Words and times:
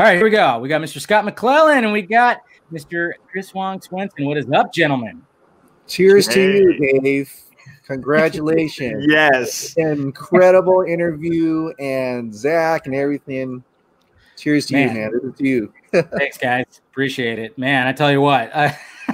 All 0.00 0.06
right, 0.06 0.16
here 0.16 0.24
we 0.24 0.30
go. 0.30 0.58
We 0.60 0.70
got 0.70 0.80
Mr. 0.80 0.98
Scott 0.98 1.26
McClellan 1.26 1.84
and 1.84 1.92
we 1.92 2.00
got 2.00 2.40
Mr. 2.72 3.10
Chris 3.30 3.52
Wong 3.52 3.82
Swenson. 3.82 4.24
What 4.24 4.38
is 4.38 4.50
up, 4.50 4.72
gentlemen? 4.72 5.20
Cheers 5.86 6.26
hey. 6.26 6.34
to 6.36 6.56
you, 6.56 7.00
Dave. 7.02 7.30
Congratulations. 7.86 9.04
yes. 9.10 9.74
Incredible 9.76 10.84
interview 10.88 11.74
and 11.78 12.34
Zach 12.34 12.86
and 12.86 12.94
everything. 12.94 13.62
Cheers 14.38 14.64
to 14.68 14.72
man. 14.72 14.88
you, 14.88 15.02
man. 15.02 15.12
This 15.12 15.22
is 15.22 15.36
to 15.36 15.46
you. 15.46 15.72
Thanks, 15.92 16.38
guys. 16.38 16.80
Appreciate 16.90 17.38
it. 17.38 17.58
Man, 17.58 17.86
I 17.86 17.92
tell 17.92 18.10
you 18.10 18.22
what, 18.22 18.50
uh, 18.54 18.72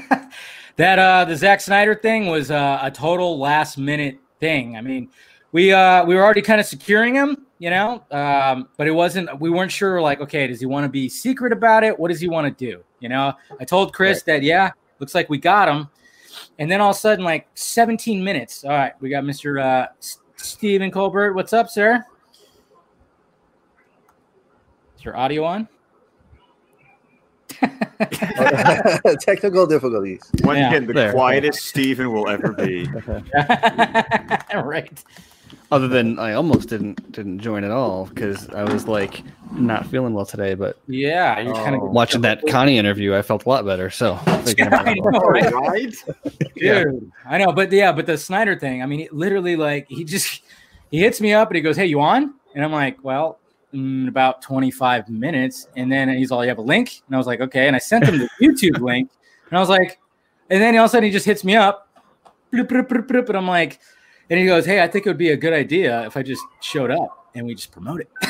that 0.77 1.01
uh 1.01 1.25
the 1.25 1.35
Zack 1.35 1.63
Snyder 1.63 1.97
thing 1.97 2.29
was 2.29 2.53
uh, 2.53 2.79
a 2.81 2.93
total 2.93 3.41
last 3.41 3.77
minute 3.77 4.21
thing. 4.39 4.77
I 4.77 4.83
mean, 4.83 5.09
we 5.51 5.73
uh 5.73 6.05
we 6.05 6.15
were 6.15 6.23
already 6.23 6.43
kind 6.43 6.61
of 6.61 6.67
securing 6.67 7.17
him, 7.17 7.46
you 7.59 7.71
know, 7.71 8.05
um, 8.11 8.69
but 8.77 8.87
it 8.87 8.91
wasn't. 8.91 9.41
We 9.41 9.51
weren't 9.51 9.73
sure. 9.73 10.01
Like, 10.01 10.21
okay, 10.21 10.47
does 10.47 10.61
he 10.61 10.67
want 10.67 10.85
to 10.85 10.89
be 10.89 11.09
secret 11.09 11.53
about 11.53 11.85
it? 11.85 11.99
What 11.99 12.09
does 12.09 12.21
he 12.21 12.29
want 12.29 12.47
to 12.47 12.67
do? 12.67 12.83
You 13.01 13.09
know, 13.09 13.33
I 13.59 13.65
told 13.65 13.93
Chris 13.95 14.19
right. 14.19 14.27
that 14.27 14.43
yeah, 14.43 14.73
looks 15.01 15.15
like 15.15 15.29
we 15.31 15.39
got 15.39 15.69
him, 15.69 15.89
and 16.59 16.71
then 16.71 16.81
all 16.81 16.91
of 16.91 16.97
a 16.97 16.99
sudden, 16.99 17.25
like 17.25 17.49
17 17.55 18.23
minutes. 18.23 18.65
All 18.65 18.71
right, 18.71 18.93
we 19.01 19.09
got 19.09 19.25
Mr. 19.25 19.63
Uh, 19.63 19.89
Stephen 20.37 20.91
Colbert. 20.91 21.33
What's 21.33 21.53
up, 21.53 21.71
sir? 21.71 22.05
Is 24.99 25.05
your 25.05 25.17
audio 25.17 25.45
on? 25.45 25.69
Technical 29.21 29.67
difficulties. 29.67 30.21
Once 30.43 30.59
yeah, 30.59 30.69
again, 30.69 30.87
the 30.87 30.93
there. 30.93 31.13
quietest 31.13 31.61
Stephen 31.67 32.13
will 32.13 32.29
ever 32.29 32.53
be. 32.53 32.87
right. 34.55 35.03
Other 35.73 35.89
than 35.89 36.19
I 36.19 36.35
almost 36.35 36.69
didn't 36.69 37.11
didn't 37.13 37.41
join 37.41 37.65
at 37.65 37.73
all 37.73 38.07
because 38.07 38.49
I 38.51 38.63
was 38.63 38.87
like 38.87 39.23
not 39.53 39.87
feeling 39.87 40.15
well 40.15 40.27
today. 40.27 40.55
But 40.55 40.79
yeah, 40.87 41.41
you 41.41 41.53
kind 41.53 41.75
of 41.75 41.83
oh. 41.83 41.87
watching 41.87 42.21
that 42.21 42.47
Connie 42.49 42.79
interview, 42.79 43.15
I 43.15 43.23
felt 43.23 43.47
a 43.47 43.49
lot 43.49 43.65
better. 43.65 43.91
So 43.91 44.19
I 44.27 44.95
know, 44.95 45.03
right? 45.21 45.53
right? 45.53 45.95
Dude, 46.25 46.53
yeah. 46.57 46.85
I 47.25 47.39
know, 47.39 47.53
but 47.53 47.73
yeah, 47.73 47.91
but 47.91 48.07
the 48.07 48.17
Snyder 48.17 48.57
thing. 48.57 48.83
I 48.83 48.87
mean, 48.87 49.09
literally, 49.11 49.57
like 49.57 49.87
he 49.89 50.05
just 50.05 50.43
he 50.91 51.01
hits 51.01 51.21
me 51.21 51.33
up 51.33 51.49
and 51.49 51.57
he 51.57 51.63
goes, 51.63 51.77
"Hey, 51.77 51.87
you 51.87 52.01
on?" 52.01 52.35
And 52.55 52.65
I'm 52.65 52.73
like, 52.73 53.03
"Well, 53.03 53.41
in 53.77 54.09
about 54.09 54.43
25 54.43 55.09
minutes. 55.09 55.69
And 55.77 55.91
then 55.91 56.09
he's 56.09 56.31
all, 56.31 56.45
You 56.45 56.49
have 56.49 56.59
a 56.59 56.63
link? 56.63 57.03
And 57.07 57.15
I 57.15 57.19
was 57.19 57.27
like, 57.27 57.41
Okay. 57.41 57.67
And 57.67 57.77
I 57.77 57.79
sent 57.79 58.05
him 58.05 58.19
the 58.19 58.29
YouTube 58.41 58.81
link. 58.81 59.11
And 59.51 59.59
I 59.59 59.61
was 59.61 59.69
like, 59.69 60.01
And 60.51 60.63
then 60.63 60.77
all 60.77 60.85
of 60.85 60.91
a 60.91 60.93
sudden 60.93 61.05
he 61.05 61.11
just 61.11 61.27
hits 61.27 61.45
me 61.45 61.57
up. 61.57 61.89
And 62.53 63.37
I'm 63.37 63.47
like, 63.47 63.81
And 64.31 64.39
he 64.39 64.47
goes, 64.47 64.65
Hey, 64.65 64.83
I 64.83 64.89
think 64.89 65.07
it 65.07 65.11
would 65.11 65.19
be 65.19 65.31
a 65.31 65.37
good 65.37 65.53
idea 65.53 66.05
if 66.07 66.17
I 66.17 66.23
just 66.23 66.43
showed 66.61 66.91
up 66.91 67.31
and 67.35 67.47
we 67.47 67.55
just 67.55 67.73
promote 67.73 68.01
it. 68.01 68.11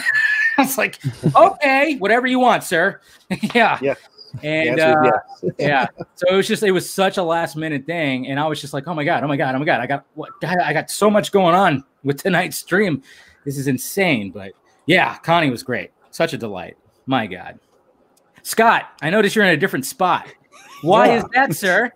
I 0.58 0.62
was 0.62 0.78
like, 0.78 0.98
Okay, 1.34 1.96
whatever 1.96 2.26
you 2.26 2.38
want, 2.38 2.64
sir. 2.64 3.00
yeah. 3.54 3.78
Yeah. 3.80 3.94
And 4.42 4.80
uh, 4.80 5.02
yes. 5.42 5.54
yeah, 5.58 5.86
so 6.14 6.26
it 6.28 6.34
was 6.34 6.46
just 6.46 6.62
it 6.62 6.70
was 6.70 6.90
such 6.90 7.16
a 7.16 7.22
last 7.22 7.56
minute 7.56 7.86
thing, 7.86 8.26
and 8.26 8.38
I 8.38 8.46
was 8.46 8.60
just 8.60 8.74
like, 8.74 8.86
oh 8.86 8.92
my 8.92 9.02
god, 9.02 9.24
oh 9.24 9.28
my 9.28 9.36
god, 9.36 9.54
oh 9.54 9.58
my 9.58 9.64
god, 9.64 9.80
I 9.80 9.86
got 9.86 10.04
what 10.14 10.30
I 10.44 10.74
got 10.74 10.90
so 10.90 11.08
much 11.08 11.32
going 11.32 11.54
on 11.54 11.82
with 12.04 12.22
tonight's 12.22 12.58
stream. 12.58 13.02
This 13.46 13.56
is 13.56 13.66
insane, 13.66 14.32
but 14.32 14.52
yeah, 14.84 15.16
Connie 15.18 15.48
was 15.48 15.62
great. 15.62 15.90
Such 16.10 16.34
a 16.34 16.38
delight. 16.38 16.76
My 17.06 17.26
God. 17.26 17.58
Scott, 18.42 18.90
I 19.00 19.10
noticed 19.10 19.36
you're 19.36 19.44
in 19.44 19.54
a 19.54 19.56
different 19.56 19.86
spot. 19.86 20.28
Why 20.82 21.06
yeah. 21.06 21.16
is 21.16 21.24
that, 21.32 21.54
sir? 21.54 21.92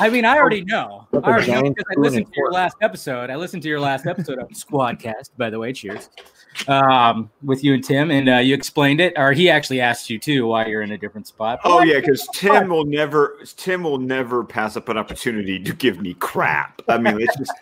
I 0.00 0.08
mean, 0.10 0.24
I 0.24 0.38
already 0.38 0.64
know. 0.64 1.06
I 1.12 1.16
already 1.16 1.52
know 1.52 1.62
because 1.62 1.84
I 1.96 2.00
listened 2.00 2.26
to 2.26 2.32
your 2.36 2.50
last 2.50 2.76
episode. 2.82 3.30
I 3.30 3.36
listened 3.36 3.62
to 3.62 3.68
your 3.68 3.80
last 3.80 4.06
episode 4.06 4.38
of 4.38 4.48
Squadcast, 4.48 5.30
by 5.36 5.50
the 5.50 5.58
way. 5.58 5.72
Cheers. 5.72 6.10
Um, 6.68 7.30
with 7.42 7.64
you 7.64 7.74
and 7.74 7.82
Tim, 7.82 8.10
and 8.10 8.28
uh, 8.28 8.36
you 8.36 8.54
explained 8.54 9.00
it, 9.00 9.12
or 9.16 9.32
he 9.32 9.50
actually 9.50 9.80
asked 9.80 10.10
you 10.10 10.18
too 10.18 10.46
why 10.46 10.66
you're 10.66 10.82
in 10.82 10.92
a 10.92 10.98
different 10.98 11.26
spot. 11.26 11.60
But 11.62 11.70
oh 11.70 11.82
yeah, 11.82 12.00
because 12.00 12.28
Tim 12.32 12.68
will 12.68 12.84
never, 12.84 13.38
Tim 13.56 13.82
will 13.82 13.98
never 13.98 14.44
pass 14.44 14.76
up 14.76 14.88
an 14.88 14.96
opportunity 14.96 15.62
to 15.62 15.72
give 15.72 16.00
me 16.00 16.14
crap. 16.14 16.80
I 16.88 16.98
mean, 16.98 17.20
it's 17.20 17.36
just 17.36 17.52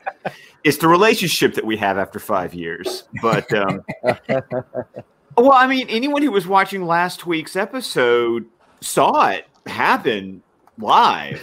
it's 0.64 0.76
the 0.78 0.88
relationship 0.88 1.54
that 1.54 1.64
we 1.64 1.76
have 1.78 1.98
after 1.98 2.18
five 2.18 2.54
years. 2.54 3.04
But 3.20 3.52
um, 3.54 3.82
well, 5.36 5.52
I 5.52 5.66
mean, 5.66 5.86
anyone 5.88 6.22
who 6.22 6.30
was 6.30 6.46
watching 6.46 6.86
last 6.86 7.26
week's 7.26 7.56
episode 7.56 8.46
saw 8.80 9.28
it 9.28 9.46
happen 9.66 10.42
live. 10.78 11.40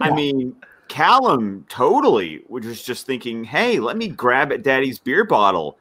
I 0.00 0.10
mean, 0.14 0.56
Callum 0.88 1.66
totally 1.68 2.42
was 2.48 2.82
just 2.82 3.06
thinking, 3.06 3.44
"Hey, 3.44 3.78
let 3.78 3.96
me 3.96 4.08
grab 4.08 4.52
at 4.52 4.62
Daddy's 4.62 4.98
beer 4.98 5.24
bottle." 5.24 5.78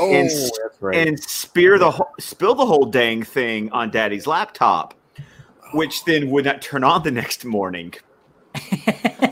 Oh, 0.00 0.12
and, 0.12 0.30
right. 0.80 1.08
and 1.08 1.20
spear 1.20 1.78
the 1.78 1.90
whole, 1.90 2.10
spill 2.18 2.54
the 2.54 2.66
whole 2.66 2.86
dang 2.86 3.22
thing 3.22 3.70
on 3.70 3.90
Daddy's 3.90 4.26
laptop, 4.26 4.94
which 5.72 6.04
then 6.04 6.30
would 6.30 6.44
not 6.44 6.60
turn 6.60 6.82
on 6.82 7.02
the 7.04 7.10
next 7.10 7.44
morning. 7.44 7.94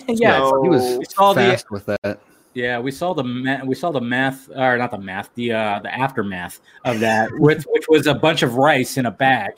yeah, 0.08 0.38
so, 0.38 0.62
he 0.62 0.68
was 0.68 0.98
fast 1.14 1.66
the, 1.66 1.74
with 1.74 1.86
that. 1.86 2.20
Yeah, 2.54 2.78
we 2.78 2.90
saw 2.90 3.12
the 3.12 3.24
ma- 3.24 3.64
we 3.64 3.74
saw 3.74 3.90
the 3.90 4.00
math 4.00 4.48
or 4.48 4.78
not 4.78 4.90
the 4.90 4.98
math, 4.98 5.28
the 5.34 5.52
uh 5.52 5.80
the 5.80 5.92
aftermath 5.92 6.60
of 6.84 7.00
that, 7.00 7.30
which 7.38 7.64
which 7.64 7.86
was 7.88 8.06
a 8.06 8.14
bunch 8.14 8.42
of 8.42 8.54
rice 8.54 8.96
in 8.96 9.06
a 9.06 9.10
bag. 9.10 9.54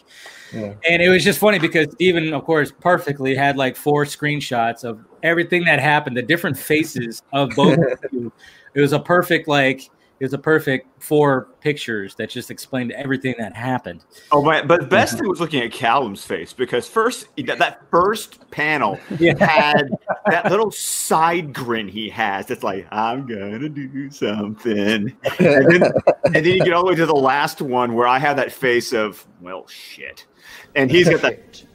Yeah. 0.52 0.74
And 0.88 1.02
it 1.02 1.08
was 1.08 1.24
just 1.24 1.38
funny 1.38 1.58
because 1.58 1.92
Steven, 1.92 2.32
of 2.32 2.44
course, 2.44 2.72
perfectly 2.80 3.34
had 3.34 3.56
like 3.56 3.76
four 3.76 4.04
screenshots 4.04 4.84
of 4.84 5.04
everything 5.22 5.64
that 5.64 5.80
happened, 5.80 6.16
the 6.16 6.22
different 6.22 6.58
faces 6.58 7.22
of 7.32 7.50
both 7.50 7.78
of 7.78 7.98
you. 8.12 8.32
It 8.74 8.80
was 8.80 8.92
a 8.92 9.00
perfect 9.00 9.48
like 9.48 9.90
it 10.20 10.24
was 10.24 10.32
a 10.32 10.38
perfect 10.38 11.00
four 11.00 11.48
pictures 11.60 12.16
that 12.16 12.28
just 12.28 12.50
explained 12.50 12.90
everything 12.92 13.36
that 13.38 13.54
happened. 13.54 14.04
Oh 14.32 14.42
my! 14.42 14.62
But 14.62 14.80
mm-hmm. 14.80 14.88
best 14.88 15.16
thing 15.16 15.28
was 15.28 15.38
looking 15.38 15.62
at 15.62 15.70
Callum's 15.70 16.24
face 16.24 16.52
because 16.52 16.88
first 16.88 17.28
that 17.36 17.82
first 17.90 18.50
panel 18.50 18.98
yeah. 19.18 19.34
had 19.38 19.90
that 20.26 20.50
little 20.50 20.72
side 20.72 21.52
grin 21.52 21.86
he 21.86 22.08
has. 22.08 22.46
That's 22.46 22.64
like 22.64 22.88
I'm 22.90 23.26
gonna 23.26 23.68
do 23.68 24.10
something, 24.10 24.78
and 24.78 25.14
then, 25.38 25.92
and 26.24 26.34
then 26.34 26.44
you 26.44 26.64
get 26.64 26.72
all 26.72 26.82
the 26.82 26.90
way 26.90 26.96
to 26.96 27.06
the 27.06 27.14
last 27.14 27.62
one 27.62 27.94
where 27.94 28.08
I 28.08 28.18
have 28.18 28.36
that 28.38 28.50
face 28.50 28.92
of 28.92 29.24
well 29.40 29.68
shit, 29.68 30.26
and 30.78 30.90
he's 30.90 31.08
got 31.08 31.20
that. 31.22 31.64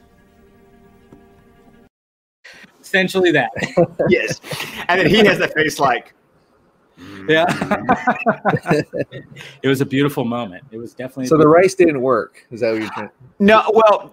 Essentially 2.80 3.32
that. 3.32 3.50
yes, 4.08 4.40
and 4.88 5.00
then 5.00 5.08
he 5.08 5.18
has 5.24 5.38
the 5.38 5.48
face 5.48 5.78
like 5.78 6.14
yeah. 7.28 7.44
it 9.62 9.68
was 9.68 9.80
a 9.80 9.86
beautiful 9.86 10.24
moment. 10.24 10.64
It 10.70 10.78
was 10.78 10.94
definitely. 10.94 11.26
So 11.26 11.36
the 11.36 11.48
rice 11.48 11.74
didn't 11.74 12.00
work. 12.00 12.46
Is 12.50 12.60
that 12.60 12.72
what 12.72 12.80
you're 12.80 12.90
trying? 12.90 13.10
No. 13.38 13.64
Well, 13.72 14.12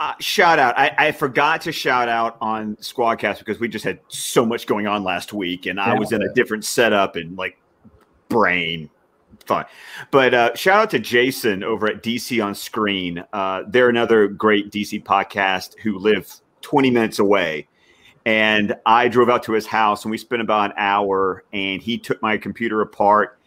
uh, 0.00 0.14
shout 0.20 0.58
out. 0.58 0.78
I, 0.78 0.94
I, 0.98 1.12
forgot 1.12 1.60
to 1.62 1.72
shout 1.72 2.08
out 2.08 2.36
on 2.40 2.76
Squadcast 2.76 3.38
because 3.38 3.60
we 3.60 3.68
just 3.68 3.84
had 3.84 4.00
so 4.08 4.44
much 4.44 4.66
going 4.66 4.86
on 4.86 5.04
last 5.04 5.32
week, 5.32 5.66
and 5.66 5.80
I 5.80 5.94
was 5.98 6.12
in 6.12 6.22
a 6.22 6.32
different 6.34 6.64
setup 6.64 7.16
and 7.16 7.36
like 7.36 7.58
brain 8.28 8.90
But 10.10 10.34
uh, 10.34 10.54
shout 10.54 10.80
out 10.80 10.90
to 10.90 10.98
Jason 10.98 11.62
over 11.62 11.86
at 11.86 12.02
DC 12.02 12.44
on 12.44 12.54
Screen. 12.54 13.24
Uh, 13.32 13.62
they're 13.66 13.88
another 13.88 14.28
great 14.28 14.70
DC 14.70 15.02
podcast 15.02 15.78
who 15.78 15.98
live 15.98 16.32
20 16.62 16.90
minutes 16.90 17.18
away. 17.18 17.68
And 18.26 18.74
I 18.86 19.08
drove 19.08 19.28
out 19.28 19.42
to 19.44 19.52
his 19.52 19.66
house 19.66 20.04
and 20.04 20.10
we 20.10 20.18
spent 20.18 20.40
about 20.40 20.70
an 20.70 20.76
hour 20.78 21.44
and 21.52 21.82
he 21.82 21.98
took 21.98 22.20
my 22.22 22.38
computer 22.38 22.80
apart, 22.80 23.38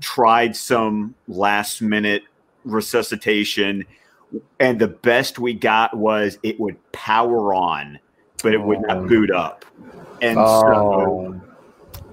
tried 0.00 0.56
some 0.56 1.14
last 1.28 1.80
minute 1.80 2.24
resuscitation. 2.64 3.84
And 4.58 4.80
the 4.80 4.88
best 4.88 5.38
we 5.38 5.54
got 5.54 5.96
was 5.96 6.38
it 6.42 6.58
would 6.58 6.76
power 6.90 7.54
on, 7.54 8.00
but 8.42 8.54
it 8.54 8.60
would 8.60 8.80
not 8.82 8.96
oh. 8.96 9.06
boot 9.06 9.30
up. 9.30 9.64
And 10.20 10.36
oh. 10.38 10.60
so 10.60 11.33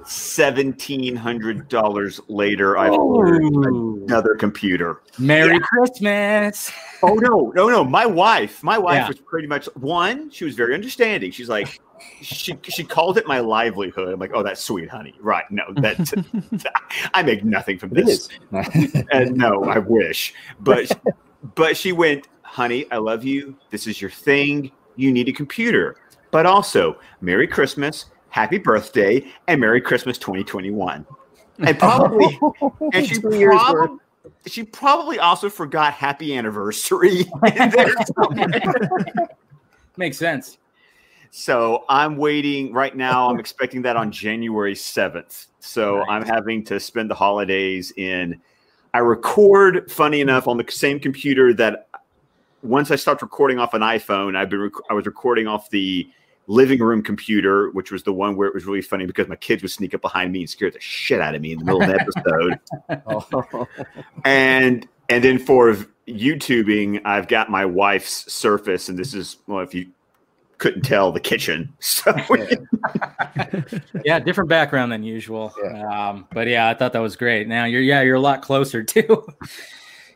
seventeen 0.06 1.16
hundred 1.16 1.68
dollars 1.68 2.20
later, 2.28 2.78
I've 2.78 2.94
ordered 2.94 3.44
another 3.44 4.36
computer. 4.36 5.02
Merry 5.18 5.54
yeah. 5.54 5.60
Christmas! 5.60 6.72
Oh 7.04 7.16
no, 7.16 7.52
no, 7.56 7.70
no! 7.70 7.84
My 7.84 8.06
wife, 8.06 8.64
my 8.64 8.78
wife 8.78 8.96
yeah. 8.96 9.08
was 9.08 9.20
pretty 9.20 9.48
much 9.48 9.68
one. 9.76 10.30
She 10.30 10.46
was 10.46 10.56
very 10.56 10.74
understanding. 10.74 11.32
She's 11.32 11.50
like, 11.50 11.80
she 12.22 12.58
she 12.64 12.84
called 12.84 13.18
it 13.18 13.28
my 13.28 13.40
livelihood. 13.40 14.14
I'm 14.14 14.20
like, 14.20 14.32
oh, 14.34 14.44
that's 14.44 14.62
sweet, 14.62 14.90
honey. 14.90 15.16
Right? 15.20 15.46
No, 15.50 15.64
that 15.76 16.66
I 17.14 17.24
make 17.24 17.44
nothing 17.44 17.78
from 17.78 17.90
this. 17.92 18.30
and 19.12 19.36
no, 19.36 19.64
I 19.66 19.80
wish, 19.80 20.34
but 20.60 20.92
but 21.56 21.78
she 21.78 21.92
went, 21.92 22.28
honey, 22.44 22.86
I 22.92 22.98
love 22.98 23.24
you. 23.24 23.56
This 23.70 23.88
is 23.88 24.02
your 24.02 24.12
thing. 24.12 24.72
You 24.96 25.12
need 25.12 25.30
a 25.30 25.34
computer, 25.34 25.96
but 26.32 26.46
also 26.46 27.00
Merry 27.22 27.48
Christmas, 27.48 28.06
Happy 28.32 28.58
Birthday, 28.58 29.26
and 29.48 29.62
Merry 29.62 29.82
Christmas 29.82 30.18
2021. 30.18 31.06
And 31.60 31.80
probably, 31.80 32.40
and 32.94 33.08
she 33.08 33.20
probably. 33.20 33.98
She 34.48 34.64
probably 34.64 35.20
also 35.20 35.50
forgot 35.50 35.94
happy 35.94 36.36
anniversary. 36.36 37.26
Makes 39.98 40.18
sense. 40.18 40.58
So 41.32 41.86
I'm 41.90 42.18
waiting 42.18 42.74
right 42.74 42.96
now. 42.96 43.30
I'm 43.30 43.40
expecting 43.40 43.82
that 43.84 43.96
on 43.96 44.12
January 44.12 44.74
7th. 44.74 45.48
So 45.60 45.98
nice. 45.98 46.08
I'm 46.10 46.26
having 46.26 46.64
to 46.66 46.80
spend 46.80 47.10
the 47.10 47.16
holidays 47.16 47.94
in. 47.98 48.40
I 48.94 49.00
record, 49.00 49.92
funny 49.92 50.22
enough, 50.22 50.48
on 50.48 50.58
the 50.58 50.66
same 50.70 51.00
computer 51.00 51.54
that 51.56 51.88
once 52.62 52.92
I 52.92 52.96
stopped 52.96 53.22
recording 53.22 53.60
off 53.60 53.74
an 53.74 53.82
iPhone, 53.82 54.36
I've 54.36 54.50
been 54.50 54.62
rec- 54.62 54.90
I 54.90 54.94
was 54.94 55.06
recording 55.06 55.48
off 55.48 55.70
the 55.70 56.10
living 56.52 56.80
room 56.80 57.02
computer, 57.02 57.70
which 57.72 57.92
was 57.92 58.04
the 58.04 58.12
one 58.12 58.36
where 58.36 58.48
it 58.48 58.54
was 58.54 58.66
really 58.66 58.82
funny 58.82 59.06
because 59.06 59.28
my 59.28 59.38
kids 59.38 59.62
would 59.62 59.72
sneak 59.72 59.94
up 59.94 60.02
behind 60.02 60.34
me 60.34 60.42
and 60.42 60.50
scare 60.50 60.70
the 60.70 60.80
shit 60.82 61.22
out 61.22 61.34
of 61.34 61.42
me 61.42 61.54
in 61.54 61.60
the 61.60 61.66
middle 61.66 61.82
of 61.82 61.88
the 61.88 62.00
episode. 62.00 62.60
Oh. 63.08 63.68
and 64.26 64.88
and 65.10 65.24
then 65.24 65.40
for 65.40 65.74
YouTubing, 66.08 67.02
I've 67.06 67.28
got 67.28 67.50
my 67.50 67.66
wife's 67.66 68.32
Surface, 68.32 68.90
and 68.90 69.00
this 69.00 69.14
is 69.14 69.38
well, 69.48 69.62
if 69.62 69.74
you 69.74 69.88
couldn't 70.58 70.82
tell, 70.82 71.12
the 71.12 71.20
kitchen. 71.20 71.74
So 71.80 72.14
yeah, 74.04 74.20
different 74.20 74.50
background 74.50 74.92
than 74.92 75.04
usual. 75.04 75.54
Yeah. 75.64 76.10
Um, 76.10 76.28
but 76.34 76.48
yeah, 76.48 76.68
I 76.68 76.74
thought 76.74 76.94
that 76.94 77.00
was 77.00 77.16
great. 77.16 77.48
Now 77.48 77.66
you're 77.66 77.82
yeah, 77.82 78.02
you're 78.02 78.16
a 78.16 78.22
lot 78.22 78.42
closer 78.42 78.84
too. 78.96 79.26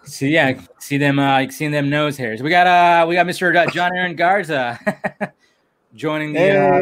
so 0.03 0.25
yeah, 0.25 0.59
see 0.79 0.97
them 0.97 1.17
uh 1.17 1.49
seeing 1.49 1.71
them 1.71 1.89
nose 1.89 2.17
hairs. 2.17 2.43
We 2.43 2.49
got 2.49 2.67
uh 2.67 3.07
we 3.07 3.15
got 3.15 3.25
Mr. 3.25 3.71
John 3.71 3.95
Aaron 3.95 4.15
Garza 4.15 4.79
joining 5.95 6.33
the 6.33 6.51
uh 6.51 6.81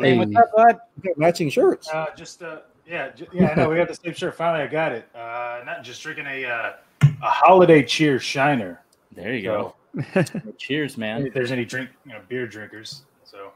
hey, 0.12 0.18
what's 0.18 0.34
up, 0.36 0.50
bud? 0.56 0.78
Matching 1.16 1.50
shirts. 1.50 1.88
Uh, 1.92 2.06
just 2.16 2.42
uh, 2.42 2.60
yeah, 2.88 3.10
j- 3.10 3.28
yeah. 3.32 3.50
I 3.50 3.54
know 3.54 3.68
we 3.68 3.76
got 3.76 3.88
the 3.88 3.94
same 3.94 4.14
shirt. 4.14 4.34
Finally, 4.36 4.64
I 4.64 4.66
got 4.66 4.92
it. 4.92 5.08
Uh, 5.14 5.60
not 5.64 5.82
just 5.82 6.02
drinking 6.02 6.26
a 6.26 6.44
uh, 6.44 6.72
a 7.02 7.06
holiday 7.30 7.82
cheer 7.82 8.18
shiner. 8.18 8.82
There 9.12 9.34
you 9.34 9.44
So, 9.44 9.74
go. 10.14 10.22
Cheers, 10.58 10.96
man. 10.98 11.26
if 11.26 11.32
there's 11.34 11.52
any 11.52 11.64
drink, 11.64 11.90
you 12.04 12.12
know, 12.12 12.20
beer 12.28 12.46
drinkers. 12.46 13.02
So 13.24 13.50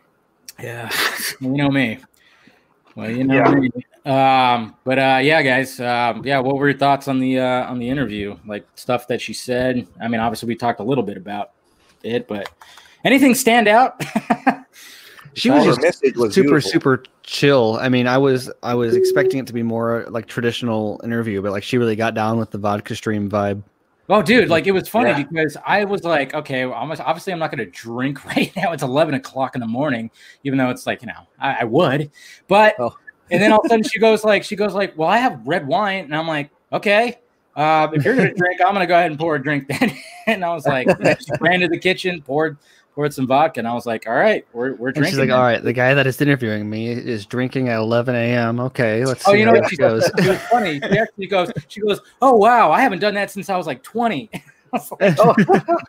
Yeah, 0.61 0.91
you 1.41 1.49
know 1.51 1.71
me. 1.71 1.99
Well, 2.97 3.11
you 3.11 3.25
know 3.25 3.35
Yeah. 3.37 3.55
me. 3.55 3.71
Um, 4.11 4.77
but 4.85 4.99
uh, 4.99 5.21
yeah, 5.23 5.43
guys. 5.43 5.79
Um, 5.81 6.25
yeah, 6.25 6.39
what 6.41 6.57
were 6.57 6.69
your 6.71 6.79
thoughts 6.79 7.09
on 7.09 7.21
the 7.21 7.39
uh, 7.39 7.71
on 7.71 7.79
the 7.79 7.89
interview? 7.89 8.37
Like 8.47 8.67
stuff 8.75 9.07
that 9.09 9.21
she 9.21 9.33
said. 9.35 9.87
I 10.01 10.09
mean, 10.09 10.21
obviously 10.21 10.49
we 10.49 10.57
talked 10.57 10.81
a 10.81 10.85
little 10.85 11.05
bit 11.05 11.17
about 11.19 11.51
it, 12.03 12.27
but 12.27 12.49
anything 13.05 13.35
stand 13.35 13.69
out? 13.69 14.01
She 15.35 15.51
was 15.51 15.65
just 15.65 15.81
message 15.83 16.17
was 16.17 16.35
super 16.35 16.49
beautiful. 16.49 16.71
super 16.71 17.03
chill. 17.23 17.79
I 17.81 17.89
mean, 17.89 18.07
I 18.07 18.19
was 18.19 18.51
I 18.63 18.75
was 18.75 18.95
expecting 18.97 19.39
it 19.41 19.47
to 19.47 19.53
be 19.53 19.63
more 19.63 20.07
like 20.09 20.27
traditional 20.27 21.01
interview, 21.05 21.41
but 21.43 21.53
like 21.53 21.63
she 21.63 21.79
really 21.79 21.97
got 21.97 22.15
down 22.15 22.39
with 22.39 22.51
the 22.51 22.59
vodka 22.59 22.95
stream 22.97 23.31
vibe. 23.31 23.63
oh, 24.09 24.23
dude, 24.23 24.49
like 24.49 24.67
it 24.67 24.73
was 24.73 24.89
funny 24.89 25.11
Yeah. 25.11 25.23
because 25.23 25.57
I 25.65 25.85
was 25.85 26.03
like, 26.03 26.35
okay, 26.35 26.67
well, 26.67 26.75
almost 26.75 27.01
obviously 27.01 27.33
I'm 27.33 27.39
not 27.39 27.53
going 27.53 27.65
to 27.65 27.71
drink 27.71 28.25
right 28.37 28.51
now. 28.57 28.73
It's 28.73 28.83
11 28.83 29.15
o'clock 29.15 29.55
in 29.55 29.61
the 29.61 29.67
morning, 29.69 30.11
even 30.45 30.59
though 30.59 30.71
it's 30.71 30.87
like 30.87 31.01
you 31.03 31.07
know 31.09 31.27
I, 31.39 31.59
I 31.61 31.65
would, 31.65 32.11
but 32.49 32.75
Oh. 32.79 32.95
and 33.31 33.41
then 33.41 33.53
all 33.53 33.61
of 33.61 33.67
a 33.67 33.69
sudden 33.69 33.85
she 33.85 33.99
goes 34.01 34.25
like 34.25 34.43
she 34.43 34.57
goes 34.57 34.75
like, 34.75 34.99
well, 34.99 35.09
I 35.09 35.19
have 35.19 35.41
red 35.47 35.67
wine, 35.67 36.05
and 36.05 36.15
I'm 36.17 36.27
like, 36.27 36.51
okay. 36.73 37.19
Uh, 37.57 37.89
if 37.93 38.05
you're 38.05 38.15
gonna 38.17 38.33
drink, 38.35 38.61
I'm 38.65 38.73
gonna 38.73 38.87
go 38.87 38.95
ahead 38.97 39.11
and 39.11 39.19
pour 39.21 39.35
a 39.35 39.43
drink 39.43 39.67
then. 39.69 39.93
and 40.27 40.45
I 40.45 40.55
was 40.55 40.67
like, 40.67 40.89
she 40.89 41.31
ran 41.41 41.61
to 41.61 41.69
the 41.69 41.79
kitchen, 41.79 42.23
poured 42.23 42.57
poured 42.95 43.15
some 43.15 43.27
vodka, 43.27 43.61
and 43.61 43.69
I 43.69 43.75
was 43.75 43.87
like, 43.87 44.07
all 44.07 44.15
right, 44.15 44.45
we're 44.53 44.75
we're 44.75 44.89
And 44.89 44.97
drinking. 44.97 45.05
she's 45.13 45.19
like, 45.19 45.29
then." 45.29 45.37
"All 45.39 45.43
right, 45.45 45.63
the 45.63 45.73
guy 45.73 45.95
that 45.95 46.07
is 46.07 46.21
interviewing 46.21 46.69
me 46.69 46.89
is 46.91 47.25
drinking 47.27 47.69
at 47.69 47.79
11 47.79 48.15
a.m. 48.15 48.61
Okay, 48.61 49.05
let's 49.05 49.25
see 49.25 49.31
Oh, 49.31 49.35
you 49.35 49.45
know 49.45 49.53
how 49.55 49.61
what 49.61 49.71
she 49.71 49.77
goes." 49.77 50.09
goes? 50.11 50.27
It 50.27 50.29
was 50.31 50.39
funny. 50.43 50.81
She 50.81 50.99
actually 50.99 51.27
goes, 51.27 51.51
she 51.69 51.81
goes, 51.81 52.01
oh 52.23 52.35
wow, 52.37 52.71
I 52.73 52.81
haven't 52.81 52.99
done 53.01 53.15
that 53.15 53.31
since 53.31 53.49
I 53.49 53.57
was 53.57 53.67
like 53.67 53.83
20. 53.83 54.31
I 54.35 54.41
was 54.73 54.91
like, 55.01 55.17
Oh, 55.19 55.35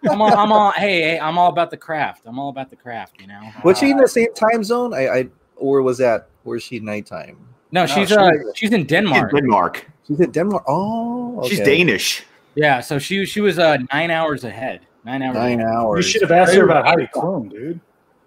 I'm 0.09 0.21
all, 0.21 0.33
I'm 0.35 0.51
all, 0.51 0.71
hey, 0.71 1.01
hey, 1.01 1.19
I'm 1.19 1.37
all 1.37 1.49
about 1.49 1.69
the 1.71 1.77
craft. 1.77 2.23
I'm 2.25 2.39
all 2.39 2.49
about 2.49 2.69
the 2.69 2.75
craft, 2.75 3.19
you 3.21 3.27
know. 3.27 3.41
was 3.63 3.77
she 3.77 3.91
in 3.91 3.97
Uh, 3.97 4.01
the 4.03 4.07
same 4.07 4.33
time 4.33 4.63
zone? 4.63 4.93
I, 4.93 5.07
I 5.07 5.27
or 5.55 5.81
was 5.81 5.97
that 5.99 6.27
where's 6.43 6.63
she 6.63 6.79
nighttime? 6.79 7.37
no, 7.71 7.85
she's 7.85 8.09
she 8.09 8.15
uh, 8.15 8.23
was- 8.31 8.53
she's 8.55 8.71
in 8.71 8.85
Denmark. 8.85 9.31
Denmark. 9.33 9.87
She's 10.07 10.19
in 10.19 10.31
Denmark. 10.31 10.63
Oh, 10.67 11.47
She's. 11.47 11.59
Danish. 11.59 12.23
Yeah, 12.55 12.81
so 12.81 12.99
she 12.99 13.25
she 13.25 13.39
was 13.39 13.57
uh 13.59 13.77
nine 13.93 14.09
hours 14.11 14.43
ahead. 14.43 14.81
Nine 15.03 15.21
hours. 15.21 15.35
Nine 15.35 15.61
hours. 15.61 16.05
you 16.05 16.11
should 16.11 16.21
have 16.21 16.31
asked 16.31 16.53
her 16.53 16.63
about 16.63 16.85
Heidi 16.85 17.07
Klum, 17.07 17.49
dude. 17.49 17.79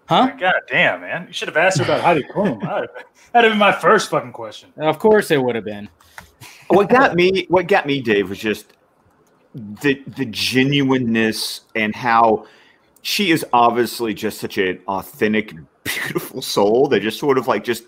Huh? 0.07 0.31
God 0.37 0.55
damn, 0.67 1.01
man! 1.01 1.25
You 1.27 1.33
should 1.33 1.47
have 1.47 1.57
asked 1.57 1.79
her 1.79 1.83
about 1.83 2.01
Heidi 2.01 2.23
Klum. 2.23 2.61
That'd 2.61 2.89
that'd 3.31 3.49
have 3.49 3.51
been 3.51 3.57
my 3.57 3.71
first 3.71 4.09
fucking 4.09 4.33
question. 4.33 4.71
Of 4.77 4.99
course 4.99 5.31
it 5.31 5.41
would 5.41 5.55
have 5.55 5.65
been. 5.65 5.89
what 6.67 6.89
got 6.89 7.15
me 7.15 7.45
what 7.49 7.67
got 7.67 7.85
me 7.85 8.01
dave 8.01 8.29
was 8.29 8.39
just 8.39 8.73
the 9.53 10.03
the 10.07 10.25
genuineness 10.25 11.61
and 11.75 11.95
how 11.95 12.45
she 13.01 13.31
is 13.31 13.45
obviously 13.53 14.13
just 14.13 14.39
such 14.39 14.57
an 14.57 14.79
authentic 14.87 15.53
beautiful 15.83 16.41
soul 16.41 16.87
that 16.87 17.01
just 17.01 17.19
sort 17.19 17.37
of 17.37 17.47
like 17.47 17.63
just 17.63 17.83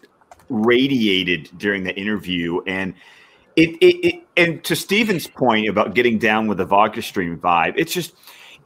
radiated 0.49 1.49
during 1.57 1.83
the 1.83 1.93
interview 1.95 2.61
and 2.67 2.93
it, 3.57 3.69
it, 3.81 4.07
it 4.07 4.27
and 4.37 4.63
to 4.63 4.75
Steven's 4.75 5.27
point 5.27 5.67
about 5.67 5.95
getting 5.95 6.19
down 6.19 6.47
with 6.47 6.59
the 6.59 6.65
vodka 6.65 7.01
stream 7.01 7.37
vibe, 7.37 7.73
it's 7.75 7.91
just 7.91 8.13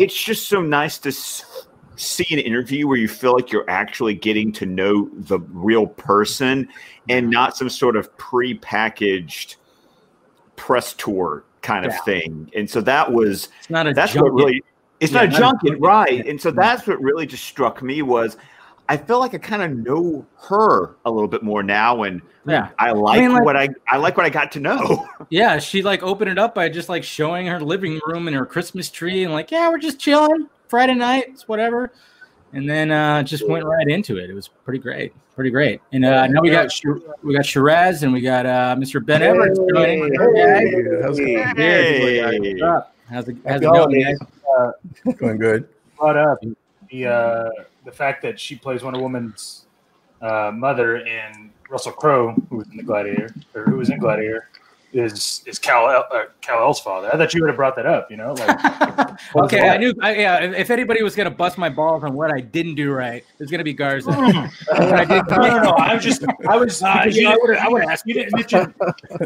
it's 0.02 0.20
just 0.20 0.48
so 0.48 0.62
nice 0.62 0.98
to 0.98 1.12
see 1.12 2.26
an 2.32 2.40
interview 2.40 2.88
where 2.88 2.98
you 2.98 3.08
feel 3.08 3.34
like 3.34 3.52
you're 3.52 3.70
actually 3.70 4.16
getting 4.16 4.52
to 4.54 4.66
know 4.66 5.08
the 5.14 5.38
real 5.50 5.86
person 5.86 6.68
and 7.08 7.30
not 7.30 7.56
some 7.56 7.70
sort 7.70 7.96
of 7.96 8.16
pre-packaged 8.18 9.58
press 10.56 10.94
tour 10.94 11.44
kind 11.62 11.86
of 11.86 11.92
Yeah. 11.92 12.00
thing. 12.00 12.52
And 12.56 12.68
so 12.68 12.82
that 12.82 13.12
was 13.12 13.50
It's 13.60 13.70
not 13.70 13.86
a 13.86 13.94
that's 13.94 14.14
junket. 14.14 14.24
what 14.24 14.34
really 14.34 14.64
it's 15.00 15.12
Yeah, 15.12 15.22
not 15.22 15.26
a 15.26 15.28
not 15.28 15.40
a 15.40 15.44
junket, 15.44 15.64
junket. 15.64 15.82
right? 15.82 16.26
And 16.26 16.42
so 16.42 16.50
that's 16.50 16.88
what 16.88 17.00
really 17.00 17.28
just 17.28 17.46
struck 17.46 17.84
me 17.84 18.02
was 18.02 18.38
I 18.90 18.98
feel 18.98 19.20
like 19.20 19.34
I 19.34 19.38
kind 19.38 19.62
of 19.62 19.78
know 19.86 20.26
her 20.50 20.96
a 21.06 21.12
little 21.12 21.28
bit 21.30 21.44
more 21.44 21.64
now, 21.64 22.04
and 22.04 22.22
Yeah. 22.46 22.70
I 22.78 22.92
like, 22.92 23.22
mean, 23.22 23.32
like- 23.34 23.44
what 23.46 23.56
I 23.56 23.70
I 23.88 23.98
like 23.98 24.18
what 24.18 24.26
I 24.26 24.30
got 24.30 24.52
to 24.54 24.60
know. 24.60 25.08
Yeah, 25.30 25.60
she 25.60 25.82
like 25.82 26.04
opened 26.04 26.30
it 26.30 26.38
up 26.38 26.54
by 26.54 26.68
just 26.68 26.90
like 26.90 27.04
showing 27.06 27.48
her 27.48 27.62
living 27.62 28.02
room 28.06 28.28
and 28.28 28.36
her 28.36 28.46
Christmas 28.46 28.90
tree 28.90 29.24
and 29.24 29.32
like, 29.32 29.50
yeah, 29.50 29.70
we're 29.70 29.78
just 29.78 29.98
chilling 29.98 30.50
Friday 30.68 30.94
nights, 30.96 31.48
whatever. 31.48 31.94
And 32.52 32.70
then 32.70 32.92
uh 32.92 33.24
just 33.24 33.48
went 33.48 33.64
right 33.64 33.88
into 33.88 34.18
it. 34.18 34.30
It 34.30 34.34
was 34.34 34.50
pretty 34.50 34.80
great. 34.80 35.14
Pretty 35.36 35.52
great. 35.52 35.80
And 35.94 36.04
uh 36.04 36.28
now 36.28 36.42
we 36.42 36.50
got 36.50 36.70
we 37.24 37.34
got 37.34 37.46
Shiraz 37.46 38.04
and 38.04 38.12
we 38.12 38.20
got 38.20 38.46
uh 38.46 38.76
Mr. 38.78 39.04
Ben 39.06 39.22
Everett 39.22 39.56
joining. 39.74 40.14
Hey, 40.36 41.02
how's 41.02 41.18
it 41.18 41.26
going? 41.26 41.56
Hey. 41.56 42.60
How's 43.10 43.30
it, 43.30 43.38
how's 43.46 43.62
it 43.62 43.62
going, 43.64 43.76
holidays. 43.76 44.20
guys? 45.06 45.16
Going 45.16 45.38
good. 45.38 45.70
What 45.96 46.18
up 46.18 46.40
the 46.92 47.08
uh, 47.08 47.50
the 47.86 47.92
fact 47.92 48.22
that 48.22 48.40
she 48.40 48.56
plays 48.56 48.84
Wonder 48.84 49.00
Woman's 49.00 49.66
uh, 50.22 50.52
mother 50.54 50.98
in 50.98 51.50
Russell 51.70 51.94
Crowe, 51.94 52.36
who 52.50 52.58
was 52.58 52.70
in 52.70 52.78
the 52.78 52.84
Gladiator, 52.84 53.34
or 53.56 53.64
who 53.64 53.78
was 53.78 53.90
in 53.90 53.98
Gladiator, 53.98 54.50
is 54.94 55.42
is 55.46 55.58
Cal 55.58 55.86
uh, 55.88 56.26
Kal-El's 56.42 56.82
father. 56.82 57.10
I 57.14 57.18
thought 57.18 57.34
you 57.34 57.42
would 57.42 57.48
have 57.48 57.56
brought 57.56 57.78
that 57.78 57.86
up. 57.86 58.12
You 58.12 58.18
know, 58.18 58.34
like 58.34 59.16
Okay, 59.36 59.70
I 59.70 59.78
knew. 59.78 59.94
I, 60.02 60.16
yeah, 60.16 60.40
if, 60.40 60.70
anybody 60.70 61.02
was 61.02 61.16
gonna 61.16 61.32
bust 61.32 61.58
my 61.58 61.70
balls 61.70 62.04
on 62.04 62.14
what 62.14 62.32
I 62.32 62.42
didn't 62.42 62.76
do 62.76 62.92
right, 62.92 63.24
it's 63.40 63.50
gonna 63.50 63.64
be 63.64 63.74
Garza. 63.74 64.12
I 64.12 65.06
did 65.06 65.24
no, 65.30 65.38
no, 65.38 65.62
no. 65.64 65.70
I 65.72 65.96
was 65.96 66.04
just, 66.04 66.26
I 66.48 66.58
was, 66.58 66.84
Uh, 66.84 67.06
you 67.10 67.30
I 67.30 67.38
would've- 67.40 67.58
I 67.58 67.70
would've 67.70 67.90
asked 67.90 68.06
You 68.06 68.16
didn't 68.16 68.34
mention. 68.36 68.74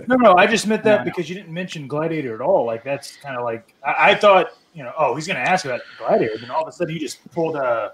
No, 0.07 0.15
no. 0.17 0.35
I 0.35 0.45
just 0.45 0.67
meant 0.67 0.83
that 0.83 0.99
no. 0.99 1.05
because 1.05 1.29
you 1.29 1.35
didn't 1.35 1.53
mention 1.53 1.87
Gladiator 1.87 2.35
at 2.35 2.41
all. 2.41 2.65
Like 2.65 2.83
that's 2.83 3.15
kind 3.17 3.35
of 3.35 3.43
like 3.43 3.73
I, 3.83 4.11
I 4.11 4.15
thought. 4.15 4.51
You 4.75 4.83
know, 4.83 4.91
oh, 4.97 5.15
he's 5.15 5.25
going 5.25 5.37
to 5.37 5.49
ask 5.49 5.65
about 5.65 5.81
Gladiator, 5.97 6.37
then 6.37 6.51
all 6.51 6.61
of 6.61 6.67
a 6.67 6.71
sudden 6.71 6.93
you 6.93 6.99
just 6.99 7.25
pulled 7.31 7.55
uh, 7.55 7.91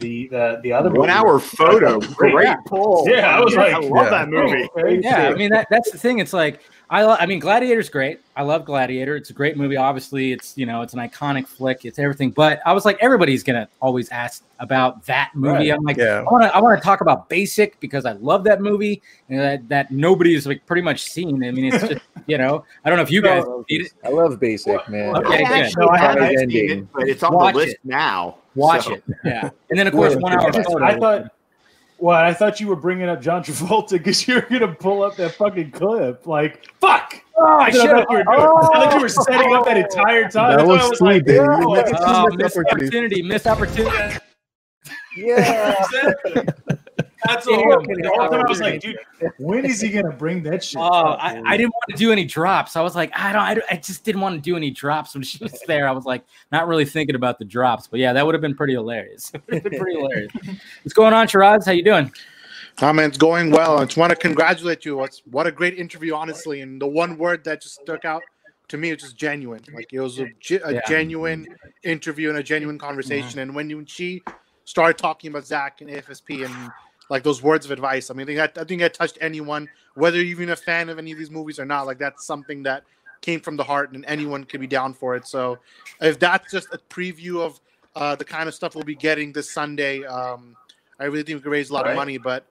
the 0.00 0.26
the 0.28 0.60
the 0.64 0.72
other 0.72 0.90
One 0.90 1.00
movie. 1.08 1.10
hour 1.12 1.38
photo, 1.38 2.00
great 2.14 2.34
Yeah. 2.42 2.56
pull. 2.66 3.06
Yeah, 3.08 3.36
I 3.36 3.40
was 3.40 3.54
like, 3.54 3.72
I 3.72 3.78
love 3.78 4.06
yeah. 4.06 4.10
that 4.10 4.28
movie. 4.28 4.68
Yeah, 5.00 5.28
I 5.28 5.34
mean 5.34 5.50
that, 5.50 5.68
that's 5.70 5.92
the 5.92 5.98
thing. 5.98 6.18
It's 6.18 6.32
like 6.32 6.60
I, 6.92 7.06
I 7.22 7.24
mean, 7.26 7.40
Gladiator's 7.40 7.88
great. 7.88 8.20
I 8.36 8.42
love 8.42 8.66
Gladiator. 8.66 9.16
It's 9.16 9.30
a 9.30 9.32
great 9.32 9.56
movie. 9.56 9.78
Obviously, 9.78 10.30
it's 10.30 10.58
you 10.58 10.66
know, 10.66 10.82
it's 10.82 10.92
an 10.92 11.00
iconic 11.00 11.46
flick. 11.48 11.86
It's 11.86 11.98
everything. 11.98 12.30
But 12.32 12.60
I 12.66 12.74
was 12.74 12.84
like, 12.84 12.98
everybody's 13.00 13.42
gonna 13.42 13.66
always 13.80 14.10
ask 14.10 14.44
about 14.60 15.02
that 15.06 15.30
movie. 15.34 15.70
Right. 15.70 15.72
I'm 15.72 15.82
like, 15.84 15.96
Yeah. 15.96 16.20
I 16.20 16.30
want 16.30 16.44
to, 16.44 16.54
I 16.54 16.60
want 16.60 16.78
to 16.78 16.84
talk 16.84 17.00
about 17.00 17.30
Basic 17.30 17.80
because 17.80 18.04
I 18.04 18.12
love 18.12 18.44
that 18.44 18.60
movie 18.60 19.00
and 19.30 19.40
that, 19.40 19.68
that 19.70 19.90
nobody's 19.90 20.46
like 20.46 20.64
pretty 20.66 20.82
much 20.82 21.02
seen. 21.04 21.42
I 21.42 21.50
mean, 21.50 21.72
it's 21.72 21.88
just 21.88 22.04
you 22.26 22.36
know, 22.36 22.62
I 22.84 22.90
don't 22.90 22.98
know 22.98 23.02
if 23.04 23.10
you 23.10 23.22
guys 23.22 23.42
No, 23.46 23.64
seen. 23.70 23.86
I 24.04 24.08
love 24.10 24.38
basic, 24.38 24.86
man. 24.90 25.16
Okay, 25.16 25.34
I 25.34 25.38
good. 25.38 25.46
actually 25.64 25.86
No, 25.86 25.92
I 25.92 25.98
haven't 25.98 26.22
haven't. 26.24 26.50
seen 26.50 26.70
it, 26.70 26.92
but 26.92 27.08
it's 27.08 27.22
on 27.22 27.34
Watch 27.34 27.54
the 27.54 27.58
list 27.60 27.72
it. 27.76 27.80
now. 27.84 28.36
Watch 28.54 28.84
So- 28.84 28.92
it. 28.92 29.04
Yeah, 29.24 29.48
and 29.70 29.78
then 29.78 29.86
of 29.86 29.94
course, 29.94 30.14
one 30.16 30.32
hour 30.34 30.48
I, 30.48 30.50
just- 30.50 30.68
photo. 30.70 30.84
I 30.84 30.98
thought. 30.98 31.32
Well, 32.02 32.18
I 32.18 32.34
thought 32.34 32.58
you 32.58 32.66
were 32.66 32.74
bringing 32.74 33.08
up 33.08 33.20
John 33.22 33.44
Travolta 33.44 33.90
because 33.92 34.26
you 34.26 34.34
were 34.34 34.40
going 34.40 34.62
to 34.62 34.72
pull 34.74 35.04
up 35.04 35.14
that 35.18 35.34
fucking 35.36 35.70
clip. 35.70 36.26
Like, 36.26 36.66
fuck! 36.80 37.14
oh, 37.38 37.46
I 37.46 37.70
That's 37.70 37.76
should 37.80 37.90
have. 37.90 37.98
thought 38.06 38.10
you 38.10 38.16
were 38.16 38.24
doing. 38.24 38.38
I 38.40 38.80
thought 38.80 38.94
you 38.96 39.00
were 39.02 39.08
setting 39.08 39.54
up 39.54 39.64
that 39.66 39.76
entire 39.76 40.28
time. 40.28 40.56
That 40.56 40.56
That's 40.56 40.66
why 40.68 40.74
I 40.74 40.82
was 40.82 40.90
was 40.90 40.98
sweet, 40.98 41.08
like, 41.08 41.24
dude. 41.26 41.36
yeah. 41.36 41.56
Missed 41.60 41.94
Oh, 42.04 42.26
missed 42.26 42.38
missed 42.38 42.56
opportunity. 42.58 43.22
opportunity. 43.22 43.22
Missed 43.22 43.46
opportunity. 43.46 44.18
Yeah. 45.16 45.84
Exactly. 45.94 46.78
That's 47.26 47.46
all. 47.46 47.56
Damn. 47.56 48.02
The 48.02 48.08
whole 48.08 48.28
time 48.28 48.44
I 48.44 48.48
was 48.48 48.60
like, 48.60 48.80
dude, 48.80 48.98
when 49.38 49.64
is 49.64 49.80
he 49.80 49.90
gonna 49.90 50.10
bring 50.12 50.42
that 50.44 50.64
shit? 50.64 50.80
Oh, 50.80 50.84
up, 50.84 51.18
I. 51.20 51.40
I 51.44 51.56
didn't 51.56 51.72
want 51.72 51.90
to 51.90 51.96
do 51.96 52.12
any 52.12 52.24
drops. 52.24 52.76
I 52.76 52.80
was 52.82 52.96
like, 52.96 53.10
I 53.16 53.32
don't, 53.32 53.42
I 53.42 53.54
don't, 53.54 53.64
I 53.70 53.76
just 53.76 54.04
didn't 54.04 54.20
want 54.20 54.36
to 54.36 54.40
do 54.40 54.56
any 54.56 54.70
drops 54.70 55.14
when 55.14 55.22
she 55.22 55.38
was 55.42 55.60
there. 55.66 55.88
I 55.88 55.92
was 55.92 56.04
like, 56.04 56.24
not 56.50 56.66
really 56.68 56.84
thinking 56.84 57.14
about 57.14 57.38
the 57.38 57.44
drops, 57.44 57.86
but 57.86 58.00
yeah, 58.00 58.12
that 58.12 58.24
would 58.24 58.34
have 58.34 58.42
been 58.42 58.54
pretty 58.54 58.74
hilarious. 58.74 59.32
It 59.42 59.42
would 59.46 59.54
have 59.54 59.70
been 59.70 59.80
pretty 59.80 59.98
hilarious. 59.98 60.32
What's 60.82 60.94
going 60.94 61.12
on, 61.12 61.28
Shiraz? 61.28 61.66
How 61.66 61.72
you 61.72 61.84
doing? 61.84 62.12
Comments 62.76 63.16
going 63.18 63.50
well. 63.50 63.78
I 63.78 63.84
just 63.84 63.98
want 63.98 64.10
to 64.10 64.16
congratulate 64.16 64.84
you. 64.84 64.96
What's 64.96 65.22
what 65.30 65.46
a 65.46 65.52
great 65.52 65.78
interview, 65.78 66.14
honestly. 66.14 66.62
And 66.62 66.80
the 66.80 66.86
one 66.86 67.18
word 67.18 67.44
that 67.44 67.60
just 67.60 67.80
stuck 67.80 68.04
out 68.04 68.22
to 68.68 68.78
me, 68.78 68.90
it's 68.90 69.02
just 69.02 69.16
genuine. 69.16 69.62
Like 69.74 69.92
it 69.92 70.00
was 70.00 70.18
a, 70.18 70.24
a 70.24 70.72
Yeah. 70.74 70.80
genuine 70.88 71.46
interview 71.82 72.30
and 72.30 72.38
a 72.38 72.42
genuine 72.42 72.78
mm-hmm. 72.78 72.86
conversation. 72.86 73.40
And 73.40 73.54
when, 73.54 73.68
you, 73.68 73.76
when 73.76 73.86
she 73.86 74.22
started 74.64 74.96
talking 74.96 75.30
about 75.30 75.46
Zach 75.46 75.80
and 75.82 75.90
AFSP 75.90 76.46
and 76.46 76.70
like 77.08 77.22
those 77.22 77.42
words 77.42 77.64
of 77.66 77.72
advice, 77.72 78.10
I 78.10 78.14
mean, 78.14 78.24
I 78.24 78.26
think 78.26 78.38
that, 78.38 78.58
I 78.60 78.64
think 78.64 78.80
that 78.80 78.94
touched 78.94 79.18
anyone, 79.20 79.68
whether 79.94 80.16
you're 80.16 80.26
even 80.26 80.50
a 80.50 80.56
fan 80.56 80.88
of 80.88 80.98
any 80.98 81.12
of 81.12 81.18
these 81.18 81.30
movies 81.30 81.58
or 81.58 81.64
not. 81.64 81.86
Like 81.86 81.98
that's 81.98 82.24
something 82.24 82.62
that 82.64 82.84
came 83.20 83.40
from 83.40 83.56
the 83.56 83.64
heart, 83.64 83.92
and 83.92 84.04
anyone 84.06 84.44
could 84.44 84.60
be 84.60 84.66
down 84.66 84.94
for 84.94 85.16
it. 85.16 85.26
So 85.26 85.58
if 86.00 86.18
that's 86.18 86.50
just 86.50 86.68
a 86.72 86.78
preview 86.78 87.40
of 87.40 87.60
uh, 87.94 88.16
the 88.16 88.24
kind 88.24 88.48
of 88.48 88.54
stuff 88.54 88.74
we'll 88.74 88.84
be 88.84 88.94
getting 88.94 89.32
this 89.32 89.50
Sunday, 89.52 90.04
um, 90.04 90.56
I 90.98 91.04
really 91.04 91.22
think 91.22 91.36
we 91.36 91.42
could 91.42 91.52
raise 91.52 91.70
a 91.70 91.74
lot 91.74 91.88
of 91.88 91.94
money. 91.96 92.18
But 92.18 92.46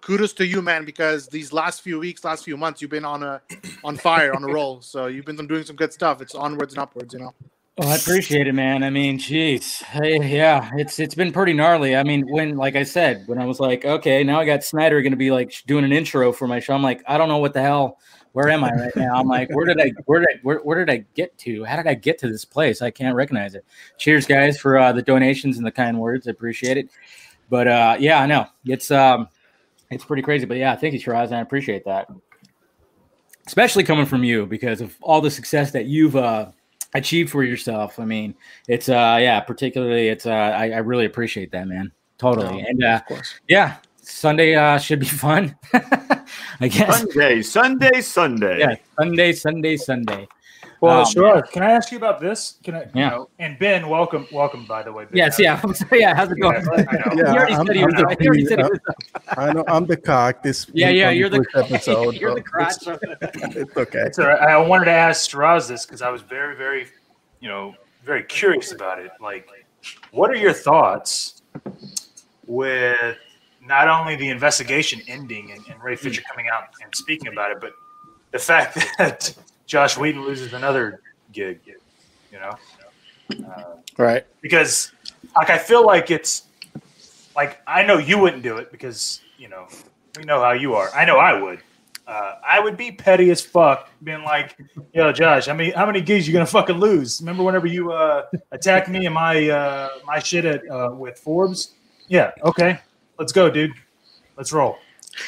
kudos 0.00 0.32
to 0.34 0.46
you, 0.46 0.62
man, 0.62 0.84
because 0.84 1.28
these 1.28 1.52
last 1.52 1.82
few 1.82 1.98
weeks, 1.98 2.24
last 2.24 2.44
few 2.44 2.56
months, 2.56 2.82
you've 2.82 2.90
been 2.90 3.04
on 3.04 3.22
a 3.22 3.40
on 3.84 3.96
fire, 3.96 4.34
on 4.34 4.44
a 4.44 4.52
roll. 4.52 4.80
So 4.82 5.06
you've 5.06 5.24
been 5.24 5.36
doing 5.46 5.64
some 5.64 5.76
good 5.76 5.92
stuff. 5.92 6.20
It's 6.20 6.34
onwards 6.34 6.74
and 6.74 6.80
upwards, 6.80 7.14
you 7.14 7.20
know. 7.20 7.34
Oh, 7.82 7.88
I 7.88 7.96
appreciate 7.96 8.46
it, 8.46 8.52
man. 8.52 8.82
I 8.82 8.90
mean, 8.90 9.18
jeez, 9.18 9.82
hey, 9.82 10.18
yeah, 10.22 10.70
it's 10.74 10.98
it's 10.98 11.14
been 11.14 11.32
pretty 11.32 11.54
gnarly. 11.54 11.96
I 11.96 12.02
mean, 12.02 12.30
when, 12.30 12.56
like 12.56 12.76
I 12.76 12.82
said, 12.82 13.26
when 13.26 13.38
I 13.38 13.46
was 13.46 13.58
like, 13.58 13.86
okay, 13.86 14.22
now 14.22 14.38
I 14.38 14.44
got 14.44 14.62
Snyder 14.62 15.00
going 15.00 15.12
to 15.12 15.16
be 15.16 15.30
like 15.30 15.54
doing 15.66 15.86
an 15.86 15.92
intro 15.92 16.30
for 16.30 16.46
my 16.46 16.60
show. 16.60 16.74
I'm 16.74 16.82
like, 16.82 17.02
I 17.08 17.16
don't 17.16 17.28
know 17.28 17.38
what 17.38 17.54
the 17.54 17.62
hell. 17.62 17.98
Where 18.32 18.50
am 18.50 18.64
I 18.64 18.70
right 18.72 18.94
now? 18.96 19.14
I'm 19.14 19.26
like, 19.26 19.48
where 19.54 19.64
did 19.64 19.80
I, 19.80 19.92
where 20.04 20.20
did 20.20 20.28
I, 20.28 20.38
where, 20.42 20.58
where 20.58 20.84
did 20.84 20.90
I 20.90 21.06
get 21.14 21.36
to? 21.38 21.64
How 21.64 21.76
did 21.76 21.86
I 21.86 21.94
get 21.94 22.18
to 22.18 22.28
this 22.28 22.44
place? 22.44 22.82
I 22.82 22.90
can't 22.90 23.16
recognize 23.16 23.54
it. 23.54 23.64
Cheers, 23.96 24.26
guys, 24.26 24.58
for 24.58 24.76
uh, 24.76 24.92
the 24.92 25.02
donations 25.02 25.56
and 25.56 25.66
the 25.66 25.72
kind 25.72 25.98
words. 25.98 26.28
I 26.28 26.32
appreciate 26.32 26.76
it. 26.76 26.90
But 27.48 27.66
uh, 27.66 27.96
yeah, 27.98 28.20
I 28.20 28.26
know 28.26 28.46
it's 28.66 28.90
um, 28.90 29.26
it's 29.90 30.04
pretty 30.04 30.22
crazy. 30.22 30.44
But 30.44 30.58
yeah, 30.58 30.76
thank 30.76 30.92
you, 30.92 31.00
Shiraz, 31.00 31.32
I 31.32 31.40
appreciate 31.40 31.86
that, 31.86 32.08
especially 33.46 33.84
coming 33.84 34.04
from 34.04 34.22
you 34.22 34.44
because 34.44 34.82
of 34.82 34.94
all 35.00 35.22
the 35.22 35.30
success 35.30 35.70
that 35.70 35.86
you've 35.86 36.14
uh 36.14 36.50
achieved 36.94 37.30
for 37.30 37.44
yourself. 37.44 37.98
I 37.98 38.04
mean, 38.04 38.34
it's 38.68 38.88
uh 38.88 39.18
yeah, 39.20 39.40
particularly 39.40 40.08
it's 40.08 40.26
uh 40.26 40.30
I, 40.30 40.70
I 40.70 40.78
really 40.78 41.06
appreciate 41.06 41.52
that, 41.52 41.68
man. 41.68 41.92
Totally. 42.18 42.62
No, 42.62 42.68
and 42.68 42.84
uh 42.84 42.94
Of 42.96 43.06
course. 43.06 43.34
yeah, 43.48 43.76
Sunday 43.96 44.54
uh 44.54 44.78
should 44.78 45.00
be 45.00 45.06
fun. 45.26 45.56
I 46.60 46.68
guess. 46.68 46.98
Sunday, 47.00 47.42
Sunday, 47.42 48.00
Sunday. 48.00 48.58
Yeah, 48.60 48.76
Sunday, 48.98 49.32
Sunday, 49.32 49.76
Sunday. 49.76 50.28
Well, 50.80 51.00
Um, 51.00 51.06
sure. 51.12 51.42
Can 51.42 51.62
I 51.62 51.72
ask 51.72 51.92
you 51.92 51.98
about 51.98 52.20
this? 52.20 52.54
Can 52.64 52.74
I? 52.74 52.82
You 52.84 52.90
Yeah. 52.94 53.08
know, 53.10 53.28
and 53.38 53.58
Ben, 53.58 53.86
welcome, 53.88 54.26
welcome. 54.32 54.64
By 54.64 54.82
the 54.82 54.90
way. 54.92 55.04
Ben. 55.04 55.16
Yes, 55.16 55.38
yeah. 55.38 55.60
Yeah, 55.92 56.14
how's 56.14 56.30
it 56.32 56.40
going? 56.40 56.62
Yeah, 56.64 56.70
I 56.70 56.74
know. 56.74 57.10
He 57.12 57.18
Yeah, 57.18 57.32
already 57.34 57.52
I'm- 57.54 57.66
said 57.66 57.76
he 57.76 57.84
was- 57.84 57.94
the 57.94 58.16
he 58.18 58.26
already 58.28 58.44
said 58.46 58.58
he 58.60 58.64
was- 58.64 58.80
I 59.36 59.52
know 59.52 59.64
I'm 59.68 59.86
the 59.86 59.96
cock 59.98 60.42
this 60.42 60.66
Yeah, 60.72 60.88
yeah, 60.88 61.10
you're 61.10 61.28
the 61.28 61.44
episode. 61.54 62.14
you're 62.20 62.34
the 62.34 62.40
but 62.40 62.50
crotch. 62.50 62.74
It's, 62.86 63.56
it's 63.56 63.76
okay. 63.76 63.98
It's 64.06 64.18
all 64.18 64.26
right. 64.28 64.40
I 64.40 64.56
wanted 64.56 64.86
to 64.86 64.90
ask 64.92 65.30
Shiraz 65.30 65.68
this 65.68 65.84
because 65.84 66.00
I 66.00 66.08
was 66.10 66.22
very, 66.22 66.56
very, 66.56 66.86
you 67.40 67.48
know, 67.48 67.74
very 68.02 68.22
curious 68.22 68.72
about 68.72 68.98
it. 68.98 69.10
Like, 69.20 69.46
what 70.12 70.30
are 70.30 70.36
your 70.36 70.54
thoughts 70.54 71.42
with 72.46 73.16
not 73.66 73.88
only 73.88 74.16
the 74.16 74.28
investigation 74.30 75.00
ending 75.08 75.52
and, 75.52 75.60
and 75.70 75.82
Ray 75.82 75.96
Fisher 75.96 76.22
coming 76.28 76.48
out 76.52 76.64
and 76.82 76.94
speaking 76.94 77.28
about 77.28 77.50
it, 77.50 77.60
but 77.60 77.72
the 78.30 78.38
fact 78.38 78.78
that 78.98 79.34
Josh 79.70 79.96
Whedon 79.96 80.24
loses 80.24 80.52
another 80.52 81.00
gig, 81.32 81.60
you 81.64 82.38
know? 82.40 82.58
Uh, 83.48 83.76
Right. 83.96 84.26
because 84.40 84.90
like 85.36 85.48
I 85.48 85.58
feel 85.58 85.86
like 85.86 86.10
it's 86.10 86.42
like 87.36 87.60
I 87.68 87.84
know 87.84 87.98
you 87.98 88.18
wouldn't 88.18 88.42
do 88.42 88.56
it 88.56 88.72
because 88.72 89.20
you 89.38 89.48
know 89.48 89.68
we 90.18 90.24
know 90.24 90.40
how 90.40 90.50
you 90.52 90.74
are. 90.74 90.90
I 90.92 91.04
know 91.04 91.18
I 91.18 91.40
would. 91.40 91.60
Uh, 92.04 92.34
I 92.44 92.58
would 92.58 92.76
be 92.76 92.90
petty 92.90 93.30
as 93.30 93.40
fuck, 93.40 93.88
being 94.02 94.24
like, 94.24 94.56
"Yo, 94.92 95.12
Josh, 95.12 95.46
how 95.46 95.54
many 95.54 95.70
how 95.70 95.86
many 95.86 96.00
gigs 96.00 96.26
you 96.26 96.32
gonna 96.32 96.46
fucking 96.46 96.78
lose? 96.78 97.20
Remember 97.20 97.44
whenever 97.44 97.68
you 97.68 97.92
uh, 97.92 98.24
attacked 98.50 98.88
me 98.88 99.06
and 99.06 99.14
my 99.14 99.48
uh, 99.48 99.88
my 100.04 100.18
shit 100.18 100.44
at 100.44 100.68
uh, 100.68 100.90
with 100.92 101.16
Forbes? 101.20 101.74
Yeah, 102.08 102.32
okay, 102.42 102.80
let's 103.20 103.30
go, 103.32 103.48
dude. 103.48 103.70
Let's 104.36 104.52
roll. 104.52 104.78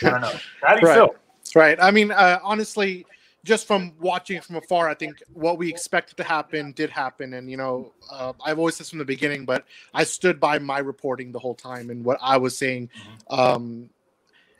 I 0.02 0.11
don't 0.11 0.20
know. 0.22 0.32
How 0.61 0.75
do 0.75 0.80
you 0.80 0.87
Right. 0.88 0.94
feel? 0.96 1.14
Right. 1.54 1.78
I 1.80 1.92
mean, 1.92 2.11
uh, 2.11 2.40
honestly, 2.42 3.06
just 3.44 3.66
from 3.66 3.92
watching 4.00 4.40
from 4.40 4.56
afar, 4.56 4.88
I 4.88 4.94
think 4.94 5.22
what 5.32 5.58
we 5.58 5.68
expected 5.68 6.16
to 6.18 6.25
happen 6.25 6.72
did 6.72 6.90
happen. 6.90 7.34
And, 7.34 7.50
you 7.50 7.56
know, 7.56 7.92
uh, 8.11 8.32
I've 8.44 8.58
always 8.58 8.76
said 8.76 8.87
from 8.87 8.99
the 8.99 9.04
beginning, 9.04 9.44
but 9.44 9.64
I 9.92 10.04
stood 10.04 10.38
by 10.38 10.58
my 10.61 10.78
reporting 10.78 11.32
the 11.32 11.40
whole 11.40 11.54
time 11.54 11.90
and 11.90 12.04
what 12.04 12.18
I 12.22 12.37
was 12.37 12.56
saying. 12.56 12.90
Um, 13.30 13.90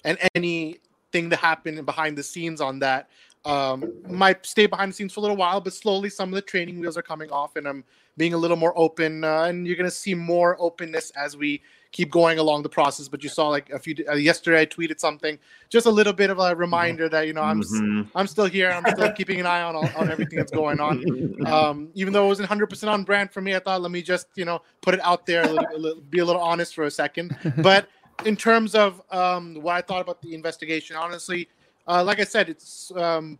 and 0.05 0.19
anything 0.35 1.29
that 1.29 1.39
happened 1.39 1.85
behind 1.87 2.19
the 2.19 2.25
scenes 2.25 2.61
on 2.61 2.81
that 2.81 3.09
um, 3.45 3.93
might 4.09 4.45
stay 4.45 4.67
behind 4.67 4.91
the 4.93 4.97
scenes 4.97 5.13
for 5.13 5.21
a 5.21 5.23
little 5.23 5.37
while, 5.37 5.61
but 5.61 5.73
slowly 5.73 6.11
some 6.11 6.31
of 6.31 6.35
the 6.35 6.43
training 6.43 6.81
wheels 6.81 6.97
are 6.97 7.03
coming 7.03 7.31
off 7.31 7.55
and 7.55 7.69
I'm 7.69 7.85
being 8.17 8.35
a 8.35 8.39
little 8.39 8.57
more 8.57 8.73
open. 8.77 9.23
Uh, 9.23 9.45
and 9.45 9.65
you're 9.65 9.77
going 9.77 9.89
to 9.89 9.95
see 9.95 10.15
more 10.15 10.57
openness 10.61 11.11
as 11.11 11.37
we 11.37 11.63
keep 11.93 12.11
going 12.11 12.39
along 12.39 12.63
the 12.63 12.69
process. 12.69 13.07
But 13.07 13.23
you 13.23 13.29
saw 13.29 13.49
like 13.49 13.71
a 13.71 13.79
few, 13.79 13.95
uh, 14.09 14.15
yesterday 14.15 14.63
I 14.63 14.67
tweeted 14.67 14.99
something, 14.99 15.39
just 15.69 15.87
a 15.87 15.91
little 15.91 16.13
bit 16.13 16.31
of 16.31 16.39
a 16.39 16.57
reminder 16.57 17.09
that, 17.11 17.27
you 17.27 17.35
know, 17.35 17.43
I'm, 17.43 17.61
Mhm. 17.61 18.09
I'm 18.15 18.27
still 18.27 18.47
here. 18.47 18.71
I'm 18.71 18.87
still 18.87 19.13
keeping 19.13 19.39
an 19.41 19.47
eye 19.47 19.63
on 19.63 19.77
all, 19.77 19.93
on 19.95 20.11
everything 20.11 20.39
that's 20.39 20.53
going 20.53 20.81
on. 20.81 21.05
Um, 21.47 21.89
even 21.95 22.13
though 22.13 22.25
it 22.27 22.29
wasn't 22.29 22.49
100% 22.49 22.89
on 22.89 23.03
brand 23.05 23.33
for 23.33 23.41
me, 23.41 23.55
I 23.55 23.59
thought 23.59 23.83
let 23.83 23.91
me 23.91 24.01
just 24.01 24.29
you 24.37 24.45
know 24.45 24.63
put 24.81 24.95
it 24.95 25.01
out 25.03 25.27
there, 25.27 25.43
a 25.43 25.49
little, 25.49 25.67
a 25.75 25.79
little, 25.79 26.01
be 26.03 26.21
a 26.21 26.25
little 26.25 26.41
honest 26.43 26.75
for 26.75 26.85
a 26.85 26.91
second. 26.91 27.37
But 27.63 27.89
in 28.25 28.37
terms 28.37 28.75
of 28.75 29.03
um, 29.11 29.55
what 29.61 29.75
I 29.75 29.83
thought 29.83 30.01
about 30.01 30.23
the 30.23 30.35
investigation, 30.35 30.95
honestly, 30.97 31.49
uh, 31.89 32.05
like 32.05 32.21
I 32.21 32.25
said, 32.25 32.49
it's 32.49 32.93
um, 32.95 33.39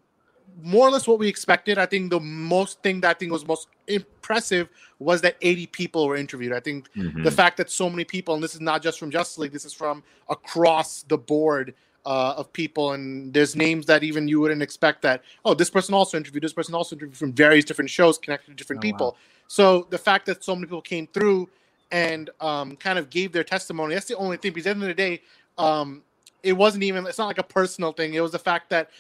more 0.61 0.87
or 0.87 0.91
less 0.91 1.07
what 1.07 1.19
we 1.19 1.29
expected. 1.29 1.79
I 1.79 1.87
think 1.87 2.11
the 2.11 2.21
most 2.21 2.83
thing 2.83 3.01
that 3.03 3.11
I 3.11 3.15
think 3.15 3.33
was 3.33 3.47
most 3.47 3.69
impressive 3.87 4.69
was 4.99 5.21
that 5.23 5.37
80 5.41 5.67
people 5.67 6.07
were 6.07 6.17
interviewed. 6.17 6.53
I 6.53 6.61
think 6.61 6.89
Mhm. 6.97 7.23
the 7.25 7.31
fact 7.31 7.57
that 7.57 7.71
so 7.71 7.89
many 7.91 8.05
people, 8.05 8.35
and 8.35 8.43
this 8.43 8.55
is 8.55 8.61
not 8.61 8.83
just 8.83 8.99
from 8.99 9.11
Justice 9.11 9.39
League, 9.39 9.53
this 9.53 9.65
is 9.65 9.73
from 9.73 10.03
across 10.29 11.03
the 11.05 11.19
board 11.19 11.75
uh, 12.05 12.35
of 12.37 12.53
people, 12.53 12.93
and 12.93 13.33
there's 13.33 13.55
names 13.55 13.87
that 13.87 14.03
even 14.03 14.27
you 14.27 14.41
wouldn't 14.41 14.63
expect 14.63 15.03
that. 15.03 15.23
Oh, 15.45 15.55
this 15.55 15.71
person 15.71 15.95
also 15.95 16.17
interviewed. 16.17 16.43
This 16.43 16.53
person 16.53 16.75
also 16.75 16.97
interviewed 16.97 17.17
from 17.17 17.33
various 17.33 17.65
different 17.65 17.91
shows 17.91 18.19
connected 18.19 18.51
to 18.51 18.57
different 18.57 18.81
Oh, 18.85 18.89
wow. 18.89 18.93
people. 18.93 19.17
So 19.47 19.87
the 19.91 19.99
fact 19.99 20.27
that 20.27 20.43
so 20.43 20.57
many 20.57 20.67
people 20.67 20.83
came 20.83 21.07
through 21.07 21.49
and 21.93 22.29
um, 22.41 22.77
kind 22.77 22.99
of 22.99 23.09
gave 23.09 23.31
their 23.31 23.45
testimony, 23.45 23.95
that's 23.95 24.07
the 24.07 24.17
only 24.17 24.37
thing. 24.37 24.53
Because 24.53 24.67
at 24.67 24.71
the 24.79 24.85
end 24.85 24.91
of 24.91 24.97
the 24.97 25.01
day, 25.01 25.23
um, 25.59 26.03
it 26.43 26.55
wasn't 26.55 26.83
even. 26.83 27.07
It's 27.07 27.19
not 27.19 27.27
like 27.27 27.39
a 27.39 27.45
personal 27.45 27.93
thing. 27.93 28.15
It 28.15 28.21
was 28.21 28.33
the 28.33 28.39
fact 28.39 28.71
that 28.71 28.91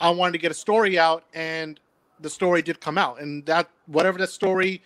I 0.00 0.10
wanted 0.10 0.32
to 0.32 0.38
get 0.38 0.50
a 0.50 0.54
story 0.54 0.98
out, 0.98 1.24
and 1.34 1.78
the 2.20 2.30
story 2.30 2.62
did 2.62 2.80
come 2.80 2.98
out, 2.98 3.20
and 3.20 3.44
that 3.46 3.68
whatever 3.86 4.18
that 4.18 4.30
story 4.30 4.82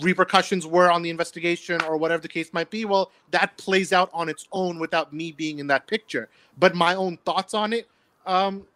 repercussions 0.00 0.66
were 0.66 0.90
on 0.90 1.02
the 1.02 1.10
investigation 1.10 1.80
or 1.82 1.96
whatever 1.96 2.22
the 2.22 2.28
case 2.28 2.52
might 2.52 2.70
be, 2.70 2.84
well, 2.84 3.10
that 3.30 3.56
plays 3.58 3.92
out 3.92 4.08
on 4.14 4.28
its 4.28 4.46
own 4.52 4.78
without 4.78 5.12
me 5.12 5.32
being 5.32 5.58
in 5.58 5.66
that 5.66 5.86
picture. 5.86 6.28
But 6.58 6.74
my 6.74 6.94
own 6.94 7.18
thoughts 7.18 7.52
on 7.52 7.72
it, 7.72 7.88
um, 8.26 8.66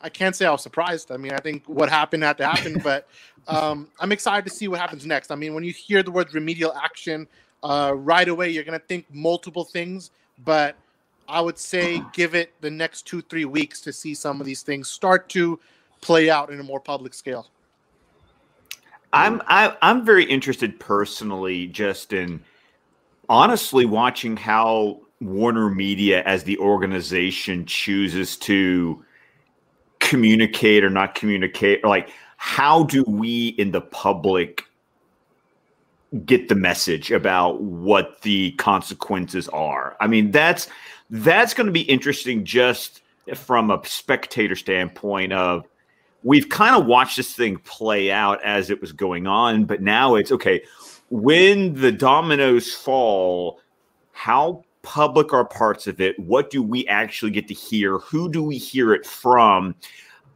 I 0.00 0.08
can't 0.08 0.34
say 0.34 0.46
I 0.46 0.50
was 0.50 0.62
surprised. 0.62 1.12
I 1.12 1.18
mean, 1.18 1.32
I 1.32 1.38
think 1.38 1.64
what 1.66 1.90
happened 1.90 2.22
had 2.22 2.38
to 2.38 2.46
happen, 2.46 2.80
but 2.84 3.06
um, 3.48 3.88
I'm 3.98 4.12
excited 4.12 4.48
to 4.48 4.54
see 4.54 4.68
what 4.68 4.80
happens 4.80 5.04
next. 5.04 5.30
I 5.30 5.34
mean, 5.34 5.54
when 5.54 5.64
you 5.64 5.72
hear 5.72 6.02
the 6.02 6.10
word 6.10 6.32
remedial 6.32 6.72
action, 6.72 7.28
uh, 7.62 7.92
right 7.94 8.28
away 8.28 8.48
you're 8.48 8.64
gonna 8.64 8.78
think 8.78 9.06
multiple 9.12 9.64
things, 9.64 10.10
but 10.44 10.76
I 11.30 11.40
would 11.40 11.58
say 11.58 12.02
give 12.12 12.34
it 12.34 12.52
the 12.60 12.70
next 12.70 13.06
two, 13.06 13.22
three 13.22 13.44
weeks 13.44 13.80
to 13.82 13.92
see 13.92 14.14
some 14.14 14.40
of 14.40 14.46
these 14.46 14.62
things 14.62 14.88
start 14.88 15.28
to 15.30 15.60
play 16.00 16.28
out 16.28 16.50
in 16.50 16.58
a 16.58 16.62
more 16.62 16.80
public 16.80 17.14
scale. 17.14 17.48
I'm 19.12 19.42
I, 19.46 19.76
I'm 19.82 20.04
very 20.04 20.24
interested 20.24 20.78
personally, 20.78 21.66
just 21.66 22.12
in 22.12 22.42
honestly 23.28 23.84
watching 23.84 24.36
how 24.36 25.00
Warner 25.20 25.68
Media, 25.68 26.22
as 26.24 26.44
the 26.44 26.58
organization, 26.58 27.66
chooses 27.66 28.36
to 28.38 29.04
communicate 29.98 30.84
or 30.84 30.90
not 30.90 31.14
communicate. 31.14 31.84
Like, 31.84 32.10
how 32.36 32.84
do 32.84 33.04
we 33.06 33.48
in 33.48 33.70
the 33.70 33.80
public 33.80 34.64
get 36.24 36.48
the 36.48 36.54
message 36.54 37.12
about 37.12 37.60
what 37.60 38.22
the 38.22 38.52
consequences 38.52 39.48
are? 39.48 39.96
I 40.00 40.06
mean, 40.06 40.30
that's 40.30 40.68
that's 41.10 41.54
going 41.54 41.66
to 41.66 41.72
be 41.72 41.82
interesting, 41.82 42.44
just 42.44 43.02
from 43.34 43.70
a 43.70 43.80
spectator 43.84 44.56
standpoint 44.56 45.32
of 45.32 45.66
we've 46.22 46.48
kind 46.48 46.76
of 46.76 46.86
watched 46.86 47.16
this 47.16 47.34
thing 47.34 47.58
play 47.58 48.10
out 48.10 48.42
as 48.42 48.70
it 48.70 48.80
was 48.80 48.92
going 48.92 49.26
on, 49.26 49.64
but 49.64 49.80
now 49.80 50.14
it's 50.14 50.32
okay. 50.32 50.62
When 51.10 51.74
the 51.74 51.92
dominoes 51.92 52.72
fall, 52.74 53.60
how 54.12 54.64
public 54.82 55.32
are 55.32 55.44
parts 55.44 55.86
of 55.86 56.00
it? 56.00 56.18
What 56.18 56.50
do 56.50 56.62
we 56.62 56.86
actually 56.86 57.32
get 57.32 57.48
to 57.48 57.54
hear? 57.54 57.98
Who 57.98 58.30
do 58.30 58.42
we 58.42 58.58
hear 58.58 58.94
it 58.94 59.06
from? 59.06 59.74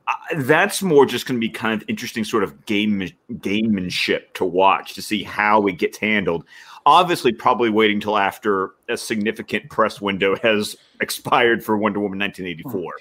Uh, 0.07 0.13
that's 0.43 0.83
more 0.83 1.07
just 1.07 1.27
going 1.27 1.41
to 1.41 1.47
be 1.47 1.53
kind 1.53 1.81
of 1.81 1.89
interesting, 1.89 2.25
sort 2.25 2.43
of 2.43 2.67
game 2.67 3.11
gamemanship 3.33 4.33
to 4.35 4.45
watch 4.45 4.95
to 4.95 5.03
see 5.03 5.23
how 5.23 5.67
it 5.67 5.79
gets 5.79 5.99
handled. 5.99 6.45
Obviously, 6.87 7.33
probably 7.33 7.71
waiting 7.71 7.99
till 8.01 8.19
after 8.19 8.73
a 8.89 8.97
significant 8.97 9.71
press 9.71 10.01
window 10.01 10.37
has 10.43 10.77
expired 11.01 11.65
for 11.65 11.77
Wonder 11.77 12.01
Woman 12.01 12.19
1984. 12.19 12.93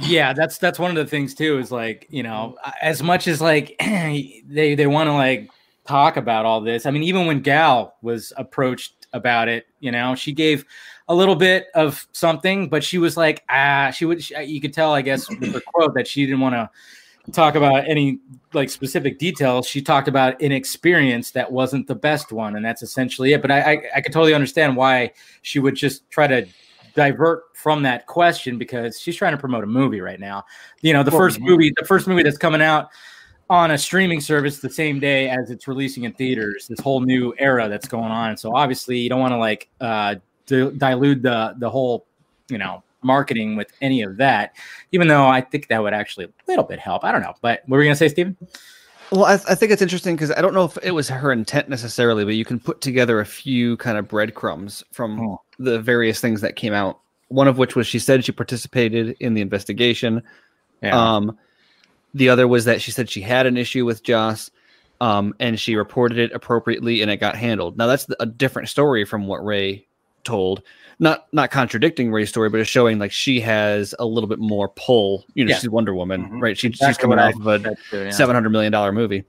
yeah 0.00 0.32
that's 0.32 0.56
that's 0.58 0.78
one 0.78 0.90
of 0.90 0.96
the 0.96 1.06
things 1.06 1.34
too 1.34 1.58
is 1.58 1.70
like 1.70 2.06
you 2.08 2.22
know 2.22 2.56
as 2.80 3.02
much 3.02 3.28
as 3.28 3.42
like 3.42 3.76
they 3.80 4.42
they 4.74 4.86
want 4.86 5.06
to 5.06 5.12
like 5.12 5.50
talk 5.86 6.16
about 6.16 6.46
all 6.46 6.60
this 6.62 6.86
i 6.86 6.90
mean 6.90 7.02
even 7.02 7.26
when 7.26 7.40
gal 7.40 7.96
was 8.00 8.32
approached 8.38 9.06
about 9.12 9.48
it 9.48 9.66
you 9.80 9.90
know 9.90 10.14
she 10.14 10.32
gave 10.32 10.64
a 11.08 11.14
little 11.14 11.34
bit 11.36 11.66
of 11.74 12.06
something 12.12 12.68
but 12.68 12.82
she 12.82 12.96
was 12.96 13.16
like 13.16 13.42
ah 13.50 13.90
she 13.90 14.04
would 14.06 14.22
she, 14.22 14.40
you 14.44 14.60
could 14.60 14.72
tell 14.72 14.94
i 14.94 15.02
guess 15.02 15.28
with 15.28 15.52
her 15.52 15.60
quote 15.74 15.92
that 15.94 16.06
she 16.06 16.24
didn't 16.24 16.40
want 16.40 16.54
to 16.54 16.70
talk 17.30 17.54
about 17.54 17.88
any 17.88 18.18
like 18.52 18.68
specific 18.68 19.18
details 19.18 19.66
she 19.66 19.80
talked 19.80 20.08
about 20.08 20.40
an 20.42 20.50
experience 20.50 21.30
that 21.30 21.50
wasn't 21.50 21.86
the 21.86 21.94
best 21.94 22.32
one 22.32 22.56
and 22.56 22.64
that's 22.64 22.82
essentially 22.82 23.32
it 23.32 23.40
but 23.40 23.50
i 23.50 23.60
i, 23.60 23.82
I 23.96 24.00
could 24.00 24.12
totally 24.12 24.34
understand 24.34 24.76
why 24.76 25.12
she 25.42 25.60
would 25.60 25.76
just 25.76 26.08
try 26.10 26.26
to 26.26 26.46
divert 26.94 27.44
from 27.54 27.82
that 27.82 28.06
question 28.06 28.58
because 28.58 29.00
she's 29.00 29.16
trying 29.16 29.32
to 29.32 29.38
promote 29.38 29.64
a 29.64 29.66
movie 29.66 30.00
right 30.00 30.20
now. 30.20 30.44
You 30.80 30.92
know, 30.92 31.02
the 31.02 31.10
first 31.10 31.40
movie, 31.40 31.72
the 31.76 31.86
first 31.86 32.06
movie 32.06 32.22
that's 32.22 32.38
coming 32.38 32.62
out 32.62 32.90
on 33.50 33.70
a 33.70 33.78
streaming 33.78 34.20
service 34.20 34.60
the 34.60 34.70
same 34.70 34.98
day 35.00 35.28
as 35.28 35.50
it's 35.50 35.68
releasing 35.68 36.04
in 36.04 36.12
theaters. 36.12 36.66
This 36.68 36.80
whole 36.80 37.00
new 37.00 37.34
era 37.38 37.68
that's 37.68 37.88
going 37.88 38.10
on. 38.10 38.36
So 38.36 38.54
obviously, 38.54 38.98
you 38.98 39.08
don't 39.08 39.20
want 39.20 39.32
to 39.32 39.38
like 39.38 39.68
uh, 39.80 40.16
di- 40.46 40.70
dilute 40.70 41.22
the 41.22 41.54
the 41.58 41.70
whole, 41.70 42.06
you 42.48 42.58
know, 42.58 42.82
marketing 43.02 43.56
with 43.56 43.72
any 43.80 44.02
of 44.02 44.16
that. 44.18 44.54
Even 44.92 45.08
though 45.08 45.26
I 45.26 45.40
think 45.40 45.68
that 45.68 45.82
would 45.82 45.94
actually 45.94 46.26
a 46.26 46.30
little 46.48 46.64
bit 46.64 46.78
help. 46.78 47.04
I 47.04 47.12
don't 47.12 47.22
know. 47.22 47.34
But 47.40 47.62
what 47.66 47.76
were 47.76 47.82
you 47.82 47.88
gonna 47.88 47.96
say, 47.96 48.08
Stephen? 48.08 48.36
Well, 49.10 49.24
I, 49.26 49.34
I 49.34 49.54
think 49.54 49.70
it's 49.72 49.82
interesting 49.82 50.16
because 50.16 50.30
I 50.30 50.40
don't 50.40 50.54
know 50.54 50.64
if 50.64 50.78
it 50.82 50.92
was 50.92 51.08
her 51.10 51.32
intent 51.32 51.68
necessarily, 51.68 52.24
but 52.24 52.34
you 52.34 52.46
can 52.46 52.58
put 52.58 52.80
together 52.80 53.20
a 53.20 53.26
few 53.26 53.76
kind 53.76 53.98
of 53.98 54.08
breadcrumbs 54.08 54.82
from 54.92 55.20
Oh. 55.20 55.40
the 55.58 55.78
various 55.80 56.18
things 56.20 56.40
that 56.40 56.56
came 56.56 56.72
out. 56.72 57.00
One 57.28 57.46
of 57.48 57.58
which 57.58 57.76
was 57.76 57.86
she 57.86 57.98
said 57.98 58.24
she 58.24 58.32
participated 58.32 59.16
in 59.20 59.34
the 59.34 59.40
investigation. 59.42 60.22
Um, 60.82 61.38
the 62.14 62.28
other 62.28 62.48
was 62.48 62.64
that 62.64 62.80
she 62.82 62.90
said 62.90 63.08
she 63.08 63.20
had 63.20 63.46
an 63.46 63.56
issue 63.56 63.84
with 63.84 64.02
Joss, 64.02 64.50
um, 65.00 65.34
and 65.40 65.58
she 65.60 65.76
reported 65.76 66.18
it 66.18 66.32
appropriately, 66.32 67.02
and 67.02 67.10
it 67.10 67.18
got 67.18 67.36
handled. 67.36 67.76
Now 67.78 67.86
that's 67.86 68.06
a 68.20 68.26
different 68.26 68.68
story 68.68 69.04
from 69.04 69.26
what 69.26 69.44
Ray 69.44 69.86
told. 70.24 70.62
Not 70.98 71.26
not 71.32 71.50
contradicting 71.50 72.12
Ray's 72.12 72.28
story, 72.28 72.48
but 72.50 72.60
it's 72.60 72.70
showing 72.70 72.98
like 72.98 73.12
she 73.12 73.40
has 73.40 73.94
a 73.98 74.04
little 74.04 74.28
bit 74.28 74.38
more 74.38 74.68
pull. 74.70 75.24
You 75.34 75.44
know, 75.44 75.50
Yeah. 75.50 75.58
she's 75.58 75.70
Wonder 75.70 75.94
Woman, 75.94 76.28
Mhm. 76.28 76.40
right? 76.42 76.56
She, 76.58 76.70
she's 76.72 76.96
coming 76.98 77.18
off 77.18 77.34
of 77.34 77.46
a 77.46 77.76
yeah. 77.92 78.10
seven 78.10 78.34
hundred 78.34 78.50
million 78.50 78.72
dollar 78.72 78.92
movie, 78.92 79.24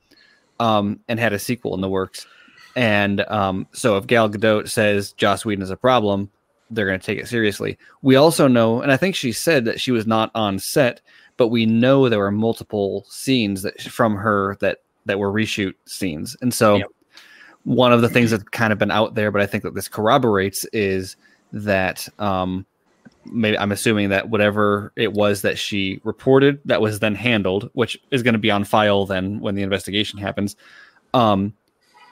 um, 0.60 1.00
and 1.08 1.20
had 1.20 1.34
a 1.34 1.40
sequel 1.40 1.74
in 1.76 1.82
the 1.82 1.90
works. 1.90 2.28
And 2.76 3.22
um, 3.30 3.68
so 3.72 3.98
if 3.98 4.08
Gal 4.08 4.30
Gadot 4.30 4.68
says 4.70 5.14
Joss 5.14 5.46
Whedon 5.46 5.64
is 5.64 5.70
a 5.70 5.78
problem, 5.78 6.30
they're 6.72 6.88
going 6.88 7.00
to 7.00 7.06
take 7.06 7.20
it 7.20 7.28
seriously. 7.28 7.78
We 8.02 8.16
also 8.16 8.48
know, 8.48 8.82
and 8.82 8.92
I 8.92 8.98
think 8.98 9.16
she 9.16 9.32
said 9.32 9.66
that 9.66 9.80
she 9.80 9.92
was 9.92 10.08
not 10.08 10.32
on 10.34 10.58
set, 10.60 11.02
but 11.38 11.50
we 11.50 11.66
know 11.66 12.10
there 12.10 12.20
were 12.20 12.32
multiple 12.32 13.06
scenes 13.10 13.62
that 13.62 13.80
from 13.82 14.16
her 14.16 14.58
that 14.60 14.80
that 15.06 15.20
were 15.20 15.32
reshoot 15.32 15.74
scenes. 15.86 16.36
And 16.42 16.54
so 16.54 16.78
Yep. 16.78 16.88
one 17.66 17.94
of 17.94 18.02
the 18.02 18.10
things 18.10 18.32
that's 18.32 18.44
kind 18.44 18.74
of 18.74 18.80
been 18.80 18.92
out 18.92 19.16
there, 19.16 19.32
but 19.32 19.42
I 19.42 19.46
think 19.46 19.64
that 19.64 19.76
this 19.76 19.88
corroborates 19.88 20.66
is 20.74 21.16
that 21.54 22.08
um, 22.20 22.66
maybe 23.26 23.58
I'm 23.58 23.72
assuming 23.72 24.10
that 24.10 24.30
whatever 24.30 24.92
it 24.96 25.14
was 25.14 25.42
that 25.44 25.58
she 25.58 26.02
reported 26.04 26.60
that 26.66 26.82
was 26.82 27.00
then 27.00 27.16
handled, 27.16 27.70
which 27.74 27.98
is 28.12 28.24
going 28.24 28.34
to 28.34 28.40
be 28.40 28.52
on 28.52 28.64
file 28.64 29.06
then 29.06 29.40
when 29.40 29.56
the 29.56 29.62
investigation 29.62 30.20
happens. 30.20 30.56
Um, 31.14 31.54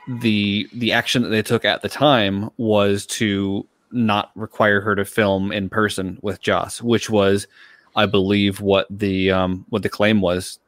the 0.07 0.67
the 0.73 0.93
action 0.93 1.23
that 1.23 1.29
they 1.29 1.41
took 1.41 1.65
at 1.65 1.81
the 1.81 1.89
time 1.89 2.49
was 2.57 3.05
to 3.05 3.67
not 3.91 4.31
require 4.35 4.81
her 4.81 4.95
to 4.95 5.05
film 5.05 5.51
in 5.51 5.69
person 5.69 6.17
with 6.21 6.41
Joss, 6.41 6.81
which 6.81 7.09
was, 7.09 7.47
I 7.95 8.05
believe, 8.05 8.61
what 8.61 8.87
the 8.89 9.31
um, 9.31 9.65
what 9.69 9.83
the 9.83 9.89
claim 9.89 10.21
was 10.21 10.59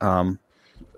um, 0.00 0.38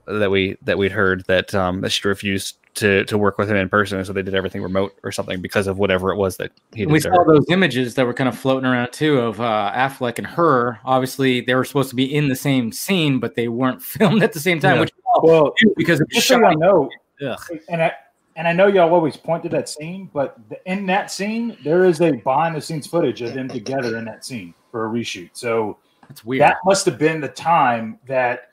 that 0.07 0.31
we 0.31 0.57
that 0.63 0.79
we'd 0.79 0.93
heard 0.93 1.25
that 1.27 1.55
um, 1.55 1.81
that 1.83 1.91
she 1.91 2.07
refused 2.09 2.59
to 2.77 3.05
to 3.05 3.19
work 3.19 3.37
with 3.39 3.51
him 3.51 3.57
in 3.57 3.69
person, 3.69 4.05
so 4.05 4.13
they 4.13 4.23
did 4.23 4.35
everything 4.35 4.63
remote 4.63 4.95
or 5.03 5.11
something 5.13 5.41
because 5.43 5.67
of 5.67 5.79
whatever 5.79 6.13
it 6.13 6.17
was 6.17 6.37
that 6.39 6.53
he 6.75 6.85
did. 6.85 6.93
we 6.93 7.01
to 7.01 7.11
saw 7.11 7.25
those 7.25 7.45
images 7.51 7.95
that 7.95 8.07
were 8.07 8.15
kind 8.15 8.29
of 8.29 8.39
floating 8.39 8.67
around 8.67 8.93
too 8.93 9.19
of 9.19 9.41
uh, 9.41 9.73
Affleck 9.75 10.19
and 10.19 10.27
her. 10.27 10.79
Obviously, 10.85 11.41
they 11.41 11.55
were 11.55 11.65
supposed 11.65 11.91
to 11.91 11.97
be 11.97 12.15
in 12.15 12.29
the 12.29 12.37
same 12.37 12.71
scene, 12.73 13.19
but 13.19 13.35
they 13.35 13.49
weren't 13.49 13.83
filmed 13.95 14.23
at 14.23 14.33
the 14.33 14.41
same 14.41 14.61
time, 14.61 14.75
Yeah. 14.77 14.81
which 14.83 14.93
Well, 15.23 15.53
because 15.77 16.01
it 16.01 16.07
was 16.09 16.15
just 16.17 16.29
so 16.29 16.41
shot. 16.41 16.53
y'all 16.53 16.59
know, 16.59 16.91
Ugh. 17.29 17.41
and 17.69 17.83
I 17.83 17.93
and 18.37 18.47
I 18.47 18.53
know 18.53 18.67
y'all 18.67 18.93
always 18.93 19.17
point 19.17 19.43
to 19.45 19.49
that 19.49 19.69
scene, 19.69 20.11
but 20.13 20.37
the, 20.51 20.59
in 20.71 20.85
that 20.87 21.11
scene, 21.11 21.57
there 21.65 21.85
is 21.87 22.01
a 22.03 22.13
behind 22.13 22.55
the 22.55 22.61
scenes 22.61 22.87
footage 22.87 23.23
of 23.23 23.33
them 23.33 23.49
together 23.49 23.97
in 23.97 24.05
that 24.05 24.25
scene 24.27 24.53
for 24.71 24.85
a 24.87 24.91
reshoot. 24.91 25.31
So 25.33 25.79
That's 26.07 26.23
weird. 26.23 26.43
that 26.43 26.57
must 26.67 26.85
have 26.85 26.99
been 26.99 27.23
the 27.23 27.29
time 27.29 27.99
that 28.07 28.51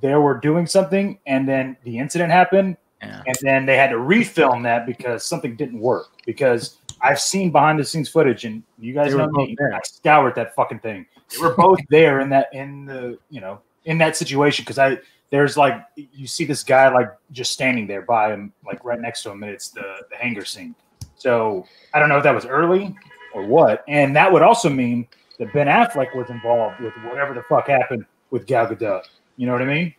they 0.00 0.14
were 0.14 0.38
doing 0.38 0.64
something, 0.66 1.18
and 1.26 1.48
then 1.48 1.76
the 1.82 1.98
incident 1.98 2.30
happened, 2.30 2.76
yeah. 3.06 3.22
and 3.26 3.36
then 3.42 3.66
they 3.66 3.76
had 3.76 3.90
to 3.90 3.96
refilm 3.96 4.62
that 4.64 4.86
because 4.86 5.24
something 5.24 5.56
didn't 5.56 5.80
work. 5.80 6.08
Because 6.24 6.78
I've 7.00 7.20
seen 7.20 7.50
behind 7.50 7.78
the 7.78 7.84
scenes 7.84 8.08
footage, 8.08 8.44
and 8.44 8.62
you 8.78 8.94
guys 8.94 9.12
They 9.12 9.18
know 9.18 9.28
me. 9.28 9.56
I 9.60 9.80
scoured 9.84 10.34
that 10.36 10.54
fucking 10.54 10.80
thing. 10.80 11.06
They 11.32 11.38
were 11.46 11.54
both 11.54 11.78
there 11.90 12.20
in 12.20 12.28
that 12.30 12.48
in 12.52 12.86
the 12.86 13.18
you 13.30 13.40
know 13.40 13.60
in 13.84 13.98
that 13.98 14.16
situation 14.16 14.64
because 14.64 14.78
I 14.78 14.98
there's 15.30 15.56
like 15.56 15.84
you 15.96 16.26
see 16.26 16.44
this 16.44 16.62
guy 16.62 16.88
like 16.88 17.08
just 17.32 17.52
standing 17.52 17.86
there 17.86 18.02
by 18.02 18.32
him, 18.32 18.52
like 18.64 18.84
right 18.84 19.00
next 19.00 19.22
to 19.24 19.30
him, 19.30 19.42
and 19.42 19.52
it's 19.52 19.68
the 19.70 20.04
the 20.10 20.16
hangar 20.16 20.44
scene. 20.44 20.74
So 21.16 21.66
I 21.94 21.98
don't 21.98 22.08
know 22.08 22.18
if 22.18 22.24
that 22.24 22.34
was 22.34 22.46
early 22.46 22.94
or 23.34 23.44
what, 23.46 23.84
and 23.88 24.14
that 24.16 24.32
would 24.32 24.42
also 24.42 24.68
mean 24.68 25.08
that 25.38 25.52
Ben 25.52 25.66
Affleck 25.66 26.14
was 26.16 26.30
involved 26.30 26.80
with 26.80 26.94
whatever 27.04 27.34
the 27.34 27.42
fuck 27.48 27.68
happened 27.68 28.06
with 28.30 28.46
Gal 28.46 28.66
Gadot. 28.66 29.02
You 29.36 29.46
know 29.46 29.52
what 29.52 29.62
I 29.62 29.66
mean? 29.66 29.94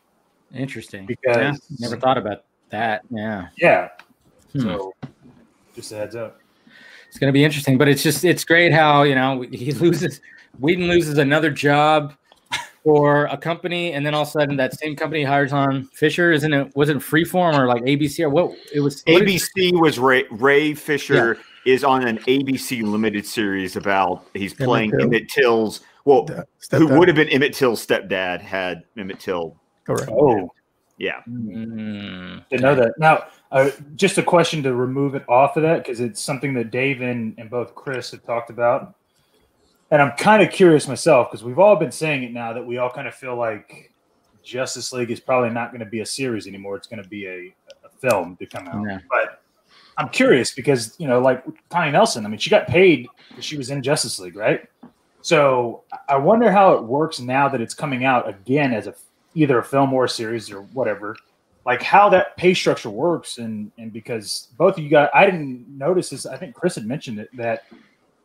Interesting. 0.53 1.05
Because- 1.05 1.37
yeah, 1.37 1.53
never 1.79 1.97
thought 1.97 2.17
about 2.17 2.43
that. 2.69 3.01
Yeah. 3.09 3.47
Yeah. 3.57 3.89
Hmm. 4.53 4.61
So 4.61 4.93
just 5.75 5.91
a 5.91 5.95
heads 5.95 6.15
up. 6.15 6.39
It's 7.09 7.17
going 7.19 7.29
to 7.29 7.33
be 7.33 7.43
interesting, 7.43 7.77
but 7.77 7.87
it's 7.87 8.03
just 8.03 8.23
it's 8.25 8.43
great 8.43 8.71
how 8.73 9.03
you 9.03 9.15
know 9.15 9.41
he 9.41 9.71
loses 9.73 10.21
Whedon 10.59 10.87
loses 10.87 11.17
another 11.17 11.49
job 11.51 12.13
for 12.83 13.25
a 13.25 13.37
company, 13.37 13.93
and 13.93 14.05
then 14.05 14.13
all 14.13 14.21
of 14.23 14.27
a 14.27 14.31
sudden 14.31 14.55
that 14.57 14.77
same 14.79 14.95
company 14.95 15.23
hires 15.23 15.53
on 15.53 15.85
Fisher. 15.85 16.31
Isn't 16.31 16.53
it? 16.53 16.75
Was 16.75 16.89
it 16.89 16.97
Freeform 16.97 17.57
or 17.57 17.67
like 17.67 17.83
ABC 17.83 18.23
or 18.23 18.29
what? 18.29 18.55
It 18.73 18.79
was 18.81 19.03
what 19.05 19.25
did- 19.25 19.27
ABC 19.27 19.79
was 19.79 19.99
Ray, 19.99 20.25
Ray 20.31 20.73
Fisher 20.73 21.37
is 21.65 21.83
on 21.83 22.07
an 22.07 22.17
ABC 22.19 22.81
limited 22.83 23.25
series 23.25 23.75
about 23.75 24.25
he's 24.33 24.53
Emmett 24.53 24.67
playing 24.67 24.91
Till. 24.91 25.01
Emmett 25.01 25.29
Till's 25.29 25.81
well, 26.05 26.23
Da- 26.25 26.35
who 26.35 26.87
stepdad. 26.87 26.97
would 26.99 27.07
have 27.09 27.15
been 27.17 27.27
Emmett 27.29 27.53
Till's 27.53 27.85
stepdad 27.85 28.39
had 28.41 28.83
Emmett 28.97 29.19
Till. 29.19 29.59
correct? 29.85 30.09
Oh, 30.11 30.49
Yeah, 30.97 31.21
Mm, 31.29 32.47
didn't 32.49 32.61
know 32.61 32.75
that. 32.75 32.93
Now, 32.97 33.27
uh, 33.51 33.69
just 33.95 34.17
a 34.17 34.23
question 34.23 34.63
to 34.63 34.73
remove 34.73 35.13
it 35.15 35.27
off 35.29 35.55
of 35.55 35.63
that 35.63 35.83
because 35.83 35.99
it's 35.99 36.21
something 36.21 36.53
that 36.55 36.71
Dave 36.71 37.01
and, 37.01 37.35
and 37.37 37.49
both 37.49 37.75
Chris 37.75 38.11
have 38.11 38.23
talked 38.23 38.49
about. 38.49 38.95
And 39.91 40.01
I'm 40.01 40.11
kind 40.17 40.41
of 40.41 40.51
curious 40.51 40.87
myself 40.87 41.29
because 41.29 41.43
we've 41.43 41.59
all 41.59 41.75
been 41.75 41.91
saying 41.91 42.23
it 42.23 42.33
now 42.33 42.51
that 42.53 42.65
we 42.65 42.77
all 42.77 42.89
kind 42.89 43.07
of 43.07 43.15
feel 43.15 43.35
like 43.35 43.93
Justice 44.43 44.91
League 44.91 45.11
is 45.11 45.19
probably 45.19 45.49
not 45.49 45.71
going 45.71 45.79
to 45.79 45.85
be 45.85 46.01
a 46.01 46.05
series 46.05 46.47
anymore. 46.47 46.75
It's 46.75 46.87
going 46.87 47.01
to 47.01 47.07
be 47.07 47.25
a, 47.27 47.53
a 47.85 47.89
film 47.99 48.35
to 48.37 48.45
come 48.45 48.67
out. 48.67 48.83
Yeah. 48.85 48.99
But 49.09 49.41
I'm 49.97 50.09
curious 50.09 50.53
because, 50.53 50.95
you 50.99 51.07
know, 51.07 51.19
like 51.19 51.43
Connie 51.69 51.91
Nielsen, 51.91 52.25
I 52.25 52.29
mean, 52.29 52.39
she 52.39 52.49
got 52.49 52.67
paid 52.67 53.07
because 53.29 53.45
she 53.45 53.57
was 53.57 53.69
in 53.69 53.81
Justice 53.81 54.19
League, 54.19 54.35
right? 54.35 54.67
So 55.21 55.83
I 56.07 56.17
wonder 56.17 56.51
how 56.51 56.73
it 56.73 56.83
works 56.83 57.19
now 57.19 57.49
that 57.49 57.61
it's 57.61 57.73
coming 57.73 58.05
out 58.05 58.29
again 58.29 58.73
as 58.73 58.87
a 58.87 58.95
either 59.37 59.59
a 59.59 59.63
film 59.63 59.93
or 59.93 60.05
a 60.05 60.09
series 60.09 60.51
or 60.51 60.61
whatever. 60.73 61.15
Like 61.65 61.81
how 61.81 62.09
that 62.09 62.35
pay 62.37 62.53
structure 62.53 62.89
works, 62.89 63.37
and 63.37 63.71
and 63.77 63.91
because 63.91 64.47
both 64.57 64.77
of 64.77 64.83
you 64.83 64.89
guys, 64.89 65.09
I 65.13 65.25
didn't 65.25 65.67
notice 65.67 66.09
this. 66.09 66.25
I 66.25 66.37
think 66.37 66.55
Chris 66.55 66.75
had 66.75 66.85
mentioned 66.85 67.19
it 67.19 67.29
that 67.35 67.63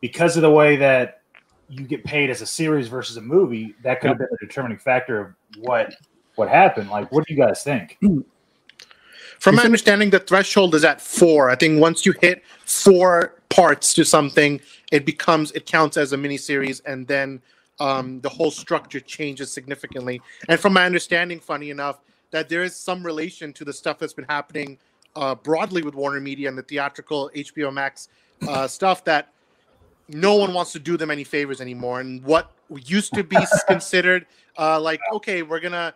because 0.01 0.37
of 0.37 0.41
the 0.41 0.51
way 0.51 0.75
that 0.77 1.21
you 1.69 1.85
get 1.85 2.03
paid 2.03 2.29
as 2.29 2.41
a 2.41 2.45
series 2.45 2.87
versus 2.87 3.17
a 3.17 3.21
movie, 3.21 3.75
that 3.83 3.99
could 3.99 4.09
have 4.09 4.17
been 4.17 4.27
a 4.31 4.45
determining 4.45 4.77
factor 4.77 5.19
of 5.19 5.33
what 5.59 5.93
what 6.35 6.47
happened. 6.47 6.89
Like, 6.89 7.11
what 7.11 7.27
do 7.27 7.33
you 7.33 7.39
guys 7.39 7.63
think? 7.63 7.97
From 9.39 9.55
my 9.55 9.63
understanding, 9.63 10.09
the 10.09 10.19
threshold 10.19 10.73
is 10.73 10.85
at 10.85 11.01
four. 11.01 11.49
I 11.49 11.55
think 11.55 11.81
once 11.81 12.05
you 12.05 12.13
hit 12.21 12.43
four 12.65 13.35
parts 13.49 13.93
to 13.95 14.05
something, 14.05 14.61
it 14.93 15.05
becomes 15.05 15.51
it 15.51 15.65
counts 15.65 15.97
as 15.97 16.13
a 16.13 16.17
miniseries, 16.17 16.81
and 16.85 17.05
then 17.07 17.41
um, 17.79 18.21
the 18.21 18.29
whole 18.29 18.51
structure 18.51 18.99
changes 18.99 19.51
significantly. 19.51 20.21
And 20.49 20.59
from 20.59 20.73
my 20.73 20.85
understanding, 20.85 21.39
funny 21.39 21.69
enough, 21.69 21.99
that 22.31 22.49
there 22.49 22.63
is 22.63 22.75
some 22.75 23.03
relation 23.03 23.53
to 23.53 23.65
the 23.65 23.73
stuff 23.73 23.99
that's 23.99 24.13
been 24.13 24.25
happening 24.25 24.77
uh, 25.15 25.35
broadly 25.35 25.83
with 25.83 25.95
Warner 25.95 26.19
Media 26.19 26.49
and 26.49 26.57
the 26.57 26.63
theatrical 26.63 27.29
HBO 27.35 27.71
Max 27.71 28.09
uh, 28.47 28.67
stuff 28.67 29.03
that 29.05 29.29
no 30.07 30.35
one 30.35 30.53
wants 30.53 30.71
to 30.73 30.79
do 30.79 30.97
them 30.97 31.11
any 31.11 31.23
favors 31.23 31.61
anymore. 31.61 31.99
And 31.99 32.23
what 32.23 32.51
used 32.69 33.13
to 33.13 33.23
be 33.23 33.37
considered 33.67 34.25
uh, 34.57 34.79
like, 34.79 34.99
okay, 35.13 35.41
we're 35.41 35.59
gonna 35.59 35.93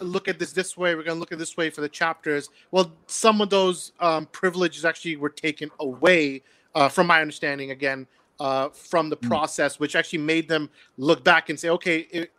look 0.00 0.28
at 0.28 0.38
this 0.38 0.52
this 0.52 0.76
way, 0.76 0.94
we're 0.94 1.02
gonna 1.02 1.20
look 1.20 1.32
at 1.32 1.38
this 1.38 1.56
way 1.56 1.70
for 1.70 1.80
the 1.80 1.88
chapters. 1.88 2.50
Well, 2.70 2.92
some 3.06 3.40
of 3.40 3.50
those 3.50 3.92
um, 4.00 4.26
privileges 4.26 4.84
actually 4.84 5.16
were 5.16 5.30
taken 5.30 5.70
away, 5.80 6.42
uh, 6.74 6.88
from 6.88 7.06
my 7.06 7.20
understanding. 7.20 7.70
Again, 7.70 8.06
uh, 8.40 8.68
from 8.70 9.10
the 9.10 9.16
process, 9.16 9.78
which 9.80 9.96
actually 9.96 10.20
made 10.20 10.48
them 10.48 10.70
look 10.96 11.24
back 11.24 11.50
and 11.50 11.58
say, 11.58 11.68
okay, 11.70 12.06
it, 12.10 12.32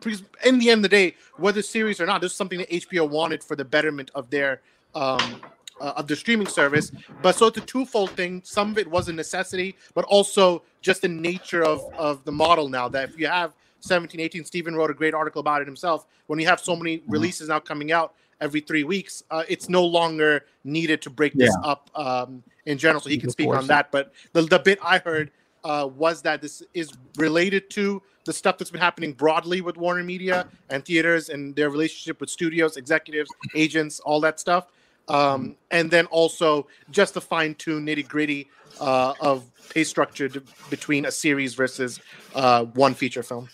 because 0.00 0.22
in 0.44 0.58
the 0.58 0.70
end 0.70 0.80
of 0.80 0.82
the 0.82 0.88
day, 0.88 1.14
whether 1.36 1.62
series 1.62 2.00
or 2.00 2.06
not, 2.06 2.20
this 2.20 2.32
is 2.32 2.36
something 2.36 2.58
that 2.58 2.70
HBO 2.70 3.08
wanted 3.08 3.42
for 3.42 3.56
the 3.56 3.64
betterment 3.64 4.10
of 4.14 4.30
their 4.30 4.60
um, 4.94 5.40
uh, 5.80 5.92
of 5.96 6.06
the 6.06 6.16
streaming 6.16 6.46
service. 6.46 6.90
But 7.22 7.36
so 7.36 7.46
it's 7.46 7.58
a 7.58 7.62
twofold 7.62 8.10
thing. 8.10 8.42
Some 8.44 8.70
of 8.70 8.78
it 8.78 8.88
was 8.88 9.08
a 9.08 9.12
necessity, 9.12 9.76
but 9.94 10.04
also 10.06 10.62
just 10.80 11.02
the 11.02 11.08
nature 11.08 11.64
of 11.64 11.82
of 11.94 12.24
the 12.24 12.32
model 12.32 12.68
now. 12.68 12.88
That 12.88 13.10
if 13.10 13.18
you 13.18 13.26
have 13.26 13.54
17, 13.80 14.20
18, 14.20 14.44
Stephen 14.44 14.74
wrote 14.74 14.90
a 14.90 14.94
great 14.94 15.14
article 15.14 15.40
about 15.40 15.62
it 15.62 15.66
himself. 15.66 16.06
When 16.26 16.38
you 16.38 16.46
have 16.46 16.60
so 16.60 16.76
many 16.76 17.02
releases 17.06 17.48
now 17.48 17.60
coming 17.60 17.92
out 17.92 18.14
every 18.40 18.60
three 18.60 18.84
weeks, 18.84 19.22
uh, 19.30 19.44
it's 19.48 19.68
no 19.68 19.84
longer 19.84 20.44
needed 20.64 21.02
to 21.02 21.10
break 21.10 21.32
this 21.34 21.54
up 21.62 21.90
um, 21.94 22.42
in 22.66 22.78
general. 22.78 23.00
So 23.00 23.10
he 23.10 23.18
can 23.18 23.30
speak 23.30 23.48
on 23.48 23.66
that. 23.68 23.90
But 23.90 24.12
the, 24.32 24.42
the 24.42 24.58
bit 24.58 24.78
I 24.82 24.98
heard 24.98 25.30
uh, 25.64 25.88
was 25.96 26.22
that 26.22 26.40
this 26.42 26.62
is 26.74 26.92
related 27.16 27.70
to 27.70 28.02
the 28.24 28.32
stuff 28.32 28.58
that's 28.58 28.70
been 28.70 28.80
happening 28.80 29.12
broadly 29.12 29.60
with 29.60 29.76
Warner 29.76 30.02
Media 30.02 30.46
and 30.70 30.84
theaters 30.84 31.28
and 31.28 31.54
their 31.54 31.70
relationship 31.70 32.20
with 32.20 32.28
studios, 32.28 32.76
executives, 32.76 33.30
agents, 33.54 34.00
all 34.00 34.20
that 34.20 34.38
stuff. 34.40 34.66
Um, 35.08 35.54
and 35.70 35.88
then 35.88 36.06
also 36.06 36.66
just 36.90 37.14
the 37.14 37.20
fine 37.20 37.54
tune 37.54 37.86
nitty 37.86 38.08
gritty 38.08 38.48
uh, 38.80 39.14
of 39.20 39.44
pay 39.70 39.84
structure 39.84 40.28
to, 40.28 40.42
between 40.68 41.06
a 41.06 41.12
series 41.12 41.54
versus 41.54 42.00
uh, 42.34 42.64
one 42.64 42.92
feature 42.94 43.22
film. 43.22 43.48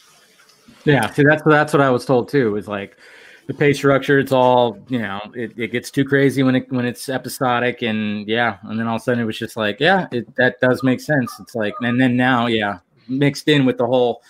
Yeah, 0.84 1.10
see, 1.10 1.22
that's 1.22 1.42
that's 1.44 1.72
what 1.72 1.82
I 1.82 1.90
was 1.90 2.04
told 2.04 2.28
too. 2.28 2.56
Is 2.56 2.68
like 2.68 2.96
the 3.46 3.55
pay 3.55 3.72
structure. 3.72 4.18
It's 4.18 4.33
all 4.33 4.78
you 4.88 4.98
know. 4.98 5.20
It, 5.35 5.52
it 5.57 5.72
gets 5.72 5.90
too 5.90 6.05
crazy 6.05 6.42
when 6.42 6.57
it 6.57 6.70
when 6.70 6.85
it's 6.85 7.09
episodic, 7.09 7.83
and 7.83 8.26
yeah, 8.28 8.59
and 8.64 8.78
then 8.78 8.87
all 8.87 8.96
of 8.96 9.02
a 9.02 9.05
sudden 9.05 9.22
it 9.22 9.26
was 9.26 9.38
just 9.38 9.57
like, 9.57 9.81
yeah, 9.81 10.07
it, 10.12 10.35
that 10.37 10.61
does 10.61 10.83
make 10.83 11.00
sense. 11.00 11.33
It's 11.40 11.55
like, 11.55 11.74
and 11.81 12.00
then 12.00 12.16
now, 12.16 12.46
yeah, 12.46 12.78
mixed 13.09 13.48
in 13.48 13.64
with 13.64 13.78
the 13.78 13.87
whole, 13.87 14.22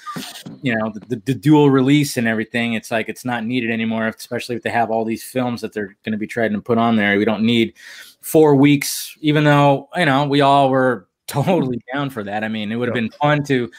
you 0.63 0.75
know, 0.75 0.91
the, 0.93 1.01
the, 1.01 1.23
the 1.27 1.35
dual 1.35 1.71
release 1.71 2.17
and 2.17 2.27
everything. 2.27 2.75
It's 2.75 2.91
like 2.91 3.09
it's 3.09 3.25
not 3.25 3.45
needed 3.45 3.71
anymore, 3.71 4.07
especially 4.09 4.57
if 4.57 4.63
they 4.63 4.71
have 4.71 4.91
all 4.91 5.05
these 5.05 5.25
films 5.25 5.61
that 5.61 5.73
they're 5.73 5.97
going 6.05 6.13
to 6.13 6.19
be 6.19 6.27
trying 6.27 6.53
to 6.53 6.61
put 6.61 6.79
on 6.79 6.97
there. 6.97 7.19
We 7.19 7.25
don't 7.25 7.45
need 7.45 7.75
four 8.21 8.55
weeks, 8.55 9.17
even 9.21 9.45
though 9.45 9.89
you 9.97 10.07
know 10.07 10.25
we 10.25 10.41
all 10.41 10.71
were 10.71 11.09
totally 11.27 11.81
down 11.93 12.11
for 12.11 12.25
that. 12.25 12.45
I 12.45 12.49
mean, 12.49 12.73
it 12.73 12.77
would 12.77 12.89
have 12.89 12.95
been 12.95 13.11
fun 13.11 13.45
to 13.45 13.71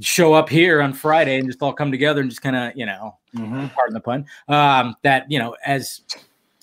show 0.00 0.32
up 0.32 0.48
here 0.48 0.80
on 0.80 0.92
Friday 0.92 1.38
and 1.38 1.48
just 1.48 1.62
all 1.62 1.72
come 1.72 1.90
together 1.90 2.20
and 2.20 2.30
just 2.30 2.42
kind 2.42 2.56
of, 2.56 2.72
you 2.76 2.86
know, 2.86 3.17
pardon 3.34 3.94
the 3.94 4.00
pun, 4.00 4.26
um, 4.48 4.96
that 5.02 5.30
you 5.30 5.38
know, 5.38 5.56
as 5.64 6.00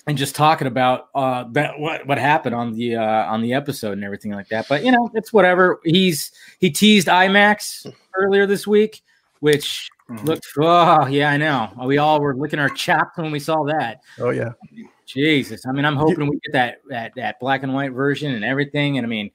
and 0.06 0.16
just 0.16 0.36
talking 0.36 0.66
about 0.66 1.08
uh 1.14 1.44
that 1.52 1.78
what 1.78 2.06
what 2.06 2.18
happened 2.18 2.54
on 2.54 2.72
the 2.72 2.96
uh 2.96 3.24
on 3.26 3.42
the 3.42 3.52
episode 3.52 3.92
and 3.92 4.04
everything 4.04 4.32
like 4.32 4.48
that. 4.48 4.68
But 4.68 4.84
you 4.84 4.92
know, 4.92 5.10
it's 5.14 5.32
whatever. 5.32 5.80
He's 5.84 6.32
he 6.60 6.70
teased 6.70 7.08
IMAX 7.08 7.92
earlier 8.14 8.46
this 8.46 8.66
week, 8.66 9.02
which 9.40 9.88
looked 10.24 10.46
oh 10.58 11.06
yeah, 11.06 11.30
I 11.30 11.36
know. 11.36 11.72
We 11.84 11.98
all 11.98 12.20
were 12.20 12.36
licking 12.36 12.60
our 12.60 12.68
chops 12.68 13.16
when 13.16 13.32
we 13.32 13.40
saw 13.40 13.64
that. 13.64 14.02
Oh 14.18 14.30
yeah. 14.30 14.50
Jesus. 15.06 15.66
I 15.66 15.72
mean, 15.72 15.84
I'm 15.84 15.96
hoping 15.96 16.28
we 16.28 16.38
get 16.40 16.52
that 16.52 16.78
that 16.88 17.12
that 17.16 17.40
black 17.40 17.62
and 17.62 17.74
white 17.74 17.92
version 17.92 18.32
and 18.34 18.44
everything. 18.44 18.98
And 18.98 19.06
I 19.06 19.08
mean, 19.08 19.30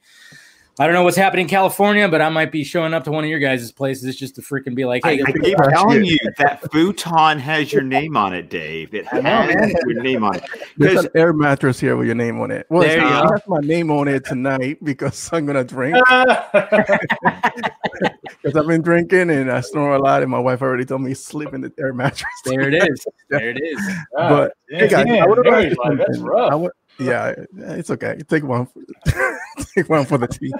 I 0.78 0.86
don't 0.86 0.94
know 0.94 1.04
what's 1.04 1.18
happening 1.18 1.44
in 1.44 1.50
California, 1.50 2.08
but 2.08 2.22
I 2.22 2.30
might 2.30 2.50
be 2.50 2.64
showing 2.64 2.94
up 2.94 3.04
to 3.04 3.10
one 3.10 3.24
of 3.24 3.30
your 3.30 3.38
guys' 3.38 3.70
places 3.70 4.16
just 4.16 4.36
to 4.36 4.40
freaking 4.40 4.74
be 4.74 4.86
like, 4.86 5.04
hey, 5.04 5.20
I 5.20 5.30
go 5.30 5.32
keep 5.42 5.58
telling 5.58 6.04
you 6.04 6.16
that 6.38 6.62
futon 6.72 7.38
has 7.38 7.70
your 7.70 7.82
name 7.82 8.16
on 8.16 8.32
it, 8.32 8.48
Dave. 8.48 8.94
It 8.94 9.06
has 9.06 9.74
your 9.86 10.02
name 10.02 10.24
on 10.24 10.36
it. 10.36 10.44
There's 10.78 11.04
an 11.04 11.10
air 11.14 11.34
mattress 11.34 11.78
here 11.78 11.94
with 11.96 12.06
your 12.06 12.14
name 12.14 12.40
on 12.40 12.50
it. 12.50 12.66
Well, 12.70 12.82
There 12.82 12.98
you 12.98 13.04
I 13.04 13.18
have 13.18 13.42
my 13.46 13.58
name 13.58 13.90
on 13.90 14.08
it 14.08 14.24
tonight 14.24 14.82
because 14.82 15.28
I'm 15.32 15.44
gonna 15.46 15.64
drink. 15.64 15.96
Because 18.42 18.56
I've 18.56 18.66
been 18.66 18.82
drinking 18.82 19.30
and 19.30 19.50
I 19.52 19.60
snore 19.60 19.94
a 19.94 20.00
lot, 20.00 20.22
and 20.22 20.30
my 20.30 20.38
wife 20.38 20.62
already 20.62 20.84
told 20.84 21.02
me 21.02 21.14
sleep 21.14 21.54
in 21.54 21.60
the 21.60 21.72
air 21.78 21.92
mattress. 21.92 22.28
there 22.44 22.62
it 22.62 22.74
is. 22.74 23.06
There 23.30 23.48
it 23.48 23.58
is. 23.62 23.80
but 24.14 24.52
hey 24.68 24.88
guys, 24.88 25.00
I 25.00 25.04
damn, 25.04 25.28
would 25.30 25.46
have 25.46 25.96
that's 25.96 26.18
rough. 26.18 26.52
I 26.52 26.54
would, 26.54 26.72
yeah, 26.98 27.34
it's 27.56 27.90
okay. 27.90 28.18
Take 28.28 28.44
one. 28.44 28.66
For, 28.66 29.38
take 29.74 29.88
one 29.88 30.04
for 30.04 30.18
the 30.18 30.28
team. 30.28 30.52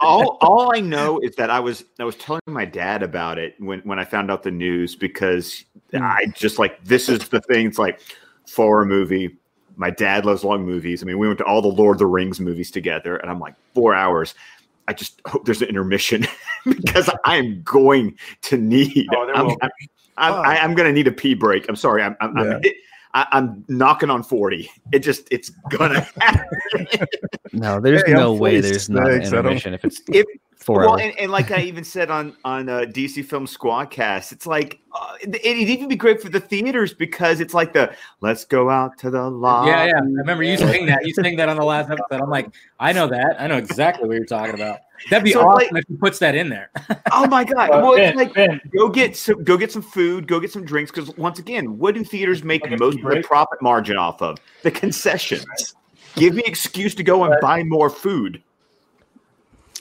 all 0.00 0.38
all 0.40 0.74
I 0.74 0.80
know 0.80 1.18
is 1.20 1.34
that 1.36 1.50
I 1.50 1.60
was 1.60 1.84
I 1.98 2.04
was 2.04 2.16
telling 2.16 2.40
my 2.46 2.64
dad 2.64 3.02
about 3.02 3.38
it 3.38 3.54
when 3.58 3.80
when 3.80 3.98
I 3.98 4.04
found 4.04 4.30
out 4.30 4.42
the 4.42 4.50
news 4.50 4.94
because 4.94 5.64
hmm. 5.90 6.02
I 6.02 6.26
just 6.34 6.58
like 6.58 6.84
this 6.84 7.08
is 7.08 7.28
the 7.28 7.40
thing. 7.42 7.66
It's 7.66 7.78
like 7.78 8.00
for 8.46 8.82
a 8.82 8.86
movie. 8.86 9.36
My 9.78 9.90
dad 9.90 10.24
loves 10.24 10.42
long 10.42 10.64
movies. 10.64 11.02
I 11.02 11.06
mean, 11.06 11.18
we 11.18 11.26
went 11.26 11.38
to 11.38 11.44
all 11.44 11.60
the 11.60 11.68
Lord 11.68 11.96
of 11.96 11.98
the 11.98 12.06
Rings 12.06 12.40
movies 12.40 12.70
together, 12.70 13.16
and 13.16 13.30
I'm 13.30 13.38
like 13.38 13.54
four 13.74 13.94
hours. 13.94 14.34
I 14.88 14.94
just 14.94 15.20
hope 15.26 15.44
there's 15.44 15.60
an 15.60 15.68
intermission 15.68 16.26
because 16.64 17.10
I'm 17.24 17.62
going 17.62 18.16
to 18.42 18.56
need. 18.56 19.08
Oh, 19.14 19.30
I'm, 19.34 19.50
I'm, 19.50 19.70
I'm, 20.16 20.32
I- 20.32 20.58
I'm 20.60 20.74
going 20.74 20.86
to 20.86 20.92
need 20.92 21.08
a 21.08 21.12
pee 21.12 21.34
break. 21.34 21.68
I'm 21.68 21.76
sorry. 21.76 22.02
I'm 22.02 22.16
I'm, 22.20 22.36
I'm, 22.38 22.60
Yeah. 22.62 22.70
I, 23.14 23.26
I'm 23.32 23.64
knocking 23.68 24.10
on 24.10 24.22
forty. 24.22 24.70
It 24.92 25.00
just 25.00 25.28
it's 25.30 25.50
gonna 25.70 26.00
happen. 26.20 27.06
No, 27.52 27.80
there's 27.80 28.02
Hey, 28.06 28.12
I'm 28.12 28.18
no 28.20 28.34
way 28.34 28.60
there's 28.60 28.88
not 28.90 29.04
an 29.10 29.22
46, 29.22 29.28
I 29.28 29.36
don't- 29.36 29.44
intermission 29.46 29.74
if 29.74 29.84
it's 29.84 30.00
If- 30.08 30.26
four 30.56 30.80
well, 30.80 30.92
hours. 30.94 31.02
and, 31.04 31.18
and 31.20 31.30
like 31.30 31.52
I 31.52 31.60
even 31.60 31.84
said 31.84 32.10
on 32.10 32.36
on 32.44 32.68
uh, 32.68 32.80
DC 32.80 33.24
Film 33.24 33.46
Squadcast, 33.46 34.32
it's 34.32 34.46
like 34.46 34.80
uh, 34.94 35.12
it, 35.20 35.34
it'd 35.36 35.68
even 35.68 35.86
be 35.88 35.94
great 35.96 36.20
for 36.20 36.28
the 36.28 36.40
theaters 36.40 36.92
because 36.92 37.40
it's 37.40 37.54
like 37.54 37.72
the 37.72 37.94
let's 38.20 38.44
go 38.44 38.68
out 38.68 38.98
to 38.98 39.10
the 39.10 39.30
lobby. 39.30 39.70
Yeah, 39.70 39.84
yeah. 39.86 39.92
I 39.96 40.00
remember 40.00 40.42
you 40.42 40.56
saying 40.56 40.86
that. 40.86 41.06
You 41.06 41.14
saying 41.14 41.36
that 41.36 41.48
on 41.48 41.56
the 41.56 41.64
last 41.64 41.88
episode. 41.90 42.20
I'm 42.20 42.30
like, 42.30 42.48
I 42.80 42.92
know 42.92 43.06
that. 43.06 43.36
I 43.38 43.46
know 43.46 43.56
exactly 43.58 44.08
what 44.08 44.16
you're 44.16 44.26
talking 44.26 44.54
about. 44.54 44.80
That'd 45.10 45.24
be 45.24 45.32
So, 45.32 45.40
awesome 45.40 45.68
like- 45.72 45.82
if 45.82 45.88
he 45.88 45.96
puts 45.96 46.18
that 46.20 46.34
in 46.34 46.48
there. 46.48 46.70
Oh 47.12 47.26
my 47.28 47.44
god! 47.44 47.70
Well, 47.70 47.94
ben, 47.96 48.08
it's 48.10 48.16
like 48.16 48.34
Ben, 48.34 48.60
go 48.76 48.88
get 48.88 49.16
some 49.16 49.42
go 49.44 49.56
get 49.56 49.70
some 49.72 49.80
food, 49.82 50.26
go 50.26 50.38
get 50.40 50.50
some 50.52 50.64
drinks. 50.64 50.90
Because 50.90 51.16
once 51.16 51.38
again, 51.38 51.78
what 51.78 51.94
do 51.94 52.02
theaters 52.04 52.42
make 52.44 52.64
Okay, 52.64 52.76
most 52.76 52.98
of 52.98 53.04
the 53.10 53.22
profit 53.22 53.62
margin 53.62 53.96
off 53.96 54.20
of? 54.20 54.36
The 54.62 54.70
concessions. 54.70 55.74
Give 56.16 56.34
me 56.34 56.42
excuse 56.46 56.94
to 56.96 57.02
go 57.02 57.24
and 57.24 57.34
buy 57.40 57.62
more 57.62 57.88
food. 57.90 58.42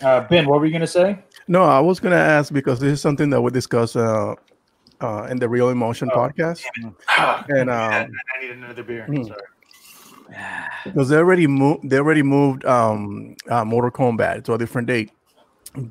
uh, 0.02 0.22
Ben, 0.28 0.48
what 0.48 0.60
were 0.60 0.66
you 0.66 0.72
going 0.72 0.82
to 0.82 0.88
say? 0.88 1.18
No, 1.48 1.64
I 1.64 1.80
was 1.80 2.00
gonna 2.00 2.16
ask 2.16 2.52
because 2.54 2.80
this 2.80 2.92
is 2.94 3.02
something 3.02 3.30
that 3.32 3.42
we 3.42 3.52
discussed 3.52 3.96
uh, 3.96 4.36
uh, 5.02 5.28
in 5.30 5.38
the 5.38 5.48
Real 5.50 5.70
Emotion 5.70 6.10
Oh, 6.14 6.18
podcast, 6.18 6.64
and 7.50 7.70
um, 7.70 7.80
I 7.80 8.08
need 8.42 8.52
another 8.52 8.84
beer. 8.84 9.06
Hmm. 9.06 9.24
Sorry. 9.24 9.40
because 10.84 11.10
they 11.10 11.18
already 11.18 11.48
moved, 11.48 11.90
they 11.90 11.98
already 11.98 12.24
moved 12.24 12.66
um, 12.66 13.36
uh, 13.50 13.66
Mortal 13.66 13.92
Kombat 13.92 14.44
to 14.46 14.54
a 14.54 14.58
different 14.58 14.88
date. 14.88 15.12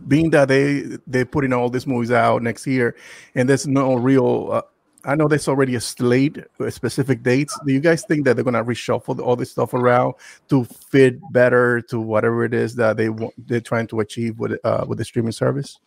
Being 0.08 0.30
that 0.30 0.48
they 0.48 0.98
they're 1.06 1.26
putting 1.26 1.52
all 1.52 1.68
these 1.68 1.86
movies 1.86 2.10
out 2.10 2.42
next 2.42 2.66
year, 2.66 2.96
and 3.34 3.48
there's 3.48 3.66
no 3.66 3.94
real. 3.96 4.48
Uh, 4.50 4.62
I 5.06 5.14
know 5.14 5.28
there's 5.28 5.46
already 5.46 5.74
a 5.74 5.80
slate, 5.80 6.38
uh, 6.58 6.70
specific 6.70 7.22
dates. 7.22 7.58
Do 7.66 7.72
you 7.72 7.80
guys 7.80 8.02
think 8.02 8.24
that 8.24 8.34
they're 8.34 8.44
gonna 8.44 8.64
reshuffle 8.64 9.20
all 9.20 9.36
this 9.36 9.50
stuff 9.50 9.74
around 9.74 10.14
to 10.48 10.64
fit 10.64 11.18
better 11.32 11.82
to 11.82 12.00
whatever 12.00 12.46
it 12.46 12.54
is 12.54 12.74
that 12.76 12.96
they 12.96 13.10
want, 13.10 13.34
they're 13.46 13.60
trying 13.60 13.86
to 13.88 14.00
achieve 14.00 14.38
with 14.38 14.58
uh, 14.64 14.86
with 14.88 14.96
the 14.96 15.04
streaming 15.04 15.32
service? 15.32 15.78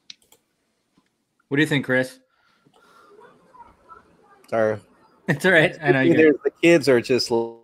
What 1.48 1.58
do 1.58 1.62
you 1.62 1.68
think, 1.68 1.86
Chris? 1.86 2.20
Sorry. 4.50 4.80
It's 5.28 5.46
all 5.46 5.52
right. 5.52 5.76
I 5.82 5.92
know 5.92 6.02
you. 6.02 6.14
Either 6.14 6.36
the 6.44 6.52
kids 6.62 6.88
are 6.88 7.02
just 7.02 7.32
l- 7.32 7.64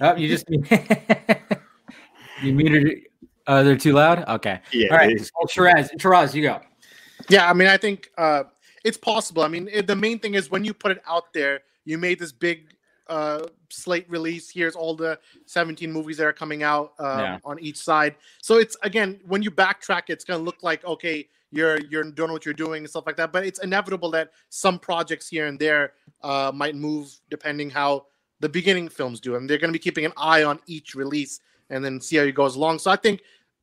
Oh, 0.00 0.14
you 0.16 0.28
just 0.28 0.44
you 2.42 2.52
muted. 2.52 2.86
it. 2.88 2.98
Uh, 3.46 3.62
they're 3.62 3.76
too 3.76 3.92
loud. 3.92 4.24
Okay. 4.28 4.60
Yeah, 4.72 4.88
All 4.90 4.96
right. 4.98 5.10
it 5.10 5.20
is. 5.20 5.30
Well, 5.38 5.46
Shiraz, 5.46 5.90
Shiraz, 6.00 6.34
you 6.34 6.42
go. 6.42 6.60
Yeah, 7.28 7.48
I 7.48 7.52
mean, 7.52 7.68
I 7.68 7.76
think 7.76 8.10
uh, 8.18 8.44
it's 8.84 8.96
possible. 8.96 9.42
I 9.42 9.48
mean, 9.48 9.68
it, 9.72 9.86
the 9.86 9.94
main 9.96 10.18
thing 10.18 10.34
is 10.34 10.50
when 10.50 10.64
you 10.64 10.74
put 10.74 10.90
it 10.90 11.00
out 11.06 11.32
there, 11.32 11.60
you 11.84 11.96
made 11.96 12.18
this 12.18 12.32
big 12.32 12.74
uh, 13.08 13.46
slate 13.70 14.04
release. 14.10 14.50
Here's 14.50 14.74
all 14.74 14.96
the 14.96 15.18
17 15.46 15.92
movies 15.92 16.16
that 16.16 16.26
are 16.26 16.32
coming 16.32 16.64
out 16.64 16.92
uh, 16.98 17.18
Yeah. 17.20 17.38
on 17.44 17.60
each 17.60 17.78
side. 17.78 18.16
So 18.42 18.58
it's 18.58 18.76
again, 18.82 19.20
when 19.26 19.42
you 19.42 19.50
backtrack, 19.52 20.02
it's 20.08 20.24
gonna 20.24 20.42
look 20.42 20.62
like 20.64 20.84
okay, 20.84 21.28
you're 21.52 21.78
you're 21.88 22.02
don't 22.02 22.26
know 22.26 22.32
what 22.32 22.44
you're 22.44 22.52
doing 22.54 22.82
and 22.82 22.90
stuff 22.90 23.04
like 23.06 23.16
that. 23.18 23.32
But 23.32 23.46
it's 23.46 23.60
inevitable 23.60 24.10
that 24.10 24.30
some 24.48 24.80
projects 24.80 25.28
here 25.28 25.46
and 25.46 25.56
there 25.56 25.92
uh, 26.24 26.50
might 26.52 26.74
move 26.74 27.16
depending 27.30 27.70
how 27.70 28.06
the 28.40 28.48
beginning 28.48 28.88
films 28.88 29.20
do, 29.20 29.36
and 29.36 29.48
they're 29.48 29.58
gonna 29.58 29.72
be 29.72 29.78
keeping 29.78 30.04
an 30.04 30.12
eye 30.16 30.44
on 30.44 30.60
each 30.66 30.94
release 30.94 31.40
and 31.70 31.84
then 31.84 32.00
see 32.00 32.16
how 32.16 32.22
it 32.22 32.34
goes 32.34 32.56
along. 32.56 32.78
So 32.78 32.90
I 32.90 32.96
think 32.96 33.22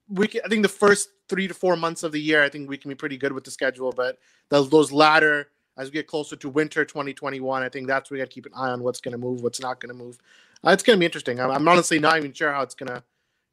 we 0.09 0.27
can, 0.27 0.41
I 0.45 0.49
think 0.49 0.63
the 0.63 0.69
first 0.69 1.09
three 1.29 1.47
to 1.47 1.53
four 1.53 1.75
months 1.75 2.03
of 2.03 2.12
the 2.12 2.19
year, 2.19 2.43
I 2.43 2.49
think 2.49 2.69
we 2.69 2.77
can 2.77 2.89
be 2.89 2.95
pretty 2.95 3.17
good 3.17 3.31
with 3.31 3.43
the 3.43 3.51
schedule. 3.51 3.91
But 3.91 4.17
those 4.49 4.69
those 4.69 4.91
latter, 4.91 5.49
as 5.77 5.88
we 5.88 5.93
get 5.93 6.07
closer 6.07 6.36
to 6.36 6.49
winter 6.49 6.86
2021, 6.86 7.63
I 7.63 7.69
think 7.69 7.88
that's 7.88 8.09
where 8.12 8.15
we 8.17 8.21
got 8.21 8.29
to 8.29 8.33
keep 8.33 8.45
an 8.45 8.51
eye 8.55 8.69
on 8.69 8.83
what's 8.83 8.99
going 9.01 9.13
to 9.13 9.17
move, 9.17 9.41
what's 9.41 9.62
not 9.62 9.79
going 9.79 9.95
to 9.95 10.03
move. 10.03 10.19
Uh, 10.65 10.71
it's 10.71 10.83
going 10.83 10.97
to 10.97 10.99
be 10.99 11.05
interesting. 11.05 11.39
I'm, 11.39 11.51
I'm 11.51 11.67
honestly 11.67 11.99
not 11.99 12.17
even 12.17 12.33
sure 12.33 12.51
how 12.51 12.62
it's 12.62 12.75
gonna 12.75 13.03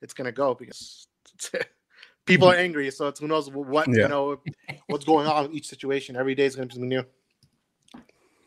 it's 0.02 0.14
gonna 0.14 0.33
go 0.33 0.54
because 0.54 1.06
people 2.26 2.48
are 2.48 2.56
angry. 2.56 2.90
So 2.90 3.09
it's 3.09 3.20
who 3.20 3.28
knows 3.28 3.50
what 3.50 3.88
Yeah. 3.88 4.02
you 4.02 4.09
know 4.09 4.40
what's 4.88 5.04
going 5.04 5.26
on 5.26 5.44
with 5.44 5.54
each 5.54 5.68
situation. 5.68 6.16
Every 6.16 6.35
day 6.35 6.44
is 6.44 6.56
going 6.56 6.68
to 6.68 6.76
be 6.78 6.87
new. 6.87 7.04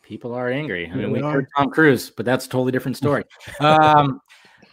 People 0.04 0.36
are 0.36 0.50
angry. 0.50 0.90
I 0.90 0.96
mean, 0.96 1.12
we 1.12 1.20
they 1.20 1.26
heard 1.26 1.48
Tom 1.58 1.72
Cruise, 1.72 2.12
but 2.12 2.26
that's 2.26 2.46
a 2.46 2.50
totally 2.50 2.72
different 2.72 2.98
story. 2.98 3.24
um, 3.60 4.22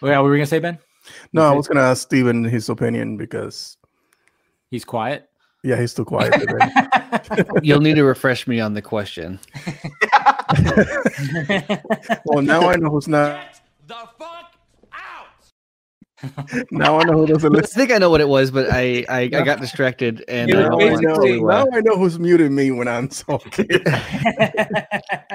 well, 0.01 0.23
what 0.23 0.25
were 0.25 0.31
we 0.31 0.37
gonna 0.37 0.47
say, 0.47 0.59
Ben? 0.59 0.79
No, 1.33 1.43
I 1.43 1.53
was 1.53 1.67
gonna 1.67 1.81
ask 1.81 2.03
Steven 2.03 2.45
his 2.45 2.69
opinion 2.69 3.17
because 3.17 3.79
He's 4.71 4.85
quiet. 4.85 5.29
Yeah, 5.65 5.79
he's 5.79 5.91
still 5.91 6.05
quiet. 6.05 6.33
You'll 7.63 7.81
need 7.81 7.97
to 7.97 8.05
refresh 8.05 8.47
me 8.47 8.61
on 8.61 8.73
the 8.73 8.81
question. 8.81 9.41
well, 12.25 12.43
now 12.43 12.69
I 12.69 12.77
know 12.77 12.89
who's 12.89 13.09
not. 13.09 13.61
The 16.23 16.29
fuck 16.29 16.55
out. 16.55 16.67
Now 16.71 16.99
I 16.99 17.05
know 17.05 17.13
who 17.19 17.27
doesn't 17.27 17.57
I 17.57 17.61
think 17.63 17.91
I 17.93 17.99
know 17.99 18.11
what 18.11 18.21
it 18.21 18.29
was, 18.29 18.51
but 18.51 18.71
I 18.71 19.05
I, 19.09 19.21
I 19.23 19.27
got 19.29 19.61
distracted 19.61 20.25
and 20.29 20.51
You 20.51 20.59
I 20.59 20.63
know, 20.63 20.69
Now 20.69 20.79
don't 20.79 20.93
I 20.97 21.01
know, 21.01 21.15
to, 21.27 21.51
uh, 21.51 21.65
now 21.65 21.67
I 21.77 21.81
know 21.81 21.97
who's 21.97 22.19
muted 22.19 22.53
me 22.53 22.71
when 22.71 22.89
I'm 22.89 23.09
talking. 23.09 23.69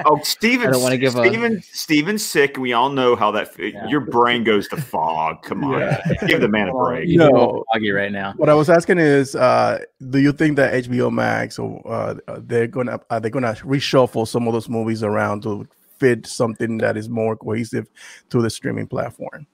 Oh, 0.04 0.20
Steven, 0.22 0.68
I 0.68 0.70
don't 0.72 0.82
wanna 0.82 0.98
give 0.98 1.16
a- 1.16 1.26
Steven, 1.26 1.62
Steven's 1.62 2.24
sick. 2.24 2.56
We 2.58 2.72
all 2.72 2.90
know 2.90 3.16
how 3.16 3.30
that. 3.32 3.56
Your 3.88 4.00
brain 4.00 4.44
goes 4.44 4.68
to 4.68 4.76
fog. 4.76 5.42
Come 5.42 5.64
on, 5.64 5.96
give 6.28 6.40
the 6.40 6.48
man 6.48 6.68
a 6.68 6.72
break. 6.72 7.08
You 7.08 7.18
No. 7.18 7.28
know, 7.28 7.64
foggy 7.72 7.90
right 7.90 8.12
now. 8.12 8.34
What 8.36 8.48
I 8.48 8.54
was 8.54 8.70
asking 8.70 8.98
is, 8.98 9.34
uh, 9.34 9.80
do 10.10 10.18
you 10.18 10.32
think 10.32 10.56
that 10.56 10.74
HBO 10.84 11.10
Max 11.12 11.58
or 11.58 11.80
uh, 11.90 12.14
they're 12.38 12.66
gonna 12.68 13.00
are 13.10 13.18
they 13.20 13.30
gonna 13.30 13.54
reshuffle 13.64 14.28
some 14.28 14.46
of 14.46 14.52
those 14.52 14.68
movies 14.68 15.02
around 15.02 15.42
to 15.44 15.66
fit 15.98 16.26
something 16.26 16.78
that 16.78 16.96
is 16.96 17.08
more 17.08 17.36
cohesive 17.36 17.88
to 18.30 18.40
the 18.42 18.50
streaming 18.50 18.86
platform? 18.86 19.46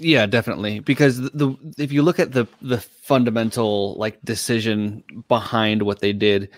Yeah, 0.00 0.26
definitely. 0.26 0.80
Because 0.80 1.18
the, 1.18 1.30
the 1.30 1.74
if 1.78 1.92
you 1.92 2.02
look 2.02 2.18
at 2.18 2.32
the 2.32 2.46
the 2.62 2.78
fundamental 2.78 3.94
like 3.96 4.20
decision 4.22 5.04
behind 5.28 5.82
what 5.82 6.00
they 6.00 6.12
did, 6.12 6.48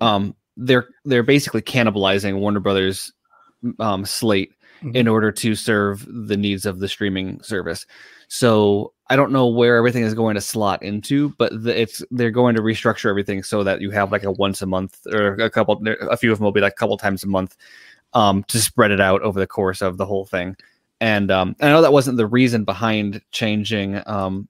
um, 0.00 0.34
they're 0.56 0.88
they're 1.04 1.22
basically 1.22 1.62
cannibalizing 1.62 2.38
Warner 2.38 2.60
Brothers 2.60 3.12
um, 3.78 4.04
slate 4.04 4.52
Mhm. 4.82 4.94
in 4.94 5.08
order 5.08 5.32
to 5.32 5.54
serve 5.54 6.06
the 6.06 6.36
needs 6.36 6.66
of 6.66 6.80
the 6.80 6.88
streaming 6.88 7.40
service. 7.42 7.86
So 8.28 8.92
I 9.08 9.16
don't 9.16 9.32
know 9.32 9.46
where 9.46 9.76
everything 9.78 10.02
is 10.02 10.12
going 10.12 10.34
to 10.34 10.40
slot 10.42 10.82
into, 10.82 11.30
but 11.38 11.50
the, 11.62 11.80
it's 11.80 12.02
they're 12.10 12.30
going 12.30 12.56
to 12.56 12.60
restructure 12.62 13.08
everything 13.08 13.42
so 13.42 13.64
that 13.64 13.80
you 13.80 13.90
have 13.92 14.12
like 14.12 14.24
a 14.24 14.32
once 14.32 14.60
a 14.60 14.66
month 14.66 14.98
or 15.10 15.32
a 15.36 15.48
couple, 15.48 15.82
a 16.10 16.16
few 16.18 16.30
of 16.30 16.36
them 16.36 16.44
will 16.44 16.52
be 16.52 16.60
like 16.60 16.74
a 16.74 16.76
couple 16.76 16.98
times 16.98 17.24
a 17.24 17.26
month, 17.26 17.56
um, 18.12 18.44
to 18.48 18.58
spread 18.60 18.90
it 18.90 19.00
out 19.00 19.22
over 19.22 19.40
the 19.40 19.46
course 19.46 19.80
of 19.80 19.96
the 19.96 20.04
whole 20.04 20.26
thing. 20.26 20.56
And 21.00 21.30
um, 21.30 21.56
I 21.60 21.68
know 21.68 21.82
that 21.82 21.92
wasn't 21.92 22.16
the 22.16 22.26
reason 22.26 22.64
behind 22.64 23.20
changing 23.30 24.02
um, 24.06 24.48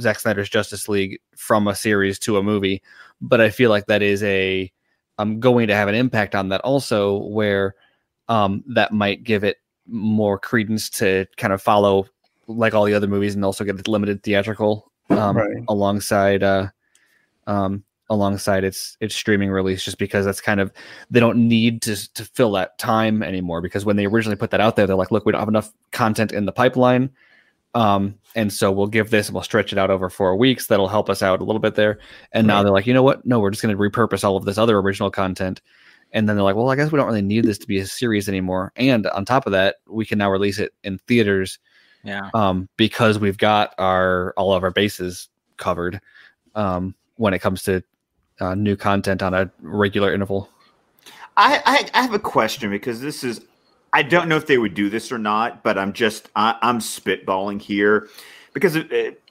Zack 0.00 0.18
Snyder's 0.18 0.48
Justice 0.48 0.88
League 0.88 1.20
from 1.36 1.66
a 1.66 1.74
series 1.74 2.18
to 2.20 2.36
a 2.36 2.42
movie, 2.42 2.82
but 3.20 3.40
I 3.40 3.50
feel 3.50 3.70
like 3.70 3.86
that 3.86 4.02
is 4.02 4.22
a 4.22 4.70
I'm 5.18 5.40
going 5.40 5.66
to 5.68 5.74
have 5.74 5.88
an 5.88 5.94
impact 5.94 6.34
on 6.34 6.50
that 6.50 6.60
also, 6.60 7.18
where 7.24 7.74
um, 8.28 8.62
that 8.68 8.92
might 8.92 9.24
give 9.24 9.44
it 9.44 9.56
more 9.86 10.38
credence 10.38 10.90
to 10.90 11.26
kind 11.36 11.52
of 11.52 11.62
follow 11.62 12.06
like 12.48 12.74
all 12.74 12.84
the 12.84 12.94
other 12.94 13.06
movies 13.06 13.34
and 13.34 13.44
also 13.44 13.64
get 13.64 13.88
limited 13.88 14.22
theatrical 14.22 14.90
um, 15.10 15.36
Right. 15.36 15.56
alongside 15.68 16.42
uh, 16.42 16.68
um, 17.46 17.82
alongside 18.08 18.62
its 18.62 18.96
its 19.00 19.14
streaming 19.16 19.50
release 19.50 19.82
just 19.84 19.98
because 19.98 20.24
that's 20.24 20.40
kind 20.40 20.60
of 20.60 20.72
they 21.10 21.18
don't 21.18 21.36
need 21.48 21.82
to 21.82 21.96
to 22.14 22.24
fill 22.24 22.52
that 22.52 22.78
time 22.78 23.22
anymore 23.22 23.60
because 23.60 23.84
when 23.84 23.96
they 23.96 24.06
originally 24.06 24.36
put 24.36 24.50
that 24.50 24.60
out 24.60 24.76
there 24.76 24.86
they're 24.86 24.94
like 24.94 25.10
look 25.10 25.26
we 25.26 25.32
don't 25.32 25.40
have 25.40 25.48
enough 25.48 25.72
content 25.90 26.30
in 26.32 26.46
the 26.46 26.52
pipeline. 26.52 27.10
Um 27.74 28.14
and 28.34 28.52
so 28.52 28.70
we'll 28.70 28.86
give 28.86 29.10
this 29.10 29.26
and 29.28 29.34
we'll 29.34 29.42
stretch 29.42 29.72
it 29.72 29.78
out 29.78 29.90
over 29.90 30.08
four 30.08 30.36
weeks. 30.36 30.66
That'll 30.68 30.88
help 30.88 31.10
us 31.10 31.22
out 31.22 31.40
a 31.40 31.44
little 31.44 31.58
bit 31.60 31.74
there. 31.74 31.98
And 32.32 32.46
now 32.46 32.62
they're 32.62 32.72
like 32.72 32.86
you 32.86 32.94
know 32.94 33.02
what? 33.02 33.26
No 33.26 33.40
we're 33.40 33.50
just 33.50 33.62
going 33.62 33.76
to 33.76 33.82
repurpose 33.82 34.22
all 34.24 34.36
of 34.36 34.44
this 34.44 34.56
other 34.58 34.78
original 34.78 35.10
content. 35.10 35.60
And 36.12 36.28
then 36.28 36.36
they're 36.36 36.44
like 36.44 36.54
well 36.56 36.70
i 36.70 36.76
guess 36.76 36.92
we 36.92 36.96
don't 36.98 37.08
really 37.08 37.22
need 37.22 37.44
this 37.44 37.58
to 37.58 37.66
be 37.66 37.78
a 37.78 37.86
series 37.86 38.28
anymore. 38.28 38.72
And 38.76 39.06
on 39.08 39.24
top 39.24 39.46
of 39.46 39.52
that 39.52 39.76
we 39.88 40.06
can 40.06 40.18
now 40.18 40.30
release 40.30 40.58
it 40.60 40.72
in 40.84 40.98
theaters 41.08 41.58
Yeah. 42.04 42.30
um, 42.34 42.68
because 42.76 43.18
we've 43.18 43.38
got 43.38 43.74
our 43.78 44.32
all 44.36 44.54
of 44.54 44.62
our 44.62 44.70
bases 44.70 45.28
covered 45.56 46.00
um, 46.54 46.94
when 47.16 47.34
it 47.34 47.40
comes 47.40 47.62
to 47.64 47.82
uh, 48.40 48.54
new 48.54 48.76
content 48.76 49.22
on 49.22 49.34
a 49.34 49.50
regular 49.60 50.12
interval. 50.12 50.48
I, 51.36 51.62
I 51.66 51.90
I 51.98 52.02
have 52.02 52.14
a 52.14 52.18
question 52.18 52.70
because 52.70 53.00
this 53.00 53.22
is 53.22 53.42
I 53.92 54.02
don't 54.02 54.28
know 54.28 54.36
if 54.36 54.46
they 54.46 54.58
would 54.58 54.74
do 54.74 54.90
this 54.90 55.12
or 55.12 55.18
not, 55.18 55.62
but 55.62 55.78
I'm 55.78 55.92
just 55.92 56.28
I, 56.36 56.56
I'm 56.62 56.78
spitballing 56.78 57.60
here 57.60 58.08
because 58.52 58.76
it, 58.76 58.90
it, 58.92 59.22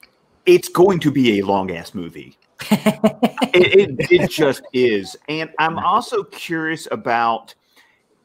it's 0.46 0.70
going 0.70 1.00
to 1.00 1.12
be 1.12 1.40
a 1.40 1.46
long 1.46 1.72
ass 1.72 1.94
movie. 1.94 2.38
it, 2.72 4.00
it, 4.00 4.12
it 4.12 4.32
just 4.32 4.62
is, 4.74 5.18
and 5.28 5.50
I'm 5.60 5.78
also 5.78 6.24
curious 6.24 6.88
about 6.92 7.54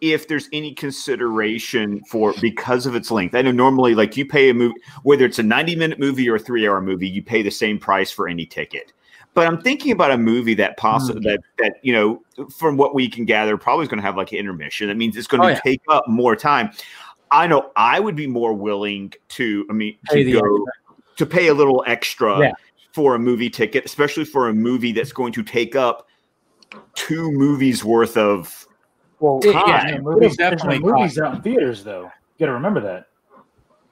if 0.01 0.29
there's 0.29 0.49
any 0.53 0.73
consideration 0.73 2.03
for 2.05 2.33
because 2.41 2.87
of 2.87 2.95
its 2.95 3.11
length. 3.11 3.35
I 3.35 3.43
know 3.43 3.53
normally, 3.53 3.95
like 3.95 4.17
you 4.17 4.25
pay 4.25 4.51
a 4.51 4.55
movie, 4.55 4.75
whether 5.03 5.25
it's 5.25 5.39
a 5.39 5.43
90 5.43 5.77
minute 5.77 5.99
movie 5.99 6.29
or 6.29 6.37
a 6.37 6.39
three 6.39 6.67
hour 6.67 6.81
movie, 6.81 7.09
you 7.09 7.23
pay 7.23 7.43
the 7.43 7.51
same 7.51 7.79
price 7.79 8.11
for 8.11 8.29
any 8.29 8.47
ticket. 8.47 8.93
But 9.33 9.47
I'm 9.47 9.61
thinking 9.61 9.93
about 9.93 10.11
a 10.11 10.19
movie 10.19 10.55
that 10.55 10.77
possibly 10.77 11.23
hmm. 11.23 11.29
that 11.29 11.41
that 11.59 11.75
you 11.83 11.93
know, 11.93 12.49
from 12.59 12.77
what 12.77 12.95
we 12.95 13.09
can 13.09 13.25
gather, 13.25 13.57
probably 13.57 13.85
is 13.85 13.89
going 13.89 14.01
to 14.01 14.07
have 14.07 14.17
like 14.17 14.33
an 14.33 14.39
intermission. 14.39 14.89
That 14.89 14.97
means 14.97 15.17
it's 15.17 15.27
going 15.29 15.41
to 15.43 15.47
Oh, 15.47 15.51
yeah. 15.51 15.61
take 15.61 15.81
up 15.89 16.09
more 16.09 16.35
time. 16.35 16.71
I 17.31 17.47
know 17.47 17.71
I 17.77 18.01
would 18.01 18.17
be 18.17 18.27
more 18.27 18.53
willing 18.53 19.13
to. 19.31 19.67
I 19.71 19.73
mean, 19.73 19.97
Pay 20.05 20.25
to 20.25 20.33
the 20.33 20.41
go 20.41 20.67
to 21.17 21.27
pay 21.27 21.49
a 21.49 21.55
little 21.55 21.85
extra 21.87 22.41
Yeah. 22.41 22.53
for 22.93 23.15
a 23.15 23.19
movie 23.19 23.51
ticket, 23.51 23.85
especially 23.85 24.25
for 24.25 24.49
a 24.49 24.55
movie 24.55 24.93
that's 24.93 25.13
going 25.13 25.33
to 25.35 25.43
take 25.43 25.77
up 25.77 26.09
two 26.95 27.31
movies 27.33 27.85
worth 27.85 28.17
of 28.17 28.67
Well, 29.21 29.41
Yeah, 29.45 29.53
yeah, 29.53 29.89
yeah, 29.89 29.99
movies, 29.99 30.37
definitely 30.37 30.79
definitely 30.79 30.93
movies 30.93 31.19
out 31.19 31.35
in 31.35 31.43
theaters 31.43 31.85
though. 31.85 32.05
You 32.05 32.11
got 32.41 32.47
to 32.47 32.53
remember 32.53 32.81
that. 32.81 33.07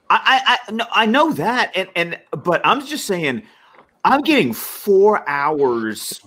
I, 0.09 0.41
I, 0.47 0.57
I 0.67 0.71
no, 0.71 0.85
I 0.91 1.05
know 1.05 1.31
that, 1.33 1.71
and 1.75 1.87
and 1.95 2.19
but 2.31 2.61
I'm 2.65 2.83
just 2.83 3.05
saying, 3.05 3.43
I'm 4.05 4.21
getting 4.21 4.53
four 4.53 5.27
hours 5.27 6.21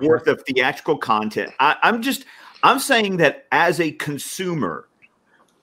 worth 0.00 0.26
of 0.26 0.42
theatrical 0.46 0.98
content. 0.98 1.52
I, 1.60 1.76
I'm 1.82 2.02
just, 2.02 2.24
I'm 2.62 2.78
saying 2.78 3.18
that 3.18 3.46
as 3.52 3.80
a 3.80 3.92
consumer, 3.92 4.88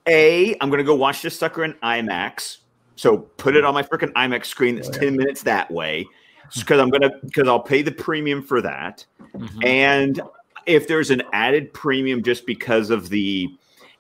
a, 0.07 0.55
I'm 0.61 0.69
going 0.69 0.79
to 0.79 0.83
go 0.83 0.95
watch 0.95 1.21
this 1.21 1.37
sucker 1.37 1.63
in 1.63 1.73
IMAX. 1.83 2.57
So 2.95 3.17
put 3.19 3.55
it 3.55 3.63
on 3.63 3.75
my 3.75 3.83
freaking 3.83 4.11
IMAX 4.13 4.45
screen. 4.45 4.75
That's 4.75 4.89
ten 4.89 5.15
minutes 5.15 5.43
that 5.43 5.69
way, 5.69 6.07
because 6.55 6.79
I'm 6.79 6.89
gonna 6.89 7.11
because 7.23 7.47
I'll 7.47 7.59
pay 7.59 7.83
the 7.83 7.91
premium 7.91 8.41
for 8.41 8.59
that. 8.59 9.05
Mhm. 9.35 9.63
And 9.63 10.21
if 10.65 10.87
there's 10.87 11.11
an 11.11 11.21
added 11.31 11.71
premium 11.75 12.23
just 12.23 12.47
because 12.47 12.89
of 12.89 13.09
the 13.09 13.49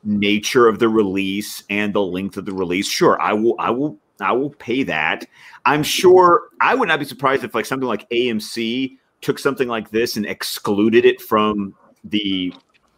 nature 0.03 0.67
of 0.67 0.79
the 0.79 0.89
release 0.89 1.63
and 1.69 1.93
the 1.93 2.01
length 2.01 2.37
of 2.37 2.45
the 2.45 2.53
release, 2.53 2.89
sure, 2.89 3.21
I 3.21 3.33
will 3.33 3.53
I 3.59 3.69
will 3.69 3.99
I 4.21 4.31
will 4.31 4.51
pay 4.51 4.83
that. 4.83 5.25
I'm 5.65 5.83
sure 5.83 6.49
I 6.61 6.75
would 6.75 6.87
not 6.87 6.99
be 6.99 7.05
surprised 7.05 7.43
if 7.43 7.53
like 7.53 7.65
something 7.65 7.87
like 7.87 8.09
AMC 8.09 8.97
took 9.21 9.39
something 9.39 9.67
like 9.67 9.89
this 9.91 10.17
and 10.17 10.25
excluded 10.25 11.05
it 11.05 11.21
from 11.21 11.75
the 12.03 12.53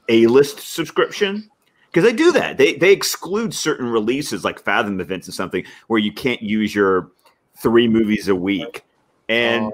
A-list 0.09 0.59
subscription. 0.59 1.49
Because 1.87 2.03
they 2.03 2.15
do 2.15 2.31
that. 2.33 2.57
They 2.57 2.75
they 2.75 2.91
exclude 2.91 3.51
certain 3.53 3.87
releases 3.89 4.43
like 4.43 4.63
Fathom 4.63 4.99
events 4.99 5.27
and 5.27 5.33
something 5.33 5.65
where 5.87 5.99
you 5.99 6.13
can't 6.13 6.41
use 6.41 6.75
your 6.75 7.09
three 7.57 7.87
movies 7.87 8.27
a 8.27 8.35
week. 8.35 8.85
And 9.27 9.71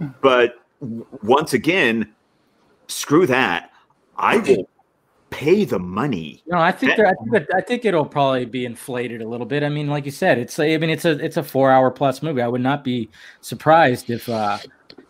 oh. 0.00 0.14
but 0.20 0.64
once 0.80 1.52
again, 1.52 2.14
screw 2.86 3.26
that. 3.26 3.72
I 4.16 4.38
will 4.38 4.68
pay 5.30 5.64
the 5.64 5.78
money. 5.78 6.42
No, 6.46 6.58
I 6.58 6.72
think 6.72 6.96
there, 6.96 7.06
I 7.06 7.14
think 7.14 7.30
that, 7.32 7.48
I 7.54 7.60
think 7.60 7.84
it'll 7.84 8.06
probably 8.06 8.44
be 8.44 8.64
inflated 8.64 9.20
a 9.22 9.28
little 9.28 9.46
bit. 9.46 9.62
I 9.62 9.68
mean, 9.68 9.88
like 9.88 10.04
you 10.04 10.10
said, 10.10 10.38
it's 10.38 10.58
I 10.58 10.76
mean 10.78 10.90
it's 10.90 11.04
a 11.04 11.12
it's 11.24 11.36
a 11.36 11.42
four 11.42 11.70
hour 11.70 11.90
plus 11.90 12.22
movie. 12.22 12.42
I 12.42 12.48
would 12.48 12.60
not 12.60 12.84
be 12.84 13.10
surprised 13.40 14.10
if 14.10 14.28
uh 14.28 14.58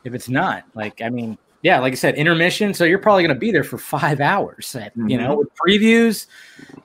if 0.04 0.14
it's 0.14 0.28
not. 0.28 0.64
Like 0.74 1.00
I 1.02 1.08
mean, 1.08 1.38
yeah, 1.62 1.80
like 1.80 1.92
I 1.92 1.96
said, 1.96 2.14
intermission. 2.14 2.72
So 2.72 2.84
you're 2.84 2.98
probably 3.00 3.24
going 3.24 3.34
to 3.34 3.38
be 3.38 3.50
there 3.50 3.64
for 3.64 3.78
five 3.78 4.20
hours. 4.20 4.76
uh, 4.76 4.88
You 4.94 5.18
know, 5.18 5.38
with 5.38 5.48
previews 5.56 6.26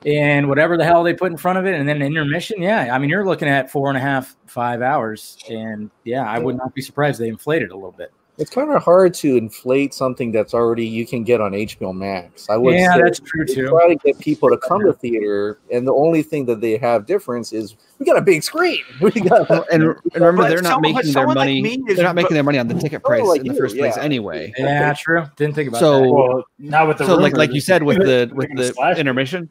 and 0.04 0.48
whatever 0.48 0.76
the 0.76 0.84
hell 0.84 1.04
they 1.04 1.14
put 1.14 1.30
in 1.30 1.38
front 1.38 1.58
of 1.58 1.66
it, 1.66 1.74
and 1.74 1.88
then 1.88 2.02
intermission. 2.02 2.60
Yeah, 2.60 2.94
I 2.94 2.98
mean, 2.98 3.08
you're 3.08 3.24
looking 3.24 3.48
at 3.48 3.70
four 3.70 3.88
and 3.88 3.96
a 3.96 4.00
half, 4.00 4.36
five 4.46 4.82
hours, 4.82 5.38
and 5.48 5.90
yeah, 6.04 6.28
I 6.28 6.38
would 6.38 6.56
not 6.56 6.74
be 6.74 6.82
surprised 6.82 7.20
they 7.20 7.28
inflated 7.28 7.70
a 7.70 7.74
little 7.74 7.92
bit. 7.92 8.12
It's 8.36 8.50
kind 8.50 8.68
of 8.72 8.82
hard 8.82 9.14
to 9.14 9.36
inflate 9.36 9.94
something 9.94 10.32
that's 10.32 10.54
already 10.54 10.84
you 10.84 11.06
can 11.06 11.22
get 11.22 11.40
on 11.40 11.52
HBO 11.52 11.94
Max. 11.94 12.50
I 12.50 12.56
would 12.56 12.74
Yeah, 12.74 12.94
say 12.94 13.02
that's 13.02 13.20
true 13.20 13.46
too. 13.46 13.68
try 13.68 13.86
to 13.88 13.94
get 13.96 14.18
people 14.18 14.50
to 14.50 14.56
come 14.56 14.80
to 14.84 14.92
theater, 14.92 15.60
and 15.70 15.86
the 15.86 15.92
only 15.94 16.22
thing 16.22 16.44
that 16.46 16.60
they 16.60 16.76
have 16.78 17.06
difference 17.06 17.52
is 17.52 17.76
we 18.00 18.06
got 18.06 18.16
a 18.16 18.20
big 18.22 18.42
screen. 18.42 18.82
We 19.00 19.12
got 19.12 19.48
Well, 19.48 19.64
and, 19.72 19.82
and 19.84 19.96
remember, 20.14 20.42
But 20.42 20.48
they're 20.48 20.62
not 20.62 20.72
someone- 20.72 20.82
making 20.94 21.12
their 21.12 21.12
someone 21.12 21.36
like 21.36 21.46
money. 21.46 21.84
is- 21.86 21.96
they're 21.96 22.04
not 22.04 22.16
making 22.16 22.34
their 22.34 22.42
money 22.42 22.58
on 22.58 22.66
the 22.66 22.74
ticket 22.74 23.04
price 23.04 23.22
like 23.22 23.42
in 23.42 23.46
the 23.46 23.52
you, 23.54 23.58
first 23.60 23.76
place 23.76 23.96
yeah. 23.96 24.02
anyway. 24.02 24.52
Yeah, 24.58 24.92
true. 24.94 25.24
Didn't 25.36 25.54
think 25.54 25.68
about 25.68 25.78
So- 25.80 26.00
that. 26.00 26.10
Well, 26.12 26.44
not 26.58 26.88
with 26.88 26.98
the 26.98 27.06
so 27.06 27.14
like 27.14 27.36
like 27.36 27.52
you 27.52 27.60
said 27.60 27.84
with 27.84 27.98
the 28.10 28.30
with 28.34 28.48
the 28.56 28.94
intermission 28.98 29.48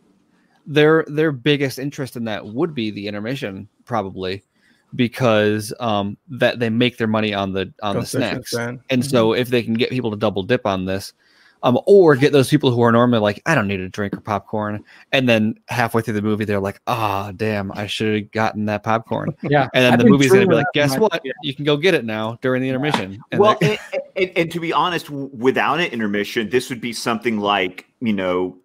their 0.65 1.05
their 1.07 1.31
biggest 1.31 1.79
interest 1.79 2.15
in 2.17 2.25
that 2.25 2.45
would 2.45 2.73
be 2.73 2.89
the 2.91 3.07
intermission 3.07 3.67
probably 3.85 4.43
because 4.95 5.73
um 5.79 6.17
that 6.27 6.59
they 6.59 6.69
make 6.69 6.97
their 6.97 7.07
money 7.07 7.33
on 7.33 7.53
the 7.53 7.73
on 7.81 7.95
the 7.95 8.01
Concession 8.01 8.43
snacks. 8.43 8.51
stand. 8.51 8.79
and 8.89 9.05
so 9.05 9.33
if 9.33 9.49
they 9.49 9.63
can 9.63 9.73
get 9.73 9.89
people 9.89 10.11
to 10.11 10.17
double 10.17 10.43
dip 10.43 10.65
on 10.65 10.85
this 10.85 11.13
um 11.63 11.79
or 11.85 12.15
get 12.15 12.31
those 12.31 12.49
people 12.49 12.71
who 12.71 12.81
are 12.81 12.91
normally 12.91 13.19
like 13.19 13.41
i 13.45 13.55
don't 13.55 13.67
need 13.67 13.79
a 13.79 13.89
drink 13.89 14.15
or 14.15 14.19
popcorn 14.19 14.83
and 15.11 15.27
then 15.27 15.55
halfway 15.67 16.01
through 16.01 16.13
the 16.13 16.21
movie 16.21 16.45
they're 16.45 16.59
like 16.59 16.79
ah 16.87 17.31
damn 17.35 17.71
i 17.71 17.87
should 17.87 18.21
have 18.21 18.31
gotten 18.31 18.65
that 18.65 18.83
popcorn. 18.83 19.35
Yeah, 19.43 19.67
and 19.73 19.83
then 19.83 19.93
I've 19.93 19.99
the 19.99 20.05
movie's 20.05 20.31
gonna 20.31 20.47
be 20.47 20.55
like 20.55 20.65
guess 20.73 20.97
what? 20.97 21.21
yeah. 21.23 21.31
you 21.41 21.53
can 21.53 21.65
go 21.65 21.77
get 21.77 21.93
it 21.93 22.05
now 22.05 22.37
during 22.41 22.61
the 22.61 22.69
intermission. 22.69 23.21
And 23.31 23.39
well, 23.39 23.57
and, 23.61 23.77
And, 24.15 24.31
and 24.35 24.51
to 24.51 24.59
be 24.59 24.71
honest, 24.71 25.09
without 25.09 25.79
an 25.79 25.87
intermission, 25.87 26.49
this 26.49 26.69
would 26.69 26.81
be 26.81 26.93
something 26.93 27.39
like 27.39 27.87
you 27.99 28.13
know, 28.13 28.57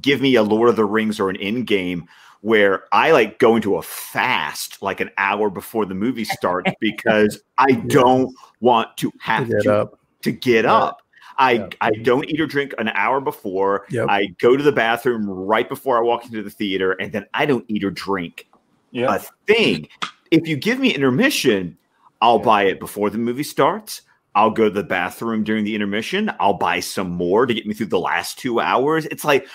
give 0.00 0.20
me 0.20 0.34
a 0.34 0.42
Lord 0.42 0.68
of 0.68 0.76
the 0.76 0.84
Rings 0.84 1.20
or 1.20 1.30
an 1.30 1.36
Endgame 1.36 2.06
where 2.44 2.84
I 2.92 3.10
like 3.12 3.38
go 3.38 3.56
into 3.56 3.76
a 3.76 3.82
fast 3.82 4.82
like 4.82 5.00
an 5.00 5.10
hour 5.16 5.48
before 5.48 5.86
the 5.86 5.94
movie 5.94 6.24
starts 6.38 6.70
because 6.78 7.42
I 7.56 7.72
don't 7.72 8.34
want 8.60 8.94
to 8.98 9.10
have 9.18 9.46
To 9.48 9.52
get 9.54 9.62
to 9.62 9.74
up. 9.74 9.98
to 10.22 10.30
get 10.32 10.64
Yeah. 10.66 10.74
up. 10.74 11.02
I, 11.38 11.52
Yeah. 11.52 11.68
I 11.80 11.90
don't 12.02 12.28
eat 12.28 12.38
or 12.42 12.46
drink 12.46 12.74
an 12.76 12.88
hour 12.90 13.22
before. 13.22 13.86
Yep. 13.88 14.08
I 14.10 14.26
go 14.42 14.58
to 14.58 14.62
the 14.62 14.72
bathroom 14.72 15.28
right 15.28 15.66
before 15.66 15.96
I 15.96 16.02
walk 16.02 16.26
into 16.26 16.42
the 16.42 16.50
theater, 16.50 16.92
and 16.92 17.10
then 17.12 17.24
I 17.32 17.46
don't 17.46 17.64
eat 17.68 17.82
or 17.82 17.90
drink 17.90 18.46
Yeah. 18.90 19.14
a 19.14 19.20
thing. 19.46 19.88
If 20.30 20.46
you 20.46 20.56
give 20.56 20.78
me 20.78 20.94
intermission, 20.94 21.78
I'll 22.20 22.38
buy 22.40 22.64
it 22.64 22.78
before 22.78 23.08
the 23.08 23.16
movie 23.18 23.42
starts. 23.42 24.02
I'll 24.34 24.50
go 24.50 24.64
to 24.64 24.70
the 24.70 24.82
bathroom 24.84 25.44
during 25.44 25.64
the 25.64 25.74
intermission. 25.74 26.30
I'll 26.40 26.54
buy 26.58 26.80
some 26.80 27.08
more 27.10 27.46
to 27.46 27.54
get 27.54 27.66
me 27.66 27.72
through 27.72 27.86
the 27.86 27.98
last 27.98 28.38
two 28.38 28.60
hours. 28.60 29.06
It's 29.06 29.24
like 29.24 29.48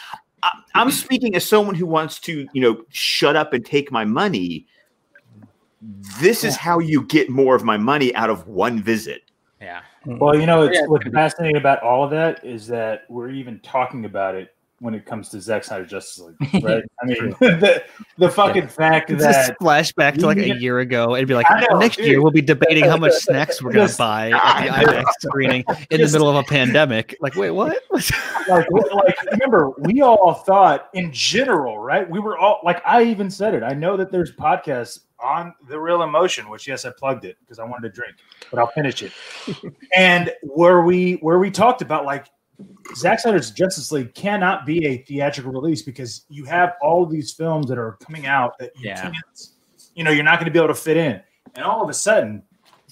I, 0.44 0.52
I'm 0.76 0.92
speaking 0.92 1.36
as 1.36 1.46
someone 1.46 1.76
who 1.76 1.86
wants 1.86 2.20
to, 2.22 2.48
you 2.54 2.62
know, 2.62 2.84
shut 2.90 3.36
up 3.36 3.54
and 3.54 3.66
take 3.66 3.92
my 3.92 4.06
money. 4.06 4.68
This 6.20 6.44
is 6.44 6.56
how 6.56 6.80
you 6.80 7.04
get 7.04 7.30
more 7.30 7.56
of 7.56 7.64
my 7.64 7.78
money 7.78 8.14
out 8.16 8.30
of 8.30 8.48
one 8.48 8.82
visit. 8.82 9.22
Yeah. 9.62 9.82
Well, 10.06 10.36
you 10.36 10.46
know, 10.46 10.64
it's, 10.64 10.80
Yeah, 10.80 10.88
what's 10.88 11.08
fascinating 11.10 11.58
about 11.58 11.82
all 11.84 12.04
of 12.04 12.12
that 12.12 12.44
is 12.46 12.68
that 12.68 13.04
we're 13.10 13.30
even 13.30 13.60
talking 13.60 14.06
about 14.06 14.36
it 14.36 14.56
when 14.80 14.94
it 14.94 15.06
comes 15.06 15.30
to 15.30 15.42
Zack 15.42 15.64
Snyder 15.64 15.86
Justice 15.86 16.20
League, 16.20 16.64
right? 16.64 16.84
I 17.02 17.06
mean, 17.06 17.30
the, 17.40 17.84
the 18.18 18.30
fucking 18.30 18.68
fact 18.68 19.12
It's 19.12 19.22
that 19.22 19.48
just 19.48 19.60
flashback 19.60 20.18
to 20.20 20.26
like 20.26 20.38
a 20.38 20.56
year 20.56 20.80
ago. 20.80 21.16
It'd 21.16 21.28
be 21.28 21.36
like 21.36 21.48
know, 21.50 21.80
next 21.80 21.98
dude. 21.98 22.08
year 22.08 22.22
we'll 22.22 22.32
be 22.32 22.42
debating 22.42 22.86
how 22.86 22.98
much 22.98 23.14
snacks 23.16 23.62
we're 23.62 23.74
gonna 23.74 23.94
buy 23.98 24.32
at 24.32 24.64
the 24.64 24.92
IMAX 24.92 25.06
screening 25.22 25.66
in 25.92 26.02
the 26.02 26.08
middle 26.08 26.30
of 26.30 26.36
a 26.36 26.44
pandemic. 26.44 27.16
Like, 27.20 27.36
wait, 27.36 27.52
what? 27.52 27.82
like, 27.92 28.68
like 28.72 29.22
remember, 29.32 29.72
we 29.80 30.02
all 30.02 30.34
thought 30.34 30.90
in 30.94 31.12
general, 31.12 31.78
right? 31.78 32.10
We 32.10 32.20
were 32.20 32.38
all 32.38 32.62
like, 32.64 32.82
I 32.86 33.04
even 33.04 33.30
said 33.30 33.54
it. 33.54 33.64
I 33.64 33.74
know 33.74 33.98
that 33.98 34.12
there's 34.12 34.32
podcasts 34.32 35.00
on 35.22 35.54
the 35.68 35.80
Real 35.80 36.04
Emotion, 36.04 36.50
which 36.50 36.68
yes, 36.68 36.86
I 36.86 36.92
plugged 36.92 37.26
it 37.26 37.38
because 37.42 37.60
I 37.60 37.66
wanted 37.66 37.90
to 37.90 37.94
drink, 37.94 38.16
but 38.50 38.60
I'll 38.60 38.72
finish 38.72 39.04
it. 39.04 39.12
and 39.96 40.32
where 40.44 40.82
we 40.82 41.14
where 41.16 41.40
we 41.40 41.52
talked 41.52 41.82
about 41.82 42.06
like 42.06 42.28
Zack 42.96 43.20
Snyder's 43.20 43.52
Justice 43.52 43.92
League 43.92 44.14
cannot 44.16 44.66
be 44.66 44.86
a 44.86 44.98
theatrical 45.04 45.52
release 45.52 45.82
because 45.82 46.26
you 46.30 46.46
have 46.46 46.74
all 46.82 47.06
these 47.06 47.32
films 47.32 47.68
that 47.68 47.78
are 47.78 47.98
coming 48.06 48.26
out 48.26 48.58
that 48.60 48.72
you 48.76 48.90
Yeah. 48.90 49.02
can't, 49.02 49.16
you 49.96 50.04
know, 50.04 50.12
you're 50.12 50.24
not 50.24 50.40
going 50.40 50.46
to 50.46 50.52
be 50.52 50.60
able 50.60 50.74
to 50.74 50.74
fit 50.80 50.98
in, 50.98 51.22
and 51.56 51.64
all 51.66 51.82
of 51.84 51.90
a 51.90 51.94
sudden, 51.94 52.44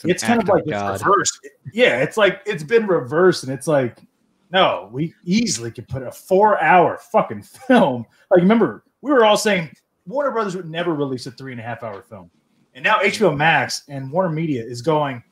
an 0.03 0.09
it's 0.09 0.23
kind 0.23 0.41
of 0.41 0.47
act 0.49 0.59
of 0.61 0.67
like 0.67 0.93
it's 0.93 1.03
reversed. 1.03 1.47
Yeah, 1.73 2.01
it's 2.01 2.17
like 2.17 2.41
it's 2.45 2.63
been 2.63 2.85
reversed, 2.87 3.43
and 3.43 3.51
it's 3.51 3.67
like, 3.67 3.99
no, 4.51 4.89
we 4.91 5.13
easily 5.25 5.71
could 5.71 5.87
put 5.87 6.03
a 6.03 6.11
four-hour 6.11 6.99
fucking 7.11 7.41
film. 7.43 8.05
Like, 8.31 8.41
remember, 8.41 8.83
we 9.01 9.11
were 9.11 9.25
all 9.25 9.37
saying 9.37 9.71
Warner 10.05 10.31
Brothers 10.31 10.55
would 10.55 10.69
never 10.69 10.93
release 10.93 11.25
a 11.25 11.31
three 11.31 11.51
and 11.51 11.59
a 11.59 11.63
half 11.63 11.81
hour 11.83 12.03
film, 12.03 12.29
and 12.75 12.83
now 12.83 12.99
HBO 12.99 13.35
Max 13.35 13.83
and 13.89 14.11
Warner 14.11 14.29
Media 14.33 14.63
is 14.63 14.81
going 14.81 15.23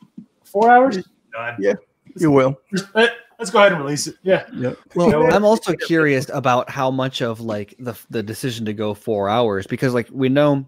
four 0.44 0.72
hours. 0.72 0.98
Done. 1.32 1.56
Yeah. 1.60 1.74
You 2.18 2.32
will. 2.32 2.58
Uh, 2.94 3.08
Let's 3.38 3.52
go 3.52 3.60
ahead 3.60 3.74
and 3.74 3.82
release 3.82 4.08
it. 4.08 4.16
Yeah. 4.24 4.46
Yep. 4.54 4.78
Well, 4.96 5.10
know, 5.10 5.26
I'm 5.28 5.44
also 5.44 5.74
curious 5.74 6.30
about 6.30 6.70
how 6.70 6.90
much 6.90 7.22
of 7.22 7.42
like 7.42 7.76
the 7.80 7.94
the 8.10 8.24
decision 8.24 8.66
to 8.66 8.74
go 8.74 8.94
four 8.94 9.30
hours 9.30 9.68
because 9.68 9.94
like 9.94 10.08
we 10.12 10.30
know 10.30 10.66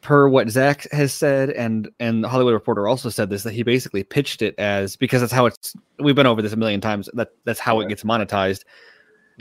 per 0.00 0.28
what 0.28 0.50
Zack 0.50 0.90
has 0.92 1.14
said 1.14 1.50
and 1.50 1.88
and 2.00 2.24
the 2.24 2.28
Hollywood 2.28 2.52
Reporter 2.52 2.88
also 2.88 3.08
said 3.08 3.30
this 3.30 3.42
that 3.44 3.52
he 3.52 3.62
basically 3.62 4.02
pitched 4.02 4.42
it 4.42 4.54
as 4.58 4.96
because 4.96 5.20
that's 5.20 5.32
how 5.32 5.46
it's 5.46 5.74
we've 5.98 6.14
been 6.14 6.26
over 6.26 6.42
this 6.42 6.52
a 6.52 6.56
million 6.56 6.80
times 6.80 7.08
that 7.14 7.30
that's 7.44 7.60
how 7.60 7.80
it 7.80 7.88
gets 7.88 8.02
monetized 8.02 8.64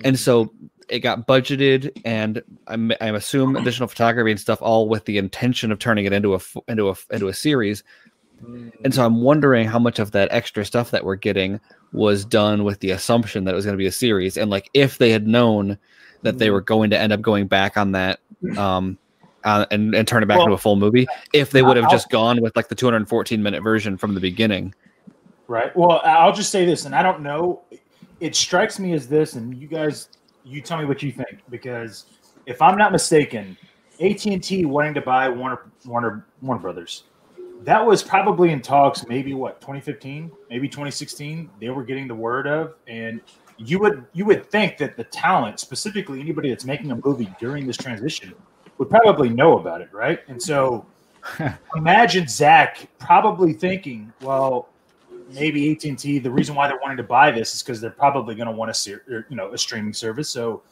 and 0.03 0.17
so 0.17 0.53
it 0.89 0.99
got 0.99 1.27
budgeted 1.27 1.91
and 2.05 2.41
I'm 2.67 2.91
I'm 3.01 3.15
assume 3.15 3.55
additional 3.57 3.87
photography 3.87 4.31
and 4.31 4.39
stuff 4.39 4.61
all 4.61 4.87
with 4.87 5.05
the 5.05 5.17
intention 5.17 5.71
of 5.71 5.79
turning 5.79 6.05
it 6.05 6.13
into 6.13 6.35
a 6.35 6.39
into 6.67 6.89
a 6.89 6.95
into 7.11 7.27
a 7.27 7.33
series 7.33 7.83
and 8.83 8.93
so 8.93 9.05
I'm 9.05 9.21
wondering 9.21 9.67
how 9.67 9.79
much 9.79 9.99
of 9.99 10.11
that 10.11 10.29
extra 10.31 10.65
stuff 10.65 10.91
that 10.91 11.03
we're 11.05 11.15
getting 11.15 11.59
was 11.91 12.25
done 12.25 12.63
with 12.63 12.79
the 12.79 12.91
assumption 12.91 13.43
that 13.45 13.51
it 13.51 13.55
was 13.55 13.65
going 13.65 13.73
to 13.73 13.81
be 13.81 13.85
a 13.87 13.91
series. 13.91 14.37
And 14.37 14.49
like 14.51 14.69
if 14.73 14.97
they 14.97 15.11
had 15.11 15.27
known 15.27 15.77
that 16.23 16.37
they 16.37 16.49
were 16.49 16.61
going 16.61 16.89
to 16.91 16.99
end 16.99 17.13
up 17.13 17.21
going 17.21 17.47
back 17.47 17.77
on 17.77 17.91
that 17.93 18.19
um 18.57 18.97
uh, 19.43 19.65
and, 19.71 19.93
and 19.93 20.07
turn 20.07 20.23
it 20.23 20.25
back 20.25 20.37
Well, 20.37 20.45
into 20.47 20.55
a 20.55 20.57
full 20.57 20.77
movie, 20.77 21.05
if 21.33 21.51
they 21.51 21.61
would 21.61 21.75
have 21.75 21.85
I'll- 21.85 21.91
just 21.91 22.09
gone 22.09 22.41
with 22.41 22.55
like 22.55 22.69
the 22.69 22.75
214 22.75 23.43
minute 23.43 23.61
version 23.61 23.97
from 23.97 24.13
the 24.13 24.21
beginning. 24.21 24.73
Right. 25.47 25.75
Well, 25.75 25.99
I'll 26.05 26.31
just 26.33 26.49
say 26.49 26.65
this, 26.65 26.85
and 26.85 26.95
I 26.95 27.03
don't 27.03 27.21
know. 27.21 27.61
It 28.21 28.35
strikes 28.35 28.79
me 28.79 28.93
as 28.93 29.09
this, 29.09 29.33
and 29.33 29.53
you 29.57 29.67
guys, 29.67 30.07
you 30.45 30.61
tell 30.61 30.77
me 30.77 30.85
what 30.85 31.03
you 31.03 31.11
think, 31.11 31.39
because 31.49 32.05
if 32.45 32.61
I'm 32.61 32.77
not 32.77 32.93
mistaken, 32.93 33.57
AT 33.99 34.25
and 34.25 34.41
T 34.41 34.63
wanting 34.63 34.93
to 34.93 35.01
buy 35.01 35.27
Warner 35.27 35.69
Warner 35.85 36.25
Warner 36.41 36.61
Brothers, 36.61 37.03
that 37.65 37.85
was 37.85 38.03
probably 38.03 38.51
in 38.51 38.61
talks. 38.61 39.07
Maybe 39.07 39.33
what 39.33 39.61
2015, 39.61 40.31
maybe 40.49 40.67
2016. 40.67 41.49
They 41.59 41.69
were 41.69 41.83
getting 41.83 42.07
the 42.07 42.15
word 42.15 42.47
of, 42.47 42.75
and 42.87 43.21
you 43.57 43.79
would 43.79 44.05
you 44.13 44.25
would 44.25 44.49
think 44.49 44.77
that 44.77 44.97
the 44.97 45.03
talent, 45.05 45.59
specifically 45.59 46.19
anybody 46.19 46.49
that's 46.49 46.65
making 46.65 46.91
a 46.91 46.99
movie 47.03 47.33
during 47.39 47.65
this 47.67 47.77
transition, 47.77 48.33
would 48.77 48.89
probably 48.89 49.29
know 49.29 49.59
about 49.59 49.81
it, 49.81 49.89
right? 49.93 50.19
And 50.27 50.41
so 50.41 50.85
imagine 51.75 52.27
Zack 52.27 52.89
probably 52.99 53.53
thinking, 53.53 54.11
well, 54.21 54.69
maybe 55.31 55.71
AT 55.71 55.83
and 55.85 55.97
T. 55.97 56.19
The 56.19 56.31
reason 56.31 56.55
why 56.55 56.67
they're 56.67 56.79
wanting 56.81 56.97
to 56.97 57.03
buy 57.03 57.31
this 57.31 57.55
is 57.55 57.63
because 57.63 57.79
they're 57.79 57.91
probably 57.91 58.35
going 58.35 58.47
to 58.47 58.53
want 58.53 58.71
a 58.71 58.73
ser- 58.73 59.03
or, 59.09 59.25
you 59.29 59.35
know 59.35 59.53
a 59.53 59.57
streaming 59.57 59.93
service. 59.93 60.29
So 60.29 60.63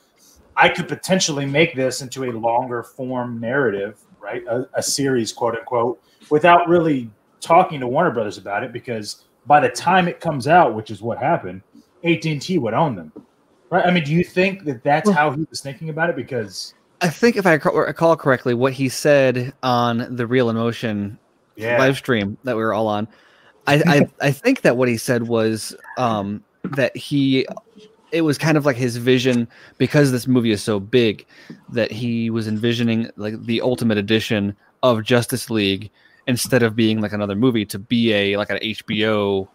I 0.57 0.67
could 0.69 0.87
potentially 0.87 1.45
make 1.45 1.75
this 1.75 2.01
into 2.01 2.25
a 2.25 2.31
longer 2.31 2.83
form 2.83 3.39
narrative, 3.39 3.99
right? 4.19 4.43
A, 4.47 4.67
a 4.73 4.83
series, 4.83 5.31
quote 5.31 5.55
unquote, 5.55 6.01
without 6.31 6.67
really 6.67 7.11
talking 7.39 7.79
to 7.79 7.87
Warner 7.87 8.11
Brothers 8.11 8.37
about 8.39 8.63
it, 8.63 8.73
because 8.73 9.25
by 9.45 9.59
the 9.59 9.69
time 9.69 10.07
it 10.07 10.19
comes 10.19 10.47
out, 10.47 10.73
which 10.73 10.89
is 10.89 11.01
what 11.01 11.17
happened, 11.19 11.61
AT 12.03 12.25
and 12.25 12.41
T 12.41 12.57
would 12.57 12.73
own 12.73 12.95
them, 12.95 13.11
right? 13.69 13.85
I 13.85 13.91
mean, 13.91 14.03
do 14.03 14.13
you 14.13 14.23
think 14.23 14.63
that 14.65 14.83
that's 14.83 15.09
how 15.09 15.31
he 15.31 15.45
was 15.49 15.61
thinking 15.61 15.89
about 15.89 16.09
it? 16.09 16.15
Because 16.15 16.73
I 17.01 17.09
think 17.09 17.35
if 17.35 17.45
I 17.45 17.53
recall- 17.53 17.75
recall 17.75 18.15
correctly, 18.15 18.53
what 18.53 18.73
he 18.73 18.89
said 18.89 19.53
on 19.61 20.15
the 20.15 20.25
Real 20.25 20.49
Emotion 20.49 21.19
yeah, 21.55 21.77
live 21.77 21.97
stream 21.97 22.37
that 22.43 22.55
we 22.55 22.63
were 22.63 22.73
all 22.73 22.87
on, 22.87 23.07
I, 23.67 23.83
I 23.85 24.09
I 24.27 24.31
think 24.31 24.61
that 24.61 24.77
what 24.77 24.87
he 24.87 24.97
said 24.97 25.27
was 25.27 25.75
um 25.97 26.43
that 26.63 26.95
he 26.95 27.45
it 28.11 28.21
was 28.21 28.37
kind 28.37 28.57
of 28.57 28.65
like 28.65 28.75
his 28.75 28.97
vision 28.97 29.47
because 29.77 30.11
this 30.11 30.27
movie 30.27 30.51
is 30.51 30.61
so 30.61 30.79
big 30.79 31.25
that 31.69 31.91
he 31.91 32.29
was 32.29 32.47
envisioning 32.47 33.09
like 33.15 33.41
the 33.45 33.61
ultimate 33.61 33.97
edition 33.97 34.55
of 34.83 35.03
Justice 35.03 35.49
League 35.49 35.89
instead 36.27 36.63
of 36.63 36.75
being 36.75 37.01
like 37.01 37.13
another 37.13 37.35
movie 37.35 37.65
to 37.65 37.79
be 37.79 38.13
a 38.13 38.37
like 38.37 38.49
an 38.49 38.57
HBO 38.57 39.47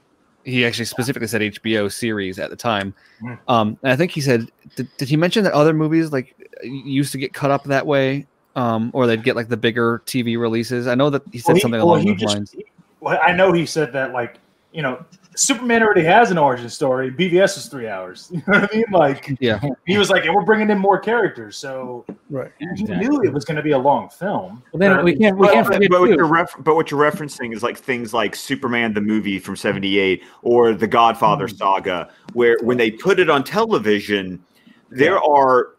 he 0.45 0.65
actually 0.65 0.85
specifically 0.85 1.27
said 1.27 1.41
HBO 1.41 1.91
series 1.93 2.39
at 2.39 2.51
the 2.51 2.57
time. 2.57 2.95
Mm. 3.23 3.39
Um 3.49 3.79
and 3.83 3.93
I 3.93 3.97
think 3.97 4.13
he 4.13 4.21
said 4.21 4.51
did, 4.77 4.89
did 4.97 5.09
he 5.09 5.17
mention 5.17 5.43
that 5.45 5.53
other 5.53 5.73
movies 5.75 6.13
like 6.13 6.35
used 6.63 7.13
to 7.13 7.19
get 7.19 7.33
cut 7.33 7.51
up 7.51 7.65
that 7.65 7.87
way 7.87 8.27
um 8.55 8.91
or 8.95 9.07
they'd 9.07 9.23
get 9.25 9.37
like 9.37 9.49
the 9.49 9.57
bigger 9.57 10.03
TV 10.07 10.39
releases? 10.39 10.87
I 10.87 10.95
know 10.95 11.11
that 11.11 11.23
he 11.33 11.39
said 11.39 11.49
Well, 11.49 11.55
he- 11.57 11.61
something 11.63 11.81
along 11.81 12.01
he 12.03 12.11
those 12.11 12.21
just- 12.21 12.35
lines. 12.35 12.51
he- 12.53 12.67
well, 13.01 13.19
I 13.23 13.33
know 13.33 13.53
he 13.53 13.67
said 13.67 13.93
that 13.93 14.13
like 14.13 14.39
you 14.73 14.83
know 14.83 15.05
Superman 15.37 15.83
already 15.83 16.03
has 16.03 16.31
an 16.31 16.39
origin 16.39 16.69
story. 16.71 17.11
BVS 17.11 17.59
is 17.59 17.67
three 17.67 17.89
hours. 17.89 18.31
You 18.37 18.43
know 18.49 18.61
what 18.61 18.73
I 18.73 18.77
mean? 18.77 18.85
Like 18.91 19.37
Yeah. 19.41 19.61
he 19.87 19.99
was 19.99 20.11
like, 20.11 20.25
and 20.25 20.35
we're 20.35 20.45
bringing 20.45 20.71
in 20.71 20.79
more 20.79 20.99
characters, 20.99 21.57
so 21.57 22.05
Right. 22.31 22.51
he 22.59 22.85
knew 22.85 23.23
it 23.23 23.33
was 23.33 23.45
going 23.45 23.57
to 23.57 23.63
be 23.63 23.73
a 23.73 23.79
long 23.79 24.09
film. 24.09 24.63
Well, 24.73 24.79
then 24.79 25.05
we 25.05 25.15
can't 25.17 25.37
we 25.39 25.47
But, 25.47 25.55
can't 25.55 25.69
but, 25.69 25.83
but 25.91 26.01
what 26.01 26.11
you're 26.11 26.27
ref- 26.27 26.57
but 26.61 26.75
what 26.75 26.91
you're 26.91 27.01
referencing 27.01 27.55
is 27.55 27.63
like 27.63 27.77
things 27.77 28.13
like 28.15 28.35
Superman 28.35 28.95
the 28.95 29.01
movie 29.01 29.39
from 29.39 29.57
'78 29.57 30.23
or 30.43 30.73
the 30.75 30.87
Godfather 30.87 31.47
mm-hmm. 31.47 31.57
saga, 31.57 32.11
where 32.33 32.57
when 32.63 32.79
they 32.79 32.91
put 32.91 33.21
it 33.21 33.31
on 33.31 33.45
television, 33.45 34.43
there 34.91 35.19
are 35.23 35.77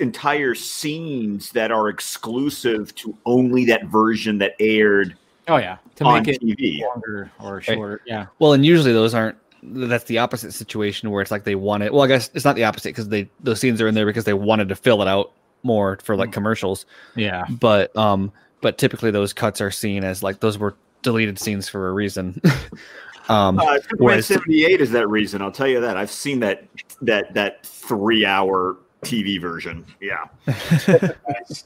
entire 0.00 0.54
scenes 0.54 1.50
that 1.50 1.72
are 1.72 1.88
exclusive 1.88 2.94
to 2.94 3.16
only 3.26 3.64
that 3.66 3.86
version 3.86 4.38
that 4.38 4.54
aired 4.60 5.16
Oh 5.48 5.56
yeah, 5.56 5.78
to 5.96 6.04
on 6.04 6.22
make 6.22 6.28
it 6.36 6.40
TV. 6.42 6.80
longer 6.82 7.30
or 7.40 7.60
shorter. 7.60 8.00
Yeah. 8.06 8.26
Well, 8.38 8.52
and 8.54 8.64
usually 8.64 8.92
those 8.92 9.14
aren't. 9.14 9.36
That's 9.62 10.04
the 10.04 10.18
opposite 10.18 10.52
situation 10.52 11.10
where 11.10 11.22
it's 11.22 11.30
like 11.30 11.44
they 11.44 11.54
want 11.54 11.82
it. 11.82 11.92
Well, 11.92 12.02
I 12.02 12.06
guess 12.06 12.30
it's 12.34 12.44
not 12.44 12.54
the 12.56 12.64
opposite 12.64 12.90
because 12.90 13.08
they 13.08 13.28
those 13.40 13.60
scenes 13.60 13.80
are 13.80 13.88
in 13.88 13.94
there 13.94 14.06
because 14.06 14.24
they 14.24 14.34
wanted 14.34 14.68
to 14.70 14.76
fill 14.76 15.00
it 15.02 15.08
out 15.08 15.32
more 15.62 15.98
for 16.02 16.16
like 16.16 16.32
commercials. 16.32 16.84
Yeah. 17.16 17.44
But 17.48 17.94
um, 17.96 18.32
but 18.60 18.76
typically 18.78 19.10
those 19.10 19.32
cuts 19.32 19.60
are 19.60 19.70
seen 19.70 20.04
as 20.04 20.22
like 20.22 20.40
those 20.40 20.58
were 20.58 20.76
deleted 21.02 21.38
scenes 21.38 21.68
for 21.68 21.88
a 21.88 21.92
reason. 21.92 22.40
um, 23.28 23.58
Uh, 23.58 23.78
Whereas- 23.98 24.26
'78 24.26 24.80
is 24.80 24.90
that 24.90 25.08
reason. 25.08 25.40
I'll 25.42 25.52
tell 25.52 25.68
you 25.68 25.80
that. 25.80 25.96
I've 25.96 26.10
seen 26.10 26.40
that 26.40 26.64
that 27.02 27.32
that 27.34 27.64
three 27.66 28.24
hour 28.26 28.76
TV 29.04 29.40
version. 29.40 29.84
Yeah. 30.00 30.26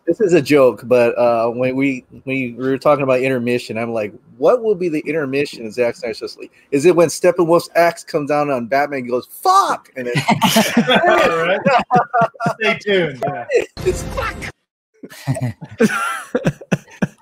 This 0.06 0.20
is 0.20 0.32
a 0.32 0.42
joke, 0.42 0.82
but 0.86 1.16
uh, 1.16 1.50
when 1.50 1.76
we 1.76 2.04
when 2.10 2.22
we 2.26 2.52
were 2.54 2.78
talking 2.78 3.04
about 3.04 3.20
intermission, 3.20 3.78
I'm 3.78 3.92
like, 3.92 4.12
what 4.36 4.62
will 4.62 4.74
be 4.74 4.88
the 4.88 4.98
intermission 5.00 5.64
in 5.64 5.70
Zack 5.70 5.94
Snyder's 5.94 6.18
Justice 6.18 6.38
League? 6.38 6.50
Is 6.72 6.84
it 6.84 6.96
when 6.96 7.08
Steppenwolf's 7.08 7.70
axe 7.76 8.02
comes 8.02 8.28
down 8.28 8.50
on 8.50 8.66
Batman 8.66 9.00
and 9.00 9.08
goes 9.08 9.26
"fuck" 9.26 9.90
and 9.96 10.08
then 10.08 10.14
Stay 12.60 12.78
tuned. 12.78 13.22
Yeah. 13.24 13.46
it's 13.52 14.02
fuck? 14.02 14.54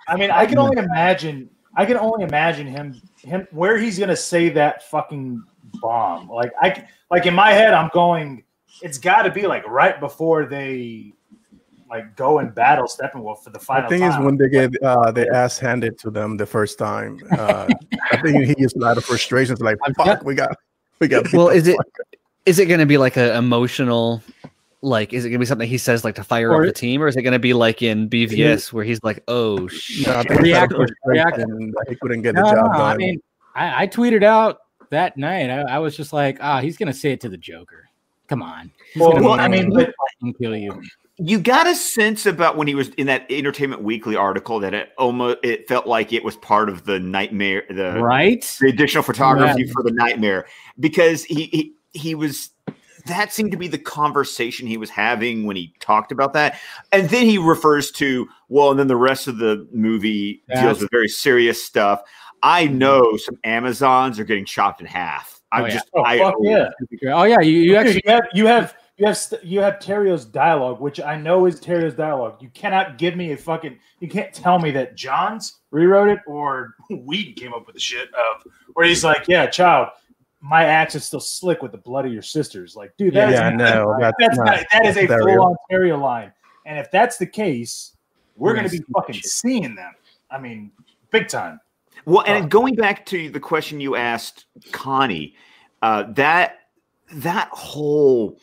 I 0.09 0.17
mean, 0.17 0.31
I 0.31 0.47
can 0.47 0.59
only 0.59 0.79
imagine. 0.79 1.51
I 1.77 1.85
can 1.85 1.99
only 1.99 2.25
imagine 2.25 2.67
him 2.67 3.01
him 3.19 3.47
where 3.51 3.77
he's 3.77 3.99
gonna 3.99 4.17
say 4.17 4.49
that 4.51 4.89
fucking 4.89 5.43
bomb. 5.75 6.29
Like 6.29 6.53
I 6.61 6.87
like 7.11 7.27
in 7.27 7.35
my 7.35 7.53
head, 7.53 7.75
I'm 7.75 7.91
going. 7.93 8.45
It's 8.83 8.99
got 8.99 9.23
to 9.23 9.31
be 9.31 9.47
like 9.47 9.67
right 9.67 9.99
before 10.01 10.47
they 10.47 11.13
like 11.89 12.17
go 12.17 12.39
and 12.39 12.55
battle 12.55 12.87
Steppenwolf 12.87 13.43
for 13.43 13.51
the 13.51 13.59
final. 13.59 13.89
The 13.89 13.99
thing 13.99 14.09
is, 14.09 14.17
when 14.19 14.37
they 14.37 14.49
get 14.49 14.83
uh, 14.83 15.11
their 15.13 15.33
ass 15.35 15.59
handed 15.59 15.99
to 16.01 16.11
them 16.11 16.37
the 16.37 16.47
first 16.47 16.79
time, 16.79 17.21
uh, 17.33 17.69
I 18.13 18.17
think 18.19 18.45
he 18.45 18.55
gets 18.55 18.75
a 18.75 18.79
lot 18.79 18.97
of 18.97 19.05
frustrations. 19.05 19.61
Like, 19.61 19.79
fuck, 19.97 20.25
we 20.25 20.35
got, 20.35 20.57
we 21.01 21.09
got. 21.09 21.33
Well, 21.33 21.49
is 21.49 21.69
it 21.69 21.77
is 22.45 22.59
it 22.59 22.67
going 22.67 22.81
to 22.81 22.87
be 22.87 22.99
like 22.99 23.17
an 23.17 23.37
emotional? 23.37 24.23
Like, 24.83 25.13
is 25.13 25.25
it 25.25 25.31
going 25.31 25.39
to 25.39 25.43
be 25.43 25.47
something 25.47 25.69
he 25.69 25.79
says 25.79 26.05
like 26.05 26.15
to 26.17 26.25
fire 26.25 26.53
Or- 26.53 26.63
up 26.63 26.67
the 26.67 26.73
team, 26.73 27.03
or 27.03 27.09
is 27.09 27.17
it 27.17 27.23
going 27.23 27.33
to 27.33 27.39
be 27.39 27.55
like 27.55 27.83
in 27.83 28.09
BVS 28.09 28.73
where 28.73 28.85
he's 28.85 29.03
like, 29.03 29.23
"Oh 29.27 29.67
shit"? 29.69 30.07
No, 30.07 30.13
I 30.15 30.23
React- 30.23 30.43
it's 30.45 30.55
out 30.55 30.73
of 30.73 30.91
react- 31.05 31.39
he 31.89 31.97
couldn't 31.97 32.23
get 32.23 32.35
the 32.35 32.43
job 32.43 32.55
no, 32.57 32.63
done. 32.63 32.81
I 32.81 32.97
mean, 32.97 33.21
I, 33.55 33.83
I 33.85 33.87
tweeted 33.87 34.23
out 34.23 34.59
that 34.91 35.17
night. 35.17 35.51
I, 35.51 35.63
I 35.63 35.79
was 35.79 35.97
just 35.97 36.13
like, 36.13 36.39
ah, 36.41 36.61
he's 36.61 36.77
gonna 36.77 36.93
say 36.93 37.13
it 37.13 37.21
to 37.23 37.29
the 37.29 37.39
Joker. 37.39 37.86
Come 38.29 38.43
on. 38.43 38.71
He's 38.93 39.01
Well, 39.01 39.15
well, 39.15 39.41
I 39.41 39.49
mean, 39.49 39.71
but- 39.73 39.95
kill 40.41 40.57
you. 40.57 40.83
You 41.19 41.39
got 41.39 41.67
a 41.67 41.75
sense 41.75 42.27
about 42.27 42.59
when 42.59 42.67
he 42.67 42.75
was 42.75 42.91
in 42.91 43.07
that 43.07 43.25
Entertainment 43.31 43.83
Weekly 43.83 44.17
article 44.17 44.61
that 44.61 44.75
it 44.75 44.91
almost 44.99 45.39
it 45.43 45.67
felt 45.67 45.87
like 45.87 46.13
it 46.13 46.23
was 46.23 46.37
part 46.37 46.69
of 46.69 46.85
the 46.85 47.01
nightmare, 47.01 47.65
the 47.71 47.99
Right? 47.99 48.45
the 48.61 48.69
additional 48.69 49.03
photography 49.03 49.63
Yeah. 49.65 49.73
for 49.73 49.83
the 49.83 49.93
nightmare 49.93 50.47
because 50.79 51.25
he, 51.25 51.45
he 51.45 51.73
he 51.93 52.15
was 52.15 52.51
that 53.07 53.33
seemed 53.33 53.53
to 53.53 53.57
be 53.57 53.69
the 53.69 53.79
conversation 53.79 54.67
he 54.67 54.77
was 54.77 54.91
having 54.91 55.47
when 55.47 55.57
he 55.57 55.73
talked 55.81 56.13
about 56.13 56.33
that 56.35 56.59
and 56.93 57.09
then 57.09 57.25
he 57.25 57.39
refers 57.39 57.91
to 57.93 58.29
well 58.49 58.71
and 58.71 58.79
then 58.79 58.89
the 58.89 58.97
rest 58.97 59.29
of 59.29 59.39
the 59.39 59.67
movie 59.73 60.43
deals 60.55 60.81
with 60.81 60.91
very 60.91 61.09
serious 61.09 61.63
stuff 61.63 62.03
i 62.43 62.67
mm-hmm. 62.67 62.79
know 62.79 63.17
some 63.17 63.37
amazons 63.45 64.19
are 64.19 64.25
getting 64.25 64.45
chopped 64.45 64.81
in 64.81 64.87
half 64.87 65.36
i'm 65.57 65.65
Oh, 65.65 65.67
yeah. 65.67 65.73
just 65.75 65.91
Oh, 65.95 66.03
I, 66.05 66.19
fuck 66.19 66.35
yeah. 66.41 66.69
Oh 67.13 67.25
yeah, 67.25 67.41
you, 67.41 67.59
you 67.61 67.77
actually 67.77 68.03
you 68.05 68.11
have 68.13 68.25
you 68.35 68.47
have 68.47 68.75
you 68.99 69.07
have 69.07 69.17
st- 69.19 69.45
you 69.45 69.61
have 69.61 69.75
Terrio's 69.79 70.25
dialogue, 70.25 70.81
which 70.81 71.01
I 71.01 71.17
know 71.17 71.45
is 71.47 71.61
Terrio's 71.61 71.95
dialogue. 71.95 72.37
You 72.41 72.49
cannot 72.55 72.97
give 72.99 73.15
me 73.17 73.33
a 73.33 73.37
fucking. 73.37 73.79
You 74.01 74.09
can't 74.09 74.33
tell 74.33 74.59
me 74.59 74.71
that 74.71 74.95
Johns 74.97 75.59
rewrote 75.71 76.09
it 76.09 76.21
or 76.27 76.75
Whedon 76.91 77.35
came 77.35 77.53
up 77.53 77.67
with 77.67 77.75
the 77.75 77.81
shit 77.81 78.09
of 78.15 78.43
where 78.75 78.87
he's 78.87 79.05
like, 79.05 79.29
"Yeah, 79.29 79.47
child, 79.47 79.89
my 80.41 80.65
axe 80.65 80.95
is 80.95 81.05
still 81.05 81.21
slick 81.21 81.61
with 81.61 81.73
the 81.73 81.79
blood 81.79 82.07
of 82.07 82.13
your 82.13 82.23
sisters." 82.23 82.75
Like, 82.75 82.97
dude, 82.97 83.13
that 83.15 83.29
is 83.29 83.35
yeah, 83.39 83.51
no, 83.51 83.97
that's, 84.01 84.17
that's 84.19 84.39
not, 84.39 84.47
not, 84.47 84.65
that 84.73 84.87
is 84.87 84.97
a 84.97 85.07
that's 85.07 85.23
full 85.23 85.43
on 85.43 85.57
Terrio 85.71 86.01
line. 86.01 86.33
And 86.65 86.79
if 86.79 86.91
that's 86.91 87.19
the 87.19 87.27
case, 87.27 87.97
we're 88.37 88.49
We're 88.51 88.55
going 88.55 88.67
gonna 88.67 88.79
to 88.79 88.85
be 88.87 88.93
fucking 88.95 89.15
shit. 89.17 89.27
seeing 89.27 89.75
them. 89.75 89.93
I 90.31 90.39
mean, 90.41 90.73
big 91.11 91.29
time. 91.29 91.61
Well, 92.05 92.25
and 92.27 92.51
going 92.51 92.75
back 92.77 93.07
to 93.07 93.31
the 93.31 93.41
question 93.41 93.81
you 93.81 93.97
asked 93.97 94.47
Connie, 94.73 95.35
uh, 95.83 96.05
that 96.13 96.59
that 97.13 97.49
whole 97.51 98.39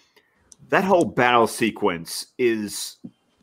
that 0.70 0.84
whole 0.84 1.06
battle 1.06 1.48
sequence 1.48 2.28
is 2.38 2.98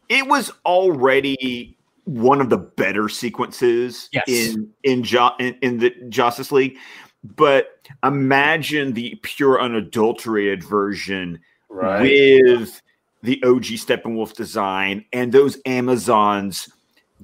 it 0.09 0.27
was 0.27 0.51
already 0.67 1.77
one 2.05 2.41
of 2.41 2.51
the 2.51 2.59
better 2.59 3.09
sequences 3.09 4.09
Yes. 4.13 4.25
in 4.29 4.71
in, 4.83 5.03
jo- 5.03 5.35
in 5.39 5.55
in 5.63 5.79
the 5.79 5.91
Justice 6.09 6.51
League, 6.53 6.77
but 7.37 7.79
imagine 8.03 8.93
the 8.93 9.15
pure 9.23 9.61
unadulterated 9.61 10.65
version 10.65 11.39
with 12.03 12.83
the 13.23 13.43
OG 13.45 13.65
Steppenwolf 13.77 14.35
design 14.35 15.05
and 15.13 15.31
those 15.31 15.59
Amazons 15.67 16.69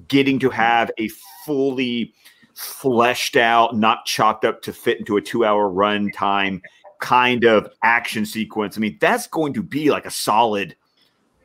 getting 0.07 0.39
to 0.39 0.49
have 0.49 0.91
a 0.99 1.09
fully 1.45 2.13
fleshed 2.57 3.37
out, 3.37 3.75
not 3.75 4.05
chopped 4.05 4.43
up 4.43 4.61
to 4.63 4.73
fit 4.73 4.99
into 4.99 5.17
a 5.17 5.21
two 5.21 5.45
hour 5.45 5.69
run 5.69 6.09
time 6.11 6.61
kind 6.99 7.43
of 7.43 7.69
action 7.83 8.25
sequence. 8.25 8.77
I 8.77 8.79
mean, 8.81 8.97
that's 8.99 9.27
going 9.27 9.53
to 9.53 9.61
be 9.63 9.91
like 9.91 10.05
a 10.05 10.11
solid 10.11 10.75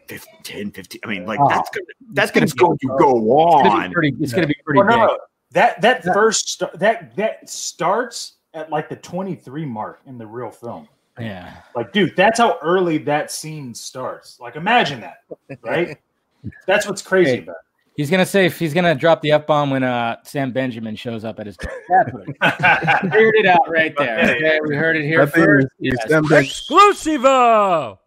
15, 0.08 0.42
10, 0.42 0.70
15. 0.70 1.00
I 1.04 1.06
mean, 1.08 1.26
like 1.26 1.38
Oh, 1.40 1.48
that's 1.48 1.68
gonna, 1.70 1.86
that's 2.12 2.30
gonna 2.30 2.46
going 2.46 2.78
be- 2.80 2.88
to 2.88 2.96
go 2.98 3.10
it's 3.18 3.62
gonna 3.68 3.78
be 3.80 3.84
on. 3.86 3.92
pretty. 3.92 4.16
It's 4.20 4.32
gonna 4.32 4.46
be 4.46 4.56
pretty 4.64 4.78
Well, 4.78 4.86
no, 4.88 5.06
no, 5.06 5.18
that 5.52 5.80
that 5.82 6.02
Yeah. 6.04 6.12
first 6.14 6.58
st- 6.58 6.78
that 6.78 7.14
that 7.16 7.48
starts 7.48 8.36
at 8.54 8.70
like 8.70 8.88
the 8.88 8.96
23 8.96 9.64
mark 9.66 10.00
in 10.06 10.16
the 10.18 10.26
real 10.26 10.50
film. 10.50 10.88
Yeah. 11.20 11.52
Like, 11.76 11.92
dude, 11.92 12.16
that's 12.16 12.38
how 12.38 12.58
early 12.62 12.96
that 12.98 13.30
scene 13.30 13.74
starts. 13.74 14.40
Like, 14.40 14.56
imagine 14.56 15.00
that, 15.02 15.18
right? 15.62 15.98
that's 16.66 16.86
what's 16.86 17.02
crazy 17.02 17.32
Hey. 17.32 17.38
about 17.42 17.56
He's 17.96 18.10
gonna 18.10 18.24
say 18.26 18.46
if 18.46 18.58
he's 18.58 18.72
gonna 18.72 18.94
drop 18.94 19.20
the 19.20 19.32
f 19.32 19.46
bomb 19.46 19.70
when 19.70 19.82
uh 19.82 20.16
Sam 20.24 20.50
Benjamin 20.50 20.96
shows 20.96 21.24
up 21.24 21.38
at 21.40 21.46
his 21.46 21.56
door. 21.58 21.70
That's 21.90 22.12
what 22.12 22.22
it- 22.28 22.36
it. 22.42 23.00
Figured 23.12 23.34
it 23.36 23.46
out 23.46 23.68
right 23.68 23.94
there. 23.98 24.18
Okay, 24.36 24.60
we 24.66 24.74
heard 24.74 24.96
it 24.96 25.04
here 25.04 25.20
I 25.22 25.26
think 25.26 25.44
first. 25.46 25.66
if 25.78 25.94
Yes. 25.94 26.08
Sam, 26.08 26.22
ben- 26.24 26.44
Exclusivo! 26.44 27.98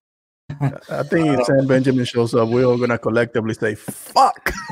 I 0.49 1.03
think 1.03 1.39
if 1.39 1.45
Sam 1.45 1.67
Benjamin 1.67 2.05
shows 2.05 2.33
up, 2.33 2.49
we're 2.49 2.65
all 2.65 2.77
gonna 2.77 2.97
collectively 2.97 3.53
say 3.53 3.75
"fuck." 3.75 4.51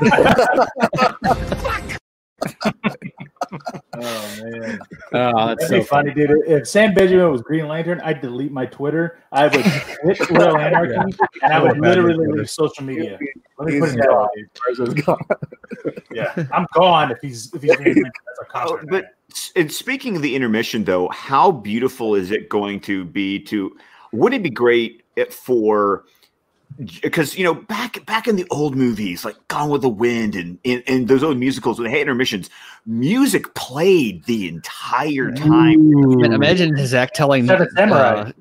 oh 3.52 4.36
man, 4.42 4.78
Oh, 5.12 5.48
that's 5.48 5.68
so 5.68 5.78
be 5.78 5.84
funny, 5.84 6.14
dude. 6.14 6.30
If 6.46 6.66
Sam 6.68 6.94
Benjamin 6.94 7.30
was 7.30 7.42
Green 7.42 7.68
Lantern, 7.68 8.00
I'd 8.02 8.20
delete 8.20 8.52
my 8.52 8.66
Twitter. 8.66 9.18
I 9.32 9.48
would 9.48 9.64
quit 10.00 10.30
Little 10.30 10.56
Anarchy, 10.56 11.16
and 11.42 11.52
I 11.52 11.62
would 11.62 11.78
literally 11.78 12.26
leave 12.26 12.50
social 12.50 12.84
media. 12.84 13.18
Let 13.58 13.72
me 13.72 13.80
put 13.80 13.90
it 13.90 13.96
that 13.96 14.08
gone. 14.08 14.28
way. 14.36 15.02
Gone. 15.02 15.18
Yeah, 16.10 16.46
I'm 16.52 16.66
gone 16.74 17.10
if 17.10 17.18
he's 17.20 17.52
if 17.54 17.62
he's 17.62 17.76
Green 17.76 17.94
Lantern. 17.94 18.12
That's 18.26 18.40
a 18.40 18.68
Oh, 18.68 18.80
but 18.88 19.06
and 19.56 19.70
speaking 19.72 20.16
of 20.16 20.22
the 20.22 20.34
intermission, 20.34 20.84
though, 20.84 21.08
how 21.08 21.50
beautiful 21.50 22.14
is 22.14 22.30
it 22.30 22.48
going 22.48 22.80
to 22.80 23.04
be 23.04 23.40
to? 23.44 23.76
Would 24.12 24.32
it 24.34 24.42
be 24.42 24.50
great 24.50 25.02
if 25.16 25.34
for? 25.34 26.04
Because 27.02 27.36
you 27.36 27.44
know, 27.44 27.54
back 27.54 28.04
back 28.04 28.26
in 28.26 28.34
the 28.34 28.46
old 28.50 28.74
movies, 28.76 29.24
like 29.24 29.36
Gone 29.48 29.70
with 29.70 29.82
the 29.82 29.88
Wind, 29.88 30.34
and 30.34 30.58
and, 30.64 30.82
and 30.88 31.06
those 31.06 31.22
old 31.22 31.38
musicals 31.38 31.78
with 31.78 31.90
the 31.90 32.00
intermissions, 32.00 32.50
music 32.84 33.54
played 33.54 34.24
the 34.24 34.48
entire 34.48 35.30
time. 35.30 35.90
Man, 36.20 36.32
imagine 36.32 36.74
Zack 36.86 37.12
telling 37.12 37.46
Seven 37.46 37.68
Samurai. 37.76 37.98
uh, 37.98 38.32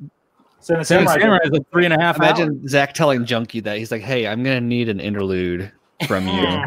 Seven 0.59 0.85
Seven 0.85 1.07
Samurai. 1.07 1.19
Samurai 1.19 1.39
is 1.43 1.51
like 1.51 1.69
three 1.71 1.85
and 1.85 1.93
a 1.93 1.99
half. 1.99 2.19
hours. 2.19 2.39
imagine 2.39 2.67
Zack 2.67 2.93
telling 2.93 3.25
Junkie 3.25 3.59
that 3.59 3.77
he's 3.77 3.91
like, 3.91 4.01
"Hey, 4.01 4.25
I'm 4.25 4.41
gonna 4.43 4.61
need 4.61 4.89
an 4.89 4.99
interlude 4.99 5.71
from 6.07 6.27
you." 6.27 6.65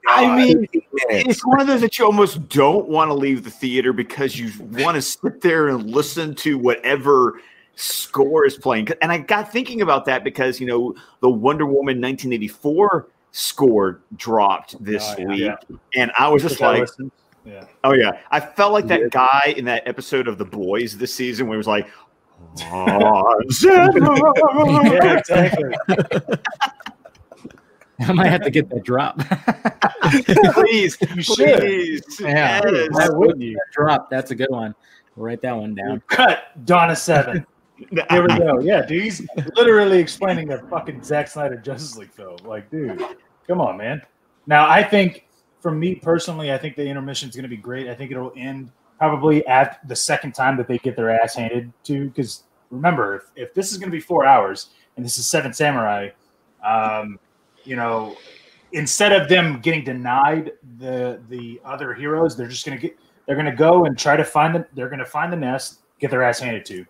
I 0.08 0.36
mean, 0.36 0.66
it's 1.10 1.44
one 1.44 1.60
of 1.60 1.66
those 1.66 1.80
that 1.80 1.98
you 1.98 2.04
almost 2.04 2.48
don't 2.48 2.88
want 2.88 3.10
to 3.10 3.14
leave 3.14 3.44
the 3.44 3.50
theater 3.50 3.92
because 3.92 4.38
you 4.38 4.50
want 4.60 4.94
to 4.94 5.02
sit 5.02 5.40
there 5.40 5.68
and 5.68 5.90
listen 5.90 6.34
to 6.36 6.58
whatever 6.58 7.40
score 7.76 8.44
is 8.46 8.56
playing. 8.56 8.88
And 9.00 9.10
I 9.12 9.18
got 9.18 9.50
thinking 9.52 9.80
about 9.82 10.04
that 10.06 10.24
because 10.24 10.60
you 10.60 10.66
know 10.66 10.94
the 11.20 11.28
Wonder 11.28 11.64
Woman 11.66 12.00
1984 12.00 13.08
score 13.32 14.00
dropped 14.16 14.82
this 14.84 15.02
Oh, 15.18 15.20
yeah. 15.20 15.26
week, 15.28 15.40
Yeah. 15.40 15.56
and 15.96 16.12
I 16.18 16.28
was 16.28 16.42
just 16.42 16.56
Which 16.56 16.62
I 16.62 16.78
like, 16.80 16.88
yeah. 17.44 17.64
oh 17.84 17.92
yeah, 17.94 18.18
I 18.30 18.40
felt 18.40 18.72
like 18.72 18.86
that 18.88 19.10
guy 19.10 19.54
in 19.56 19.64
that 19.66 19.86
episode 19.88 20.28
of 20.28 20.36
The 20.38 20.44
Boys 20.44 20.96
this 20.98 21.14
season 21.14 21.46
where 21.48 21.54
he 21.56 21.58
was 21.58 21.66
like. 21.66 21.88
"Oh, 22.64 23.40
yeah, 23.62 25.16
exactly. 25.16 25.74
I 28.00 28.12
might 28.12 28.26
have 28.30 28.42
to 28.42 28.50
get 28.50 28.68
that 28.70 28.82
drop. 28.84 29.18
please, 30.54 30.98
You 31.14 31.22
should. 31.22 31.60
please, 31.60 32.02
Yeah. 32.20 32.60
yes. 32.68 32.88
Why 32.90 33.08
wouldn't 33.10 33.40
you? 33.42 33.58
drop. 33.72 34.10
That's 34.10 34.30
a 34.32 34.34
good 34.34 34.50
one. 34.50 34.74
We'll 35.14 35.26
write 35.26 35.40
that 35.42 35.56
one 35.56 35.74
down. 35.74 36.02
Cut 36.08 36.64
Donna 36.66 36.96
Seven. 36.96 37.46
There 37.90 38.22
we 38.22 38.38
go. 38.38 38.60
Yeah, 38.60 38.82
dude, 38.86 39.02
he's 39.02 39.26
literally 39.56 39.98
explaining 39.98 40.48
the 40.48 40.58
fucking 40.70 41.02
Zack 41.02 41.28
Snyder 41.28 41.56
Justice 41.56 41.96
League 41.96 42.12
film. 42.12 42.36
Like, 42.44 42.70
dude, 42.70 43.02
come 43.46 43.60
on, 43.60 43.76
man. 43.76 44.02
Now, 44.46 44.68
I 44.68 44.82
think, 44.82 45.26
for 45.60 45.70
me 45.70 45.94
personally, 45.94 46.52
I 46.52 46.58
think 46.58 46.76
the 46.76 46.86
intermission 46.86 47.28
is 47.28 47.36
going 47.36 47.44
to 47.44 47.48
be 47.48 47.56
great. 47.56 47.88
I 47.88 47.94
think 47.94 48.10
it'll 48.10 48.32
end 48.36 48.70
probably 48.98 49.46
at 49.46 49.86
the 49.88 49.96
second 49.96 50.32
time 50.32 50.56
that 50.56 50.68
they 50.68 50.78
get 50.78 50.96
their 50.96 51.10
ass 51.10 51.34
handed 51.34 51.72
to. 51.84 52.08
Because 52.08 52.44
remember, 52.70 53.16
if, 53.16 53.22
if 53.36 53.54
this 53.54 53.72
is 53.72 53.78
going 53.78 53.90
to 53.90 53.96
be 53.96 54.00
four 54.00 54.24
hours 54.24 54.70
and 54.96 55.04
this 55.04 55.18
is 55.18 55.26
Seven 55.26 55.52
Samurai, 55.52 56.10
um, 56.64 57.18
you 57.64 57.76
know, 57.76 58.16
instead 58.72 59.12
of 59.12 59.28
them 59.28 59.60
getting 59.60 59.84
denied 59.84 60.52
the 60.78 61.20
the 61.28 61.60
other 61.64 61.94
heroes, 61.94 62.36
they're 62.36 62.48
just 62.48 62.66
going 62.66 62.76
to 62.78 62.82
get 62.82 62.96
they're 63.26 63.36
going 63.36 63.46
to 63.46 63.56
go 63.56 63.84
and 63.84 63.98
try 63.98 64.16
to 64.16 64.24
find 64.24 64.54
the 64.54 64.66
they're 64.74 64.88
going 64.88 64.98
to 64.98 65.04
find 65.04 65.32
the 65.32 65.36
nest, 65.36 65.80
get 66.00 66.10
their 66.10 66.22
ass 66.22 66.40
handed 66.40 66.64
to. 66.66 66.84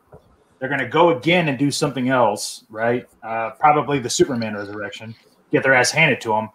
They're 0.62 0.68
going 0.68 0.80
to 0.80 0.86
go 0.86 1.10
again 1.18 1.48
and 1.48 1.58
do 1.58 1.72
something 1.72 2.08
else, 2.08 2.62
right? 2.70 3.04
Uh, 3.20 3.50
probably 3.58 3.98
the 3.98 4.08
Superman 4.08 4.54
resurrection. 4.54 5.12
Get 5.50 5.64
their 5.64 5.74
ass 5.74 5.90
handed 5.90 6.20
to 6.20 6.28
them, 6.28 6.50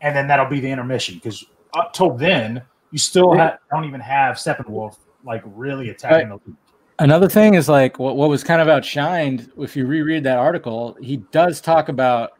and 0.00 0.16
then 0.16 0.26
that'll 0.26 0.46
be 0.46 0.58
the 0.58 0.68
intermission. 0.68 1.14
Because 1.14 1.44
up 1.72 1.92
till 1.92 2.10
then, 2.10 2.60
you 2.90 2.98
still 2.98 3.36
ha- 3.36 3.58
don't 3.70 3.84
even 3.84 4.00
have 4.00 4.34
Steppenwolf 4.34 4.96
like 5.24 5.42
really 5.46 5.90
attacking 5.90 6.30
the 6.30 6.40
league. 6.44 6.56
Another 6.98 7.28
thing 7.28 7.54
is 7.54 7.68
like 7.68 8.00
what, 8.00 8.16
what 8.16 8.28
was 8.28 8.42
kind 8.42 8.60
of 8.60 8.66
outshined. 8.66 9.48
If 9.56 9.76
you 9.76 9.86
reread 9.86 10.24
that 10.24 10.38
article, 10.38 10.96
he 11.00 11.18
does 11.30 11.60
talk 11.60 11.88
about 11.88 12.32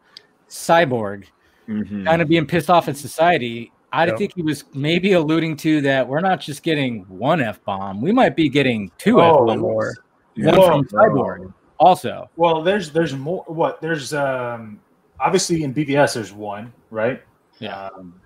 Cyborg 0.49 1.23
Mhm. 1.69 2.05
kind 2.05 2.21
of 2.21 2.27
being 2.27 2.45
pissed 2.45 2.69
off 2.69 2.89
at 2.89 2.97
society. 2.97 3.71
I 3.93 4.07
Yep. 4.07 4.17
think 4.17 4.33
he 4.35 4.41
was 4.41 4.65
maybe 4.73 5.13
alluding 5.13 5.55
to 5.57 5.79
that 5.81 6.05
we're 6.05 6.19
not 6.19 6.41
just 6.41 6.63
getting 6.63 7.05
one 7.07 7.39
f 7.41 7.63
bomb; 7.63 8.01
we 8.01 8.11
might 8.11 8.35
be 8.35 8.49
getting 8.49 8.91
two 8.97 9.21
Oh, 9.21 9.49
f 9.49 9.57
bombs. 9.57 9.97
More. 10.35 10.51
One 10.51 10.59
Whoa. 10.59 10.67
from 10.67 10.85
Cyborg, 10.87 11.53
also. 11.79 12.29
Well, 12.35 12.63
there's 12.63 12.91
there's 12.91 13.15
more. 13.15 13.43
What 13.47 13.81
there's 13.81 14.13
um 14.13 14.79
obviously 15.19 15.63
in 15.63 15.73
BVS 15.73 16.15
there's 16.15 16.33
one, 16.33 16.73
right? 16.89 17.21
Yeah. 17.59 17.89
Um, 17.95 18.19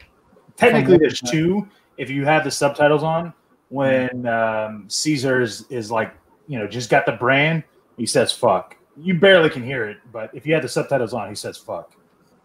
technically, 0.56 0.98
there's 0.98 1.22
two 1.22 1.68
if 1.98 2.10
you 2.10 2.26
have 2.26 2.44
the 2.44 2.52
subtitles 2.52 3.04
on. 3.04 3.34
When 3.70 4.26
um, 4.28 4.86
Cesar's 4.88 5.66
is 5.70 5.92
like 5.92 6.16
you 6.48 6.58
know 6.58 6.68
just 6.68 6.90
got 6.90 7.06
the 7.06 7.12
brand, 7.14 7.64
he 7.98 8.06
says 8.06 8.32
"fuck." 8.32 8.78
You 8.96 9.20
barely 9.20 9.50
can 9.50 9.64
hear 9.64 9.88
it, 9.90 9.98
but 10.12 10.32
if 10.34 10.48
you 10.48 10.54
have 10.54 10.64
the 10.64 10.70
subtitles 10.70 11.14
on, 11.14 11.28
he 11.28 11.36
says 11.36 11.58
"fuck." 11.58 11.94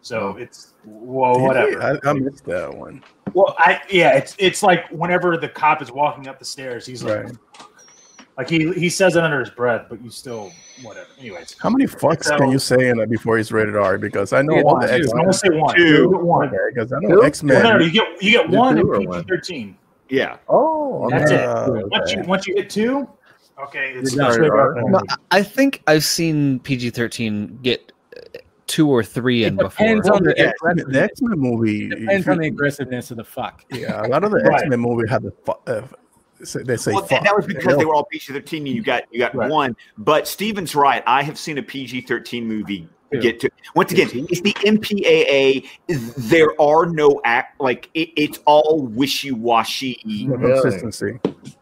So 0.01 0.37
it's 0.37 0.75
well, 0.85 1.41
whatever. 1.41 1.81
I, 1.81 2.11
I 2.11 2.13
missed 2.13 2.45
that 2.47 2.75
one. 2.75 3.05
Well, 3.35 3.55
I 3.59 3.81
yeah, 3.89 4.17
it's 4.17 4.35
it's 4.39 4.63
like 4.63 4.89
whenever 4.91 5.37
the 5.37 5.49
cop 5.49 5.81
is 5.81 5.93
walking 5.93 6.27
up 6.27 6.41
the 6.41 6.45
stairs, 6.45 6.85
he's 6.85 7.05
like, 7.05 7.25
Right. 7.25 7.37
Like 8.39 8.49
he 8.49 8.73
he 8.73 8.89
says 8.89 9.17
it 9.17 9.23
under 9.23 9.41
his 9.41 9.51
breath, 9.51 9.87
but 9.89 10.03
you 10.03 10.11
still 10.11 10.53
whatever. 10.83 11.07
Anyways, 11.19 11.55
How 11.61 11.71
many 11.71 11.87
fucks 11.87 12.25
So- 12.25 12.37
can 12.39 12.51
you 12.51 12.59
say 12.59 12.89
in 12.89 12.99
it 13.01 13.11
before 13.11 13.37
he's 13.37 13.53
rated 13.53 13.77
R? 13.77 13.99
Because 13.99 14.33
I 14.33 14.43
know 14.43 14.57
Yeah, 14.57 14.63
all 14.63 14.75
one, 14.75 14.81
the 14.87 14.99
two. 14.99 15.03
X 15.05 15.13
I 15.13 15.17
want 15.17 15.33
to 15.33 15.39
say 15.39 15.49
one. 15.51 15.77
Two. 15.77 16.09
One. 16.09 16.51
because 16.75 16.93
I 16.93 17.01
Two? 17.01 17.09
know 17.09 17.21
X 17.21 17.43
Well, 17.43 17.63
no, 17.63 17.73
Men. 17.79 17.83
you 17.83 17.91
get 17.93 18.23
you 18.23 18.31
get 18.33 18.51
You 18.51 18.59
one 18.59 18.77
do 18.77 18.93
and 18.95 19.11
PG 19.13 19.25
thirteen. 19.29 19.77
Yeah. 20.09 20.37
Oh, 20.49 21.09
That's 21.11 21.31
it. 21.31 21.41
Once 21.91 22.13
you 22.13 22.23
once 22.23 22.47
you 22.47 22.55
hit 22.57 22.69
two, 22.71 23.09
okay, 23.65 23.93
it's, 23.97 24.15
You're 24.15 24.27
it's 24.29 24.37
done. 24.37 24.43
way 24.43 24.49
better 24.49 24.75
than 24.77 24.93
No. 24.93 25.01
I- 25.09 25.39
I 25.39 25.43
think 25.43 25.83
I've 25.87 26.05
seen 26.05 26.59
PG 26.61 26.91
thirteen 26.91 27.59
get 27.63 27.93
uh, 28.17 28.39
two 28.67 28.89
or 28.89 29.03
three 29.03 29.45
in 29.45 29.55
It 29.55 29.63
before. 29.63 29.87
depends 29.87 30.09
on 30.09 30.23
the, 30.23 30.31
the 30.35 30.49
X 30.49 30.59
the 30.87 31.03
X 31.03 31.23
Men 31.23 31.39
movie. 31.39 31.89
depends 31.89 32.29
on 32.29 32.39
the 32.39 32.47
aggressiveness 32.49 33.11
of 33.11 33.19
the 33.19 33.25
fuck. 33.25 33.65
Yeah, 33.71 34.05
a 34.05 34.09
lot 34.09 34.25
of 34.25 34.31
the 34.31 34.39
Right. 34.45 34.61
X 34.63 34.69
Men 34.71 34.81
movie 34.81 35.09
have 35.09 35.23
the 35.23 35.33
fu- 35.45 35.53
uh, 35.71 35.83
say- 36.45 36.63
they 36.63 36.77
say 36.77 36.93
Well, 36.93 37.03
fuck. 37.03 37.11
that, 37.11 37.25
that 37.25 37.37
was 37.37 37.47
because 37.47 37.77
they 37.77 37.85
were 37.85 37.95
all 37.95 38.05
PG 38.05 38.33
thirteen. 38.33 38.67
and 38.67 38.75
You 38.77 38.83
got 38.83 39.05
you 39.11 39.19
got 39.19 39.35
Right. 39.35 39.51
one, 39.51 39.77
but 39.99 40.27
Steven's 40.29 40.75
right. 40.75 41.03
I 41.07 41.23
have 41.23 41.39
seen 41.39 41.59
a 41.59 41.63
PG 41.63 42.03
thirteen 42.03 42.47
movie 42.47 42.89
Two. 43.13 43.21
get 43.21 43.41
to 43.41 43.51
once 43.75 43.93
again. 43.93 44.09
It's 44.13 44.41
the 44.41 44.55
MPAA. 44.65 45.65
There 46.17 46.61
are 46.61 46.87
no 46.87 47.21
act 47.25 47.61
like 47.61 47.91
it, 47.95 48.11
it's 48.17 48.39
all 48.47 48.83
wishy 48.87 49.31
washy. 49.33 50.01
No 50.05 50.37
consistency. 50.37 51.19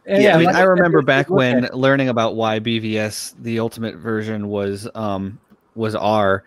Yeah, 0.07 0.35
I 0.35 0.39
mean, 0.39 0.49
I 0.49 0.61
remember 0.61 1.01
back 1.01 1.29
when 1.29 1.69
learning 1.73 2.09
about 2.09 2.35
why 2.35 2.59
BVS, 2.59 3.35
the 3.41 3.59
ultimate 3.59 3.95
version, 3.95 4.47
was 4.47 4.87
um 4.95 5.39
was 5.75 5.95
R, 5.95 6.43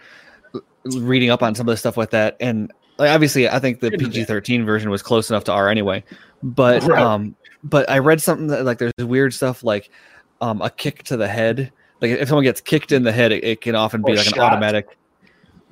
l- 0.55 0.61
reading 1.01 1.31
up 1.31 1.43
on 1.43 1.55
some 1.55 1.69
of 1.69 1.73
the 1.73 1.77
stuff 1.77 1.97
with 1.97 2.11
that, 2.11 2.37
and 2.41 2.73
like 2.99 3.11
obviously, 3.11 3.49
I 3.49 3.59
think 3.59 3.81
the 3.81 3.91
PG 3.91 4.25
thirteen 4.25 4.65
version 4.65 4.91
was 4.91 5.03
close 5.03 5.31
enough 5.31 5.45
to 5.45 5.53
R 5.53 5.69
anyway. 5.69 6.05
But 6.43 6.83
Right. 6.85 7.03
um, 7.03 7.35
but 7.65 7.89
I 7.91 7.99
read 7.99 8.21
something 8.21 8.47
that 8.49 8.65
like 8.65 8.79
there's 8.79 8.93
weird 8.99 9.35
stuff 9.35 9.65
like 9.65 9.91
um 10.41 10.63
a 10.63 10.71
kick 10.71 11.03
to 11.05 11.17
the 11.17 11.27
head. 11.27 11.73
Like 12.01 12.11
if 12.11 12.29
someone 12.29 12.45
gets 12.45 12.61
kicked 12.61 12.93
in 12.93 13.03
the 13.03 13.13
head, 13.13 13.33
it, 13.33 13.43
it 13.43 13.61
can 13.61 13.75
often 13.75 14.03
be 14.03 14.13
Or 14.13 14.17
like 14.17 14.27
an 14.27 14.39
automatic. 14.39 14.99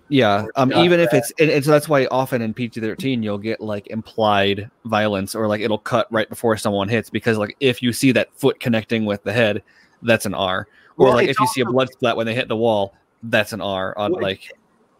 Yeah, 0.09 0.47
um, 0.57 0.71
shot, 0.71 0.85
even 0.85 1.01
if 1.01 1.15
it's 1.15 1.33
and, 1.39 1.51
and 1.51 1.65
so 1.65 1.71
that's 1.71 1.89
why 1.89 2.07
often 2.07 2.43
in 2.43 2.53
PG 2.53 2.81
thirteen 2.81 3.23
you'll 3.23 3.39
get 3.39 3.61
like 3.61 3.87
implied 3.87 4.71
violence 4.85 5.35
or 5.35 5.47
like 5.47 5.61
it'll 5.61 5.79
cut 5.79 6.07
right 6.11 6.29
before 6.29 6.57
someone 6.57 6.89
hits 6.89 7.09
because 7.09 7.39
like 7.39 7.57
if 7.61 7.83
you 7.83 7.93
see 7.93 8.13
that 8.13 8.29
foot 8.35 8.61
connecting 8.61 9.05
with 9.05 9.23
the 9.23 9.33
head, 9.33 9.63
that's 10.03 10.27
an 10.27 10.35
R. 10.35 10.67
Or 10.97 11.07
Well, 11.07 11.15
like 11.15 11.29
if 11.29 11.39
you 11.41 11.47
see 11.47 11.63
a 11.63 11.65
blood 11.65 11.91
splat 11.93 12.17
when 12.17 12.27
they 12.27 12.35
hit 12.35 12.49
the 12.49 12.57
wall, 12.57 12.95
that's 13.23 13.53
an 13.53 13.61
R. 13.61 13.97
On 13.97 14.13
Well, 14.13 14.21
like 14.21 14.53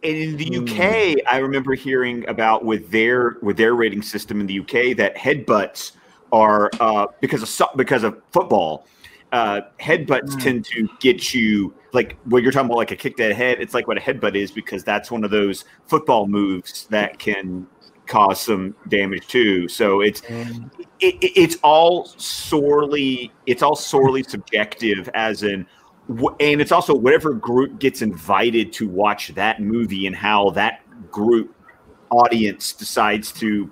And 0.03 0.17
in 0.17 0.37
the 0.37 0.57
UK, 0.57 1.23
I 1.31 1.37
remember 1.37 1.75
hearing 1.75 2.27
about 2.27 2.65
with 2.65 2.89
their 2.89 3.37
with 3.41 3.57
their 3.57 3.75
rating 3.75 4.01
system 4.01 4.39
in 4.41 4.47
the 4.47 4.59
UK 4.61 4.97
that 4.97 5.15
headbutts 5.15 5.91
are 6.33 6.69
uh, 6.81 7.07
because 7.21 7.41
of 7.61 7.69
because 7.77 8.03
of 8.03 8.21
football. 8.31 8.85
Uh, 9.31 9.61
headbutts 9.79 10.37
tend 10.39 10.63
to 10.63 10.87
get 10.99 11.33
you 11.33 11.73
like 11.91 12.17
what 12.25 12.43
you're 12.43 12.51
talking 12.51 12.67
about, 12.67 12.77
like 12.77 12.91
a 12.91 12.95
kick 12.95 13.15
to 13.17 13.27
the 13.29 13.33
head. 13.33 13.59
It's 13.59 13.73
like 13.73 13.87
what 13.87 13.97
a 13.97 14.01
headbutt 14.01 14.35
is 14.35 14.51
because 14.51 14.83
that's 14.83 15.09
one 15.09 15.23
of 15.23 15.31
those 15.31 15.65
football 15.87 16.27
moves 16.27 16.85
that 16.91 17.17
can 17.17 17.65
cause 18.05 18.39
some 18.41 18.75
damage 18.89 19.25
too. 19.27 19.67
So 19.67 20.01
it's 20.01 20.21
it, 20.99 21.15
it- 21.23 21.31
it's 21.35 21.57
all 21.63 22.05
sorely 22.17 23.31
it's 23.47 23.63
all 23.63 23.75
sorely 23.75 24.21
subjective 24.23 25.09
as 25.15 25.41
in 25.43 25.65
and 26.39 26.61
it's 26.61 26.71
also 26.71 26.93
whatever 26.93 27.33
group 27.33 27.79
gets 27.79 28.01
invited 28.03 28.71
to 28.73 28.87
watch 28.87 29.29
that 29.29 29.61
movie 29.61 30.05
and 30.05 30.15
how 30.15 30.49
that 30.51 30.81
group 31.09 31.55
audience 32.11 32.73
decides 32.73 33.31
to 33.31 33.71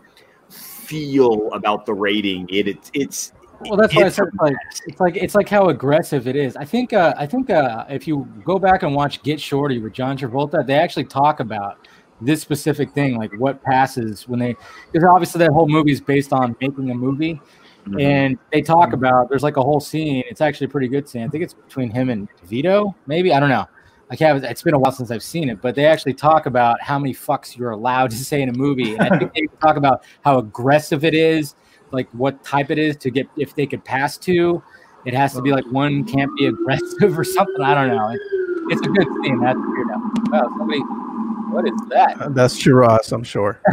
feel 0.92 1.50
about 1.54 1.86
the 1.86 1.94
rating 1.94 2.46
it, 2.50 2.68
it's 2.68 2.92
it's 2.94 3.34
Well, 3.62 3.78
that's 3.78 3.96
why 3.96 4.04
I 4.04 4.08
it's 4.08 4.18
said 4.18 4.26
like 4.42 4.56
it's 4.88 5.00
like 5.00 5.16
it's 5.16 5.36
like 5.36 5.48
how 5.48 5.70
aggressive 5.70 6.28
it 6.28 6.36
is. 6.36 6.58
I 6.58 6.66
think 6.66 6.92
uh, 6.92 7.14
I 7.18 7.26
think 7.26 7.50
uh, 7.50 7.86
if 7.90 8.08
you 8.08 8.28
go 8.44 8.60
back 8.60 8.84
and 8.84 8.94
watch 8.94 9.24
Get 9.24 9.40
Shorty 9.40 9.80
with 9.80 9.94
John 9.94 10.18
Travolta, 10.18 10.66
they 10.68 10.76
actually 10.76 11.06
talk 11.06 11.40
about 11.40 11.88
this 12.20 12.42
specific 12.42 12.92
thing, 12.92 13.18
like 13.18 13.32
what 13.38 13.64
passes 13.64 14.28
when 14.28 14.40
they 14.40 14.56
because 14.92 15.08
obviously 15.08 15.40
that 15.40 15.52
whole 15.52 15.68
movie 15.68 15.94
is 15.94 16.02
based 16.02 16.34
on 16.34 16.56
making 16.60 16.92
a 16.92 16.96
movie, 16.96 17.40
and 18.00 18.38
they 18.52 18.62
talk 18.62 18.92
about 18.94 19.30
there's 19.30 19.44
like 19.44 19.58
a 19.58 19.64
whole 19.64 19.80
scene. 19.80 20.24
It's 20.30 20.42
actually 20.42 20.66
a 20.66 20.70
pretty 20.70 20.90
good 20.90 21.08
scene. 21.08 21.24
I 21.24 21.30
think 21.30 21.44
it's 21.44 21.54
between 21.54 21.90
him 21.90 22.10
and 22.10 22.28
Vito, 22.44 22.94
maybe 23.08 23.32
I 23.34 23.40
don't 23.40 23.50
know. 23.50 23.66
I 24.12 24.16
can't. 24.18 24.44
It's 24.44 24.62
been 24.62 24.74
a 24.74 24.80
while 24.80 24.92
since 24.92 25.10
I've 25.10 25.24
seen 25.24 25.50
it, 25.50 25.62
but 25.62 25.74
they 25.74 25.86
actually 25.86 26.14
talk 26.14 26.46
about 26.46 26.82
how 26.82 27.00
many 27.00 27.14
fucks 27.14 27.58
you're 27.58 27.72
allowed 27.72 28.12
to 28.12 28.18
say 28.18 28.42
in 28.42 28.50
a 28.50 28.54
movie. 28.54 28.94
And 28.96 29.02
I 29.04 29.18
think 29.18 29.34
they 29.34 29.48
talk 29.62 29.78
about 29.78 30.04
how 30.26 30.38
aggressive 30.38 31.06
it 31.06 31.14
is, 31.14 31.56
like 31.92 32.10
what 32.12 32.44
type 32.44 32.70
it 32.72 32.78
is 32.78 32.98
to 32.98 33.10
get 33.10 33.26
if 33.38 33.56
they 33.56 33.66
could 33.66 33.86
pass 33.86 34.18
two. 34.18 34.62
It 35.06 35.14
has 35.14 35.34
to 35.34 35.42
be 35.42 35.52
like 35.52 35.66
one 35.72 36.04
can't 36.04 36.30
be 36.38 36.46
aggressive 36.48 37.18
or 37.18 37.24
something. 37.24 37.62
I 37.64 37.74
don't 37.74 37.88
know. 37.96 38.10
It, 38.10 38.20
it's 38.70 38.82
a 38.86 38.90
good 38.90 39.08
scene. 39.24 39.40
That's 39.40 39.58
weird. 39.58 39.88
Wow, 40.30 40.54
somebody. 40.58 40.80
What 41.52 41.66
is 41.68 41.74
that? 41.90 42.34
That's 42.36 42.56
Shiraz, 42.56 43.12
I'm 43.14 43.24
sure. 43.24 43.62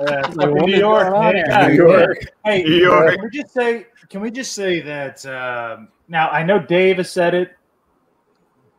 Uh, 0.00 0.30
Like, 0.34 0.50
New 0.52 0.76
York, 0.76 1.10
man. 1.12 1.34
here? 1.34 1.46
God, 1.48 1.68
New 1.68 1.74
York. 1.74 2.18
Hey, 2.44 2.62
New 2.62 2.74
York. 2.76 3.14
can 3.14 3.24
we 3.24 3.30
just 3.30 3.52
say? 3.52 3.86
Can 4.08 4.20
we 4.20 4.30
just 4.30 4.52
say 4.52 4.80
that? 4.80 5.24
Um, 5.26 5.88
now 6.08 6.28
I 6.30 6.42
know 6.44 6.58
Dave 6.60 6.98
has 6.98 7.10
said 7.10 7.34
it, 7.34 7.56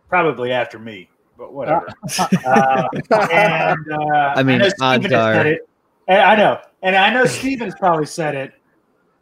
probably 0.10 0.52
after 0.52 0.80
me, 0.80 1.10
but 1.38 1.54
whatever. 1.54 1.88
uh, 2.46 2.88
and 3.32 3.92
uh, 3.92 4.34
I 4.36 4.44
mean, 4.44 4.60
know 4.60 4.70
odds 4.82 5.06
Steven 5.06 5.12
has 5.12 5.14
are- 5.14 5.34
said 5.34 5.48
it. 5.48 5.70
And 6.08 6.22
I 6.22 6.36
know, 6.36 6.60
and 6.82 6.96
I 6.96 7.14
know 7.14 7.26
Steven's 7.26 7.76
probably 7.76 8.08
said 8.08 8.34
it, 8.34 8.54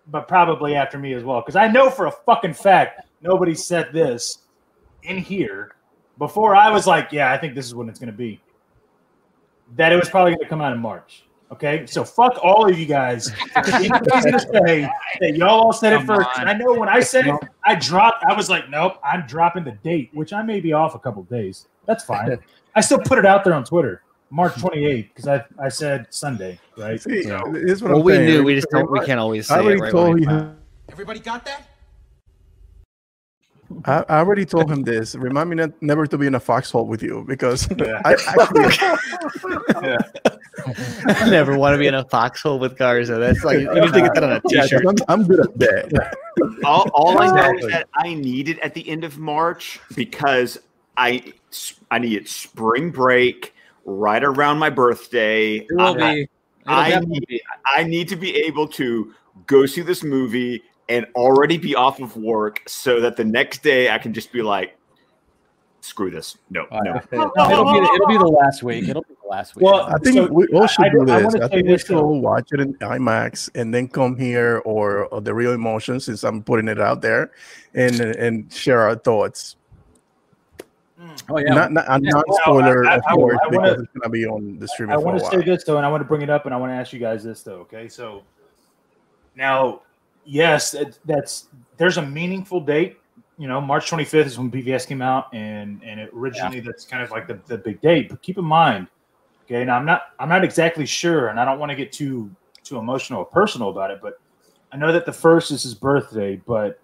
but 0.08 0.30
probably 0.30 0.74
after 0.74 0.98
me 0.98 1.14
as 1.14 1.24
well, 1.24 1.42
because 1.42 1.58
I 1.58 1.68
know 1.68 1.90
for 1.90 2.06
a 2.06 2.12
fucking 2.12 2.54
fact 2.54 3.02
nobody 3.22 3.54
said 3.54 3.92
this 3.92 4.40
in 5.04 5.18
here 5.18 5.76
before 6.18 6.56
I 6.56 6.70
was 6.72 6.88
like, 6.88 7.12
yeah, 7.12 7.32
I 7.32 7.38
think 7.38 7.56
this 7.56 7.66
is 7.66 7.76
when 7.76 7.90
it's 7.90 8.00
going 8.00 8.12
to 8.12 8.18
be. 8.18 8.42
That 9.76 9.92
it 9.92 9.98
was 9.98 10.10
probably 10.10 10.32
going 10.32 10.44
to 10.44 10.48
come 10.48 10.62
out 10.62 10.72
in 10.72 10.80
March. 10.80 11.26
Okay, 11.50 11.86
so 11.86 12.04
fuck 12.04 12.38
all 12.44 12.70
of 12.70 12.78
you 12.78 12.86
guys. 12.86 13.32
Anybody's 13.56 14.26
gonna 14.26 14.40
say 14.40 14.90
that 15.22 15.36
y'all 15.38 15.50
all 15.50 15.74
said 15.74 15.94
it 15.94 16.06
first. 16.06 16.28
I 16.36 16.54
know 16.54 16.74
when 16.74 16.90
I 16.90 17.00
said 17.00 17.26
it, 17.28 17.36
I 17.64 17.76
dropped. 17.76 18.26
I 18.26 18.34
was 18.34 18.50
like, 18.50 18.70
nope, 18.70 18.98
I'm 19.04 19.26
dropping 19.28 19.64
the 19.64 19.72
date, 19.72 20.10
which 20.14 20.34
I 20.34 20.42
may 20.42 20.60
be 20.60 20.74
off 20.74 20.94
a 20.94 21.00
couple 21.00 21.24
days. 21.24 21.68
That's 21.86 22.04
fine. 22.04 22.38
I 22.76 22.82
still 22.82 23.00
put 23.00 23.18
it 23.18 23.26
out 23.26 23.46
there 23.46 23.54
on 23.54 23.64
Twitter, 23.64 24.02
March 24.30 24.54
28th, 24.56 25.08
because 25.08 25.28
I 25.28 25.46
I 25.58 25.70
said 25.70 26.08
Sunday, 26.10 26.60
right? 26.76 27.02
See, 27.02 27.24
So- 27.24 27.38
what 27.40 27.82
well, 27.82 27.96
I'm 28.00 28.04
we 28.04 28.14
saying. 28.14 28.26
knew 28.26 28.44
we 28.44 28.56
just 28.56 28.68
don't 28.70 28.92
we 28.92 29.06
can't 29.06 29.20
always 29.20 29.48
say 29.48 29.56
I 29.56 29.60
already 29.60 29.80
it 29.80 29.84
right 29.84 29.92
told 29.92 30.20
you. 30.20 30.56
Everybody 30.90 31.20
got 31.20 31.46
that? 31.46 31.64
I, 33.86 34.04
I 34.08 34.18
already 34.20 34.46
told 34.46 34.72
him 34.72 34.84
this. 34.84 35.16
Remind 35.16 35.50
me 35.50 35.56
not, 35.58 35.72
never 35.82 36.08
to 36.08 36.18
be 36.18 36.28
in 36.28 36.36
a 36.36 36.40
foxhole 36.40 36.88
with 36.88 37.04
you 37.04 37.24
because 37.28 37.68
Yeah. 37.78 38.02
I 38.06 38.14
actually 38.14 39.98
I 41.08 41.30
never 41.30 41.58
want 41.58 41.74
to 41.74 41.78
be 41.78 41.88
in 41.88 41.94
a 41.94 42.04
foxhole 42.06 42.60
with 42.60 42.78
Garza. 42.78 43.16
That's 43.16 43.44
like 43.44 43.60
you 43.60 43.74
need 43.74 43.94
to 43.94 44.02
get 44.02 44.14
that 44.16 44.24
on 44.24 44.32
a 44.32 44.42
yeah, 44.50 44.62
'cause 44.62 44.70
t-shirt. 44.70 44.86
I'm, 44.88 44.96
I'm 45.08 45.28
good 45.28 45.40
at 45.42 45.60
that. 45.60 46.16
all, 46.64 46.90
all 46.94 47.22
I 47.22 47.28
know 47.28 47.58
is 47.58 47.68
that 47.68 47.88
I 47.96 48.14
need 48.14 48.50
it 48.50 48.60
at 48.60 48.74
the 48.74 48.88
end 48.90 49.04
of 49.04 49.18
March 49.18 49.80
because 49.96 50.58
I 50.98 51.34
I 51.92 52.00
needed 52.00 52.28
spring 52.28 52.90
break 52.92 53.54
right 53.86 54.24
around 54.24 54.58
my 54.60 54.70
birthday. 54.70 55.58
It 55.58 55.68
will 55.72 56.02
I, 56.04 56.14
be. 56.16 56.22
It'll 56.22 56.30
I 56.68 57.00
need. 57.00 57.42
I 57.66 57.84
need 57.84 58.08
to 58.10 58.16
be 58.16 58.36
able 58.38 58.68
to 58.70 59.14
go 59.46 59.66
see 59.66 59.82
this 59.82 60.04
movie, 60.04 60.64
and 60.90 61.06
already 61.16 61.58
be 61.58 61.76
off 61.76 62.00
of 62.00 62.16
work 62.16 62.62
so 62.68 63.00
that 63.02 63.18
the 63.18 63.26
next 63.26 63.62
day 63.64 63.90
I 63.90 63.98
can 63.98 64.14
just 64.14 64.32
be 64.32 64.42
like, 64.42 64.78
screw 65.82 66.10
this. 66.10 66.38
No, 66.50 66.66
Uh, 66.72 66.80
no. 66.84 66.96
It'll 67.12 67.72
be 67.74 67.80
the, 67.80 67.92
it'll 67.96 68.08
be 68.08 68.18
the 68.18 68.26
last 68.28 68.64
week. 68.64 68.88
It'll 68.90 69.04
be 69.04 69.16
the 69.22 69.28
last 69.30 69.56
week. 69.56 69.66
Well, 69.66 69.82
I 69.84 69.98
think 70.00 70.16
So, 70.18 70.28
we 70.32 70.48
all 70.48 70.68
should 70.68 70.86
I- 70.86 70.90
do 70.90 71.02
I 71.02 71.06
this. 71.06 71.34
wanna 71.34 71.46
I, 71.46 71.48
think 71.50 71.68
we 71.68 71.78
should 71.78 71.96
all 71.96 72.20
watch 72.20 72.50
it 72.52 72.60
in 72.60 72.74
IMAX 72.76 73.50
and 73.56 73.74
then 73.74 73.88
come 73.88 74.18
here 74.18 74.62
or, 74.66 75.06
or 75.06 75.22
the 75.22 75.34
real 75.34 75.52
emotions 75.54 76.06
since 76.06 76.24
I'm 76.24 76.42
putting 76.44 76.68
it 76.68 76.80
out 76.80 77.02
there 77.02 77.32
and 77.74 78.00
and 78.02 78.52
share 78.52 78.82
our 78.82 78.96
thoughts. 78.96 79.56
oh 81.30 81.38
yeah, 81.38 81.54
Not 81.54 81.72
not 81.74 81.86
Yeah. 82.02 82.10
non-spoiler, 82.12 82.86
I- 82.86 82.94
I- 82.94 82.96
of 82.98 83.04
I- 83.08 83.14
course, 83.14 83.38
I 83.44 83.48
wanna- 83.48 83.62
because 83.70 83.84
it's 83.84 83.94
gonna 83.94 84.10
be 84.12 84.26
on 84.26 84.60
the 84.60 84.68
streaming 84.68 84.96
I 84.96 84.98
for 85.00 85.06
want 85.06 85.20
to 85.20 85.26
say 85.26 85.42
this 85.44 85.64
though, 85.64 85.78
and 85.78 85.86
I 85.86 85.90
want 85.90 86.02
to 86.02 86.08
bring 86.08 86.22
it 86.22 86.30
up, 86.30 86.46
and 86.46 86.54
I 86.54 86.58
want 86.58 86.72
to 86.72 86.76
ask 86.76 86.92
you 86.92 87.00
guys 87.00 87.24
this 87.24 87.44
though. 87.44 87.60
Okay, 87.62 87.88
so 87.88 88.24
now, 89.36 89.82
yes, 90.28 90.74
it- 90.74 91.00
that's 91.06 91.48
there's 91.78 91.98
a 91.98 92.06
meaningful 92.06 92.60
date. 92.60 92.98
You 93.40 93.48
know, 93.48 93.62
March 93.62 93.90
25th 93.90 94.26
is 94.26 94.38
when 94.40 94.50
BVS 94.52 94.86
came 94.88 95.02
out, 95.02 95.34
and 95.34 95.82
and 95.84 96.00
it 96.00 96.10
originally 96.14 96.60
that's 96.60 96.86
kind 96.86 97.02
of 97.04 97.12
like 97.12 97.28
the, 97.28 97.40
the 97.46 97.58
big 97.58 97.80
date. 97.82 98.10
But 98.10 98.22
keep 98.22 98.38
in 98.38 98.46
mind, 98.46 98.88
okay, 99.46 99.64
now 99.64 99.78
I'm 99.78 99.86
not 99.86 100.02
I'm 100.20 100.30
not 100.30 100.44
exactly 100.44 100.86
sure, 100.86 101.30
and 101.30 101.40
I 101.40 101.46
don't 101.46 101.60
want 101.60 101.70
to 101.72 101.76
get 101.76 101.92
too 101.92 102.30
too 102.64 102.78
emotional 102.78 103.20
or 103.20 103.26
personal 103.26 103.70
about 103.70 103.92
it, 103.92 104.00
but 104.02 104.20
I 104.72 104.78
know 104.78 104.92
that 104.92 105.06
the 105.06 105.14
first 105.14 105.52
is 105.52 105.64
his 105.64 105.74
birthday, 105.76 106.36
but 106.46 106.80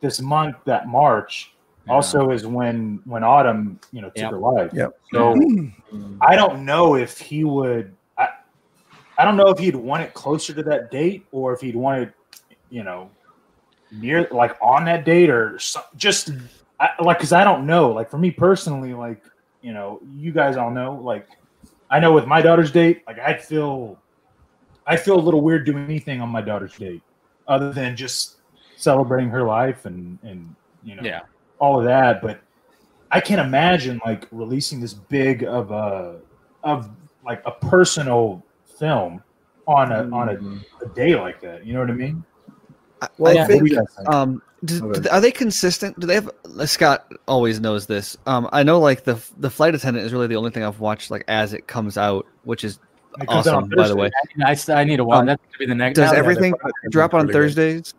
this 0.00 0.20
month, 0.20 0.56
that 0.64 0.88
March, 0.88 1.54
Yeah. 1.86 1.92
also 1.92 2.30
is 2.30 2.46
when 2.46 3.00
when 3.04 3.22
Autumn, 3.22 3.78
you 3.92 4.00
know, 4.00 4.08
took 4.08 4.16
Yep. 4.22 4.30
her 4.32 4.38
life. 4.38 4.72
Yep. 4.74 4.92
So 5.12 5.34
I 6.22 6.34
don't 6.36 6.64
know 6.64 6.96
if 6.96 7.18
he 7.18 7.44
would. 7.44 7.94
I, 8.18 8.28
I 9.18 9.24
don't 9.26 9.36
know 9.36 9.48
if 9.48 9.58
he'd 9.58 9.76
want 9.76 10.02
it 10.02 10.14
closer 10.14 10.54
to 10.54 10.62
that 10.64 10.90
date 10.90 11.26
or 11.32 11.52
if 11.52 11.60
he'd 11.60 11.76
want 11.76 12.02
it, 12.02 12.12
you 12.70 12.82
know, 12.82 13.10
near 13.90 14.28
like 14.30 14.56
on 14.62 14.84
that 14.86 15.04
date 15.04 15.30
or 15.30 15.58
some, 15.58 15.82
just 15.96 16.30
I, 16.78 16.90
like 17.02 17.18
because 17.18 17.32
I 17.32 17.44
don't 17.44 17.66
know. 17.66 17.90
Like 17.90 18.10
for 18.10 18.18
me 18.18 18.30
personally, 18.30 18.94
like 18.94 19.22
you 19.62 19.72
know, 19.72 20.00
you 20.16 20.32
guys 20.32 20.56
all 20.56 20.70
know. 20.70 21.00
Like 21.02 21.28
I 21.90 22.00
know 22.00 22.12
with 22.12 22.26
my 22.26 22.40
daughter's 22.40 22.70
date, 22.70 23.02
like 23.06 23.18
I'd 23.18 23.44
feel, 23.44 23.98
I 24.86 24.96
feel 24.96 25.18
a 25.18 25.20
little 25.20 25.40
weird 25.40 25.66
doing 25.66 25.84
anything 25.84 26.20
on 26.20 26.28
my 26.28 26.40
daughter's 26.40 26.76
date 26.76 27.02
other 27.46 27.72
than 27.72 27.96
just 27.96 28.36
celebrating 28.76 29.28
her 29.28 29.42
life 29.42 29.84
and 29.84 30.18
and 30.22 30.54
you 30.82 30.94
know 30.94 31.02
yeah. 31.02 31.20
all 31.58 31.78
of 31.78 31.84
that, 31.84 32.22
but 32.22 32.40
I 33.10 33.20
can't 33.20 33.40
imagine 33.40 34.00
like 34.04 34.26
releasing 34.30 34.80
this 34.80 34.94
big 34.94 35.42
of 35.44 35.70
a 35.70 36.20
of 36.62 36.90
like 37.24 37.42
a 37.44 37.50
personal 37.50 38.44
film 38.78 39.22
on 39.66 39.92
a 39.92 40.08
on 40.10 40.28
a, 40.28 40.34
mm-hmm. 40.34 40.58
a 40.82 40.94
day 40.94 41.16
like 41.16 41.40
that. 41.40 41.66
You 41.66 41.74
know 41.74 41.80
what 41.80 41.90
I 41.90 41.94
mean? 41.94 42.24
Well, 43.18 43.34
Yeah. 43.34 43.46
Think- 43.46 43.70
Um, 44.06 44.42
do, 44.64 44.84
Okay. 44.90 45.00
do- 45.00 45.08
are 45.10 45.20
they 45.20 45.30
consistent? 45.30 45.98
Do 45.98 46.06
they 46.06 46.14
have? 46.14 46.30
Scott 46.66 47.10
always 47.26 47.60
knows 47.60 47.86
this. 47.86 48.16
Um, 48.26 48.48
I 48.52 48.62
know 48.62 48.78
like 48.80 49.04
the 49.04 49.18
the 49.38 49.48
flight 49.50 49.74
attendant 49.74 50.04
is 50.06 50.12
really 50.12 50.26
the 50.26 50.36
only 50.36 50.50
thing 50.50 50.62
I've 50.64 50.80
watched 50.80 51.10
like 51.10 51.24
as 51.28 51.52
it 51.54 51.66
comes 51.66 51.96
out, 51.96 52.26
which 52.44 52.64
is 52.64 52.78
It 53.20 53.26
comes 53.26 53.46
out 53.46 53.54
on 53.54 53.62
awesome. 53.64 53.76
By 53.76 53.88
the 53.88 53.96
way, 53.96 54.10
I, 54.44 54.54
st- 54.54 54.76
I 54.78 54.84
need 54.84 54.98
to 54.98 55.04
watch. 55.04 55.20
Um, 55.20 55.26
That's 55.26 55.42
gonna 55.42 55.58
be 55.58 55.66
the 55.66 55.74
next. 55.74 55.96
does 55.96 56.12
everything 56.12 56.54
they're 56.62 56.90
drop 56.90 57.14
on. 57.14 57.28
Thursdays? 57.28 57.94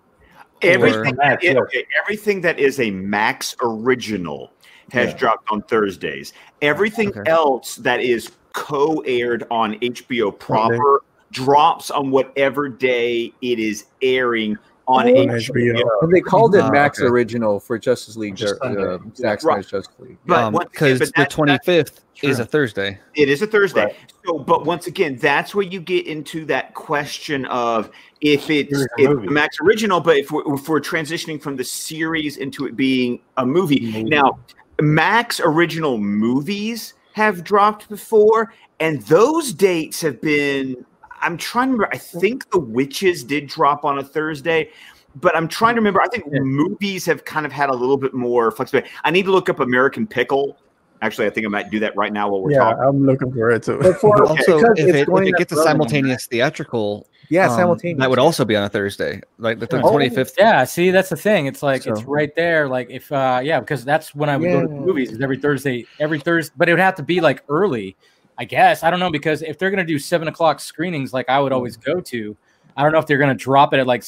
Everything, 0.62 1.14
Or- 1.14 1.24
that 1.24 1.44
is, 1.44 1.56
okay, 1.56 1.86
everything 2.04 2.42
that 2.42 2.60
is 2.60 2.80
a 2.80 2.92
Max 2.92 3.56
original 3.64 4.52
has 4.92 5.10
Yeah. 5.10 5.18
dropped 5.18 5.50
on 5.52 5.64
Thursdays. 5.64 6.34
Everything 6.62 7.10
Okay. 7.10 7.24
else 7.30 7.78
that 7.78 8.00
is 8.02 8.30
co-aired 8.54 9.46
on 9.50 9.76
HBO 9.82 10.30
proper 10.32 11.02
drops 11.32 11.90
on 11.90 12.12
whatever 12.12 12.70
day 12.70 13.34
it 13.42 13.58
is 13.58 13.86
airing 14.04 14.58
on 14.92 15.08
On 15.08 15.28
HBO. 15.28 15.74
HBO. 15.74 15.82
And 16.02 16.14
they 16.14 16.22
called 16.22 16.56
it 16.56 16.62
Ah, 16.62 16.70
Max 16.72 17.00
okay. 17.00 17.08
Original 17.08 17.60
for 17.60 17.78
Justice 17.80 18.16
League, 18.18 18.36
Just 18.36 18.56
uh, 18.62 18.74
Sunday. 18.74 18.98
Zack 19.16 19.44
Right. 19.44 19.66
Justice 19.66 19.94
League. 20.00 20.18
But 20.26 20.52
because 20.72 21.00
but 21.00 21.06
the 21.08 21.12
that- 21.12 21.16
that- 21.16 21.30
twenty 21.30 21.58
fifth 21.64 22.04
is 22.24 22.40
a 22.40 22.46
Thursday. 22.46 23.00
It 23.16 23.30
is 23.30 23.42
a 23.42 23.48
Thursday. 23.48 23.86
Right. 23.86 23.96
So, 24.26 24.38
but 24.38 24.66
once 24.66 24.86
again, 24.86 25.16
that's 25.16 25.56
where 25.56 25.66
you 25.66 25.82
get 25.82 26.06
into 26.06 26.46
that 26.46 26.76
question 26.76 27.46
of 27.46 27.90
if 28.22 28.50
it's 28.52 28.86
if 28.98 29.20
Max 29.32 29.58
original, 29.60 30.00
but 30.00 30.18
if 30.18 30.32
we're, 30.32 30.54
if 30.54 30.70
we're 30.70 30.80
transitioning 30.82 31.42
from 31.42 31.56
the 31.56 31.64
series 31.64 32.38
into 32.38 32.66
it 32.68 32.76
being 32.76 33.20
a 33.38 33.46
movie. 33.46 33.80
Movie. 33.82 34.04
Now, 34.04 34.38
Max 34.80 35.40
original 35.44 35.98
movies 35.98 36.94
have 37.14 37.44
dropped 37.44 37.90
before, 37.90 38.54
and 38.80 39.02
those 39.04 39.52
dates 39.54 40.02
have 40.02 40.22
been. 40.22 40.86
I'm 41.22 41.38
trying 41.38 41.68
to 41.70 41.74
remember. 41.74 41.94
I 41.94 41.98
think 41.98 42.50
The 42.52 42.60
Witches 42.60 43.24
did 43.24 43.48
drop 43.48 43.86
on 43.86 44.00
a 44.00 44.04
Thursday. 44.04 44.70
But 45.16 45.36
I'm 45.36 45.48
trying 45.48 45.76
to 45.76 45.82
remember. 45.82 46.02
I 46.02 46.08
think 46.08 46.24
movies 46.30 47.06
have 47.06 47.26
kind 47.26 47.46
of 47.46 47.52
had 47.52 47.70
a 47.70 47.74
little 47.74 47.98
bit 47.98 48.14
more 48.14 48.50
flexibility. 48.52 48.90
I 49.04 49.12
need 49.12 49.26
to 49.26 49.32
look 49.32 49.50
up 49.50 49.60
American 49.60 50.08
Pickle. 50.08 50.58
Actually, 51.02 51.28
I 51.28 51.32
think 51.32 51.46
I 51.46 51.50
might 51.50 51.70
do 51.70 51.80
that 51.80 51.96
right 51.98 52.14
now 52.14 52.30
while 52.30 52.42
we're 52.42 52.52
Yeah, 52.52 52.60
talking. 52.60 52.84
I'm 52.88 53.06
looking 53.06 53.32
for 53.34 53.50
it 53.50 53.64
too. 53.64 53.80
But 53.82 54.00
for, 54.00 54.26
Also, 54.28 54.60
if 54.60 54.88
it's 54.88 54.94
it, 55.00 55.10
if 55.10 55.28
it 55.28 55.38
gets 55.38 55.52
a 55.52 55.56
road, 55.56 55.64
simultaneous 55.64 56.28
theatrical, 56.28 57.08
yeah, 57.30 57.46
um, 57.46 57.56
simultaneous. 57.58 58.00
that 58.00 58.10
would 58.10 58.20
also 58.20 58.46
be 58.46 58.56
on 58.56 58.64
a 58.64 58.70
Thursday, 58.70 59.20
like 59.38 59.60
the 59.60 59.68
Oh, 59.72 59.90
twenty 59.90 60.10
fifth. 60.10 60.36
Yeah, 60.38 60.64
see, 60.64 60.92
that's 60.92 61.10
the 61.10 61.18
thing. 61.18 61.48
It's 61.48 61.64
like 61.64 61.88
it's 61.88 62.04
right 62.04 62.30
there. 62.36 62.70
Like 62.70 62.90
if 62.92 63.12
uh 63.12 63.42
yeah, 63.44 63.60
because 63.60 63.84
that's 63.84 64.14
when 64.14 64.30
I 64.30 64.38
would 64.38 64.52
go 64.52 64.62
to 64.62 64.68
the 64.68 64.74
movies 64.74 65.12
is 65.12 65.20
every 65.22 65.38
Thursday, 65.40 65.86
every 66.00 66.20
Thursday, 66.20 66.54
but 66.56 66.70
it 66.70 66.74
would 66.74 66.80
have 66.80 66.96
to 66.96 67.04
be 67.04 67.20
like 67.20 67.44
early, 67.50 67.98
I 68.42 68.44
guess. 68.44 68.82
I 68.82 68.90
don't 68.90 69.00
know 69.00 69.12
because 69.12 69.44
if 69.44 69.60
they're 69.60 69.70
gonna 69.70 69.86
do 69.86 70.00
seven 70.00 70.28
o'clock 70.28 70.60
screenings 70.60 71.14
like 71.14 71.30
I 71.30 71.40
would 71.40 71.52
always 71.52 71.78
mm. 71.78 71.84
go 71.84 72.02
to, 72.02 72.36
I 72.76 72.82
don't 72.82 72.92
know 72.92 72.98
if 72.98 73.06
they're 73.06 73.20
gonna 73.20 73.36
drop 73.36 73.72
it 73.76 73.80
at 73.80 73.86
like. 73.86 74.04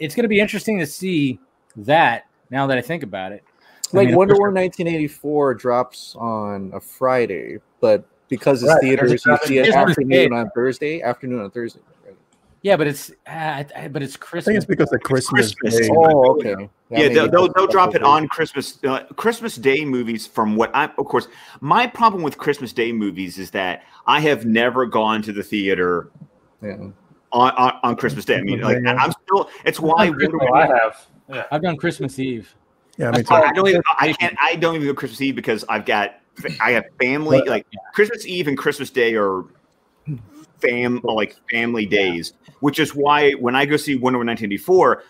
It's 0.00 0.16
gonna 0.16 0.26
be 0.26 0.40
interesting 0.40 0.80
to 0.80 0.86
see 0.86 1.38
that 1.76 2.26
now 2.50 2.66
that 2.66 2.76
I 2.76 2.80
think 2.80 3.04
about 3.04 3.30
it. 3.30 3.44
I 3.94 3.96
like 3.96 4.08
mean, 4.08 4.16
Wonder 4.16 4.34
Woman 4.34 4.54
1984 4.54 5.54
drops 5.54 6.16
on 6.18 6.72
a 6.74 6.80
Friday, 6.80 7.58
but 7.78 8.04
because 8.26 8.64
it's 8.64 8.72
Right, 8.72 8.80
theaters, 8.80 9.12
you 9.24 9.38
see 9.44 9.58
it 9.58 9.72
afternoon 9.72 10.32
on 10.32 10.50
Thursday, 10.56 11.00
afternoon 11.00 11.42
on 11.42 11.50
Thursday. 11.52 11.80
Yeah, 12.62 12.76
but 12.76 12.86
it's 12.86 13.10
uh, 13.26 13.64
but 13.90 14.02
it's 14.02 14.16
Christmas. 14.16 14.48
I 14.48 14.50
think 14.50 14.56
it's 14.56 14.66
because 14.66 14.92
of 14.92 15.00
Christmas. 15.00 15.54
Christmas. 15.54 15.86
Day. 15.88 15.94
Oh, 15.94 16.32
okay. 16.32 16.54
That 16.90 17.00
yeah, 17.00 17.08
may 17.08 17.14
they'll, 17.14 17.30
they'll, 17.30 17.52
they'll 17.52 17.66
drop 17.66 17.94
it 17.94 18.02
on 18.02 18.26
Christmas 18.28 18.82
uh, 18.84 19.04
Christmas 19.16 19.56
Day 19.56 19.84
movies. 19.84 20.26
From 20.26 20.56
what 20.56 20.74
I, 20.74 20.86
of 20.98 21.06
course, 21.06 21.28
my 21.60 21.86
problem 21.86 22.22
with 22.22 22.38
Christmas 22.38 22.72
Day 22.72 22.92
movies 22.92 23.38
is 23.38 23.50
that 23.52 23.84
I 24.06 24.20
have 24.20 24.44
never 24.44 24.86
gone 24.86 25.22
to 25.22 25.32
the 25.32 25.42
theater 25.42 26.10
Yeah. 26.62 26.76
on 27.32 27.50
on, 27.52 27.72
on 27.82 27.96
Christmas 27.96 28.24
Day. 28.24 28.38
I 28.38 28.42
mean, 28.42 28.60
like 28.60 28.78
I'm 28.86 29.12
still. 29.12 29.50
It's 29.64 29.78
why 29.78 30.08
Wonder 30.08 30.26
I 30.42 30.66
Woman. 30.66 30.78
have. 30.82 31.06
Yeah. 31.28 31.44
I've 31.52 31.62
done 31.62 31.76
Christmas 31.76 32.18
Eve. 32.18 32.52
Yeah, 32.96 33.12
me 33.12 33.22
too. 33.22 33.34
I 33.34 33.52
don't 33.52 33.68
even. 33.68 33.82
I 34.00 34.12
can't. 34.14 34.34
I 34.40 34.56
don't 34.56 34.74
even 34.74 34.88
go 34.88 34.94
Christmas 34.94 35.20
Eve 35.20 35.36
because 35.36 35.64
I've 35.68 35.84
got. 35.84 36.16
I 36.60 36.72
have 36.72 36.86
family. 37.00 37.42
Like 37.46 37.66
Christmas 37.94 38.26
Eve 38.26 38.48
and 38.48 38.58
Christmas 38.58 38.90
Day 38.90 39.14
are 39.14 39.44
fam 40.60 41.00
like 41.04 41.36
family 41.50 41.86
days, 41.86 42.32
which 42.60 42.78
is 42.78 42.94
why 42.94 43.32
when 43.32 43.54
I 43.56 43.64
go 43.66 43.76
see 43.76 43.94
Wonder 43.96 44.18
Woman 44.18 44.32
1984, 44.32 45.02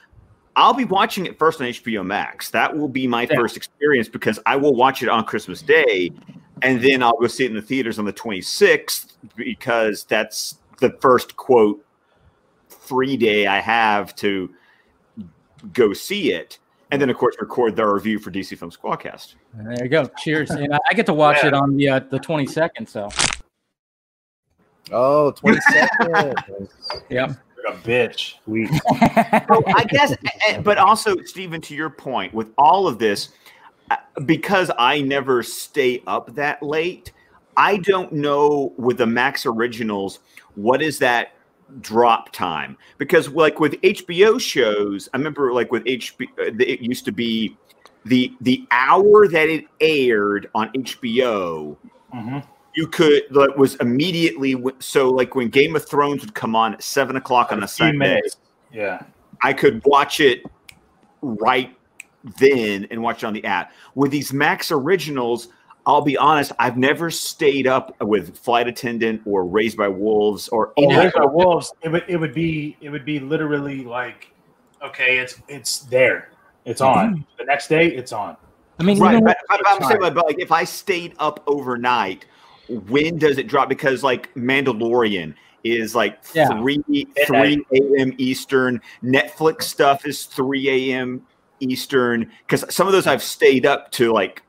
I'll 0.56 0.74
be 0.74 0.84
watching 0.84 1.26
it 1.26 1.38
first 1.38 1.60
on 1.60 1.66
HBO 1.68 2.04
Max. 2.04 2.50
That 2.50 2.76
will 2.76 2.88
be 2.88 3.06
my 3.06 3.22
Yeah. 3.30 3.36
first 3.36 3.56
experience 3.56 4.08
because 4.08 4.40
I 4.46 4.56
will 4.56 4.74
watch 4.74 5.02
it 5.02 5.08
on 5.08 5.24
Christmas 5.24 5.62
Day, 5.62 6.10
and 6.62 6.80
then 6.82 7.02
I'll 7.02 7.16
go 7.16 7.26
see 7.28 7.44
it 7.44 7.50
in 7.50 7.54
the 7.56 7.62
theaters 7.62 7.98
on 7.98 8.04
the 8.04 8.12
26th 8.12 9.14
because 9.36 10.04
that's 10.04 10.56
the 10.80 10.90
first 11.00 11.36
quote 11.36 11.84
free 12.68 13.16
day 13.16 13.46
I 13.46 13.60
have 13.60 14.14
to 14.16 14.50
go 15.72 15.92
see 15.92 16.32
it. 16.32 16.58
And 16.90 17.00
then, 17.02 17.10
of 17.10 17.18
course, 17.18 17.36
record 17.38 17.76
the 17.76 17.84
review 17.86 18.18
for 18.18 18.30
DC 18.30 18.56
Film 18.58 18.70
Squadcast. 18.70 19.34
There 19.54 19.84
you 19.84 19.88
go. 19.90 20.10
Cheers. 20.18 20.50
And 20.52 20.72
I, 20.72 20.94
get 20.94 21.04
to 21.06 21.14
watch 21.14 21.38
Yeah. 21.42 21.48
it 21.48 21.54
on 21.54 21.76
the 21.76 21.88
uh, 21.88 22.00
the 22.10 22.18
twenty 22.18 22.46
second. 22.46 22.88
So 22.88 23.10
Oh, 24.92 25.32
22nd. 25.42 26.68
yeah. 27.10 27.26
Like 27.26 27.74
a 27.74 27.78
bitch. 27.78 28.34
Sweet. 28.44 28.70
So 29.48 29.62
I 29.74 29.84
guess, 29.84 30.14
eh, 30.48 30.60
but 30.60 30.76
also, 30.76 31.16
Stephen, 31.24 31.60
to 31.62 31.74
your 31.74 31.88
point, 31.88 32.34
with 32.34 32.52
all 32.58 32.86
of 32.86 32.98
this, 32.98 33.30
uh, 33.90 33.96
because 34.26 34.70
I 34.78 35.00
never 35.00 35.42
stay 35.42 36.02
up 36.06 36.34
that 36.34 36.62
late, 36.62 37.12
I 37.56 37.78
don't 37.78 38.12
know 38.12 38.74
with 38.76 38.98
the 38.98 39.06
Max 39.06 39.46
Originals 39.46 40.20
what 40.54 40.82
is 40.82 40.98
that 40.98 41.32
drop 41.80 42.30
time 42.32 42.76
because, 42.98 43.28
like 43.30 43.58
with 43.58 43.72
HBO 43.80 44.38
shows, 44.40 45.08
I 45.14 45.16
remember 45.16 45.52
like 45.52 45.72
with 45.72 45.84
HBO, 45.84 46.28
it 46.60 46.80
used 46.80 47.04
to 47.06 47.12
be 47.12 47.56
the 48.04 48.32
the 48.42 48.66
hour 48.70 49.28
that 49.28 49.48
it 49.48 49.64
aired 49.80 50.50
on 50.54 50.70
HBO 50.72 51.76
hmm 52.12 52.38
you 52.78 52.86
could 52.86 53.24
that 53.30 53.58
was 53.58 53.74
immediately 53.80 54.54
so 54.78 55.10
like 55.10 55.34
when 55.34 55.48
Game 55.48 55.74
of 55.74 55.84
Thrones 55.84 56.20
would 56.20 56.32
come 56.32 56.54
on 56.54 56.74
at 56.74 56.82
seven 56.84 57.16
o'clock 57.16 57.50
on 57.50 57.60
a 57.64 57.66
Sunday, 57.66 58.20
Yeah. 58.72 59.02
I 59.42 59.52
could 59.52 59.82
watch 59.84 60.20
it 60.20 60.44
right 61.20 61.76
then 62.38 62.86
and 62.92 63.02
watch 63.02 63.24
it 63.24 63.26
on 63.26 63.32
the 63.32 63.44
app. 63.44 63.72
With 63.96 64.12
these 64.12 64.32
Max 64.32 64.70
originals, 64.70 65.48
I'll 65.86 66.02
be 66.02 66.16
honest, 66.16 66.52
I've 66.60 66.76
never 66.76 67.10
stayed 67.10 67.66
up 67.66 68.00
with 68.00 68.38
Flight 68.38 68.68
Attendant 68.68 69.22
or 69.24 69.44
Raised 69.44 69.76
by 69.76 69.88
Wolves 69.88 70.46
or 70.46 70.72
Oh, 70.76 70.96
Raised 70.96 71.16
by 71.16 71.24
Wolves. 71.24 71.72
It 71.82 71.88
would 71.88 72.04
it 72.06 72.16
would 72.16 72.32
be 72.32 72.76
it 72.80 72.90
would 72.90 73.04
be 73.04 73.18
literally 73.18 73.82
like 73.82 74.30
okay, 74.84 75.18
it's 75.18 75.42
it's 75.48 75.80
there, 75.80 76.30
it's 76.64 76.80
on. 76.80 77.14
Mm-hmm. 77.14 77.22
The 77.38 77.44
next 77.44 77.66
day, 77.66 77.88
it's 77.88 78.12
on. 78.12 78.36
I 78.78 78.84
mean, 78.84 79.00
right, 79.00 79.14
even 79.14 79.24
but, 79.24 79.36
but 79.48 79.60
I'm 79.66 79.82
saying, 79.82 79.98
but 79.98 80.14
like, 80.14 80.38
if 80.38 80.52
I 80.52 80.62
stayed 80.62 81.16
up 81.18 81.42
overnight, 81.48 82.26
when 82.68 83.18
does 83.18 83.38
it 83.38 83.48
drop? 83.48 83.68
Because 83.68 84.02
like 84.02 84.32
Mandalorian 84.34 85.34
is 85.64 85.94
like 85.94 86.18
Yeah. 86.34 86.48
three 86.48 87.06
three 87.26 87.64
a.m. 87.72 88.14
Eastern. 88.18 88.80
Netflix 89.02 89.62
stuff 89.64 90.06
is 90.06 90.24
three 90.24 90.92
a.m. 90.92 91.22
Eastern. 91.60 92.30
Because 92.46 92.72
some 92.74 92.86
of 92.86 92.92
those 92.92 93.06
I've 93.06 93.22
stayed 93.22 93.66
up 93.66 93.90
to 93.92 94.12
like 94.12 94.42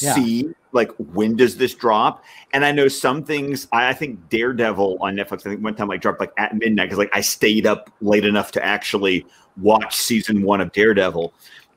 Yeah. 0.00 0.14
see 0.14 0.48
like 0.72 0.90
when 0.98 1.36
does 1.36 1.56
this 1.56 1.74
drop? 1.74 2.22
And 2.52 2.64
I 2.64 2.72
know 2.72 2.88
some 2.88 3.24
things. 3.24 3.66
I, 3.72 3.88
I 3.88 3.92
think 3.94 4.28
Daredevil 4.28 4.98
on 5.00 5.16
Netflix. 5.16 5.40
I 5.46 5.50
think 5.50 5.64
one 5.64 5.74
time 5.74 5.90
I 5.90 5.96
dropped 5.96 6.20
like 6.20 6.32
at 6.38 6.54
midnight 6.54 6.86
because 6.86 6.98
like 6.98 7.14
I 7.14 7.22
stayed 7.22 7.66
up 7.66 7.90
late 8.00 8.24
enough 8.24 8.52
to 8.52 8.64
actually 8.64 9.26
watch 9.56 9.96
season 9.96 10.42
one 10.42 10.60
of 10.60 10.72
Daredevil. 10.72 11.32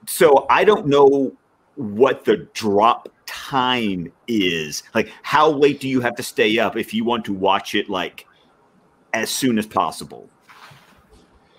So 0.05 0.45
I 0.49 0.63
don't 0.63 0.87
know 0.87 1.31
what 1.79 2.25
the 2.25 2.37
drop 2.53 3.07
time 3.25 4.11
is. 4.27 4.83
Like, 4.93 5.09
how 5.23 5.49
late 5.49 5.79
do 5.79 5.87
you 5.87 6.01
have 6.01 6.15
to 6.15 6.23
stay 6.23 6.59
up 6.59 6.75
if 6.75 6.93
you 6.93 7.05
want 7.05 7.23
to 7.25 7.33
watch 7.33 7.73
it 7.73 7.89
like 7.89 8.27
as 9.13 9.29
soon 9.29 9.57
as 9.57 9.65
possible? 9.65 10.29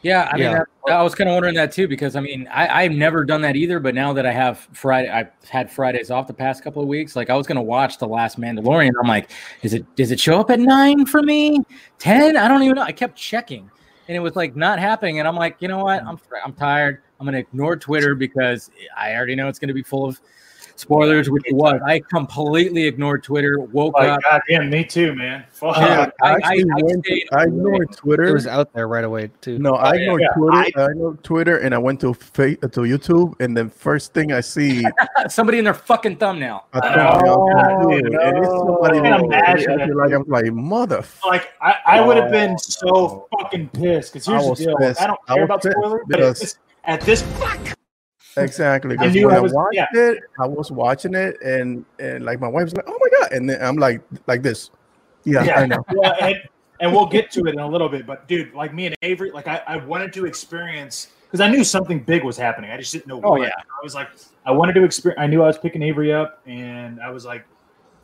Yeah, 0.02 0.28
I 0.30 0.36
mean, 0.36 0.44
Yeah. 0.44 0.62
that, 0.86 0.92
I 0.92 1.02
was 1.02 1.14
kind 1.14 1.28
of 1.28 1.34
wondering 1.34 1.54
that 1.54 1.72
too 1.72 1.88
because 1.88 2.16
I 2.16 2.20
mean, 2.20 2.46
I, 2.50 2.82
I've 2.84 2.92
never 2.92 3.24
done 3.24 3.40
that 3.42 3.56
either. 3.56 3.80
But 3.80 3.94
now 3.94 4.12
that 4.12 4.26
I 4.26 4.32
have 4.32 4.58
Friday, 4.72 5.08
I've 5.08 5.30
had 5.48 5.70
Fridays 5.70 6.10
off 6.10 6.26
the 6.26 6.34
past 6.34 6.62
couple 6.62 6.82
of 6.82 6.88
weeks. 6.88 7.16
Like 7.16 7.30
I 7.30 7.34
was 7.34 7.46
gonna 7.46 7.62
watch 7.62 7.96
the 7.98 8.08
last 8.08 8.38
Mandalorian. 8.38 8.92
I'm 9.00 9.08
like, 9.08 9.30
is 9.62 9.72
it 9.72 9.84
does 9.96 10.10
it 10.10 10.20
show 10.20 10.38
up 10.40 10.50
at 10.50 10.60
nine 10.60 11.06
for 11.06 11.22
me? 11.22 11.60
Ten? 11.98 12.36
I 12.36 12.46
don't 12.46 12.62
even 12.62 12.76
know. 12.76 12.82
I 12.82 12.92
kept 12.92 13.16
checking, 13.16 13.70
and 14.08 14.16
it 14.16 14.20
was 14.20 14.36
like 14.36 14.54
not 14.54 14.78
happening. 14.78 15.18
And 15.18 15.26
I'm 15.28 15.36
like, 15.36 15.56
you 15.60 15.68
know 15.68 15.84
what? 15.84 16.02
Mm. 16.02 16.08
I'm 16.08 16.20
I'm 16.44 16.52
tired. 16.54 17.02
I'm 17.20 17.26
gonna 17.26 17.38
ignore 17.38 17.76
Twitter 17.76 18.14
because 18.14 18.70
I 18.96 19.14
already 19.14 19.34
know 19.36 19.48
it's 19.48 19.58
gonna 19.58 19.74
be 19.74 19.82
full 19.82 20.06
of 20.06 20.18
spoilers, 20.76 21.28
which 21.28 21.42
it 21.44 21.54
was. 21.54 21.78
I 21.86 22.00
completely 22.00 22.84
ignored 22.86 23.22
Twitter. 23.22 23.58
Woke 23.60 23.92
Like, 23.98 24.08
up. 24.08 24.20
goddamn, 24.22 24.70
me 24.70 24.82
too, 24.82 25.14
man. 25.14 25.44
Fuck. 25.50 25.76
Yeah, 25.76 26.08
I, 26.22 26.30
I, 26.30 26.36
I 26.42 26.82
went- 26.82 27.06
I 27.32 27.42
ignored 27.42 27.92
Twitter. 27.94 28.24
It 28.24 28.32
was 28.32 28.46
out 28.46 28.72
there 28.72 28.88
right 28.88 29.04
away 29.04 29.30
too. 29.42 29.58
No, 29.58 29.74
I 29.74 29.90
oh, 29.90 29.92
yeah. 29.92 30.00
ignored 30.00 30.20
Yeah, 30.22 30.28
Twitter. 30.34 30.56
I, 30.56 30.88
ignored 30.88 31.22
Twitter, 31.24 31.56
and 31.58 31.74
I 31.74 31.78
went 31.78 32.00
to 32.00 32.14
fa- 32.14 32.56
to 32.56 32.80
YouTube, 32.80 33.38
and 33.40 33.54
then 33.54 33.68
first 33.68 34.14
thing 34.14 34.32
I 34.32 34.40
see, 34.40 34.82
somebody 35.28 35.58
in 35.58 35.64
their 35.66 35.74
fucking 35.74 36.16
thumbnail. 36.16 36.64
I 36.72 36.78
Oh, 36.78 37.20
thought, 37.20 37.92
and 37.92 38.38
it's 38.38 38.48
somebody 38.48 38.98
I 39.00 39.02
can 39.18 39.24
imagine 39.26 39.80
I 39.82 39.84
like 39.88 40.12
I'm 40.12 40.24
like 40.28 40.46
mother. 40.54 41.04
Like 41.26 41.50
I, 41.60 41.74
I 41.84 42.00
would 42.00 42.16
have 42.16 42.30
been 42.32 42.56
so 42.58 43.28
fucking 43.38 43.68
pissed 43.68 44.14
because 44.14 44.26
I 44.28 44.40
here's 44.42 44.58
the 44.58 44.64
deal. 44.64 44.76
pissed. 44.78 45.02
I 45.02 45.06
don't 45.08 45.20
I 45.28 45.34
care 45.34 45.42
was 45.42 45.46
about 45.46 45.62
pissed 45.62 45.76
spoilers, 45.76 46.00
but 46.08 46.16
because- 46.16 46.42
it's, 46.42 46.58
at 46.84 47.00
this 47.00 47.22
Exactly. 48.36 48.94
I 48.94 48.98
Because 48.98 49.14
knew 49.14 49.26
when 49.26 49.34
I 49.34 49.38
I, 49.38 49.40
was- 49.40 49.52
watched 49.52 49.74
yeah. 49.74 49.86
it, 49.92 50.18
I 50.38 50.46
was 50.46 50.70
watching 50.70 51.14
it, 51.14 51.40
and 51.42 51.84
and 51.98 52.24
like 52.24 52.40
my 52.40 52.48
wife's 52.48 52.72
like, 52.74 52.84
"Oh 52.86 52.98
my 53.00 53.18
god!" 53.20 53.32
And 53.32 53.50
then 53.50 53.62
I'm 53.62 53.76
like, 53.76 54.02
like 54.26 54.42
this. 54.42 54.70
Yeah, 55.24 55.40
I 55.40 55.66
know. 55.66 55.84
well, 55.92 56.14
and, 56.20 56.36
and 56.80 56.92
we'll 56.92 57.06
get 57.06 57.30
to 57.32 57.40
it 57.46 57.54
in 57.54 57.58
a 57.58 57.66
little 57.68 57.88
bit. 57.88 58.06
But 58.06 58.28
dude, 58.28 58.54
like 58.54 58.72
me 58.72 58.86
and 58.86 58.96
Avery, 59.02 59.30
like 59.32 59.48
I, 59.48 59.62
I 59.66 59.76
wanted 59.78 60.12
to 60.14 60.26
experience 60.26 61.08
because 61.26 61.40
I 61.40 61.50
knew 61.50 61.64
something 61.64 62.00
big 62.00 62.24
was 62.24 62.36
happening. 62.36 62.70
I 62.70 62.76
just 62.76 62.92
didn't 62.92 63.08
know. 63.08 63.20
Oh, 63.24 63.30
what. 63.32 63.42
yeah. 63.42 63.48
I 63.48 63.82
was 63.82 63.94
like, 63.94 64.08
I 64.46 64.52
wanted 64.52 64.74
to 64.74 64.84
experience. 64.84 65.20
I 65.20 65.26
knew 65.26 65.42
I 65.42 65.46
was 65.48 65.58
picking 65.58 65.82
Avery 65.82 66.12
up, 66.12 66.40
and 66.46 67.00
I 67.00 67.10
was 67.10 67.24
like, 67.24 67.44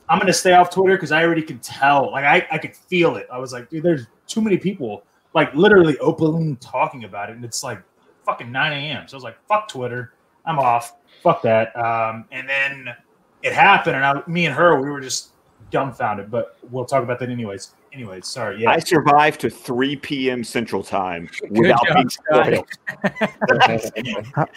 I'm 0.09 0.19
gonna 0.19 0.33
stay 0.33 0.55
off 0.55 0.71
Twitter 0.71 0.97
because 0.97 1.13
I 1.13 1.23
already 1.25 1.43
can 1.43 1.61
tell. 1.61 2.11
Like 2.11 2.25
I, 2.25 2.47
I 2.51 2.59
could 2.59 2.75
feel 2.77 3.15
it. 3.17 3.29
I 3.33 3.39
was 3.39 3.53
like, 3.53 3.71
dude, 3.71 3.85
there's 3.85 4.07
too 4.27 4.41
many 4.41 4.59
people 4.59 5.05
like 5.35 5.55
literally 5.55 5.97
openly 5.99 6.57
talking 6.61 7.05
about 7.05 7.31
it, 7.31 7.37
and 7.37 7.45
it's 7.45 7.63
like 7.63 7.81
fucking 8.27 8.53
9 8.53 8.73
a.m. 8.73 9.09
So 9.09 9.15
I 9.15 9.17
was 9.17 9.25
like, 9.25 9.39
fuck 9.49 9.69
Twitter. 9.69 10.13
I'm 10.45 10.59
off. 10.59 10.97
Fuck 11.23 11.41
that. 11.43 11.75
Um, 11.77 12.27
and 12.33 12.47
then 12.49 12.95
it 13.43 13.53
happened, 13.55 13.97
and 13.97 14.05
I, 14.05 14.23
me 14.27 14.47
and 14.47 14.55
her, 14.55 14.81
we 14.81 14.91
were 14.91 15.01
just 15.01 15.31
dumbfounded. 15.71 16.31
But 16.31 16.59
we'll 16.71 16.85
talk 16.85 17.03
about 17.03 17.19
that 17.21 17.31
anyways. 17.31 17.73
Anyways, 17.93 18.27
sorry. 18.27 18.61
Yeah. 18.61 18.71
I 18.71 18.79
survived 18.79 19.41
to 19.41 19.51
3 19.51 19.97
p.m. 19.97 20.45
Central 20.45 20.83
Time 20.83 21.31
without 21.51 21.81
being 21.95 22.09
Scott. 22.11 22.47
spoiled. 22.47 22.69
I, 23.51 23.91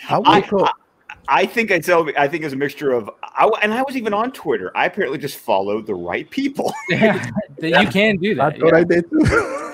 I 0.10 0.22
I. 0.26 0.72
I 1.32 1.46
think 1.46 1.72
I 1.72 1.78
tell. 1.80 2.10
I 2.18 2.28
think 2.28 2.44
it's 2.44 2.54
a 2.54 2.58
mixture 2.58 2.92
of. 2.92 3.10
I, 3.24 3.48
and 3.62 3.72
I 3.74 3.84
was 3.84 3.96
even 3.96 4.14
on 4.16 4.32
Twitter. 4.32 4.76
I 4.76 4.88
apparently 4.88 5.20
just 5.20 5.38
followed 5.38 5.86
the 5.86 5.94
right 5.94 6.28
people. 6.30 6.74
Yeah, 6.90 7.30
you 7.62 7.88
can 7.88 8.18
do 8.18 8.32
I 8.42 8.50
that. 8.50 8.60
thought 8.60 8.74
Yeah. 8.74 8.80
I 8.80 8.84
did 8.84 9.10
too. 9.10 9.69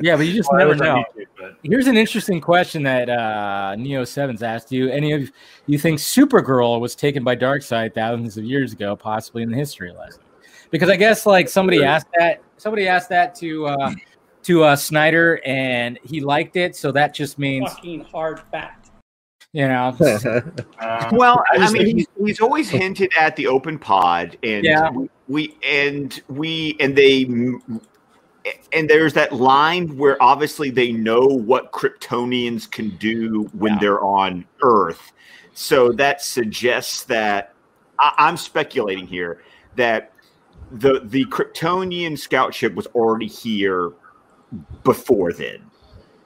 Yeah, 0.00 0.16
but 0.16 0.26
you 0.26 0.32
just 0.34 0.48
Well, 0.50 0.58
never 0.58 0.74
know. 0.76 1.04
YouTube, 1.16 1.56
Here's 1.62 1.86
an 1.88 1.96
interesting 1.96 2.40
question 2.40 2.82
that 2.84 3.08
uh, 3.10 3.74
Neo 3.76 4.04
Sevens 4.04 4.42
asked 4.42 4.70
you. 4.70 4.88
Any 4.90 5.12
of 5.12 5.30
you 5.66 5.78
think 5.78 5.98
Supergirl 5.98 6.80
was 6.80 6.94
taken 6.94 7.24
by 7.24 7.34
Darkseid 7.36 7.94
thousands 7.94 8.36
of 8.38 8.44
years 8.44 8.72
ago, 8.72 8.94
possibly 8.96 9.42
in 9.42 9.50
the 9.50 9.56
history 9.56 9.92
lesson? 9.92 10.22
Because 10.70 10.88
I 10.88 10.96
guess 10.96 11.26
like 11.26 11.48
somebody 11.48 11.82
asked 11.82 12.08
that, 12.18 12.42
somebody 12.58 12.86
asked 12.86 13.08
that 13.08 13.34
to 13.36 13.66
uh, 13.66 13.92
to 14.44 14.64
uh, 14.64 14.76
Snyder, 14.76 15.40
and 15.44 15.98
he 16.04 16.20
liked 16.20 16.56
it, 16.56 16.76
so 16.76 16.92
that 16.92 17.14
just 17.14 17.38
means 17.38 17.72
fucking 17.72 18.02
hard 18.04 18.40
fact. 18.52 18.90
you 19.52 19.66
know. 19.66 19.96
Um, 20.80 21.08
Well, 21.16 21.42
I 21.52 21.56
I, 21.64 21.70
mean, 21.72 21.96
he's, 21.98 22.06
he's 22.24 22.40
always 22.40 22.68
hinted 22.68 23.10
at 23.18 23.34
the 23.36 23.46
open 23.46 23.78
pod, 23.78 24.36
and 24.42 24.64
Yeah. 24.64 24.90
we, 24.90 25.08
we 25.28 25.56
and 25.66 26.20
we 26.28 26.76
and 26.80 26.94
they 26.94 27.24
and 28.72 28.88
there's 28.88 29.12
that 29.14 29.32
line 29.32 29.96
where 29.96 30.20
obviously 30.22 30.70
they 30.70 30.92
know 30.92 31.26
what 31.26 31.72
Kryptonians 31.72 32.70
can 32.70 32.90
do 32.96 33.48
when 33.52 33.74
Yeah. 33.74 33.78
they're 33.80 34.00
on 34.02 34.44
Earth, 34.62 35.12
so 35.54 35.92
that 35.92 36.22
suggests 36.22 37.04
that 37.04 37.54
I, 37.98 38.12
I'm 38.18 38.36
speculating 38.36 39.06
here 39.06 39.42
that 39.76 40.12
the 40.72 41.00
the 41.04 41.24
Kryptonian 41.26 42.18
scout 42.18 42.54
ship 42.54 42.74
was 42.74 42.86
already 42.88 43.26
here 43.26 43.92
before 44.84 45.32
then. 45.32 45.62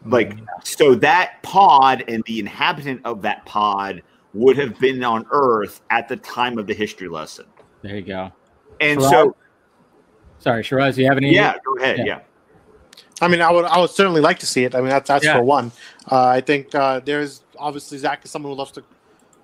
Like 0.04 0.30
mm-hmm. 0.30 0.44
so 0.64 0.94
that 0.96 1.42
pod 1.42 2.04
and 2.08 2.24
the 2.24 2.40
inhabitant 2.40 3.02
of 3.04 3.22
that 3.22 3.44
pod 3.46 4.02
would 4.34 4.56
have 4.56 4.78
been 4.78 5.04
on 5.04 5.26
Earth 5.30 5.80
at 5.90 6.08
the 6.08 6.16
time 6.16 6.58
of 6.58 6.66
the 6.66 6.74
history 6.74 7.08
lesson. 7.08 7.46
There 7.82 7.96
you 7.96 8.02
go. 8.02 8.32
And 8.80 9.00
so 9.00 9.36
Sorry, 10.42 10.64
Shiraz, 10.64 10.98
you 10.98 11.06
have 11.06 11.16
any? 11.16 11.32
yeah, 11.32 11.54
go 11.64 11.76
ahead. 11.76 11.98
Yeah. 11.98 12.04
Yeah. 12.04 12.20
I 13.20 13.28
mean, 13.28 13.40
I 13.40 13.50
would, 13.52 13.64
I 13.64 13.78
would 13.78 13.90
certainly 13.90 14.20
like 14.20 14.40
to 14.40 14.46
see 14.46 14.64
it. 14.64 14.74
I 14.74 14.80
mean, 14.80 14.88
that's 14.88 15.06
that's 15.06 15.24
Yeah. 15.24 15.36
for 15.36 15.42
one. 15.44 15.70
Uh, 16.10 16.26
I 16.26 16.40
think 16.40 16.74
uh, 16.74 16.98
there's 16.98 17.42
obviously 17.56 17.96
Zack 17.98 18.24
is 18.24 18.32
someone 18.32 18.50
who 18.52 18.58
loves 18.58 18.72
to 18.72 18.82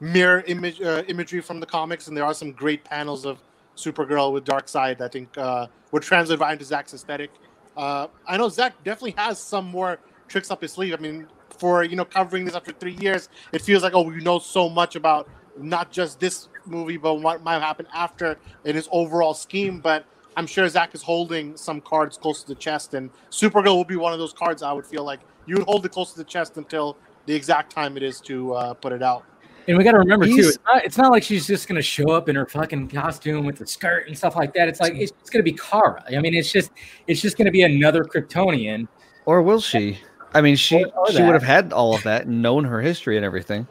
mirror 0.01 0.43
image 0.49 0.81
uh, 0.83 1.05
imagery 1.07 1.41
from 1.41 1.61
the 1.61 1.67
comics, 1.67 2.09
and 2.09 2.17
there 2.17 2.25
are 2.25 2.35
some 2.35 2.51
great 2.51 2.83
panels 2.85 3.25
of 3.25 3.39
Supergirl 3.77 4.33
with 4.33 4.45
Darkseid. 4.45 4.99
That 4.99 5.05
I 5.05 5.09
think 5.09 5.39
uh, 5.39 5.69
would 5.93 6.03
translate 6.03 6.41
right 6.41 6.53
into 6.53 6.65
Zack's 6.65 6.93
aesthetic. 6.93 7.31
Uh, 7.77 8.09
I 8.27 8.37
know 8.37 8.49
Zack 8.49 8.75
definitely 8.83 9.15
has 9.17 9.39
some 9.39 9.67
more 9.67 10.01
tricks 10.27 10.51
up 10.51 10.63
his 10.63 10.73
sleeve. 10.73 10.95
I 10.95 10.97
mean, 10.97 11.29
for 11.59 11.85
you 11.85 11.95
know 11.95 12.05
covering 12.05 12.45
this 12.45 12.57
after 12.57 12.73
three 12.73 12.97
years, 13.01 13.29
it 13.53 13.63
feels 13.63 13.85
like 13.85 13.95
oh, 13.95 14.03
we 14.03 14.17
know 14.17 14.41
so 14.41 14.69
much 14.69 14.97
about 14.97 15.29
not 15.57 15.93
just 15.93 16.19
this 16.19 16.49
movie, 16.67 16.97
but 16.97 17.15
what 17.15 17.45
might 17.45 17.61
happen 17.63 17.87
after 17.95 18.37
in 18.65 18.75
his 18.75 18.89
overall 18.91 19.35
scheme. 19.35 19.79
But 19.79 20.05
I'm 20.39 20.47
sure 20.47 20.68
Zack 20.68 20.95
is 20.95 21.03
holding 21.03 21.57
some 21.57 21.80
cards 21.80 22.16
close 22.16 22.43
to 22.43 22.49
the 22.49 22.55
chest, 22.55 22.95
and 22.95 23.11
Supergirl 23.28 23.74
will 23.74 23.84
be 23.84 23.97
one 23.97 24.12
of 24.12 24.20
those 24.20 24.32
cards. 24.32 24.62
I 24.62 24.72
would 24.72 24.86
feel 24.86 25.03
like 25.03 25.18
you 25.47 25.57
would 25.57 25.64
hold 25.66 25.84
it 25.84 25.91
close 25.91 26.12
to 26.12 26.18
the 26.18 26.24
chest 26.24 26.57
until 26.57 26.97
the 27.26 27.34
exact 27.34 27.72
time 27.72 27.97
it 27.97 28.05
is 28.05 28.20
to 28.20 28.53
uh, 28.55 28.74
put 28.74 28.93
it 28.93 29.03
out. 29.03 29.24
And 29.66 29.76
we 29.76 29.82
got 29.82 29.93
to 29.93 29.99
remember 29.99 30.26
too, 30.26 30.36
it's 30.39 30.59
not, 30.64 30.84
it's 30.84 30.97
not 30.97 31.11
like 31.11 31.24
she's 31.24 31.45
just 31.47 31.66
going 31.66 31.74
to 31.76 31.82
show 31.82 32.12
up 32.12 32.28
in 32.28 32.36
her 32.36 32.47
fucking 32.47 32.89
costume 32.89 33.45
with 33.47 33.59
the 33.59 33.66
skirt 33.66 34.07
and 34.07 34.16
stuff 34.16 34.36
like 34.36 34.55
that. 34.55 34.68
It's 34.68 34.78
like 34.80 34.95
it's, 34.95 35.12
it's 35.20 35.28
going 35.28 35.45
to 35.45 35.51
be 35.53 35.59
Kara. 35.59 36.05
I 36.09 36.20
mean, 36.20 36.34
it's 36.34 36.53
just 36.53 36.70
it's 37.09 37.20
just 37.20 37.36
going 37.36 37.47
to 37.47 37.51
be 37.53 37.62
another 37.62 38.05
Kryptonian. 38.05 38.86
Or 39.26 39.43
will 39.43 39.61
she? 39.61 39.99
I 40.34 40.41
mean, 40.41 40.55
she 40.55 40.84
Or- 40.84 40.93
or 40.99 41.12
she 41.12 41.20
would 41.22 41.34
have 41.34 41.43
had 41.43 41.72
all 41.72 41.95
of 41.97 42.03
that 42.05 42.26
and 42.26 42.41
known 42.41 42.64
her 42.64 42.80
history 42.80 43.16
and 43.16 43.26
everything. 43.26 43.66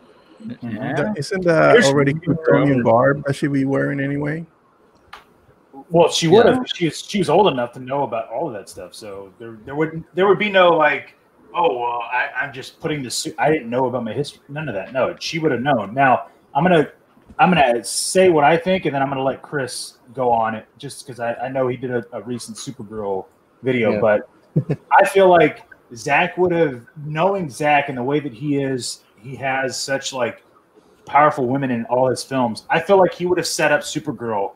Yeah. 0.61 1.13
Isn't 1.15 1.45
that 1.45 1.71
Here's- 1.71 1.87
already 1.87 2.13
Kryptonian 2.13 2.83
garb 2.83 3.23
that 3.25 3.37
she'd 3.37 3.53
be 3.53 3.63
wearing 3.63 4.01
anyway? 4.01 4.45
Well, 5.89 6.09
she 6.09 6.27
would 6.27 6.45
have. 6.45 6.65
She 6.75 6.85
was 6.85 7.01
she 7.01 7.19
was 7.19 7.29
old 7.29 7.47
enough 7.47 7.71
to 7.73 7.79
know 7.79 8.03
about 8.03 8.29
all 8.29 8.47
of 8.47 8.53
that 8.53 8.67
stuff. 8.69 8.93
So 8.93 9.33
there 9.39 9.57
there 9.65 9.75
would 9.75 10.03
there 10.13 10.27
would 10.27 10.39
be 10.39 10.49
no 10.49 10.69
like, 10.69 11.15
oh 11.55 11.77
well, 11.79 12.01
I, 12.11 12.29
I'm 12.35 12.51
just 12.53 12.79
putting 12.81 13.01
this. 13.01 13.15
suit- 13.15 13.35
I 13.37 13.49
didn't 13.49 13.69
know 13.69 13.85
about 13.85 14.03
my 14.03 14.13
history. 14.13 14.41
None 14.49 14.67
of 14.67 14.75
that. 14.75 14.91
No, 14.91 15.15
she 15.19 15.39
would 15.39 15.51
have 15.51 15.61
known. 15.61 15.93
Now 15.93 16.27
I'm 16.53 16.63
gonna 16.63 16.91
I'm 17.39 17.49
gonna 17.49 17.83
say 17.83 18.29
what 18.29 18.43
I 18.43 18.57
think, 18.57 18.85
and 18.85 18.93
then 18.95 19.01
I'm 19.01 19.09
gonna 19.09 19.23
let 19.23 19.41
Chris 19.41 19.99
go 20.13 20.31
on 20.31 20.55
it, 20.55 20.65
just 20.77 21.05
because 21.05 21.19
I, 21.19 21.33
I 21.35 21.47
know 21.49 21.67
he 21.67 21.77
did 21.77 21.91
a, 21.91 22.03
a 22.11 22.21
recent 22.21 22.57
Supergirl 22.57 23.25
video, 23.63 23.93
Yeah. 23.93 23.99
but 24.01 24.29
I 24.91 25.07
feel 25.07 25.29
like 25.29 25.63
Zack 25.95 26.37
would 26.37 26.51
have, 26.51 26.85
knowing 27.05 27.49
Zack 27.49 27.89
and 27.89 27.97
the 27.97 28.03
way 28.03 28.19
that 28.19 28.33
he 28.33 28.57
is, 28.61 29.03
he 29.17 29.35
has 29.35 29.79
such 29.79 30.11
like 30.13 30.43
powerful 31.05 31.45
women 31.47 31.71
in 31.71 31.85
all 31.85 32.09
his 32.09 32.23
films. 32.23 32.65
I 32.69 32.79
feel 32.79 32.97
like 32.97 33.13
he 33.13 33.25
would 33.25 33.37
have 33.37 33.47
set 33.47 33.71
up 33.71 33.81
Supergirl 33.81 34.53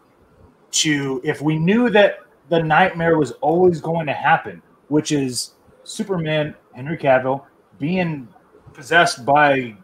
to 0.72 1.22
if 1.24 1.42
we 1.42 1.58
knew 1.58 1.90
that 1.90 2.20
the 2.50 2.62
nightmare 2.62 3.18
was 3.18 3.32
always 3.42 3.80
going 3.82 4.06
to 4.08 4.14
happen, 4.14 4.62
which 4.90 5.12
is 5.12 5.54
Superman, 5.84 6.56
Henry 6.74 6.98
Cavill, 6.98 7.44
being 7.80 8.28
possessed 8.74 9.26
by, 9.26 9.54
you 9.56 9.76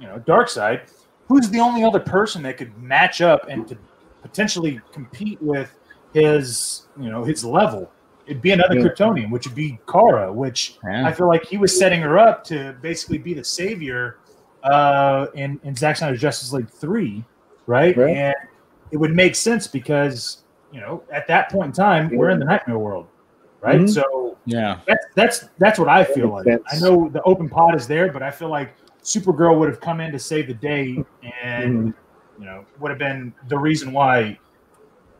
know, 0.00 0.18
Darkseid, 0.26 0.90
who's 1.28 1.48
the 1.50 1.60
only 1.60 1.84
other 1.84 2.00
person 2.00 2.42
that 2.42 2.56
could 2.56 2.76
match 2.78 3.20
up 3.20 3.48
and 3.48 3.66
to 3.68 3.76
potentially 4.20 4.80
compete 4.92 5.40
with 5.40 5.78
his, 6.12 6.86
you 7.00 7.10
know, 7.10 7.24
his 7.24 7.44
level? 7.44 7.90
It'd 8.26 8.42
be 8.42 8.52
another 8.52 8.78
Yeah. 8.78 8.84
Kryptonian, 8.86 9.30
which 9.30 9.46
would 9.46 9.54
be 9.56 9.78
Kara, 9.90 10.32
which 10.32 10.78
Yeah. 10.84 11.06
I 11.06 11.12
feel 11.12 11.26
like 11.28 11.44
he 11.44 11.56
was 11.56 11.76
setting 11.76 12.00
her 12.02 12.18
up 12.18 12.44
to 12.44 12.76
basically 12.80 13.18
be 13.18 13.34
the 13.34 13.44
savior 13.44 14.18
uh, 14.64 15.26
in 15.34 15.58
in 15.64 15.74
Zack 15.74 15.96
Snyder's 15.96 16.20
Justice 16.20 16.52
League 16.52 16.68
three, 16.68 17.24
right? 17.66 17.96
Right. 17.96 18.16
And 18.16 18.34
it 18.92 18.96
would 18.98 19.14
make 19.14 19.34
sense 19.34 19.66
because 19.66 20.42
you 20.70 20.80
know 20.80 21.02
at 21.10 21.26
that 21.26 21.50
point 21.50 21.66
in 21.66 21.72
time 21.72 22.14
we're 22.16 22.30
in 22.30 22.38
the 22.38 22.44
nightmare 22.44 22.78
world, 22.78 23.06
right? 23.60 23.80
Mhm. 23.80 23.90
So 23.90 24.36
Yeah. 24.44 24.78
that's 24.86 25.04
that's 25.14 25.44
that's 25.58 25.78
what 25.78 25.88
I 25.88 26.04
feel 26.04 26.28
like. 26.28 26.46
makes 26.46 26.62
I 26.72 26.78
know 26.78 27.08
the 27.08 27.22
open 27.22 27.48
pod 27.48 27.74
is 27.74 27.86
there, 27.88 28.12
but 28.12 28.22
I 28.22 28.30
feel 28.30 28.48
like 28.48 28.74
Supergirl 29.02 29.58
would 29.58 29.68
have 29.68 29.80
come 29.80 30.00
in 30.00 30.12
to 30.12 30.18
save 30.18 30.46
the 30.46 30.54
day, 30.54 31.04
and 31.42 31.74
Mm-hmm. 31.88 32.42
you 32.42 32.46
know 32.46 32.64
would 32.78 32.90
have 32.90 32.98
been 32.98 33.34
the 33.48 33.58
reason 33.58 33.92
why 33.92 34.38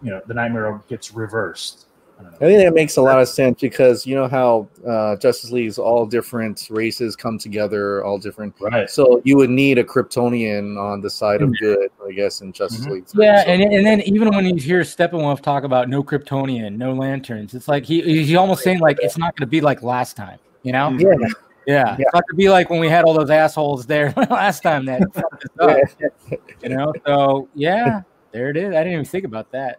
you 0.03 0.11
know 0.11 0.21
the 0.27 0.35
nightmare 0.35 0.81
gets 0.89 1.13
reversed. 1.15 1.87
I 2.27 2.31
don't 2.31 2.35
I 2.43 2.45
know. 2.47 2.47
think 2.59 2.65
that 2.69 2.75
makes 2.75 2.97
a 2.97 3.03
lot 3.03 3.21
of 3.21 3.29
sense 3.29 3.61
because 3.61 4.07
you 4.07 4.15
know 4.15 4.29
how 4.29 4.69
uh, 4.87 5.17
Justice 5.17 5.51
League's 5.51 5.79
all 5.79 6.07
different 6.07 6.67
races 6.71 7.17
come 7.17 7.39
together, 7.39 8.05
all 8.05 8.19
different. 8.19 8.55
Right. 8.61 8.89
So 8.89 9.21
you 9.25 9.37
would 9.37 9.51
need 9.51 9.79
a 9.79 9.85
Kryptonian 9.85 10.79
on 10.79 11.01
the 11.01 11.11
side 11.11 11.43
of 11.43 11.53
good, 11.59 11.89
I 12.07 12.13
guess, 12.13 12.41
in 12.41 12.53
Justice 12.53 12.87
Mhm. 12.87 12.91
League. 12.91 13.05
Yeah, 13.15 13.43
So- 13.45 13.49
and, 13.51 13.63
and 13.63 13.87
then 13.87 14.01
even 14.03 14.29
when 14.35 14.45
you 14.47 14.55
hear 14.57 14.81
Steppenwolf 14.83 15.41
talk 15.41 15.65
about 15.65 15.89
no 15.89 16.03
Kryptonian, 16.03 16.77
no 16.77 16.93
lanterns, 16.93 17.55
it's 17.55 17.69
like 17.69 17.85
he 17.85 18.01
he's 18.03 18.35
almost 18.37 18.63
saying 18.63 18.81
like 18.81 18.99
it's 19.01 19.19
not 19.19 19.37
going 19.37 19.47
to 19.47 19.51
be 19.51 19.61
like 19.61 19.83
last 19.83 20.17
time, 20.17 20.39
you 20.63 20.73
know? 20.73 20.91
yeah, 20.99 21.09
Yeah, 21.19 21.27
Yeah. 21.67 21.97
it's 21.99 22.15
not 22.15 22.25
going 22.27 22.33
to 22.33 22.37
be 22.37 22.49
like 22.51 22.71
when 22.71 22.81
we 22.81 22.89
had 22.89 23.05
all 23.05 23.15
those 23.15 23.31
assholes 23.31 23.87
there 23.87 24.13
last 24.31 24.63
time 24.63 24.85
that 24.87 25.03
fucked 25.15 25.45
us 25.61 25.97
up, 26.01 26.39
you 26.63 26.69
know? 26.71 26.93
So 27.07 27.49
yeah, 27.55 28.03
there 28.33 28.49
it 28.51 28.57
is. 28.57 28.69
I 28.75 28.79
didn't 28.79 28.93
even 28.95 29.05
think 29.05 29.25
about 29.25 29.51
that. 29.53 29.79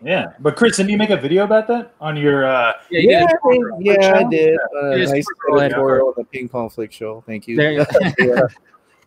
Ah, 0.00 0.04
interesting. 0.04 0.06
Yeah, 0.06 0.26
but 0.40 0.56
Chris, 0.56 0.76
didn't 0.76 0.90
you 0.90 0.98
make 0.98 1.10
a 1.10 1.16
video 1.16 1.44
about 1.44 1.66
that 1.68 1.92
on 2.00 2.16
your? 2.16 2.46
uh 2.46 2.72
Yeah, 2.90 3.00
you 3.00 3.10
yeah, 3.10 3.20
did. 3.20 3.28
I 3.30 3.48
think- 3.50 3.64
yeah, 3.80 4.12
I 4.16 4.24
did. 4.24 4.58
Uh, 4.82 4.90
It 4.92 5.00
is 5.00 5.10
nice 5.12 5.26
Supergirl 5.26 5.62
editorial 5.62 6.08
on 6.08 6.14
the 6.16 6.24
ping 6.24 6.48
pong 6.48 6.70
flick 6.70 6.92
show. 6.92 7.22
Thank 7.26 7.48
you. 7.48 7.56
There 7.56 7.72
you 7.72 7.84
yeah. 8.18 8.40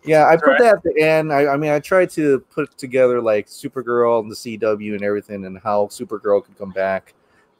yeah, 0.03 0.25
I 0.27 0.35
put 0.35 0.47
Right. 0.47 0.59
that 0.59 0.75
at 0.77 0.83
the 0.83 0.99
end. 1.01 1.31
I, 1.31 1.47
I 1.47 1.57
mean, 1.57 1.71
I 1.71 1.79
tried 1.79 2.09
to 2.11 2.39
put 2.51 2.77
together 2.77 3.21
like 3.21 3.47
Supergirl 3.47 4.19
and 4.21 4.31
the 4.31 4.35
CW 4.35 4.95
and 4.95 5.03
everything, 5.03 5.45
and 5.45 5.57
how 5.59 5.85
Supergirl 5.87 6.43
could 6.43 6.57
come 6.57 6.71
back, 6.71 7.13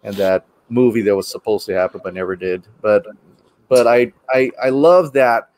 and 0.04 0.16
that 0.16 0.46
movie 0.70 1.02
that 1.02 1.16
was 1.16 1.28
supposed 1.28 1.66
to 1.68 1.74
happen 1.74 2.02
but 2.04 2.14
never 2.14 2.36
did. 2.36 2.64
But 2.82 3.06
but 3.70 3.88
I 3.88 4.12
I 4.30 4.52
I 4.62 4.70
love 4.70 5.14
that 5.14 5.51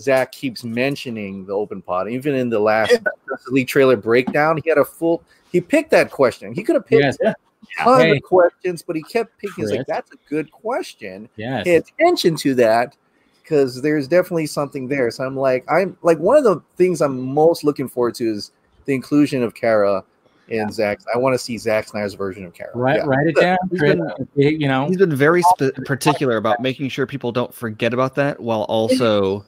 Zack 0.00 0.32
keeps 0.32 0.64
mentioning 0.64 1.44
the 1.46 1.52
open 1.52 1.82
pod. 1.82 2.08
Even 2.10 2.34
in 2.34 2.48
the 2.50 2.58
last 2.58 2.90
Justice 2.90 3.48
League 3.48 3.68
trailer 3.68 3.96
breakdown, 3.96 4.58
he 4.62 4.68
had 4.68 4.78
a 4.78 4.84
full. 4.84 5.22
He 5.52 5.60
picked 5.60 5.90
that 5.90 6.10
question. 6.10 6.52
He 6.54 6.62
could 6.62 6.76
have 6.76 6.86
picked 6.86 7.02
Yes. 7.02 7.18
Yeah. 7.22 7.34
tons 7.78 8.02
Hey. 8.02 8.16
of 8.16 8.22
questions, 8.22 8.82
but 8.82 8.96
he 8.96 9.02
kept 9.02 9.36
picking. 9.38 9.64
He's 9.64 9.70
like, 9.76 9.86
"That's 9.86 10.10
a 10.12 10.16
good 10.28 10.50
question." 10.50 11.28
Yes. 11.36 11.64
pay 11.64 11.76
attention 11.76 12.36
to 12.36 12.54
that 12.56 12.96
because 13.42 13.80
there's 13.82 14.06
definitely 14.08 14.46
something 14.46 14.88
there. 14.88 15.10
So 15.10 15.24
I'm 15.24 15.36
like, 15.36 15.64
I'm 15.70 15.96
like 16.02 16.18
one 16.18 16.36
of 16.36 16.44
the 16.44 16.60
things 16.76 17.00
I'm 17.00 17.20
most 17.20 17.64
looking 17.64 17.88
forward 17.88 18.14
to 18.16 18.30
is 18.30 18.52
the 18.86 18.94
inclusion 18.94 19.42
of 19.42 19.54
Kara 19.54 20.04
and 20.50 20.72
Zack. 20.72 20.98
I 21.14 21.18
want 21.18 21.34
to 21.34 21.38
see 21.38 21.58
Zack 21.58 21.86
Snyder's 21.88 22.14
version 22.14 22.44
of 22.44 22.54
Kara. 22.54 22.70
Right, 22.74 22.96
Yeah. 22.96 23.04
write 23.06 23.26
it 23.28 23.36
down. 23.36 23.58
Been- 23.70 24.12
you 24.60 24.66
know, 24.66 24.86
He's 24.86 24.96
been 24.96 25.14
very 25.14 25.42
spe- 25.42 25.74
particular 25.84 26.36
about 26.38 26.60
making 26.60 26.88
sure 26.88 27.06
people 27.06 27.30
don't 27.30 27.52
forget 27.54 27.92
about 27.94 28.14
that 28.16 28.40
while 28.40 28.62
also 28.62 29.44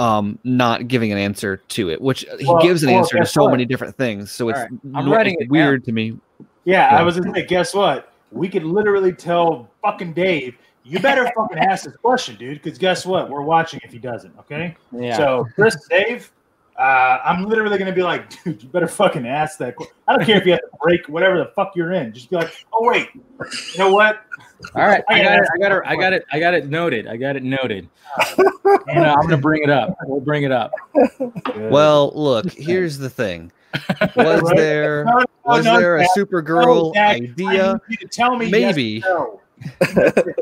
um, 0.00 0.38
not 0.44 0.88
giving 0.88 1.12
an 1.12 1.18
answer 1.18 1.58
to 1.68 1.90
it, 1.90 2.00
which 2.00 2.24
he 2.38 2.46
Well- 2.46 2.62
gives 2.62 2.82
an 2.82 2.90
well, 2.90 3.00
answer 3.00 3.18
to 3.18 3.26
so 3.26 3.42
what? 3.44 3.50
many 3.52 3.66
different 3.66 3.94
things. 3.96 4.30
So 4.30 4.48
it's, 4.48 4.58
All 4.58 4.62
right. 4.64 4.72
I'm 4.94 5.04
no- 5.10 5.20
it's 5.20 5.42
it 5.42 5.50
weird 5.50 5.84
to 5.84 5.92
me. 5.92 6.18
Yeah, 6.64 6.90
Yeah. 6.92 6.98
I 6.98 7.02
was 7.02 7.20
gonna 7.20 7.34
say, 7.34 7.44
guess 7.44 7.74
what? 7.74 8.10
We 8.32 8.48
could 8.48 8.64
literally 8.64 9.12
tell 9.12 9.68
fucking 9.82 10.14
Dave, 10.14 10.56
you 10.84 10.98
better 11.00 11.30
fucking 11.36 11.58
ask 11.58 11.84
this 11.84 11.96
question, 11.96 12.36
dude, 12.36 12.62
because 12.62 12.78
guess 12.78 13.04
what? 13.04 13.28
We're 13.28 13.42
watching 13.42 13.78
if 13.84 13.92
he 13.92 13.98
doesn't. 13.98 14.32
Okay. 14.38 14.74
yeah. 14.92 15.16
So 15.18 15.46
Chris, 15.54 15.76
Dave, 15.90 16.32
uh, 16.80 17.20
I'm 17.24 17.44
literally 17.44 17.76
gonna 17.78 17.92
be 17.92 18.02
like, 18.02 18.42
dude, 18.44 18.62
you 18.62 18.68
better 18.70 18.88
fucking 18.88 19.26
ask 19.26 19.58
that. 19.58 19.76
que- 19.76 19.86
I 20.08 20.16
don't 20.16 20.24
care 20.24 20.38
if 20.38 20.46
you 20.46 20.52
have 20.52 20.60
to 20.62 20.68
break 20.82 21.06
whatever 21.08 21.36
the 21.38 21.52
fuck 21.54 21.76
you're 21.76 21.92
in. 21.92 22.12
Just 22.12 22.30
be 22.30 22.36
like, 22.36 22.52
oh 22.72 22.88
wait, 22.88 23.08
you 23.14 23.78
know 23.78 23.92
what? 23.92 24.22
All 24.74 24.86
right, 24.86 25.02
I 25.08 25.20
I 25.20 25.22
got 25.24 25.38
it. 25.38 25.48
I 25.54 25.58
got 25.58 25.72
it. 25.72 25.82
I 25.86 25.96
got 25.96 26.12
it. 26.12 26.24
I 26.32 26.40
got 26.40 26.54
it 26.54 26.66
noted. 26.68 27.06
I 27.06 27.16
got 27.16 27.36
it 27.36 27.42
noted. 27.42 27.88
And 28.88 29.04
uh, 29.04 29.14
I'm 29.18 29.22
gonna 29.28 29.36
bring 29.38 29.62
it 29.62 29.70
up. 29.70 29.94
We'll 30.04 30.20
bring 30.20 30.42
it 30.44 30.52
up. 30.52 30.72
Well, 31.56 32.12
look, 32.14 32.50
here's 32.52 32.98
the 32.98 33.10
thing. 33.10 33.52
Was 34.16 34.42
Right? 34.42 34.56
there 34.56 35.04
No, 35.04 35.18
no, 35.18 35.24
was 35.44 35.64
no, 35.64 35.78
there 35.78 35.96
a 35.98 36.00
Zack, 36.04 36.08
Supergirl 36.16 36.94
no, 36.94 37.00
idea? 37.00 37.80
you 37.88 37.96
tell 38.08 38.36
me 38.36 38.50
Maybe. 38.50 39.02
Yes 39.04 39.04
no. 39.04 39.40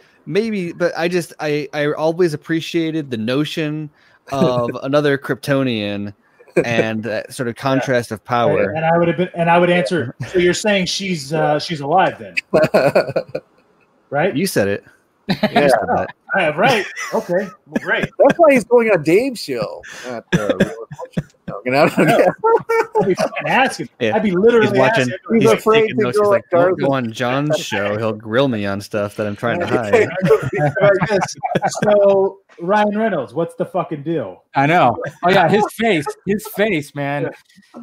Maybe, 0.26 0.72
but 0.72 0.92
I 0.96 1.08
just 1.08 1.32
I 1.40 1.68
I 1.72 1.92
always 1.92 2.34
appreciated 2.34 3.10
the 3.10 3.16
notion 3.16 3.90
of 4.32 4.70
another 4.82 5.16
Kryptonian 5.18 6.12
and 6.64 7.02
that 7.04 7.32
sort 7.34 7.48
of 7.48 7.56
contrast 7.56 8.12
of 8.12 8.24
power. 8.24 8.70
And 8.70 8.84
I 8.84 8.96
would 8.98 9.08
have 9.08 9.16
been, 9.16 9.30
and 9.34 9.50
I 9.50 9.58
would 9.58 9.70
answer. 9.70 10.14
So 10.28 10.38
you're 10.38 10.52
saying 10.54 10.86
she's 10.86 11.32
uh, 11.32 11.58
she's 11.58 11.80
alive 11.80 12.18
then, 12.18 12.34
right? 14.10 14.36
You 14.36 14.46
said 14.46 14.68
it. 14.68 14.84
You 15.28 15.36
Yeah. 15.52 16.06
I 16.34 16.42
have 16.42 16.56
right. 16.58 16.84
Okay, 17.14 17.32
well, 17.66 17.80
great. 17.80 18.04
That's 18.18 18.38
why 18.38 18.52
he's 18.52 18.64
going 18.64 18.90
on 18.90 19.02
Dave's 19.02 19.40
show. 19.42 19.82
Not, 20.06 20.24
uh, 20.36 20.54
Real 20.58 20.86
Emotion. 21.16 21.30
You 21.64 21.72
know, 21.72 21.88
I'd 23.00 23.06
be 23.06 23.14
fucking 23.14 23.46
asking. 23.46 23.88
Yeah. 23.98 24.14
I'd 24.14 24.22
be 24.22 24.32
literally 24.32 24.66
He's 24.68 24.78
watching. 24.78 25.02
asking. 25.04 25.16
He's 25.32 25.42
He's 25.44 25.52
afraid 25.52 25.88
to 25.88 25.94
notes. 25.94 26.18
go 26.18 26.28
like, 26.28 26.44
like 26.52 26.62
don't 26.66 26.78
go 26.78 26.92
on 26.92 27.10
John's 27.12 27.58
show. 27.58 27.96
He'll 27.96 28.12
grill 28.12 28.48
me 28.48 28.66
on 28.66 28.82
stuff 28.82 29.16
that 29.16 29.26
I'm 29.26 29.36
trying 29.36 29.60
to 29.60 29.66
hide. 29.66 30.08
So 31.82 32.40
Ryan 32.60 32.98
Reynolds, 32.98 33.32
what's 33.32 33.54
the 33.54 33.64
fucking 33.64 34.02
deal? 34.02 34.44
I 34.54 34.66
know. 34.66 34.96
Oh 35.24 35.30
yeah, 35.30 35.48
his 35.48 35.64
face, 35.72 36.06
his 36.26 36.46
face, 36.48 36.94
man. 36.94 37.30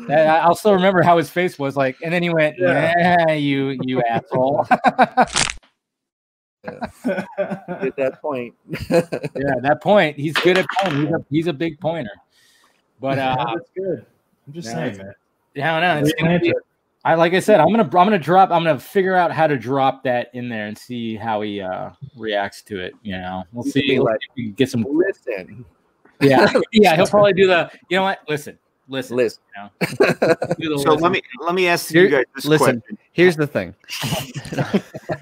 That- 0.08 0.28
I- 0.28 0.40
I'll 0.42 0.56
still 0.56 0.74
remember 0.74 1.02
how 1.02 1.18
his 1.18 1.30
face 1.32 1.58
was 1.58 1.76
like, 1.76 1.98
and 2.04 2.14
then 2.14 2.22
he 2.22 2.30
went, 2.30 2.58
"Yeah, 2.60 3.32
you, 3.32 3.78
you 3.82 4.02
asshole." 4.04 4.68
At 6.68 7.96
that 7.98 8.20
point. 8.22 8.54
yeah, 8.90 8.98
at 9.00 9.62
that 9.64 9.80
point, 9.82 10.18
he's 10.18 10.34
good 10.34 10.58
at 10.58 10.66
pointing. 10.82 11.02
He's 11.06 11.12
a, 11.14 11.26
he's 11.30 11.48
a 11.48 11.54
big 11.54 11.80
pointer. 11.80 12.12
But 13.00 13.20
uh, 13.20 13.46
that's 13.56 13.70
good. 13.76 14.06
I'm 14.48 14.54
just 14.54 14.68
No, 14.70 14.74
saying, 14.74 14.86
it's- 14.92 15.06
man. 15.06 15.14
yeah, 15.54 15.76
I 15.76 15.80
don't 15.82 16.02
know. 16.04 16.08
It's 16.10 16.22
gonna 16.22 16.40
be- 16.40 16.54
I 17.04 17.14
like 17.14 17.34
I 17.34 17.40
said, 17.40 17.60
I'm 17.60 17.70
gonna 17.70 17.84
I'm 17.84 17.90
gonna 17.90 18.18
drop. 18.18 18.50
I'm 18.50 18.64
gonna 18.64 18.80
figure 18.80 19.14
out 19.16 19.32
how 19.32 19.46
to 19.46 19.58
drop 19.58 20.04
that 20.06 20.32
in 20.34 20.50
there 20.50 20.66
and 20.66 20.76
see 20.76 21.16
how 21.16 21.42
he 21.42 21.62
uh 21.62 21.92
reacts 22.18 22.64
to 22.64 22.80
it. 22.80 22.94
You 23.04 23.18
know, 23.20 23.44
we'll 23.54 23.64
You 23.66 23.72
see. 23.72 23.82
can 23.82 23.90
be 23.90 24.00
We'll 24.00 24.06
like- 24.06 24.20
if 24.28 24.36
we 24.36 24.44
can 24.46 24.54
get 24.54 24.70
some. 24.72 24.86
Listen, 24.90 25.66
Yeah, 26.20 26.52
yeah. 26.72 26.96
He'll 26.96 27.06
probably 27.16 27.34
do 27.34 27.46
the. 27.46 27.70
You 27.90 27.98
know 27.98 28.04
what? 28.04 28.22
Listen, 28.28 28.58
listen. 28.88 29.18
listen. 29.18 29.42
You 30.58 30.70
know? 30.70 30.78
So 30.78 30.94
listen. 30.94 31.00
let 31.02 31.12
me 31.12 31.22
let 31.42 31.54
me 31.54 31.68
ask 31.68 31.92
you 31.94 32.08
guys 32.10 32.24
this 32.34 32.46
listen. 32.46 32.82
question: 32.82 32.98
Here's 33.12 33.36
the 33.36 33.46
thing. 33.46 33.76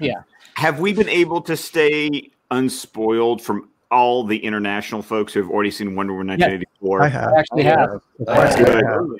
Have 0.56 0.80
we 0.80 0.92
been 0.92 1.08
able 1.08 1.40
to 1.42 1.56
stay 1.56 2.30
unspoiled 2.50 3.42
from 3.42 3.68
all 3.90 4.24
the 4.24 4.36
international 4.38 5.02
folks 5.02 5.32
who 5.32 5.40
have 5.42 5.50
already 5.50 5.70
seen 5.70 5.94
Wonder 5.94 6.12
Woman 6.14 6.38
Yeah. 6.38 6.46
1984? 6.48 7.02
I 7.02 7.08
have. 7.08 7.32
I 7.32 7.38
actually 7.38 7.62
oh, 7.62 7.76
have. 7.76 8.00
That's 8.20 8.56
Good. 8.56 8.84
good. 8.84 9.18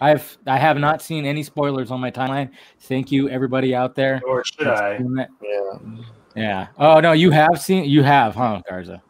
I've 0.00 0.36
I 0.46 0.58
have 0.58 0.76
not 0.78 1.00
seen 1.00 1.24
any 1.24 1.42
spoilers 1.42 1.90
on 1.90 2.00
my 2.00 2.10
timeline. 2.10 2.50
Thank 2.80 3.10
you, 3.12 3.28
everybody 3.30 3.74
out 3.74 3.94
there. 3.94 4.20
Or 4.26 4.44
should 4.44 4.66
I? 4.66 4.98
Yeah. 5.42 5.78
Yeah. 6.36 6.66
Oh 6.78 7.00
no, 7.00 7.12
you 7.12 7.30
have 7.30 7.60
seen. 7.60 7.84
You 7.84 8.02
have, 8.02 8.34
huh, 8.34 8.60
Garza? 8.68 9.02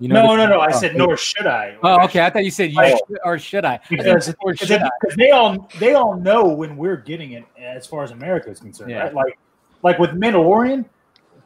You 0.00 0.08
know 0.08 0.14
No, 0.26 0.36
this- 0.36 0.48
no, 0.48 0.54
no. 0.56 0.60
I 0.60 0.68
oh, 0.74 0.78
said 0.78 0.96
nor 0.96 1.16
should 1.16 1.46
I. 1.46 1.76
Oh, 1.82 2.02
okay. 2.04 2.20
I 2.20 2.30
thought 2.30 2.44
you 2.44 2.50
said 2.50 2.72
you 2.72 2.88
should, 2.88 3.18
or 3.24 3.38
should 3.38 3.64
I? 3.64 3.74
I 3.74 3.80
Because, 3.88 4.26
said, 4.26 4.34
or 4.42 4.52
because 4.52 4.68
should 4.68 4.82
I? 4.82 4.90
they 5.16 5.30
all 5.30 5.68
they 5.78 5.94
all 5.94 6.16
know 6.16 6.44
when 6.48 6.76
we're 6.76 6.96
getting 6.96 7.32
it 7.32 7.44
as 7.56 7.86
far 7.86 8.02
as 8.02 8.10
America 8.10 8.50
is 8.50 8.58
concerned, 8.58 8.90
Yeah. 8.90 9.04
right? 9.04 9.14
Like 9.14 9.38
like 9.84 9.98
with 10.00 10.10
Mandalorian, 10.10 10.84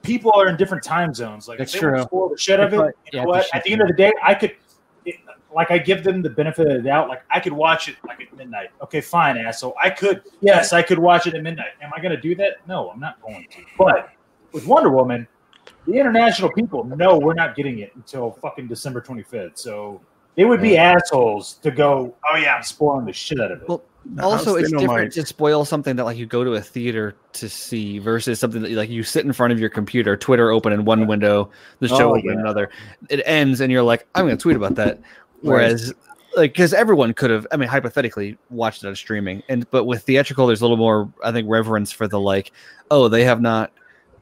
people 0.03 0.32
are 0.32 0.49
in 0.49 0.57
different 0.57 0.82
time 0.82 1.12
zones. 1.12 1.49
Like 1.49 1.59
That's 1.59 1.74
if 1.74 1.80
they 1.80 1.89
true. 1.89 2.03
spoil 2.03 2.28
the 2.30 2.39
shit 2.39 2.61
of 2.61 2.72
it. 2.72 2.78
like- 2.78 2.95
you 3.12 3.18
yeah, 3.18 3.24
know 3.24 3.34
it's 3.34 3.34
a 3.34 3.39
what? 3.39 3.45
shit 3.45 3.55
At 3.55 3.64
the 3.64 3.72
end 3.72 3.82
of 3.82 3.89
the 3.89 3.95
day, 3.95 4.12
I 4.24 4.32
could. 4.34 4.57
It, 5.05 5.16
like 5.55 5.70
I 5.70 5.78
give 5.78 6.05
them 6.05 6.22
the 6.22 6.30
benefit 6.30 6.68
of 6.68 6.76
the 6.76 6.82
doubt. 6.82 7.09
Like 7.09 7.22
I 7.30 7.41
could 7.41 7.53
watch 7.53 7.89
it 7.89 7.97
like 8.07 8.20
at 8.20 8.34
midnight. 8.36 8.68
Okay, 8.82 9.01
fine, 9.01 9.36
asshole. 9.36 9.74
I 9.82 9.91
could. 9.91 10.22
Yes, 10.41 10.72
I 10.72 10.82
could 10.82 10.99
watch 10.99 11.26
it 11.26 11.34
at 11.34 11.43
midnight. 11.43 11.72
Am 11.82 11.91
I 11.95 12.01
going 12.01 12.14
to 12.14 12.20
do 12.20 12.34
that? 12.36 12.66
No, 12.66 12.91
I'm 12.91 13.01
not 13.01 13.20
going 13.20 13.47
to. 13.51 13.59
But 13.76 14.11
with 14.53 14.66
Wonder 14.66 14.91
Woman, 14.91 15.26
the 15.86 15.95
international 15.95 16.53
people 16.53 16.84
know 16.84 17.18
we're 17.18 17.34
not 17.34 17.57
getting 17.57 17.80
it 17.80 17.93
until 17.97 18.32
fucking 18.43 18.68
December 18.68 19.01
25th. 19.01 19.59
So 19.59 20.01
they 20.36 20.45
would 20.45 20.61
be 20.61 20.76
assholes 20.76 21.55
to 21.55 21.70
go. 21.70 22.14
Oh 22.30 22.36
yeah, 22.36 22.55
I'm 22.55 22.62
spoiling 22.62 23.07
the 23.07 23.12
shit 23.12 23.41
out 23.41 23.51
of 23.51 23.62
it. 23.62 23.68
Well, 23.68 23.82
also 24.21 24.55
it's 24.57 24.69
still 24.69 24.81
on 24.81 24.87
my- 24.87 24.93
different 24.95 25.13
to 25.15 25.27
spoil 25.27 25.65
something 25.65 25.97
that 25.97 26.05
like 26.05 26.17
you 26.17 26.25
go 26.27 26.43
to 26.45 26.55
a 26.55 26.61
theater 26.61 27.15
to 27.35 27.49
see 27.49 27.99
versus 27.99 28.41
something 28.41 28.63
that 28.63 28.71
like 28.73 28.89
you 28.89 29.03
sit 29.03 29.25
in 29.25 29.33
front 29.33 29.53
of 29.53 29.61
your 29.61 29.69
computer 29.69 30.17
twitter 30.17 30.51
open 30.51 30.73
in 30.73 30.85
one 30.85 31.07
window 31.07 31.51
the 31.81 31.89
show 31.89 32.11
Oh, 32.11 32.17
open 32.17 32.31
in 32.31 32.35
yeah. 32.35 32.41
another. 32.41 32.71
It 33.11 33.23
ends 33.27 33.61
and 33.61 33.71
you're 33.71 33.83
like 33.83 34.07
i'm 34.15 34.25
gonna 34.25 34.37
tweet 34.37 34.57
about 34.57 34.77
that. 34.77 35.01
Whereas 35.43 35.93
like 36.37 36.53
because 36.53 36.73
everyone 36.73 37.13
could 37.13 37.31
have 37.31 37.47
i 37.53 37.57
mean 37.57 37.69
hypothetically 37.69 38.39
watched 38.51 38.83
it 38.85 38.89
on 38.89 38.97
streaming. 38.97 39.43
And 39.49 39.69
but 39.71 39.85
with 39.85 40.03
theatrical 40.05 40.47
there's 40.47 40.61
a 40.61 40.65
little 40.65 40.77
more 40.77 41.13
i 41.25 41.31
think 41.33 41.49
reverence 41.49 41.93
for 41.93 42.09
the 42.09 42.21
like 42.21 42.53
oh 42.91 43.09
they 43.09 43.25
have 43.25 43.41
not 43.41 43.73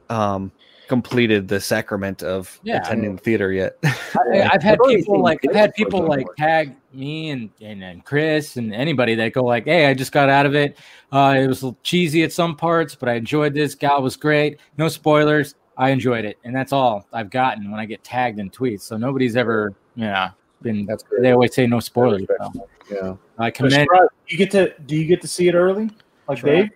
um 0.09 0.51
completed 0.87 1.47
the 1.47 1.59
sacrament 1.59 2.23
of 2.23 2.59
Yeah, 2.63 2.75
I 2.75 2.77
attending 2.79 3.17
theater 3.17 3.51
yet 3.51 3.77
I, 3.83 4.49
I've 4.51 4.63
had 4.63 4.79
people 4.87 5.21
like 5.21 5.39
I've 5.47 5.55
had 5.55 5.73
people 5.73 6.01
like 6.05 6.27
tag 6.37 6.75
me 6.93 7.29
and, 7.29 7.49
and 7.61 7.83
and 7.83 8.03
Chris 8.03 8.57
and 8.57 8.73
anybody 8.73 9.15
that 9.15 9.33
go 9.33 9.43
like, 9.43 9.65
"Hey, 9.65 9.85
I 9.85 9.93
just 9.93 10.11
got 10.11 10.29
out 10.29 10.45
of 10.45 10.55
it. 10.55 10.77
Uh, 11.11 11.35
it 11.37 11.47
was 11.47 11.61
a 11.61 11.67
little 11.67 11.79
cheesy 11.83 12.23
at 12.23 12.33
some 12.33 12.55
parts, 12.55 12.95
but 12.95 13.07
I 13.07 13.13
enjoyed 13.13 13.53
this. 13.53 13.75
Gal 13.75 14.01
was 14.01 14.15
great. 14.15 14.59
No 14.77 14.89
spoilers. 14.89 15.55
I 15.77 15.91
enjoyed 15.91 16.25
it, 16.25 16.37
and 16.43 16.55
that's 16.55 16.73
all 16.73 17.07
I've 17.13 17.29
gotten 17.29 17.69
when 17.69 17.79
I 17.79 17.85
get 17.85 18.03
tagged 18.03 18.39
in 18.39 18.49
tweets. 18.49 18.81
So 18.81 18.97
nobody's 18.97 19.35
ever, 19.35 19.73
yeah, 19.95 20.31
been. 20.61 20.85
That's 20.85 21.03
great. 21.03 21.21
They 21.21 21.31
always 21.31 21.53
say 21.53 21.67
no 21.67 21.79
spoilers. 21.79 22.25
So 22.27 22.67
Yeah. 22.91 23.15
I 23.37 23.51
commend. 23.51 23.87
Shrug, 23.87 24.09
you 24.27 24.37
get 24.37 24.49
to 24.51 24.73
do 24.85 24.95
you 24.95 25.05
get 25.05 25.21
to 25.21 25.27
see 25.27 25.47
it 25.47 25.53
early, 25.53 25.89
like 26.27 26.39
Sure. 26.39 26.49
Dave? 26.49 26.69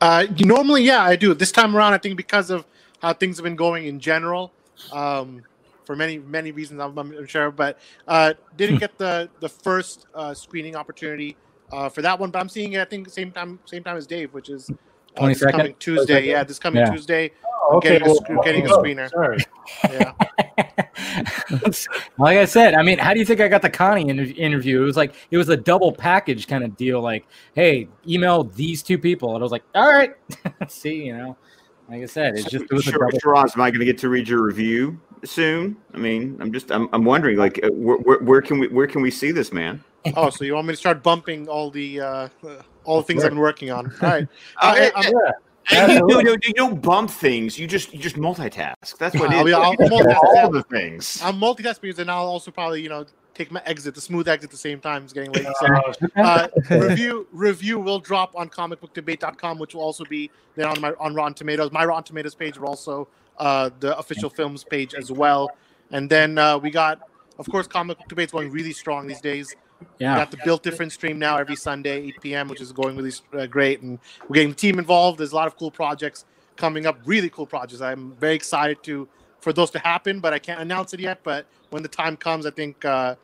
Uh, 0.00 0.26
normally, 0.40 0.82
yeah, 0.82 1.02
I 1.04 1.14
do. 1.14 1.34
This 1.34 1.52
time 1.52 1.76
around, 1.76 1.92
I 1.92 1.98
think 1.98 2.16
because 2.16 2.50
of 2.50 2.66
how 3.02 3.12
things 3.12 3.36
have 3.36 3.44
been 3.44 3.56
going 3.56 3.86
in 3.86 4.00
general, 4.00 4.52
um, 4.92 5.42
for 5.84 5.96
many 5.96 6.18
many 6.18 6.52
reasons, 6.52 6.80
I'm, 6.80 6.96
I'm 6.96 7.26
sure, 7.26 7.50
but 7.50 7.78
uh, 8.08 8.34
didn't 8.56 8.78
get 8.78 8.96
the 8.96 9.28
the 9.40 9.48
first 9.48 10.06
uh, 10.14 10.32
screening 10.32 10.76
opportunity 10.76 11.36
uh, 11.72 11.88
for 11.88 12.00
that 12.02 12.18
one. 12.18 12.30
But 12.30 12.38
I'm 12.38 12.48
seeing 12.48 12.72
it, 12.74 12.80
I 12.80 12.84
think, 12.84 13.10
same 13.10 13.32
time 13.32 13.58
same 13.64 13.82
time 13.82 13.96
as 13.96 14.06
Dave, 14.06 14.32
which 14.32 14.48
is 14.48 14.70
uh, 15.16 15.26
this 15.28 15.44
coming 15.44 15.74
Tuesday. 15.78 16.28
Yeah, 16.28 16.44
this 16.44 16.58
coming 16.58 16.80
Yeah. 16.80 16.90
Tuesday. 16.90 17.32
Oh, 17.64 17.80
Getting 17.80 18.02
a 18.02 18.06
well, 18.06 18.16
sc- 18.16 18.44
getting 18.44 18.66
a 18.66 18.74
oh, 18.74 18.82
screener. 18.82 19.10
Sorry. 19.10 19.38
Yeah. 19.84 20.12
like 22.18 22.36
I 22.36 22.44
said, 22.44 22.74
I 22.74 22.82
mean, 22.82 22.98
how 22.98 23.12
do 23.12 23.20
you 23.20 23.24
think 23.24 23.40
I 23.40 23.48
got 23.48 23.62
the 23.62 23.70
Connie 23.70 24.08
inter- 24.08 24.34
interview? 24.36 24.82
It 24.82 24.84
was 24.84 24.96
like 24.96 25.14
it 25.30 25.36
was 25.36 25.48
a 25.48 25.56
double 25.56 25.92
package 25.92 26.46
kind 26.46 26.64
of 26.64 26.76
deal. 26.76 27.00
Like, 27.00 27.26
hey, 27.54 27.88
email 28.06 28.44
these 28.44 28.82
two 28.82 28.98
people, 28.98 29.34
and 29.34 29.38
I 29.38 29.44
was 29.44 29.52
like, 29.52 29.64
all 29.74 29.92
right, 29.92 30.14
see, 30.68 31.04
you 31.06 31.16
know, 31.16 31.36
like 31.92 32.02
I 32.02 32.06
said, 32.06 32.34
it's 32.36 32.50
just 32.50 32.64
it 32.64 32.72
was 32.72 32.86
a 32.86 32.90
Sure, 32.90 33.00
double. 33.00 33.18
Shiraz, 33.20 33.54
am 33.54 33.60
I 33.62 33.70
going 33.70 33.80
to 33.80 33.84
get 33.86 33.98
to 33.98 34.08
read 34.08 34.28
your 34.28 34.42
review 34.42 34.98
soon? 35.24 35.76
I 35.94 35.98
mean, 35.98 36.38
I'm 36.40 36.52
just, 36.52 36.70
I'm, 36.72 36.88
I'm 36.92 37.04
wondering, 37.04 37.36
like, 37.36 37.60
uh, 37.62 37.68
where, 37.72 37.98
where, 37.98 38.18
where 38.20 38.42
can 38.42 38.58
we, 38.58 38.68
where 38.68 38.86
can 38.86 39.02
we 39.02 39.10
see 39.10 39.30
this, 39.32 39.52
man? 39.52 39.82
Oh, 40.16 40.30
so 40.30 40.44
you 40.44 40.54
want 40.54 40.66
me 40.66 40.72
to 40.72 40.76
start 40.76 41.00
bumping 41.04 41.46
all 41.48 41.70
the 41.70 42.00
uh, 42.00 42.28
all 42.82 42.96
the 42.96 43.04
things 43.04 43.22
I've 43.22 43.30
been 43.30 43.38
working 43.38 43.70
on? 43.70 43.86
All 43.86 44.08
right. 44.08 44.26
Uh, 44.60 44.74
I- 44.76 44.92
I'm- 44.96 45.12
And 45.70 45.92
you, 46.10 46.20
you, 46.22 46.36
you 46.42 46.52
don't 46.54 46.82
bump 46.82 47.08
things. 47.08 47.56
You 47.56 47.68
just, 47.68 47.92
you 47.94 48.00
just 48.00 48.16
multitask. 48.16 48.98
That's 48.98 49.14
what 49.14 49.32
it 49.32 49.34
is. 49.34 49.36
I'll 49.36 49.46
is. 49.46 49.46
be- 49.46 49.54
I'll 49.54 49.70
You 49.70 49.76
do 49.78 49.84
multitask, 49.94 50.16
all 50.24 50.34
yeah. 50.34 50.48
the 50.48 50.62
things. 50.64 51.22
I'm 51.22 51.38
multitasking 51.38 51.82
because 51.82 51.96
then 51.98 52.10
I'll 52.10 52.26
also 52.26 52.50
probably 52.50 52.82
you 52.82 52.88
know 52.88 53.06
take 53.34 53.50
my 53.50 53.62
exit, 53.64 53.94
the 53.94 54.00
smooth 54.00 54.28
exit, 54.28 54.48
at 54.48 54.50
the 54.50 54.56
same 54.56 54.80
time. 54.80 55.04
It's 55.04 55.12
getting 55.12 55.32
late. 55.32 55.46
So 55.60 55.66
Uh, 56.16 56.22
uh, 56.22 56.48
review 56.70 57.26
review 57.32 57.78
will 57.78 57.98
drop 57.98 58.34
on 58.36 58.48
comicbookdebate.com, 58.48 59.58
which 59.58 59.74
will 59.74 59.82
also 59.82 60.04
be 60.04 60.30
there 60.54 60.68
on 60.68 60.80
my 60.80 60.92
on 60.98 61.14
Rotten 61.14 61.34
Tomatoes. 61.34 61.72
My 61.72 61.84
Rotten 61.84 62.04
Tomatoes 62.04 62.34
page, 62.34 62.58
but 62.58 62.66
also 62.66 63.08
uh, 63.38 63.70
the 63.80 63.96
official 63.98 64.30
films 64.30 64.64
page 64.64 64.94
as 64.94 65.10
well. 65.10 65.50
And 65.90 66.08
then 66.08 66.38
uh, 66.38 66.58
we 66.58 66.70
got, 66.70 67.00
of 67.38 67.48
course, 67.50 67.66
comic 67.66 67.98
book 67.98 68.08
debates 68.08 68.32
going 68.32 68.50
really 68.50 68.72
strong 68.72 69.06
these 69.06 69.20
days. 69.20 69.54
We 69.80 69.86
Yeah, 69.98 70.16
got 70.16 70.30
the 70.30 70.38
Built 70.44 70.62
Different 70.62 70.92
stream 70.92 71.18
now 71.18 71.36
every 71.38 71.56
Sunday, 71.56 72.06
8 72.06 72.20
p.m., 72.20 72.48
which 72.48 72.60
is 72.60 72.72
going 72.72 72.96
really 72.96 73.12
uh, 73.34 73.46
great. 73.46 73.82
And 73.82 73.98
we're 74.28 74.34
getting 74.34 74.50
the 74.50 74.56
team 74.56 74.78
involved. 74.78 75.18
There's 75.18 75.32
a 75.32 75.36
lot 75.36 75.48
of 75.48 75.56
cool 75.56 75.70
projects 75.70 76.24
coming 76.56 76.86
up, 76.86 76.98
really 77.04 77.28
cool 77.28 77.46
projects. 77.46 77.80
I'm 77.80 78.12
very 78.12 78.34
excited 78.34 78.82
to 78.84 79.08
for 79.40 79.52
those 79.52 79.70
to 79.72 79.80
happen, 79.80 80.20
but 80.20 80.32
I 80.32 80.38
can't 80.38 80.60
announce 80.60 80.94
it 80.94 81.00
yet. 81.00 81.20
But 81.24 81.46
when 81.72 81.82
the 81.82 81.88
time 81.88 82.16
comes, 82.16 82.46
I 82.46 82.50
think 82.50 82.84
uh, 82.84 83.14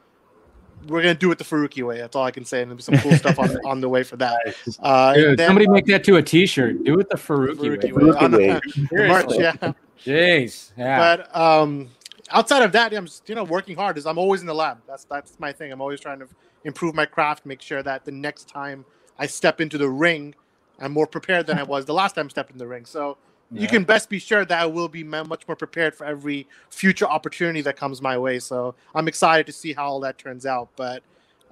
we're 0.87 1.03
gonna 1.03 1.15
do 1.15 1.31
it 1.31 1.39
the 1.39 1.45
Faruqi 1.45 1.87
way. 1.87 1.99
That's 1.99 2.17
all 2.17 2.25
I 2.25 2.31
can 2.31 2.45
say. 2.45 2.63
And 2.63 2.71
there'll 2.71 2.77
be 2.77 2.83
some 2.83 2.99
cool 2.99 3.13
stuff 3.13 3.39
on, 3.39 3.57
on 3.67 3.81
the 3.81 3.89
way 3.89 4.03
for 4.03 4.17
that. 4.17 4.55
Uh, 4.81 5.15
Dude, 5.15 5.39
then- 5.39 5.49
somebody 5.49 5.69
make 5.69 5.87
that 5.87 6.05
to 6.05 6.17
a 6.17 6.23
T-shirt. 6.23 6.85
Do 6.85 6.99
it 7.01 7.09
the 7.11 7.17
Faruqi, 7.17 7.57
Faruqi 7.57 7.93
way. 7.93 8.05
way. 8.11 8.17
On 8.19 8.31
the- 8.31 8.61
the 8.75 8.89
merch, 9.09 9.27
yeah. 9.39 9.73
Jeez, 10.05 10.73
yeah. 10.77 11.17
But 11.17 11.37
um, 11.37 11.89
outside 12.31 12.63
of 12.63 12.73
that, 12.73 12.93
I'm 12.95 13.07
just, 13.07 13.29
you 13.29 13.35
know 13.35 13.45
working 13.45 13.77
hard. 13.77 13.99
Is 13.99 14.07
I'm 14.07 14.19
always 14.19 14.41
in 14.41 14.47
the 14.47 14.55
lab. 14.55 14.79
That's 14.87 15.05
that's 15.05 15.39
my 15.41 15.53
thing. 15.53 15.73
I'm 15.73 15.81
always 15.81 16.01
trying 16.01 16.21
to 16.21 16.29
improve 16.65 16.95
my 16.95 17.07
craft, 17.07 17.45
make 17.47 17.61
sure 17.61 17.83
that 17.83 18.05
the 18.05 18.13
next 18.13 18.49
time 18.49 18.85
I 19.19 19.27
step 19.27 19.61
into 19.61 19.79
the 19.79 19.89
ring, 19.89 20.35
I'm 20.79 20.93
more 20.93 21.07
prepared 21.07 21.47
than 21.47 21.59
I 21.59 21.65
was 21.65 21.85
the 21.85 21.95
last 21.95 22.15
time 22.15 22.27
I 22.27 22.29
stepped 22.29 22.53
in 22.53 22.59
the 22.59 22.67
ring. 22.67 22.85
So 22.85 23.19
you 23.53 23.67
can 23.69 23.85
best 23.85 24.11
be 24.11 24.19
sure 24.19 24.45
that 24.45 24.61
I 24.61 24.67
will 24.67 24.89
be 24.89 25.03
much 25.03 25.47
more 25.49 25.57
prepared 25.57 25.95
for 25.95 26.05
every 26.05 26.47
future 26.71 27.07
opportunity 27.07 27.61
that 27.63 27.77
comes 27.77 28.03
my 28.03 28.19
way. 28.19 28.39
So 28.39 28.75
I'm 28.95 29.09
excited 29.09 29.47
to 29.47 29.53
see 29.53 29.73
how 29.73 29.87
all 29.89 30.01
that 30.01 30.19
turns 30.19 30.45
out. 30.47 30.69
But 30.77 31.03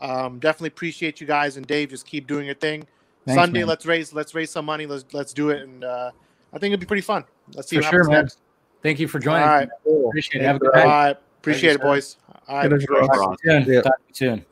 um, 0.01 0.39
definitely 0.39 0.69
appreciate 0.69 1.21
you 1.21 1.27
guys 1.27 1.57
and 1.57 1.67
Dave. 1.67 1.91
Just 1.91 2.07
keep 2.07 2.27
doing 2.27 2.45
your 2.47 2.55
thing. 2.55 2.85
Thanks, 3.25 3.41
Sunday, 3.41 3.61
man. 3.61 3.69
let's 3.69 3.87
raise 3.87 4.13
let's 4.13 4.35
raise 4.35 4.51
some 4.51 4.65
money. 4.67 4.87
Let's 4.87 5.05
let's 5.13 5.33
do 5.33 5.51
it, 5.51 5.63
and 5.63 5.83
uh, 5.85 6.11
I 6.53 6.59
think 6.59 6.73
it'll 6.73 6.81
be 6.81 6.87
pretty 6.87 7.03
fun. 7.03 7.25
Let's 7.55 7.69
see 7.69 7.77
For 7.77 7.83
what 7.83 7.91
sure, 7.91 7.99
happens 8.01 8.13
man. 8.13 8.23
next. 8.25 8.39
Thank 8.83 9.01
you 9.01 9.09
for 9.09 9.19
All 9.19 9.23
joining. 9.23 9.49
right, 9.49 9.69
Appreciate 10.09 10.43
it. 10.43 10.47
Have 10.47 10.57
a 10.57 10.59
good 10.61 10.75
night. 10.75 10.85
right. 10.85 11.17
Appreciate 11.39 11.71
Thank 11.71 11.81
it, 11.81 11.85
boys. 11.85 12.17
All 12.47 12.57
right. 12.59 12.69
Good 12.71 12.79
night, 12.79 12.87
Shiraz. 12.87 13.09
Shiraz. 13.13 13.37
Soon. 13.65 13.75
Yeah. 13.75 13.81
Talk 13.81 13.97
to 13.97 14.03
you 14.09 14.15
soon. 14.15 14.45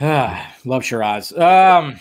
Ah, 0.00 0.54
love 0.64 0.84
Shiraz. 0.84 1.32
Um, 1.36 1.98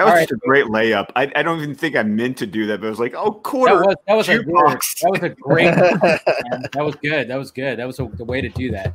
That 0.00 0.06
was 0.06 0.12
All 0.14 0.20
just 0.20 0.32
a 0.32 0.36
great 0.36 0.64
layup. 0.64 1.10
I, 1.14 1.30
I 1.36 1.42
don't 1.42 1.60
even 1.60 1.74
think 1.74 1.94
I 1.94 2.02
meant 2.02 2.38
to 2.38 2.46
do 2.46 2.66
that, 2.68 2.80
but 2.80 2.86
I 2.86 2.90
was 2.90 2.98
like, 2.98 3.12
oh, 3.14 3.32
that 3.32 3.42
quarter. 3.42 3.74
was 3.84 3.94
that 4.06 4.14
was 4.14 4.28
a 4.30 4.38
good, 4.38 4.46
that 4.46 5.10
was 5.10 5.22
a 5.22 5.28
great. 5.28 5.74
That 6.72 6.84
was 6.84 6.94
good. 6.94 7.28
That 7.28 7.36
was 7.36 7.50
good. 7.50 7.78
That 7.78 7.86
was 7.86 8.00
a, 8.00 8.06
the 8.14 8.24
way 8.24 8.40
to 8.40 8.48
do 8.48 8.70
that. 8.70 8.94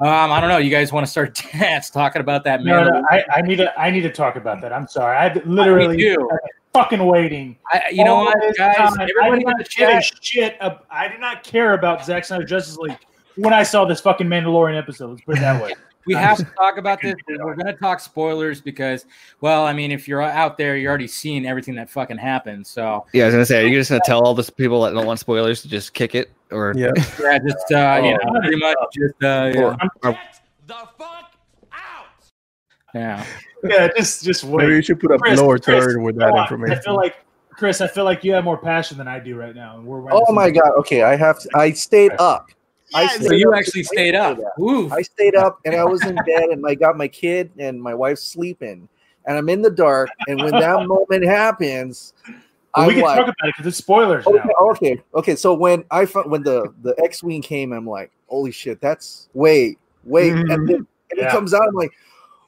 Um, 0.00 0.30
I 0.30 0.40
don't 0.40 0.48
know. 0.48 0.56
You 0.56 0.70
guys 0.70 0.94
want 0.94 1.04
to 1.04 1.10
start 1.10 1.38
dance 1.52 1.90
talking 1.90 2.20
about 2.20 2.44
that 2.44 2.64
no, 2.64 2.84
man? 2.84 2.92
no, 2.92 3.04
I, 3.10 3.24
I 3.34 3.42
need 3.42 3.56
to 3.56 3.78
I 3.78 3.90
need 3.90 4.00
to 4.02 4.10
talk 4.10 4.36
about 4.36 4.62
that. 4.62 4.72
I'm 4.72 4.88
sorry. 4.88 5.18
I've 5.18 5.44
literally 5.46 5.98
too. 5.98 6.16
been 6.16 6.38
fucking 6.72 7.04
waiting. 7.04 7.58
I, 7.70 7.82
you 7.92 8.04
know 8.04 8.16
what, 8.16 8.56
guys? 8.56 8.76
time. 8.76 8.98
I 8.98 9.04
did 9.06 9.14
not 9.16 9.58
give 9.58 9.58
a 9.58 9.64
chat. 9.64 10.04
shit. 10.22 10.56
ab- 10.60 10.84
I 10.90 11.08
did 11.08 11.20
not 11.20 11.44
care 11.44 11.74
about 11.74 12.02
Zack 12.02 12.24
Snyder 12.24 12.44
Justice 12.44 12.78
League 12.78 12.98
when 13.36 13.52
I 13.52 13.62
saw 13.62 13.84
this 13.84 14.00
fucking 14.00 14.26
Mandalorian 14.26 14.78
episode. 14.78 15.10
Let's 15.10 15.22
put 15.22 15.36
it 15.36 15.40
that 15.40 15.62
way. 15.62 15.74
We 16.06 16.14
have 16.14 16.38
to 16.38 16.44
talk 16.56 16.78
about 16.78 17.00
this. 17.02 17.14
We're 17.28 17.54
going 17.54 17.66
to 17.66 17.72
talk 17.74 18.00
spoilers 18.00 18.60
because, 18.60 19.06
well, 19.40 19.64
I 19.66 19.72
mean, 19.72 19.90
if 19.92 20.06
you're 20.06 20.22
out 20.22 20.56
there, 20.56 20.76
you're 20.76 20.88
already 20.88 21.08
seeing 21.08 21.46
everything 21.46 21.74
that 21.76 21.90
fucking 21.90 22.18
happened. 22.18 22.66
So 22.66 23.04
yeah 23.12 23.24
i 23.24 23.26
was 23.26 23.34
gonna 23.34 23.46
say 23.46 23.64
are 23.64 23.66
you 23.66 23.78
just 23.78 23.90
gonna 23.90 24.00
tell 24.04 24.24
all 24.24 24.34
the 24.34 24.50
people 24.52 24.82
that 24.82 24.92
don't 24.92 25.06
want 25.06 25.18
spoilers 25.18 25.62
to 25.62 25.68
just 25.68 25.94
kick 25.94 26.14
it 26.14 26.30
or 26.50 26.72
Yeah. 26.76 26.90
yeah, 27.20 27.38
just 27.38 27.72
uh, 27.72 28.00
you 28.04 28.12
know, 28.12 28.40
pretty 28.40 28.56
much 28.56 28.76
just 28.94 29.14
uh, 29.22 29.52
yeah. 29.54 29.60
Or- 29.60 29.76
or- 30.04 30.12
Get 30.12 30.20
the 30.66 30.74
fuck 30.98 31.32
out! 31.72 32.06
yeah. 32.94 33.24
Yeah, 33.64 33.88
just 33.96 34.24
just 34.24 34.44
wait. 34.44 34.64
Maybe 34.64 34.74
you 34.76 34.82
should 34.82 35.00
put 35.00 35.10
a 35.12 35.18
Chris, 35.18 35.40
lower 35.40 35.58
Chris, 35.58 35.84
third 35.84 36.02
with 36.02 36.16
that 36.18 36.30
on. 36.30 36.42
information. 36.42 36.78
I 36.78 36.80
feel 36.82 36.94
like 36.96 37.16
Chris. 37.50 37.80
I 37.80 37.86
feel 37.88 38.04
like 38.04 38.22
you 38.24 38.32
have 38.32 38.44
more 38.44 38.58
passion 38.58 38.98
than 38.98 39.08
I 39.08 39.18
do 39.18 39.36
right 39.36 39.54
now, 39.54 39.76
and 39.78 39.86
we're 39.86 40.06
Oh 40.12 40.32
my 40.32 40.50
god. 40.50 40.70
Okay, 40.78 41.02
I 41.02 41.16
have. 41.16 41.38
To, 41.40 41.48
I 41.54 41.72
stayed 41.72 42.12
up. 42.18 42.50
I 42.94 43.02
Yes. 43.02 43.16
stayed 43.16 43.28
So 43.28 43.34
you 43.34 43.52
up 43.52 43.58
actually 43.58 43.82
stayed 43.82 44.14
wait 44.14 44.14
up. 44.14 44.38
that. 44.38 44.92
I 44.92 45.02
stayed 45.02 45.34
up 45.34 45.60
and 45.64 45.74
I 45.74 45.84
was 45.84 46.06
in 46.06 46.16
bed 46.16 46.44
and 46.50 46.64
I 46.66 46.74
got 46.74 46.96
my 46.96 47.08
kid 47.08 47.50
and 47.58 47.82
my 47.82 47.94
wife 47.94 48.18
sleeping 48.18 48.88
and 49.26 49.36
I'm 49.38 49.48
in 49.48 49.62
the 49.62 49.70
dark 49.70 50.10
and 50.26 50.40
when 50.40 50.56
that 50.58 50.82
moment 50.86 51.24
happens, 51.24 52.14
Well, 52.76 52.86
I'm 52.86 52.88
we 52.88 52.94
can 52.94 53.02
like, 53.02 53.18
talk 53.18 53.34
about 53.38 53.48
it 53.48 53.54
because 53.56 53.66
it's 53.66 53.78
spoilers 53.78 54.26
okay, 54.26 54.38
now. 54.38 54.52
okay, 54.70 55.02
okay. 55.14 55.36
So 55.36 55.54
when 55.54 55.84
I 55.90 56.04
when 56.04 56.42
the 56.42 56.72
the 56.82 56.94
X 57.02 57.22
wing 57.22 57.42
came, 57.42 57.72
I'm 57.72 57.86
like, 57.86 58.10
holy 58.28 58.52
shit, 58.52 58.80
that's 58.80 59.28
wait, 59.34 59.78
wait, 60.04 60.32
and 60.32 60.68
then 60.68 60.86
and 61.10 61.20
Yeah. 61.20 61.26
it 61.26 61.30
comes 61.30 61.54
out. 61.54 61.62
I'm 61.66 61.74
like, 61.74 61.92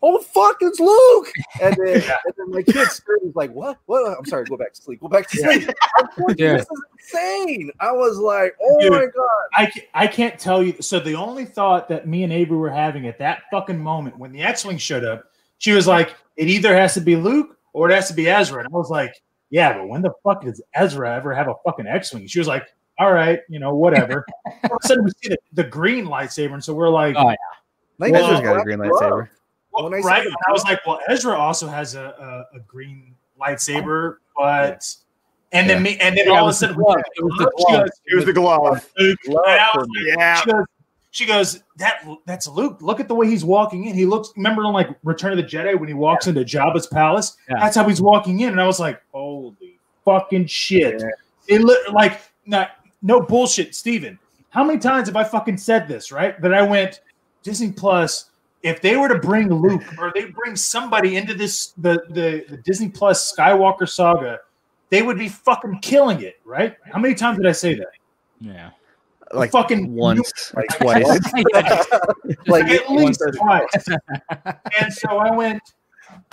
oh 0.02 0.18
fuck, 0.20 0.56
it's 0.60 0.80
Luke. 0.80 1.28
And 1.62 1.76
then 1.76 2.02
Yeah. 2.02 2.16
and 2.24 2.34
then 2.36 2.50
my 2.50 2.62
kid 2.62 2.88
scared 2.88 3.18
was 3.22 3.34
like, 3.34 3.52
what? 3.52 3.78
What? 3.86 4.16
I'm 4.18 4.24
sorry, 4.26 4.44
go 4.44 4.56
back 4.56 4.72
to 4.74 4.82
sleep. 4.82 5.00
Go 5.00 5.08
back 5.08 5.28
to 5.30 5.36
sleep. 5.38 5.68
I'm 5.98 6.06
like, 6.26 6.38
Yeah. 6.38 6.58
This 6.58 6.66
is 6.70 6.82
insane. 6.98 7.70
I 7.80 7.92
was 7.92 8.18
like, 8.18 8.56
oh 8.62 8.80
Dude. 8.80 8.92
my 8.92 9.06
god. 9.06 9.44
I, 9.54 9.72
I 9.94 10.06
can't 10.06 10.38
tell 10.38 10.62
you. 10.62 10.74
So 10.80 11.00
the 11.00 11.14
only 11.14 11.44
thought 11.44 11.88
that 11.88 12.06
me 12.06 12.22
and 12.22 12.32
Avery 12.32 12.56
were 12.56 12.70
having 12.70 13.06
at 13.06 13.18
that 13.18 13.42
fucking 13.50 13.78
moment 13.78 14.18
when 14.18 14.32
the 14.32 14.42
X-wing 14.42 14.78
showed 14.78 15.04
up, 15.04 15.24
she 15.58 15.72
was 15.72 15.86
like, 15.88 16.14
"It 16.36 16.48
either 16.48 16.74
has 16.76 16.94
to 16.94 17.00
be 17.00 17.16
Luke 17.16 17.56
or 17.72 17.90
it 17.90 17.94
has 17.94 18.06
to 18.08 18.14
be 18.14 18.28
Ezra." 18.28 18.62
And 18.64 18.72
I 18.72 18.76
was 18.76 18.90
like, 18.90 19.12
"Yeah, 19.50 19.76
but 19.76 19.88
when 19.88 20.02
the 20.02 20.12
fuck 20.22 20.42
does 20.44 20.62
Ezra 20.74 21.16
ever 21.16 21.34
have 21.34 21.48
a 21.48 21.54
fucking 21.64 21.86
X-wing?" 21.88 22.28
She 22.28 22.38
was 22.38 22.46
like, 22.46 22.64
"All 23.00 23.12
right, 23.12 23.40
you 23.48 23.58
know, 23.58 23.74
whatever." 23.74 24.24
All 24.46 24.76
of 24.76 24.78
a 24.84 24.86
sudden, 24.86 25.04
we 25.04 25.10
see 25.22 25.30
the, 25.30 25.38
the 25.54 25.64
green 25.64 26.06
lightsaber, 26.06 26.52
and 26.52 26.62
so 26.62 26.72
we're 26.74 26.90
like, 26.90 27.16
Oh, 27.16 27.34
Like, 27.98 28.12
Ezra's 28.14 28.40
got 28.40 28.60
a 28.60 28.62
green 28.62 28.78
lightsaber 28.78 29.10
well, 29.10 29.28
Oh, 29.78 29.84
when 29.84 29.94
I 29.94 30.00
saw 30.00 30.08
right? 30.08 30.24
the 30.24 30.36
I 30.48 30.52
was 30.52 30.64
like, 30.64 30.84
"Well, 30.86 30.98
Ezra 31.08 31.34
also 31.36 31.66
has 31.68 31.94
a, 31.94 32.46
a, 32.52 32.56
a 32.56 32.60
green 32.60 33.14
lightsaber, 33.40 34.16
but." 34.36 34.84
And 35.52 35.68
then 35.70 35.82
me, 35.82 35.96
and 35.98 36.14
then 36.14 36.26
Yeah, 36.26 36.32
it 36.34 36.36
all 36.36 36.36
of 36.36 36.42
a 36.42 36.46
was 36.48 36.60
the 36.60 36.66
sudden, 36.66 36.82
glove. 36.82 36.98
It 37.16 37.24
was 37.24 37.38
the 37.38 37.52
she 37.56 37.64
glove. 37.64 37.80
goes, 37.80 37.90
It 38.04 38.14
was 38.16 38.24
the 38.26 38.32
glove. 38.34 38.90
Luke. 38.98 39.18
Love 39.28 39.44
And 39.46 39.60
I 39.60 39.68
for 39.72 39.78
was 39.78 39.88
me. 39.88 40.10
like, 40.10 40.18
Yeah. 40.18 40.34
she 40.42 40.44
goes, 40.50 40.64
She 41.10 41.26
goes, 41.26 41.62
"That 41.78 42.06
that's 42.26 42.48
Luke. 42.48 42.82
Look 42.82 43.00
at 43.00 43.08
the 43.08 43.14
way 43.14 43.28
he's 43.28 43.46
walking 43.46 43.86
in. 43.86 43.94
He 43.94 44.04
looks. 44.04 44.30
Remember 44.36 44.62
in 44.64 44.72
like 44.74 44.90
Return 45.04 45.30
of 45.32 45.38
the 45.38 45.42
Jedi 45.44 45.78
when 45.78 45.88
he 45.88 45.94
walks 45.94 46.26
into 46.26 46.42
Jabba's 46.42 46.86
palace? 46.86 47.36
Yeah. 47.48 47.60
That's 47.60 47.76
how 47.76 47.88
he's 47.88 48.02
walking 48.02 48.40
in." 48.40 48.50
And 48.50 48.60
I 48.60 48.66
was 48.66 48.78
like, 48.78 49.00
"Holy 49.12 49.78
fucking 50.04 50.46
shit!" 50.46 51.00
Yeah. 51.00 51.56
It 51.56 51.62
looked 51.62 51.92
like 51.94 52.20
not 52.44 52.72
no 53.00 53.20
bullshit, 53.20 53.74
Steven. 53.74 54.18
How 54.50 54.62
many 54.64 54.78
times 54.78 55.08
have 55.08 55.16
I 55.16 55.24
fucking 55.24 55.56
said 55.56 55.88
this? 55.88 56.12
Right? 56.12 56.38
That 56.42 56.52
I 56.52 56.60
went 56.60 57.00
Disney 57.42 57.72
Plus. 57.72 58.26
If 58.62 58.82
they 58.82 58.96
were 58.96 59.08
to 59.08 59.18
bring 59.18 59.52
Luke 59.52 59.84
or 59.98 60.12
they 60.14 60.26
bring 60.26 60.56
somebody 60.56 61.16
into 61.16 61.34
this 61.34 61.68
the 61.78 62.02
the, 62.10 62.44
the 62.48 62.56
Disney 62.58 62.88
Plus 62.88 63.32
Skywalker 63.32 63.88
saga, 63.88 64.40
they 64.90 65.02
would 65.02 65.18
be 65.18 65.28
fucking 65.28 65.78
killing 65.80 66.22
it. 66.22 66.40
Right? 66.44 66.76
How 66.92 66.98
many 66.98 67.14
times 67.14 67.38
did 67.38 67.46
I 67.46 67.52
say 67.52 67.74
that? 67.74 67.88
Yeah. 68.40 68.70
Like 69.32 69.50
fucking 69.50 69.92
once, 69.94 70.52
Like 70.56 70.68
twice. 70.78 71.04
like 72.46 72.68
at 72.68 72.90
least 72.90 73.22
twice. 73.36 73.88
and 74.80 74.92
so 74.92 75.18
I 75.18 75.30
went, 75.30 75.62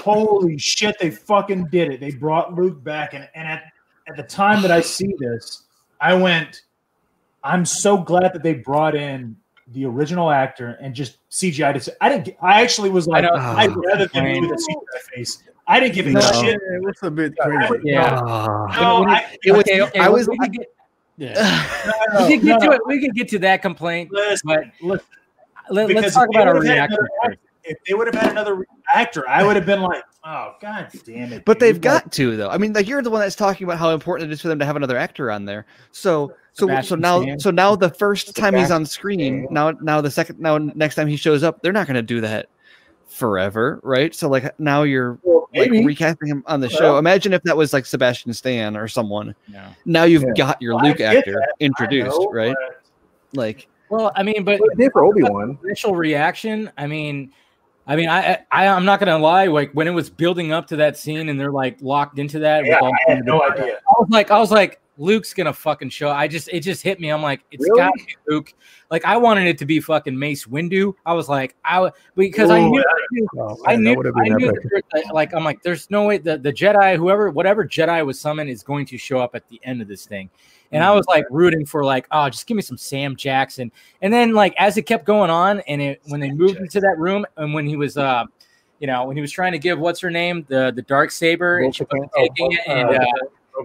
holy 0.02 0.58
shit, 0.58 0.96
they 1.00 1.12
fucking 1.12 1.68
did 1.68 1.92
it. 1.92 2.00
They 2.00 2.12
brought 2.12 2.54
Luke 2.54 2.84
back. 2.84 3.14
And, 3.14 3.28
and 3.36 3.48
at, 3.48 3.64
at 4.08 4.16
the 4.16 4.24
time 4.24 4.62
that 4.62 4.72
I 4.72 4.82
see 4.82 5.14
this, 5.20 5.64
I 6.00 6.14
went, 6.14 6.64
I'm 7.44 7.66
so 7.66 7.98
glad 7.98 8.34
that 8.34 8.44
they 8.44 8.54
brought 8.54 8.96
in 8.96 9.36
the 9.74 9.86
original 9.86 10.30
actor 10.32 10.78
and 10.82 10.94
just 10.94 11.18
CGI. 11.30 11.74
to- 11.84 11.98
I 12.02 12.10
didn't. 12.10 12.38
I 12.42 12.62
actually 12.62 12.90
was 12.90 13.08
like, 13.08 13.24
I 13.24 13.28
know. 13.28 13.34
I'd 13.36 13.76
rather 13.76 14.08
them 14.08 14.42
do 14.42 14.48
the 14.48 14.56
CGI 14.56 15.16
face. 15.16 15.44
I 15.68 15.80
didn't 15.80 15.96
give 15.96 16.06
a 16.08 16.12
No, 16.12 16.20
shit. 16.22 16.56
it 16.62 16.84
was 16.84 16.96
a 17.02 17.10
bit 17.10 17.34
crazy. 17.38 17.82
Yeah. 17.86 18.22
Ah. 18.24 18.68
No, 18.80 19.06
I, 19.08 19.26
It 19.44 19.52
was- 19.52 19.62
Okay, 19.62 19.82
okay, 19.82 20.00
I 20.00 20.08
we- 20.10 20.14
was- 20.16 20.28
we 20.28 20.38
could 20.38 20.52
get, 20.54 20.68
no, 21.18 21.34
no, 22.14 22.28
we 22.28 22.38
could 22.38 22.46
get 22.46 22.50
no, 22.54 22.60
to 22.60 22.66
no. 22.68 22.72
it. 22.74 22.82
We 22.86 23.02
could 23.02 23.16
get 23.16 23.28
to 23.30 23.40
that 23.40 23.62
complaint, 23.64 24.12
Listen, 24.12 24.48
but 24.48 24.64
listen. 24.82 25.06
let, 25.72 25.90
us 26.06 26.14
talk 26.14 26.28
if 26.28 26.34
they 26.34 26.38
about 26.42 26.48
our 26.50 26.54
would've 26.56 26.68
had 26.70 26.90
another 26.90 27.10
actor- 27.24 27.38
If 27.64 27.78
they 27.88 27.94
would 27.96 28.06
have 28.14 28.16
had 28.22 28.32
another 28.32 28.64
actor, 28.94 29.28
I 29.28 29.44
would 29.44 29.56
have 29.56 29.66
been 29.66 29.82
like, 29.82 30.04
"Oh 30.24 30.54
God 30.62 30.90
damn 31.04 31.34
it!" 31.34 31.44
But 31.46 31.54
dude. 31.58 31.62
they've 31.62 31.76
Like, 31.78 31.82
got 32.04 32.12
to 32.12 32.38
though. 32.38 32.50
I 32.50 32.60
mean, 32.60 32.74
like 32.74 32.88
you're 32.88 33.02
the 33.02 33.10
one 33.10 33.22
that's 33.22 33.36
talking 33.36 33.66
about 33.66 33.80
how 33.80 33.90
important 33.90 34.30
it 34.30 34.34
is 34.34 34.40
for 34.42 34.50
them 34.50 34.60
to 34.60 34.66
have 34.66 34.76
another 34.76 34.98
actor 34.98 35.32
on 35.32 35.46
there. 35.46 35.66
So, 35.92 36.34
so, 36.56 36.82
so 36.82 36.96
now, 36.96 37.22
Stan. 37.22 37.40
so 37.40 37.52
now 37.52 37.76
the 37.76 37.90
first 37.90 38.36
time 38.36 38.56
he's 38.56 38.72
on 38.72 38.86
screen, 38.86 39.44
Stan. 39.44 39.48
now, 39.54 39.72
now 39.82 40.02
the 40.02 40.10
second, 40.10 40.40
now 40.40 40.58
next 40.58 40.96
time 40.96 41.08
he 41.08 41.16
shows 41.18 41.44
up, 41.44 41.62
they're 41.62 41.74
not 41.74 41.86
going 41.86 41.96
to 41.96 42.02
do 42.02 42.22
that 42.22 42.48
forever, 43.08 43.80
right? 43.84 44.16
So, 44.16 44.30
like 44.30 44.58
now 44.60 44.84
you're 44.84 45.20
like 45.54 45.70
maybe. 45.72 45.86
recasting 45.86 46.28
him 46.28 46.44
on 46.48 46.60
the 46.60 46.68
Well- 46.68 46.78
show. 46.78 46.98
Imagine 46.98 47.34
if 47.34 47.44
that 47.44 47.56
was 47.56 47.74
like 47.74 47.86
Sebastian 47.86 48.34
Stan 48.34 48.76
or 48.76 48.88
someone. 48.88 49.36
Yeah. 49.48 49.70
Now 49.86 50.04
you've 50.04 50.24
Yeah. 50.24 50.34
got 50.36 50.62
your 50.62 50.76
Well, 50.76 50.86
Luke 50.86 51.02
actor 51.02 51.34
that. 51.34 51.54
Introduced, 51.60 52.18
know, 52.20 52.32
right? 52.32 52.56
but- 52.68 52.82
Like, 53.38 53.68
Well, 53.90 54.12
I 54.16 54.24
mean, 54.24 54.44
but 54.44 54.60
Well, 54.60 54.90
for 54.92 55.06
Obi 55.06 55.24
Wan. 55.24 55.58
initial 55.64 55.94
reaction. 55.96 56.72
I 56.78 56.88
mean, 56.88 57.32
I 57.86 57.96
mean, 57.96 58.10
I, 58.10 58.40
I, 58.52 58.68
I'm 58.68 58.84
not 58.86 59.00
gonna 59.00 59.18
lie. 59.20 59.46
Like 59.46 59.72
when 59.74 59.88
it 59.88 59.92
was 59.92 60.10
building 60.10 60.52
up 60.52 60.66
to 60.68 60.76
that 60.78 60.98
scene, 60.98 61.30
and 61.30 61.40
they're 61.40 61.52
like 61.52 61.78
locked 61.82 62.18
into 62.18 62.40
that. 62.40 62.66
Yeah, 62.66 62.76
with 62.76 62.82
all 62.84 62.92
I 62.94 63.12
had 63.12 63.26
no 63.26 63.44
idea. 63.44 63.76
I 63.76 63.94
was 64.00 64.08
like, 64.10 64.32
I 64.32 64.40
was 64.40 64.52
like, 64.52 64.80
Luke's 64.98 65.34
gonna 65.34 65.54
fucking 65.54 65.90
show. 65.90 66.10
I 66.10 66.28
just, 66.28 66.50
it 66.50 66.62
just 66.62 66.82
hit 66.82 67.00
me. 67.00 67.10
I'm 67.10 67.22
like, 67.22 67.42
it's 67.52 67.64
Really? 67.64 67.82
got 67.82 67.92
to 67.98 68.06
be 68.06 68.16
Luke. 68.28 68.54
Like 68.90 69.06
I 69.06 69.18
wanted 69.18 69.48
it 69.48 69.58
to 69.60 69.66
be 69.66 69.80
fucking 69.80 70.18
Mace 70.18 70.46
Windu. 70.46 70.94
I 71.06 71.14
was 71.14 71.30
like, 71.30 71.56
I 71.66 71.92
because 72.16 72.50
I 72.50 72.62
Ooh, 72.62 72.70
knew, 72.70 72.84
Oh, 73.38 73.58
I 73.66 73.76
knew, 73.76 73.92
I 74.16 74.30
knew, 74.30 74.52
that 74.52 75.04
like 75.14 75.34
I'm 75.34 75.44
like, 75.44 75.62
there's 75.64 75.90
no 75.90 76.06
way 76.06 76.18
the 76.18 76.38
the 76.38 76.52
Jedi, 76.52 76.98
whoever, 76.98 77.30
whatever 77.30 77.66
Jedi 77.66 78.06
was 78.06 78.20
summoned, 78.20 78.50
is 78.50 78.64
going 78.64 78.86
to 78.88 78.98
show 78.98 79.20
up 79.20 79.36
at 79.36 79.48
the 79.50 79.60
end 79.64 79.82
of 79.82 79.88
this 79.88 80.06
thing. 80.06 80.30
And 80.72 80.84
I 80.84 80.92
was 80.92 81.06
like 81.08 81.26
rooting 81.30 81.66
for 81.66 81.86
like, 81.86 82.08
oh, 82.12 82.30
just 82.30 82.48
give 82.48 82.56
me 82.56 82.62
some 82.62 82.78
Sam 82.78 83.16
Jackson. 83.16 83.72
And 84.02 84.12
then 84.12 84.34
like 84.34 84.54
as 84.58 84.78
it 84.78 84.84
kept 84.84 85.06
going 85.06 85.30
on, 85.30 85.62
and 85.62 85.82
it 85.82 86.02
when 86.08 86.20
they 86.20 86.32
moved 86.32 86.58
into 86.58 86.80
that 86.82 86.98
room, 86.98 87.26
and 87.38 87.54
when 87.54 87.66
he 87.68 87.76
was 87.78 87.98
uh, 87.98 88.26
you 88.80 88.88
know, 88.88 89.06
when 89.06 89.16
he 89.16 89.22
was 89.22 89.32
trying 89.32 89.54
to 89.54 89.60
give 89.60 89.80
what's 89.80 90.00
her 90.02 90.12
name 90.12 90.46
the 90.50 90.72
the 90.76 90.82
dark 90.82 91.12
saber, 91.12 91.60
and 91.60 91.76
she 91.76 91.84
was 91.84 92.10
taking 92.16 92.52
it, 92.52 92.62
and 92.68 92.90
uh, 92.90 93.06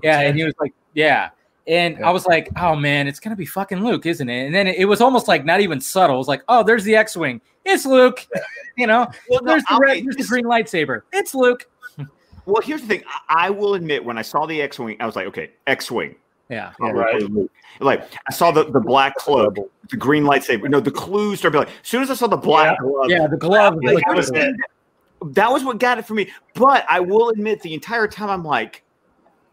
yeah, 0.03 0.21
and 0.21 0.37
he 0.37 0.45
was 0.45 0.55
like, 0.61 0.73
yeah. 0.95 1.31
And 1.67 1.99
Yeah. 1.99 2.09
I 2.09 2.11
was 2.11 2.27
like, 2.27 2.49
oh 2.59 2.75
man, 2.75 3.07
it's 3.07 3.21
gonna 3.21 3.37
be 3.37 3.47
fucking 3.47 3.85
Luke, 3.85 4.07
isn't 4.07 4.29
it? 4.29 4.47
And 4.47 4.55
then 4.55 4.67
it, 4.67 4.77
it 4.79 4.85
was 4.87 5.01
almost 5.01 5.29
like 5.29 5.45
not 5.45 5.61
even 5.61 5.81
subtle. 5.81 6.17
It 6.17 6.19
was 6.19 6.29
like, 6.29 6.43
oh, 6.49 6.63
there's 6.63 6.85
the 6.85 6.97
X-wing. 6.97 7.41
It's 7.65 7.85
Luke. 7.87 8.27
You 8.77 8.87
know, 8.87 9.07
Well, 9.29 9.41
no, 9.43 9.51
there's 9.53 9.65
the 9.65 9.79
red, 9.79 10.05
there's 10.05 10.17
the 10.17 10.25
green 10.25 10.45
lightsaber. 10.47 11.03
It's 11.13 11.35
Luke. 11.35 11.69
Well, 12.47 12.63
here's 12.63 12.81
the 12.81 12.87
thing. 12.87 13.03
I, 13.29 13.47
I 13.49 13.51
will 13.51 13.75
admit, 13.75 14.03
when 14.03 14.17
I 14.17 14.23
saw 14.23 14.47
the 14.47 14.63
X-wing, 14.63 14.97
I 15.01 15.07
was 15.07 15.15
like, 15.15 15.27
okay, 15.27 15.51
X-wing. 15.67 16.15
Yeah. 16.49 16.73
Yeah, 16.81 16.91
right. 16.91 17.23
Like 17.81 18.09
I 18.29 18.33
saw 18.33 18.51
the, 18.51 18.65
the 18.71 18.81
black 18.81 19.15
cloak, 19.17 19.57
the 19.91 19.97
green 19.97 20.25
lightsaber. 20.25 20.69
No, 20.71 20.81
the 20.81 20.91
clues 20.91 21.39
started 21.41 21.59
like. 21.59 21.69
As 21.69 21.75
soon 21.89 22.03
as 22.03 22.11
I 22.11 22.15
saw 22.15 22.27
the 22.27 22.37
black 22.39 22.79
glove, 22.81 23.11
Yeah, 23.11 23.27
the 23.27 23.37
glove. 23.37 23.77
like, 23.83 23.97
like, 23.97 24.07
was 24.17 24.31
that 24.31 25.53
was 25.53 25.63
what 25.65 25.79
got 25.79 25.99
it 25.99 26.07
for 26.07 26.15
me. 26.15 26.31
But 26.55 26.85
I 26.89 26.99
will 27.01 27.29
admit, 27.29 27.61
the 27.61 27.75
entire 27.75 28.09
time 28.09 28.31
I'm 28.31 28.45
like, 28.45 28.83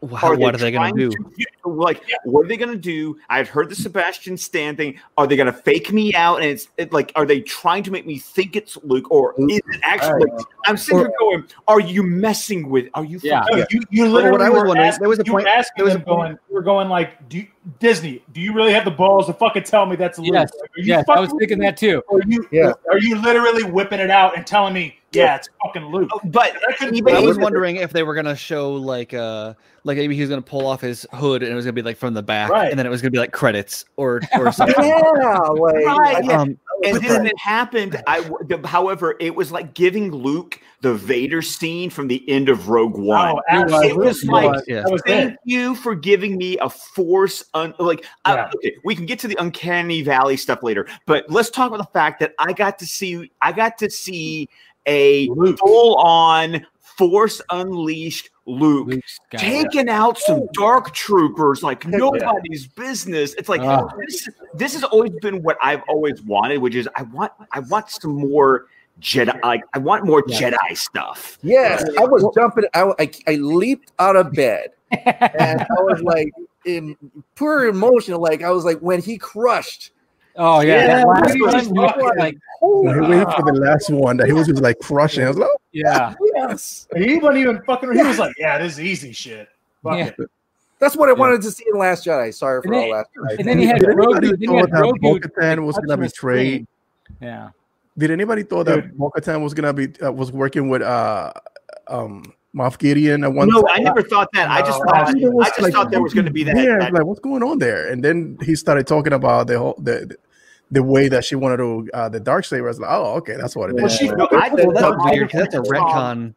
wow, 0.01 0.35
what 0.35 0.55
are 0.55 0.57
they 0.57 0.71
going 0.71 0.95
to 0.95 1.09
do? 1.09 1.11
to- 1.11 1.69
like, 1.69 2.01
what 2.23 2.45
are 2.45 2.47
they 2.47 2.55
going 2.55 2.71
to 2.71 2.77
do? 2.77 3.17
I've 3.29 3.49
heard 3.49 3.69
the 3.69 3.75
Sebastian 3.75 4.37
Stan 4.37 4.75
thing. 4.77 4.99
Are 5.17 5.27
they 5.27 5.35
going 5.35 5.47
to 5.47 5.53
fake 5.53 5.91
me 5.91 6.13
out? 6.13 6.37
And 6.37 6.45
it's 6.45 6.69
it, 6.77 6.93
like, 6.93 7.11
are 7.15 7.25
they 7.25 7.41
trying 7.41 7.83
to 7.83 7.91
make 7.91 8.05
me 8.05 8.17
think 8.19 8.55
it's 8.55 8.77
Luke, 8.83 9.11
or 9.11 9.33
is 9.37 9.57
it 9.57 9.63
actually? 9.83 10.29
Like, 10.31 10.45
I'm 10.65 10.77
sitting 10.77 10.99
here 10.99 11.11
going, 11.19 11.43
are 11.67 11.81
you 11.81 12.03
messing 12.03 12.69
with? 12.69 12.87
Are 12.93 13.03
you? 13.03 13.19
Yeah. 13.21 13.41
fucking- 13.41 13.57
No, 13.59 13.65
you, 13.71 13.81
you 13.89 14.07
literally 14.09 14.31
what 14.31 14.41
I 14.41 14.49
was 14.49 14.61
were 14.61 14.67
wondering- 14.67 14.87
asking, 14.87 15.01
there 15.01 15.09
was 15.09 15.19
a 15.19 15.23
point- 15.25 15.43
were 15.45 15.49
asking 15.49 15.73
there 15.77 15.85
was 15.85 15.95
a 15.95 15.99
point- 15.99 16.05
going, 16.07 16.37
we're 16.49 16.61
going 16.61 16.87
like, 16.89 17.27
do 17.27 17.39
you, 17.39 17.47
Disney, 17.79 18.23
do 18.31 18.39
you 18.41 18.53
really 18.53 18.71
have 18.71 18.85
the 18.85 18.91
balls 18.91 19.25
to 19.27 19.33
fucking 19.33 19.63
tell 19.63 19.85
me 19.85 19.95
that's 19.95 20.17
Luke? 20.19 20.29
Yes, 20.33 20.51
Like, 20.61 20.69
are 20.69 20.79
you 20.79 20.85
yes, 20.85 21.05
I 21.09 21.19
was 21.19 21.33
thinking 21.37 21.59
that 21.59 21.75
too. 21.77 22.01
Are 22.11 22.19
you, 22.25 22.47
Yeah. 22.51 22.71
are 22.91 22.97
you 22.99 23.19
literally 23.21 23.63
whipping 23.63 23.99
it 23.99 24.09
out 24.09 24.37
and 24.37 24.47
telling 24.47 24.73
me, 24.73 24.97
yeah, 25.11 25.35
it's 25.35 25.49
fucking 25.65 25.85
Luke? 25.85 26.09
Oh, 26.13 26.19
But 26.25 26.55
I 26.81 26.89
even 26.93 27.15
I 27.15 27.19
was 27.19 27.37
wondering 27.37 27.77
if 27.77 27.91
they 27.91 28.03
were 28.03 28.13
gonna 28.15 28.35
show 28.35 28.73
like 28.73 29.13
uh 29.13 29.53
like 29.83 29.97
maybe 29.97 30.15
he 30.15 30.21
was 30.21 30.29
gonna 30.29 30.41
pull 30.41 30.65
off 30.67 30.81
his 30.81 31.05
hood 31.13 31.43
and 31.43 31.51
it 31.51 31.55
was 31.55 31.65
gonna 31.65 31.73
be 31.73 31.81
like 31.81 31.97
from 31.97 32.13
the 32.13 32.21
back 32.23 32.49
Right. 32.51 32.69
and 32.69 32.77
then 32.77 32.85
it 32.85 32.89
was 32.89 33.01
gonna 33.01 33.11
be 33.11 33.17
like 33.19 33.31
credits 33.31 33.85
or 33.97 34.21
or 34.37 34.51
something. 34.51 34.75
Yeah, 34.83 35.37
like 35.39 35.85
Right. 35.85 36.29
Um, 36.29 36.57
and 36.83 36.97
then 37.03 37.25
it 37.25 37.37
happened, 37.37 38.01
I 38.07 38.21
the- 38.21 38.61
however, 38.65 39.15
it 39.19 39.35
was 39.35 39.51
like 39.51 39.73
giving 39.73 40.11
Luke 40.11 40.59
the 40.81 40.93
Vader 40.93 41.41
scene 41.41 41.89
from 41.89 42.07
the 42.07 42.23
end 42.29 42.49
of 42.49 42.69
Rogue 42.69 42.97
One. 42.97 43.35
Oh, 43.35 43.41
absolutely. 43.49 43.87
It 43.89 43.97
was 43.97 44.23
like, 44.25 44.63
yeah. 44.67 44.83
Thank 45.05 45.35
you 45.43 45.73
for 45.75 45.95
giving 45.95 46.37
me 46.37 46.57
a 46.59 46.69
force. 46.69 47.43
Un- 47.53 47.73
like, 47.79 48.05
I- 48.25 48.35
Yeah. 48.35 48.51
okay, 48.55 48.75
we 48.83 48.95
can 48.95 49.05
get 49.05 49.17
to 49.19 49.27
the 49.27 49.35
uncanny 49.39 50.01
valley 50.03 50.37
stuff 50.37 50.61
later, 50.63 50.87
but 51.05 51.25
let's 51.29 51.49
talk 51.49 51.67
about 51.67 51.77
the 51.77 51.91
fact 51.99 52.19
that 52.19 52.33
I 52.37 52.53
got 52.53 52.77
to 52.79 52.85
see, 52.85 53.31
I 53.41 53.51
got 53.53 53.77
to 53.79 53.89
see 53.89 54.47
a 54.85 55.27
full-on 55.57 56.65
Force 56.97 57.41
Unleashed 57.51 58.29
Luke 58.45 58.87
Luke's 58.87 59.19
it. 59.33 59.37
taking 59.37 59.89
out 59.89 60.17
some 60.17 60.47
dark 60.53 60.93
troopers 60.93 61.61
like 61.63 61.85
nobody's 61.85 62.67
business. 62.67 63.33
It's 63.35 63.49
like 63.49 63.61
Ah. 63.61 63.87
this, 64.07 64.27
this 64.55 64.73
has 64.73 64.83
always 64.83 65.11
been 65.21 65.43
what 65.43 65.57
I've 65.61 65.81
always 65.87 66.21
wanted, 66.23 66.59
which 66.59 66.75
is 66.75 66.87
I 66.95 67.03
want 67.03 67.31
I 67.51 67.59
want 67.59 67.89
some 67.89 68.15
more 68.15 68.65
Jedi. 69.01 69.39
Like 69.43 69.63
I 69.73 69.79
want 69.79 70.05
more 70.05 70.23
Yeah. 70.27 70.51
Jedi 70.51 70.77
stuff. 70.77 71.37
Yes, 71.43 71.83
I 71.99 72.05
was 72.05 72.25
jumping. 72.35 72.63
I, 72.73 72.91
I, 72.99 73.11
I 73.27 73.35
leaped 73.35 73.91
out 73.99 74.15
of 74.15 74.31
bed 74.33 74.69
and 74.91 75.61
I 75.61 75.81
was 75.81 76.01
like 76.01 76.31
in 76.65 76.95
pure 77.35 77.67
emotion. 77.67 78.15
Like 78.15 78.43
I 78.43 78.49
was 78.51 78.65
like 78.65 78.79
when 78.79 79.01
he 79.01 79.17
crushed. 79.17 79.91
Oh 80.37 80.61
yeah, 80.61 80.75
Yeah, 80.75 80.87
that 80.87 81.07
last 81.07 81.33
he 81.33 81.41
one, 81.41 81.53
was 81.53 82.15
like 82.17 82.37
When 82.61 83.03
he 83.03 83.09
waited 83.09 83.31
for 83.33 83.43
the 83.51 83.59
last 83.59 83.89
one, 83.89 84.17
that 84.17 84.27
he 84.27 84.33
was 84.33 84.47
just 84.47 84.61
like 84.61 84.79
crushing. 84.79 85.23
I 85.25 85.29
was 85.29 85.37
like, 85.37 85.49
oh, 85.51 85.57
yeah, 85.71 86.13
Yes, 86.35 86.87
He 86.95 87.17
wasn't 87.17 87.37
even 87.39 87.61
fucking. 87.63 87.91
He 87.93 88.03
was 88.03 88.19
like, 88.19 88.33
"Yeah, 88.37 88.57
this 88.59 88.73
is 88.73 88.79
easy 88.79 89.11
shit." 89.11 89.49
Fuck 89.83 89.97
Yeah. 89.97 90.05
it. 90.17 90.29
that's 90.79 90.95
what 90.95 91.09
I 91.09 91.13
wanted 91.13 91.41
to 91.41 91.51
see 91.51 91.65
in 91.73 91.79
Last 91.79 92.05
Jedi. 92.05 92.33
Sorry 92.33 92.61
for 92.61 92.67
And 92.67 92.75
all 92.75 92.81
then- 92.81 92.91
Last 92.91 93.09
Jedi. 93.17 93.39
and 93.39 93.47
then 93.47 93.57
he 93.59 93.65
had 93.65 93.79
Did 93.79 93.89
Grogu. 93.89 94.03
anybody 94.03 94.27
Then 94.27 94.39
he 94.39 94.45
thought 94.47 94.57
had 94.59 94.71
that 94.71 94.83
Grogu. 94.83 95.01
Bo-Katan 95.01 95.65
was 95.65 95.75
gonna 95.77 95.87
the 95.87 95.97
betray? 95.97 96.09
screen. 96.09 96.67
Yeah, 97.21 97.49
Did 97.97 98.11
anybody 98.11 98.43
thought 98.43 98.65
that 98.67 98.95
Bo-Katan 98.97 99.41
was 99.43 99.53
gonna 99.55 99.73
be 99.73 99.89
uh, 100.03 100.11
was 100.11 100.31
working 100.31 100.69
with 100.69 100.81
uh 100.83 101.31
um 101.87 102.31
Moff 102.55 102.77
Gideon 102.79 103.23
at 103.23 103.31
one 103.33 103.49
No, 103.49 103.61
time? 103.61 103.71
I 103.75 103.79
never 103.79 104.01
thought 104.01 104.29
that. 104.33 104.49
I 104.49 104.61
just 104.61 104.79
thought 104.83 105.13
There 105.19 105.31
was, 105.31 105.45
I 105.45 105.49
just 105.49 105.61
like, 105.61 105.73
thought 105.73 105.91
there 105.91 106.01
was 106.01 106.13
going 106.13 106.25
to 106.25 106.31
be 106.31 106.43
that. 106.43 106.55
Yeah, 106.57 106.77
that- 106.79 106.93
like 106.93 107.03
what's 107.05 107.19
going 107.19 107.43
on 107.43 107.59
there? 107.59 107.87
And 107.91 108.03
then 108.03 108.37
he 108.43 108.55
started 108.55 108.87
talking 108.87 109.13
about 109.13 109.47
the 109.47 109.59
whole 109.59 109.75
the 109.77 110.05
the 110.07 110.17
way 110.71 111.07
that 111.07 111.23
she 111.25 111.35
wanted 111.35 111.57
to 111.57 111.87
uh 111.93 112.09
the 112.09 112.19
dark 112.19 112.45
saber. 112.45 112.65
I 112.65 112.69
was 112.69 112.79
like, 112.79 112.91
oh, 112.91 113.15
okay, 113.15 113.35
that's 113.35 113.55
what 113.55 113.69
it 113.69 113.75
Well, 113.75 113.85
is. 113.85 113.95
she- 113.95 114.07
no, 114.09 114.27
I 114.31 114.49
well, 114.53 114.71
that's 114.71 114.83
I- 115.05 115.11
weird 115.11 115.31
'cause 115.31 115.41
that's 115.41 115.55
a 115.55 115.59
retcon. 115.61 116.33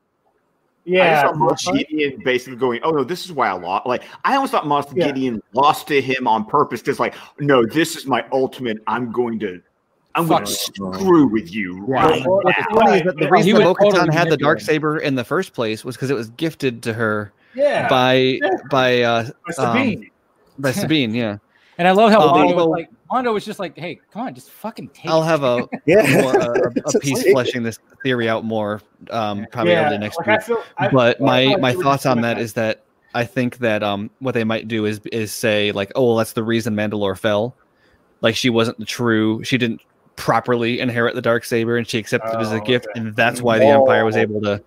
Yeah, 0.84 1.20
I 1.28 1.32
just 1.50 1.62
saw 1.64 1.72
Moff 1.72 1.78
Gideon 1.78 2.22
basically 2.24 2.56
going, 2.56 2.80
"Oh 2.82 2.90
no, 2.90 3.04
this 3.04 3.24
is 3.26 3.32
why 3.32 3.48
I 3.48 3.52
lost." 3.52 3.86
Like 3.86 4.02
I 4.24 4.34
almost 4.34 4.52
thought 4.52 4.64
Moff 4.64 4.90
Yeah. 4.96 5.06
Gideon 5.08 5.42
lost 5.52 5.86
to 5.88 6.00
him 6.00 6.26
on 6.26 6.44
purpose. 6.46 6.80
Just 6.80 6.98
like, 6.98 7.14
no, 7.38 7.64
this 7.66 7.96
is 7.96 8.06
my 8.06 8.24
ultimate. 8.32 8.78
I'm 8.86 9.12
going 9.12 9.38
to, 9.40 9.60
I'm 10.14 10.26
going 10.26 10.44
to 10.46 10.50
screw 10.50 11.26
with 11.26 11.52
you 11.54 11.74
Yeah. 11.86 11.94
right 12.08 12.26
Well, 12.26 12.40
now. 12.44 12.52
What's 12.66 12.80
funny 12.80 12.96
is 12.96 13.02
that 13.02 13.16
the 13.18 13.28
reason 13.30 13.46
He 13.48 13.52
that 13.52 13.62
Bo-Katan 13.62 13.90
totally 13.92 14.16
had 14.16 14.30
the 14.30 14.36
dark 14.38 14.60
saber 14.60 14.98
in 14.98 15.14
the 15.16 15.22
first 15.24 15.52
place 15.52 15.84
was 15.84 15.96
because 15.96 16.10
it 16.10 16.14
was 16.16 16.30
gifted 16.30 16.82
to 16.84 16.94
her 16.94 17.30
yeah, 17.54 17.86
by 17.88 18.14
Yeah. 18.42 18.48
by 18.70 19.02
uh 19.02 19.30
Mr. 19.50 19.58
um, 19.98 20.10
by 20.58 20.72
Sabine. 20.72 21.14
Yeah, 21.14 21.36
and 21.76 21.86
I 21.86 21.90
love 21.92 22.10
how 22.10 22.22
Um, 22.22 22.26
long 22.28 22.46
although- 22.54 22.70
like. 22.70 22.88
Mando 23.10 23.32
was 23.32 23.44
just 23.44 23.58
like, 23.58 23.76
"Hey, 23.76 24.00
come 24.12 24.22
on, 24.22 24.34
just 24.34 24.50
fucking 24.50 24.88
take." 24.88 25.10
I'll 25.10 25.22
it." 25.22 25.26
have 25.26 25.42
a 25.42 25.68
Yeah. 25.86 26.22
more, 26.22 26.36
a, 26.36 26.72
a 26.86 26.98
piece 27.00 27.22
fleshing 27.30 27.62
this 27.62 27.78
theory 28.02 28.28
out 28.28 28.44
more 28.44 28.80
um, 29.10 29.46
probably 29.50 29.74
over 29.76 29.90
the 29.90 29.98
next 29.98 30.18
like, 30.18 30.26
week. 30.26 30.42
Feel, 30.42 30.62
I, 30.78 30.88
but 30.88 31.20
I 31.20 31.24
my 31.24 31.44
like 31.46 31.60
my 31.60 31.72
thoughts 31.74 32.06
on 32.06 32.18
doing 32.18 32.22
that 32.22 32.38
is 32.38 32.52
that 32.54 32.84
I 33.14 33.24
think 33.24 33.58
that 33.58 33.82
um 33.82 34.10
what 34.20 34.32
they 34.34 34.44
might 34.44 34.68
do 34.68 34.84
is 34.86 35.00
is 35.12 35.32
say 35.32 35.72
like 35.72 35.90
oh 35.96 36.06
well 36.06 36.16
that's 36.16 36.32
the 36.34 36.44
reason 36.44 36.74
Mandalore 36.76 37.18
fell, 37.18 37.56
like 38.20 38.36
she 38.36 38.50
wasn't 38.50 38.78
the 38.78 38.84
true 38.84 39.42
she 39.42 39.58
didn't 39.58 39.80
properly 40.16 40.78
inherit 40.80 41.14
the 41.14 41.22
dark 41.22 41.44
saber 41.44 41.76
and 41.78 41.88
she 41.88 41.98
accepted 41.98 42.30
it 42.34 42.40
as 42.40 42.52
a 42.52 42.56
Oh, 42.56 42.64
gift 42.64 42.86
okay. 42.90 43.00
and 43.00 43.16
that's 43.16 43.40
why 43.42 43.58
the 43.58 43.66
Empire 43.66 44.04
was 44.04 44.16
Oh. 44.16 44.20
able 44.20 44.40
to. 44.42 44.62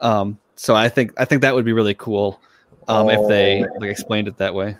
Um, 0.00 0.38
so 0.56 0.74
I 0.74 0.88
think 0.88 1.12
I 1.18 1.24
think 1.24 1.42
that 1.42 1.54
would 1.54 1.64
be 1.64 1.72
really 1.72 1.94
cool, 1.94 2.40
um, 2.86 3.10
if 3.10 3.28
they 3.28 3.64
Oh. 3.64 3.78
like 3.80 3.90
explained 3.90 4.28
it 4.28 4.36
that 4.38 4.54
way. 4.54 4.76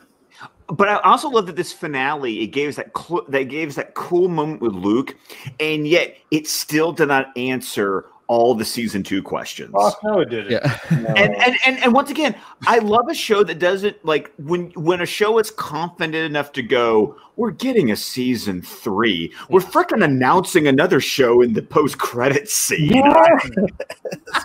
But 0.68 0.88
I 0.88 0.96
also 1.00 1.30
love 1.30 1.46
that 1.46 1.56
this 1.56 1.72
finale 1.72 2.42
it 2.42 2.48
gave 2.48 2.68
us 2.68 2.76
that 2.76 2.96
cl- 2.96 3.24
that 3.28 3.44
gave 3.44 3.68
us 3.68 3.74
that 3.76 3.94
cool 3.94 4.28
moment 4.28 4.60
with 4.60 4.74
Luke, 4.74 5.16
and 5.60 5.88
yet 5.88 6.16
it 6.30 6.46
still 6.46 6.92
did 6.92 7.08
not 7.08 7.36
answer 7.36 8.06
all 8.28 8.54
the 8.54 8.64
season 8.64 9.02
two 9.02 9.22
questions. 9.22 9.72
Fuck 9.72 9.98
no, 10.04 10.20
it 10.20 10.28
didn't. 10.28 10.52
Yeah, 10.52 10.78
And, 10.90 11.34
and 11.36 11.56
and 11.66 11.82
and 11.82 11.92
once 11.94 12.10
again, 12.10 12.34
I 12.66 12.78
love 12.78 13.08
a 13.08 13.14
show 13.14 13.42
that 13.42 13.58
doesn't 13.58 14.04
like 14.04 14.30
when 14.36 14.70
when 14.72 15.00
a 15.00 15.06
show 15.06 15.38
is 15.38 15.50
confident 15.50 16.14
enough 16.14 16.52
to 16.52 16.62
go. 16.62 17.16
We're 17.36 17.52
getting 17.52 17.90
a 17.90 17.96
season 17.96 18.62
three. 18.62 19.32
We're 19.48 19.60
freaking 19.60 20.04
announcing 20.04 20.66
another 20.66 21.00
show 21.00 21.40
in 21.40 21.54
the 21.54 21.62
post 21.62 21.98
credit 21.98 22.48
scene. 22.50 22.90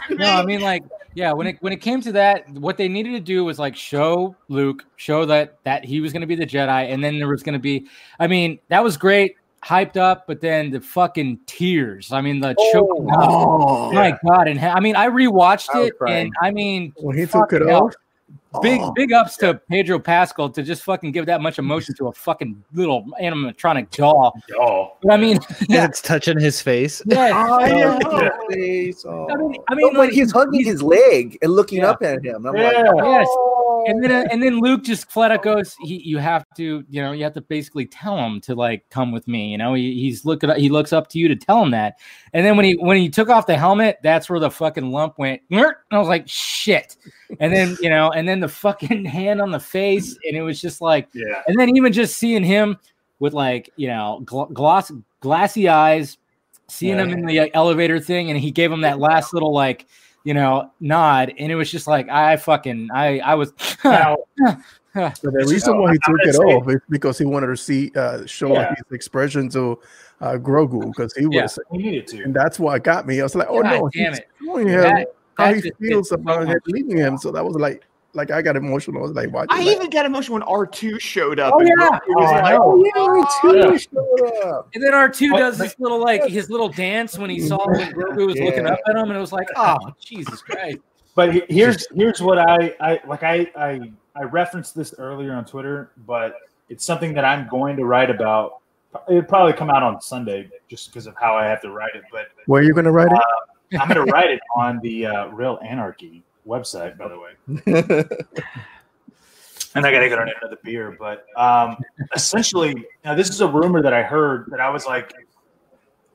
no, 0.09 0.25
I 0.25 0.45
mean 0.45 0.61
like 0.61 0.83
yeah, 1.15 1.31
when 1.33 1.47
it 1.47 1.57
when 1.61 1.73
it 1.73 1.81
came 1.81 2.01
to 2.01 2.11
that, 2.13 2.49
what 2.49 2.77
they 2.77 2.87
needed 2.87 3.11
to 3.11 3.19
do 3.19 3.45
was 3.45 3.59
like 3.59 3.75
show 3.75 4.35
Luke, 4.47 4.85
show 4.95 5.25
that 5.25 5.57
that 5.63 5.85
he 5.85 6.01
was 6.01 6.11
going 6.11 6.21
to 6.21 6.27
be 6.27 6.35
the 6.35 6.45
Jedi, 6.45 6.91
and 6.91 7.03
then 7.03 7.17
there 7.17 7.27
was 7.27 7.43
going 7.43 7.53
to 7.53 7.59
be, 7.59 7.87
I 8.19 8.27
mean, 8.27 8.59
that 8.69 8.83
was 8.83 8.97
great, 8.97 9.35
hyped 9.63 9.97
up, 9.97 10.25
but 10.27 10.41
then 10.41 10.71
the 10.71 10.81
fucking 10.81 11.39
tears. 11.45 12.11
I 12.11 12.21
mean, 12.21 12.39
the 12.39 12.55
oh. 12.57 12.71
choking 12.73 13.11
up. 13.11 13.29
Oh, 13.29 13.93
My 13.93 14.17
God, 14.27 14.47
and 14.47 14.59
I 14.59 14.79
mean, 14.79 14.95
I 14.95 15.07
rewatched 15.07 15.69
I 15.73 15.83
it, 15.83 15.97
crying. 15.97 16.25
and 16.25 16.33
I 16.41 16.51
mean, 16.51 16.93
When 16.97 17.17
he 17.17 17.25
took 17.25 17.53
it 17.53 17.59
fucking 17.59 17.69
off, 17.69 17.93
big 18.61 18.79
Oh. 18.81 18.91
big 18.95 19.11
ups 19.13 19.37
to 19.37 19.55
Pedro 19.69 19.99
Pascal 19.99 20.49
to 20.49 20.63
just 20.63 20.83
fucking 20.83 21.11
give 21.11 21.25
that 21.25 21.41
much 21.41 21.59
emotion 21.59 21.95
to 21.95 22.07
a 22.07 22.13
fucking 22.13 22.63
little 22.73 23.05
animatronic 23.21 23.89
jaw. 23.91 24.31
Y'all. 24.49 24.97
But 25.01 25.13
I 25.13 25.17
mean, 25.17 25.39
yeah, 25.69 25.85
it's 25.85 26.01
touching 26.01 26.39
his 26.39 26.61
face. 26.61 27.01
yeah. 27.07 27.31
Oh, 27.33 27.65
yeah. 27.65 27.99
Yeah. 28.23 28.29
Face. 28.49 29.05
Oh. 29.05 29.27
I 29.29 29.35
mean, 29.35 29.55
I 29.69 29.75
mean, 29.75 29.93
but 29.93 29.99
like, 29.99 30.11
he's 30.11 30.31
hugging 30.31 30.63
his 30.65 30.81
leg 30.83 31.37
and 31.41 31.51
looking 31.51 31.79
Yeah. 31.79 31.91
up 31.91 32.03
at 32.03 32.23
him. 32.23 32.45
I'm 32.45 32.55
Yeah. 32.55 32.81
like, 32.91 33.05
Yes. 33.05 33.27
Oh. 33.63 33.85
and 33.87 34.03
then 34.03 34.11
uh, 34.11 34.27
and 34.31 34.41
then 34.41 34.59
Luke 34.59 34.83
just 34.83 35.09
flat 35.09 35.31
out 35.31 35.43
goes, 35.43 35.75
he, 35.81 35.97
you 35.97 36.17
have 36.17 36.45
to, 36.57 36.83
you 36.89 37.01
know, 37.01 37.11
you 37.11 37.23
have 37.23 37.33
to 37.33 37.41
basically 37.41 37.85
tell 37.85 38.17
him 38.17 38.41
to 38.41 38.55
like 38.55 38.89
come 38.89 39.11
with 39.11 39.27
me. 39.27 39.51
You 39.51 39.57
know, 39.57 39.73
he, 39.73 39.93
he's 39.99 40.25
looking, 40.25 40.49
he 40.55 40.69
looks 40.69 40.93
up 40.93 41.07
to 41.09 41.19
you 41.19 41.27
to 41.27 41.35
tell 41.35 41.61
him 41.63 41.71
that. 41.71 41.99
And 42.33 42.45
then 42.45 42.55
when 42.57 42.65
he 42.65 42.73
when 42.73 42.97
he 42.97 43.09
took 43.09 43.29
off 43.29 43.45
the 43.47 43.57
helmet, 43.57 43.97
that's 44.03 44.29
where 44.29 44.39
the 44.39 44.51
fucking 44.51 44.91
lump 44.91 45.17
went. 45.17 45.41
And 45.49 45.65
I 45.91 45.97
was 45.97 46.07
like, 46.07 46.27
shit. 46.27 46.97
And 47.39 47.53
then 47.53 47.77
you 47.81 47.89
know, 47.89 48.11
and 48.11 48.27
then 48.27 48.39
the 48.39 48.47
fucking 48.47 49.05
hand 49.13 49.41
on 49.41 49.51
the 49.51 49.59
face, 49.59 50.17
and 50.27 50.35
it 50.35 50.41
was 50.41 50.61
just 50.61 50.81
like, 50.81 51.07
Yeah. 51.13 51.41
and 51.47 51.59
then 51.59 51.75
even 51.75 51.93
just 51.93 52.17
seeing 52.17 52.43
him 52.43 52.77
with 53.19 53.33
like 53.33 53.69
you 53.75 53.87
know 53.87 54.21
gl- 54.25 54.51
gloss 54.51 54.91
glassy 55.19 55.69
eyes, 55.69 56.17
seeing 56.67 56.97
him 56.97 57.09
in 57.11 57.25
the 57.25 57.55
elevator 57.55 57.99
thing, 57.99 58.29
and 58.29 58.39
he 58.39 58.51
gave 58.51 58.71
him 58.71 58.81
that 58.81 58.99
last 58.99 59.33
little 59.33 59.53
like 59.53 59.87
you 60.23 60.33
know 60.33 60.71
nod, 60.79 61.33
and 61.37 61.51
it 61.51 61.55
was 61.55 61.69
just 61.71 61.87
like 61.87 62.09
I 62.09 62.37
fucking 62.37 62.89
I 62.93 63.19
I 63.19 63.35
was. 63.35 63.53
Now, 63.83 64.17
the 64.93 65.45
reason 65.49 65.77
why 65.81 65.91
he 65.93 65.97
took 66.05 66.17
it 66.23 66.35
off 66.37 66.69
is 66.69 66.77
because 66.89 67.17
he 67.17 67.25
wanted 67.25 67.47
to 67.47 67.57
see 67.57 67.91
uh, 67.95 68.25
show 68.25 68.53
Yeah. 68.53 68.69
his 68.75 68.95
expression 68.95 69.49
to 69.49 69.79
uh, 70.21 70.33
Grogu 70.33 70.85
because 70.85 71.13
he 71.15 71.27
Yeah. 71.31 71.43
was, 71.43 71.57
we 71.71 71.79
needed 71.79 72.07
to. 72.07 72.23
and 72.23 72.33
that's 72.33 72.59
what 72.59 72.81
got 72.83 73.07
me. 73.07 73.19
I 73.19 73.23
was 73.23 73.33
like, 73.35 73.47
oh 73.49 73.61
God 73.63 73.71
no, 73.71 73.89
damn 73.89 74.11
he's 74.11 74.19
it. 74.19 74.27
showing 74.43 74.67
him 74.67 74.81
That- 74.81 75.07
how 75.35 75.51
he 75.53 75.61
feels 75.61 75.73
hit 75.79 76.05
so 76.05 76.15
about 76.15 76.47
him 76.47 76.59
leaving 76.67 76.97
him. 76.97 77.17
So 77.17 77.31
that 77.31 77.43
was 77.43 77.55
like, 77.55 77.83
like 78.13 78.31
I 78.31 78.41
got 78.41 78.55
emotional. 78.55 78.99
I 78.99 79.01
was 79.01 79.11
like, 79.11 79.31
watching. 79.31 79.49
I 79.51 79.63
like, 79.63 79.75
even 79.75 79.89
got 79.89 80.05
emotional 80.05 80.35
when 80.35 80.43
R 80.43 80.65
two 80.65 80.99
showed 80.99 81.39
up. 81.39 81.53
Oh, 81.55 81.61
yeah. 81.61 81.71
It 81.71 82.01
was 82.07 82.15
Oh, 82.17 82.23
I 82.23 82.41
like, 82.41 82.53
know. 82.53 82.85
Oh, 82.95 83.21
yeah, 83.41 83.51
me 83.51 83.63
too. 83.63 83.69
Yeah. 83.71 83.77
Showed 83.77 84.47
up. 84.47 84.69
And 84.73 84.83
then 84.83 84.93
R 84.93 85.09
two 85.09 85.31
does 85.31 85.57
this 85.57 85.75
little 85.79 85.99
like 85.99 86.25
his 86.25 86.49
little 86.49 86.69
dance 86.69 87.17
when 87.17 87.29
he 87.29 87.39
saw 87.39 87.57
mm-hmm. 87.57 87.79
when 87.79 87.93
Grogu 87.93 88.27
was 88.27 88.39
looking 88.39 88.67
up 88.67 88.79
at 88.87 88.95
him, 88.95 89.09
and 89.09 89.13
it 89.13 89.19
was 89.19 89.31
like, 89.31 89.47
ah. 89.55 89.77
oh 89.81 89.93
Jesus 89.99 90.41
Christ! 90.41 90.79
But 91.15 91.33
here's 91.49 91.87
here's 91.95 92.21
what 92.21 92.39
I 92.39 92.75
I 92.79 92.99
like 93.07 93.23
I 93.23 93.51
I 93.55 93.91
I 94.15 94.23
referenced 94.23 94.75
this 94.75 94.93
earlier 94.97 95.33
on 95.33 95.45
Twitter, 95.45 95.91
but 96.05 96.35
it's 96.69 96.85
something 96.85 97.13
that 97.13 97.25
I'm 97.25 97.47
going 97.49 97.75
to 97.77 97.85
write 97.85 98.09
about. 98.09 98.59
It'll 99.09 99.23
probably 99.23 99.53
come 99.53 99.71
out 99.71 99.81
on 99.81 100.01
Sunday 100.01 100.49
just 100.69 100.89
because 100.91 101.07
of 101.07 101.15
how 101.19 101.35
I 101.35 101.45
have 101.45 101.61
to 101.61 101.71
write 101.71 101.95
it. 101.95 102.03
But 102.11 102.27
where 102.45 102.61
are 102.61 102.63
you 102.63 102.73
gonna 102.73 102.91
write 102.91 103.11
it? 103.11 103.17
Uh, 103.17 103.79
I'm 103.79 103.87
going 103.89 104.05
to 104.05 104.11
write 104.11 104.29
it 104.29 104.39
on 104.55 104.79
the 104.83 105.07
uh, 105.07 105.27
Real 105.29 105.59
Anarchy 105.63 106.21
website, 106.47 106.97
by 106.97 107.07
the 107.07 107.19
way. 107.19 108.05
And 109.75 109.85
I 109.85 109.91
got 109.91 109.99
to 109.99 110.09
get 110.09 110.19
on 110.19 110.29
another 110.41 110.57
beer. 110.63 110.95
But 110.99 111.25
um, 111.35 111.77
essentially, 112.15 112.85
now 113.03 113.15
this 113.15 113.29
is 113.29 113.41
a 113.41 113.47
rumor 113.47 113.81
that 113.81 113.93
I 113.93 114.03
heard 114.03 114.45
that 114.51 114.59
I 114.59 114.69
was 114.69 114.85
like, 114.85 115.11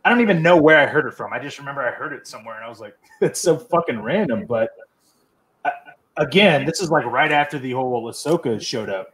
I 0.04 0.08
don't 0.08 0.20
even 0.20 0.42
know 0.42 0.56
where 0.56 0.78
I 0.78 0.86
heard 0.86 1.06
it 1.06 1.14
from. 1.14 1.32
I 1.32 1.38
just 1.38 1.58
remember 1.58 1.82
I 1.82 1.90
heard 1.90 2.12
it 2.12 2.26
somewhere, 2.26 2.56
and 2.56 2.64
I 2.64 2.68
was 2.68 2.80
like, 2.80 2.96
it's 3.20 3.40
so 3.40 3.58
fucking 3.58 4.00
random. 4.00 4.46
But 4.46 4.70
uh, 5.64 5.70
again, 6.16 6.64
this 6.64 6.80
is 6.80 6.90
like 6.90 7.04
right 7.06 7.32
after 7.32 7.58
the 7.58 7.72
whole 7.72 8.10
Ahsoka 8.10 8.60
showed 8.60 8.88
up. 8.88 9.08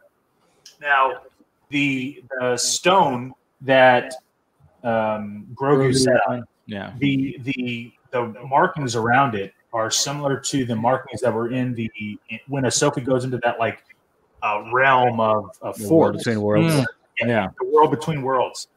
Now, 0.80 1.22
the 1.70 2.22
the 2.38 2.56
stone 2.56 3.32
that 3.62 4.14
um, 4.82 5.46
Grogu 5.54 5.94
set 5.96 6.20
on 6.28 6.44
Yeah, 6.66 6.92
the 6.98 7.38
the 7.40 7.92
the 8.10 8.26
markings 8.46 8.94
around 8.94 9.34
it 9.34 9.54
are 9.74 9.90
similar 9.90 10.38
to 10.38 10.64
the 10.64 10.74
markings 10.74 11.20
that 11.20 11.34
were 11.34 11.52
in 11.52 11.74
the 11.74 11.90
when 12.46 12.62
Ahsoka 12.62 13.04
goes 13.04 13.24
into 13.24 13.38
that 13.38 13.58
like 13.58 13.82
uh, 14.42 14.62
realm 14.72 15.18
of, 15.20 15.50
of 15.60 15.76
The 15.76 15.88
war 15.88 16.12
force, 16.12 16.18
between 16.18 16.40
worlds. 16.40 16.74
Mm. 16.74 16.86
yeah. 17.26 17.48
the 17.60 17.70
world 17.70 17.90
between 17.90 18.22
worlds. 18.22 18.68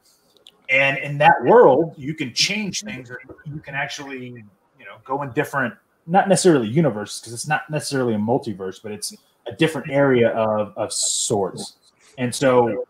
And 0.70 0.98
in 0.98 1.16
that 1.18 1.34
world, 1.44 1.94
you 1.96 2.14
can 2.14 2.34
change 2.34 2.82
things, 2.82 3.10
or 3.10 3.20
you 3.46 3.60
can 3.60 3.74
actually, 3.74 4.44
you 4.78 4.84
know, 4.84 4.96
go 5.04 5.22
in 5.22 5.30
different, 5.32 5.72
not 6.06 6.28
necessarily 6.28 6.68
universes, 6.68 7.20
because 7.20 7.32
it's 7.32 7.48
not 7.48 7.70
necessarily 7.70 8.14
a 8.14 8.18
multiverse, 8.18 8.82
but 8.82 8.92
it's 8.92 9.14
a 9.46 9.52
different 9.52 9.90
area 9.90 10.28
of, 10.30 10.76
of 10.76 10.92
sorts. 10.92 11.76
And 12.18 12.34
so, 12.34 12.86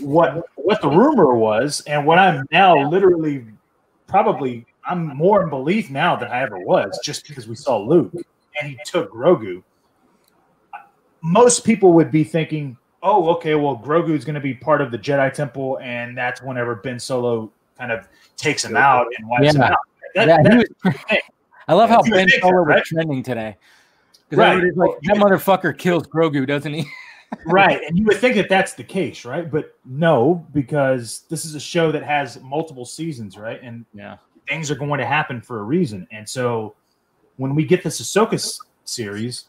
what 0.00 0.44
what 0.54 0.80
the 0.80 0.88
rumor 0.88 1.34
was, 1.34 1.82
and 1.86 2.06
what 2.06 2.18
I'm 2.18 2.46
now 2.50 2.88
literally, 2.88 3.44
probably, 4.06 4.64
I'm 4.86 5.16
more 5.16 5.42
in 5.42 5.50
belief 5.50 5.90
now 5.90 6.16
than 6.16 6.28
I 6.28 6.42
ever 6.42 6.58
was, 6.58 6.98
just 7.02 7.26
because 7.26 7.48
we 7.48 7.54
saw 7.56 7.78
Luke 7.78 8.12
and 8.60 8.70
he 8.70 8.78
took 8.84 9.12
Grogu. 9.12 9.62
Most 11.22 11.64
people 11.64 11.92
would 11.94 12.10
be 12.10 12.22
thinking, 12.24 12.76
oh, 13.02 13.28
okay, 13.30 13.54
well, 13.54 13.76
Grogu 13.76 14.10
is 14.16 14.24
going 14.24 14.34
to 14.34 14.40
be 14.40 14.54
part 14.54 14.80
of 14.80 14.90
the 14.90 14.98
Jedi 14.98 15.32
Temple, 15.32 15.78
and 15.82 16.16
that's 16.16 16.40
whenever 16.42 16.76
Ben 16.76 16.98
Solo 17.00 17.50
kind 17.78 17.90
of 17.90 18.06
takes 18.36 18.64
him 18.64 18.76
out 18.76 19.06
and 19.18 19.28
wipes 19.28 19.54
him 19.54 19.62
out. 19.62 19.76
That- 20.14 20.28
Yeah, 20.28 20.42
that- 20.42 20.68
was- 20.84 20.94
I 21.68 21.74
love 21.74 21.90
how 21.90 22.00
Ben 22.02 22.28
Solo 22.28 22.52
that, 22.52 22.58
was 22.60 22.66
right? 22.68 22.84
trending 22.84 23.22
today. 23.24 23.56
Right. 24.30 24.62
like, 24.76 24.90
that 25.02 25.16
motherfucker 25.16 25.76
kills 25.76 26.06
Grogu, 26.06 26.46
doesn't 26.46 26.72
he? 26.72 26.86
right, 27.46 27.80
and 27.82 27.98
you 27.98 28.04
would 28.06 28.18
think 28.18 28.36
that 28.36 28.48
that's 28.48 28.74
the 28.74 28.84
case, 28.84 29.24
right? 29.24 29.50
But 29.50 29.76
no, 29.84 30.46
because 30.52 31.22
this 31.28 31.44
is 31.44 31.56
a 31.56 31.60
show 31.60 31.90
that 31.90 32.04
has 32.04 32.40
multiple 32.40 32.84
seasons, 32.84 33.36
right? 33.36 33.60
And 33.62 33.84
Yeah. 33.92 34.16
Things 34.48 34.70
are 34.70 34.76
going 34.76 34.98
to 34.98 35.06
happen 35.06 35.40
for 35.40 35.60
a 35.60 35.62
reason. 35.62 36.06
And 36.10 36.28
so 36.28 36.74
when 37.36 37.54
we 37.54 37.64
get 37.64 37.82
this 37.82 38.00
Ahsoka 38.00 38.60
series, 38.84 39.44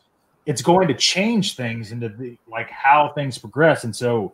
it's 0.46 0.62
going 0.62 0.88
to 0.88 0.94
change 0.94 1.56
things 1.56 1.92
into 1.92 2.10
the 2.10 2.38
like 2.48 2.70
how 2.70 3.12
things 3.14 3.38
progress. 3.38 3.84
And 3.84 3.96
so 3.96 4.34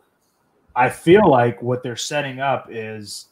I 0.76 0.88
feel 0.88 1.28
like 1.28 1.62
what 1.62 1.82
they're 1.82 1.96
setting 1.96 2.40
up 2.40 2.68
is 2.70 3.26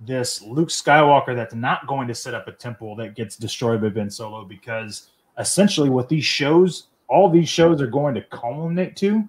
this 0.00 0.42
Luke 0.42 0.68
Skywalker 0.68 1.34
that's 1.34 1.54
not 1.54 1.86
going 1.86 2.08
to 2.08 2.14
set 2.14 2.34
up 2.34 2.48
a 2.48 2.52
temple 2.52 2.96
that 2.96 3.14
gets 3.14 3.36
destroyed 3.36 3.80
by 3.80 3.88
Ben 3.88 4.10
Solo 4.10 4.44
because 4.44 5.10
essentially 5.38 5.88
what 5.88 6.08
these 6.08 6.24
shows, 6.24 6.88
all 7.08 7.28
these 7.28 7.48
shows 7.48 7.80
are 7.80 7.86
going 7.86 8.14
to 8.14 8.22
culminate 8.22 8.96
to 8.96 9.24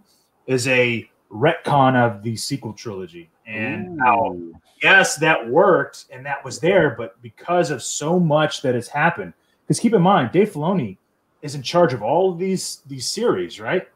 is 0.47 0.67
a 0.67 1.09
retcon 1.31 1.95
of 1.95 2.23
the 2.23 2.35
sequel 2.35 2.73
trilogy 2.73 3.30
and 3.45 3.99
how 3.99 4.35
yes, 4.84 5.15
that 5.15 5.49
worked 5.49 6.05
and 6.11 6.26
that 6.26 6.43
was 6.43 6.60
there, 6.60 6.95
but 6.97 7.19
because 7.22 7.72
of 7.72 7.81
so 7.81 8.19
much 8.19 8.61
that 8.61 8.76
has 8.76 8.88
happened, 8.88 9.34
because 9.65 9.80
keep 9.80 9.93
in 9.93 10.01
mind, 10.01 10.31
Dave 10.31 10.51
Filoni 10.51 10.97
is 11.41 11.55
in 11.55 11.64
charge 11.64 11.93
of 11.93 12.03
all 12.03 12.31
of 12.31 12.38
these 12.38 12.81
these 12.85 13.07
series, 13.07 13.60
right? 13.60 13.88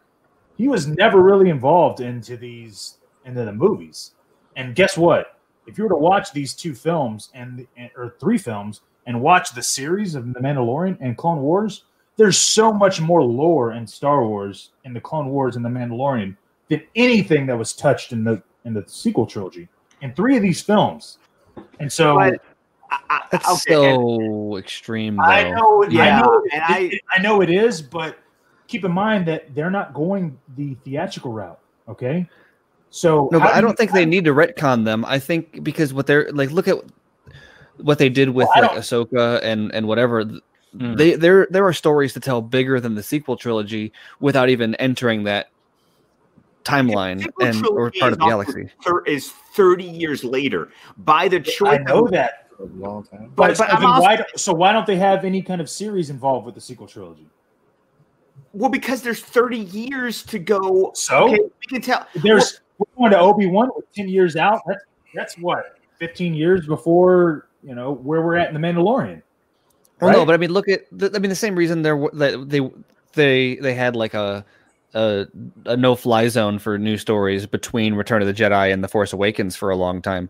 He 0.57 0.68
was 0.68 0.88
never 0.88 1.22
really 1.22 1.49
involved 1.49 1.99
into 1.99 2.38
these 2.38 2.97
into 3.26 3.43
the 3.43 3.53
movies. 3.53 4.11
And 4.55 4.73
guess 4.73 4.97
what? 4.97 5.38
If 5.68 5.77
you 5.77 5.84
were 5.84 5.89
to 5.89 5.95
watch 5.95 6.31
these 6.31 6.53
two 6.53 6.73
films 6.73 7.30
and 7.34 7.68
or 7.95 8.15
three 8.19 8.38
films 8.38 8.81
and 9.05 9.22
watch 9.22 9.53
the 9.53 9.61
series 9.61 10.15
of 10.15 10.34
The 10.34 10.39
Mandalorian 10.39 10.97
and 11.01 11.18
Clone 11.18 11.41
Wars, 11.41 11.84
there's 12.15 12.38
so 12.38 12.72
much 12.72 12.99
more 13.01 13.23
lore 13.23 13.73
in 13.73 13.85
Star 13.85 14.26
Wars 14.26 14.72
in 14.85 14.93
the 14.93 15.01
Clone 15.01 15.30
Wars 15.30 15.57
and 15.57 15.64
The 15.64 15.69
Mandalorian 15.69 16.35
than 16.69 16.81
anything 16.95 17.45
that 17.45 17.57
was 17.57 17.73
touched 17.73 18.14
in 18.14 18.23
the 18.23 18.41
in 18.65 18.73
the 18.73 18.84
sequel 18.88 19.26
trilogy 19.26 19.68
in 20.02 20.14
three 20.14 20.36
of 20.38 20.41
these 20.44 20.61
films, 20.61 21.18
and 21.80 21.91
so 21.91 22.15
But 22.15 22.41
I, 22.91 22.98
I, 23.10 23.22
That's 23.32 23.68
okay, 23.68 23.94
and- 23.94 24.02
so 24.02 24.57
extreme, 24.57 25.18
though. 25.18 25.24
I 25.24 25.52
know, 25.52 25.84
I 25.84 25.88
Yeah, 25.90 26.22
know, 26.22 26.41
and 26.53 26.61
it- 26.64 26.69
I- 26.69 26.80
it- 26.94 27.02
I 27.18 27.22
know 27.22 27.41
it 27.41 27.49
is, 27.49 27.82
but 27.82 28.18
keep 28.68 28.86
in 28.86 28.91
mind 28.91 29.26
that 29.28 29.53
they're 29.56 29.69
not 29.72 29.94
going 29.94 30.38
the 30.56 30.76
theatrical 30.86 31.32
route. 31.34 31.60
Okay, 31.90 32.28
so 32.90 33.30
No, 33.32 33.40
how 33.40 33.48
but 33.48 33.53
I 33.53 33.57
do 33.57 33.61
don't 33.61 33.72
you- 33.72 33.76
think 33.78 33.91
they 33.91 34.06
need 34.06 34.26
to 34.26 34.34
retcon 34.34 34.86
them. 34.86 35.03
I 35.06 35.19
think 35.19 35.64
because 35.64 35.94
what 35.94 36.07
they're 36.07 36.32
like, 36.32 36.52
look 36.52 36.68
at 36.68 36.78
what 37.78 37.98
they 37.98 38.10
did 38.10 38.30
with 38.30 38.48
Well, 38.56 38.64
like 38.64 38.72
Ahsoka 38.80 39.40
and 39.44 39.74
and 39.74 39.88
whatever. 39.88 40.24
Mm. 40.76 40.98
They 40.98 41.15
there 41.15 41.48
there 41.49 41.65
are 41.65 41.74
stories 41.74 42.14
to 42.14 42.19
tell 42.19 42.41
bigger 42.41 42.80
than 42.80 42.95
the 42.95 43.03
sequel 43.03 43.36
trilogy 43.38 43.91
without 44.19 44.49
even 44.49 44.76
entering 44.76 45.24
that 45.24 45.49
timeline 46.64 47.19
sequel 47.22 47.45
and 47.48 47.65
or 47.68 47.91
part 47.99 48.14
of 48.14 48.19
the 48.19 48.26
galaxy. 48.26 48.69
is 49.06 49.34
30 49.57 49.84
years 49.84 50.23
later 50.23 50.69
by 50.99 51.27
the 51.27 51.39
choice. 51.39 51.61
I 51.73 51.77
choice 51.79 51.88
know 51.88 52.07
that, 52.09 52.47
a 52.59 52.63
long 52.77 53.03
time. 53.03 53.31
but, 53.35 53.49
But- 53.49 53.57
but 53.57 53.79
so 53.81 53.88
also- 53.88 54.01
why? 54.01 54.15
don't- 54.15 54.39
So 54.39 54.53
why 54.53 54.71
don't 54.71 54.85
they 54.88 54.95
have 54.97 55.25
any 55.25 55.41
kind 55.41 55.59
of 55.59 55.69
series 55.69 56.09
involved 56.09 56.45
with 56.45 56.55
the 56.55 56.61
sequel 56.61 56.88
trilogy? 56.88 57.27
well 58.53 58.69
because 58.69 59.01
there's 59.01 59.19
30 59.21 59.57
years 59.57 60.23
to 60.23 60.39
go 60.39 60.91
So 60.93 61.25
okay, 61.25 61.39
we 61.39 61.65
can 61.67 61.81
tell 61.81 62.07
there's 62.23 62.61
we're 62.77 62.85
going 62.97 63.11
to 63.11 63.19
Obi 63.19 63.47
Wan 63.47 63.69
ten 63.95 64.07
years 64.07 64.35
out. 64.35 64.61
That's 64.67 64.84
that's 65.15 65.35
what 65.39 65.79
fifteen 65.97 66.34
years 66.35 66.67
before 66.67 67.47
you 67.63 67.73
know 67.73 67.91
where 67.93 68.21
we're 68.21 68.35
at 68.35 68.47
in 68.47 68.53
the 68.53 68.59
Mandalorian. 68.65 69.21
Well, 69.99 70.11
no, 70.13 70.25
but 70.27 70.35
I 70.35 70.38
mean, 70.38 70.51
look 70.53 70.69
at 70.69 70.81
the, 70.91 71.11
I 71.15 71.17
mean 71.19 71.29
the 71.29 71.35
same 71.35 71.55
reason 71.55 71.81
there 71.81 71.97
wa- 71.97 72.11
that 72.13 72.47
they 72.49 72.61
they 73.13 73.55
they 73.55 73.73
had 73.73 73.95
like 73.95 74.13
a 74.13 74.45
a, 74.98 75.28
a 75.65 75.78
no 75.78 75.95
fly 75.95 76.28
zone 76.28 76.60
for 76.60 76.78
new 76.78 76.98
stories 76.98 77.45
between 77.45 77.94
Return 77.94 78.22
of 78.22 78.28
the 78.28 78.34
Jedi 78.34 78.74
and 78.74 78.84
The 78.84 78.88
Force 78.88 79.14
Awakens 79.14 79.56
for 79.56 79.69
a 79.69 79.76
long 79.76 80.02
time. 80.02 80.30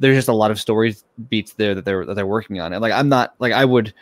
There's 0.00 0.16
just 0.16 0.28
a 0.28 0.32
lot 0.32 0.50
of 0.50 0.60
stories 0.60 1.04
beats 1.28 1.52
there 1.54 1.74
that 1.74 1.84
they're 1.84 2.04
that 2.04 2.14
they're 2.14 2.26
working 2.26 2.60
on, 2.60 2.72
and 2.72 2.82
like 2.82 2.92
I'm 2.92 3.08
not 3.08 3.34
like 3.38 3.52
I 3.52 3.64
would, 3.64 3.94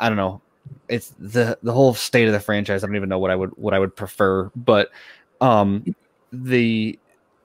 I 0.00 0.08
don't 0.08 0.16
know, 0.16 0.40
it's 0.88 1.14
the 1.18 1.58
the 1.62 1.72
whole 1.72 1.94
state 1.94 2.26
of 2.26 2.32
the 2.32 2.40
franchise. 2.40 2.82
I 2.82 2.86
don't 2.86 2.96
even 2.96 3.08
know 3.08 3.18
what 3.18 3.30
I 3.30 3.36
would 3.36 3.50
what 3.56 3.74
I 3.74 3.78
would 3.78 3.94
prefer, 3.96 4.50
but 4.54 4.90
um 5.40 5.94
the 6.32 6.98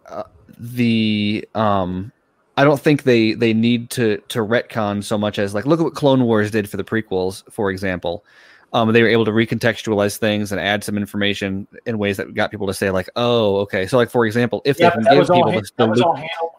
uh, 0.08 0.24
the 0.58 1.48
um 1.56 2.12
I 2.58 2.64
don't 2.64 2.80
think 2.80 3.04
they 3.04 3.34
they 3.34 3.54
need 3.54 3.90
to 3.92 4.18
to 4.30 4.40
retcon 4.40 5.04
so 5.04 5.18
much 5.18 5.40
as 5.40 5.54
like 5.54 5.66
look 5.66 5.80
at 5.80 5.84
what 5.84 5.96
Clone 5.96 6.24
Wars 6.26 6.52
did 6.52 6.70
for 6.70 6.78
the 6.78 6.84
prequels, 6.84 7.44
for 7.52 7.72
example. 7.72 8.24
Um, 8.74 8.94
they 8.94 9.02
were 9.02 9.10
able 9.10 9.26
to 9.26 9.32
recontextualize 9.32 10.18
things 10.18 10.52
and 10.52 10.62
add 10.62 10.84
some 10.84 10.98
information 10.98 11.68
in 11.86 11.98
ways 11.98 12.18
that 12.18 12.34
got 12.34 12.52
people 12.52 12.68
to 12.68 12.74
say 12.74 12.90
like, 12.90 13.10
oh, 13.16 13.58
okay. 13.58 13.86
So 13.86 13.98
like 13.98 14.10
for 14.10 14.26
example, 14.26 14.62
if 14.64 14.80
yeah, 14.80 14.90
they 14.90 15.04
can 15.04 15.18
give 15.18 15.28
people 15.28 15.52
han- 15.52 15.60
this 15.60 15.72
that 15.76 15.90
was 15.90 16.02
all 16.02 16.16
handled 16.16 16.52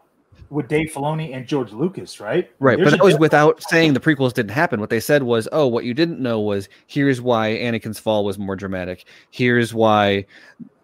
with 0.53 0.69
Dave 0.69 0.93
Filoni 0.93 1.35
and 1.35 1.47
George 1.47 1.73
Lucas, 1.73 2.21
right? 2.21 2.51
Right, 2.61 2.77
There's 2.77 2.91
but 2.91 2.99
that 2.99 3.05
was 3.05 3.19
without 3.19 3.63
saying 3.63 3.95
the 3.95 4.01
prequels 4.01 4.35
didn't 4.35 4.51
happen. 4.51 4.81
What 4.81 4.91
they 4.91 5.01
said 5.01 5.23
was, 5.23 5.49
"Oh, 5.51 5.67
what 5.67 5.85
you 5.85 5.95
didn't 5.95 6.21
know 6.21 6.41
was 6.41 6.69
here's 6.87 7.21
why 7.21 7.51
Anakin's 7.51 7.99
fall 7.99 8.25
was 8.25 8.39
more 8.39 8.55
dramatic. 8.55 9.07
Here's 9.31 9.73
why 9.73 10.27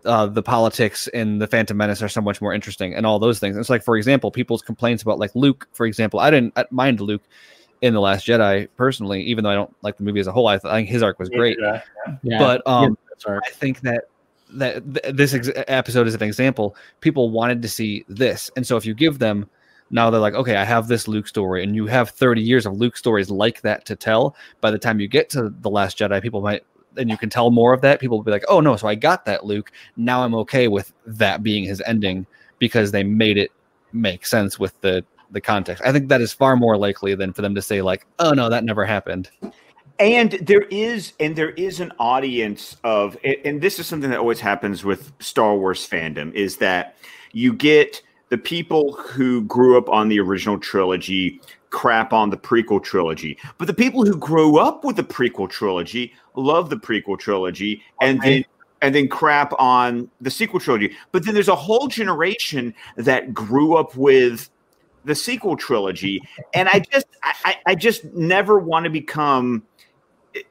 uh, 0.06 0.26
the 0.26 0.42
politics 0.42 1.06
in 1.08 1.38
the 1.38 1.46
Phantom 1.46 1.76
Menace 1.76 2.02
are 2.02 2.08
so 2.08 2.22
much 2.22 2.40
more 2.40 2.54
interesting, 2.54 2.94
and 2.94 3.04
all 3.04 3.18
those 3.18 3.38
things." 3.38 3.58
It's 3.58 3.70
like, 3.70 3.84
for 3.84 3.98
example, 3.98 4.30
people's 4.30 4.62
complaints 4.62 5.02
about 5.02 5.18
like 5.18 5.34
Luke, 5.34 5.68
for 5.72 5.84
example. 5.84 6.18
I 6.18 6.30
didn't 6.30 6.54
mind 6.72 7.00
Luke 7.00 7.22
in 7.80 7.94
the 7.94 8.00
Last 8.00 8.26
Jedi 8.26 8.68
personally, 8.76 9.22
even 9.22 9.44
though 9.44 9.50
I 9.50 9.54
don't 9.54 9.74
like 9.82 9.96
the 9.96 10.02
movie 10.04 10.20
as 10.20 10.26
a 10.26 10.32
whole. 10.32 10.46
I, 10.48 10.58
th- 10.58 10.64
I 10.70 10.78
think 10.78 10.88
his 10.88 11.02
arc 11.02 11.18
was 11.18 11.28
great, 11.28 11.56
Yeah, 11.60 11.82
Yeah. 12.22 12.38
but 12.38 12.66
um, 12.66 12.98
sorry. 13.18 13.40
I 13.46 13.50
think 13.50 13.80
that 13.82 14.04
that 14.50 14.94
th- 14.94 15.14
this 15.14 15.34
ex- 15.34 15.50
episode 15.68 16.06
is 16.06 16.14
an 16.14 16.22
example. 16.22 16.74
People 17.00 17.30
wanted 17.30 17.62
to 17.62 17.68
see 17.68 18.04
this, 18.08 18.50
and 18.56 18.66
so 18.66 18.76
if 18.76 18.84
you 18.86 18.94
give 18.94 19.18
them 19.18 19.48
now, 19.90 20.10
they're 20.10 20.20
like, 20.20 20.34
okay, 20.34 20.56
I 20.56 20.64
have 20.64 20.88
this 20.88 21.08
Luke 21.08 21.26
story, 21.28 21.62
and 21.62 21.74
you 21.74 21.86
have 21.86 22.10
30 22.10 22.42
years 22.42 22.66
of 22.66 22.76
Luke 22.76 22.96
stories 22.96 23.30
like 23.30 23.60
that 23.62 23.84
to 23.86 23.96
tell. 23.96 24.36
By 24.60 24.70
the 24.70 24.78
time 24.78 25.00
you 25.00 25.08
get 25.08 25.30
to 25.30 25.48
the 25.60 25.70
Last 25.70 25.98
Jedi, 25.98 26.20
people 26.20 26.40
might, 26.42 26.62
and 26.96 27.08
you 27.08 27.16
can 27.16 27.30
tell 27.30 27.50
more 27.50 27.72
of 27.72 27.80
that. 27.82 28.00
People 28.00 28.16
will 28.18 28.24
be 28.24 28.30
like, 28.30 28.44
oh 28.48 28.60
no, 28.60 28.76
so 28.76 28.88
I 28.88 28.94
got 28.96 29.24
that 29.26 29.44
Luke. 29.46 29.70
Now 29.96 30.22
I'm 30.24 30.34
okay 30.34 30.68
with 30.68 30.92
that 31.06 31.42
being 31.42 31.64
his 31.64 31.80
ending 31.86 32.26
because 32.58 32.90
they 32.90 33.02
made 33.04 33.38
it 33.38 33.50
make 33.92 34.26
sense 34.26 34.58
with 34.58 34.78
the 34.82 35.04
the 35.30 35.40
context. 35.40 35.82
I 35.84 35.92
think 35.92 36.08
that 36.08 36.20
is 36.20 36.32
far 36.32 36.56
more 36.56 36.76
likely 36.76 37.14
than 37.14 37.32
for 37.32 37.42
them 37.42 37.54
to 37.54 37.62
say 37.62 37.82
like, 37.82 38.06
oh 38.18 38.32
no, 38.32 38.48
that 38.48 38.64
never 38.64 38.84
happened. 38.84 39.30
and 39.98 40.32
there 40.42 40.62
is 40.70 41.12
and 41.18 41.34
there 41.34 41.50
is 41.50 41.80
an 41.80 41.92
audience 41.98 42.76
of 42.84 43.16
and- 43.24 43.60
this 43.60 43.78
is 43.78 43.86
something 43.86 44.10
that 44.10 44.18
always 44.18 44.40
happens 44.40 44.84
with 44.84 45.12
star 45.18 45.56
wars 45.56 45.88
fandom 45.88 46.32
is 46.34 46.56
that 46.58 46.96
you 47.32 47.52
get 47.52 48.00
the 48.28 48.38
people 48.38 48.92
who 48.92 49.42
grew 49.42 49.76
up 49.76 49.88
on 49.88 50.08
the 50.08 50.20
original 50.20 50.58
trilogy 50.58 51.40
crap 51.70 52.12
on 52.12 52.30
the 52.30 52.36
prequel 52.36 52.82
trilogy 52.82 53.36
but 53.58 53.66
the 53.66 53.74
people 53.74 54.04
who 54.04 54.16
grew 54.16 54.58
up 54.58 54.84
with 54.84 54.94
the 54.96 55.02
prequel 55.02 55.50
trilogy 55.50 56.14
love 56.36 56.70
the 56.70 56.76
prequel 56.76 57.18
trilogy 57.18 57.82
and 58.00 58.20
then 58.22 58.44
and 58.80 58.94
then 58.94 59.08
crap 59.08 59.52
on 59.58 60.08
the 60.20 60.30
sequel 60.30 60.60
trilogy 60.60 60.94
but 61.10 61.24
then 61.24 61.34
there's 61.34 61.48
a 61.48 61.56
whole 61.56 61.88
generation 61.88 62.72
that 62.96 63.34
grew 63.34 63.74
up 63.76 63.96
with 63.96 64.48
the 65.08 65.14
sequel 65.14 65.56
trilogy 65.56 66.22
and 66.54 66.68
i 66.68 66.78
just 66.78 67.06
i, 67.24 67.56
I 67.66 67.74
just 67.74 68.04
never 68.14 68.58
want 68.58 68.84
to 68.84 68.90
become 68.90 69.64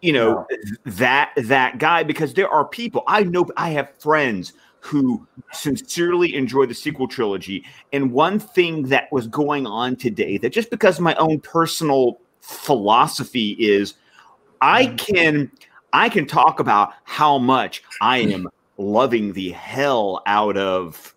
you 0.01 0.13
know 0.13 0.45
that 0.85 1.31
that 1.35 1.77
guy 1.77 2.03
because 2.03 2.33
there 2.33 2.49
are 2.49 2.65
people 2.65 3.03
I 3.07 3.23
know 3.23 3.47
I 3.57 3.69
have 3.71 3.93
friends 3.99 4.53
who 4.79 5.25
sincerely 5.51 6.35
enjoy 6.35 6.65
the 6.65 6.73
sequel 6.73 7.07
trilogy 7.07 7.65
and 7.91 8.11
one 8.11 8.39
thing 8.39 8.83
that 8.83 9.11
was 9.11 9.27
going 9.27 9.65
on 9.65 9.95
today 9.95 10.37
that 10.37 10.51
just 10.51 10.69
because 10.69 10.99
my 10.99 11.15
own 11.15 11.39
personal 11.39 12.19
philosophy 12.41 13.51
is 13.59 13.95
I 14.61 14.87
mm. 14.87 14.97
can 14.97 15.51
I 15.93 16.09
can 16.09 16.25
talk 16.25 16.59
about 16.59 16.93
how 17.03 17.37
much 17.37 17.83
I 18.01 18.19
am 18.19 18.47
loving 18.77 19.33
the 19.33 19.51
hell 19.51 20.21
out 20.25 20.57
of 20.57 21.15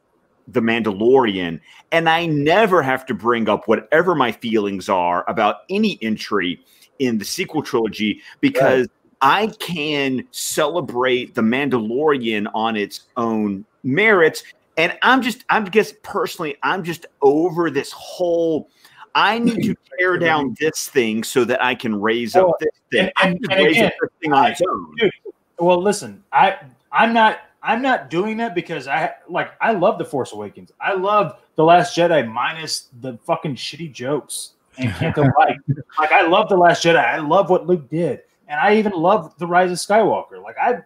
the 0.52 0.60
Mandalorian 0.60 1.60
and 1.92 2.08
I 2.08 2.26
never 2.26 2.82
have 2.82 3.06
to 3.06 3.14
bring 3.14 3.48
up 3.48 3.68
whatever 3.68 4.14
my 4.14 4.32
feelings 4.32 4.88
are 4.88 5.24
about 5.28 5.58
any 5.70 5.98
entry 6.02 6.60
in 6.98 7.18
the 7.18 7.24
sequel 7.24 7.62
trilogy 7.62 8.20
because 8.40 8.88
I 9.22 9.48
can 9.58 10.26
celebrate 10.30 11.34
the 11.34 11.42
Mandalorian 11.42 12.50
on 12.54 12.76
its 12.76 13.02
own 13.16 13.64
merits. 13.82 14.42
And 14.76 14.96
I'm 15.02 15.20
just, 15.22 15.44
I'm 15.50 15.70
just 15.70 16.02
personally, 16.02 16.56
I'm 16.62 16.82
just 16.84 17.06
over 17.22 17.70
this 17.70 17.92
whole. 17.92 18.70
I 19.14 19.38
need 19.38 19.62
to 19.64 19.74
tear 19.98 20.16
down 20.18 20.54
this 20.58 20.88
thing 20.88 21.22
so 21.24 21.44
that 21.44 21.62
I 21.62 21.74
can 21.74 22.00
raise 22.00 22.34
up 22.36 22.52
this 22.60 22.70
thing. 22.90 23.10
and- 23.20 23.34
and- 23.34 23.52
and 23.52 23.66
again, 23.68 23.86
up 23.86 23.92
this 24.00 24.10
thing 24.22 24.32
on 24.32 24.50
its 24.50 24.62
own. 24.70 24.94
Dude, 24.98 25.10
well, 25.58 25.82
listen, 25.82 26.22
I 26.32 26.56
I'm 26.92 27.12
not 27.12 27.40
I'm 27.62 27.82
not 27.82 28.08
doing 28.10 28.36
that 28.38 28.54
because 28.54 28.88
I 28.88 29.12
like 29.28 29.52
I 29.60 29.72
love 29.72 29.98
the 29.98 30.04
Force 30.04 30.32
Awakens. 30.32 30.72
I 30.80 30.94
love 30.94 31.40
the 31.56 31.64
Last 31.64 31.96
Jedi 31.96 32.26
minus 32.30 32.88
the 33.00 33.18
fucking 33.24 33.56
shitty 33.56 33.92
jokes 33.92 34.52
and 34.78 34.90
Canto 34.94 35.24
Bight. 35.36 35.56
like 35.98 36.12
I 36.12 36.26
love 36.26 36.48
the 36.48 36.56
Last 36.56 36.84
Jedi. 36.84 37.04
I 37.04 37.18
love 37.18 37.50
what 37.50 37.66
Luke 37.66 37.88
did, 37.90 38.22
and 38.48 38.58
I 38.58 38.76
even 38.76 38.92
love 38.92 39.34
the 39.38 39.46
Rise 39.46 39.70
of 39.70 39.78
Skywalker. 39.78 40.42
Like 40.42 40.56
I 40.58 40.78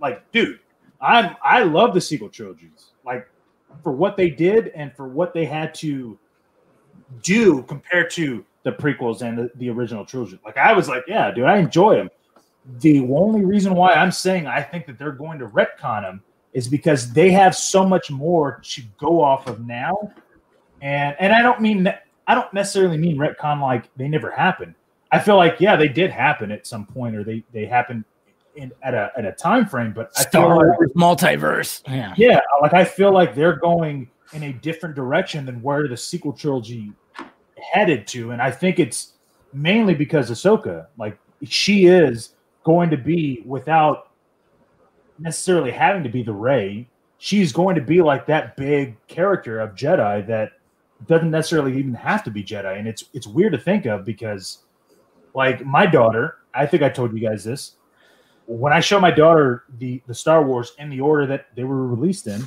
like, 0.00 0.30
dude, 0.32 0.60
I'm 1.00 1.36
I 1.42 1.62
love 1.62 1.94
the 1.94 2.00
sequel 2.00 2.28
trilogies. 2.28 2.90
Like 3.04 3.28
for 3.82 3.92
what 3.92 4.16
they 4.16 4.28
did 4.28 4.68
and 4.68 4.94
for 4.94 5.08
what 5.08 5.32
they 5.32 5.44
had 5.44 5.74
to 5.76 6.18
do 7.22 7.62
compared 7.62 8.10
to 8.10 8.44
the 8.62 8.72
prequels 8.72 9.22
and 9.22 9.38
the, 9.38 9.50
the 9.56 9.70
original 9.70 10.04
trilogy. 10.04 10.38
Like 10.44 10.56
I 10.56 10.72
was 10.72 10.88
like, 10.88 11.04
yeah, 11.08 11.30
dude, 11.30 11.44
I 11.44 11.56
enjoy 11.56 11.96
them. 11.96 12.10
The 12.78 13.00
only 13.12 13.44
reason 13.44 13.74
why 13.74 13.92
I'm 13.94 14.12
saying 14.12 14.46
I 14.46 14.62
think 14.62 14.86
that 14.86 14.98
they're 14.98 15.12
going 15.12 15.38
to 15.38 15.48
retcon 15.48 16.02
them 16.02 16.22
is 16.52 16.68
because 16.68 17.12
they 17.12 17.30
have 17.30 17.54
so 17.54 17.86
much 17.86 18.10
more 18.10 18.60
to 18.64 18.82
go 18.98 19.22
off 19.22 19.46
of 19.46 19.66
now. 19.66 20.12
And 20.80 21.16
and 21.18 21.32
I 21.32 21.42
don't 21.42 21.60
mean 21.60 21.92
I 22.26 22.34
don't 22.34 22.52
necessarily 22.54 22.96
mean 22.96 23.16
retcon 23.16 23.60
like 23.60 23.88
they 23.96 24.08
never 24.08 24.30
happened. 24.30 24.74
I 25.12 25.18
feel 25.18 25.36
like 25.36 25.60
yeah, 25.60 25.76
they 25.76 25.88
did 25.88 26.10
happen 26.10 26.50
at 26.50 26.66
some 26.66 26.86
point 26.86 27.16
or 27.16 27.24
they 27.24 27.44
they 27.52 27.66
happened 27.66 28.04
in 28.54 28.72
at 28.82 28.94
a 28.94 29.10
at 29.16 29.24
a 29.24 29.32
time 29.32 29.66
frame, 29.66 29.92
but 29.92 30.12
I 30.16 30.24
feel 30.24 30.42
Star 30.42 30.68
like 30.80 30.90
multiverse. 30.90 31.82
Yeah. 31.88 32.14
yeah, 32.16 32.40
like 32.62 32.74
I 32.74 32.84
feel 32.84 33.12
like 33.12 33.34
they're 33.34 33.56
going 33.56 34.10
in 34.32 34.44
a 34.44 34.52
different 34.52 34.94
direction 34.94 35.44
than 35.44 35.60
where 35.62 35.88
the 35.88 35.96
sequel 35.96 36.32
trilogy 36.32 36.92
headed 37.72 38.06
to, 38.08 38.30
and 38.30 38.40
I 38.40 38.50
think 38.50 38.78
it's 38.78 39.14
mainly 39.52 39.94
because 39.94 40.30
Ahsoka, 40.30 40.86
like 40.98 41.18
she 41.44 41.86
is 41.86 42.34
going 42.64 42.90
to 42.90 42.96
be 42.96 43.42
without 43.46 44.10
necessarily 45.18 45.70
having 45.70 46.02
to 46.02 46.08
be 46.08 46.22
the 46.22 46.32
Rey. 46.32 46.88
She's 47.18 47.52
going 47.52 47.74
to 47.74 47.82
be 47.82 48.00
like 48.02 48.26
that 48.26 48.56
big 48.56 48.96
character 49.06 49.60
of 49.60 49.74
Jedi 49.74 50.26
that 50.26 50.52
doesn't 51.06 51.30
necessarily 51.30 51.78
even 51.78 51.94
have 51.94 52.24
to 52.24 52.30
be 52.30 52.42
Jedi, 52.44 52.78
and 52.78 52.86
it's 52.86 53.04
it's 53.14 53.26
weird 53.26 53.52
to 53.52 53.58
think 53.58 53.86
of 53.86 54.04
because, 54.04 54.64
like 55.34 55.64
my 55.64 55.86
daughter, 55.86 56.38
I 56.54 56.66
think 56.66 56.82
I 56.82 56.88
told 56.88 57.12
you 57.12 57.26
guys 57.26 57.44
this 57.44 57.76
when 58.46 58.72
I 58.72 58.80
show 58.80 58.98
my 59.00 59.10
daughter 59.10 59.64
the 59.78 60.02
the 60.06 60.14
Star 60.14 60.42
Wars 60.42 60.72
in 60.78 60.90
the 60.90 61.00
order 61.00 61.26
that 61.26 61.46
they 61.54 61.64
were 61.64 61.86
released 61.86 62.26
in, 62.26 62.42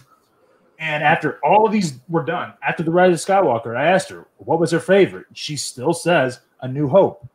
And 0.80 1.04
after 1.04 1.40
all 1.46 1.66
of 1.66 1.72
these 1.72 2.00
were 2.10 2.26
done, 2.26 2.54
after 2.62 2.84
the 2.84 2.92
Rise 2.92 3.14
of 3.14 3.26
Skywalker, 3.26 3.76
I 3.78 3.86
asked 3.86 4.10
her 4.10 4.28
what 4.38 4.60
was 4.60 4.72
her 4.72 4.82
favorite. 4.82 5.28
She 5.34 5.56
still 5.56 5.94
says 5.94 6.42
A 6.62 6.68
New 6.68 6.88
Hope, 6.90 7.28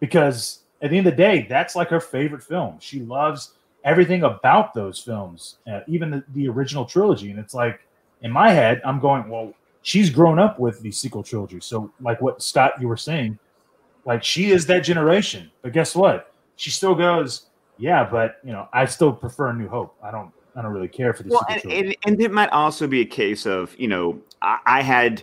because 0.00 0.60
at 0.84 0.90
the 0.90 0.98
end 0.98 1.06
of 1.06 1.14
the 1.14 1.16
day, 1.16 1.46
that's 1.48 1.74
like 1.74 1.88
her 1.88 2.00
favorite 2.00 2.42
film. 2.42 2.76
She 2.78 3.00
loves 3.00 3.54
everything 3.84 4.22
about 4.22 4.74
those 4.74 5.00
films, 5.00 5.56
uh, 5.66 5.80
even 5.88 6.10
the, 6.10 6.24
the 6.34 6.46
original 6.48 6.84
trilogy. 6.84 7.30
And 7.30 7.38
it's 7.38 7.54
like 7.54 7.80
in 8.20 8.30
my 8.30 8.50
head, 8.50 8.82
I'm 8.84 9.00
going, 9.00 9.28
well, 9.28 9.54
she's 9.82 10.10
grown 10.10 10.38
up 10.38 10.60
with 10.60 10.80
the 10.82 10.92
sequel 10.92 11.22
trilogy. 11.22 11.60
So, 11.60 11.90
like 12.00 12.20
what 12.20 12.42
Scott 12.42 12.72
you 12.80 12.86
were 12.88 12.98
saying, 12.98 13.38
like 14.04 14.22
she 14.22 14.50
is 14.50 14.66
that 14.66 14.80
generation. 14.80 15.50
But 15.62 15.72
guess 15.72 15.96
what? 15.96 16.32
She 16.56 16.70
still 16.70 16.94
goes, 16.94 17.46
yeah, 17.78 18.06
but 18.08 18.36
you 18.44 18.52
know, 18.52 18.68
I 18.72 18.84
still 18.84 19.12
prefer 19.12 19.52
New 19.52 19.68
Hope. 19.68 19.96
I 20.02 20.10
don't, 20.10 20.30
I 20.54 20.62
don't 20.62 20.72
really 20.72 20.88
care 20.88 21.14
for 21.14 21.22
the 21.22 21.30
Well, 21.30 21.40
sequel 21.40 21.54
and, 21.54 21.62
trilogy. 21.62 21.98
and, 22.04 22.14
and 22.14 22.22
it 22.22 22.30
might 22.30 22.50
also 22.50 22.86
be 22.86 23.00
a 23.00 23.06
case 23.06 23.46
of 23.46 23.74
you 23.78 23.88
know 23.88 24.20
I, 24.42 24.58
I 24.66 24.82
had 24.82 25.22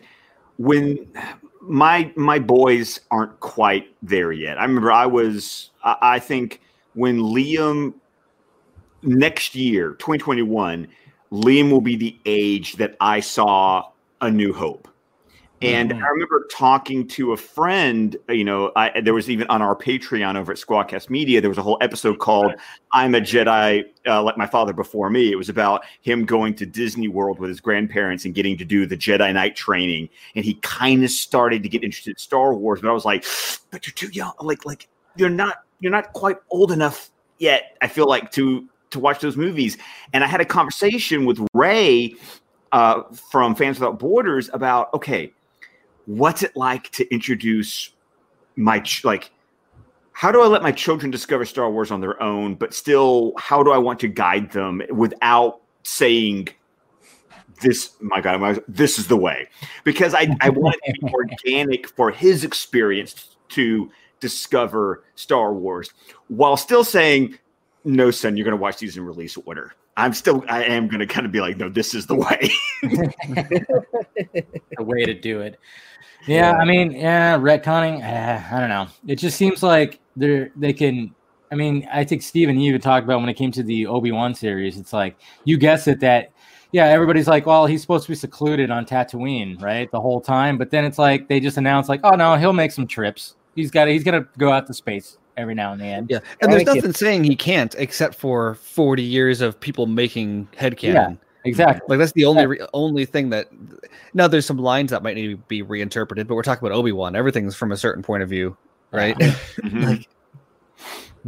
when 0.57 1.07
my 1.61 2.11
my 2.15 2.39
boys 2.39 2.99
aren't 3.11 3.39
quite 3.39 3.95
there 4.01 4.31
yet. 4.31 4.57
I 4.57 4.63
remember 4.63 4.91
I 4.91 5.05
was 5.05 5.69
I, 5.83 5.97
I 6.01 6.19
think 6.19 6.61
when 6.93 7.19
Liam 7.19 7.93
next 9.03 9.55
year 9.55 9.93
2021 9.93 10.87
Liam 11.31 11.71
will 11.71 11.81
be 11.81 11.95
the 11.95 12.17
age 12.25 12.73
that 12.73 12.95
I 12.99 13.21
saw 13.21 13.89
A 14.19 14.29
New 14.29 14.53
Hope. 14.53 14.87
And 15.61 15.93
I 15.93 16.07
remember 16.07 16.47
talking 16.51 17.07
to 17.09 17.33
a 17.33 17.37
friend, 17.37 18.15
you 18.29 18.43
know, 18.43 18.71
I, 18.75 18.99
there 19.01 19.13
was 19.13 19.29
even 19.29 19.47
on 19.47 19.61
our 19.61 19.75
Patreon 19.75 20.35
over 20.35 20.51
at 20.51 20.57
Squadcast 20.57 21.09
Media, 21.09 21.39
there 21.39 21.49
was 21.49 21.59
a 21.59 21.61
whole 21.61 21.77
episode 21.81 22.19
called 22.19 22.53
I'm 22.91 23.13
a 23.13 23.21
Jedi 23.21 23.83
uh, 24.07 24.23
like 24.23 24.37
my 24.37 24.47
father 24.47 24.73
before 24.73 25.09
me. 25.09 25.31
It 25.31 25.35
was 25.35 25.49
about 25.49 25.83
him 26.01 26.25
going 26.25 26.55
to 26.55 26.65
Disney 26.65 27.07
World 27.07 27.39
with 27.39 27.49
his 27.49 27.61
grandparents 27.61 28.25
and 28.25 28.33
getting 28.33 28.57
to 28.57 28.65
do 28.65 28.85
the 28.85 28.97
Jedi 28.97 29.31
Knight 29.33 29.55
training. 29.55 30.09
And 30.35 30.43
he 30.43 30.55
kind 30.55 31.03
of 31.03 31.11
started 31.11 31.61
to 31.63 31.69
get 31.69 31.83
interested 31.83 32.11
in 32.11 32.17
Star 32.17 32.55
Wars, 32.55 32.81
but 32.81 32.89
I 32.89 32.93
was 32.93 33.05
like, 33.05 33.25
but 33.69 33.85
you're 33.85 33.93
too 33.93 34.09
young. 34.09 34.33
Like, 34.41 34.65
like 34.65 34.87
you're 35.15 35.29
not, 35.29 35.63
you're 35.79 35.91
not 35.91 36.13
quite 36.13 36.37
old 36.49 36.71
enough 36.71 37.11
yet. 37.37 37.77
I 37.81 37.87
feel 37.87 38.07
like 38.07 38.31
to 38.31 38.67
to 38.91 38.99
watch 38.99 39.19
those 39.19 39.37
movies. 39.37 39.77
And 40.13 40.23
I 40.23 40.27
had 40.27 40.41
a 40.41 40.45
conversation 40.45 41.25
with 41.25 41.45
Ray 41.53 42.15
uh, 42.71 43.03
from 43.31 43.55
Fans 43.55 43.79
Without 43.79 43.99
Borders 43.99 44.49
about 44.53 44.93
okay, 44.93 45.33
what's 46.17 46.43
it 46.43 46.55
like 46.55 46.89
to 46.91 47.13
introduce 47.13 47.91
my 48.55 48.79
ch- 48.79 49.05
like 49.05 49.31
how 50.11 50.31
do 50.31 50.41
I 50.41 50.47
let 50.47 50.61
my 50.61 50.71
children 50.71 51.09
discover 51.09 51.45
Star 51.45 51.71
Wars 51.71 51.89
on 51.89 52.01
their 52.01 52.21
own, 52.21 52.55
but 52.55 52.73
still 52.73 53.33
how 53.37 53.63
do 53.63 53.71
I 53.71 53.77
want 53.77 53.99
to 54.01 54.07
guide 54.07 54.51
them 54.51 54.81
without 54.89 55.61
saying 55.83 56.49
this 57.61 57.91
my 58.01 58.19
god 58.19 58.41
my, 58.41 58.59
this 58.67 58.97
is 58.97 59.07
the 59.07 59.15
way 59.15 59.47
because 59.83 60.13
I, 60.13 60.35
I 60.41 60.49
want 60.49 60.75
it 60.83 60.93
to 60.93 61.05
be 61.05 61.13
organic 61.13 61.87
for 61.87 62.11
his 62.11 62.43
experience 62.43 63.37
to 63.49 63.89
discover 64.19 65.03
Star 65.15 65.53
Wars 65.53 65.91
while 66.27 66.57
still 66.57 66.83
saying 66.83 67.37
no 67.83 68.11
son 68.11 68.35
you're 68.35 68.45
going 68.45 68.57
to 68.57 68.61
watch 68.61 68.77
these 68.77 68.97
in 68.97 69.05
release 69.05 69.37
order 69.37 69.73
I'm 70.01 70.13
still 70.13 70.43
I 70.49 70.63
am 70.63 70.87
going 70.87 70.99
to 70.99 71.05
kind 71.05 71.25
of 71.25 71.31
be 71.31 71.41
like 71.41 71.57
no 71.57 71.69
this 71.69 71.93
is 71.93 72.07
the 72.07 72.15
way 72.15 72.49
the 72.81 73.83
way 74.79 75.05
to 75.05 75.13
do 75.13 75.41
it. 75.41 75.59
Yeah, 76.27 76.51
I 76.53 76.65
mean, 76.65 76.91
yeah, 76.91 77.37
retconning. 77.37 78.03
Uh, 78.03 78.55
I 78.55 78.59
don't 78.59 78.69
know. 78.69 78.87
It 79.07 79.15
just 79.15 79.37
seems 79.37 79.63
like 79.63 79.99
they're 80.15 80.51
they 80.55 80.73
can. 80.73 81.13
I 81.51 81.55
mean, 81.55 81.87
I 81.91 82.03
think 82.03 82.21
Steven, 82.21 82.59
you 82.59 82.69
even 82.69 82.81
talked 82.81 83.03
about 83.03 83.19
when 83.19 83.29
it 83.29 83.33
came 83.33 83.51
to 83.51 83.63
the 83.63 83.85
Obi 83.87 84.11
Wan 84.11 84.33
series. 84.33 84.77
It's 84.77 84.93
like 84.93 85.17
you 85.43 85.57
guess 85.57 85.87
it 85.87 85.99
that 85.99 86.31
yeah, 86.71 86.85
everybody's 86.85 87.27
like, 87.27 87.45
well, 87.45 87.65
he's 87.65 87.81
supposed 87.81 88.05
to 88.05 88.11
be 88.11 88.15
secluded 88.15 88.71
on 88.71 88.85
Tatooine, 88.85 89.61
right, 89.61 89.91
the 89.91 89.99
whole 89.99 90.21
time. 90.21 90.57
But 90.57 90.71
then 90.71 90.85
it's 90.85 90.97
like 90.97 91.27
they 91.27 91.39
just 91.39 91.57
announce 91.57 91.89
like, 91.89 92.01
oh 92.03 92.15
no, 92.15 92.35
he'll 92.35 92.53
make 92.53 92.71
some 92.71 92.87
trips. 92.87 93.35
He's 93.55 93.69
got 93.69 93.87
he's 93.87 94.03
gonna 94.03 94.27
go 94.37 94.51
out 94.51 94.67
to 94.67 94.73
space 94.73 95.17
every 95.41 95.55
now 95.55 95.73
and 95.73 95.81
then. 95.81 96.07
Yeah, 96.09 96.19
and 96.41 96.51
there's 96.51 96.63
Anakin- 96.63 96.75
nothing 96.75 96.93
saying 96.93 97.23
he 97.25 97.35
can't, 97.35 97.75
except 97.77 98.15
for 98.15 98.55
40 98.55 99.03
years 99.03 99.41
of 99.41 99.59
people 99.59 99.87
making 99.87 100.47
headcanon. 100.57 100.93
Yeah, 100.93 101.13
exactly. 101.43 101.85
Like 101.89 101.99
that's 101.99 102.13
the 102.13 102.25
only 102.25 102.45
re- 102.45 102.67
only 102.73 103.05
thing 103.05 103.29
that. 103.31 103.49
Now 104.13 104.27
there's 104.27 104.45
some 104.45 104.57
lines 104.57 104.91
that 104.91 105.03
might 105.03 105.15
need 105.15 105.31
to 105.31 105.37
be 105.37 105.61
reinterpreted, 105.61 106.27
but 106.27 106.35
we're 106.35 106.43
talking 106.43 106.65
about 106.65 106.75
Obi 106.77 106.91
Wan. 106.91 107.15
Everything's 107.15 107.55
from 107.55 107.71
a 107.71 107.77
certain 107.77 108.03
point 108.03 108.23
of 108.23 108.29
view, 108.29 108.55
right? 108.91 109.17
Mhm. 109.61 110.05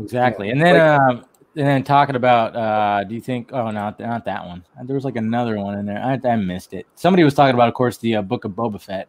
Exactly. 0.01 0.49
And 0.49 0.61
then 0.61 0.79
um 0.79 1.25
and 1.55 1.67
then 1.67 1.83
talking 1.83 2.15
about 2.15 2.55
uh 2.55 3.03
do 3.03 3.13
you 3.13 3.21
think 3.21 3.51
oh 3.53 3.69
no 3.69 3.93
not 3.99 4.25
that 4.25 4.45
one. 4.45 4.65
There 4.85 4.95
was 4.95 5.05
like 5.05 5.15
another 5.17 5.57
one 5.59 5.77
in 5.77 5.85
there. 5.85 5.99
I, 6.03 6.19
I 6.27 6.35
missed 6.35 6.73
it. 6.73 6.87
Somebody 6.95 7.23
was 7.23 7.33
talking 7.35 7.53
about 7.53 7.67
of 7.67 7.73
course 7.75 7.97
the 7.97 8.15
uh, 8.15 8.21
book 8.21 8.43
of 8.45 8.51
Boba 8.53 8.81
Fett. 8.81 9.07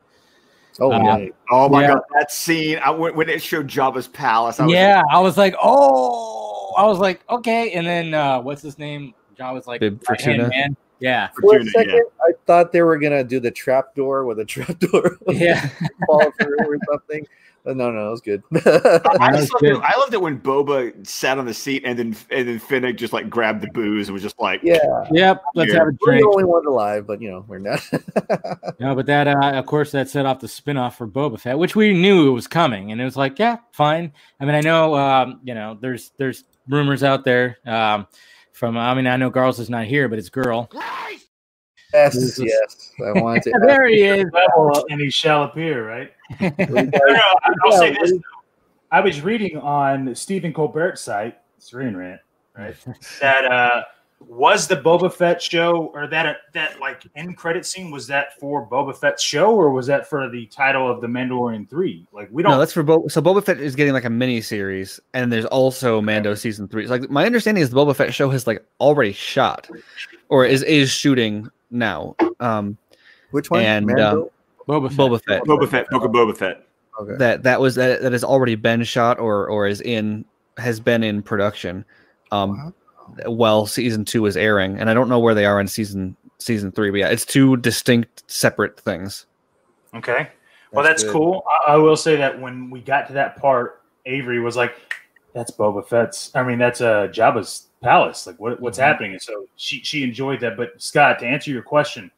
Oh, 0.80 0.90
Uh, 0.92 1.18
yeah. 1.18 1.28
Oh 1.50 1.68
my 1.68 1.82
Yeah. 1.82 1.88
god, 1.94 2.02
that 2.14 2.32
scene! 2.32 2.78
I, 2.78 2.90
when, 2.90 3.14
when 3.14 3.28
it 3.28 3.40
showed 3.42 3.68
Jabba's 3.68 4.08
palace, 4.08 4.58
I 4.58 4.64
was 4.66 4.74
yeah, 4.74 5.02
I 5.10 5.20
was 5.20 5.36
like, 5.36 5.54
"Oh." 5.62 6.72
I 6.76 6.84
was 6.84 6.98
like, 6.98 7.20
"Okay." 7.30 7.70
And 7.72 7.86
then 7.86 8.14
uh 8.14 8.40
what's 8.40 8.62
his 8.62 8.78
name? 8.78 9.14
John 9.38 9.54
was 9.54 9.66
like, 9.66 9.80
Bib 9.80 10.02
Fortuna. 10.04 10.48
man." 10.48 10.76
Yeah. 11.00 11.28
For 11.40 11.58
a 11.58 11.64
second, 11.66 11.90
yeah. 11.94 12.00
I 12.22 12.32
thought 12.46 12.72
they 12.72 12.82
were 12.82 12.98
gonna 12.98 13.22
do 13.24 13.38
the 13.40 13.50
trap 13.50 13.94
door 13.94 14.24
with 14.24 14.40
a 14.40 14.44
trap 14.54 14.78
door 14.80 15.16
Yeah. 15.28 15.68
fall 16.06 16.32
through 16.40 16.58
or 16.66 16.78
something. 16.90 17.24
But 17.64 17.78
no, 17.78 17.90
no, 17.90 18.08
it 18.08 18.10
was 18.10 18.20
good. 18.20 18.42
I, 18.52 18.58
That 18.60 19.30
just 19.32 19.40
was 19.40 19.52
loved 19.52 19.64
it, 19.64 19.72
good. 19.72 19.82
I 19.82 19.98
loved 19.98 20.12
it 20.12 20.20
when 20.20 20.38
Boba 20.38 21.06
sat 21.06 21.38
on 21.38 21.46
the 21.46 21.54
seat 21.54 21.82
and 21.86 21.98
then 21.98 22.14
and 22.30 22.46
then 22.46 22.58
Fennec 22.58 22.98
just 22.98 23.14
like 23.14 23.30
grabbed 23.30 23.62
the 23.62 23.68
booze 23.68 24.08
and 24.08 24.12
was 24.12 24.22
just 24.22 24.38
like, 24.38 24.60
yeah, 24.62 24.78
Yep. 25.10 25.42
Let's 25.54 25.72
Yeah. 25.72 25.78
have 25.78 25.88
a 25.88 25.92
drink." 25.92 26.00
we're 26.02 26.18
the 26.18 26.26
only 26.28 26.44
ones 26.44 26.66
alive, 26.66 27.06
but 27.06 27.22
you 27.22 27.30
know 27.30 27.44
we're 27.48 27.58
not. 27.58 27.80
No, 28.80 28.94
but 28.94 29.06
that, 29.06 29.28
uh, 29.28 29.52
of 29.54 29.66
course, 29.66 29.92
that 29.92 30.08
set 30.10 30.26
off 30.26 30.40
the 30.40 30.46
spinoff 30.46 30.94
for 30.94 31.06
Boba 31.06 31.38
Fett, 31.40 31.58
which 31.58 31.74
we 31.76 31.92
knew 31.94 32.28
it 32.28 32.32
was 32.32 32.46
coming, 32.46 32.92
and 32.92 33.00
it 33.00 33.04
was 33.04 33.16
like, 33.16 33.38
yeah, 33.38 33.56
fine. 33.72 34.12
I 34.40 34.44
mean, 34.44 34.54
I 34.54 34.60
know, 34.60 34.94
um, 34.96 35.40
you 35.44 35.54
know, 35.54 35.78
there's 35.80 36.10
there's 36.18 36.44
rumors 36.68 37.02
out 37.02 37.24
there 37.24 37.58
um, 37.66 38.06
from. 38.52 38.76
I 38.76 38.92
mean, 38.94 39.06
I 39.06 39.16
know 39.16 39.30
Garls 39.30 39.58
is 39.58 39.70
not 39.70 39.86
here, 39.86 40.08
but 40.08 40.18
it's 40.18 40.28
girl. 40.28 40.70
Yes, 41.94 42.40
yes, 42.42 42.92
I 42.98 43.20
want 43.20 43.44
to. 43.44 43.52
there 43.66 43.86
he 43.86 44.02
is. 44.02 44.26
level 44.32 44.84
and 44.90 45.00
he 45.00 45.10
shall 45.10 45.44
appear, 45.44 45.88
right? 45.88 46.12
No, 46.40 46.52
no, 46.58 47.20
I'll 47.64 47.78
say 47.78 47.94
this. 47.94 48.10
though. 48.10 48.18
I 48.90 49.00
was 49.00 49.20
reading 49.22 49.56
on 49.56 50.14
Stephen 50.14 50.52
Colbert's 50.52 51.00
site, 51.00 51.38
Screen 51.58 51.96
Rant, 51.96 52.20
right? 52.56 52.74
that 53.20 53.44
uh, 53.44 53.82
was 54.20 54.66
the 54.66 54.76
Boba 54.76 55.12
Fett 55.12 55.40
show 55.40 55.92
or 55.94 56.06
that 56.08 56.26
uh, 56.26 56.34
that 56.52 56.80
like 56.80 57.02
end 57.14 57.36
credit 57.36 57.66
scene 57.66 57.90
was 57.90 58.06
that 58.08 58.38
for 58.40 58.68
Boba 58.68 58.96
Fett's 58.96 59.22
show 59.22 59.54
or 59.54 59.70
was 59.70 59.86
that 59.86 60.08
for 60.08 60.28
the 60.28 60.46
title 60.46 60.90
of 60.90 61.00
the 61.00 61.06
Mandalorian 61.06 61.68
three? 61.68 62.06
Like 62.12 62.28
we 62.32 62.42
don't. 62.42 62.52
No, 62.52 62.58
that's 62.58 62.72
for 62.72 62.82
Bo- 62.82 63.08
so 63.08 63.22
Boba 63.22 63.44
Fett 63.44 63.60
is 63.60 63.76
getting 63.76 63.92
like 63.92 64.04
a 64.04 64.10
mini 64.10 64.40
series, 64.40 65.00
and 65.12 65.32
there's 65.32 65.46
also 65.46 66.00
Mando 66.00 66.34
season 66.34 66.68
three. 66.68 66.86
So, 66.86 66.92
like 66.92 67.10
my 67.10 67.24
understanding 67.24 67.62
is 67.62 67.70
the 67.70 67.76
Boba 67.76 67.94
Fett 67.94 68.12
show 68.12 68.30
has 68.30 68.46
like 68.46 68.64
already 68.80 69.12
shot, 69.12 69.68
or 70.28 70.44
is 70.44 70.62
is 70.64 70.90
shooting 70.90 71.50
now. 71.74 72.16
Um, 72.40 72.78
Which 73.30 73.50
one? 73.50 73.62
And, 73.62 73.86
Mando? 73.86 74.30
Boba 74.66 74.88
Fett. 74.88 74.96
Boba 74.98 75.20
Fett 75.22 75.42
Boba 75.44 75.68
Fett, 75.68 75.90
Book 75.90 76.04
of 76.04 76.10
Boba 76.10 76.36
Fett. 76.36 76.66
okay. 76.98 77.16
that 77.18 77.42
that 77.42 77.60
was 77.60 77.74
that 77.74 78.00
that 78.02 78.12
has 78.12 78.24
already 78.24 78.54
been 78.54 78.82
shot 78.82 79.18
or 79.18 79.46
or 79.48 79.66
is 79.66 79.80
in 79.82 80.24
has 80.56 80.80
been 80.80 81.02
in 81.02 81.22
production. 81.22 81.84
Um, 82.32 82.72
while 83.26 83.66
season 83.66 84.04
two 84.04 84.24
is 84.26 84.36
airing, 84.36 84.78
and 84.78 84.88
I 84.88 84.94
don't 84.94 85.08
know 85.08 85.18
where 85.18 85.34
they 85.34 85.44
are 85.44 85.60
in 85.60 85.68
season 85.68 86.16
season 86.38 86.72
three, 86.72 86.90
but 86.90 86.98
yeah, 86.98 87.08
it's 87.08 87.24
two 87.24 87.56
distinct 87.58 88.24
separate 88.30 88.80
things. 88.80 89.26
Okay. 89.94 90.28
Well, 90.72 90.82
That's 90.82 91.02
that's, 91.02 91.12
good. 91.12 91.12
cool. 91.12 91.44
I, 91.66 91.74
I 91.74 91.76
will 91.76 91.96
say 91.96 92.16
that 92.16 92.40
when 92.40 92.70
we 92.70 92.80
got 92.80 93.06
to 93.08 93.12
that 93.12 93.36
part, 93.36 93.82
Avery 94.06 94.40
was 94.40 94.56
like, 94.56 94.74
"That's 95.32 95.50
Boba 95.52 95.86
Fett's. 95.86 96.32
I 96.34 96.42
mean, 96.42 96.58
that's 96.58 96.80
uh, 96.80 97.08
Jabba's 97.08 97.68
palace. 97.84 98.26
Like, 98.26 98.40
what, 98.40 98.60
what's 98.60 98.78
happening?" 98.78 99.12
And 99.12 99.22
so 99.22 99.46
she 99.56 99.80
she 99.80 100.02
enjoyed 100.02 100.40
that. 100.40 100.56
But 100.56 100.80
Scott, 100.82 101.18
to 101.20 101.26
answer 101.26 101.50
your 101.50 101.62
question, 101.62 102.10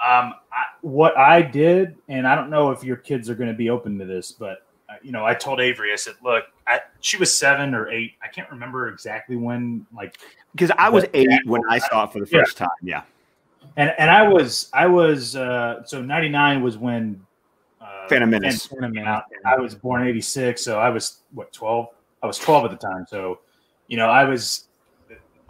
um, 0.00 0.34
I, 0.52 0.64
what 0.80 1.16
I 1.16 1.42
did, 1.42 1.96
and 2.08 2.26
I 2.26 2.34
don't 2.34 2.50
know 2.50 2.70
if 2.70 2.82
your 2.82 2.96
kids 2.96 3.28
are 3.30 3.34
going 3.34 3.50
to 3.50 3.56
be 3.56 3.70
open 3.70 3.98
to 3.98 4.04
this, 4.04 4.32
but 4.32 4.64
uh, 4.88 4.94
you 5.02 5.12
know, 5.12 5.24
I 5.24 5.34
told 5.34 5.60
Avery, 5.60 5.92
I 5.92 5.96
said, 5.96 6.14
"Look, 6.24 6.44
I, 6.66 6.80
she 7.00 7.16
was 7.18 7.32
seven 7.32 7.74
or 7.74 7.90
eight. 7.90 8.12
I 8.22 8.28
can't 8.28 8.50
remember 8.50 8.88
exactly 8.88 9.36
when. 9.36 9.86
Like, 9.94 10.18
Because 10.54 10.70
I 10.78 10.88
was 10.88 11.04
eight 11.14 11.28
when 11.44 11.62
I 11.68 11.78
saw 11.78 12.04
it 12.04 12.12
for 12.12 12.20
the 12.20 12.28
Yeah. 12.30 12.40
first 12.40 12.56
time. 12.56 12.68
Yeah. 12.82 13.02
and 13.76 13.92
and 13.98 14.10
I 14.10 14.26
was 14.26 14.70
I 14.72 14.86
was 14.86 15.36
uh, 15.36 15.84
so 15.84 16.02
ninety 16.02 16.28
nine 16.28 16.62
was 16.62 16.78
when." 16.78 17.20
Uh, 17.80 18.08
Phantom 18.08 18.30
Menace. 18.30 18.66
Phantom 18.66 18.92
Menace. 18.92 19.22
I 19.44 19.56
was 19.56 19.74
born 19.74 20.02
in 20.02 20.08
'86, 20.08 20.62
so 20.62 20.78
I 20.80 20.88
was 20.90 21.18
what 21.32 21.52
12. 21.52 21.86
I 22.22 22.26
was 22.26 22.38
12 22.38 22.64
at 22.64 22.70
the 22.72 22.76
time, 22.76 23.06
so 23.08 23.38
you 23.86 23.96
know 23.96 24.08
I 24.08 24.24
was 24.24 24.67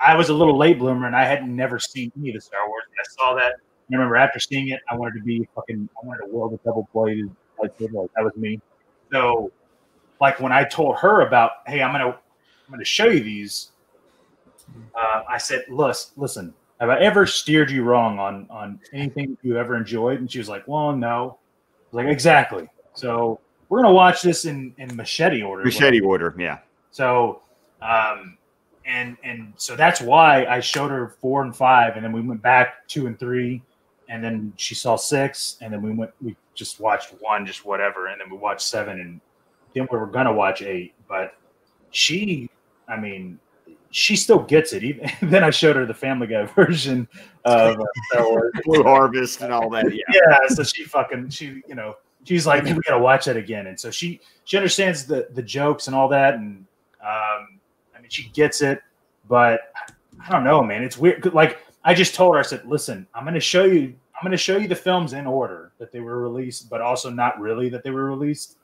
I 0.01 0.15
was 0.15 0.29
a 0.29 0.35
little 0.35 0.57
late 0.57 0.79
bloomer, 0.79 1.07
and 1.07 1.17
I 1.17 1.25
had 1.25 1.49
never 1.49 1.79
seen 1.79 2.13
any 2.19 2.31
of 2.31 2.35
the 2.35 2.41
Star 2.41 2.69
Wars. 2.69 2.85
And 2.91 2.99
I 3.01 3.07
saw 3.17 3.35
that. 3.35 3.55
And 3.89 3.95
I 3.95 3.99
remember 3.99 4.17
after 4.17 4.39
seeing 4.39 4.69
it, 4.69 4.81
I 4.91 4.97
wanted 4.97 5.19
to 5.19 5.25
be 5.25 5.49
fucking. 5.55 5.89
I 6.03 6.07
wanted 6.07 6.27
to 6.27 6.33
wield 6.33 6.53
a 6.55 6.57
double 6.59 6.89
bladed 6.93 7.31
lightsaber. 7.59 7.95
Like 7.95 8.11
that 8.15 8.25
was 8.25 8.37
me. 8.37 8.61
So, 9.11 9.51
like 10.21 10.41
when 10.41 10.53
I 10.53 10.65
told 10.65 10.97
her 10.99 11.23
about, 11.23 11.53
hey, 11.67 11.83
I'm 11.83 11.93
gonna 11.93 12.09
I'm 12.09 12.71
gonna 12.71 12.85
show 12.85 13.07
you 13.07 13.21
these. 13.21 13.71
Uh, 14.95 15.23
I 15.29 15.39
said, 15.39 15.65
listen, 15.71 16.13
listen, 16.21 16.55
have 16.81 16.91
I 16.91 16.99
ever 16.99 17.27
steered 17.27 17.71
you 17.71 17.83
wrong 17.83 18.19
on 18.19 18.47
on 18.51 18.81
anything 18.93 19.37
you 19.43 19.57
ever 19.57 19.77
enjoyed?" 19.77 20.21
And 20.21 20.31
she 20.31 20.39
was 20.39 20.49
like, 20.49 20.67
"Well, 20.69 20.95
no." 20.95 21.39
I 21.93 21.97
was 21.97 22.05
like, 22.05 22.13
"Exactly." 22.13 22.69
So 22.95 23.41
we're 23.69 23.83
gonna 23.83 23.95
watch 23.95 24.23
this 24.23 24.45
in 24.45 24.75
in 24.79 24.95
machete 24.95 25.43
order. 25.43 25.65
Machete 25.65 26.01
order, 26.01 26.35
yeah. 26.39 26.59
So, 26.91 27.43
um, 27.83 28.38
and 28.89 29.17
and 29.23 29.53
so 29.57 29.77
that's 29.77 30.01
why 30.01 30.47
I 30.47 30.61
showed 30.61 30.91
her 30.91 31.15
four 31.21 31.43
and 31.43 31.55
five, 31.55 31.97
and 31.97 32.05
then 32.05 32.13
we 32.13 32.23
went 32.23 32.43
back 32.43 32.89
two 32.89 33.07
and 33.07 33.19
three, 33.19 33.63
and 34.09 34.25
then 34.25 34.53
she 34.57 34.75
saw 34.75 34.97
six, 34.97 35.59
and 35.61 35.73
then 35.73 35.83
we 35.83 35.93
went 35.93 36.11
we 36.23 36.35
just 36.55 36.81
watched 36.81 37.15
one, 37.21 37.47
just 37.47 37.65
whatever, 37.65 38.09
and 38.09 38.21
then 38.21 38.31
we 38.31 38.39
watched 38.39 38.63
seven, 38.63 38.99
and 38.99 39.21
then 39.75 39.87
we 39.93 39.99
were 39.99 40.07
gonna 40.07 40.33
watch 40.33 40.63
eight, 40.63 40.95
but 41.07 41.35
she, 41.91 42.49
I 42.89 42.99
mean, 42.99 43.39
she 43.91 44.17
still 44.17 44.41
gets 44.41 44.73
it. 44.73 44.83
Even 44.83 45.11
then, 45.23 45.45
I 45.45 45.51
showed 45.51 45.77
her 45.77 45.85
the 45.85 45.95
Family 45.95 46.27
Guy 46.27 46.45
version 46.57 47.07
of 47.45 47.79
uh. 48.17 48.25
Blue 48.65 48.83
Harvest 48.83 49.43
and 49.43 49.53
all 49.53 49.69
that. 49.71 49.85
Yeah. 49.95 50.03
yeah, 50.13 50.39
so 50.49 50.63
she 50.63 50.85
fucking 50.85 51.29
she, 51.29 51.63
you 51.69 51.75
know, 51.75 51.97
she's 52.25 52.47
like, 52.47 52.65
we 52.65 52.73
gotta 52.73 52.99
watch 52.99 53.27
that 53.27 53.37
again, 53.37 53.67
and 53.67 53.79
so 53.79 53.91
she 53.91 54.21
she 54.45 54.57
understands 54.57 55.05
the 55.05 55.29
the 55.35 55.43
jokes 55.43 55.89
and 55.89 55.95
all 55.95 56.09
that, 56.09 56.35
and 56.35 56.65
um, 57.03 57.58
she 58.09 58.29
gets 58.31 58.61
it, 58.63 58.83
but 59.29 59.73
I 60.27 60.31
don't 60.31 60.45
know, 60.45 60.63
man. 60.63 60.83
It's 60.83 60.99
weird. 60.99 61.33
Like 61.35 61.59
I 61.85 61.95
just 61.95 62.15
told 62.15 62.35
her, 62.35 62.41
I 62.41 62.43
said, 62.43 62.65
listen, 62.67 63.07
I'm 63.15 63.25
gonna 63.25 63.41
show 63.41 63.65
you. 63.65 63.95
I'm 64.21 64.25
going 64.25 64.33
to 64.33 64.37
show 64.37 64.57
you 64.57 64.67
the 64.67 64.75
films 64.75 65.13
in 65.13 65.29
order 65.29 65.71
that 65.79 65.93
they 65.93 66.01
were 66.01 66.21
released, 66.21 66.69
but 66.69 66.81
also 66.81 67.09
not 67.09 67.39
really 67.39 67.69
that 67.69 67.85
they 67.85 67.93
were 67.93 68.07
released. 68.07 68.57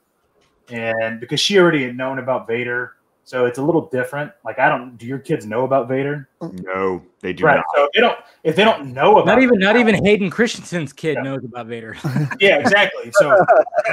And 0.69 1.17
because 1.17 1.39
she 1.39 1.57
already 1.57 1.83
had 1.85 1.95
known 1.95 2.19
about 2.19 2.45
Vader, 2.45 2.95
so 3.23 3.45
it's 3.45 3.57
a 3.57 3.61
little 3.61 3.87
different. 3.87 4.33
Like 4.43 4.59
I 4.59 4.67
don't. 4.67 4.97
Do 4.97 5.05
your 5.05 5.19
kids 5.19 5.45
know 5.45 5.63
about 5.63 5.87
Vader? 5.87 6.27
No, 6.41 7.01
they 7.21 7.31
do 7.31 7.45
right. 7.45 7.55
not. 7.55 7.65
So 7.73 7.89
they 7.95 8.01
don't. 8.01 8.19
If 8.43 8.57
they 8.57 8.65
don't 8.65 8.93
know 8.93 9.13
about 9.13 9.27
Not 9.27 9.41
even 9.41 9.57
not 9.59 9.77
even 9.77 10.03
Hayden 10.03 10.29
Christensen's 10.29 10.91
kid 10.91 11.15
Yeah. 11.15 11.21
knows 11.21 11.43
about 11.45 11.67
Vader. 11.67 11.95
Yeah, 12.41 12.59
exactly. 12.59 13.11
So 13.13 13.37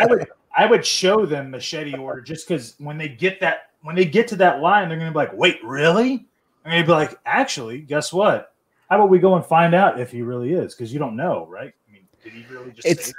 I 0.01 0.07
would 0.07 0.27
I 0.57 0.67
would 0.67 0.85
show 0.85 1.25
them 1.27 1.51
machete 1.53 1.97
order 1.97 2.21
just 2.21 2.49
because 2.49 2.75
when 2.79 2.99
they 2.99 3.09
get 3.09 3.39
that 3.41 3.71
when 3.83 3.95
they 3.97 4.05
get 4.05 4.29
to 4.29 4.37
that 4.37 4.61
line, 4.61 4.89
they're 4.89 4.99
gonna 4.99 5.11
be 5.11 5.17
like, 5.17 5.33
wait, 5.35 5.59
really? 5.65 6.27
And 6.65 6.73
they'd 6.73 6.87
be 6.87 6.93
like, 6.93 7.19
actually, 7.27 7.81
guess 7.81 8.13
what? 8.13 8.55
How 8.89 8.97
about 8.97 9.11
we 9.11 9.19
go 9.19 9.35
and 9.37 9.45
find 9.45 9.75
out 9.75 9.99
if 9.99 10.11
he 10.11 10.23
really 10.23 10.53
is? 10.53 10.75
Because 10.75 10.93
you 10.93 10.99
don't 10.99 11.17
know, 11.17 11.47
right? 11.51 11.73
I 11.89 11.93
mean, 11.93 12.03
did 12.23 12.33
he 12.33 12.45
really 12.53 12.73
just 12.73 12.87
It's- 12.87 13.07
say 13.09 13.13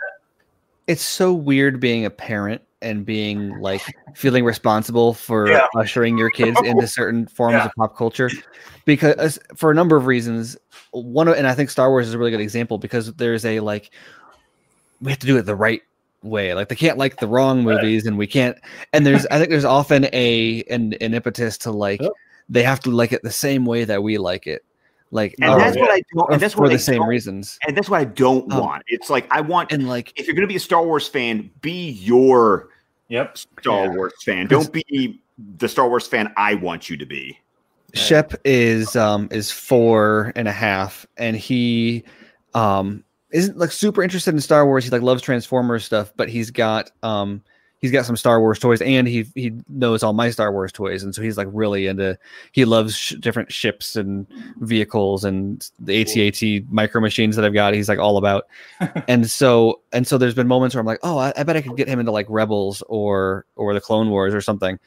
it's 0.87 1.01
so 1.01 1.33
weird 1.33 1.79
being 1.79 2.05
a 2.05 2.09
parent 2.09 2.61
and 2.81 3.05
being 3.05 3.57
like 3.61 3.81
feeling 4.15 4.43
responsible 4.43 5.13
for 5.13 5.47
Yeah. 5.49 5.65
ushering 5.77 6.17
your 6.17 6.29
kids 6.29 6.59
into 6.65 6.85
certain 6.87 7.25
forms 7.27 7.53
Yeah. 7.53 7.65
of 7.67 7.71
pop 7.77 7.95
culture 7.95 8.29
because 8.83 9.39
for 9.55 9.71
a 9.71 9.73
number 9.73 9.95
of 9.95 10.05
reasons 10.07 10.57
one 10.91 11.29
and 11.29 11.47
i 11.47 11.55
think 11.55 11.69
star 11.69 11.89
wars 11.89 12.09
is 12.09 12.13
a 12.13 12.17
really 12.17 12.31
good 12.31 12.41
example 12.41 12.77
because 12.77 13.13
there's 13.13 13.45
a 13.45 13.61
like 13.61 13.91
we 14.99 15.09
have 15.09 15.19
to 15.19 15.25
do 15.27 15.37
it 15.37 15.43
the 15.43 15.55
right 15.55 15.81
way 16.23 16.53
like 16.53 16.69
they 16.69 16.75
can't 16.75 16.97
like 16.97 17.17
the 17.17 17.27
wrong 17.27 17.65
Right. 17.65 17.75
movies 17.75 18.05
and 18.05 18.17
we 18.17 18.27
can't 18.27 18.57
and 18.93 19.05
there's 19.05 19.25
i 19.27 19.37
think 19.37 19.49
there's 19.49 19.65
often 19.65 20.05
a 20.13 20.63
an, 20.69 20.93
an 21.01 21.13
impetus 21.13 21.57
to 21.59 21.71
like 21.71 22.01
Yep. 22.01 22.11
they 22.49 22.63
have 22.63 22.79
to 22.81 22.91
like 22.91 23.11
it 23.11 23.23
the 23.23 23.31
same 23.31 23.65
way 23.65 23.83
that 23.85 24.01
we 24.03 24.17
like 24.17 24.47
it 24.47 24.63
like 25.11 25.35
And 25.39 25.51
or- 25.51 25.59
that's 25.59 25.77
what 25.77 25.91
I 25.91 26.01
don't. 26.15 26.31
And 26.33 26.41
that's 26.41 26.53
for 26.55 26.61
what 26.61 26.69
the 26.69 26.73
I 26.75 26.77
same 26.77 26.97
don't- 26.99 27.07
reasons 27.07 27.59
And 27.67 27.77
that's 27.77 27.87
what 27.89 27.99
I 27.99 28.05
don't 28.05 28.51
Um, 28.51 28.59
want. 28.61 28.83
It's 28.87 29.09
like 29.11 29.27
I 29.29 29.41
want. 29.41 29.71
and 29.71 29.87
like 29.87 30.11
if 30.15 30.25
you're 30.25 30.35
going 30.35 30.47
to 30.47 30.51
be 30.51 30.55
a 30.55 30.59
Star 30.59 30.83
Wars 30.83 31.07
fan, 31.07 31.51
be 31.61 31.91
your 31.91 32.69
Yep. 33.09 33.37
Star 33.59 33.85
Yeah. 33.85 33.95
Wars 33.95 34.13
fan. 34.23 34.47
Don't 34.47 34.71
be 34.73 35.21
the 35.57 35.67
Star 35.69 35.87
Wars 35.87 36.07
fan 36.07 36.33
I 36.35 36.55
want 36.55 36.89
you 36.89 36.97
to 36.97 37.05
be. 37.05 37.37
Shep 37.93 38.33
is 38.43 38.95
um 38.95 39.27
is 39.29 39.51
four 39.51 40.31
and 40.35 40.47
a 40.47 40.51
half, 40.51 41.05
and 41.17 41.35
he 41.37 42.03
um 42.55 43.03
isn't 43.33 43.57
like 43.57 43.71
super 43.71 44.03
interested 44.03 44.33
in 44.33 44.39
Star 44.39 44.65
Wars. 44.65 44.85
He 44.85 44.89
like 44.89 45.01
loves 45.01 45.21
Transformers 45.21 45.83
stuff, 45.83 46.13
but 46.15 46.29
he's 46.29 46.51
got 46.51 46.91
um 47.01 47.41
he's 47.79 47.91
got 47.91 48.05
some 48.05 48.15
Star 48.15 48.39
Wars 48.39 48.59
toys, 48.59 48.81
and 48.81 49.07
he 49.07 49.25
he 49.35 49.51
knows 49.67 50.03
all 50.03 50.13
my 50.13 50.29
Star 50.29 50.51
Wars 50.51 50.71
toys, 50.71 51.03
and 51.03 51.13
so 51.13 51.21
he's 51.21 51.37
like 51.37 51.47
really 51.51 51.87
into. 51.87 52.17
He 52.53 52.63
loves 52.63 52.95
sh- 52.95 53.15
different 53.19 53.51
ships 53.51 53.95
and 53.95 54.25
vehicles 54.61 55.25
and 55.25 55.69
the 55.79 56.01
AT-AT 56.01 56.71
micro 56.71 57.01
machines 57.01 57.35
that 57.35 57.43
I've 57.43 57.53
got. 57.53 57.73
He's 57.73 57.89
like 57.89 57.99
all 57.99 58.17
about, 58.17 58.47
and 59.07 59.29
so 59.29 59.81
and 59.91 60.07
so 60.07 60.17
there's 60.17 60.35
been 60.35 60.47
moments 60.47 60.75
where 60.75 60.79
I'm 60.79 60.87
like, 60.87 60.99
oh, 61.03 61.17
I, 61.17 61.33
I 61.35 61.43
bet 61.43 61.57
I 61.57 61.61
could 61.61 61.75
get 61.75 61.87
him 61.87 61.99
into 61.99 62.11
like 62.11 62.27
Rebels 62.29 62.83
or 62.87 63.45
or 63.55 63.73
the 63.73 63.81
Clone 63.81 64.09
Wars 64.09 64.33
or 64.33 64.41
something 64.41 64.79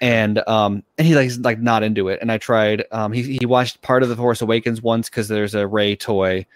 and 0.00 0.38
um 0.48 0.82
and 0.96 1.06
he 1.06 1.14
like 1.14 1.24
he's 1.24 1.38
like 1.40 1.60
not 1.60 1.82
into 1.82 2.08
it 2.08 2.18
and 2.22 2.32
i 2.32 2.38
tried 2.38 2.86
um 2.90 3.12
he, 3.12 3.36
he 3.36 3.44
watched 3.44 3.82
part 3.82 4.02
of 4.02 4.08
the 4.08 4.16
force 4.16 4.40
awakens 4.40 4.80
once 4.80 5.10
because 5.10 5.28
there's 5.28 5.54
a 5.54 5.66
Rey 5.66 5.94
toy 5.94 6.46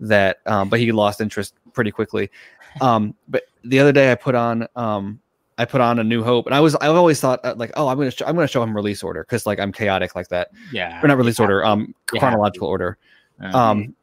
that 0.00 0.38
um 0.46 0.68
but 0.68 0.78
he 0.80 0.92
lost 0.92 1.20
interest 1.20 1.54
pretty 1.72 1.90
quickly. 1.90 2.30
Um 2.80 3.14
but 3.28 3.44
the 3.64 3.78
other 3.80 3.92
day 3.92 4.12
i 4.12 4.14
put 4.14 4.34
on 4.34 4.66
um 4.76 5.18
i 5.58 5.64
put 5.64 5.80
on 5.80 5.98
a 5.98 6.04
new 6.04 6.22
hope 6.22 6.46
and 6.46 6.54
i 6.54 6.60
was 6.60 6.74
i've 6.76 6.94
always 6.94 7.18
thought 7.20 7.40
uh, 7.44 7.54
like 7.56 7.70
oh 7.74 7.88
i'm 7.88 7.96
gonna 7.96 8.10
sh- 8.10 8.22
i'm 8.26 8.34
gonna 8.34 8.46
show 8.46 8.62
him 8.62 8.74
release 8.76 9.02
order 9.02 9.22
because 9.24 9.46
like 9.46 9.58
i'm 9.58 9.72
chaotic 9.72 10.14
like 10.14 10.28
that. 10.28 10.50
Yeah. 10.72 11.00
or 11.02 11.08
not 11.08 11.16
release 11.16 11.40
order 11.40 11.64
um 11.64 11.94
chronological 12.06 12.68
order. 12.68 12.98
Uh, 13.42 13.56
um 13.58 13.94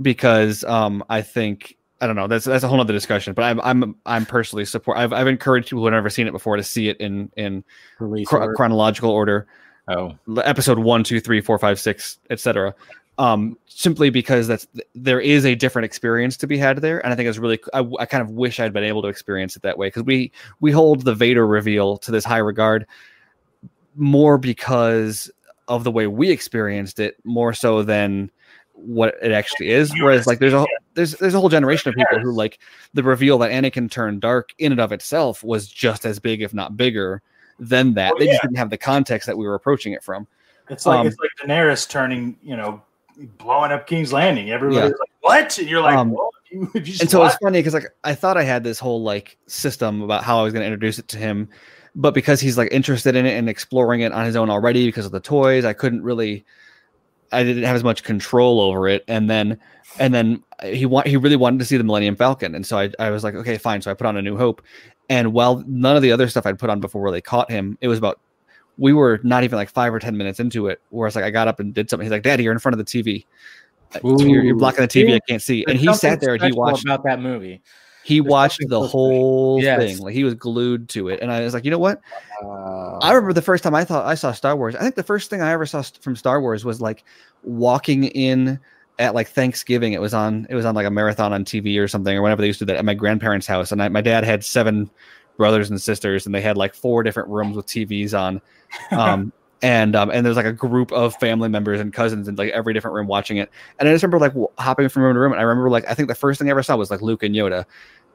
because 0.00 0.64
um 0.64 1.04
i 1.10 1.20
think 1.22 1.76
i 2.00 2.06
don't 2.06 2.16
know 2.16 2.26
that's 2.26 2.44
that's 2.44 2.64
a 2.64 2.68
whole 2.68 2.80
other 2.80 2.92
discussion 2.92 3.32
but 3.34 3.42
i'm 3.42 3.60
i'm 3.60 3.94
i'm 4.06 4.24
personally 4.26 4.64
support 4.64 4.96
i've, 4.96 5.12
I've 5.12 5.26
encouraged 5.26 5.66
people 5.68 5.80
who 5.80 5.86
have 5.86 5.92
never 5.92 6.10
seen 6.10 6.26
it 6.26 6.32
before 6.32 6.56
to 6.56 6.62
see 6.62 6.88
it 6.88 6.96
in 6.98 7.30
in 7.36 7.64
chro- 8.00 8.40
order. 8.40 8.54
chronological 8.54 9.10
order. 9.10 9.46
Oh, 9.88 10.16
episode 10.44 10.78
one 10.78 11.02
two 11.02 11.18
three 11.20 11.40
four 11.40 11.58
five 11.58 11.78
six 11.80 12.18
etc 12.30 12.74
um 13.18 13.58
simply 13.66 14.10
because 14.10 14.46
that's 14.48 14.66
there 14.94 15.20
is 15.20 15.44
a 15.44 15.54
different 15.54 15.84
experience 15.84 16.36
to 16.38 16.46
be 16.46 16.56
had 16.56 16.78
there. 16.78 16.98
And 17.04 17.12
i 17.12 17.16
think 17.16 17.28
it's 17.28 17.38
really 17.38 17.60
i, 17.74 17.84
I 17.98 18.06
kind 18.06 18.22
of 18.22 18.30
wish 18.30 18.58
i'd 18.58 18.72
been 18.72 18.84
able 18.84 19.02
to 19.02 19.08
experience 19.08 19.56
it 19.56 19.62
that 19.62 19.78
way. 19.78 19.88
Because 19.88 20.04
we 20.04 20.32
we 20.60 20.70
hold 20.70 21.04
the 21.04 21.14
vader 21.14 21.46
reveal 21.46 21.98
to 21.98 22.10
this 22.10 22.24
high 22.24 22.38
regard 22.38 22.86
more 23.94 24.38
because 24.38 25.30
of 25.68 25.84
the 25.84 25.90
way 25.90 26.06
we 26.06 26.30
experienced 26.30 26.98
it 26.98 27.16
more 27.24 27.52
so 27.52 27.82
than 27.82 28.30
what 28.74 29.14
it 29.22 29.32
actually 29.32 29.68
is. 29.68 29.92
Whereas 30.00 30.26
like 30.26 30.38
there's 30.38 30.52
a 30.52 30.66
there's 30.94 31.12
there's 31.12 31.34
a 31.34 31.40
whole 31.40 31.48
generation 31.48 31.88
of 31.88 31.94
people 31.94 32.18
who 32.18 32.32
like 32.32 32.58
the 32.94 33.02
reveal 33.02 33.38
that 33.38 33.50
anakin 33.50 33.90
turned 33.90 34.20
dark 34.20 34.54
in 34.58 34.72
and 34.72 34.80
of 34.80 34.92
itself 34.92 35.44
was 35.44 35.68
just 35.68 36.04
as 36.04 36.18
big 36.18 36.42
if 36.42 36.52
not 36.52 36.76
bigger 36.76 37.22
than 37.58 37.94
that. 37.94 38.12
Oh, 38.14 38.18
they 38.18 38.26
yeah. 38.26 38.32
just 38.32 38.42
didn't 38.42 38.56
have 38.56 38.70
the 38.70 38.78
context 38.78 39.26
that 39.26 39.38
we 39.38 39.46
were 39.46 39.54
approaching 39.54 39.92
it 39.92 40.02
from. 40.02 40.26
It's 40.68 40.86
like 40.86 41.00
Um, 41.00 41.06
it's 41.06 41.16
like 41.18 41.48
Daenerys 41.48 41.88
turning, 41.88 42.36
you 42.42 42.56
know, 42.56 42.82
blowing 43.38 43.72
up 43.72 43.86
King's 43.86 44.12
Landing. 44.12 44.50
Everybody's 44.50 44.92
like, 44.98 45.10
"What?" 45.20 45.58
And 45.58 45.68
you're 45.68 45.80
like, 45.80 45.96
Um, 45.96 46.12
"Well, 46.12 46.30
you, 46.50 46.70
you 46.74 46.94
and 47.00 47.10
so 47.10 47.24
it's 47.24 47.36
funny 47.36 47.58
because 47.58 47.74
like 47.74 47.86
I 48.04 48.14
thought 48.14 48.36
I 48.36 48.42
had 48.42 48.64
this 48.64 48.78
whole 48.78 49.02
like 49.02 49.36
system 49.46 50.02
about 50.02 50.24
how 50.24 50.40
I 50.40 50.42
was 50.42 50.52
going 50.52 50.62
to 50.62 50.66
introduce 50.66 50.98
it 50.98 51.08
to 51.08 51.18
him, 51.18 51.48
but 51.94 52.14
because 52.14 52.40
he's 52.40 52.58
like 52.58 52.68
interested 52.72 53.16
in 53.16 53.26
it 53.26 53.36
and 53.36 53.48
exploring 53.48 54.00
it 54.00 54.12
on 54.12 54.24
his 54.24 54.36
own 54.36 54.50
already 54.50 54.86
because 54.86 55.06
of 55.06 55.12
the 55.12 55.20
toys, 55.20 55.64
I 55.64 55.72
couldn't 55.72 56.02
really, 56.02 56.44
I 57.32 57.42
didn't 57.42 57.64
have 57.64 57.76
as 57.76 57.84
much 57.84 58.02
control 58.02 58.60
over 58.60 58.88
it. 58.88 59.04
And 59.08 59.28
then, 59.30 59.58
and 59.98 60.14
then 60.14 60.42
he 60.62 60.86
want 60.86 61.06
he 61.06 61.16
really 61.16 61.36
wanted 61.36 61.58
to 61.58 61.64
see 61.64 61.76
the 61.76 61.84
Millennium 61.84 62.16
Falcon, 62.16 62.54
and 62.54 62.66
so 62.66 62.78
I 62.78 62.90
I 62.98 63.10
was 63.10 63.24
like, 63.24 63.34
okay, 63.34 63.58
fine. 63.58 63.82
So 63.82 63.90
I 63.90 63.94
put 63.94 64.06
on 64.06 64.16
a 64.16 64.22
New 64.22 64.36
Hope, 64.36 64.62
and 65.08 65.32
while 65.32 65.64
none 65.66 65.96
of 65.96 66.02
the 66.02 66.12
other 66.12 66.28
stuff 66.28 66.46
I'd 66.46 66.58
put 66.58 66.70
on 66.70 66.80
before 66.80 67.02
really 67.02 67.20
caught 67.20 67.50
him, 67.50 67.78
it 67.80 67.88
was 67.88 67.98
about. 67.98 68.20
We 68.78 68.92
were 68.92 69.20
not 69.22 69.44
even 69.44 69.56
like 69.56 69.70
five 69.70 69.92
or 69.92 69.98
ten 69.98 70.16
minutes 70.16 70.40
into 70.40 70.66
it, 70.68 70.80
where 70.90 71.06
it's 71.06 71.16
like 71.16 71.24
I 71.24 71.30
got 71.30 71.48
up 71.48 71.60
and 71.60 71.74
did 71.74 71.90
something. 71.90 72.04
He's 72.04 72.12
like, 72.12 72.22
"Daddy, 72.22 72.42
you're 72.44 72.52
in 72.52 72.58
front 72.58 72.78
of 72.78 72.78
the 72.78 72.84
TV. 72.84 73.26
Uh, 73.94 74.00
You're, 74.18 74.42
you're 74.42 74.56
blocking 74.56 74.82
the 74.82 74.88
TV. 74.88 75.08
See? 75.08 75.14
I 75.14 75.20
can't 75.28 75.42
see." 75.42 75.64
And 75.68 75.78
he 75.78 75.92
sat 75.92 76.20
there 76.20 76.34
and 76.34 76.42
he 76.42 76.52
watched 76.52 76.84
about 76.84 77.04
that 77.04 77.20
movie. 77.20 77.62
he 78.02 78.20
There's 78.20 78.30
watched 78.30 78.68
the 78.68 78.80
whole 78.80 79.60
Yes. 79.60 79.78
thing 79.78 79.98
like 79.98 80.14
he 80.14 80.24
was 80.24 80.34
glued 80.34 80.88
to 80.88 81.08
it 81.08 81.20
and 81.20 81.30
i 81.30 81.40
was 81.42 81.54
like 81.54 81.64
you 81.64 81.70
know 81.70 81.78
what 81.78 82.00
Uh, 82.42 82.98
i 83.00 83.12
remember 83.12 83.32
the 83.32 83.42
first 83.42 83.62
time 83.62 83.74
i 83.76 83.84
thought 83.84 84.04
i 84.06 84.14
saw 84.16 84.32
star 84.32 84.56
wars 84.56 84.74
i 84.74 84.80
think 84.80 84.96
the 84.96 85.02
first 85.04 85.30
thing 85.30 85.40
i 85.40 85.52
ever 85.52 85.66
saw 85.66 85.82
from 86.00 86.16
star 86.16 86.40
wars 86.40 86.64
was 86.64 86.80
like 86.80 87.04
walking 87.44 88.04
in 88.04 88.58
at 88.98 89.14
like 89.14 89.28
thanksgiving 89.28 89.92
it 89.92 90.00
was 90.00 90.14
on 90.14 90.46
it 90.50 90.54
was 90.56 90.64
on 90.64 90.74
like 90.74 90.86
a 90.86 90.90
marathon 90.90 91.32
on 91.32 91.44
tv 91.44 91.78
or 91.78 91.86
something 91.86 92.16
or 92.16 92.22
whenever 92.22 92.40
they 92.42 92.48
used 92.48 92.58
to 92.58 92.64
do 92.64 92.72
that 92.72 92.78
at 92.78 92.84
my 92.84 92.94
grandparents 92.94 93.46
house 93.46 93.70
and 93.70 93.80
I, 93.82 93.88
my 93.88 94.00
dad 94.00 94.24
had 94.24 94.44
seven 94.44 94.90
brothers 95.36 95.70
and 95.70 95.80
sisters 95.80 96.26
and 96.26 96.34
they 96.34 96.40
had 96.40 96.56
like 96.56 96.74
four 96.74 97.02
different 97.02 97.28
rooms 97.28 97.56
with 97.56 97.66
tvs 97.66 98.18
on 98.18 98.40
um 98.92 99.32
and 99.62 99.94
um 99.94 100.10
and 100.10 100.26
there's 100.26 100.36
like 100.36 100.46
a 100.46 100.52
group 100.52 100.92
of 100.92 101.14
family 101.16 101.48
members 101.48 101.80
and 101.80 101.92
cousins 101.92 102.28
in 102.28 102.34
like 102.36 102.50
every 102.50 102.74
different 102.74 102.94
room 102.94 103.06
watching 103.06 103.36
it 103.36 103.50
and 103.78 103.88
i 103.88 103.92
just 103.92 104.02
remember 104.02 104.18
like 104.18 104.34
hopping 104.58 104.88
from 104.88 105.02
room 105.02 105.14
to 105.14 105.20
room 105.20 105.32
and 105.32 105.40
i 105.40 105.44
remember 105.44 105.70
like 105.70 105.88
i 105.88 105.94
think 105.94 106.08
the 106.08 106.14
first 106.14 106.38
thing 106.38 106.48
i 106.48 106.50
ever 106.50 106.62
saw 106.62 106.76
was 106.76 106.90
like 106.90 107.02
luke 107.02 107.22
and 107.22 107.34
yoda 107.34 107.64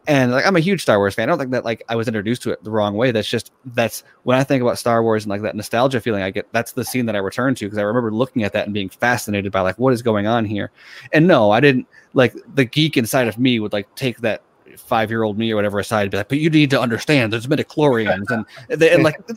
and 0.08 0.32
like 0.32 0.46
I'm 0.46 0.56
a 0.56 0.62
huge 0.62 0.82
Star 0.82 0.98
Wars 0.98 1.16
fan. 1.16 1.28
I 1.28 1.32
don't 1.32 1.38
think 1.38 1.52
that 1.52 1.66
like 1.66 1.84
I 1.90 1.96
was 1.96 2.08
introduced 2.08 2.42
to 2.44 2.52
it 2.52 2.64
the 2.64 2.72
wrong 2.72 2.96
way. 2.96 3.12
That's 3.12 3.28
just 3.28 3.52
that's 3.66 4.04
when 4.24 4.38
I 4.38 4.44
think 4.44 4.62
about 4.62 4.78
Star 4.78 5.04
Wars 5.04 5.26
and 5.26 5.30
like 5.30 5.42
that 5.42 5.56
nostalgia 5.56 6.00
feeling 6.00 6.24
I 6.24 6.32
get. 6.32 6.48
That's 6.54 6.72
the 6.72 6.86
scene 6.86 7.06
that 7.08 7.16
I 7.16 7.20
return 7.20 7.56
to 7.56 7.66
because 7.66 7.78
I 7.78 7.82
remember 7.82 8.12
looking 8.12 8.44
at 8.44 8.54
that 8.54 8.66
and 8.66 8.74
being 8.74 8.90
fascinated 8.90 9.52
by 9.52 9.62
like 9.62 9.78
what 9.78 9.94
is 9.94 10.02
going 10.02 10.26
on 10.26 10.46
here. 10.46 10.72
And 11.12 11.28
no, 11.28 11.52
I 11.52 11.60
didn't 11.60 11.88
like 12.14 12.34
the 12.56 12.64
geek 12.64 12.96
inside 12.96 13.28
of 13.28 13.38
me 13.38 13.60
would 13.60 13.74
like 13.74 13.94
take 13.96 14.20
that 14.20 14.44
five 14.78 15.10
year 15.10 15.24
old 15.24 15.38
me 15.38 15.52
or 15.52 15.56
whatever 15.56 15.80
aside 15.80 16.04
and 16.04 16.12
be 16.12 16.18
like, 16.18 16.30
but 16.30 16.40
you 16.40 16.50
need 16.50 16.70
to 16.70 16.80
understand 16.80 17.34
there's 17.34 17.48
midichlorians 17.48 18.30
and, 18.30 18.46
they, 18.80 18.92
and 18.94 19.04
like 19.04 19.20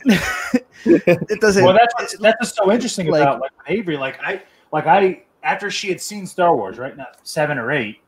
it 0.85 1.41
doesn't. 1.41 1.63
Well, 1.63 1.73
that's 1.73 1.93
what's, 1.95 2.17
that's 2.17 2.37
what's 2.39 2.55
so 2.55 2.71
interesting 2.71 3.07
like- 3.07 3.21
about 3.21 3.41
like 3.41 3.51
Avery. 3.67 3.97
Like 3.97 4.19
I, 4.21 4.41
like 4.71 4.87
I, 4.87 5.23
after 5.43 5.69
she 5.69 5.89
had 5.89 6.01
seen 6.01 6.25
Star 6.25 6.55
Wars, 6.55 6.77
right? 6.77 6.95
Not 6.95 7.19
seven 7.23 7.57
or 7.57 7.71
eight. 7.71 7.99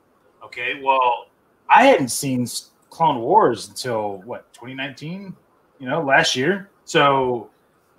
Okay, 0.43 0.81
well, 0.83 1.27
I 1.69 1.85
hadn't 1.85 2.09
seen 2.09 2.47
Clone 2.89 3.19
Wars 3.19 3.69
until 3.69 4.17
what 4.25 4.51
2019. 4.53 5.35
You 5.79 5.89
know, 5.89 6.01
last 6.01 6.35
year. 6.35 6.69
So, 6.85 7.49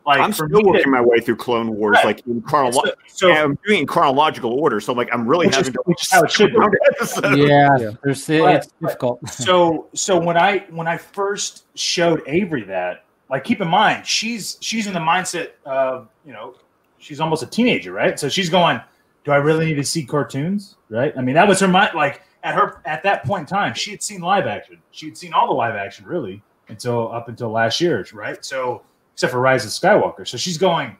like, 0.06 0.20
I'm 0.20 0.32
still 0.32 0.48
me 0.48 0.62
to- 0.62 0.68
working 0.68 0.90
my 0.90 1.00
way 1.00 1.18
through 1.20 1.36
Clone 1.36 1.74
Wars, 1.76 1.94
Right. 1.96 2.04
like 2.04 2.26
in 2.26 2.42
chronological. 2.42 2.92
so, 3.06 3.28
so 3.28 3.32
I'm 3.32 3.58
doing 3.66 3.80
in 3.80 3.86
chronological 3.86 4.52
order, 4.52 4.80
so 4.80 4.92
like 4.92 5.08
I'm 5.12 5.26
really 5.26 5.46
Which 5.46 5.56
is- 5.56 5.66
having 5.66 5.72
to 5.74 5.82
which 5.86 6.10
how 6.10 6.22
it 6.22 6.30
should 6.30 6.52
be. 6.52 6.58
around. 6.58 7.38
Yeah, 7.38 7.68
Yeah. 7.78 7.90
there's 8.02 8.26
But- 8.26 8.54
it's 8.54 8.68
difficult. 8.82 9.28
so 9.28 9.86
so 9.94 10.18
when 10.18 10.36
I 10.36 10.64
when 10.70 10.86
I 10.86 10.96
first 10.98 11.64
showed 11.76 12.22
Avery 12.26 12.64
that, 12.64 13.04
like 13.30 13.44
keep 13.44 13.60
in 13.60 13.68
mind, 13.68 14.06
she's 14.06 14.58
she's 14.60 14.86
in 14.86 14.92
the 14.92 15.00
mindset 15.00 15.50
of, 15.64 16.08
you 16.26 16.32
know, 16.32 16.54
she's 16.98 17.20
almost 17.20 17.42
a 17.42 17.46
teenager, 17.46 17.92
right? 17.92 18.18
So 18.18 18.28
she's 18.28 18.50
going, 18.50 18.80
Do 19.24 19.32
I 19.32 19.36
really 19.36 19.64
need 19.66 19.76
to 19.76 19.84
see 19.84 20.04
cartoons? 20.04 20.76
Right? 20.90 21.14
I 21.16 21.22
mean, 21.22 21.34
that 21.34 21.48
was 21.48 21.60
her 21.60 21.68
mind 21.68 21.94
like 21.94 22.20
at 22.42 22.54
her 22.54 22.80
at 22.84 23.02
that 23.04 23.24
point 23.24 23.40
in 23.40 23.46
time, 23.46 23.72
she 23.72 23.90
had 23.90 24.02
seen 24.02 24.20
live 24.20 24.46
action. 24.46 24.76
She 24.90 25.06
had 25.06 25.16
seen 25.16 25.32
all 25.32 25.46
the 25.46 25.54
live 25.54 25.74
action 25.76 26.04
really 26.04 26.42
until 26.68 27.10
up 27.10 27.28
until 27.28 27.50
last 27.50 27.80
year, 27.80 28.06
right? 28.12 28.44
So 28.44 28.82
except 29.14 29.32
for 29.32 29.40
Rise 29.40 29.64
of 29.64 29.70
Skywalker. 29.70 30.26
So 30.28 30.36
she's 30.36 30.58
going, 30.58 30.96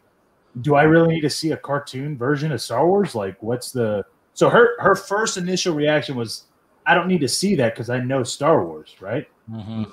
Do 0.62 0.77
I 0.77 0.85
really 0.85 1.15
need 1.15 1.20
to 1.23 1.31
see 1.31 1.51
a 1.53 1.57
cartoon 1.57 2.16
version 2.16 2.51
of 2.53 2.62
Star 2.62 2.86
Wars? 2.86 3.15
Like 3.15 3.41
what's 3.43 3.70
the 3.73 4.05
so 4.35 4.49
her 4.49 4.81
her 4.81 4.95
first 4.95 5.36
initial 5.36 5.74
reaction 5.74 6.16
was 6.16 6.45
I 6.86 6.95
don't 6.95 7.09
need 7.09 7.20
to 7.20 7.28
see 7.28 7.55
that 7.57 7.74
because 7.74 7.91
I 7.91 7.99
know 8.01 8.23
Star 8.23 8.65
Wars, 8.65 8.95
right? 9.01 9.28
Mhm. 9.51 9.93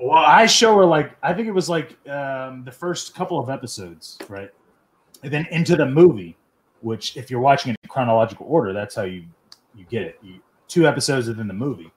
Well, 0.00 0.18
I 0.18 0.46
show 0.46 0.76
her 0.78 0.84
like 0.84 1.16
I 1.22 1.32
think 1.32 1.48
it 1.48 1.52
was 1.52 1.68
like 1.68 1.96
um, 2.08 2.64
the 2.64 2.72
first 2.72 3.14
couple 3.14 3.38
of 3.38 3.50
episodes, 3.50 4.18
right, 4.28 4.50
and 5.22 5.32
then 5.32 5.46
into 5.50 5.76
the 5.76 5.86
movie, 5.86 6.36
which 6.80 7.16
if 7.16 7.30
you're 7.30 7.40
watching 7.40 7.72
it 7.72 7.78
in 7.84 7.88
chronological 7.88 8.46
order, 8.48 8.72
that's 8.72 8.94
how 8.96 9.02
you 9.02 9.24
you 9.76 9.84
get 9.90 10.02
it. 10.02 10.18
You, 10.22 10.40
two 10.68 10.86
episodes 10.88 11.28
within 11.28 11.46
the 11.46 11.54
movie, 11.54 11.92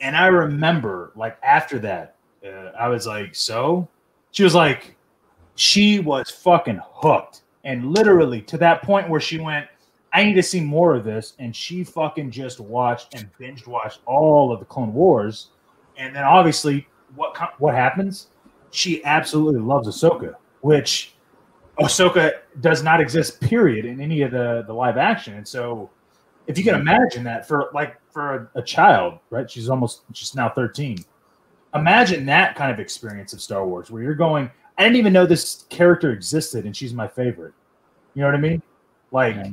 and 0.00 0.16
I 0.16 0.26
remember 0.26 1.12
like 1.14 1.38
after 1.42 1.78
that, 1.80 2.16
uh, 2.44 2.72
I 2.78 2.88
was 2.88 3.06
like, 3.06 3.34
so 3.36 3.88
she 4.30 4.44
was 4.44 4.54
like, 4.54 4.96
she 5.54 5.98
was 5.98 6.30
fucking 6.30 6.80
hooked, 6.84 7.42
and 7.64 7.92
literally 7.92 8.40
to 8.42 8.58
that 8.58 8.82
point 8.82 9.08
where 9.08 9.20
she 9.20 9.38
went. 9.38 9.66
I 10.10 10.24
need 10.24 10.34
to 10.34 10.42
see 10.42 10.62
more 10.62 10.94
of 10.94 11.04
this, 11.04 11.34
and 11.38 11.54
she 11.54 11.84
fucking 11.84 12.30
just 12.30 12.60
watched 12.60 13.14
and 13.14 13.28
binge 13.38 13.66
watched 13.66 14.00
all 14.06 14.50
of 14.50 14.58
the 14.58 14.64
Clone 14.64 14.94
Wars, 14.94 15.48
and 15.98 16.16
then 16.16 16.24
obviously 16.24 16.88
what 17.14 17.36
what 17.60 17.74
happens? 17.74 18.28
She 18.70 19.04
absolutely 19.04 19.60
loves 19.60 19.88
Ahsoka, 19.88 20.34
which 20.60 21.14
Ahsoka 21.80 22.32
does 22.60 22.82
not 22.82 23.00
exist, 23.00 23.40
period, 23.40 23.84
in 23.84 24.00
any 24.00 24.22
of 24.22 24.30
the 24.30 24.64
the 24.66 24.72
live 24.72 24.96
action. 24.96 25.34
And 25.34 25.46
so, 25.46 25.90
if 26.46 26.58
you 26.58 26.64
can 26.64 26.74
imagine 26.74 27.24
that 27.24 27.46
for 27.46 27.70
like 27.72 27.96
for 28.10 28.50
a, 28.54 28.60
a 28.60 28.62
child, 28.62 29.18
right? 29.30 29.50
She's 29.50 29.68
almost 29.68 30.02
she's 30.12 30.34
now 30.34 30.48
thirteen. 30.48 30.98
Imagine 31.78 32.26
that 32.26 32.54
kind 32.56 32.70
of 32.70 32.80
experience 32.80 33.32
of 33.32 33.40
Star 33.40 33.66
Wars, 33.66 33.90
where 33.90 34.02
you're 34.02 34.14
going. 34.14 34.50
I 34.76 34.84
didn't 34.84 34.96
even 34.96 35.12
know 35.12 35.26
this 35.26 35.64
character 35.70 36.12
existed, 36.12 36.64
and 36.64 36.76
she's 36.76 36.94
my 36.94 37.08
favorite. 37.08 37.52
You 38.14 38.22
know 38.22 38.28
what 38.28 38.34
I 38.36 38.40
mean? 38.40 38.62
Like 39.10 39.36
Yeah. 39.36 39.50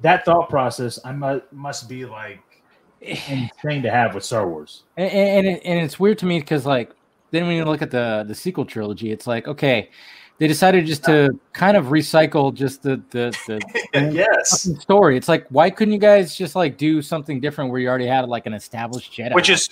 that 0.00 0.24
thought 0.24 0.48
process, 0.48 0.98
I 1.04 1.12
mu- 1.12 1.40
must 1.52 1.88
be 1.88 2.04
like 2.04 2.40
insane 3.00 3.82
to 3.82 3.90
have 3.90 4.14
with 4.14 4.24
Star 4.24 4.48
Wars. 4.48 4.84
and 4.96 5.10
and, 5.10 5.46
it, 5.46 5.62
and 5.64 5.78
it's 5.80 6.00
weird 6.00 6.18
to 6.18 6.26
me 6.26 6.40
because 6.40 6.66
like 6.66 6.90
then 7.30 7.46
when 7.46 7.56
you 7.56 7.64
look 7.64 7.82
at 7.82 7.90
the 7.90 8.24
the 8.26 8.34
sequel 8.34 8.64
trilogy 8.64 9.12
it's 9.12 9.26
like 9.26 9.46
okay 9.46 9.90
they 10.38 10.46
decided 10.48 10.86
just 10.86 11.04
to 11.04 11.28
kind 11.52 11.76
of 11.76 11.86
recycle 11.86 12.52
just 12.54 12.82
the 12.82 13.00
the, 13.10 13.30
the 13.46 14.10
yes. 14.12 14.68
story 14.80 15.16
it's 15.16 15.28
like 15.28 15.46
why 15.50 15.68
couldn't 15.70 15.92
you 15.92 16.00
guys 16.00 16.34
just 16.36 16.56
like 16.56 16.76
do 16.78 17.00
something 17.02 17.38
different 17.38 17.70
where 17.70 17.78
you 17.80 17.88
already 17.88 18.06
had 18.06 18.26
like 18.28 18.46
an 18.46 18.54
established 18.54 19.12
jedi 19.12 19.34
which 19.34 19.50
is 19.50 19.68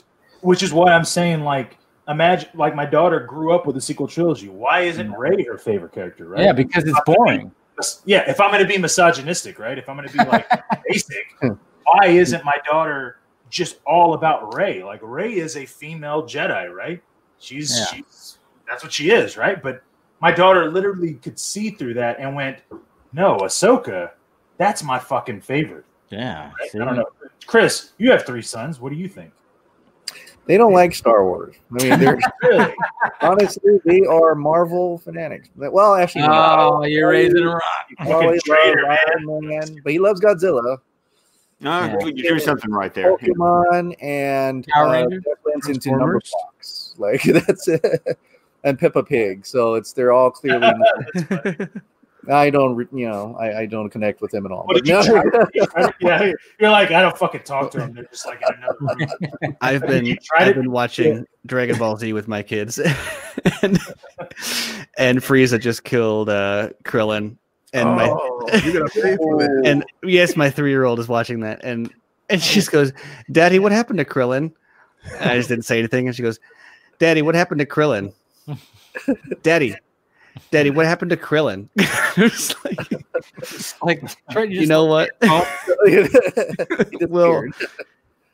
which 0.46 0.62
is 0.62 0.72
what 0.72 0.88
I'm 0.88 1.04
saying. 1.04 1.42
Like, 1.42 1.78
imagine 2.08 2.48
like 2.54 2.74
my 2.74 2.86
daughter 2.86 3.20
grew 3.20 3.54
up 3.54 3.66
with 3.66 3.74
the 3.74 3.80
sequel 3.80 4.06
trilogy. 4.06 4.48
Why 4.48 4.80
isn't 4.80 5.10
mm. 5.10 5.18
Rey 5.18 5.44
her 5.44 5.58
favorite 5.58 5.92
character? 5.92 6.28
Right? 6.28 6.42
yeah 6.42 6.52
because 6.52 6.84
it's 6.84 7.00
boring 7.04 7.52
yeah. 8.04 8.28
If 8.28 8.40
I'm 8.40 8.50
going 8.50 8.62
to 8.62 8.68
be 8.68 8.78
misogynistic, 8.78 9.58
right? 9.58 9.78
If 9.78 9.88
I'm 9.88 9.96
going 9.96 10.08
to 10.08 10.16
be 10.16 10.24
like 10.24 10.48
basic, 10.88 11.26
why 11.40 12.06
isn't 12.06 12.44
my 12.44 12.56
daughter 12.64 13.18
just 13.50 13.78
all 13.86 14.14
about 14.14 14.54
Rey? 14.54 14.82
Like 14.82 15.00
Rey 15.02 15.34
is 15.34 15.56
a 15.56 15.66
female 15.66 16.22
Jedi, 16.22 16.72
right? 16.72 17.02
She's 17.38 17.76
Yeah. 17.78 17.84
she's 17.86 18.38
that's 18.68 18.82
what 18.82 18.92
she 18.92 19.10
is, 19.10 19.36
right? 19.36 19.62
But 19.62 19.82
my 20.20 20.32
daughter 20.32 20.70
literally 20.70 21.14
could 21.14 21.38
see 21.38 21.70
through 21.70 21.94
that 21.94 22.18
and 22.18 22.34
went, 22.34 22.58
"No, 23.12 23.36
Ahsoka, 23.38 24.12
that's 24.56 24.82
my 24.82 24.98
fucking 24.98 25.40
favorite." 25.40 25.84
yeah 26.08 26.52
Right? 26.58 26.70
I 26.74 26.84
don't 26.84 26.96
know, 26.96 27.08
Chris. 27.46 27.92
You 27.98 28.10
have 28.12 28.24
three 28.24 28.42
sons. 28.42 28.80
What 28.80 28.90
do 28.90 28.96
you 28.96 29.08
think? 29.08 29.32
They 30.46 30.56
don't 30.56 30.72
like 30.72 30.94
Star 30.94 31.24
Wars. 31.24 31.56
I 31.80 31.82
mean, 31.82 31.98
they're 32.00 32.18
Really? 32.42 32.74
honestly 33.20 33.80
they 33.84 34.00
are 34.02 34.34
Marvel 34.34 34.98
fanatics. 34.98 35.48
Well, 35.56 35.94
actually, 35.96 36.22
oh 36.26 36.84
you're 36.84 37.10
raising 37.10 37.38
a 37.42 37.48
rock 37.50 37.62
Probably 37.98 38.38
traitor, 38.44 38.82
loves 38.86 39.00
Iron 39.14 39.48
Man, 39.48 39.80
but 39.82 39.92
he 39.92 39.98
loves 39.98 40.20
Godzilla, 40.20 40.78
No, 41.60 41.80
Yeah. 41.80 41.98
you're 42.00 42.12
doing 42.30 42.38
something 42.40 42.70
right 42.70 42.94
there. 42.94 43.16
Pokemon, 43.16 43.96
and 44.00 44.64
Power 44.68 44.86
uh, 44.88 44.92
Rangers? 44.92 45.24
Into 45.68 45.90
number 45.90 46.20
Transformers? 46.20 46.32
box. 46.54 46.94
Like 46.98 47.22
that's 47.46 47.66
it. 47.68 48.18
And 48.64 48.78
Peppa 48.78 49.02
Pig. 49.02 49.44
So 49.46 49.74
it's 49.74 49.92
they're 49.92 50.12
all 50.12 50.30
clearly. 50.30 50.70
I 52.30 52.50
don't, 52.50 52.88
you 52.92 53.08
know, 53.08 53.36
I, 53.38 53.60
I 53.60 53.66
don't 53.66 53.90
connect 53.90 54.20
with 54.20 54.30
them 54.30 54.46
at 54.46 54.52
all. 54.52 54.64
What 54.64 54.86
you 54.86 54.92
no, 54.92 55.02
try? 55.02 55.22
yeah, 56.00 56.32
you're 56.58 56.70
like, 56.70 56.90
I 56.90 57.02
don't 57.02 57.16
fucking 57.16 57.42
talk 57.42 57.70
to 57.72 57.78
them. 57.78 57.94
They're 57.94 58.04
just 58.04 58.26
like 58.26 58.42
in 58.42 58.54
another 58.54 58.76
room. 58.80 59.56
I've 59.60 59.86
been 59.86 60.18
I've 60.36 60.54
been 60.54 60.70
watching 60.70 61.26
Dragon 61.46 61.78
Ball 61.78 61.96
Z 61.96 62.12
with 62.12 62.28
my 62.28 62.42
kids, 62.42 62.78
and, 63.62 63.78
and 64.98 65.18
Frieza 65.20 65.60
just 65.60 65.84
killed 65.84 66.28
uh, 66.28 66.70
Krillin, 66.84 67.36
and 67.72 67.88
my 67.90 68.08
oh, 68.08 68.46
you're 68.64 68.72
gonna 68.72 68.88
pay 68.88 69.16
for 69.16 69.42
it. 69.42 69.66
and 69.66 69.84
yes, 70.02 70.36
my 70.36 70.50
three 70.50 70.70
year 70.70 70.84
old 70.84 70.98
is 70.98 71.08
watching 71.08 71.40
that, 71.40 71.60
and 71.62 71.92
and 72.28 72.42
she 72.42 72.54
just 72.54 72.72
goes, 72.72 72.92
"Daddy, 73.30 73.58
what 73.58 73.72
happened 73.72 73.98
to 73.98 74.04
Krillin?" 74.04 74.52
And 75.20 75.30
I 75.30 75.36
just 75.36 75.48
didn't 75.48 75.64
say 75.64 75.78
anything, 75.78 76.06
and 76.06 76.16
she 76.16 76.22
goes, 76.22 76.40
"Daddy, 76.98 77.22
what 77.22 77.34
happened 77.34 77.60
to 77.60 77.66
Krillin?" 77.66 78.12
Daddy, 79.42 79.76
Daddy, 80.50 80.70
what 80.70 80.86
happened 80.86 81.10
to 81.10 81.16
Krillin? 81.16 81.68
It's 82.18 82.54
like, 82.64 82.78
like 83.82 84.16
try, 84.30 84.44
you 84.44 84.66
know 84.66 84.84
what? 84.86 85.10
Oh. 85.22 85.44
He 85.86 87.04
Well, 87.06 87.44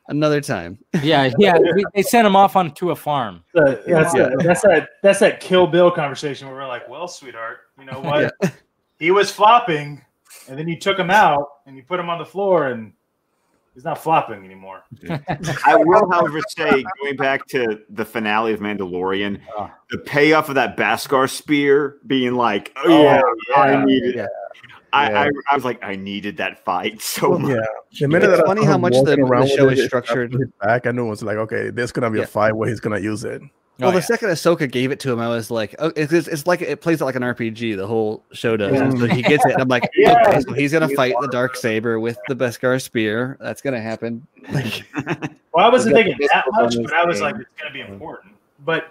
another 0.08 0.40
time. 0.40 0.78
yeah 1.02 1.30
yeah 1.38 1.56
we- 1.58 1.84
they 1.94 2.02
sent 2.02 2.26
him 2.26 2.36
off 2.36 2.56
onto 2.56 2.90
a 2.90 2.96
farm 2.96 3.42
So, 3.56 3.82
yeah, 3.86 4.02
that's, 4.02 4.14
Yeah. 4.14 4.28
that's 4.38 4.62
that. 4.62 4.88
That's 5.02 5.18
that 5.20 5.40
Kill 5.40 5.66
Bill 5.66 5.90
conversation 5.90 6.48
where 6.48 6.56
we're 6.56 6.66
like, 6.68 6.88
well, 6.88 7.08
sweetheart, 7.08 7.58
you 7.78 7.84
know 7.86 8.00
what? 8.00 8.34
He 8.98 9.10
was 9.10 9.32
flopping, 9.32 10.00
and 10.48 10.58
then 10.58 10.68
you 10.68 10.78
took 10.78 10.98
him 10.98 11.10
out 11.10 11.48
and 11.66 11.76
you 11.76 11.82
put 11.82 11.98
him 11.98 12.08
on 12.08 12.18
the 12.18 12.24
floor, 12.24 12.68
and 12.68 12.92
he's 13.74 13.84
not 13.84 13.98
flopping 14.02 14.44
anymore. 14.44 14.82
I 15.66 15.76
will, 15.76 16.10
however, 16.10 16.40
say 16.48 16.84
going 17.02 17.16
back 17.16 17.46
to 17.48 17.80
the 17.90 18.04
finale 18.04 18.52
of 18.52 18.60
Mandalorian, 18.60 19.40
Ah. 19.56 19.72
the 19.90 19.98
payoff 19.98 20.48
of 20.48 20.54
that 20.56 20.76
Beskar 20.76 21.28
spear 21.28 21.96
being 22.06 22.34
like, 22.34 22.72
oh, 22.76 22.82
Oh, 22.84 23.02
yeah, 23.02 23.20
yeah. 23.50 23.60
I 23.60 23.84
needed. 23.84 24.14
Yeah. 24.16 24.26
I, 24.94 25.10
Yeah. 25.10 25.20
I, 25.22 25.30
I 25.50 25.54
was 25.54 25.64
like, 25.64 25.82
I 25.82 25.96
needed 25.96 26.36
that 26.36 26.64
fight 26.64 27.00
so 27.14 27.38
much. 27.38 27.50
Yeah, 27.56 27.60
the 28.00 28.08
minute 28.08 28.28
It's 28.30 28.38
that 28.38 28.44
I 28.44 28.46
funny 28.46 28.64
how 28.64 28.76
much 28.78 28.92
the- 28.92 29.16
the 29.16 29.54
show 29.56 29.68
is 29.70 29.84
structured. 29.86 30.36
Back, 30.60 30.86
I 30.86 30.90
knew 30.90 31.06
it 31.06 31.10
was 31.10 31.22
like, 31.22 31.38
okay, 31.38 31.70
there's 31.70 31.92
gonna 31.92 32.10
be 32.10 32.18
Yeah. 32.18 32.24
a 32.24 32.26
fight 32.28 32.52
where 32.52 32.68
he's 32.68 32.80
gonna 32.80 32.98
use 33.00 33.24
it. 33.24 33.40
Well, 33.82 33.90
Oh, 33.90 33.92
the 33.92 33.98
yeah. 33.98 34.04
second 34.06 34.28
Ahsoka 34.30 34.70
gave 34.70 34.90
it 34.92 35.00
to 35.00 35.12
him, 35.12 35.18
I 35.20 35.28
was 35.28 35.50
like, 35.50 35.74
oh, 35.78 35.92
it's, 35.96 36.12
it's 36.12 36.28
it's 36.28 36.46
like 36.46 36.60
it 36.62 36.80
plays 36.80 37.00
it 37.00 37.04
like 37.04 37.14
an 37.16 37.22
RPG. 37.22 37.76
The 37.76 37.86
whole 37.86 38.22
show 38.32 38.56
does. 38.56 38.72
Yeah. 38.74 38.90
So 38.90 39.06
he 39.06 39.22
gets 39.22 39.44
it, 39.44 39.52
and 39.52 39.62
I'm 39.62 39.68
like, 39.68 39.88
Yeah. 39.94 40.16
okay, 40.26 40.40
so 40.40 40.52
he's 40.52 40.72
gonna 40.72 40.88
fight 40.90 41.14
the 41.20 41.28
dark 41.28 41.56
saber 41.56 41.98
with 42.00 42.16
the 42.28 42.34
Beskar 42.36 42.80
spear. 42.80 43.36
That's 43.40 43.60
gonna 43.62 43.80
happen. 43.80 44.26
Like, 44.52 44.84
Well, 45.54 45.66
I 45.66 45.68
wasn't 45.68 45.94
thinking 45.96 46.16
that 46.32 46.44
much, 46.52 46.76
but 46.82 46.92
I 46.94 47.04
was 47.04 47.16
thing. 47.18 47.24
like, 47.24 47.34
it's 47.36 47.60
going 47.60 47.72
to 47.72 47.74
be 47.74 47.80
important. 47.92 48.32
But 48.64 48.90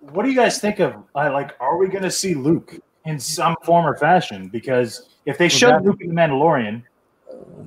what 0.00 0.22
do 0.24 0.30
you 0.30 0.34
guys 0.36 0.58
think 0.58 0.78
of? 0.80 0.94
Uh, 1.14 1.30
like, 1.30 1.54
are 1.60 1.76
we 1.76 1.88
going 1.88 2.04
to 2.04 2.10
see 2.10 2.32
Luke 2.34 2.74
in 3.04 3.18
some 3.20 3.54
form 3.64 3.84
or 3.86 3.94
fashion? 3.98 4.48
Because 4.48 5.10
if 5.26 5.36
they 5.36 5.50
showed 5.50 5.72
that- 5.72 5.84
Luke 5.84 6.00
in 6.00 6.08
the 6.08 6.14
Mandalorian, 6.14 6.82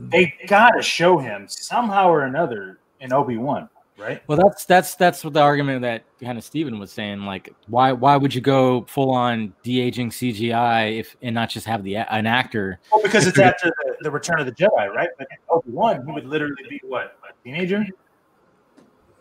they 0.10 0.34
got 0.48 0.72
to 0.72 0.82
show 0.82 1.20
him 1.20 1.46
somehow 1.48 2.10
or 2.10 2.24
another 2.24 2.80
in 3.02 3.14
Obi 3.14 3.38
Wan, 3.38 3.70
right? 3.98 4.22
Well, 4.28 4.38
that's 4.38 4.66
that's 4.66 4.96
that's 4.96 5.24
what 5.24 5.34
the 5.34 5.42
argument 5.42 5.82
that 5.82 6.04
kind 6.22 6.38
of 6.38 6.44
Steven 6.44 6.80
was 6.80 6.92
saying. 6.92 7.22
Like, 7.22 7.54
why 7.68 7.92
why 7.92 8.16
would 8.18 8.34
you 8.34 8.42
go 8.42 8.86
full 8.90 9.12
on 9.12 9.54
de 9.64 9.80
aging 9.82 10.10
CGI 10.10 11.00
if 11.00 11.16
and 11.22 11.34
not 11.36 11.50
just 11.50 11.66
have 11.66 11.84
the 11.84 11.98
an 11.98 12.26
actor? 12.26 12.80
Well, 12.92 13.02
because 13.02 13.28
it's 13.28 13.40
after 13.40 13.68
the, 13.86 13.96
the 14.02 14.12
Return 14.12 14.40
of 14.40 14.46
the 14.46 14.52
Jedi, 14.52 14.90
right? 14.90 15.10
But 15.18 15.28
Obi 15.50 15.72
Wan, 15.72 16.06
he 16.06 16.12
would 16.12 16.26
literally 16.26 16.64
be 16.70 16.82
what 16.84 17.18
a 17.30 17.34
teenager. 17.44 17.86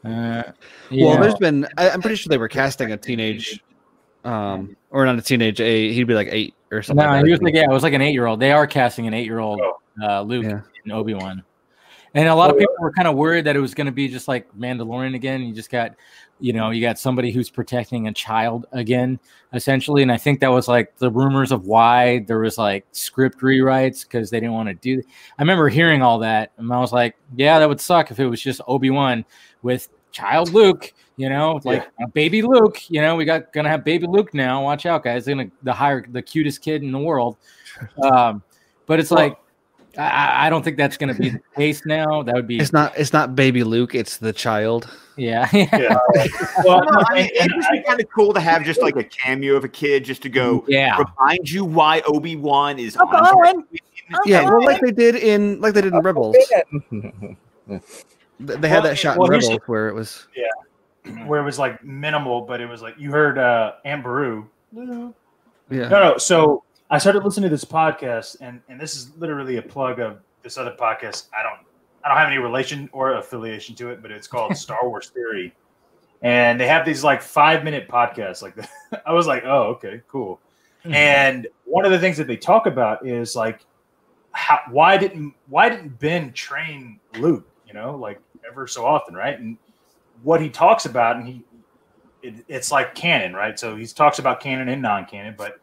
Uh, 0.04 0.08
well, 0.10 0.52
yeah. 0.90 1.20
there's 1.20 1.34
been. 1.36 1.66
I, 1.76 1.90
I'm 1.90 2.00
pretty 2.00 2.16
sure 2.16 2.28
they 2.28 2.38
were 2.38 2.48
casting 2.48 2.90
a 2.90 2.96
teenage, 2.96 3.62
um, 4.24 4.76
or 4.90 5.06
not 5.06 5.16
a 5.16 5.22
teenage. 5.22 5.60
A 5.60 5.92
he'd 5.92 6.04
be 6.04 6.14
like 6.14 6.28
eight 6.30 6.54
or 6.72 6.82
something. 6.82 7.04
no, 7.04 7.10
like 7.12 7.24
he 7.24 7.30
was 7.30 7.40
like 7.40 7.54
yeah, 7.54 7.62
it 7.64 7.70
was 7.70 7.84
like 7.84 7.92
an 7.92 8.02
eight 8.02 8.12
year 8.12 8.26
old. 8.26 8.40
They 8.40 8.50
are 8.50 8.66
casting 8.66 9.06
an 9.06 9.14
eight 9.14 9.26
year 9.26 9.38
old 9.38 9.60
Oh. 9.60 9.78
uh, 10.02 10.22
Luke 10.22 10.44
Yeah. 10.44 10.60
and 10.84 10.92
Obi 10.92 11.14
Wan. 11.14 11.44
And 12.14 12.28
a 12.28 12.34
lot 12.34 12.50
of 12.50 12.58
people 12.58 12.74
were 12.78 12.92
kind 12.92 13.08
of 13.08 13.16
worried 13.16 13.46
that 13.46 13.56
it 13.56 13.60
was 13.60 13.74
going 13.74 13.86
to 13.86 13.92
be 13.92 14.08
just 14.08 14.28
like 14.28 14.52
Mandalorian 14.56 15.14
again. 15.14 15.42
You 15.42 15.54
just 15.54 15.70
got, 15.70 15.94
you 16.40 16.52
know, 16.52 16.70
you 16.70 16.82
got 16.82 16.98
somebody 16.98 17.30
who's 17.30 17.48
protecting 17.48 18.06
a 18.08 18.12
child 18.12 18.66
again, 18.72 19.18
essentially. 19.54 20.02
And 20.02 20.12
I 20.12 20.18
think 20.18 20.40
that 20.40 20.48
was 20.48 20.68
like 20.68 20.96
the 20.98 21.10
rumors 21.10 21.52
of 21.52 21.66
why 21.66 22.20
there 22.20 22.40
was 22.40 22.58
like 22.58 22.84
script 22.92 23.40
rewrites 23.40 24.02
because 24.02 24.28
they 24.28 24.40
didn't 24.40 24.52
want 24.52 24.68
to 24.68 24.74
do. 24.74 25.02
I 25.38 25.42
remember 25.42 25.68
hearing 25.68 26.02
all 26.02 26.18
that, 26.18 26.52
and 26.58 26.70
I 26.70 26.80
was 26.80 26.92
like, 26.92 27.16
yeah, 27.34 27.58
that 27.58 27.68
would 27.68 27.80
suck 27.80 28.10
if 28.10 28.20
it 28.20 28.26
was 28.26 28.42
just 28.42 28.60
Obi 28.66 28.90
Wan 28.90 29.24
with 29.62 29.88
child 30.10 30.52
Luke. 30.52 30.92
You 31.16 31.28
know, 31.28 31.60
like 31.64 31.88
a 32.00 32.08
baby 32.08 32.42
Luke. 32.42 32.90
You 32.90 33.00
know, 33.00 33.16
we 33.16 33.24
got 33.24 33.52
gonna 33.52 33.68
have 33.68 33.84
baby 33.84 34.06
Luke 34.06 34.34
now. 34.34 34.62
Watch 34.64 34.86
out, 34.86 35.04
guys! 35.04 35.24
They're 35.24 35.36
gonna 35.36 35.50
the 35.62 35.72
hire 35.72 36.04
the 36.10 36.22
cutest 36.22 36.62
kid 36.62 36.82
in 36.82 36.92
the 36.92 36.98
world. 36.98 37.38
Um, 38.02 38.42
but 38.86 39.00
it's 39.00 39.10
like 39.10 39.36
I- 39.98 40.02
I, 40.08 40.46
I 40.46 40.50
don't 40.50 40.62
think 40.62 40.76
that's 40.76 40.96
going 40.96 41.14
to 41.14 41.20
be 41.20 41.30
the 41.30 41.40
case 41.56 41.84
now. 41.86 42.22
That 42.22 42.34
would 42.34 42.46
be 42.46 42.58
It's 42.58 42.72
not. 42.72 42.92
It's 42.96 43.12
not 43.12 43.34
baby 43.36 43.62
Luke. 43.64 43.94
It's 43.94 44.16
the 44.16 44.32
child. 44.32 44.88
yeah. 45.16 45.48
Yeah. 45.52 45.98
well, 46.64 46.82
No, 46.84 47.02
I 47.08 47.14
mean, 47.14 47.30
it 47.32 47.52
would 47.54 47.64
be 47.70 47.82
kind 47.82 48.00
of 48.00 48.06
cool 48.14 48.32
to 48.32 48.40
have 48.40 48.64
just 48.64 48.80
like 48.80 48.96
a 48.96 49.04
cameo 49.04 49.56
of 49.56 49.64
a 49.64 49.68
kid 49.68 50.04
just 50.04 50.22
to 50.22 50.28
go 50.28 50.64
yeah. 50.68 50.96
remind 50.98 51.50
you 51.50 51.64
why 51.64 52.00
Obi 52.06 52.36
Wan 52.36 52.78
is 52.78 52.96
Uncle 52.96 53.18
on. 53.18 53.46
Owen. 53.46 53.66
Yeah, 54.26 54.42
well, 54.44 54.64
like 54.64 54.80
they 54.80 54.90
did 54.90 55.14
in 55.16 55.60
like 55.60 55.74
they 55.74 55.82
did 55.82 55.92
in 55.94 56.00
Rebels. 56.00 56.36
They 56.40 56.54
had 57.70 58.60
Well, 58.60 58.82
that 58.82 58.98
shot 58.98 59.16
well, 59.18 59.26
in 59.26 59.32
here's- 59.32 59.46
Rebels 59.48 59.68
where 59.68 59.88
it 59.88 59.94
was. 59.94 60.26
Yeah. 60.34 61.24
Where 61.26 61.40
it 61.40 61.44
was 61.44 61.58
like 61.58 61.82
minimal, 61.84 62.42
but 62.42 62.60
it 62.60 62.66
was 62.66 62.80
like 62.82 62.94
you 62.98 63.10
heard 63.10 63.36
uh 63.38 63.72
Aunt 63.84 64.02
Beru. 64.04 64.46
No, 64.72 65.14
Yeah. 65.70 65.88
no. 65.88 66.16
So 66.18 66.62
I 66.92 66.98
started 66.98 67.24
listening 67.24 67.48
to 67.48 67.56
this 67.56 67.64
podcast, 67.64 68.36
and 68.42 68.60
and 68.68 68.78
this 68.78 68.94
is 68.94 69.16
literally 69.16 69.56
a 69.56 69.62
plug 69.62 69.98
of 69.98 70.18
this 70.42 70.58
other 70.58 70.76
podcast. 70.78 71.28
I 71.34 71.42
don't 71.42 71.66
I 72.04 72.08
don't 72.08 72.18
have 72.18 72.26
any 72.28 72.36
relation 72.36 72.90
or 72.92 73.14
affiliation 73.14 73.74
to 73.76 73.88
it, 73.88 74.02
but 74.02 74.10
it's 74.10 74.26
called 74.26 74.54
Star 74.58 74.86
Wars 74.86 75.08
Theory, 75.08 75.54
and 76.20 76.60
they 76.60 76.68
have 76.68 76.84
these 76.84 77.02
like 77.02 77.22
five 77.22 77.64
minute 77.64 77.88
podcasts. 77.88 78.42
Like 78.42 78.58
I 79.06 79.14
was 79.14 79.26
like, 79.26 79.42
oh, 79.46 79.68
okay, 79.68 80.02
cool. 80.06 80.38
Hmm. 80.82 80.92
And 80.92 81.46
one 81.64 81.86
of 81.86 81.92
the 81.92 81.98
things 81.98 82.18
that 82.18 82.26
they 82.26 82.36
talk 82.36 82.66
about 82.66 83.06
is 83.06 83.34
like, 83.34 83.64
how, 84.32 84.58
why 84.70 84.98
didn't 84.98 85.32
why 85.48 85.70
didn't 85.70 85.98
Ben 85.98 86.30
train 86.34 87.00
Luke? 87.16 87.48
You 87.66 87.72
know, 87.72 87.96
like 87.96 88.20
ever 88.46 88.66
so 88.66 88.84
often, 88.84 89.14
right? 89.14 89.40
And 89.40 89.56
what 90.22 90.42
he 90.42 90.50
talks 90.50 90.84
about, 90.84 91.16
and 91.16 91.26
he 91.26 91.42
it, 92.22 92.44
it's 92.48 92.70
like 92.70 92.94
canon, 92.94 93.32
right? 93.32 93.58
So 93.58 93.76
he 93.76 93.86
talks 93.86 94.18
about 94.18 94.40
canon 94.40 94.68
and 94.68 94.82
non-canon, 94.82 95.36
but 95.38 95.61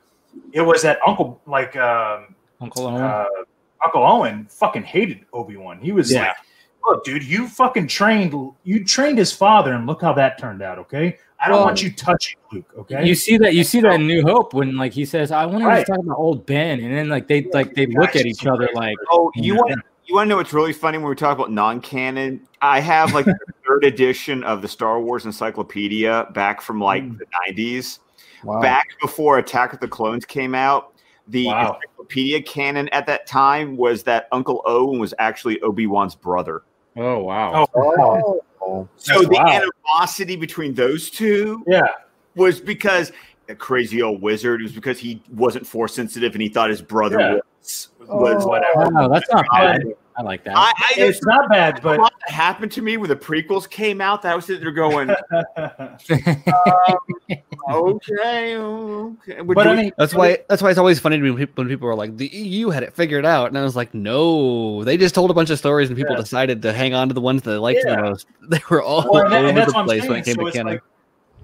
it 0.53 0.61
was 0.61 0.81
that 0.83 0.99
Uncle 1.05 1.41
like 1.45 1.75
um, 1.75 2.35
Uncle 2.61 2.87
Owen. 2.87 3.01
uh, 3.01 3.25
Uncle 3.85 4.03
Owen 4.03 4.47
fucking 4.49 4.83
hated 4.83 5.25
Obi 5.33 5.55
Wan. 5.57 5.79
He 5.79 5.91
was 5.91 6.11
Yeah. 6.11 6.27
like, 6.27 6.35
"Look, 6.85 7.03
dude, 7.05 7.23
you 7.23 7.47
fucking 7.47 7.87
trained 7.87 8.33
you 8.63 8.83
trained 8.83 9.17
his 9.17 9.31
father, 9.31 9.73
and 9.73 9.85
look 9.87 10.01
how 10.01 10.13
that 10.13 10.37
turned 10.37 10.61
out. 10.61 10.77
Okay, 10.79 11.17
I 11.39 11.47
don't 11.47 11.57
Well, 11.57 11.65
want 11.65 11.81
you 11.81 11.91
touching 11.91 12.37
Luke. 12.51 12.65
Okay, 12.79 13.05
You 13.07 13.15
see 13.15 13.37
that? 13.37 13.53
You 13.53 13.63
see 13.63 13.79
that 13.81 13.93
in 13.93 14.07
New 14.07 14.21
Hope 14.23 14.53
when 14.53 14.75
like 14.75 14.91
he 14.93 15.05
says, 15.05 15.31
"I 15.31 15.45
want 15.45 15.63
Right. 15.63 15.85
to 15.85 15.91
talk 15.91 15.99
about 16.03 16.17
old 16.17 16.45
Ben," 16.45 16.79
and 16.81 16.93
then 16.93 17.07
like 17.09 17.27
they 17.27 17.43
like 17.53 17.73
they 17.75 17.85
look 17.85 18.15
at 18.15 18.25
each 18.25 18.45
other 18.45 18.67
like, 18.73 18.97
Oh, 19.11 19.31
you 19.35 19.53
Yeah. 19.53 19.59
want 19.61 19.81
you 20.05 20.15
want 20.15 20.25
to 20.25 20.29
know 20.29 20.37
what's 20.37 20.53
really 20.53 20.73
funny 20.73 20.97
when 20.97 21.07
we 21.07 21.15
talk 21.15 21.37
about 21.37 21.51
non-canon? 21.51 22.41
I 22.63 22.79
have 22.79 23.13
like 23.13 23.25
the 23.25 23.35
third 23.67 23.83
edition 23.85 24.43
of 24.43 24.63
the 24.63 24.67
Star 24.67 24.99
Wars 24.99 25.23
Encyclopedia 25.25 26.27
back 26.33 26.61
from 26.61 26.81
like 26.81 27.03
Mm. 27.03 27.17
the 27.19 27.25
nineties, 27.45 27.99
Wow. 28.43 28.61
back 28.61 28.87
before 29.01 29.37
Attack 29.37 29.73
of 29.73 29.79
the 29.79 29.87
Clones 29.87 30.25
came 30.25 30.55
out. 30.55 30.93
The 31.27 31.47
Wow. 31.47 31.73
encyclopedia 31.75 32.41
canon 32.41 32.89
at 32.89 33.05
that 33.07 33.27
time 33.27 33.77
was 33.77 34.03
that 34.03 34.27
Uncle 34.31 34.61
Owen 34.65 34.99
was 34.99 35.13
actually 35.19 35.61
Obi 35.61 35.85
Wan's 35.87 36.15
brother. 36.15 36.63
"Oh 36.97 37.19
wow." 37.19 37.67
oh, 37.75 38.41
Oh. 38.61 38.87
So 38.97 39.13
That's 39.13 39.25
the 39.27 39.35
wild. 39.35 39.63
animosity 39.87 40.35
between 40.35 40.73
those 40.73 41.09
two 41.09 41.63
yeah, 41.67 41.81
was 42.35 42.59
because 42.59 43.11
a 43.47 43.55
crazy 43.55 44.01
old 44.01 44.21
wizard. 44.21 44.59
It 44.61 44.63
was 44.63 44.73
because 44.73 44.99
he 44.99 45.23
wasn't 45.33 45.65
force 45.65 45.93
sensitive 45.95 46.33
and 46.33 46.41
he 46.41 46.49
thought 46.49 46.69
his 46.69 46.81
brother 46.81 47.19
Yeah. 47.19 47.33
was 47.61 47.89
was 48.07 48.43
oh, 48.45 48.47
whatever. 48.47 48.89
Wow, 48.91 49.07
that's 49.07 49.31
not 49.31 49.45
bad. 49.51 49.83
I 50.19 50.21
like 50.21 50.43
that. 50.43 50.57
I, 50.57 50.73
I 50.77 50.93
It's 50.97 51.23
not 51.23 51.49
bad, 51.49 51.79
but 51.81 51.97
what 51.97 52.11
happened 52.27 52.73
to 52.73 52.81
me 52.81 52.97
when 52.97 53.07
the 53.09 53.15
prequels 53.15 53.69
came 53.69 54.01
out. 54.01 54.21
That 54.23 54.33
I 54.33 54.35
was 54.35 54.43
sitting 54.45 54.61
there 54.61 54.73
going, 54.73 55.09
okay, 57.71 58.57
okay. 58.57 59.41
We're 59.41 59.55
but 59.55 59.67
I 59.67 59.75
mean, 59.75 59.91
That's 59.97 60.13
why. 60.13 60.39
That's 60.49 60.61
why 60.61 60.69
it's 60.69 60.79
always 60.79 60.99
funny 60.99 61.17
to 61.17 61.23
me 61.23 61.31
when 61.31 61.39
people, 61.39 61.63
when 61.63 61.69
people 61.69 61.87
are 61.87 61.95
like, 61.95 62.17
"The 62.17 62.27
EU 62.27 62.69
had 62.69 62.83
it 62.83 62.93
figured 62.93 63.25
out," 63.25 63.47
and 63.47 63.57
I 63.57 63.63
was 63.63 63.75
like, 63.75 63.93
"No, 63.93 64.83
they 64.83 64.97
just 64.97 65.15
told 65.15 65.31
a 65.31 65.33
bunch 65.33 65.49
of 65.51 65.57
stories, 65.57 65.89
and 65.89 65.97
people 65.97 66.15
Yeah. 66.15 66.21
decided 66.21 66.61
to 66.63 66.73
hang 66.73 66.93
on 66.93 67.07
to 67.07 67.13
the 67.13 67.21
ones 67.21 67.41
that 67.43 67.51
they 67.51 67.57
liked 67.57 67.81
Yeah. 67.85 67.95
the 67.95 68.01
most. 68.01 68.27
They 68.49 68.61
were 68.69 68.81
all 68.81 69.07
Well, 69.09 69.23
and, 69.23 69.31
that- 69.33 69.45
and 69.45 69.57
over 69.57 69.71
the 69.71 69.83
place 69.83 70.07
when 70.07 70.17
it 70.19 70.25
came 70.25 70.35
So 70.35 70.45
to 70.45 70.51
canon." 70.51 70.73
like, 70.73 70.81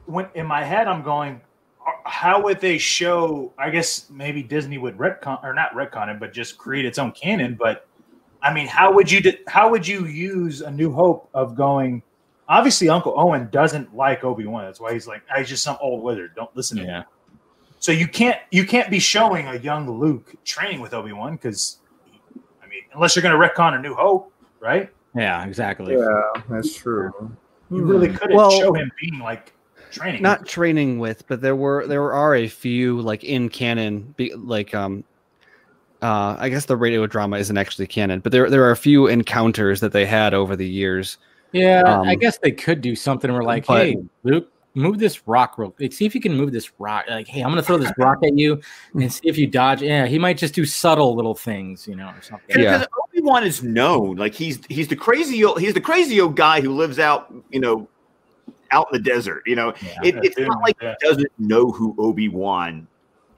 when 0.06 0.28
in 0.36 0.46
my 0.46 0.64
head, 0.64 0.88
I'm 0.88 1.02
going, 1.02 1.42
uh, 1.86 1.92
how 2.10 2.42
would 2.44 2.60
they 2.60 2.78
show? 2.78 3.54
I 3.58 3.70
guess 3.70 4.10
maybe 4.10 4.44
Disney 4.44 4.78
would 4.78 4.98
retcon 4.98 5.44
or 5.44 5.54
not 5.54 5.72
retcon 5.74 6.10
it, 6.14 6.20
but 6.20 6.34
just 6.34 6.58
create 6.58 6.86
its 6.86 7.00
own 7.00 7.12
canon. 7.12 7.56
But 7.60 7.88
I 8.46 8.54
mean, 8.54 8.68
how 8.68 8.94
would 8.94 9.12
you 9.12 9.22
do, 9.22 9.34
how 9.48 9.70
would 9.72 9.88
you 9.88 10.06
use 10.06 10.62
a 10.62 10.70
New 10.70 10.94
Hope 10.94 11.30
of 11.34 11.56
going? 11.56 12.04
Obviously, 12.48 12.90
Uncle 12.90 13.14
Owen 13.18 13.50
doesn't 13.52 13.96
like 13.96 14.24
Obi 14.24 14.46
Wan. 14.46 14.66
That's 14.66 14.80
why 14.80 14.94
he's 14.94 15.08
like, 15.08 15.24
"Ah, 15.32 15.40
he's 15.40 15.50
just 15.50 15.64
some 15.64 15.78
old 15.82 16.04
wizard. 16.04 16.36
Don't 16.36 16.56
listen 16.56 16.78
to 16.78 16.84
him. 16.84 17.04
So 17.80 17.92
you 17.92 18.08
can't 18.08 18.38
you 18.52 18.66
can't 18.66 18.90
be 18.92 19.00
showing 19.00 19.48
a 19.48 19.56
young 19.56 19.90
Luke 19.90 20.36
training 20.46 20.80
with 20.80 20.94
Obi 20.94 21.12
Wan 21.12 21.34
because, 21.34 21.80
I 22.64 22.68
mean, 22.68 22.82
unless 22.94 23.16
you're 23.16 23.24
going 23.24 23.34
to 23.40 23.48
retcon 23.48 23.74
a 23.78 23.82
New 23.82 23.96
Hope, 23.96 24.32
right? 24.60 24.92
Yeah, 25.16 25.44
exactly. 25.44 25.96
Yeah, 25.96 26.42
that's 26.50 26.76
true. 26.76 27.12
You 27.72 27.84
really 27.84 28.10
couldn't 28.10 28.36
Well- 28.36 28.52
show 28.52 28.74
him 28.74 28.92
being 29.02 29.20
like 29.20 29.54
training. 29.92 30.22
not 30.22 30.46
training 30.46 31.00
with, 31.00 31.28
but 31.28 31.42
there 31.42 31.56
were 31.56 31.88
there 31.88 32.14
are 32.14 32.36
a 32.36 32.48
few 32.48 33.02
like 33.02 33.24
in 33.24 33.50
canon, 33.50 34.14
be, 34.18 34.34
like 34.36 34.76
um, 34.76 35.04
uh, 36.06 36.36
I 36.40 36.50
guess 36.50 36.66
the 36.66 36.78
radio 36.78 37.08
drama 37.08 37.38
isn't 37.38 37.58
actually 37.58 37.88
canon, 37.88 38.20
but 38.20 38.32
there 38.32 38.50
there 38.50 38.64
are 38.64 38.72
a 38.72 38.78
few 38.78 39.08
encounters 39.08 39.80
that 39.82 39.92
they 39.92 40.06
had 40.06 40.34
over 40.34 40.56
the 40.56 40.68
years. 40.68 41.18
Yeah, 41.52 41.84
I 41.86 42.12
Um, 42.14 42.20
guess 42.20 42.38
they 42.38 42.52
could 42.52 42.82
do 42.82 42.96
something. 42.96 43.32
Where 43.32 43.44
like, 43.44 43.66
but- 43.66 43.86
hey, 43.86 43.98
Luke, 44.24 44.50
move 44.74 45.00
this 45.00 45.26
rock 45.28 45.58
real. 45.58 45.74
Like, 45.80 45.94
see 45.94 46.06
if 46.06 46.14
you 46.14 46.20
can 46.22 46.36
move 46.36 46.52
this 46.52 46.70
rock. 46.80 47.06
Like, 47.10 47.28
hey, 47.28 47.42
I'm 47.42 47.50
gonna 47.50 47.64
throw 47.64 47.78
this 47.78 47.94
rock 47.98 48.18
at 48.24 48.38
you 48.38 48.60
and 48.94 49.12
see 49.12 49.28
if 49.28 49.38
you 49.38 49.48
dodge. 49.48 49.82
Yeah, 49.82 50.06
he 50.06 50.20
might 50.20 50.38
just 50.38 50.54
do 50.54 50.66
subtle 50.66 51.16
little 51.16 51.34
things, 51.36 51.88
you 51.88 51.96
know, 51.96 52.08
or 52.10 52.22
something. 52.22 52.60
Yeah. 52.62 52.80
because 52.80 52.88
Obi 53.08 53.22
Wan 53.22 53.44
is 53.46 53.64
known, 53.64 54.18
like 54.18 54.34
he's 54.36 54.60
he's 54.68 54.88
the 54.90 54.96
crazy 54.98 55.44
old 55.46 55.60
he's 55.62 55.74
the 55.74 55.82
crazy 55.82 56.20
old 56.22 56.36
guy 56.36 56.60
who 56.62 56.72
lives 56.76 57.00
out, 57.00 57.34
you 57.52 57.60
know, 57.62 57.88
out 58.72 58.88
in 58.92 59.02
the 59.02 59.10
desert. 59.10 59.44
You 59.46 59.56
know, 59.56 59.74
Yeah. 59.82 59.96
it, 60.04 60.16
it's 60.26 60.36
dude, 60.36 60.48
not 60.50 60.62
like 60.62 60.76
yeah. 60.82 60.96
he 61.02 61.08
doesn't 61.08 61.32
know 61.40 61.72
who 61.72 61.96
Obi 61.98 62.28
Wan 62.28 62.86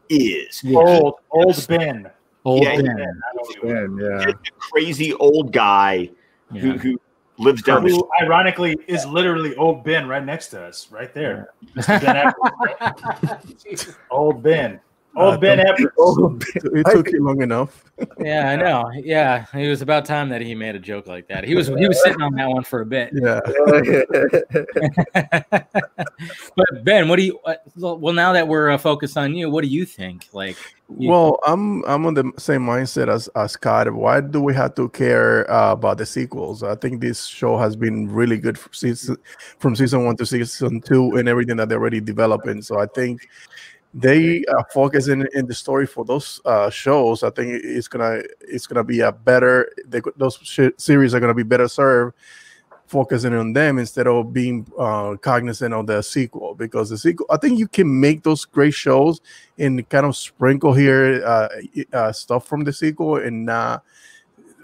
is. 0.10 0.64
old 0.73 1.15
old 1.30 1.68
Ben. 1.68 2.10
Old 2.48 2.64
Yeah, 2.64 2.78
Ben. 2.78 2.86
Ben, 2.95 3.22
not 3.36 3.99
Yeah, 4.02 4.10
yeah. 4.19 4.24
Just 4.24 4.48
a 4.48 4.52
crazy 4.57 5.14
old 5.15 5.52
guy 5.52 6.10
who, 6.49 6.57
Yeah. 6.57 6.74
who 6.78 6.98
lives 7.38 7.61
down 7.61 7.84
the 7.84 7.90
Who 7.90 8.10
ironically 8.22 8.78
is 8.88 9.06
literally 9.06 9.53
old 9.57 9.84
Ben 9.84 10.07
right 10.07 10.24
next 10.24 10.48
to 10.49 10.64
us, 10.64 10.88
right 10.90 11.14
there. 11.14 11.49
Mr. 11.76 12.02
Ben 12.02 12.34
Everett. 13.65 13.95
old 14.11 14.41
Ben. 14.41 14.80
Old 15.15 15.35
Uh, 15.35 15.38
Ben 15.38 15.59
Everett. 15.59 15.93
Oh, 15.97 16.38
It 16.55 16.85
took 16.91 17.11
you 17.11 17.23
long 17.23 17.41
enough. 17.41 17.84
Yeah, 18.19 18.51
I 18.51 18.55
know. 18.55 18.91
Yeah, 18.93 19.47
it 19.55 19.67
was 19.67 19.81
about 19.81 20.05
time 20.05 20.29
that 20.29 20.39
he 20.39 20.53
made 20.53 20.75
a 20.75 20.79
joke 20.79 21.07
like 21.07 21.27
that. 21.29 21.43
He 21.43 21.55
was 21.55 21.67
he 21.67 21.88
was 21.88 21.99
sitting 22.03 22.21
on 22.21 22.35
that 22.35 22.47
one 22.47 22.63
for 22.63 22.81
a 22.81 22.85
bit. 22.85 23.09
Yeah. 23.11 23.39
but 26.55 26.84
Ben, 26.84 27.07
what 27.07 27.17
do 27.17 27.23
you? 27.23 27.39
uh, 27.45 27.55
Well, 27.75 28.13
now 28.13 28.34
that 28.34 28.47
we're 28.47 28.69
uh, 28.69 28.77
focused 28.77 29.17
on 29.17 29.34
you, 29.34 29.49
what 29.49 29.63
do 29.63 29.69
you 29.69 29.85
think? 29.85 30.27
Like, 30.31 30.57
you- 30.97 31.09
Well, 31.09 31.39
I'm 31.47 31.84
I'm 31.85 32.05
on 32.05 32.13
the 32.13 32.31
same 32.38 32.61
mindset 32.65 33.07
as, 33.09 33.27
as 33.29 33.53
Scott. 33.53 33.91
Why 33.91 34.21
do 34.21 34.41
we 34.41 34.53
have 34.53 34.75
to 34.75 34.89
care 34.89 35.49
uh, 35.51 35.71
about 35.71 35.97
the 35.97 36.05
sequels? 36.05 36.61
I 36.61 36.75
think 36.75 37.01
this 37.01 37.25
show 37.25 37.57
has 37.57 37.75
been 37.75 38.11
really 38.11 38.38
good 38.38 38.59
for 38.59 38.71
season, 38.73 39.17
from 39.59 39.75
season 39.75 40.05
one 40.05 40.17
to 40.17 40.25
season 40.25 40.81
two 40.81 41.15
and 41.15 41.27
everything 41.27 41.57
that 41.57 41.69
they're 41.69 41.79
already 41.79 42.01
developing. 42.01 42.61
So 42.61 42.79
I 42.79 42.85
think 42.85 43.27
they 43.93 44.43
uh, 44.45 44.64
focus 44.73 45.07
in, 45.07 45.27
in 45.34 45.47
the 45.47 45.55
story 45.55 45.88
for 45.88 46.05
those 46.05 46.41
uh, 46.45 46.69
shows. 46.69 47.23
I 47.23 47.30
think 47.30 47.61
it's 47.64 47.88
gonna 47.88 48.22
it's 48.41 48.68
gonna 48.68 48.84
be 48.84 48.99
a 48.99 49.11
better. 49.11 49.72
They, 49.85 50.01
those 50.18 50.38
sh- 50.43 50.76
series 50.77 51.15
are 51.15 51.19
gonna 51.19 51.34
be 51.34 51.43
better 51.43 51.68
served 51.68 52.15
focusing 52.88 53.34
on 53.34 53.53
them 53.53 53.77
instead 53.77 54.07
of 54.07 54.31
being 54.31 54.65
uh, 54.80 55.15
cognizant 55.22 55.73
of 55.73 55.85
the 55.85 56.01
sequel 56.01 56.55
because 56.55 56.89
the 56.89 56.97
sequel 56.97 57.26
i 57.30 57.38
think 57.38 57.59
you 57.59 57.68
can 57.68 57.99
make 57.99 58.23
those 58.23 58.45
great 58.45 58.73
shows 58.73 59.19
and 59.59 59.88
kind 59.89 60.05
of 60.05 60.15
sprinkle 60.15 60.73
here 60.73 61.22
uh, 61.26 61.49
uh, 61.93 62.11
stuff 62.11 62.47
from 62.47 62.64
the 62.64 62.72
sequel 62.72 63.18
and 63.18 63.45
not 63.45 63.84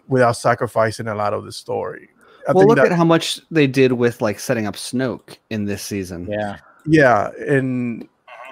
without 0.07 0.37
sacrificing 0.37 1.07
a 1.07 1.15
lot 1.15 1.33
of 1.33 1.43
the 1.43 1.51
story 1.51 2.09
i 2.47 2.53
well, 2.53 2.61
think 2.61 2.69
look 2.69 2.77
that 2.77 2.91
at 2.93 2.97
how 2.97 3.03
much 3.03 3.41
they 3.51 3.67
did 3.67 3.91
with 3.91 4.21
like 4.21 4.39
setting 4.39 4.67
up 4.67 4.75
Snoke 4.75 5.37
in 5.49 5.65
this 5.65 5.83
season. 5.83 6.27
yeah, 6.29 6.57
yeah 6.85 7.29
and 7.45 8.07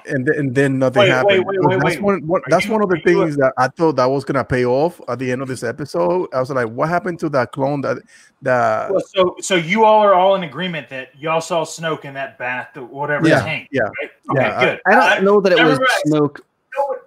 and 0.07 0.25
then, 0.25 0.35
and 0.37 0.55
then 0.55 0.79
nothing 0.79 1.01
Wait, 1.01 1.07
wait, 1.09 1.13
happened. 1.15 1.45
wait, 1.45 1.57
But 1.61 1.69
wait, 1.69 1.79
that's 1.79 1.95
wait. 1.95 2.01
one. 2.01 2.27
one 2.27 2.41
that's 2.47 2.65
you- 2.65 2.71
one 2.71 2.83
of 2.83 2.89
the 2.89 2.95
are 2.95 2.97
you 2.99 3.03
things 3.03 3.37
that 3.37 3.53
I 3.57 3.67
thought 3.67 3.95
that 3.97 4.05
was 4.05 4.23
gonna 4.23 4.43
pay 4.43 4.65
off 4.65 4.99
at 5.07 5.19
the 5.19 5.31
end 5.31 5.41
of 5.41 5.47
this 5.47 5.63
episode. 5.63 6.29
I 6.33 6.39
was 6.39 6.49
like, 6.49 6.67
what 6.69 6.89
happened 6.89 7.19
to 7.19 7.29
that 7.29 7.51
clone 7.51 7.81
that 7.81 7.97
that 8.41 8.91
Well, 8.91 9.01
so 9.05 9.35
so 9.41 9.55
you 9.55 9.83
all 9.85 10.01
are 10.01 10.13
all 10.13 10.35
in 10.35 10.43
agreement 10.43 10.89
that 10.89 11.09
y'all 11.19 11.41
saw 11.41 11.63
Snoke 11.63 12.05
in 12.05 12.13
that 12.15 12.37
bath, 12.37 12.75
or 12.77 12.83
whatever 12.85 13.27
Yeah, 13.27 13.41
tank. 13.41 13.69
yeah, 13.71 13.81
Right? 13.83 14.11
Okay, 14.31 14.41
yeah, 14.41 14.65
good. 14.65 14.81
I 14.87 15.15
don't 15.15 15.23
know 15.25 15.41
that 15.41 15.51
it 15.51 15.55
was 15.63 15.79
remember 15.79 15.87
I- 15.89 16.09
Snoke. 16.09 16.39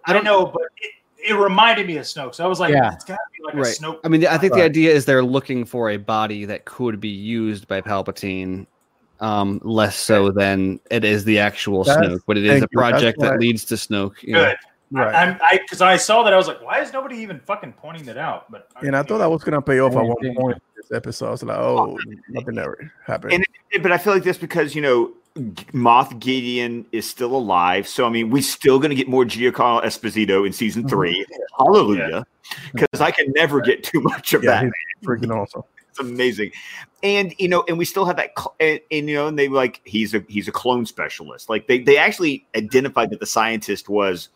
I 0.06 0.12
don't 0.12 0.24
know, 0.24 0.46
but 0.46 0.62
it, 0.82 1.30
it 1.30 1.34
reminded 1.34 1.86
me 1.86 1.96
of 1.96 2.04
Snoke. 2.04 2.34
So 2.34 2.44
I 2.44 2.46
was 2.46 2.60
like, 2.60 2.74
Yeah. 2.74 2.92
it's 2.92 3.04
got 3.04 3.14
to 3.14 3.18
be 3.32 3.44
like 3.46 3.54
Right. 3.54 3.66
a 3.78 3.82
Snoke. 3.82 3.98
I 4.04 4.08
mean, 4.08 4.26
I 4.26 4.36
think 4.36 4.52
the 4.52 4.62
idea 4.62 4.92
is 4.92 5.06
they're 5.06 5.24
looking 5.24 5.64
for 5.64 5.88
a 5.90 5.96
body 5.96 6.44
that 6.44 6.66
could 6.66 7.00
be 7.00 7.08
used 7.08 7.66
by 7.66 7.80
Palpatine, 7.80 8.66
um, 9.20 9.60
less 9.62 9.96
so 9.96 10.30
than 10.30 10.80
it 10.90 11.04
is 11.04 11.24
the 11.24 11.38
actual 11.38 11.84
That's- 11.84 12.06
Snoke, 12.06 12.20
but 12.26 12.36
it 12.38 12.44
is 12.44 12.62
a 12.62 12.68
project 12.68 13.20
that 13.20 13.38
leads 13.38 13.64
to 13.66 13.74
Snoke. 13.74 14.22
you 14.22 14.34
know. 14.34 14.44
Good. 14.46 14.56
right. 15.00 15.14
I'm 15.14 15.38
I 15.42 15.58
because 15.58 15.80
I 15.80 15.96
saw 15.96 16.22
that 16.24 16.32
I 16.32 16.36
was 16.36 16.46
like, 16.46 16.62
why 16.62 16.80
is 16.80 16.92
nobody 16.92 17.16
even 17.18 17.40
fucking 17.40 17.72
pointing 17.74 18.04
that 18.06 18.18
out? 18.18 18.50
But 18.50 18.68
and 18.82 18.94
I 18.96 19.02
thought 19.02 19.18
that 19.18 19.30
was 19.30 19.42
gonna 19.44 19.62
pay 19.62 19.78
off 19.80 19.92
at 19.96 20.02
Yeah, 20.02 20.08
one 20.08 20.16
yeah. 20.22 20.32
point 20.36 20.56
in 20.56 20.62
this 20.76 20.92
episode. 20.96 21.28
I 21.28 21.30
was 21.30 21.42
like, 21.42 21.56
oh, 21.58 21.98
nothing 22.28 22.58
ever 22.58 22.92
happened. 23.06 23.32
And 23.34 23.82
but 23.82 23.92
I 23.92 23.98
feel 23.98 24.12
like 24.12 24.22
this 24.24 24.38
because 24.38 24.74
you 24.74 24.82
know 24.82 25.12
Moff 25.72 26.16
Gideon 26.20 26.86
is 26.92 27.08
still 27.10 27.34
alive, 27.34 27.88
so 27.88 28.06
I 28.06 28.08
mean 28.08 28.30
we're 28.30 28.42
still 28.42 28.78
going 28.78 28.90
to 28.90 28.94
get 28.94 29.08
more 29.08 29.24
Giancarlo 29.24 29.82
Esposito 29.84 30.46
in 30.46 30.52
season 30.52 30.86
3 30.88 31.26
Hallelujah! 31.58 32.24
Because 32.72 33.00
I 33.00 33.10
can 33.10 33.32
never 33.32 33.60
get 33.60 33.82
too 33.82 34.00
much 34.00 34.32
of 34.34 34.44
yeah, 34.44 34.62
that. 34.62 34.64
he's 35.00 35.08
freaking 35.08 35.34
awesome. 35.34 35.62
It's 35.90 35.98
amazing, 35.98 36.52
and 37.04 37.32
you 37.38 37.46
know, 37.48 37.64
and 37.68 37.78
we 37.78 37.84
still 37.84 38.04
have 38.06 38.16
that, 38.16 38.30
cl- 38.36 38.54
and, 38.58 38.80
and 38.90 39.08
you 39.08 39.14
know, 39.14 39.28
and 39.28 39.38
they 39.38 39.46
like 39.48 39.80
he's 39.84 40.14
a 40.14 40.24
he's 40.28 40.48
a 40.48 40.52
clone 40.52 40.86
specialist. 40.86 41.48
Like 41.48 41.68
they 41.68 41.78
they 41.78 41.96
actually 41.98 42.44
identified 42.56 43.10
that 43.10 43.20
the 43.20 43.26
scientist 43.26 43.88
was 43.88 44.30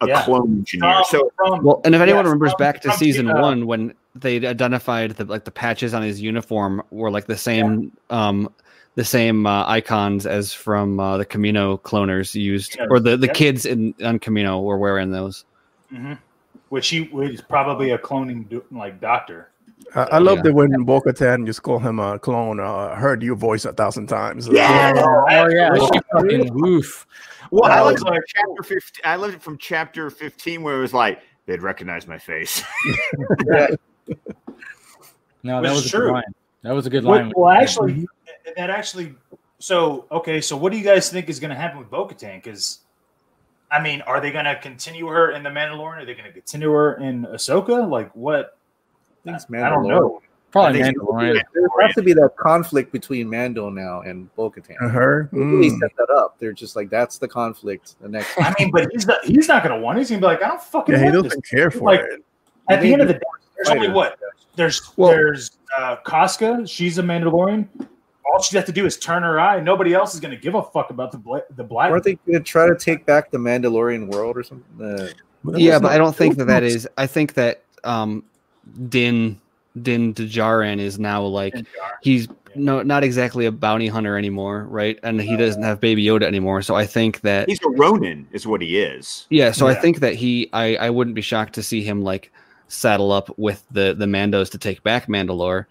a 0.00 0.06
Yeah. 0.06 0.22
clone 0.24 0.58
engineer. 0.60 0.92
From- 0.92 1.04
So 1.10 1.32
from- 1.36 1.64
Well, 1.64 1.80
and 1.84 1.94
if 1.94 2.00
anyone 2.00 2.20
yes, 2.24 2.30
remembers 2.30 2.52
from- 2.52 2.58
back 2.58 2.80
to 2.82 2.88
from, 2.88 2.96
season 2.96 3.28
uh, 3.30 3.42
one 3.42 3.66
when 3.66 3.92
they 4.14 4.36
identified 4.46 5.10
the 5.12 5.24
like 5.26 5.44
the 5.44 5.50
patches 5.50 5.92
on 5.92 6.02
his 6.02 6.22
uniform 6.22 6.82
were 6.90 7.10
like 7.10 7.26
the 7.26 7.36
same 7.36 7.92
um 8.08 8.48
the 8.96 9.04
same 9.04 9.46
uh, 9.46 9.64
icons 9.68 10.26
as 10.26 10.52
from 10.52 10.98
uh, 10.98 11.16
the 11.16 11.24
Kamino 11.26 11.80
cloners 11.80 12.34
used 12.34 12.76
Yeah, 12.76 12.86
or 12.90 12.98
the 13.00 13.16
the 13.16 13.26
yep. 13.26 13.36
kids 13.36 13.66
in 13.66 13.94
on 14.02 14.18
Kamino 14.18 14.62
were 14.62 14.78
wearing 14.78 15.10
those. 15.10 15.44
Mhm. 15.92 16.18
which 16.70 16.88
he 16.88 17.02
was 17.12 17.40
probably 17.40 17.90
a 17.90 17.98
cloning 17.98 18.48
do- 18.48 18.64
like 18.70 19.00
doctor. 19.00 19.50
I, 19.94 20.02
I 20.02 20.18
love 20.18 20.38
Yeah. 20.38 20.42
that 20.44 20.54
when 20.54 20.84
Bo 20.84 21.00
Katan 21.00 21.46
just 21.46 21.62
call 21.62 21.78
him 21.78 21.98
a 21.98 22.18
clone. 22.18 22.60
Uh, 22.60 22.94
heard 22.94 23.22
your 23.22 23.34
voice 23.36 23.64
a 23.64 23.72
thousand 23.72 24.06
times. 24.06 24.48
Yeah. 24.48 24.92
Oh 24.96 25.48
yeah, 25.48 25.74
she 25.74 26.00
fucking 26.12 26.50
woof. 26.54 27.06
well, 27.50 27.70
I 27.70 27.80
Oh, 27.80 27.84
loved 27.86 27.98
it 28.00 28.06
from 28.06 28.18
chapter 28.26 28.62
fifteen. 28.62 29.02
I 29.04 29.16
loved 29.16 29.42
from 29.42 29.58
chapter 29.58 30.10
fifteen 30.10 30.62
where 30.62 30.76
it 30.76 30.80
was 30.80 30.94
like 30.94 31.20
they'd 31.46 31.62
recognize 31.62 32.06
my 32.06 32.18
face. 32.18 32.62
No, 35.42 35.60
Which 35.60 35.70
that 35.70 35.76
is 35.76 35.76
was 35.84 35.86
a 35.86 35.90
true. 35.90 36.06
good 36.06 36.12
line. 36.12 36.22
That 36.62 36.72
was 36.74 36.86
a 36.86 36.90
good 36.90 37.04
Well, 37.04 37.18
line. 37.18 37.32
well, 37.34 37.50
actually, 37.50 38.06
that 38.56 38.68
actually. 38.70 39.14
So 39.58 40.06
okay, 40.10 40.40
so 40.40 40.56
what 40.56 40.72
do 40.72 40.78
you 40.78 40.84
guys 40.84 41.08
think 41.10 41.28
is 41.28 41.40
going 41.40 41.50
to 41.50 41.56
happen 41.56 41.78
with 41.78 41.90
Bo-Katan? 41.90 42.42
Because, 42.42 42.80
I 43.70 43.80
mean, 43.82 44.02
are 44.02 44.20
they 44.20 44.30
going 44.30 44.44
to 44.44 44.56
continue 44.56 45.06
her 45.06 45.30
in 45.32 45.42
the 45.42 45.50
Mandalorian? 45.50 46.02
Are 46.02 46.04
they 46.04 46.14
going 46.14 46.26
to 46.26 46.32
continue 46.32 46.70
her 46.72 46.96
in 46.98 47.22
Ahsoka? 47.26 47.88
Like 47.88 48.14
what? 48.14 48.58
I 49.26 49.30
think 49.32 49.36
it's 49.36 49.46
I 49.52 49.68
don't 49.68 49.86
know. 49.86 50.20
probably 50.50 50.80
I 50.82 50.86
think- 50.86 50.98
Mandalorian. 50.98 51.40
There 51.54 51.68
has 51.86 51.94
to 51.94 52.02
be 52.02 52.12
that 52.14 52.36
conflict 52.36 52.92
between 52.92 53.28
Mando 53.30 53.68
now 53.70 54.00
and 54.02 54.34
Bo-Katan. 54.36 54.76
And 54.80 54.90
her. 54.90 55.28
They 55.32 55.38
really 55.38 55.70
Mm. 55.70 55.78
set 55.80 55.90
that 55.96 56.10
up. 56.10 56.36
They're 56.38 56.52
just 56.52 56.74
like, 56.76 56.90
that's 56.90 57.18
the 57.18 57.28
conflict. 57.28 57.96
The 58.00 58.08
next. 58.08 58.36
I 58.38 58.54
mean, 58.58 58.70
but 58.70 58.88
he's 58.92 59.06
not, 59.06 59.24
he's 59.24 59.48
not 59.48 59.62
going 59.62 59.78
to 59.78 59.80
want. 59.84 59.98
it. 59.98 60.00
He's 60.02 60.10
going 60.10 60.20
to 60.20 60.26
be 60.26 60.32
like, 60.32 60.42
I 60.42 60.48
don't 60.48 60.62
fucking. 60.62 60.94
Yeah, 60.94 61.04
he 61.04 61.10
doesn't 61.10 61.44
care 61.46 61.70
for 61.70 61.80
Like, 61.84 62.00
it. 62.00 62.24
At 62.68 62.80
the 62.80 62.92
end 62.92 63.02
of 63.02 63.08
the 63.08 63.14
day, 63.14 63.20
there's 63.56 63.68
only 63.68 63.86
Fighter. 63.88 63.94
what 63.94 64.18
there's 64.56 64.92
Well- 64.96 65.10
there's 65.10 65.50
uh, 65.78 65.96
Koska. 66.04 66.66
She's 66.66 66.98
a 66.98 67.02
Mandalorian. 67.02 67.68
All 68.32 68.40
she 68.42 68.56
has 68.56 68.64
to 68.66 68.72
do 68.72 68.86
is 68.86 68.96
turn 68.96 69.22
her 69.24 69.40
eye. 69.40 69.58
Nobody 69.60 69.92
else 69.92 70.14
is 70.14 70.20
going 70.20 70.30
to 70.30 70.36
give 70.40 70.54
a 70.54 70.62
fuck 70.62 70.90
about 70.90 71.10
the 71.10 71.18
bla- 71.18 71.42
the 71.56 71.64
black. 71.64 71.90
Aren't 71.90 72.04
they 72.04 72.14
going 72.14 72.38
to 72.38 72.40
try 72.40 72.68
to 72.68 72.76
take 72.76 73.04
back 73.04 73.30
the 73.32 73.38
Mandalorian 73.38 74.08
world 74.12 74.36
or 74.36 74.42
something? 74.44 74.64
Uh, 74.80 75.08
Yeah, 75.56 75.78
but 75.80 75.90
I 75.90 75.98
don't 75.98 76.14
think 76.14 76.36
that 76.36 76.44
that 76.46 76.62
is. 76.62 76.86
I 76.96 77.06
think 77.08 77.34
that 77.34 77.62
um, 77.82 78.22
Din 78.88 79.40
Din 79.82 80.14
Djarin 80.14 80.78
is 80.78 80.98
now 80.98 81.22
like 81.22 81.54
he's 82.02 82.28
no 82.54 82.82
not 82.82 83.04
exactly 83.04 83.46
a 83.46 83.52
bounty 83.52 83.86
hunter 83.86 84.16
anymore, 84.18 84.64
right? 84.64 84.98
And 85.02 85.20
he 85.20 85.36
doesn't 85.36 85.62
have 85.62 85.80
Baby 85.80 86.04
Yoda 86.04 86.24
anymore. 86.24 86.62
So 86.62 86.74
I 86.74 86.86
think 86.86 87.20
that 87.20 87.48
He's 87.48 87.60
a 87.64 87.70
Ronin, 87.70 88.26
is 88.32 88.46
what 88.46 88.60
he 88.60 88.78
is. 88.80 89.26
yeah. 89.30 89.52
So 89.52 89.68
I 89.68 89.74
think 89.74 90.00
that 90.00 90.14
he 90.14 90.48
I 90.52 90.76
I 90.76 90.90
wouldn't 90.90 91.14
be 91.14 91.22
shocked 91.22 91.54
to 91.54 91.62
see 91.62 91.82
him 91.82 92.02
like 92.02 92.32
saddle 92.68 93.12
up 93.12 93.36
with 93.38 93.64
the 93.70 93.94
the 93.94 94.06
Mandos 94.06 94.50
to 94.50 94.58
take 94.58 94.82
back 94.82 95.06
Mandalore. 95.06 95.66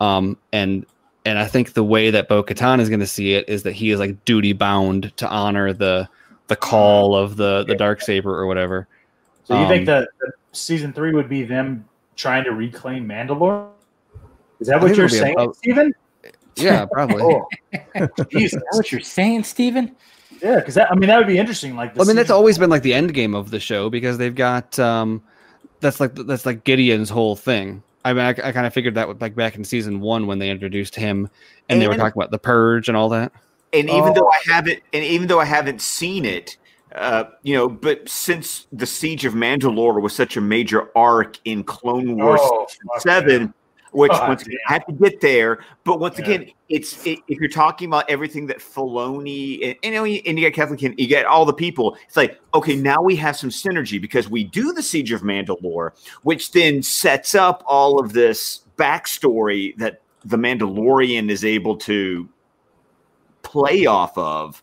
Um 0.00 0.38
and 0.52 0.86
and 1.24 1.38
I 1.38 1.46
think 1.46 1.74
the 1.74 1.84
way 1.84 2.10
that 2.10 2.28
Bo 2.28 2.42
Katan 2.42 2.80
is 2.80 2.88
going 2.88 2.98
to 3.00 3.06
see 3.06 3.34
it 3.34 3.48
is 3.48 3.62
that 3.62 3.72
he 3.74 3.90
is 3.90 4.00
like 4.00 4.24
duty 4.24 4.52
bound 4.52 5.16
to 5.18 5.28
honor 5.28 5.72
the 5.72 6.08
the 6.48 6.56
call 6.56 7.14
of 7.14 7.36
the 7.36 7.64
the 7.64 7.74
dark 7.76 8.00
saber 8.00 8.34
or 8.36 8.46
whatever. 8.46 8.88
So 9.44 9.54
you 9.54 9.62
Um, 9.64 9.68
think 9.68 9.86
that 9.86 10.08
that 10.20 10.32
season 10.52 10.92
three 10.92 11.12
would 11.12 11.28
be 11.28 11.44
them 11.44 11.84
trying 12.22 12.44
to 12.44 12.52
reclaim 12.52 13.06
Mandalore? 13.06 13.68
Is 14.60 14.68
that 14.68 14.80
what 14.80 14.96
you're 14.96 15.08
saying, 15.08 15.34
about- 15.34 15.56
Steven? 15.56 15.92
Yeah, 16.56 16.86
probably. 16.86 17.22
Oh, 17.94 18.08
Jesus. 18.30 18.54
Is 18.54 18.60
that 18.60 18.64
what 18.72 18.92
you're 18.92 19.00
saying, 19.00 19.44
Steven? 19.44 19.94
Yeah, 20.42 20.56
because 20.56 20.76
I 20.76 20.94
mean 20.94 21.08
that 21.08 21.18
would 21.18 21.26
be 21.26 21.38
interesting. 21.38 21.76
Like, 21.76 21.94
the 21.94 22.02
I 22.02 22.04
mean, 22.04 22.16
that's 22.16 22.30
always 22.30 22.58
been 22.58 22.70
like 22.70 22.82
the 22.82 22.94
end 22.94 23.12
game 23.14 23.34
of 23.34 23.50
the 23.50 23.60
show 23.60 23.88
because 23.90 24.18
they've 24.18 24.34
got 24.34 24.78
um, 24.78 25.22
that's 25.80 26.00
like 26.00 26.14
that's 26.14 26.46
like 26.46 26.64
Gideon's 26.64 27.10
whole 27.10 27.36
thing. 27.36 27.82
I 28.04 28.12
mean, 28.12 28.24
I, 28.24 28.30
I 28.30 28.52
kind 28.52 28.66
of 28.66 28.74
figured 28.74 28.94
that 28.96 29.06
with 29.08 29.20
like 29.20 29.34
back 29.36 29.54
in 29.56 29.64
season 29.64 30.00
one 30.00 30.26
when 30.26 30.38
they 30.40 30.50
introduced 30.50 30.96
him 30.96 31.28
and, 31.68 31.80
they 31.80 31.86
were 31.86 31.96
talking 31.96 32.20
about 32.20 32.30
the 32.32 32.38
purge 32.38 32.88
and 32.88 32.96
all 32.96 33.08
that. 33.10 33.30
and 33.72 33.88
even 33.88 34.10
Oh. 34.10 34.14
though 34.14 34.28
I 34.30 34.40
haven't, 34.52 34.80
and 34.92 35.04
even 35.04 35.28
though 35.28 35.38
I 35.40 35.44
haven't 35.44 35.80
seen 35.80 36.24
it, 36.24 36.56
uh, 36.94 37.24
you 37.42 37.54
know, 37.54 37.68
but 37.68 38.08
since 38.08 38.66
the 38.72 38.86
Siege 38.86 39.24
of 39.24 39.34
Mandalore 39.34 40.00
was 40.00 40.14
such 40.14 40.36
a 40.36 40.40
major 40.40 40.90
arc 40.96 41.38
in 41.44 41.64
Clone 41.64 42.16
Wars 42.16 42.40
Oh, 42.42 42.66
Seven, 42.98 43.54
which 43.92 44.12
Oh, 44.14 44.28
once 44.28 44.42
again. 44.42 44.58
I 44.68 44.72
had 44.74 44.86
to 44.86 44.92
get 44.92 45.20
there. 45.20 45.60
But 45.84 46.00
once 46.00 46.18
Yeah. 46.18 46.24
again, 46.24 46.50
it's 46.68 47.06
it, 47.06 47.20
if 47.28 47.38
you're 47.38 47.48
talking 47.48 47.88
about 47.88 48.08
everything 48.08 48.46
that 48.46 48.58
Filoni 48.58 49.60
and, 49.62 49.76
and, 49.82 49.84
you 49.84 49.90
know, 49.92 50.04
and 50.04 50.38
you 50.38 50.50
get 50.50 50.70
and 50.70 50.98
you 50.98 51.06
get 51.06 51.26
all 51.26 51.44
the 51.44 51.52
people. 51.52 51.96
It's 52.06 52.16
like 52.16 52.38
okay, 52.54 52.76
now 52.76 53.00
we 53.02 53.16
have 53.16 53.36
some 53.36 53.50
synergy 53.50 54.00
because 54.00 54.28
we 54.28 54.44
do 54.44 54.72
the 54.72 54.82
Siege 54.82 55.12
of 55.12 55.22
Mandalore, 55.22 55.92
which 56.22 56.52
then 56.52 56.82
sets 56.82 57.34
up 57.34 57.62
all 57.66 58.00
of 58.00 58.12
this 58.12 58.62
backstory 58.76 59.76
that 59.78 60.00
the 60.24 60.36
Mandalorian 60.36 61.30
is 61.30 61.44
able 61.44 61.76
to 61.78 62.28
play 63.42 63.86
off 63.86 64.16
of. 64.16 64.62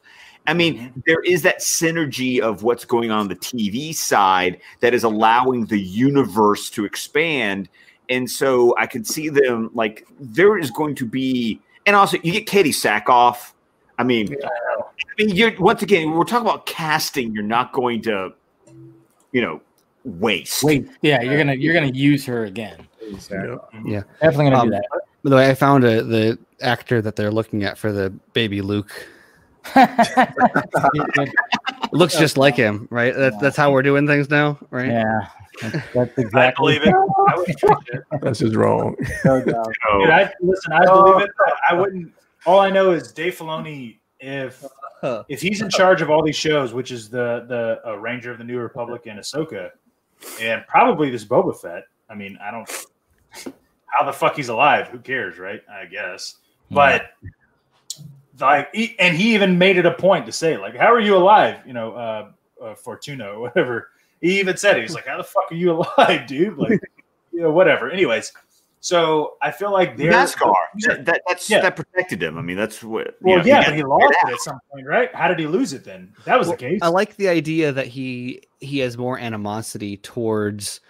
I 0.49 0.53
mean, 0.55 0.80
Mhm. 0.80 1.03
there 1.05 1.21
is 1.21 1.43
that 1.43 1.59
synergy 1.59 2.39
of 2.39 2.63
what's 2.63 2.84
going 2.84 3.11
on 3.11 3.27
the 3.27 3.35
TV 3.35 3.93
side 3.93 4.59
that 4.80 4.95
is 4.95 5.03
allowing 5.03 5.65
the 5.65 5.80
universe 5.80 6.71
to 6.71 6.85
expand. 6.85 7.69
And 8.09 8.27
so 8.30 8.73
I 8.80 8.88
can 8.88 9.05
see 9.05 9.30
them 9.30 9.69
like 9.76 10.07
there 10.19 10.57
is 10.57 10.71
going 10.71 10.95
to 10.95 11.05
be, 11.05 11.61
and 11.85 11.95
also 11.95 12.17
you 12.23 12.31
get 12.31 12.47
Katee 12.47 12.73
Sackhoff. 12.73 13.53
I 13.99 14.03
mean, 14.03 14.31
Yeah, 14.31 14.47
I 14.47 15.23
mean, 15.23 15.35
you're 15.35 15.53
once 15.59 15.84
again, 15.84 16.11
we're 16.13 16.23
talking 16.23 16.47
about 16.47 16.65
casting. 16.65 17.31
You're 17.31 17.43
not 17.43 17.71
going 17.71 18.01
to, 18.03 18.34
you 19.31 19.41
know, 19.41 19.61
waste. 20.03 20.63
Wait, 20.63 20.89
yeah, 21.03 21.21
you're 21.21 21.38
gonna 21.38 21.53
you're 21.53 21.76
gonna 21.76 21.91
use 21.93 22.26
her 22.26 22.45
again. 22.45 22.88
Yeah. 23.85 24.01
Definitely 24.19 24.45
gonna 24.49 24.57
Um, 24.57 24.69
do 24.71 24.80
By 25.23 25.30
the 25.30 25.35
way, 25.35 25.49
I 25.49 25.53
found 25.53 25.84
a, 25.84 26.01
the 26.01 26.39
actor 26.61 27.03
that 27.03 27.15
they're 27.15 27.30
looking 27.31 27.63
at 27.63 27.77
for 27.77 27.91
the 27.91 28.09
baby 28.34 28.61
Luke. 28.61 29.07
That. 29.76 31.31
Looks 31.91 32.18
just 32.18 32.38
like 32.38 32.56
him, 32.56 32.88
right? 32.91 33.15
That, 33.15 33.40
that's 33.40 33.57
how 33.57 33.72
we're 33.72 33.81
doing 33.81 34.07
things 34.07 34.30
now, 34.30 34.60
right? 34.69 34.88
yeah, 34.88 35.27
that's, 35.61 35.94
that's 35.94 36.18
exactly. 36.18 36.80
I 36.80 37.36
would 37.36 37.56
watch 37.64 37.88
it. 37.90 38.03
That's 38.22 38.40
just 38.40 38.56
wrong. 38.56 38.95
No 39.26 39.44
Dude, 39.44 39.56
I, 39.56 40.31
listen, 40.41 40.73
I 40.73 40.86
believe 40.86 41.22
it. 41.26 41.31
I 41.69 41.73
wouldn't. 41.73 42.14
All 42.45 42.60
I 42.60 42.69
know 42.69 42.91
is 42.91 43.11
Dave 43.11 43.36
Filoni. 43.36 43.98
If 44.19 44.65
if 45.30 45.41
he's 45.41 45.61
in 45.61 45.69
charge 45.69 46.02
of 46.02 46.10
all 46.10 46.23
these 46.23 46.36
shows, 46.36 46.73
which 46.73 46.91
is 46.91 47.10
the 47.10 47.45
the 47.48 47.81
uh, 47.90 47.98
Ranger 47.98 48.31
of 48.31 48.38
the 48.38 48.44
New 48.44 48.60
Republic 48.60 49.07
and 49.07 49.19
Ahsoka, 49.19 49.72
and 50.41 50.65
probably 50.68 51.10
this 51.10 51.26
Boba 51.26 51.60
Fett. 51.60 51.84
I 52.10 52.15
mean, 52.15 52.38
I 52.41 52.52
don't. 52.52 52.69
How 53.86 54.06
the 54.06 54.14
fuck 54.14 54.36
he's 54.36 54.49
alive? 54.49 54.88
Who 54.88 54.99
cares, 54.99 55.40
right? 55.40 55.61
I 55.69 55.86
guess. 55.86 56.36
But 56.72 57.11
like, 58.41 58.73
he, 58.73 58.95
and 58.99 59.15
he 59.15 59.33
even 59.33 59.57
made 59.57 59.77
it 59.77 59.85
a 59.85 59.91
point 59.93 60.25
to 60.27 60.31
say, 60.31 60.57
like, 60.57 60.75
"How 60.75 60.91
are 60.93 60.99
you 60.99 61.15
alive?" 61.15 61.57
You 61.65 61.73
know, 61.73 61.93
uh, 61.93 62.31
uh, 62.63 62.75
Fortuna 62.75 63.29
or 63.31 63.39
whatever. 63.41 63.89
He 64.21 64.39
even 64.39 64.57
said 64.57 64.77
it. 64.77 64.81
He's 64.81 64.93
like, 64.93 65.07
"How 65.07 65.17
the 65.17 65.23
fuck 65.23 65.51
are 65.51 65.55
you 65.55 65.71
alive, 65.97 66.27
dude?" 66.27 66.57
Like, 66.57 66.79
you 67.31 67.41
know, 67.41 67.51
whatever. 67.51 67.89
Anyways, 67.89 68.31
So 68.81 69.35
I 69.41 69.51
feel 69.51 69.71
like 69.73 69.97
they're 69.97 70.11
NASCAR. 70.11 70.53
That, 70.87 71.05
that, 71.05 71.21
that's 71.27 71.49
Yeah. 71.49 71.61
that 71.61 71.75
protected 71.75 72.21
him. 72.23 72.37
I 72.37 72.41
mean, 72.41 72.55
that's 72.57 72.81
what. 72.83 73.07
you 73.07 73.13
Well, 73.21 73.37
know, 73.39 73.43
yeah, 73.45 73.61
got- 73.61 73.65
but 73.71 73.75
he 73.75 73.83
lost 73.83 74.15
it 74.27 74.33
at 74.33 74.39
some 74.39 74.59
point, 74.71 74.87
right? 74.87 75.13
How 75.15 75.27
did 75.27 75.39
he 75.39 75.47
lose 75.47 75.73
it 75.73 75.83
then? 75.83 76.13
That 76.25 76.37
was 76.39 76.47
Well, 76.47 76.57
the 76.57 76.63
case. 76.63 76.79
I 76.81 76.87
like 76.87 77.15
the 77.17 77.27
idea 77.29 77.71
that 77.73 77.87
he 77.87 78.41
he 78.59 78.79
has 78.79 78.97
more 78.97 79.17
animosity 79.19 79.97
towards 79.97 80.81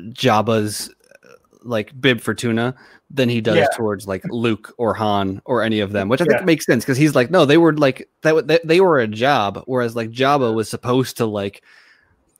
Jabba's 0.00 0.90
uh, 1.24 1.28
like 1.62 1.98
Bib 2.00 2.20
Fortuna 2.20 2.74
than 3.14 3.28
he 3.28 3.40
does 3.42 3.56
Yeah. 3.56 3.66
towards 3.76 4.08
like 4.08 4.24
Luke 4.30 4.72
or 4.78 4.94
Han 4.94 5.42
or 5.44 5.62
any 5.62 5.80
of 5.80 5.92
them, 5.92 6.08
which 6.08 6.20
I 6.22 6.24
think 6.24 6.40
Yeah. 6.40 6.44
makes 6.46 6.64
sense 6.64 6.82
because 6.84 6.96
he's 6.96 7.14
like, 7.14 7.30
no, 7.30 7.44
they 7.44 7.58
were 7.58 7.74
like 7.76 8.08
that. 8.22 8.46
They, 8.46 8.58
they 8.64 8.80
were 8.80 8.98
a 9.00 9.06
job, 9.06 9.62
whereas 9.66 9.94
like 9.94 10.10
Jabba 10.10 10.54
was 10.54 10.68
supposed 10.70 11.18
to 11.18 11.26
like 11.26 11.62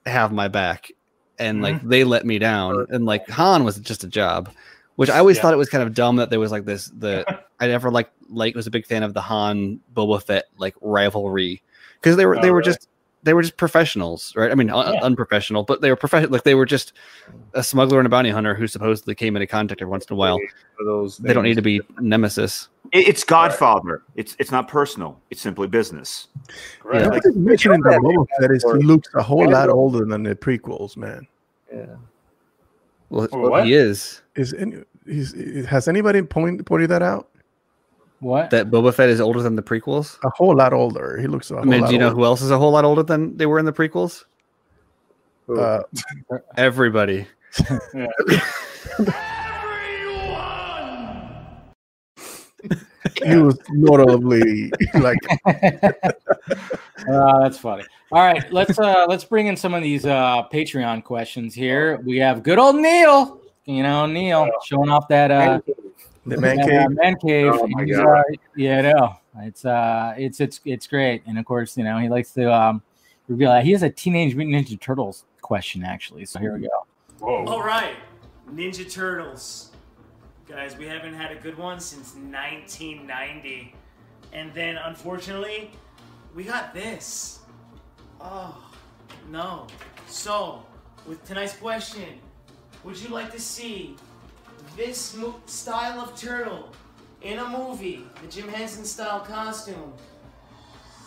have 0.07 0.32
my 0.32 0.49
back, 0.49 0.90
and 1.39 1.62
like 1.62 1.77
Mm-hmm. 1.77 1.89
they 1.90 2.05
let 2.05 2.24
me 2.24 2.39
down, 2.39 2.86
and 2.90 3.05
like 3.05 3.28
Han 3.28 3.65
was 3.65 3.78
just 3.78 4.03
a 4.05 4.09
job. 4.09 4.51
Which 4.97 5.09
I 5.11 5.19
always 5.19 5.36
Yeah. 5.36 5.43
thought 5.43 5.55
it 5.55 5.59
was 5.59 5.69
kind 5.70 5.82
of 5.82 5.94
dumb 5.94 6.16
that 6.16 6.28
there 6.31 6.40
was 6.40 6.53
like 6.53 6.65
this. 6.65 6.86
The 6.97 7.24
I 7.61 7.66
never 7.66 7.90
like 7.90 8.11
like 8.28 8.55
was 8.55 8.66
a 8.66 8.70
big 8.70 8.86
fan 8.86 9.03
of 9.03 9.15
the 9.15 9.20
Han 9.23 9.81
Boba 9.94 10.23
Fett 10.23 10.44
like 10.59 10.74
rivalry 10.81 11.62
because 12.01 12.16
they 12.16 12.27
were 12.27 12.36
Oh, 12.39 12.43
they 12.43 12.51
were 12.51 12.59
really? 12.59 12.73
just 12.73 12.89
they 13.23 13.35
were 13.35 13.43
just 13.43 13.57
professionals, 13.57 14.32
right? 14.36 14.51
I 14.51 14.55
mean, 14.55 14.70
un- 14.70 14.94
Yeah. 14.94 15.01
unprofessional, 15.03 15.62
but 15.62 15.81
they 15.81 15.90
were 15.90 15.97
professional. 15.97 16.32
Like 16.32 16.43
they 16.44 16.55
were 16.55 16.66
just 16.66 16.93
a 17.55 17.62
smuggler 17.62 17.99
and 18.01 18.07
a 18.07 18.11
bounty 18.11 18.31
hunter 18.31 18.55
who 18.55 18.66
supposedly 18.66 19.15
came 19.15 19.36
into 19.36 19.47
contact 19.47 19.81
every 19.81 19.90
once 19.90 20.05
in 20.07 20.15
a 20.15 20.16
while. 20.16 20.39
Those 20.85 21.19
They 21.19 21.32
don't 21.32 21.44
need 21.44 21.55
to 21.55 21.62
be 21.62 21.81
nemesis. 22.01 22.69
It's 22.93 23.24
Godfather. 23.24 24.03
It's 24.16 24.36
it's 24.39 24.51
not 24.51 24.69
personal. 24.69 25.20
It's 25.31 25.40
simply 25.40 25.69
business. 25.69 26.28
Right. 26.85 27.01
Yeah. 27.01 27.07
Nobody's 27.09 27.36
mentioning 27.36 27.81
that 27.82 28.01
Boba 28.01 28.27
Fett 28.40 28.51
is 28.51 28.65
Or- 28.65 28.77
he 28.77 28.82
looks 28.82 29.09
a 29.15 29.23
whole 29.23 29.49
lot 29.51 29.69
older 29.69 30.05
than 30.05 30.24
the 30.24 30.35
prequels, 30.35 30.97
man. 30.97 31.27
Yeah. 31.73 31.86
Well, 33.09 33.28
what? 33.31 33.66
he 33.66 33.74
is. 33.74 34.23
Is 34.36 34.55
any, 34.55 34.82
he's, 35.07 35.32
has 35.66 35.86
anybody 35.86 36.23
point, 36.23 36.65
pointed 36.65 36.90
that 36.90 37.03
out? 37.03 37.28
What? 38.23 38.51
That 38.51 38.70
Boba 38.70 38.94
Fett 38.94 39.09
is 39.09 39.20
older 39.20 39.43
than 39.43 39.57
the 39.57 39.62
prequels. 39.62 40.16
A 40.24 40.31
whole 40.31 40.55
lot 40.55 40.73
older. 40.73 41.19
He 41.20 41.27
looks 41.27 41.51
a 41.51 41.55
I 41.55 41.57
whole 41.59 41.66
I 41.66 41.70
mean, 41.70 41.81
lot 41.81 41.86
do 41.89 41.93
you 41.94 41.99
know 41.99 42.07
older. 42.07 42.16
who 42.16 42.24
else 42.24 42.40
is 42.40 42.53
a 42.53 42.59
whole 42.59 42.70
lot 42.70 42.85
older 42.85 43.03
than 43.03 43.36
they 43.36 43.47
were 43.47 43.59
in 43.59 43.65
the 43.65 43.73
prequels? 43.73 44.24
Uh, 45.49 45.82
Everybody. 46.57 47.27
Everyone. 47.94 48.09
He 53.24 53.36
was 53.36 53.59
notably 53.70 54.73
like 54.94 55.19
Uh, 55.47 55.93
that's 57.43 57.59
funny. 57.59 57.82
All 58.12 58.20
right, 58.24 58.51
let's 58.53 58.78
uh 58.78 59.07
let's 59.09 59.24
bring 59.24 59.49
in 59.49 59.57
some 59.57 59.74
of 59.74 59.82
these 59.82 60.07
uh 60.07 60.44
Patreon 60.53 61.03
questions 61.03 61.55
here. 61.55 62.01
We 62.05 62.19
have 62.19 62.43
good 62.44 62.59
old 62.61 62.77
Neil. 62.77 63.40
You 63.65 63.82
know, 63.82 64.07
Neil 64.07 64.49
showing 64.65 64.89
off 64.90 65.09
that 65.09 65.31
uh 65.32 65.61
the 66.27 66.40
man 66.40 66.57
that, 66.57 66.69
cave. 66.69 66.81
uh, 66.81 66.89
man 66.90 67.16
cave. 67.16 67.53
Oh 67.55 67.66
my 67.69 67.85
God. 67.85 68.07
uh, 68.07 68.23
yeah, 68.57 68.78
I 68.78 68.81
know. 68.82 69.16
It's 69.40 69.65
uh 69.65 70.15
it's 70.16 70.40
it's 70.40 70.61
it's 70.65 70.86
great. 70.86 71.23
And 71.27 71.39
of 71.39 71.44
course, 71.44 71.77
you 71.77 71.85
know, 71.85 71.99
he 71.99 72.09
likes 72.09 72.32
to 72.32 72.53
um 72.53 72.82
reveal 73.28 73.51
that 73.51 73.65
he 73.65 73.73
has 73.73 73.82
a 73.82 73.90
teenage 73.90 74.35
mutant 74.35 74.66
ninja 74.66 74.81
turtles 74.81 75.24
question 75.40 75.85
actually. 75.85 76.24
So 76.27 76.39
here 76.39 76.55
we 76.55 76.62
go. 76.62 76.86
Whoa. 77.19 77.44
All 77.47 77.62
right, 77.62 77.97
Ninja 78.53 78.90
Turtles. 78.90 79.70
Guys, 80.49 80.77
we 80.77 80.86
haven't 80.86 81.15
had 81.15 81.31
a 81.31 81.36
good 81.36 81.57
one 81.57 81.78
since 81.78 82.15
1990. 82.15 83.74
And 84.32 84.53
then, 84.53 84.77
unfortunately, 84.77 85.70
we 86.35 86.44
got 86.44 86.74
this. 86.74 87.40
Oh, 88.20 88.70
no. 89.31 89.66
So, 90.09 90.65
with 91.07 91.24
tonight's 91.24 91.57
question, 91.57 92.19
would 92.82 92.99
you 92.99 93.09
like 93.09 93.31
to 93.32 93.40
see 93.40 93.97
this 94.77 95.16
style 95.47 96.01
of 96.01 96.19
turtle 96.19 96.70
in 97.23 97.39
a 97.39 97.49
movie, 97.49 98.05
the 98.20 98.28
Jim 98.28 98.49
Henson 98.49 98.85
style 98.85 99.20
costume? 99.20 99.93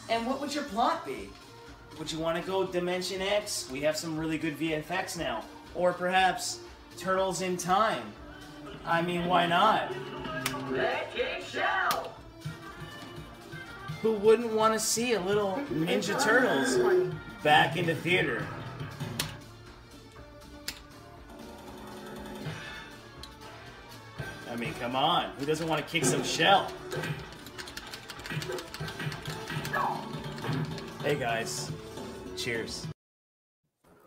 And 0.10 0.26
what 0.26 0.40
would 0.40 0.54
your 0.54 0.66
plot 0.66 1.06
be? 1.06 1.30
Would 1.98 2.12
you 2.12 2.20
want 2.20 2.40
to 2.40 2.46
go 2.46 2.66
Dimension 2.66 3.22
X? 3.22 3.70
We 3.72 3.82
have 3.82 3.98
some 3.98 4.18
really 4.18 4.38
good 4.38 4.58
VFX 4.60 5.18
now. 5.18 5.44
Or 5.74 5.94
perhaps 5.94 6.60
Turtles 6.98 7.42
in 7.42 7.58
Time? 7.58 8.04
I 8.86 9.02
mean, 9.02 9.26
why 9.26 9.48
not? 9.48 9.92
Who 14.02 14.14
wouldn't 14.14 14.54
want 14.54 14.74
to 14.74 14.80
see 14.80 15.14
a 15.14 15.20
little 15.20 15.60
Ninja 15.72 16.22
Turtles 16.22 16.78
back 17.44 17.78
in 17.78 17.88
the 17.88 17.96
theater? 17.96 18.46
I 24.56 24.58
mean, 24.58 24.74
come 24.76 24.96
on. 24.96 25.32
Who 25.38 25.46
doesn't 25.46 25.68
want 25.68 25.86
to 25.86 25.92
kick 25.92 26.06
some 26.06 26.24
shell? 26.24 26.72
Hey 31.04 31.16
guys, 31.16 31.70
cheers. 32.38 32.88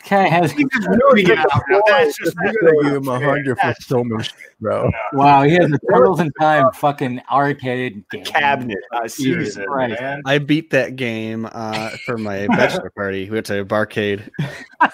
Okay, 0.06 0.26
has 0.30 0.54
That's 0.54 2.16
just 2.16 2.34
I'm 2.38 2.54
gonna 2.62 2.82
give 2.82 2.94
him 2.94 3.08
a 3.08 3.20
hundred 3.20 3.58
for 3.58 3.74
showmanship, 3.78 4.34
bro. 4.58 4.90
wow, 5.12 5.42
he 5.42 5.52
has 5.52 5.70
a 5.70 5.78
turtles 5.92 6.18
in 6.20 6.30
time 6.40 6.72
fucking 6.72 7.20
arcade 7.30 8.02
game. 8.10 8.24
cabinet. 8.24 8.78
Uh, 8.90 9.02
Jesus 9.02 9.16
seriously. 9.22 9.66
Christ. 9.66 10.00
Man. 10.00 10.22
I 10.24 10.38
beat 10.38 10.70
that 10.70 10.96
game 10.96 11.46
uh, 11.52 11.90
for 12.06 12.16
my 12.16 12.46
bachelor 12.56 12.90
party. 12.96 13.24
We 13.28 13.34
went 13.34 13.44
to 13.46 13.60
a 13.60 13.64
Barcade. 13.66 14.30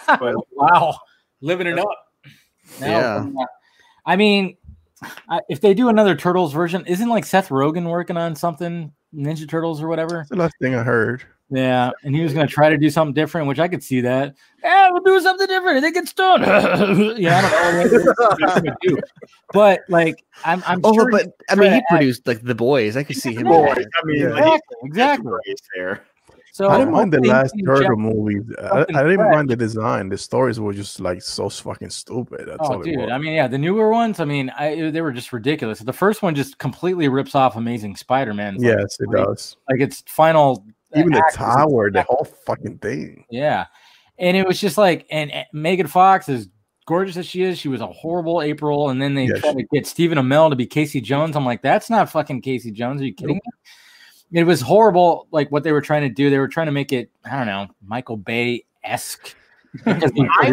But 0.09 0.35
wow, 0.51 0.99
living 1.41 1.69
it 1.69 1.79
up. 1.79 2.09
Now, 2.81 2.89
Yeah. 2.89 3.27
I 4.05 4.17
mean, 4.17 4.57
I- 5.29 5.41
if 5.49 5.61
they 5.61 5.75
do 5.75 5.89
another 5.89 6.15
Turtles 6.15 6.53
version, 6.53 6.85
isn't 6.87 7.09
like 7.09 7.25
Seth 7.25 7.49
Rogen 7.49 7.89
working 7.89 8.17
on 8.17 8.35
something 8.37 8.93
Ninja 9.15 9.49
Turtles 9.49 9.81
or 9.83 9.89
whatever? 9.89 10.17
That's 10.19 10.31
the 10.31 10.37
last 10.37 10.55
thing 10.61 10.75
I 10.75 10.83
heard. 10.83 11.23
Yeah, 11.51 11.91
and 12.03 12.15
he 12.17 12.23
was 12.23 12.33
gonna 12.33 12.47
try 12.47 12.71
to 12.71 12.79
do 12.79 12.89
something 12.91 13.13
different, 13.15 13.47
which 13.49 13.59
I 13.59 13.69
could 13.69 13.83
see 13.83 14.01
that. 14.01 14.35
Yeah, 14.63 14.89
we'll 14.91 15.03
do 15.03 15.21
something 15.21 15.47
different. 15.47 15.83
They 15.83 15.93
get 15.93 16.09
stoned. 16.09 16.43
yeah, 17.19 17.39
I 17.39 17.43
don't 17.43 17.93
know 17.93 18.27
what 18.27 18.39
he's 18.41 18.55
gonna 18.55 18.77
do. 18.81 18.99
But 19.53 19.81
like, 19.89 20.25
I'm, 20.45 20.63
I'm 20.67 20.81
Oh, 20.83 20.95
sure 20.95 21.11
but 21.11 21.29
I 21.51 21.55
mean, 21.55 21.73
he 21.73 21.79
try 21.81 21.81
to 21.81 21.85
produced 21.99 22.27
like 22.27 22.43
the 22.43 22.55
boys. 22.55 22.97
I 22.97 23.05
could 23.05 23.17
see 23.17 23.35
him. 23.35 23.45
Boys. 23.45 23.77
I 23.77 24.05
mean, 24.07 24.21
Yeah. 24.23 24.29
like, 24.31 24.61
exactly, 24.85 25.33
exactly. 25.45 25.69
there. 25.77 26.03
So 26.55 26.69
I 26.69 26.79
didn't 26.79 26.93
mind 26.93 27.13
the 27.13 27.21
last 27.21 27.53
Turtle 27.67 27.97
movies. 27.97 28.45
I, 28.63 28.83
I 28.83 28.85
didn't 28.85 29.17
fresh. 29.17 29.35
mind 29.35 29.51
the 29.51 29.57
design. 29.57 30.09
The 30.09 30.17
stories 30.17 30.61
were 30.61 30.73
just 30.73 31.01
like 31.01 31.21
so 31.21 31.49
fucking 31.49 31.91
stupid. 31.91 32.47
That's 32.47 32.59
Oh, 32.61 32.81
dude! 32.81 33.11
I 33.11 33.19
mean, 33.19 33.33
yeah, 33.33 33.49
the 33.49 33.59
newer 33.59 33.91
ones. 33.91 34.21
I 34.21 34.25
mean, 34.25 34.51
I, 34.51 34.91
they 34.93 35.01
were 35.01 35.11
just 35.11 35.33
ridiculous. 35.33 35.81
The 35.81 35.93
first 35.93 36.23
one 36.23 36.37
just 36.37 36.59
completely 36.59 37.09
rips 37.09 37.35
off 37.35 37.57
Amazing 37.57 37.97
Spider-Man. 37.97 38.55
Like, 38.55 38.63
yes, 38.63 39.01
it 39.01 39.09
like- 39.09 39.27
does. 39.27 39.57
Like 39.69 39.81
its 39.81 40.05
final. 40.07 40.65
Uh, 40.95 41.01
even 41.01 41.11
the 41.11 41.29
tower, 41.35 41.91
the 41.91 42.05
whole 42.05 42.25
fucking 42.47 42.79
thing. 42.79 43.25
Yeah, 43.33 43.67
and 44.21 44.37
it 44.37 44.47
was 44.47 44.61
just 44.61 44.79
like, 44.79 45.09
and, 45.11 45.33
and 45.33 45.47
Megan 45.53 45.89
Fox 45.89 46.29
is 46.29 46.49
gorgeous 46.87 47.17
as 47.17 47.27
she 47.27 47.43
is. 47.43 47.59
She 47.59 47.67
was 47.67 47.81
a 47.81 47.89
horrible 47.89 48.43
April, 48.43 48.91
and 48.91 49.03
then 49.03 49.15
they 49.17 49.25
Yeah, 49.27 49.41
tried 49.41 49.57
to 49.59 49.65
get 49.73 49.89
Stephen 49.89 50.19
Amell 50.19 50.51
to 50.51 50.57
be 50.57 50.67
Casey 50.67 51.01
Jones. 51.01 51.35
I'm 51.35 51.45
like, 51.45 51.63
that's 51.63 51.91
not 51.91 52.13
fucking 52.13 52.43
Casey 52.43 52.71
Jones. 52.71 53.01
Are 53.03 53.07
you 53.07 53.13
kidding 53.13 53.35
me? 53.35 53.41
It 54.35 54.45
was 54.45 54.61
horrible. 54.61 55.29
Like 55.31 55.51
what 55.53 55.63
they 55.63 55.73
were 55.73 55.81
trying 55.81 56.03
to 56.03 56.09
do. 56.09 56.29
They 56.29 56.39
were 56.39 56.49
trying 56.49 56.67
to 56.67 56.73
make 56.73 56.93
it. 56.93 57.11
I 57.25 57.37
don't 57.37 57.47
know, 57.47 57.69
Michael 57.87 58.17
Bay 58.17 58.65
esque. 58.83 59.35
I, 59.87 60.09
I 60.41 60.53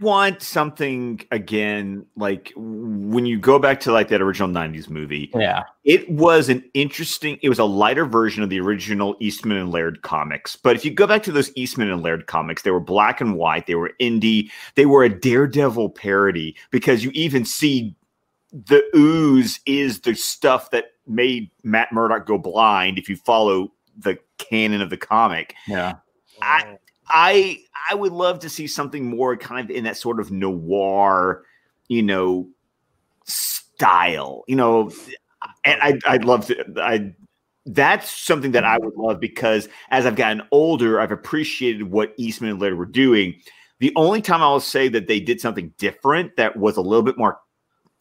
want 0.00 0.42
something 0.42 1.20
again 1.30 2.04
like 2.16 2.52
when 2.56 3.24
you 3.24 3.38
go 3.38 3.60
back 3.60 3.78
to 3.80 3.92
like 3.92 4.08
that 4.08 4.20
original 4.20 4.48
90s 4.48 4.90
movie 4.90 5.30
yeah, 5.36 5.62
it 5.84 6.10
was 6.10 6.48
an 6.48 6.64
interesting 6.74 7.38
it 7.42 7.48
was 7.48 7.60
a 7.60 7.64
lighter 7.64 8.04
version 8.04 8.42
of 8.42 8.50
the 8.50 8.58
original 8.58 9.14
eastman 9.20 9.58
and 9.58 9.70
laird 9.70 10.02
comics 10.02 10.56
but 10.56 10.74
if 10.74 10.84
you 10.84 10.90
go 10.90 11.06
back 11.06 11.22
to 11.22 11.30
those 11.30 11.52
eastman 11.54 11.88
and 11.92 12.02
laird 12.02 12.26
comics 12.26 12.62
they 12.62 12.72
were 12.72 12.80
black 12.80 13.20
and 13.20 13.36
white 13.36 13.68
they 13.68 13.76
were 13.76 13.92
indie 14.00 14.50
they 14.74 14.86
were 14.86 15.04
a 15.04 15.08
daredevil 15.08 15.90
parody 15.90 16.56
because 16.72 17.04
you 17.04 17.12
even 17.14 17.44
see 17.44 17.94
the 18.50 18.82
ooze 18.96 19.60
is 19.64 20.00
the 20.00 20.14
stuff 20.14 20.70
that 20.70 20.86
made 21.06 21.50
matt 21.62 21.92
murdock 21.92 22.26
go 22.26 22.38
blind 22.38 22.98
if 22.98 23.08
you 23.08 23.16
follow 23.16 23.72
the 23.98 24.18
canon 24.38 24.80
of 24.80 24.90
the 24.90 24.96
comic 24.96 25.54
yeah. 25.66 25.94
I 26.42 26.78
I 27.08 27.60
I 27.90 27.94
would 27.94 28.12
love 28.12 28.38
to 28.40 28.48
see 28.48 28.66
something 28.66 29.08
more 29.08 29.36
kind 29.36 29.70
of 29.70 29.74
in 29.74 29.84
that 29.84 29.96
sort 29.96 30.20
of 30.20 30.30
noir, 30.30 31.44
you 31.88 32.02
know, 32.02 32.48
style. 33.24 34.44
You 34.48 34.56
know, 34.56 34.90
and 35.64 35.80
I 35.82 35.98
I'd 36.06 36.24
love 36.24 36.46
to 36.46 36.64
I 36.76 37.12
that's 37.66 38.10
something 38.10 38.52
that 38.52 38.64
I 38.64 38.78
would 38.78 38.94
love 38.94 39.20
because 39.20 39.68
as 39.90 40.06
I've 40.06 40.16
gotten 40.16 40.42
older, 40.50 41.00
I've 41.00 41.12
appreciated 41.12 41.90
what 41.90 42.14
Eastman 42.16 42.50
and 42.50 42.60
Laird 42.60 42.78
were 42.78 42.86
doing. 42.86 43.34
The 43.80 43.92
only 43.96 44.22
time 44.22 44.40
I'll 44.40 44.60
say 44.60 44.88
that 44.88 45.08
they 45.08 45.20
did 45.20 45.40
something 45.40 45.72
different 45.76 46.36
that 46.36 46.56
was 46.56 46.76
a 46.76 46.80
little 46.80 47.02
bit 47.02 47.18
more 47.18 47.40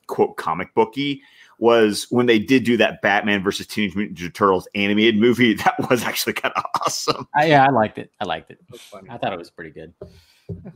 quote 0.07 0.37
comic 0.37 0.73
booky 0.75 1.21
was 1.59 2.07
when 2.09 2.25
they 2.25 2.39
did 2.39 2.63
do 2.63 2.77
that 2.77 3.01
Batman 3.01 3.43
versus 3.43 3.67
Teenage 3.67 3.95
Mutant 3.95 4.17
Ninja 4.17 4.33
Turtles 4.33 4.67
animated 4.75 5.19
movie. 5.19 5.55
That 5.65 5.89
was 5.89 6.03
actually 6.03 6.33
kind 6.33 6.53
of 6.55 6.63
awesome. 6.81 7.27
I, 7.35 7.45
yeah, 7.45 7.65
I 7.65 7.69
liked 7.69 7.97
it. 7.97 8.11
I 8.19 8.25
liked 8.25 8.51
it. 8.51 8.59
I 9.09 9.17
thought 9.17 9.33
it 9.33 9.39
was 9.39 9.49
pretty 9.49 9.71
good. 9.71 9.93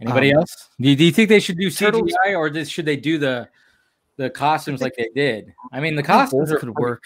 Anybody 0.02 0.32
else? 0.32 0.70
Do 0.80 0.90
you, 0.90 0.96
do 0.96 1.04
you 1.04 1.12
think 1.12 1.30
they 1.30 1.40
should 1.40 1.58
do 1.58 1.68
CGI 1.68 1.80
Turtles- 1.80 2.12
or 2.36 2.50
this, 2.50 2.70
should 2.70 2.86
they 2.86 2.96
do 2.96 3.18
the 3.18 3.50
the 4.20 4.30
costumes 4.30 4.82
like 4.82 4.96
they 4.98 5.10
did. 5.16 5.54
I 5.72 5.80
mean, 5.80 5.96
the 5.96 6.04
costumes 6.04 6.52
could 6.60 6.76
work. 6.76 7.04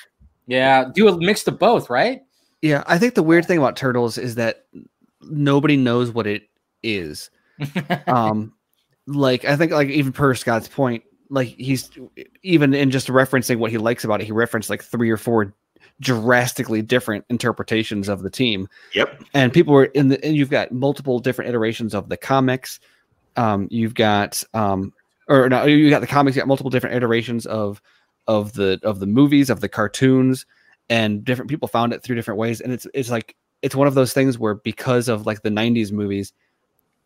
Yeah, 0.47 0.85
do 0.93 1.07
a 1.07 1.17
mix 1.17 1.47
of 1.47 1.59
both, 1.59 1.89
right? 1.89 2.23
Yeah, 2.63 2.83
I 2.87 2.97
think 2.97 3.13
the 3.13 3.21
weird 3.21 3.45
thing 3.45 3.59
about 3.59 3.77
turtles 3.77 4.17
is 4.17 4.35
that 4.35 4.65
nobody 5.21 5.77
knows 5.77 6.11
what 6.11 6.25
it 6.25 6.49
is. 6.81 7.29
um, 8.07 8.51
like 9.05 9.45
I 9.45 9.55
think 9.55 9.71
like 9.71 9.89
even 9.89 10.11
per 10.11 10.33
Scott's 10.33 10.67
point, 10.67 11.03
like 11.33 11.47
he's 11.47 11.89
even 12.43 12.73
in 12.73 12.91
just 12.91 13.07
referencing 13.07 13.57
what 13.57 13.71
he 13.71 13.77
likes 13.77 14.03
about 14.03 14.21
it, 14.21 14.25
he 14.25 14.31
referenced 14.31 14.69
like 14.69 14.83
three 14.83 15.09
or 15.09 15.17
four 15.17 15.53
drastically 15.99 16.81
different 16.81 17.25
interpretations 17.29 18.07
of 18.07 18.21
the 18.21 18.29
team. 18.29 18.67
Yep. 18.93 19.23
And 19.33 19.51
people 19.51 19.73
were 19.73 19.85
in 19.85 20.09
the 20.09 20.23
and 20.23 20.35
you've 20.35 20.51
got 20.51 20.71
multiple 20.71 21.19
different 21.19 21.49
iterations 21.49 21.95
of 21.95 22.09
the 22.09 22.17
comics. 22.17 22.79
Um, 23.35 23.67
you've 23.71 23.95
got 23.95 24.43
um 24.53 24.93
or 25.27 25.49
no, 25.49 25.65
you 25.65 25.89
got 25.89 26.01
the 26.01 26.07
comics, 26.07 26.35
you 26.35 26.41
got 26.41 26.47
multiple 26.47 26.69
different 26.69 26.95
iterations 26.95 27.47
of 27.47 27.81
of 28.27 28.53
the 28.53 28.79
of 28.83 28.99
the 28.99 29.07
movies, 29.07 29.49
of 29.49 29.59
the 29.59 29.69
cartoons, 29.69 30.45
and 30.87 31.25
different 31.25 31.49
people 31.49 31.67
found 31.67 31.93
it 31.93 32.03
through 32.03 32.15
different 32.15 32.39
ways. 32.39 32.61
And 32.61 32.71
it's 32.71 32.85
it's 32.93 33.09
like 33.09 33.35
it's 33.63 33.75
one 33.75 33.87
of 33.87 33.95
those 33.95 34.13
things 34.13 34.37
where 34.37 34.55
because 34.55 35.07
of 35.07 35.25
like 35.25 35.41
the 35.41 35.49
90s 35.49 35.91
movies, 35.91 36.31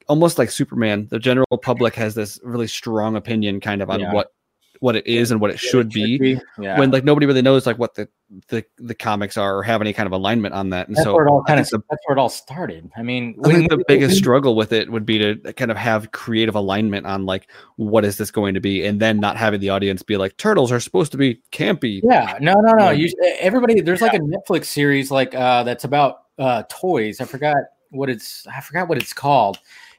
almost 0.07 0.37
like 0.37 0.49
Superman, 0.51 1.07
the 1.09 1.19
general 1.19 1.57
public 1.61 1.95
has 1.95 2.15
this 2.15 2.39
really 2.43 2.67
strong 2.67 3.15
opinion 3.15 3.59
kind 3.59 3.81
of 3.81 3.89
on 3.89 3.99
Yeah. 3.99 4.13
what 4.13 4.31
what 4.79 4.95
it 4.95 5.07
is 5.07 5.31
and 5.31 5.41
what 5.41 5.49
it 5.49 5.59
should 5.59 5.89
be 5.89 6.39
Yeah. 6.59 6.77
when 6.77 6.91
like 6.91 7.03
nobody 7.03 7.25
really 7.25 7.41
knows 7.41 7.65
like 7.65 7.79
what 7.79 7.95
the 7.95 8.07
the, 8.49 8.63
the 8.77 8.93
comics 8.93 9.35
are 9.35 9.57
or 9.57 9.63
have 9.63 9.81
any 9.81 9.91
kind 9.91 10.05
of 10.05 10.13
alignment 10.13 10.53
on 10.53 10.69
that 10.69 10.87
and 10.87 10.95
that's 10.95 11.03
so 11.03 11.15
where 11.15 11.25
it 11.25 11.29
all 11.31 11.43
kind 11.45 11.59
of 11.59 11.67
the, 11.69 11.81
that's 11.89 12.01
where 12.05 12.15
it 12.15 12.21
all 12.21 12.29
started. 12.29 12.87
I 12.95 13.01
mean, 13.01 13.35
I 13.43 13.53
think 13.53 13.71
the 13.71 13.83
biggest 13.87 14.17
struggle 14.17 14.55
with 14.55 14.71
it 14.73 14.91
would 14.91 15.03
be 15.03 15.17
to 15.17 15.53
kind 15.53 15.71
of 15.71 15.77
have 15.77 16.11
creative 16.11 16.53
alignment 16.53 17.07
on 17.07 17.25
like 17.25 17.49
what 17.77 18.05
is 18.05 18.17
this 18.17 18.29
going 18.29 18.53
to 18.53 18.59
be 18.59 18.85
and 18.85 18.99
then 18.99 19.19
not 19.19 19.35
having 19.35 19.59
the 19.61 19.69
audience 19.69 20.03
be 20.03 20.15
like 20.15 20.37
turtles 20.37 20.71
are 20.71 20.79
supposed 20.79 21.11
to 21.13 21.17
be 21.17 21.41
campy 21.51 22.01
Yeah, 22.03 22.37
no, 22.39 22.53
no, 22.53 22.73
no. 22.73 22.89
You 22.91 23.11
everybody 23.39 23.81
there's 23.81 24.01
like 24.01 24.13
a 24.13 24.19
Netflix 24.19 24.65
series 24.65 25.09
like 25.09 25.33
uh 25.33 25.63
that's 25.63 25.85
about 25.85 26.17
uh 26.37 26.61
toys. 26.69 27.19
I 27.19 27.25
forgot 27.25 27.55
what 27.89 28.11
it's 28.11 28.45
I 28.45 28.61
forgot 28.61 28.87
what 28.89 28.99
it's 28.99 29.13
called. 29.13 29.57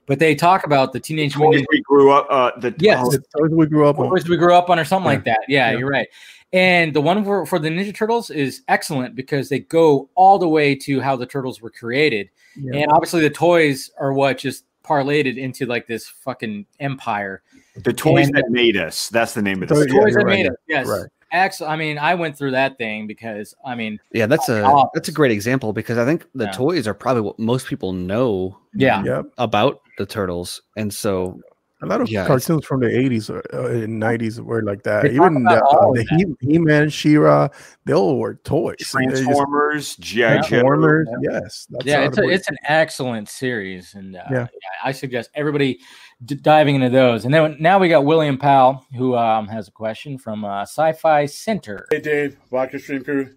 But 0.08 0.18
they 0.18 0.34
talk 0.34 0.64
about 0.64 0.92
the 0.92 0.98
teenage 1.00 1.34
Toys 1.34 1.40
mutant 1.50 1.68
we 1.70 1.80
grew 1.82 2.10
up. 2.10 2.26
Uh, 2.30 2.58
the 2.58 2.74
Yes. 2.78 2.98
oh, 3.00 3.10
The 3.12 3.18
toys 3.38 3.50
we 3.52 3.66
grew 3.66 3.86
up 3.86 3.98
on. 3.98 4.08
toys 4.08 4.28
we 4.28 4.36
grew 4.36 4.54
up 4.54 4.70
on 4.70 4.78
or 4.78 4.84
something 4.84 5.04
like 5.06 5.24
that. 5.24 5.40
Yeah, 5.48 5.70
Yeah. 5.70 5.78
you're 5.78 5.88
right. 5.90 6.08
And 6.54 6.94
the 6.94 7.00
one 7.02 7.22
for, 7.24 7.44
for 7.44 7.58
the 7.58 7.68
Ninja 7.68 7.94
Turtles 7.94 8.30
is 8.30 8.62
excellent 8.68 9.14
because 9.14 9.50
they 9.50 9.58
go 9.60 10.08
all 10.14 10.38
the 10.38 10.48
way 10.48 10.74
to 10.76 10.98
how 11.00 11.14
the 11.14 11.26
turtles 11.26 11.60
were 11.60 11.68
created. 11.70 12.30
Yeah. 12.56 12.80
And 12.80 12.90
obviously 12.92 13.20
the 13.20 13.28
toys 13.30 13.90
are 13.98 14.14
what 14.14 14.38
just 14.38 14.64
parlayed 14.82 15.36
into 15.36 15.66
like 15.66 15.86
this 15.86 16.08
fucking 16.08 16.64
empire. 16.80 17.42
the 17.84 17.92
toys 17.92 18.28
and- 18.28 18.36
that 18.36 18.50
made 18.50 18.76
us. 18.78 19.10
That's 19.10 19.34
the 19.34 19.42
name 19.42 19.62
of 19.62 19.68
the 19.68 19.74
Toys- 19.74 19.86
The. 19.88 19.94
Yeah, 19.94 20.00
toys 20.00 20.14
that 20.14 20.24
right, 20.24 20.26
made 20.26 20.44
yeah. 20.46 20.50
it. 20.52 20.58
Yes. 20.66 20.86
Right. 20.88 21.06
Excellent. 21.32 21.72
I 21.72 21.76
mean, 21.76 21.98
I 21.98 22.14
went 22.14 22.36
through 22.38 22.52
that 22.52 22.78
thing 22.78 23.06
because 23.06 23.54
I 23.64 23.74
mean, 23.74 23.98
yeah 24.12 24.26
that's 24.26 24.48
a 24.48 24.64
Oh, 24.64 24.88
that's 24.94 25.08
a 25.08 25.12
great 25.12 25.30
example 25.32 25.72
because 25.72 25.98
i 25.98 26.04
think 26.04 26.24
the 26.34 26.44
Yeah. 26.46 26.52
toys 26.52 26.86
are 26.88 26.94
probably 26.94 27.22
what 27.22 27.38
most 27.38 27.66
people 27.66 27.92
know 27.92 28.58
yeah. 28.74 29.02
Yep. 29.04 29.24
about 29.38 29.80
the 29.98 30.06
turtles 30.06 30.62
and 30.76 30.92
so 30.92 31.40
A 31.80 31.86
lot 31.86 32.00
of 32.00 32.10
Yeah, 32.10 32.26
cartoons 32.26 32.64
from 32.66 32.80
the 32.80 32.88
80s 32.90 33.30
or 33.30 33.38
uh, 33.54 33.70
and 33.84 34.02
90s 34.02 34.40
were 34.40 34.62
like 34.64 34.82
that. 34.82 35.06
Even 35.06 35.44
the, 35.44 35.62
uh, 35.62 35.86
of 35.86 35.94
the 35.94 36.02
He- 36.10 36.34
He-Man, 36.40 36.90
She-Ra, 36.90 37.48
they 37.84 37.92
all 37.94 38.18
were 38.18 38.34
toys. 38.42 38.78
Transformers, 38.80 39.94
GI 39.96 40.18
Joe. 40.18 40.42
Transformers, 40.42 41.06
yes. 41.22 41.68
That's 41.70 41.86
yeah, 41.86 42.00
it's 42.06 42.18
a, 42.18 42.26
it's 42.26 42.48
an 42.50 42.56
excellent 42.66 43.28
series, 43.28 43.94
and 43.94 44.16
uh, 44.16 44.24
Yeah. 44.28 44.46
yeah. 44.50 44.74
I 44.82 44.90
suggest 44.90 45.30
everybody 45.34 45.78
d- 46.24 46.34
diving 46.36 46.76
into 46.76 46.90
those. 46.90 47.24
And 47.24 47.32
then 47.32 47.56
now 47.60 47.78
we 47.78 47.88
got 47.88 48.04
William 48.04 48.38
Powell, 48.38 48.84
who 48.96 49.16
um, 49.16 49.48
has 49.48 49.68
a 49.68 49.72
question 49.72 50.18
from 50.18 50.44
uh, 50.44 50.62
Sci-Fi 50.62 51.26
Center. 51.26 51.86
Hey 51.90 52.00
Dave, 52.00 52.36
Vodka 52.50 52.78
Stream 52.78 53.04
Crew. 53.04 53.34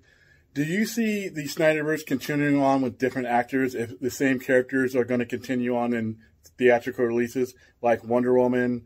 Do 0.53 0.63
you 0.63 0.85
see 0.85 1.29
the 1.29 1.45
Snyderverse 1.45 2.05
continuing 2.05 2.61
on 2.61 2.81
with 2.81 2.97
different 2.97 3.27
actors 3.27 3.73
if 3.73 3.97
the 3.99 4.09
same 4.09 4.37
characters 4.37 4.95
are 4.95 5.05
going 5.05 5.21
to 5.21 5.25
continue 5.25 5.77
on 5.77 5.93
in 5.93 6.17
theatrical 6.57 7.05
releases 7.05 7.55
like 7.81 8.03
Wonder 8.03 8.33
Woman, 8.33 8.85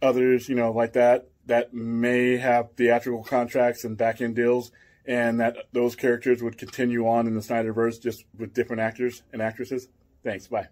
others, 0.00 0.48
you 0.48 0.54
know, 0.54 0.70
like 0.70 0.92
that, 0.92 1.28
that 1.46 1.74
may 1.74 2.36
have 2.36 2.72
theatrical 2.76 3.24
contracts 3.24 3.84
and 3.84 3.96
back 3.96 4.20
end 4.20 4.36
deals, 4.36 4.70
and 5.04 5.40
that 5.40 5.56
those 5.72 5.96
characters 5.96 6.42
would 6.42 6.56
continue 6.56 7.08
on 7.08 7.26
in 7.26 7.34
the 7.34 7.40
Snyderverse 7.40 8.00
just 8.00 8.24
with 8.38 8.54
different 8.54 8.80
actors 8.80 9.22
and 9.32 9.42
actresses? 9.42 9.88
Thanks. 10.22 10.46
Bye. 10.46 10.68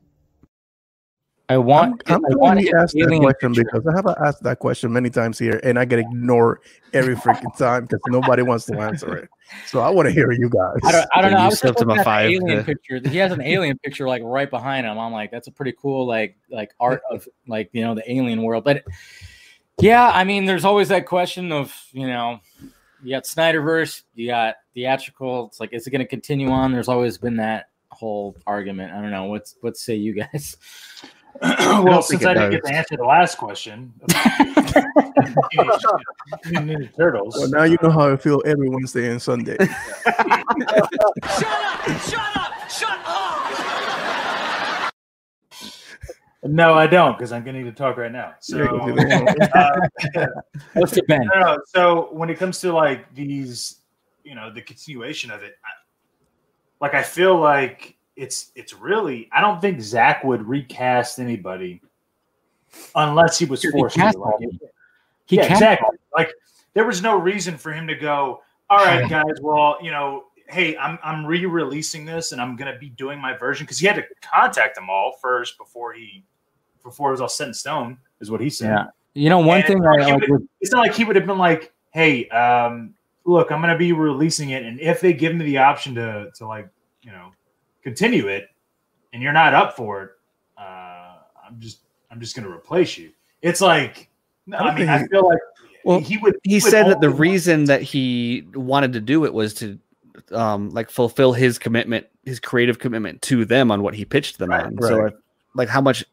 I 1.53 1.59
want. 1.59 2.03
I'm 2.07 2.25
I 2.25 2.29
glad 2.31 2.39
want 2.39 2.61
he 2.61 2.71
an 2.71 2.79
asked 2.79 2.95
that 2.95 3.19
question 3.21 3.53
because 3.53 3.87
I 3.87 3.95
have 3.95 4.07
asked 4.25 4.43
that 4.43 4.59
question 4.59 4.91
many 4.91 5.11
times 5.11 5.39
here, 5.39 5.61
and 5.63 5.79
I 5.79 5.85
get 5.85 5.99
ignored 5.99 6.61
every 6.95 7.15
freaking 7.15 7.55
time 7.59 7.83
because 7.83 8.01
nobody 8.07 8.41
wants 8.41 8.65
to 8.67 8.81
answer 8.81 9.15
it. 9.17 9.29
So 9.67 9.81
I 9.81 9.91
want 9.91 10.07
to 10.07 10.13
hear 10.13 10.33
you 10.33 10.49
guys. 10.49 10.79
I 10.83 10.93
don't, 10.93 11.09
I 11.15 11.21
don't 11.21 11.31
So 11.31 11.37
know. 11.37 11.41
I 11.41 11.43
you 11.43 11.49
was 11.51 11.59
slipped 11.59 11.81
him 11.83 11.91
a 11.91 11.97
looking 11.97 12.01
at 12.01 12.05
the 12.05 12.11
five 12.11 12.31
alien 12.31 12.65
picture. 12.65 13.01
He 13.07 13.19
has 13.19 13.33
an 13.33 13.43
alien 13.43 13.79
picture 13.81 14.09
like 14.09 14.23
right 14.25 14.49
behind 14.49 14.87
him. 14.87 14.99
I'm 14.99 15.13
like, 15.13 15.31
that's 15.31 15.47
a 15.47 15.53
pretty 15.53 15.75
cool 15.79 16.07
like 16.07 16.39
like 16.51 16.71
art 16.81 17.03
of 17.11 17.29
like 17.47 17.69
you 17.73 17.83
know 17.83 17.95
the 17.95 18.11
alien 18.11 18.43
world. 18.43 18.65
But 18.65 18.85
yeah, 19.79 20.11
I 20.11 20.25
mean, 20.25 20.47
there's 20.47 20.65
always 20.65 20.89
that 20.89 21.05
question 21.05 21.53
of 21.53 21.75
you 21.93 22.07
know, 22.07 22.41
you 23.03 23.15
got 23.15 23.25
Snyderverse, 23.25 24.05
you 24.15 24.29
got 24.29 24.55
theatrical. 24.73 25.49
It's 25.49 25.61
like, 25.61 25.75
is 25.75 25.87
it 25.87 25.91
going 25.91 26.01
to 26.01 26.07
continue 26.07 26.49
on? 26.49 26.73
There's 26.73 26.89
always 26.89 27.19
been 27.19 27.37
that 27.37 27.67
whole 27.91 28.37
argument. 28.47 28.95
I 28.95 29.03
don't 29.03 29.11
know. 29.11 29.25
What's 29.27 29.55
what 29.61 29.77
say 29.77 29.97
you 29.97 30.15
guys? 30.15 30.57
well, 31.41 31.85
don't 31.85 32.05
since 32.05 32.25
I 32.25 32.35
didn't 32.35 32.51
get 32.51 32.65
to 32.65 32.75
answer 32.75 32.97
the 32.97 33.05
last 33.05 33.39
question, 33.39 33.93
Teenage 34.09 35.73
Ninja 36.47 36.97
Turtles. 36.97 37.37
Well, 37.39 37.49
now 37.49 37.65
you 37.65 37.79
know 37.83 37.91
how 37.91 38.13
I 38.13 38.17
feel 38.17 38.43
every 38.45 38.69
Wednesday 38.69 39.11
and 39.11 39.21
Sunday. 39.21 39.57
Shut 39.59 40.21
up! 40.21 40.89
Shut 42.01 42.37
up! 42.37 42.71
Shut 42.71 43.01
up! 43.07 43.33
No, 46.45 46.75
I 46.75 46.89
don't, 46.89 47.17
because 47.17 47.31
I'm 47.31 47.45
going 47.45 47.55
to 47.55 47.63
need 47.63 47.71
to 47.71 47.77
talk 47.77 47.97
right 47.97 48.11
now. 48.11 48.35
So, 48.41 48.65
uh, 48.65 49.77
What's 50.73 50.97
it 50.97 51.07
been? 51.07 51.25
no, 51.33 51.41
no, 51.41 51.59
so 51.67 52.09
when 52.13 52.31
it 52.31 52.39
comes 52.39 52.61
to 52.61 52.73
like 52.73 53.15
these, 53.15 53.77
you 54.25 54.35
know, 54.35 54.53
the 54.53 54.61
continuation 54.61 55.31
of 55.31 55.45
it, 55.45 55.57
I, 55.65 55.69
like 56.81 56.95
I 56.95 57.03
feel 57.05 57.39
like 57.39 57.97
it's 58.17 58.53
it's 58.55 58.75
really 58.75 59.29
I 59.33 59.41
don't 59.41 59.61
think 59.61 59.81
Zack 59.81 60.25
would 60.25 60.47
recast 60.47 61.19
anybody 61.19 61.81
unless 62.95 63.39
he 63.39 63.45
was 63.45 63.65
forced 63.65 63.97
to. 63.97 64.19
Like. 64.19 64.49
He 65.27 65.37
yeah, 65.37 65.49
cast 65.49 65.63
exactly. 65.63 65.99
Like 66.17 66.33
there 66.75 66.85
was 66.85 67.03
no 67.03 67.19
reason 67.19 67.57
for 67.57 67.73
him 67.73 67.87
to 67.89 67.95
go. 67.95 68.43
All 68.71 68.79
right, 68.85 69.09
guys. 69.11 69.35
Well, 69.41 69.79
you 69.83 69.91
know, 69.91 70.25
hey, 70.49 70.77
I'm 70.77 70.99
I'm 71.03 71.25
re-releasing 71.25 72.05
this, 72.05 72.33
and 72.33 72.41
I'm 72.41 72.57
gonna 72.57 72.79
be 72.79 72.91
doing 72.91 73.19
my 73.19 73.37
version 73.37 73.65
because 73.65 73.79
he 73.79 73.87
had 73.87 73.97
to 73.97 74.05
contact 74.23 74.75
them 74.75 74.91
all 74.91 75.17
first 75.21 75.59
before 75.59 75.93
he 75.93 76.25
before 76.83 77.09
it 77.09 77.13
was 77.13 77.21
all 77.21 77.29
set 77.29 77.49
in 77.49 77.55
stone, 77.55 77.97
is 78.21 78.31
what 78.31 78.41
he 78.41 78.51
said. 78.51 78.69
Yeah. 78.69 78.87
You 79.15 79.29
know, 79.29 79.39
one 79.39 79.59
And 79.59 79.67
thing 79.67 79.87
I 79.87 79.91
like 80.15 80.27
would- 80.29 80.49
it's 80.61 80.73
not 80.73 80.81
like 80.81 80.95
he 80.95 81.05
would 81.05 81.17
have 81.17 81.27
been 81.27 81.39
like, 81.39 81.73
"Hey, 81.91 82.29
um, 82.31 82.95
look, 83.25 83.53
I'm 83.53 83.61
going 83.61 83.73
to 83.73 83.79
be 83.79 83.93
releasing 83.93 84.51
it, 84.51 84.65
and 84.65 84.81
if 84.81 85.01
they 85.01 85.13
give 85.13 85.35
me 85.35 85.45
the 85.45 85.59
option 85.59 85.95
to 85.97 86.31
to 86.37 86.47
like, 86.47 86.69
you 87.03 87.13
know, 87.13 87.31
continue 87.83 88.29
it, 88.29 88.49
and 89.13 89.23
you're 89.23 89.33
not 89.33 89.55
up 89.55 89.77
for 89.77 90.03
it, 90.03 90.11
uh, 90.59 91.17
I'm 91.47 91.59
just 91.59 91.81
I'm 92.11 92.21
just 92.21 92.35
going 92.37 92.47
to 92.49 92.53
replace 92.55 92.97
you." 92.99 93.11
It's 93.43 93.61
like, 93.61 94.09
I 94.53 94.75
mean, 94.79 94.89
I 94.89 95.07
feel 95.07 95.27
like 95.29 95.39
Well, 95.85 96.01
he 96.01 96.17
would. 96.19 96.37
he 96.45 96.55
would 96.57 96.63
said 96.63 96.87
that 96.87 97.01
the 97.01 97.11
reason 97.11 97.65
that 97.65 97.83
he 97.83 98.47
wanted 98.55 98.93
to 98.95 99.01
do 99.01 99.25
it 99.25 99.33
was 99.35 99.55
to 99.55 99.79
um 100.31 100.71
like 100.71 100.89
fulfill 100.91 101.33
his 101.33 101.59
commitment 101.59 102.07
his 102.25 102.39
creative 102.39 102.79
commitment 102.79 103.21
to 103.23 103.45
them 103.45 103.71
on 103.73 103.83
what 103.83 103.95
he 103.95 104.05
pitched 104.05 104.39
them 104.39 104.51
Right, 104.51 104.65
on 104.65 104.77
so 104.81 104.97
right. 104.97 105.05
like, 105.05 105.15
like 105.55 105.69
how 105.69 105.81
much 105.81 106.05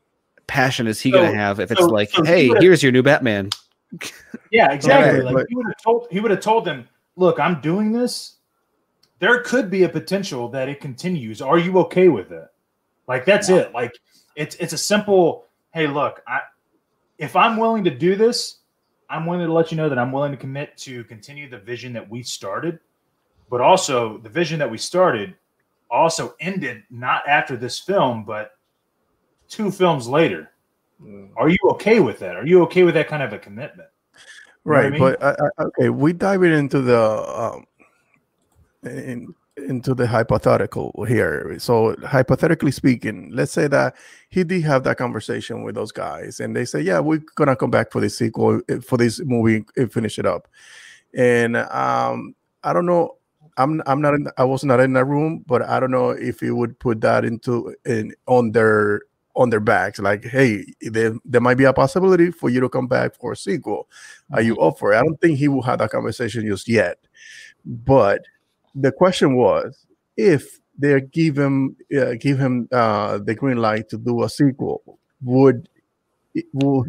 passion 0.48 0.88
is 0.88 1.00
he 1.00 1.12
So- 1.12 1.18
gonna 1.22 1.36
have 1.36 1.60
if 1.60 1.70
it's 1.72 1.80
like 1.82 2.10
so 2.10 2.24
hey 2.24 2.50
would've- 2.50 2.64
here's 2.64 2.82
your 2.82 2.92
new 2.92 3.04
batman 3.04 3.50
Yeah, 4.52 4.72
exactly. 4.72 5.20
Okay, 5.20 5.24
like 5.24 5.36
but- 5.36 5.46
he 5.50 5.56
would 5.56 5.68
have 5.68 5.78
told 5.84 6.08
he 6.12 6.20
would 6.20 6.32
have 6.32 6.40
told 6.42 6.66
them, 6.66 6.88
"Look, 7.16 7.40
I'm 7.40 7.62
doing 7.62 7.92
this. 7.92 8.36
There 9.20 9.42
could 9.42 9.70
be 9.70 9.84
a 9.84 9.90
potential 9.90 10.50
that 10.50 10.70
it 10.70 10.80
continues. 10.80 11.42
Are 11.42 11.58
you 11.58 11.78
okay 11.80 12.08
with 12.08 12.32
it?" 12.32 12.48
Like 13.08 13.26
that's 13.26 13.50
it. 13.50 13.74
Like 13.74 13.92
it's 14.36 14.56
it's 14.56 14.74
a 14.74 14.78
simple, 14.78 15.46
"Hey, 15.74 15.88
look, 15.88 16.22
I 16.28 16.42
if 17.18 17.36
I'm 17.36 17.58
willing 17.58 17.84
to 17.84 17.90
do 17.90 18.16
this, 18.16 18.60
I'm 19.10 19.26
willing 19.26 19.46
to 19.46 19.54
let 19.54 19.72
you 19.72 19.78
know 19.78 19.90
that 19.90 19.98
I'm 19.98 20.12
willing 20.12 20.32
to 20.32 20.38
commit 20.38 20.78
to 20.78 21.04
continue 21.06 21.50
the 21.50 21.58
vision 21.58 21.92
that 21.94 22.10
we 22.10 22.24
started, 22.24 22.80
but 23.50 23.62
also 23.62 24.20
the 24.20 24.30
vision 24.30 24.60
that 24.60 24.70
we 24.70 24.78
started 24.78 25.36
also 25.92 26.36
ended 26.40 26.84
not 26.92 27.28
after 27.28 27.58
this 27.58 27.80
film, 27.80 28.24
but 28.24 28.52
two 29.48 29.72
films 29.72 30.08
later. 30.08 30.52
Mm. 31.04 31.30
Are 31.36 31.50
you 31.50 31.58
okay 31.72 32.00
with 32.00 32.20
that? 32.20 32.36
Are 32.36 32.46
you 32.46 32.62
okay 32.64 32.84
with 32.84 32.94
that 32.94 33.08
kind 33.08 33.24
of 33.24 33.34
a 33.34 33.40
commitment?" 33.40 33.90
You 34.66 34.72
know 34.72 34.78
I 34.78 34.82
right 34.84 34.92
mean? 34.92 35.00
but 35.00 35.24
I, 35.24 35.32
I, 35.58 35.64
okay 35.64 35.90
we 35.90 36.14
dive 36.14 36.44
it 36.44 36.52
into 36.52 36.82
the 36.82 37.02
um 37.02 37.66
in 38.84 39.34
into 39.58 39.94
the 39.94 40.08
hypothetical 40.08 41.06
here. 41.08 41.58
So 41.60 41.96
hypothetically 42.06 42.72
speaking, 42.72 43.30
let's 43.34 43.52
say 43.52 43.68
that 43.68 43.96
he 44.30 44.44
did 44.44 44.64
have 44.64 44.84
that 44.86 44.98
conversation 44.98 45.64
with 45.64 45.76
those 45.76 45.92
guys, 45.92 46.40
and 46.40 46.56
they 46.56 46.66
say, 46.66 46.82
"Yeah, 46.82 47.00
we're 47.00 47.22
gonna 47.36 47.56
come 47.56 47.72
back 47.72 47.92
for 47.92 48.02
this 48.02 48.18
sequel 48.18 48.62
eh, 48.70 48.80
for 48.80 48.98
this 48.98 49.20
movie 49.20 49.66
and 49.76 49.92
finish 49.92 50.18
it 50.20 50.26
up." 50.26 50.48
And 51.16 51.58
um, 51.58 52.36
I 52.64 52.74
don't 52.74 52.86
know. 52.86 53.18
I'm 53.58 53.82
I'm 53.86 54.02
not 54.02 54.14
in, 54.14 54.28
I 54.38 54.46
was 54.46 54.64
not 54.64 54.80
in 54.80 54.94
that 54.94 55.06
room, 55.06 55.44
but 55.48 55.62
I 55.64 55.80
don't 55.80 55.92
know 55.92 56.12
if 56.12 56.40
he 56.40 56.52
would 56.52 56.80
put 56.80 57.02
that 57.02 57.26
into 57.26 57.76
in 57.86 58.14
on 58.28 58.52
their 58.54 59.02
on 59.36 59.50
their 59.50 59.60
backs, 59.62 60.00
like, 60.00 60.26
hey, 60.26 60.66
there, 60.82 61.14
there 61.24 61.40
might 61.40 61.56
be 61.56 61.64
a 61.64 61.72
possibility 61.72 62.30
for 62.30 62.50
you 62.50 62.60
to 62.60 62.68
come 62.68 62.88
back 62.88 63.16
for 63.16 63.32
a 63.32 63.38
sequel. 63.38 63.88
Are 64.34 64.42
you 64.42 64.58
up 64.58 64.78
for 64.78 64.92
it? 64.92 64.98
I 64.98 65.02
don't 65.02 65.20
think 65.22 65.38
he 65.38 65.48
will 65.48 65.62
have 65.62 65.80
that 65.80 65.92
conversation 65.92 66.46
just 66.46 66.68
yet. 66.68 66.98
But 67.66 68.26
the 68.76 68.92
question 68.92 69.36
was 69.36 69.86
if 70.18 70.60
they 70.78 71.02
give 71.02 71.38
him 71.38 71.76
uh, 71.98 72.14
give 72.20 72.40
him 72.40 72.68
uh, 72.72 73.18
the 73.20 73.36
green 73.36 73.58
light 73.58 73.90
to 73.90 73.98
do 73.98 74.24
a 74.24 74.30
sequel, 74.30 75.00
would 75.22 75.68
will 76.54 76.86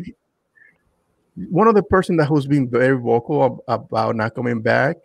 one 1.48 1.68
of 1.68 1.74
the 1.74 1.82
person 1.82 2.16
that 2.16 2.26
who's 2.26 2.46
been 2.46 2.68
very 2.68 2.96
vocal 2.96 3.62
ab- 3.68 3.84
about 3.90 4.16
not 4.16 4.34
coming 4.34 4.60
back, 4.60 4.96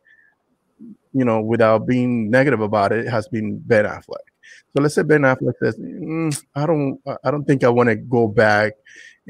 you 1.13 1.23
know, 1.23 1.41
without 1.41 1.87
being 1.87 2.29
negative 2.29 2.61
about 2.61 2.91
it, 2.91 3.07
has 3.07 3.27
been 3.27 3.57
Ben 3.59 3.85
Affleck. 3.85 4.25
So 4.73 4.81
let's 4.81 4.95
say 4.95 5.03
Ben 5.03 5.21
Affleck 5.21 5.53
says, 5.59 5.77
"Mm, 5.77 6.43
"I 6.53 6.65
don't, 6.65 6.99
I 7.23 7.31
don't 7.31 7.45
think 7.45 7.63
I 7.63 7.69
want 7.69 7.89
to 7.89 7.95
go 7.95 8.27
back 8.27 8.73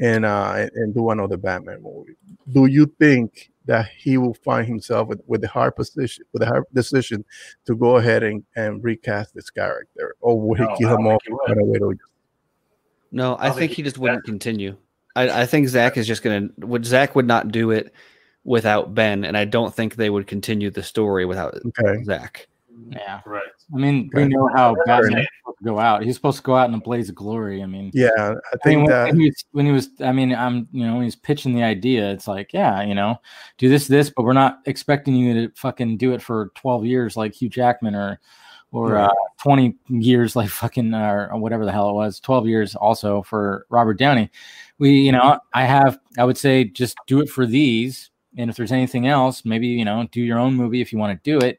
and 0.00 0.24
uh, 0.24 0.66
and 0.74 0.94
do 0.94 1.10
another 1.10 1.36
Batman 1.36 1.82
movie." 1.82 2.16
Do 2.52 2.66
you 2.66 2.86
think 2.98 3.50
that 3.66 3.88
he 3.96 4.16
will 4.16 4.34
find 4.34 4.66
himself 4.66 5.08
with, 5.08 5.20
with 5.26 5.40
the 5.40 5.48
hard 5.48 5.76
position, 5.76 6.24
with 6.32 6.40
the 6.40 6.46
hard 6.46 6.64
decision 6.72 7.24
to 7.66 7.74
go 7.76 7.96
ahead 7.96 8.22
and, 8.22 8.44
and 8.56 8.82
recast 8.82 9.34
this 9.34 9.50
character, 9.50 10.16
or 10.20 10.40
would 10.40 10.60
No, 10.60 10.68
he 10.70 10.76
kill 10.76 10.90
I 10.90 10.94
him 10.94 11.06
off 11.06 11.22
think 11.24 11.38
he 11.46 11.52
right 11.52 11.62
away? 11.62 11.78
To, 11.78 11.98
No, 13.12 13.36
I 13.36 13.46
don't 13.46 13.54
think 13.54 13.58
think 13.58 13.70
he 13.72 13.76
he 13.76 13.82
just 13.82 13.98
wouldn't 13.98 14.24
continue. 14.24 14.76
I, 15.14 15.42
I 15.42 15.46
think 15.46 15.68
Zack 15.68 15.96
is 15.96 16.06
just 16.06 16.22
gonna. 16.22 16.48
Would 16.58 16.84
Zack 16.84 17.14
would 17.14 17.26
not 17.26 17.48
do 17.48 17.70
it 17.70 17.92
without 18.44 18.94
Ben, 18.94 19.24
and 19.24 19.36
I 19.36 19.44
don't 19.44 19.74
think 19.74 19.96
they 19.96 20.10
would 20.10 20.26
continue 20.26 20.70
the 20.70 20.82
story 20.82 21.24
without 21.24 21.54
okay, 21.54 22.04
Zack. 22.04 22.48
Yeah. 22.90 23.20
Right. 23.24 23.42
I 23.72 23.76
mean, 23.76 24.10
we 24.12 24.28
know 24.28 24.48
how 24.54 24.76
Batman 24.86 25.14
right. 25.14 25.28
supposed 25.40 25.58
to 25.58 25.64
go 25.64 25.78
out. 25.78 26.02
He's 26.02 26.14
supposed 26.14 26.38
to 26.38 26.42
go 26.42 26.56
out 26.56 26.68
in 26.68 26.74
a 26.74 26.80
blaze 26.80 27.08
of 27.08 27.14
glory. 27.14 27.62
I 27.62 27.66
mean, 27.66 27.90
yeah, 27.94 28.10
I 28.16 28.22
I 28.24 28.30
mean, 28.30 28.40
think 28.62 28.76
when, 28.82 28.86
that 28.86 29.06
when 29.08 29.20
he 29.20 29.26
was, 29.26 29.44
when 29.52 29.66
he 29.66 29.72
was, 29.72 29.88
I 30.00 30.12
mean, 30.12 30.34
I'm, 30.34 30.68
you 30.72 30.86
know, 30.86 30.94
when 30.94 31.04
he's 31.04 31.16
pitching 31.16 31.54
the 31.54 31.62
idea, 31.62 32.10
it's 32.12 32.28
like, 32.28 32.52
yeah, 32.52 32.82
you 32.82 32.94
know, 32.94 33.20
do 33.58 33.68
this, 33.68 33.86
this, 33.86 34.10
but 34.10 34.24
we're 34.24 34.32
not 34.34 34.60
expecting 34.66 35.14
you 35.14 35.34
to 35.34 35.54
fucking 35.56 35.96
do 35.96 36.12
it 36.12 36.22
for 36.22 36.52
12 36.54 36.84
years 36.84 37.16
like 37.16 37.34
Hugh 37.34 37.48
Jackman 37.48 37.94
or, 37.94 38.20
or 38.72 38.90
Right. 38.92 39.04
uh, 39.06 39.14
20 39.42 39.74
years 39.88 40.36
like 40.36 40.48
fucking, 40.50 40.92
uh, 40.92 41.28
or 41.30 41.38
whatever 41.38 41.64
the 41.64 41.72
hell 41.72 41.90
it 41.90 41.94
was, 41.94 42.20
12 42.20 42.46
years 42.46 42.74
also 42.74 43.22
for 43.22 43.66
Robert 43.70 43.98
Downey. 43.98 44.30
We, 44.78 44.90
you 45.00 45.12
know, 45.12 45.38
I 45.54 45.64
have, 45.64 45.98
I 46.18 46.24
would 46.24 46.36
say 46.38 46.64
just 46.64 46.96
do 47.06 47.20
it 47.20 47.28
for 47.30 47.46
these. 47.46 48.10
And 48.36 48.50
if 48.50 48.56
there's 48.56 48.72
anything 48.72 49.06
else, 49.06 49.46
maybe, 49.46 49.66
you 49.68 49.84
know, 49.86 50.06
do 50.12 50.20
your 50.20 50.38
own 50.38 50.54
movie 50.54 50.82
if 50.82 50.92
you 50.92 50.98
want 50.98 51.22
to 51.22 51.30
do 51.30 51.44
it 51.44 51.58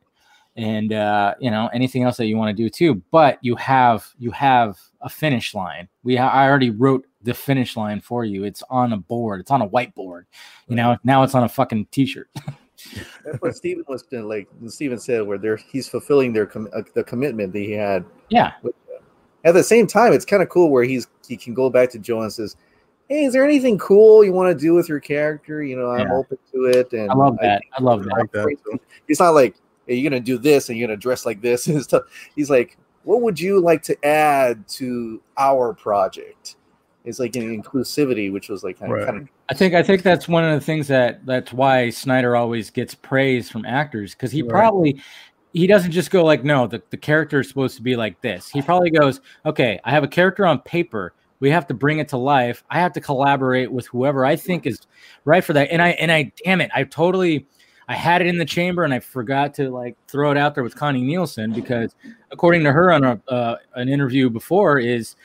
and 0.58 0.92
uh, 0.92 1.36
you 1.40 1.50
know 1.52 1.70
anything 1.74 2.04
else 2.04 2.18
that 2.18 2.26
you 2.26 2.36
want 2.36 2.56
to 2.56 2.64
do 2.64 2.70
too. 2.70 3.02
But 3.12 3.38
you 3.42 3.56
have 3.56 4.08
you 4.18 4.32
have 4.32 4.78
a 5.02 5.10
finish 5.10 5.54
line. 5.54 5.88
We 6.04 6.16
ha- 6.18 6.30
I 6.30 6.48
already 6.50 6.72
wrote 6.72 7.06
the 7.22 7.34
finish 7.34 7.78
line 7.78 8.02
for 8.02 8.26
you. 8.26 8.44
It's 8.44 8.64
on 8.70 8.92
a 8.94 8.98
board. 8.98 9.40
It's 9.42 9.52
on 9.52 9.62
a 9.62 9.70
whiteboard. 9.70 10.26
You 10.68 10.76
know 10.76 10.98
now 11.04 11.24
it's 11.24 11.36
on 11.36 11.44
a 11.44 11.50
fucking 11.50 11.88
t-shirt. 11.92 12.30
That's 13.26 13.42
what 13.42 13.56
Steven 13.56 13.84
was 13.88 14.04
doing, 14.04 14.28
like 14.28 14.48
Stephen 14.68 15.00
said, 15.00 15.26
where 15.26 15.38
they're 15.40 15.58
he's 15.58 15.90
fulfilling 15.90 16.32
their 16.34 16.46
com- 16.46 16.70
uh, 16.76 16.82
the 16.94 17.04
commitment 17.04 17.52
that 17.54 17.60
he 17.60 17.72
had. 17.72 18.06
yeah, 18.30 18.54
At 19.44 19.54
the 19.56 19.64
same 19.64 19.88
time, 19.88 20.14
it's 20.14 20.26
kind 20.26 20.44
of 20.44 20.50
cool 20.50 20.70
where 20.70 20.84
he's 20.84 21.08
he 21.28 21.38
can 21.38 21.54
go 21.54 21.70
back 21.70 21.90
to 21.92 22.00
Joe 22.00 22.22
and 22.22 22.32
says, 22.32 22.56
"Hey, 23.10 23.26
is 23.26 23.34
there 23.34 23.44
anything 23.44 23.78
cool 23.80 24.24
you 24.24 24.32
want 24.32 24.56
to 24.56 24.64
do 24.64 24.74
with 24.76 24.88
your 24.90 25.00
character? 25.00 25.64
You 25.64 25.76
know, 25.76 25.90
I'm 25.90 26.08
Yeah. 26.08 26.14
open 26.14 26.38
to 26.54 26.66
it." 26.66 26.94
And 26.94 27.10
I 27.10 27.16
love 27.16 27.38
that. 27.42 27.62
I 27.78 27.82
love 27.82 28.02
I 28.02 28.22
that. 28.32 28.32
that. 28.34 28.80
It's 29.08 29.20
not 29.20 29.32
like 29.32 29.56
hey, 29.88 29.96
you're 29.96 30.10
gonna 30.10 30.22
do 30.22 30.38
this 30.38 30.70
and 30.70 30.78
you're 30.78 30.88
gonna 30.88 30.98
dress 30.98 31.26
like 31.26 31.42
this 31.42 31.68
and 31.68 31.82
stuff. 31.82 32.04
He's 32.36 32.50
like, 32.50 32.78
"What 33.04 33.22
would 33.22 33.40
you 33.40 33.60
like 33.60 33.82
to 33.84 34.06
add 34.06 34.68
to 34.70 35.22
our 35.38 35.74
project?" 35.74 36.56
It's 37.08 37.20
like 37.20 37.38
an 37.38 37.62
inclusivity, 37.62 38.32
which 38.34 38.50
was 38.50 38.66
like 38.66 38.80
kind 38.80 38.92
of, 38.92 39.06
kind 39.06 39.18
of 39.22 39.30
I 39.50 39.54
think 39.54 39.74
I 39.74 39.82
think 39.82 40.04
that's 40.04 40.28
one 40.28 40.44
of 40.44 40.60
the 40.60 40.66
things 40.66 40.88
that 40.90 41.26
that's 41.26 41.54
why 41.54 41.90
Snyder 41.90 42.36
always 42.36 42.70
gets 42.70 42.94
praise 42.94 43.50
from 43.50 43.66
actors 43.66 44.14
because 44.14 44.32
he 44.32 44.42
Right. 44.42 44.50
probably 44.50 45.02
he 45.54 45.68
doesn't 45.68 45.92
just 45.92 46.12
go 46.12 46.26
like 46.26 46.44
no 46.44 46.68
the, 46.68 46.84
the 46.90 46.98
character 46.98 47.40
is 47.40 47.48
supposed 47.48 47.78
to 47.78 47.82
be 47.82 47.96
like 47.96 48.20
this. 48.22 48.50
He 48.50 48.62
probably 48.62 48.90
goes 48.90 49.22
okay 49.46 49.80
I 49.86 49.92
have 49.92 50.04
a 50.04 50.08
character 50.08 50.46
on 50.46 50.60
paper 50.60 51.14
we 51.40 51.50
have 51.52 51.68
to 51.68 51.74
bring 51.74 52.00
it 52.00 52.10
to 52.10 52.18
life. 52.18 52.64
I 52.70 52.80
have 52.80 52.92
to 52.94 53.02
collaborate 53.02 53.72
with 53.72 53.88
whoever 53.88 54.26
I 54.26 54.36
think 54.36 54.66
is 54.66 54.82
right 55.24 55.44
for 55.44 55.54
that. 55.54 55.72
And 55.72 55.82
I 55.82 55.90
and 55.92 56.12
I 56.12 56.34
damn 56.44 56.60
it 56.60 56.72
I 56.76 56.84
totally 56.84 57.48
I 57.88 57.96
had 57.96 58.22
it 58.22 58.28
in 58.28 58.38
the 58.38 58.46
chamber 58.46 58.84
and 58.84 58.94
I 58.94 59.00
forgot 59.00 59.54
to 59.56 59.70
like 59.70 59.96
throw 60.08 60.32
it 60.32 60.38
out 60.38 60.56
there 60.56 60.64
with 60.64 60.76
Connie 60.76 61.02
Nielsen 61.02 61.54
because 61.54 61.96
according 62.32 62.64
to 62.66 62.72
her 62.72 62.92
on 62.92 63.04
a 63.04 63.22
uh, 63.30 63.58
an 63.76 63.88
interview 63.88 64.30
before 64.30 64.80
is 64.80 65.16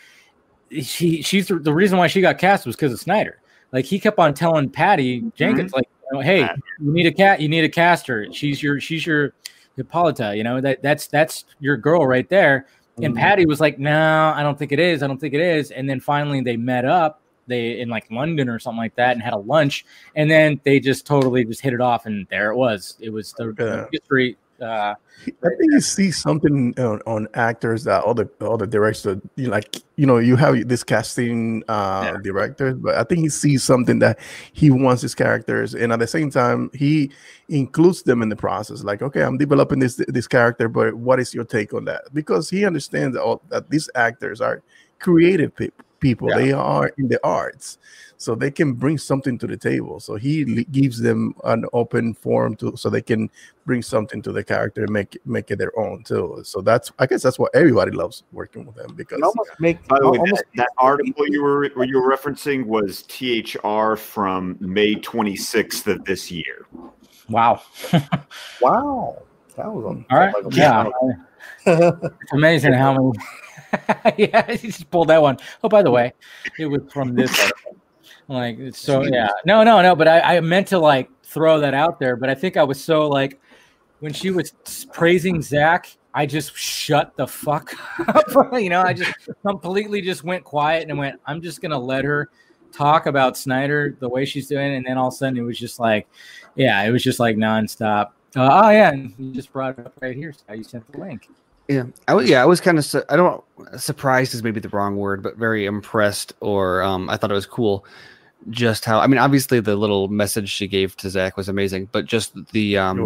she 0.81 1.23
she's 1.23 1.49
the, 1.49 1.73
reason 1.73 1.99
why 1.99 2.07
she 2.07 2.21
got 2.21 2.39
cast 2.39 2.67
was 2.67 2.77
because 2.77 2.93
of 2.93 3.01
Snyder. 3.01 3.41
Like 3.73 3.85
he 3.85 3.99
kept 3.99 4.19
on 4.19 4.35
telling 4.35 4.71
Patty 4.71 5.25
Jenkins, 5.35 5.73
like, 5.73 5.89
you 6.11 6.19
know, 6.19 6.23
hey, 6.23 6.49
you 6.79 6.93
need 6.93 7.07
a 7.07 7.13
cat, 7.13 7.41
you 7.41 7.49
need 7.49 7.65
a 7.65 7.69
caster. 7.69 8.33
She's 8.33 8.63
your 8.63 8.81
she's 8.81 9.05
your 9.05 9.35
Hippolyta, 9.77 10.37
you 10.37 10.45
know, 10.45 10.61
that 10.61 10.83
that's 10.83 11.07
that's 11.07 11.47
your 11.59 11.77
girl 11.77 12.07
right 12.07 12.29
there. 12.29 12.67
And 13.03 13.17
Patty 13.17 13.47
was 13.47 13.59
like, 13.59 13.79
No, 13.79 14.33
I 14.37 14.43
don't 14.43 14.59
think 14.59 14.71
it 14.71 14.79
is. 14.79 15.03
I 15.03 15.07
don't 15.07 15.19
think 15.19 15.35
it 15.35 15.41
is. 15.41 15.71
And 15.71 15.89
then 15.89 15.99
finally 15.99 16.43
they 16.43 16.57
met 16.57 16.85
up, 16.85 17.22
they 17.47 17.81
in 17.81 17.89
like 17.89 18.11
London 18.11 18.49
or 18.49 18.59
something 18.59 18.79
like 18.79 18.95
that, 18.97 19.13
and 19.13 19.23
had 19.23 19.33
a 19.33 19.39
lunch, 19.39 19.85
and 20.17 20.31
then 20.31 20.61
they 20.65 20.81
just 20.81 21.07
totally 21.07 21.45
just 21.45 21.61
hit 21.61 21.73
it 21.73 21.81
off, 21.81 22.07
and 22.07 22.27
there 22.31 22.51
it 22.51 22.57
was. 22.57 22.97
It 23.01 23.11
was 23.11 23.33
the, 23.35 23.53
the 23.53 23.89
history. 23.93 24.37
Uh, 24.61 24.95
I 25.27 25.49
think 25.59 25.73
you 25.73 25.81
see 25.81 26.13
something 26.13 26.73
on, 26.79 27.01
on 27.05 27.27
actors 27.35 27.83
that 27.83 28.05
other 28.05 28.31
other 28.41 28.65
directors, 28.65 29.21
you 29.35 29.49
like, 29.49 29.83
you 29.97 30.07
know, 30.07 30.19
you 30.19 30.37
have 30.37 30.69
this 30.69 30.85
casting 30.85 31.65
uh 31.67 32.19
directors, 32.19 32.77
but 32.77 32.95
I 32.95 33.03
think 33.03 33.23
he 33.23 33.29
sees 33.29 33.65
something 33.65 33.99
that 33.99 34.21
he 34.53 34.71
wants 34.71 35.03
his 35.03 35.17
characters, 35.17 35.75
and 35.75 35.93
at 35.93 35.99
the 35.99 36.07
same 36.07 36.31
time, 36.31 36.71
he 36.75 37.11
includes 37.49 38.05
them 38.05 38.23
in 38.23 38.29
the 38.29 38.37
process. 38.37 38.85
Like, 38.85 39.03
okay, 39.03 39.23
I'm 39.23 39.37
developing 39.37 39.81
this 39.81 40.01
this 40.07 40.29
character, 40.29 40.69
but 40.69 40.95
what 40.95 41.19
is 41.19 41.35
your 41.35 41.45
take 41.45 41.75
on 41.75 41.85
that? 41.87 42.15
Because 42.15 42.49
he 42.49 42.65
understands 42.65 43.17
that, 43.17 43.23
all, 43.23 43.43
that 43.49 43.69
these 43.69 43.91
actors 43.97 44.41
are 44.41 44.63
creative 45.01 45.57
people. 45.57 45.85
People, 46.03 46.29
Yeah. 46.29 46.37
they 46.39 46.53
are 46.53 46.93
in 46.99 47.07
the 47.09 47.19
arts, 47.25 47.79
so 48.19 48.35
they 48.35 48.51
can 48.51 48.73
bring 48.75 48.99
something 48.99 49.39
to 49.39 49.47
the 49.47 49.57
table. 49.57 50.01
So 50.01 50.17
he 50.17 50.65
gives 50.65 50.99
them 51.01 51.35
an 51.45 51.65
open 51.73 52.13
forum 52.15 52.57
to, 52.57 52.77
so 52.77 52.91
they 52.91 53.01
can 53.03 53.31
bring 53.65 53.83
something 53.83 54.21
to 54.23 54.33
the 54.33 54.43
character 54.45 54.83
and 54.83 54.93
make 54.93 55.17
make 55.25 55.51
it 55.53 55.59
their 55.59 55.73
own 55.79 56.03
too. 56.05 56.43
So 56.45 56.61
that's 56.61 56.91
I 56.99 57.07
guess 57.07 57.23
that's 57.23 57.39
what 57.39 57.55
everybody 57.55 57.93
loves 57.93 58.25
working 58.33 58.67
with 58.67 58.75
them 58.77 58.95
because 58.97 59.19
it 59.19 59.25
almost 59.25 59.51
make 59.61 59.79
By 59.89 59.99
the 60.01 60.11
way, 60.11 60.19
almost 60.19 60.45
that, 60.55 60.67
that 60.67 60.71
article 60.79 61.25
you 61.29 61.43
were 61.43 61.71
were 61.77 61.85
you 61.85 62.01
were 62.01 62.11
referencing 62.17 62.67
was 62.67 63.03
THR 63.15 63.97
from 63.97 64.57
May 64.61 64.97
26th 64.97 65.87
of 65.87 66.05
this 66.05 66.31
year. 66.31 66.67
wow. 67.29 67.63
wow. 68.61 69.23
That 69.57 69.73
was 69.73 69.85
on. 69.85 70.05
All 70.11 70.19
right. 70.19 70.35
Yeah. 70.51 70.89
It's 71.67 72.33
amazing 72.33 72.73
how 72.73 72.93
many. 72.95 73.13
yeah, 74.17 74.51
he 74.53 74.69
just 74.69 74.91
pulled 74.91 75.09
that 75.09 75.23
one. 75.23 75.39
Oh, 75.63 75.69
by 75.69 75.83
the 75.83 75.91
way, 75.91 76.13
it 76.59 76.67
was 76.67 76.83
from 76.93 77.15
this. 77.15 77.53
Like, 78.29 78.59
so 78.75 79.03
yeah. 79.03 79.29
No, 79.45 79.63
no, 79.63 79.83
no. 79.83 79.95
But 79.95 80.09
I, 80.09 80.37
I 80.37 80.41
meant 80.41 80.69
to 80.69 80.79
like 80.79 81.11
throw 81.25 81.61
that 81.61 81.75
out 81.75 81.99
there, 81.99 82.17
but 82.17 82.29
I 82.29 82.35
think 82.35 82.57
I 82.57 82.65
was 82.65 82.83
so 82.83 83.09
like 83.09 83.41
when 84.01 84.13
she 84.13 84.31
was 84.31 84.53
praising 84.93 85.43
Zack, 85.43 85.97
I 86.15 86.27
just 86.27 86.57
shut 86.57 87.17
the 87.17 87.27
fuck 87.27 87.75
up. 88.09 88.27
you 88.55 88.69
know, 88.69 88.83
I 88.83 88.93
just 88.93 89.13
completely 89.47 90.01
just 90.01 90.25
went 90.25 90.45
quiet 90.45 90.89
and 90.89 90.99
went. 90.99 91.21
I'm 91.27 91.41
just 91.41 91.61
gonna 91.61 91.79
let 91.79 92.05
her 92.05 92.31
talk 92.73 93.07
about 93.07 93.37
Snyder 93.37 93.97
the 94.01 94.09
way 94.09 94.25
she's 94.25 94.49
doing, 94.49 94.75
and 94.75 94.87
then 94.87 94.99
all 94.99 95.09
of 95.09 95.15
a 95.15 95.17
sudden 95.17 95.39
it 95.39 95.43
was 95.43 95.59
just 95.59 95.79
like, 95.79 96.07
yeah, 96.55 96.83
it 96.83 96.91
was 96.91 97.03
just 97.03 97.21
like 97.21 97.37
nonstop. 97.37 98.11
Uh, 98.35 98.65
oh 98.65 98.71
yeah, 98.71 98.91
and 98.91 99.15
you 99.19 99.33
just 99.33 99.53
brought 99.53 99.79
it 99.79 99.87
up 99.87 99.95
right 100.01 100.17
here. 100.17 100.33
So 100.33 100.55
you 100.55 100.65
sent 100.65 100.91
the 100.91 100.99
link. 100.99 101.29
Yeah, 101.69 101.85
I 102.09 102.15
was. 102.15 102.29
Yeah, 102.29 102.43
I 102.43 102.47
was 102.47 102.61
kind 102.61 102.79
of. 102.79 102.85
Su- 102.85 103.05
I 103.09 103.17
don't. 103.17 103.43
Surprised 103.77 104.35
is 104.35 104.43
maybe 104.43 104.61
the 104.61 104.69
wrong 104.71 104.97
word, 104.97 105.23
but 105.23 105.37
very 105.37 105.65
impressed, 105.65 106.33
or 106.41 106.83
um, 106.83 107.09
I 107.09 107.17
thought 107.17 107.31
it 107.31 107.35
was 107.35 107.47
cool. 107.47 107.85
Just 108.51 108.85
how 108.85 108.99
I 108.99 109.07
mean, 109.07 109.19
obviously 109.19 109.61
the 109.61 109.77
little 109.77 110.09
message 110.09 110.49
she 110.51 110.67
gave 110.67 110.97
to 110.97 111.09
Zack 111.09 111.37
was 111.37 111.49
amazing, 111.49 111.89
but 111.93 112.07
just 112.07 112.33
the 112.53 112.77
um, 112.77 113.05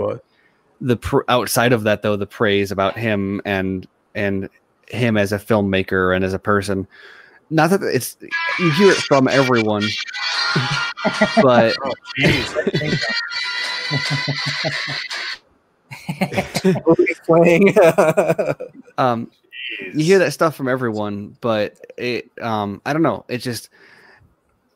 the 0.81 0.97
pr- 0.97 1.21
outside 1.29 1.73
of 1.73 1.83
that 1.85 2.03
though, 2.03 2.17
the 2.17 2.27
praise 2.27 2.71
about 2.71 2.97
him 2.97 3.43
and 3.45 3.87
and 4.15 4.49
him 4.89 5.17
as 5.17 5.33
a 5.33 5.39
filmmaker 5.39 6.15
and 6.17 6.25
as 6.25 6.33
a 6.33 6.39
person. 6.39 6.87
Not 7.51 7.71
that 7.71 7.83
it's 7.83 8.17
you 8.59 8.71
hear 8.73 8.91
it 8.91 8.97
from 8.97 9.29
everyone, 9.29 9.85
but 11.43 11.77
Movies 12.19 12.55
playing. 17.25 17.75
um 18.99 19.31
you 19.95 20.05
hear 20.05 20.19
that 20.19 20.33
stuff 20.33 20.55
from 20.55 20.69
everyone 20.69 21.37
but 21.41 21.75
it 21.97 22.31
um 22.41 22.81
i 22.87 22.93
don't 22.93 23.03
know 23.03 23.25
it 23.29 23.39
just 23.39 23.69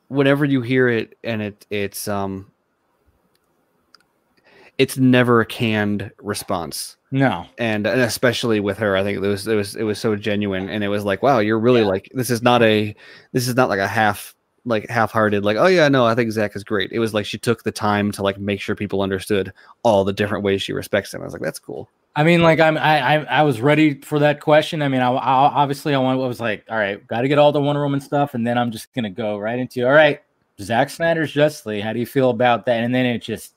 whenever 0.09 0.43
you 0.45 0.61
hear 0.61 0.89
it 0.89 1.17
and 1.23 1.41
it 1.41 1.65
it's 1.69 2.07
um 2.07 2.49
it's 4.77 4.97
never 4.97 5.41
a 5.41 5.45
canned 5.45 6.11
response 6.21 6.97
No. 7.11 7.45
and, 7.57 7.85
and 7.87 8.01
especially 8.01 8.59
with 8.59 8.77
her 8.79 8.97
i 8.97 9.03
think 9.03 9.17
it 9.17 9.27
was 9.27 9.47
it 9.47 9.55
was 9.55 9.75
it 9.75 9.83
was 9.83 9.99
so 9.99 10.15
genuine 10.15 10.69
and 10.69 10.83
it 10.83 10.89
was 10.89 11.05
like 11.05 11.23
wow 11.23 11.39
you're 11.39 11.59
really 11.59 11.83
like 11.83 12.09
this 12.13 12.29
is 12.29 12.41
not 12.41 12.61
a 12.61 12.95
this 13.31 13.47
is 13.47 13.55
not 13.55 13.69
like 13.69 13.79
a 13.79 13.87
half 13.87 14.35
like 14.65 14.87
half-hearted 14.89 15.43
like 15.43 15.57
oh 15.57 15.65
yeah 15.65 15.89
no 15.89 16.05
i 16.05 16.13
think 16.13 16.31
zack 16.31 16.55
is 16.55 16.63
great 16.63 16.91
it 16.91 16.99
was 16.99 17.13
like 17.13 17.25
she 17.25 17.37
took 17.37 17.63
the 17.63 17.71
time 17.71 18.11
to 18.11 18.21
like 18.21 18.37
make 18.37 18.61
sure 18.61 18.75
people 18.75 19.01
understood 19.01 19.51
all 19.81 20.03
the 20.03 20.13
different 20.13 20.43
ways 20.43 20.61
she 20.61 20.71
respects 20.71 21.13
him 21.13 21.21
i 21.21 21.23
was 21.23 21.33
like 21.33 21.41
that's 21.41 21.59
cool 21.59 21.89
I 22.13 22.25
mean, 22.25 22.41
like 22.41 22.59
I'm, 22.59 22.77
I, 22.77 22.99
I, 22.99 23.23
I 23.23 23.43
was 23.43 23.61
ready 23.61 24.01
for 24.01 24.19
that 24.19 24.41
question. 24.41 24.81
I 24.81 24.89
mean, 24.89 24.99
I, 24.99 25.09
I 25.11 25.61
obviously 25.61 25.95
I 25.95 26.13
was 26.13 26.41
like, 26.41 26.65
all 26.69 26.75
right, 26.75 27.07
got 27.07 27.21
to 27.21 27.29
get 27.29 27.39
all 27.39 27.53
the 27.53 27.61
Wonder 27.61 27.81
Woman 27.81 28.01
stuff, 28.01 28.33
and 28.33 28.45
then 28.45 28.57
I'm 28.57 28.69
just 28.69 28.93
gonna 28.93 29.09
go 29.09 29.37
right 29.37 29.57
into, 29.57 29.85
all 29.85 29.93
right, 29.93 30.19
Zack 30.61 30.89
Snyder's 30.89 31.31
justly 31.31 31.81
How 31.81 31.93
do 31.93 31.99
you 31.99 32.05
feel 32.05 32.29
about 32.29 32.65
that? 32.65 32.83
And 32.83 32.93
then 32.93 33.05
it 33.05 33.19
just 33.19 33.55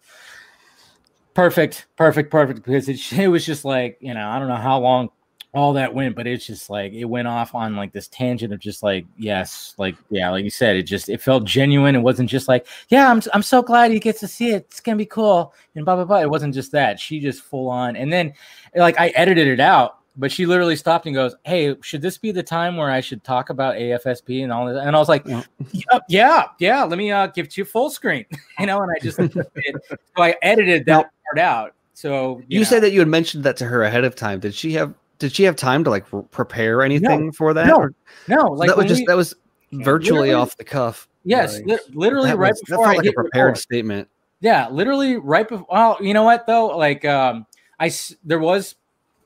perfect, 1.35 1.87
perfect, 1.97 2.31
perfect 2.31 2.63
because 2.63 2.89
it, 2.89 3.13
it 3.19 3.29
was 3.29 3.45
just 3.45 3.65
like, 3.65 3.99
you 4.01 4.15
know, 4.15 4.29
I 4.29 4.39
don't 4.39 4.49
know 4.49 4.57
how 4.57 4.81
long 4.81 5.11
all 5.55 5.73
that 5.75 5.95
went, 5.95 6.17
but 6.17 6.27
it's 6.27 6.47
just 6.47 6.69
like 6.69 6.93
it 6.93 7.05
went 7.05 7.29
off 7.29 7.55
on 7.55 7.77
like 7.77 7.93
this 7.93 8.09
tangent 8.09 8.53
of 8.53 8.59
just 8.59 8.83
like, 8.83 9.07
yes, 9.17 9.75
like 9.79 9.97
yeah, 10.11 10.31
like 10.31 10.45
you 10.45 10.51
said, 10.51 10.77
it 10.77 10.83
just 10.83 11.09
it 11.09 11.21
felt 11.21 11.45
genuine. 11.45 11.95
It 11.95 12.01
wasn't 12.01 12.29
just 12.29 12.49
like, 12.49 12.67
yeah, 12.89 13.11
I'm 13.11 13.23
I'm 13.33 13.43
so 13.43 13.63
glad 13.63 13.93
he 13.93 14.01
gets 14.01 14.21
to 14.21 14.29
see 14.29 14.51
it. 14.51 14.67
It's 14.69 14.81
gonna 14.81 14.97
be 14.97 15.07
cool 15.07 15.55
and 15.75 15.85
blah 15.85 15.95
blah 15.95 16.05
blah. 16.05 16.21
It 16.21 16.31
wasn't 16.31 16.55
just 16.55 16.73
that. 16.73 16.99
She 16.99 17.21
just 17.21 17.43
full 17.43 17.69
on, 17.69 17.97
and 17.97 18.13
then 18.13 18.35
like 18.75 18.99
I 18.99 19.09
edited 19.09 19.47
it 19.47 19.61
out. 19.61 19.99
But 20.17 20.31
she 20.31 20.47
literally 20.47 20.77
stopped 20.77 21.07
and 21.07 21.15
goes, 21.15 21.35
"Hey, 21.45 21.75
should 21.83 22.01
this 22.01 22.19
be 22.19 22.31
the 22.31 22.43
time 22.43 22.77
where 22.77 22.89
I 22.89 23.01
should 23.01 23.25
talk 23.25 23.51
about 23.51 23.75
AFSP 23.75 24.45
and 24.45 24.53
all 24.53 24.67
that?" 24.67 24.87
And 24.87 24.95
I 24.95 24.99
was 25.01 25.09
like, 25.09 25.27
"Yep, 25.27 26.03
yeah, 26.09 26.45
yeah. 26.61 26.85
Let 26.85 26.99
me 26.99 27.11
uh, 27.11 27.27
give 27.29 27.49
to 27.49 27.61
you 27.61 27.65
full 27.65 27.91
screen, 27.91 28.25
you 28.61 28.67
know." 28.67 28.81
And 28.83 28.93
I 28.93 29.03
just 29.03 29.17
so 29.17 30.23
I 30.23 30.37
edited 30.41 30.87
that 30.87 31.11
part 31.25 31.39
out. 31.39 31.75
So 31.95 32.43
you, 32.47 32.61
know. 32.61 32.65
said 32.65 32.83
that 32.85 32.93
you 32.93 33.01
had 33.01 33.09
mentioned 33.09 33.43
that 33.45 33.57
to 33.57 33.65
her 33.65 33.83
ahead 33.83 34.05
of 34.05 34.15
time 34.15 34.39
did 34.41 34.55
she 34.55 34.73
have 34.75 34.95
did 35.19 35.33
she 35.33 35.45
have 35.45 35.57
time 35.57 35.85
to 35.85 35.91
like 35.91 36.05
prepare 36.31 36.83
anything 36.83 37.33
for 37.33 37.55
that 37.55 37.67
no, 37.67 37.77
or- 37.77 37.95
no, 38.29 38.47
like 38.53 38.69
that 38.69 38.77
was 38.77 38.87
just 38.87 39.01
we- 39.01 39.07
that 39.07 39.17
was 39.17 39.35
virtually 39.73 40.33
off 40.33 40.57
the 40.57 40.65
cuff 40.65 41.09
Yes, 41.27 41.55
Like, 41.57 41.67
li- 41.67 41.79
literally 41.95 42.35
right 42.35 42.53
was- 42.53 42.63
before 42.69 42.87
I 42.87 42.95
like 42.97 43.07
a 43.07 43.13
prepared 43.13 43.47
record. 43.53 43.59
statement 43.61 44.09
Yeah, 44.41 44.69
literally 44.69 45.17
right 45.17 45.49
before. 45.49 45.67
Well, 45.71 45.97
you 46.01 46.13
know 46.13 46.23
what 46.25 46.47
though? 46.47 46.67
Like, 46.77 47.05
um, 47.07 47.47
I 47.81 47.91
there 48.25 48.39
was 48.41 48.75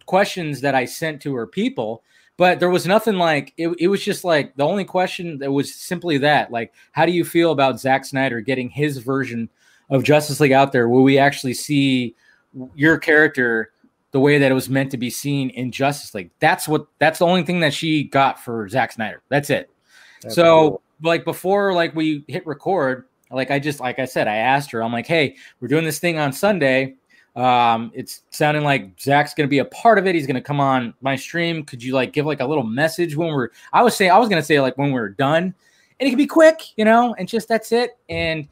questions 0.06 0.60
that 0.60 0.74
I 0.76 0.84
sent 0.84 1.20
to 1.22 1.34
her 1.34 1.46
people, 1.46 2.02
but 2.36 2.60
there 2.60 2.70
was 2.70 2.86
nothing 2.86 3.16
like 3.16 3.52
it. 3.56 3.68
It 3.80 3.88
was 3.88 4.02
just 4.04 4.22
like 4.24 4.54
the 4.56 4.64
only 4.64 4.84
question 4.84 5.38
that 5.38 5.50
was 5.50 5.74
simply 5.74 6.18
that, 6.18 6.52
like, 6.52 6.72
how 6.92 7.04
do 7.04 7.10
you 7.12 7.24
feel 7.24 7.50
about 7.50 7.80
Zack 7.80 8.04
Snyder 8.04 8.40
getting 8.40 8.70
his 8.70 8.98
version 8.98 9.48
of 9.90 10.04
Justice 10.04 10.38
League 10.38 10.52
out 10.52 10.70
there? 10.70 10.88
Will 10.88 11.02
we 11.02 11.18
actually 11.18 11.54
see 11.54 12.14
your 12.76 12.96
character? 12.96 13.72
The 14.12 14.20
way 14.20 14.38
that 14.38 14.50
it 14.50 14.54
was 14.54 14.70
meant 14.70 14.90
to 14.92 14.96
be 14.96 15.10
seen 15.10 15.50
in 15.50 15.70
Justice 15.70 16.14
League. 16.14 16.30
That's 16.40 16.66
what. 16.66 16.86
That's 16.98 17.18
the 17.18 17.26
only 17.26 17.42
thing 17.42 17.60
that 17.60 17.74
she 17.74 18.04
got 18.04 18.42
for 18.42 18.68
Zack 18.68 18.92
Snyder. 18.92 19.22
That's 19.28 19.50
it. 19.50 19.70
That's 20.22 20.34
so 20.34 20.70
cool. 20.70 20.82
like 21.02 21.24
before 21.24 21.72
like 21.74 21.94
we 21.94 22.24
hit 22.28 22.46
record 22.46 23.04
like 23.30 23.50
i 23.50 23.58
just 23.58 23.80
like 23.80 23.98
i 23.98 24.04
said 24.04 24.26
i 24.26 24.36
asked 24.36 24.70
her 24.70 24.82
i'm 24.82 24.92
like 24.92 25.06
hey 25.06 25.36
we're 25.60 25.68
doing 25.68 25.84
this 25.84 25.98
thing 25.98 26.18
on 26.18 26.32
sunday 26.32 26.94
um 27.36 27.90
it's 27.94 28.22
sounding 28.30 28.64
like 28.64 28.98
zack's 29.00 29.34
gonna 29.34 29.48
be 29.48 29.58
a 29.58 29.64
part 29.66 29.98
of 29.98 30.06
it 30.06 30.14
he's 30.14 30.26
gonna 30.26 30.40
come 30.40 30.60
on 30.60 30.94
my 31.00 31.14
stream 31.14 31.64
could 31.64 31.82
you 31.82 31.92
like 31.92 32.12
give 32.12 32.26
like 32.26 32.40
a 32.40 32.46
little 32.46 32.64
message 32.64 33.16
when 33.16 33.28
we're 33.28 33.48
i 33.72 33.82
was 33.82 33.96
saying 33.96 34.10
i 34.10 34.18
was 34.18 34.28
gonna 34.28 34.42
say 34.42 34.60
like 34.60 34.76
when 34.78 34.92
we're 34.92 35.10
done 35.10 35.54
and 36.00 36.06
it 36.06 36.10
could 36.10 36.18
be 36.18 36.26
quick 36.26 36.62
you 36.76 36.84
know 36.84 37.14
and 37.18 37.28
just 37.28 37.48
that's 37.48 37.70
it 37.72 37.98
and 38.08 38.48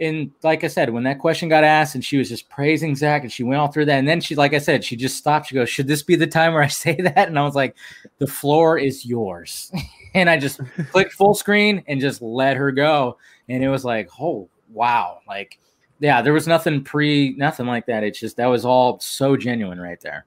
and 0.00 0.30
like 0.42 0.64
I 0.64 0.68
said, 0.68 0.90
when 0.90 1.02
that 1.04 1.18
question 1.18 1.48
got 1.48 1.62
asked, 1.62 1.94
and 1.94 2.04
she 2.04 2.16
was 2.16 2.28
just 2.28 2.48
praising 2.48 2.96
Zack, 2.96 3.22
and 3.22 3.30
she 3.30 3.42
went 3.42 3.60
all 3.60 3.68
through 3.68 3.84
that, 3.84 3.98
and 3.98 4.08
then 4.08 4.20
she, 4.20 4.34
like 4.34 4.54
I 4.54 4.58
said, 4.58 4.82
she 4.82 4.96
just 4.96 5.16
stopped. 5.16 5.48
She 5.48 5.54
goes, 5.54 5.68
"Should 5.68 5.88
this 5.88 6.02
be 6.02 6.16
the 6.16 6.26
time 6.26 6.54
where 6.54 6.62
I 6.62 6.68
say 6.68 6.96
that?" 6.96 7.28
And 7.28 7.38
I 7.38 7.42
was 7.42 7.54
like, 7.54 7.76
"The 8.18 8.26
floor 8.26 8.78
is 8.78 9.04
yours." 9.04 9.70
and 10.14 10.30
I 10.30 10.38
just 10.38 10.60
clicked 10.90 11.12
full 11.12 11.34
screen 11.34 11.84
and 11.86 12.00
just 12.00 12.22
let 12.22 12.56
her 12.56 12.72
go, 12.72 13.18
and 13.48 13.62
it 13.62 13.68
was 13.68 13.84
like, 13.84 14.08
"Oh 14.18 14.48
wow!" 14.70 15.18
Like, 15.28 15.58
yeah, 15.98 16.22
there 16.22 16.32
was 16.32 16.46
nothing 16.46 16.82
pre, 16.82 17.34
nothing 17.36 17.66
like 17.66 17.86
that. 17.86 18.02
It's 18.02 18.18
just 18.18 18.38
that 18.38 18.46
was 18.46 18.64
all 18.64 18.98
so 19.00 19.36
genuine 19.36 19.78
right 19.78 20.00
there. 20.00 20.24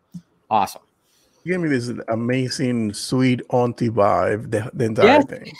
Awesome. 0.50 0.84
You 1.44 1.54
gave 1.54 1.62
me 1.62 1.70
this 1.70 1.92
amazing 2.08 2.94
sweet 2.94 3.42
auntie 3.50 3.90
vibe 3.90 4.52
the, 4.52 4.70
the 4.74 4.86
entire 4.86 5.24
thing. 5.24 5.52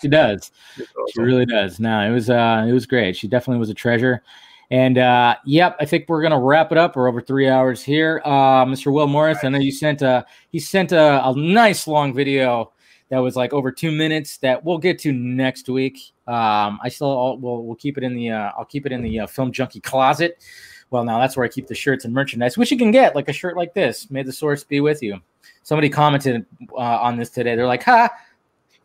She 0.00 0.08
does. 0.08 0.50
She 0.76 1.20
really 1.20 1.46
does. 1.46 1.80
No, 1.80 2.00
it 2.00 2.10
was 2.10 2.30
uh 2.30 2.64
it 2.68 2.72
was 2.72 2.86
great. 2.86 3.16
She 3.16 3.28
definitely 3.28 3.58
was 3.58 3.70
a 3.70 3.74
treasure. 3.74 4.22
And 4.70 4.98
uh 4.98 5.36
yep, 5.44 5.76
I 5.80 5.84
think 5.84 6.06
we're 6.08 6.22
gonna 6.22 6.40
wrap 6.40 6.72
it 6.72 6.78
up. 6.78 6.96
We're 6.96 7.08
over 7.08 7.20
three 7.20 7.48
hours 7.48 7.82
here. 7.82 8.20
Uh 8.24 8.64
Mr. 8.64 8.92
Will 8.92 9.06
Morris, 9.06 9.38
I 9.42 9.48
know 9.48 9.58
you 9.58 9.72
sent 9.72 10.02
a 10.02 10.24
he 10.50 10.58
sent 10.58 10.92
a, 10.92 11.26
a 11.26 11.34
nice 11.36 11.86
long 11.86 12.14
video 12.14 12.72
that 13.10 13.18
was 13.18 13.36
like 13.36 13.52
over 13.52 13.72
two 13.72 13.90
minutes 13.90 14.38
that 14.38 14.64
we'll 14.64 14.78
get 14.78 14.98
to 15.00 15.12
next 15.12 15.68
week. 15.68 15.98
Um 16.26 16.78
I 16.82 16.88
still 16.88 17.10
I'll, 17.10 17.38
we'll 17.38 17.64
we'll 17.64 17.76
keep 17.76 17.98
it 17.98 18.04
in 18.04 18.14
the 18.14 18.30
uh 18.30 18.52
I'll 18.58 18.66
keep 18.66 18.86
it 18.86 18.92
in 18.92 19.02
the 19.02 19.20
uh, 19.20 19.26
film 19.26 19.52
junkie 19.52 19.80
closet. 19.80 20.42
Well, 20.90 21.04
now 21.04 21.18
that's 21.18 21.36
where 21.36 21.44
I 21.44 21.48
keep 21.48 21.66
the 21.66 21.74
shirts 21.74 22.04
and 22.04 22.14
merchandise, 22.14 22.56
which 22.56 22.70
you 22.70 22.78
can 22.78 22.90
get 22.90 23.14
like 23.14 23.28
a 23.28 23.32
shirt 23.32 23.56
like 23.56 23.74
this. 23.74 24.10
May 24.10 24.22
the 24.22 24.32
source 24.32 24.64
be 24.64 24.80
with 24.80 25.02
you. 25.02 25.20
Somebody 25.62 25.90
commented 25.90 26.46
uh, 26.72 26.76
on 26.76 27.18
this 27.18 27.28
today. 27.28 27.54
They're 27.54 27.66
like, 27.66 27.82
"Ha, 27.82 28.08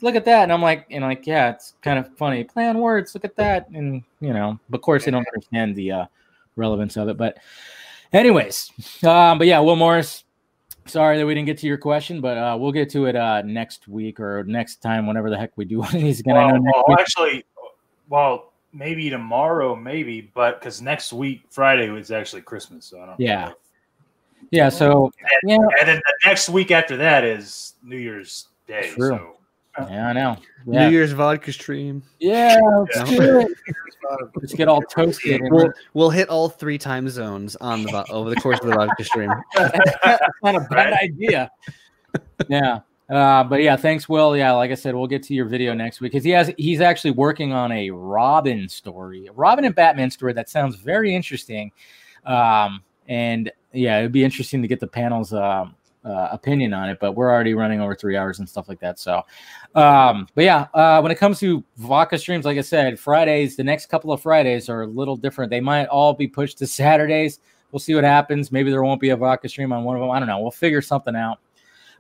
look 0.04 0.16
at 0.16 0.26
that," 0.26 0.44
and 0.44 0.52
I'm 0.52 0.62
like, 0.62 0.86
and 0.92 1.04
like, 1.04 1.26
yeah, 1.26 1.52
it's 1.52 1.74
kind 1.82 1.98
of 1.98 2.16
funny. 2.18 2.44
Play 2.44 2.68
on 2.68 2.78
words. 2.80 3.16
Look 3.16 3.26
at 3.26 3.36
that, 3.38 3.70
and 3.70 4.04
you 4.20 4.34
know, 4.34 4.60
of 4.72 4.82
course, 4.82 5.06
they 5.06 5.12
don't 5.12 5.28
understand 5.28 5.76
the 5.76 5.92
uh, 5.92 6.06
relevance 6.56 6.98
of 6.98 7.08
it. 7.10 7.18
But, 7.18 7.38
anyways, 8.12 8.72
um, 9.04 9.38
but 9.38 9.48
yeah, 9.48 9.60
Will 9.60 9.76
Morris. 9.76 10.24
Sorry 10.86 11.18
that 11.18 11.26
we 11.26 11.34
didn't 11.34 11.46
get 11.46 11.60
to 11.60 11.68
your 11.68 11.78
question, 11.78 12.20
but 12.20 12.38
uh, 12.38 12.58
we'll 12.60 12.74
get 12.74 12.90
to 12.90 13.06
it 13.06 13.16
uh, 13.16 13.42
next 13.44 13.88
week 13.88 14.20
or 14.20 14.44
next 14.44 14.82
time, 14.82 15.08
whenever 15.08 15.30
the 15.30 15.38
heck 15.38 15.54
we 15.56 15.64
do 15.64 15.80
one 15.80 15.96
of 15.96 16.02
these 16.02 16.20
again. 16.20 16.36
Well, 16.36 16.84
well, 16.88 17.00
actually, 17.00 17.46
well, 18.10 18.52
maybe 18.74 19.10
tomorrow, 19.10 19.78
maybe, 19.78 20.30
but 20.34 20.60
because 20.60 20.82
next 20.82 21.14
week 21.14 21.44
Friday 21.50 21.90
was 21.90 22.12
actually 22.12 22.42
Christmas, 22.42 22.86
so 22.86 23.02
I 23.02 23.06
don't. 23.06 23.20
Yeah. 23.20 23.52
Yeah. 24.52 24.68
So 24.68 25.12
And, 25.42 25.52
yeah, 25.52 25.58
and 25.80 25.88
then 25.88 25.98
the 25.98 26.28
next 26.28 26.50
week 26.50 26.72
after 26.72 26.98
that 26.98 27.24
is 27.24 27.76
New 27.82 27.98
Year's 27.98 28.50
Day. 28.68 28.92
True. 28.94 29.10
So 29.10 29.38
yeah, 29.90 30.08
I 30.10 30.14
know. 30.14 30.38
Yeah. 30.66 30.86
new 30.88 30.92
year's 30.94 31.12
vodka 31.12 31.52
stream 31.52 32.02
Yeah, 32.20 32.60
let's 32.62 33.12
Yeah. 33.12 33.18
do 33.18 33.40
it. 33.42 33.48
Let's 34.36 34.54
get 34.54 34.68
all 34.68 34.82
toasted. 34.82 35.42
we'll, 35.50 35.72
we'll 35.94 36.10
hit 36.10 36.28
all 36.30 36.50
three 36.50 36.78
time 36.78 37.10
zones 37.10 37.56
on 37.56 37.84
the 37.84 38.06
over 38.12 38.30
the 38.30 38.36
course 38.36 38.60
of 38.60 38.68
the 38.68 38.76
vodka 38.76 39.04
stream 39.04 39.32
That's 39.56 39.90
not 40.44 40.56
a 40.56 40.60
bad 40.70 40.94
idea. 41.02 41.50
Yeah. 42.50 42.82
Uh, 43.10 43.44
but 43.46 43.62
yeah, 43.62 43.76
thanks, 43.76 44.08
Will. 44.10 44.36
Yeah, 44.36 44.52
like 44.54 44.72
I 44.72 44.76
said, 44.76 44.94
we'll 44.94 45.08
get 45.08 45.24
to 45.24 45.34
your 45.34 45.46
video 45.46 45.74
next 45.74 46.02
week 46.02 46.12
because 46.12 46.24
he 46.24 46.32
has 46.32 46.52
he's 46.58 46.82
actually 46.82 47.12
working 47.12 47.54
on 47.54 47.72
a 47.72 47.90
Robin 47.92 48.68
story, 48.70 49.30
Robin 49.34 49.66
and 49.66 49.74
Batman 49.74 50.12
story 50.12 50.34
that 50.34 50.50
sounds 50.50 50.76
very 50.76 51.16
interesting. 51.16 51.72
Um, 52.26 52.84
and 53.08 53.52
yeah, 53.72 54.00
it'd 54.00 54.12
be 54.12 54.24
interesting 54.24 54.62
to 54.62 54.68
get 54.68 54.80
the 54.80 54.88
panel's 54.88 55.34
um, 55.34 55.76
uh, 56.06 56.30
opinion 56.32 56.74
on 56.74 56.90
it. 56.90 57.00
But 57.00 57.14
we're 57.14 57.32
already 57.32 57.54
running 57.54 57.82
over 57.82 57.96
three 57.96 58.18
hours 58.18 58.40
and 58.40 58.48
stuff 58.48 58.68
like 58.70 58.80
that. 58.80 59.00
So, 59.00 59.22
um, 59.76 60.28
but 60.36 60.44
yeah, 60.44 60.68
uh, 60.74 61.00
when 61.02 61.12
it 61.12 61.18
comes 61.18 61.40
to 61.40 61.64
Vodka 61.78 62.18
streams, 62.18 62.46
like 62.46 62.58
I 62.58 62.62
said, 62.62 63.00
Fridays, 63.00 63.56
the 63.56 63.64
next 63.64 63.88
couple 63.88 64.12
of 64.12 64.22
Fridays 64.22 64.70
are 64.70 64.84
a 64.84 64.88
little 64.88 65.16
different. 65.16 65.50
They 65.50 65.62
might 65.62 65.86
all 65.86 66.14
be 66.14 66.28
pushed 66.28 66.58
to 66.60 66.68
Saturdays. 66.68 67.40
We'll 67.72 67.80
see 67.80 67.96
what 67.96 68.04
happens. 68.04 68.52
Maybe 68.52 68.70
there 68.70 68.84
won't 68.84 69.02
be 69.02 69.10
a 69.10 69.18
vodka 69.18 69.50
stream 69.50 69.74
on 69.74 69.84
one 69.84 69.96
of 69.96 70.02
them. 70.02 70.12
I 70.12 70.20
don't 70.20 70.28
know. 70.28 70.40
We'll 70.40 70.52
figure 70.52 70.82
something 70.82 71.16
out. 71.16 71.40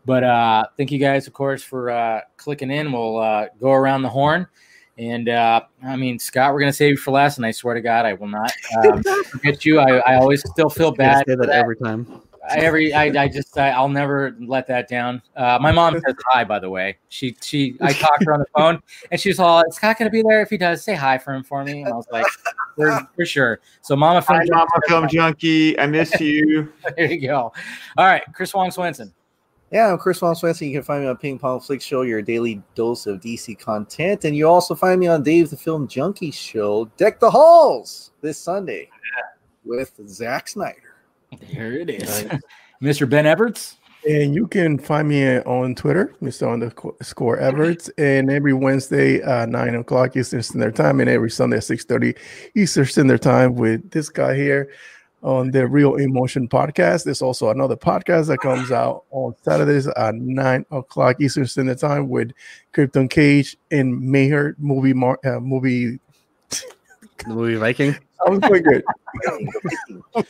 But 0.05 0.23
uh, 0.23 0.65
thank 0.77 0.91
you 0.91 0.99
guys, 0.99 1.27
of 1.27 1.33
course, 1.33 1.63
for 1.63 1.89
uh, 1.89 2.21
clicking 2.37 2.69
in. 2.69 2.91
We'll 2.91 3.17
uh, 3.17 3.47
go 3.59 3.71
around 3.71 4.01
the 4.01 4.09
horn. 4.09 4.47
And 4.97 5.29
uh, 5.29 5.61
I 5.83 5.95
mean, 5.95 6.19
Scott, 6.19 6.53
we're 6.53 6.59
gonna 6.59 6.71
save 6.71 6.91
you 6.91 6.97
for 6.97 7.09
last, 7.09 7.37
and 7.37 7.45
I 7.45 7.51
swear 7.51 7.73
to 7.73 7.81
God, 7.81 8.05
I 8.05 8.13
will 8.13 8.27
not 8.27 8.51
um, 8.85 9.01
forget 9.31 9.65
you. 9.65 9.79
I, 9.79 9.97
I 9.99 10.15
always 10.17 10.47
still 10.47 10.69
feel 10.69 10.89
I 10.89 10.95
bad. 10.97 11.17
say 11.25 11.35
for 11.35 11.47
that 11.47 11.49
every 11.49 11.77
time 11.77 12.21
I, 12.49 12.57
every 12.59 12.93
I, 12.93 13.05
I 13.23 13.27
just 13.27 13.57
I, 13.57 13.69
I'll 13.69 13.89
never 13.89 14.35
let 14.39 14.67
that 14.67 14.89
down. 14.89 15.21
Uh, 15.35 15.57
my 15.61 15.71
mom 15.71 15.93
says 15.93 16.15
hi, 16.27 16.43
by 16.43 16.59
the 16.59 16.69
way. 16.69 16.97
She 17.09 17.35
she 17.41 17.75
I 17.81 17.93
talked 17.93 18.21
to 18.21 18.25
her 18.25 18.33
on 18.33 18.39
the 18.39 18.45
phone, 18.55 18.81
and 19.11 19.19
she's 19.19 19.39
all, 19.39 19.63
"Is 19.67 19.75
Scott 19.75 19.97
gonna 19.97 20.09
be 20.09 20.21
there? 20.21 20.41
If 20.41 20.49
he 20.49 20.57
does, 20.57 20.83
say 20.83 20.93
hi 20.93 21.17
for 21.17 21.33
him 21.33 21.43
for 21.43 21.63
me." 21.63 21.83
And 21.83 21.93
I 21.93 21.95
was 21.95 22.07
like, 22.11 22.25
"For, 22.75 23.07
for 23.15 23.25
sure." 23.25 23.59
So, 23.81 23.95
Mama 23.95 24.21
Hi, 24.21 24.39
film, 24.39 24.49
Mama 24.51 24.69
Film 24.87 25.07
Junkie. 25.07 25.79
I 25.79 25.87
miss 25.87 26.19
you. 26.19 26.71
there 26.97 27.11
you 27.11 27.27
go. 27.27 27.53
All 27.97 28.05
right, 28.05 28.23
Chris 28.33 28.53
Wong 28.53 28.71
Swenson. 28.71 29.13
Yeah, 29.71 29.91
I'm 29.91 29.97
Chris 29.97 30.21
Wong 30.21 30.35
Swenson. 30.35 30.67
You 30.67 30.75
can 30.75 30.83
find 30.83 31.01
me 31.01 31.09
on 31.09 31.17
Ping 31.17 31.39
Pong 31.39 31.59
Flick 31.59 31.81
Show, 31.81 32.03
your 32.03 32.21
daily 32.21 32.61
dose 32.75 33.07
of 33.07 33.21
DC 33.21 33.57
content. 33.57 34.25
And 34.25 34.35
you 34.35 34.47
also 34.47 34.75
find 34.75 34.99
me 34.99 35.07
on 35.07 35.23
Dave 35.23 35.49
the 35.49 35.57
Film 35.57 35.87
Junkie 35.87 36.29
Show, 36.29 36.85
Deck 36.97 37.19
the 37.19 37.31
Halls, 37.31 38.11
this 38.21 38.37
Sunday. 38.37 38.89
with 39.65 39.99
Zack 40.07 40.47
Snyder. 40.49 40.92
There 41.53 41.73
it 41.73 41.89
is. 41.89 42.25
Mr. 42.81 43.09
Ben 43.09 43.25
Everts. 43.25 43.77
And 44.07 44.35
you 44.35 44.47
can 44.47 44.77
find 44.77 45.07
me 45.07 45.39
on 45.39 45.75
Twitter, 45.75 46.13
Mr. 46.21 46.51
Underscore 46.51 47.37
Everts, 47.37 47.89
and 47.97 48.29
every 48.29 48.51
Wednesday, 48.51 49.21
uh, 49.21 49.45
nine 49.45 49.75
o'clock 49.75 50.17
Eastern 50.17 50.43
Standard 50.43 50.75
Time, 50.75 50.99
and 50.99 51.09
every 51.09 51.31
Sunday 51.31 51.57
at 51.57 51.63
six 51.63 51.85
thirty 51.85 52.13
Eastern 52.53 52.85
Standard 52.85 53.21
Time 53.21 53.55
with 53.55 53.89
this 53.91 54.09
guy 54.09 54.35
here 54.35 54.69
on 55.21 55.51
the 55.51 55.65
Real 55.65 55.95
Emotion 55.95 56.49
podcast. 56.49 57.05
There's 57.05 57.21
also 57.21 57.49
another 57.49 57.77
podcast 57.77 58.27
that 58.27 58.39
comes 58.39 58.73
out 58.73 59.05
on 59.11 59.35
Saturdays 59.41 59.87
at 59.87 60.15
nine 60.15 60.65
o'clock 60.69 61.21
Eastern 61.21 61.47
Standard 61.47 61.79
Time 61.79 62.09
with 62.09 62.31
Krypton 62.73 63.09
Cage 63.09 63.57
and 63.71 64.01
Mayer 64.01 64.53
movie 64.59 64.93
mar- 64.93 65.19
uh, 65.25 65.39
movie. 65.39 65.99
The 66.49 67.27
movie 67.27 67.55
Viking. 67.55 67.95
I 68.25 68.29
was 68.29 68.39
doing 68.39 68.63
good. 68.63 68.83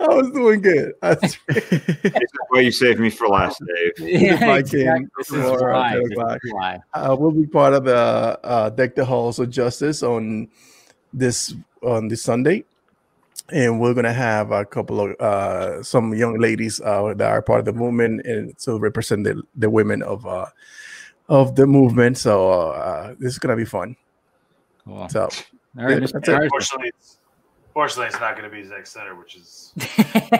I 0.10 0.14
was 0.14 0.30
doing 0.30 0.62
good. 0.62 0.94
That's 1.02 1.36
is 1.48 2.30
why 2.48 2.60
you 2.60 2.72
saved 2.72 3.00
me 3.00 3.10
for 3.10 3.28
last, 3.28 3.60
Dave. 3.60 3.92
Yeah, 4.22 4.36
Viking 4.38 4.80
exactly. 4.80 5.06
This 5.18 5.30
is 5.30 5.44
uh, 5.44 5.56
why. 5.60 5.92
Better 5.92 6.08
This 6.08 6.44
is 6.44 6.52
why. 6.52 6.80
uh, 6.94 7.16
we'll 7.18 7.30
be 7.32 7.46
part 7.46 7.74
of 7.74 7.84
the 7.84 7.94
uh, 8.42 8.70
deck 8.70 8.94
the 8.94 9.04
halls 9.04 9.38
of 9.38 9.50
justice 9.50 10.02
on 10.02 10.48
this 11.12 11.54
on 11.82 12.08
this 12.08 12.22
Sunday, 12.22 12.64
and 13.50 13.78
we're 13.78 13.92
gonna 13.92 14.12
have 14.12 14.52
a 14.52 14.64
couple 14.64 15.00
of 15.00 15.20
uh, 15.20 15.82
some 15.82 16.14
young 16.14 16.38
ladies 16.38 16.80
uh, 16.80 17.12
that 17.14 17.30
are 17.30 17.42
part 17.42 17.58
of 17.60 17.66
the 17.66 17.72
movement 17.74 18.24
and 18.24 18.56
to 18.60 18.78
represent 18.78 19.24
the, 19.24 19.42
the 19.56 19.68
women 19.68 20.02
of 20.02 20.26
uh, 20.26 20.46
of 21.28 21.56
the 21.56 21.66
movement. 21.66 22.16
So 22.16 22.50
uh, 22.72 23.14
this 23.18 23.32
is 23.34 23.38
gonna 23.38 23.56
be 23.56 23.66
fun. 23.66 23.96
Cool. 24.86 25.08
So 25.10 25.24
All 25.24 25.84
right, 25.84 25.90
yeah, 25.92 25.98
Mr. 25.98 26.12
that's 26.24 26.28
it. 26.28 26.50
Carson. 26.50 26.80
It's, 26.84 27.18
fortunately, 27.80 28.08
it's 28.08 28.20
not 28.20 28.36
going 28.36 28.44
to 28.44 28.54
be 28.54 28.62
Zack 28.62 28.86
Center, 28.86 29.14
which 29.14 29.36
is 29.36 29.72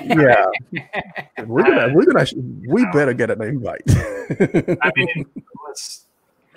yeah, 0.04 0.44
we're 1.46 1.62
gonna 1.62 1.90
we're 1.94 2.04
gonna 2.04 2.26
we 2.68 2.84
better 2.92 3.14
get 3.14 3.30
an 3.30 3.40
invite. 3.40 3.80
I 3.88 4.92
mean, 4.94 5.24
let's 5.66 6.04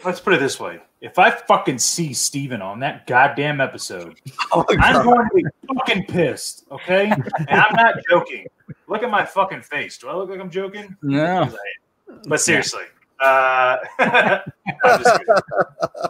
let's 0.04 0.20
put 0.20 0.34
it 0.34 0.42
this 0.42 0.60
way: 0.60 0.82
if 1.00 1.18
I 1.18 1.32
fucking 1.32 1.80
see 1.80 2.12
Stephen 2.12 2.62
on 2.62 2.82
that 2.82 3.08
goddamn 3.08 3.62
episode, 3.62 4.20
Oh 4.52 4.66
I'm 4.78 5.06
going 5.06 5.26
to 5.26 5.34
be 5.34 5.46
fucking 5.74 6.04
pissed. 6.08 6.66
Okay, 6.70 7.10
and 7.10 7.32
I'm 7.50 7.76
not 7.78 7.96
joking. 8.10 8.48
Look 8.90 9.04
at 9.04 9.10
my 9.10 9.24
fucking 9.24 9.62
face. 9.62 9.98
Do 9.98 10.10
I 10.10 10.16
look 10.16 10.30
like 10.30 10.42
I'm 10.42 10.52
joking? 10.52 10.98
No. 11.02 11.50
But 12.28 12.42
seriously, 12.42 12.84
uh, 13.22 13.78
I'm 14.00 14.42
just. 14.84 15.20
Uh, 15.30 16.10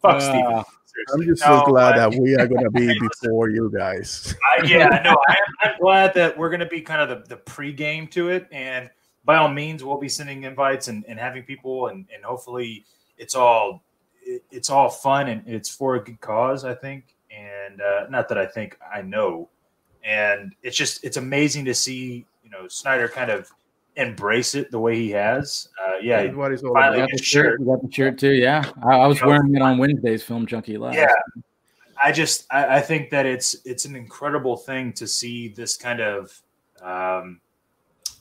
fuck 0.00 0.22
Stephen. 0.22 0.64
I'm 1.12 1.22
just 1.22 1.42
so 1.42 1.62
glad 1.66 1.96
that 1.96 2.14
we 2.14 2.34
are 2.36 2.46
gonna 2.46 2.70
be 2.70 2.98
before 3.22 3.48
you 3.48 3.70
guys. 3.70 4.34
I, 4.58 4.64
yeah, 4.64 5.00
no, 5.04 5.16
I, 5.28 5.36
I'm 5.62 5.78
glad 5.80 6.14
that 6.14 6.36
we're 6.36 6.50
going 6.50 6.60
to 6.60 6.66
be 6.66 6.80
kind 6.80 7.00
of 7.00 7.08
the, 7.08 7.28
the 7.28 7.36
pre-game 7.36 8.06
to 8.08 8.28
it, 8.30 8.46
and 8.50 8.90
by 9.24 9.36
all 9.36 9.48
means, 9.48 9.84
we'll 9.84 9.98
be 9.98 10.08
sending 10.08 10.44
invites 10.44 10.88
and, 10.88 11.04
and 11.06 11.18
having 11.18 11.42
people, 11.42 11.88
and, 11.88 12.06
and 12.14 12.24
hopefully, 12.24 12.84
it's 13.18 13.34
all 13.34 13.82
it, 14.22 14.42
it's 14.50 14.70
all 14.70 14.88
fun 14.88 15.28
and 15.28 15.42
it's 15.46 15.68
for 15.68 15.96
a 15.96 16.04
good 16.04 16.20
cause, 16.20 16.64
I 16.64 16.74
think, 16.74 17.14
and 17.30 17.80
uh, 17.80 18.06
not 18.08 18.28
that 18.28 18.38
I 18.38 18.46
think 18.46 18.78
I 18.92 19.02
know, 19.02 19.48
and 20.04 20.54
it's 20.62 20.76
just 20.76 21.04
it's 21.04 21.16
amazing 21.16 21.64
to 21.66 21.74
see 21.74 22.26
you 22.42 22.50
know 22.50 22.68
Snyder 22.68 23.08
kind 23.08 23.30
of 23.30 23.50
embrace 24.00 24.54
it 24.54 24.70
the 24.70 24.78
way 24.78 24.96
he 24.96 25.10
has. 25.10 25.68
Uh, 25.80 25.98
yeah, 26.02 26.22
That's 26.22 26.34
what 26.34 26.52
it's 26.52 26.62
all 26.62 26.74
finally 26.74 27.00
got 27.00 27.10
the 27.10 27.18
shirt. 27.18 27.26
shirt. 27.26 27.60
You 27.60 27.66
got 27.66 27.82
the 27.82 27.92
shirt 27.92 28.18
too. 28.18 28.32
Yeah, 28.32 28.64
I, 28.82 28.96
I 28.96 29.06
was 29.06 29.22
wearing 29.22 29.54
it 29.54 29.62
on 29.62 29.78
Wednesday's 29.78 30.22
Film 30.22 30.46
Junkie 30.46 30.78
Live. 30.78 30.94
Yeah. 30.94 31.08
I 32.02 32.12
just 32.12 32.46
I, 32.50 32.78
I 32.78 32.80
think 32.80 33.10
that 33.10 33.26
it's 33.26 33.56
it's 33.64 33.84
an 33.84 33.94
incredible 33.94 34.56
thing 34.56 34.92
to 34.94 35.06
see 35.06 35.48
this 35.48 35.76
kind 35.76 36.00
of 36.00 36.40
um, 36.82 37.40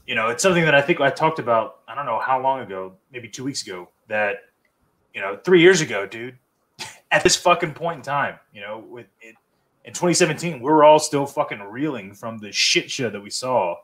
you 0.05 0.15
know 0.15 0.27
it's 0.29 0.43
something 0.43 0.65
that 0.65 0.75
I 0.75 0.81
think 0.81 0.99
I 0.99 1.09
talked 1.09 1.39
about 1.39 1.79
I 1.87 1.95
don't 1.95 2.05
know 2.05 2.19
how 2.19 2.41
long 2.41 2.59
ago 2.59 2.93
maybe 3.11 3.29
two 3.29 3.45
weeks 3.45 3.65
ago 3.65 3.87
that 4.07 4.37
you 5.13 5.21
know 5.21 5.39
three 5.45 5.61
years 5.61 5.79
ago 5.79 6.05
dude 6.05 6.37
at 7.11 7.23
this 7.23 7.37
fucking 7.37 7.73
point 7.73 7.97
in 7.97 8.03
time 8.03 8.37
you 8.53 8.59
know 8.59 8.79
with 8.79 9.07
it 9.21 9.35
in 9.85 9.93
2017 9.93 10.55
we 10.55 10.59
were 10.59 10.83
all 10.83 10.99
still 10.99 11.25
fucking 11.25 11.61
reeling 11.61 12.13
from 12.13 12.37
the 12.37 12.51
shit 12.51 12.91
show 12.91 13.09
that 13.09 13.21
we 13.21 13.29
saw 13.29 13.75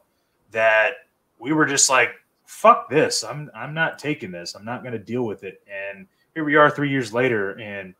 that 0.51 0.93
we 1.39 1.53
were 1.53 1.65
just 1.65 1.89
like 1.89 2.11
fuck 2.45 2.89
this 2.89 3.23
I'm 3.23 3.49
I'm 3.55 3.73
not 3.73 3.99
taking 3.99 4.31
this 4.31 4.55
I'm 4.55 4.65
not 4.65 4.81
going 4.81 4.93
to 4.93 4.99
deal 4.99 5.23
with 5.23 5.43
it 5.43 5.61
and 5.67 6.07
here 6.33 6.43
we 6.43 6.55
are 6.55 6.69
three 6.69 6.89
years 6.89 7.13
later 7.13 7.59
and 7.59 7.95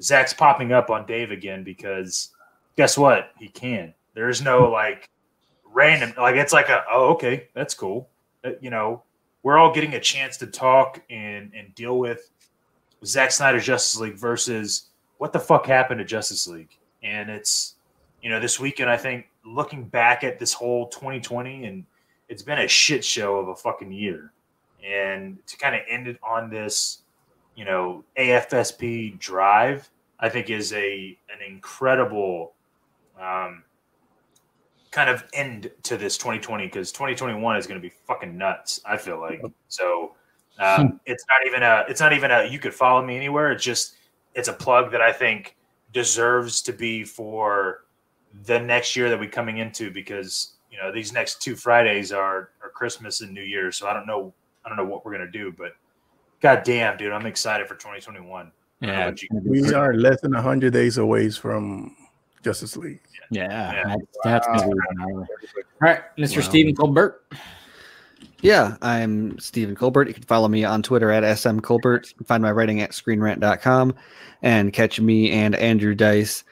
Zack's 0.00 0.32
popping 0.32 0.72
up 0.72 0.90
on 0.90 1.06
Dave 1.06 1.30
again 1.30 1.64
because 1.64 2.30
guess 2.76 2.96
what? 2.96 3.32
He 3.38 3.48
can. 3.48 3.92
There's 4.14 4.40
no 4.42 4.70
like 4.70 5.08
random 5.70 6.14
like 6.16 6.36
it's 6.36 6.52
like 6.52 6.68
a 6.68 6.84
oh 6.90 7.10
okay 7.10 7.48
that's 7.54 7.74
cool. 7.74 8.08
Uh, 8.44 8.50
you 8.60 8.70
know 8.70 9.02
we're 9.42 9.58
all 9.58 9.72
getting 9.72 9.94
a 9.94 10.00
chance 10.00 10.36
to 10.38 10.46
talk 10.46 11.02
and 11.10 11.52
and 11.54 11.74
deal 11.74 11.98
with 11.98 12.30
Zack 13.04 13.30
Snyder's 13.30 13.64
Justice 13.64 14.00
League 14.00 14.16
versus 14.16 14.88
what 15.18 15.32
the 15.32 15.38
fuck 15.38 15.66
happened 15.66 15.98
to 15.98 16.04
Justice 16.04 16.46
League. 16.46 16.76
And 17.02 17.30
it's 17.30 17.74
you 18.22 18.30
know 18.30 18.40
this 18.40 18.58
weekend 18.58 18.90
I 18.90 18.96
think 18.96 19.28
looking 19.44 19.84
back 19.84 20.24
at 20.24 20.38
this 20.38 20.52
whole 20.52 20.88
2020 20.88 21.64
and 21.64 21.84
it's 22.28 22.42
been 22.42 22.58
a 22.58 22.68
shit 22.68 23.04
show 23.04 23.36
of 23.36 23.48
a 23.48 23.54
fucking 23.56 23.92
year. 23.92 24.32
And 24.84 25.44
to 25.46 25.56
kind 25.56 25.74
of 25.74 25.82
end 25.88 26.08
it 26.08 26.18
on 26.22 26.50
this 26.50 27.02
you 27.56 27.64
know 27.64 28.04
AFSP 28.16 29.18
drive, 29.18 29.90
I 30.20 30.28
think 30.28 30.48
is 30.48 30.72
a 30.72 31.18
an 31.32 31.44
incredible 31.46 32.52
um, 33.20 33.64
kind 34.90 35.10
of 35.10 35.24
end 35.32 35.70
to 35.82 35.96
this 35.96 36.16
2020 36.16 36.66
because 36.66 36.92
2021 36.92 37.56
is 37.56 37.66
going 37.66 37.80
to 37.80 37.86
be 37.86 37.92
fucking 38.06 38.36
nuts. 38.38 38.80
I 38.84 38.96
feel 38.96 39.20
like 39.20 39.42
so. 39.66 40.14
Um, 40.60 41.00
it's 41.06 41.24
not 41.28 41.46
even 41.46 41.62
a. 41.62 41.84
It's 41.88 42.00
not 42.00 42.12
even 42.12 42.30
a. 42.30 42.44
You 42.44 42.58
could 42.58 42.74
follow 42.74 43.04
me 43.04 43.16
anywhere. 43.16 43.52
It's 43.52 43.64
just. 43.64 43.96
It's 44.34 44.48
a 44.48 44.52
plug 44.52 44.92
that 44.92 45.00
I 45.00 45.12
think 45.12 45.56
deserves 45.92 46.62
to 46.62 46.72
be 46.72 47.02
for 47.02 47.84
the 48.44 48.60
next 48.60 48.94
year 48.94 49.08
that 49.08 49.18
we're 49.18 49.30
coming 49.30 49.58
into 49.58 49.90
because 49.90 50.57
you 50.70 50.78
know 50.78 50.92
these 50.92 51.12
next 51.12 51.40
two 51.42 51.56
Fridays 51.56 52.12
are 52.12 52.50
are 52.62 52.70
Christmas 52.72 53.20
and 53.20 53.32
New 53.32 53.42
Year's. 53.42 53.76
So 53.76 53.88
I 53.88 53.92
don't 53.94 54.06
know. 54.06 54.32
I 54.64 54.68
don't 54.68 54.76
know 54.78 54.84
what 54.84 55.04
we're 55.04 55.12
gonna 55.12 55.30
do, 55.30 55.52
but 55.56 55.72
God 56.40 56.62
damn, 56.64 56.96
dude, 56.96 57.12
I'm 57.12 57.26
excited 57.26 57.66
for 57.66 57.74
2021. 57.74 58.52
I 58.82 58.86
don't 58.86 58.94
know 58.96 59.02
Yeah, 59.06 59.12
you- 59.44 59.62
We 59.66 59.74
are 59.74 59.94
less 59.94 60.20
than 60.20 60.32
hundred 60.32 60.72
days 60.72 60.98
away 60.98 61.30
from 61.30 61.96
Justice 62.44 62.76
League. 62.76 63.00
yeah. 63.30 63.72
Yeah. 63.72 63.84
That's, 64.24 64.46
that's 64.46 64.46
gonna 64.46 64.68
be 64.68 65.12
one. 65.12 65.16
All 65.20 65.26
right, 65.80 66.00
Mr. 66.16 66.36
Wow. 66.36 66.42
Stephen 66.42 66.74
Colbert. 66.76 67.22
Yeah, 68.40 68.76
I'm 68.82 69.36
Stephen 69.40 69.74
Colbert. 69.74 70.06
You 70.08 70.14
can 70.14 70.22
follow 70.22 70.46
me 70.46 70.64
on 70.64 70.82
Twitter 70.82 71.10
at 71.10 71.38
SM 71.38 71.58
Colbert. 71.58 72.12
Find 72.26 72.40
my 72.42 72.52
writing 72.52 72.80
at 72.82 72.92
screenrant.com 72.92 73.94
and 74.42 74.72
catch 74.72 75.00
me 75.00 75.32
and 75.32 75.56
Andrew 75.56 75.94
Dice 75.96 76.44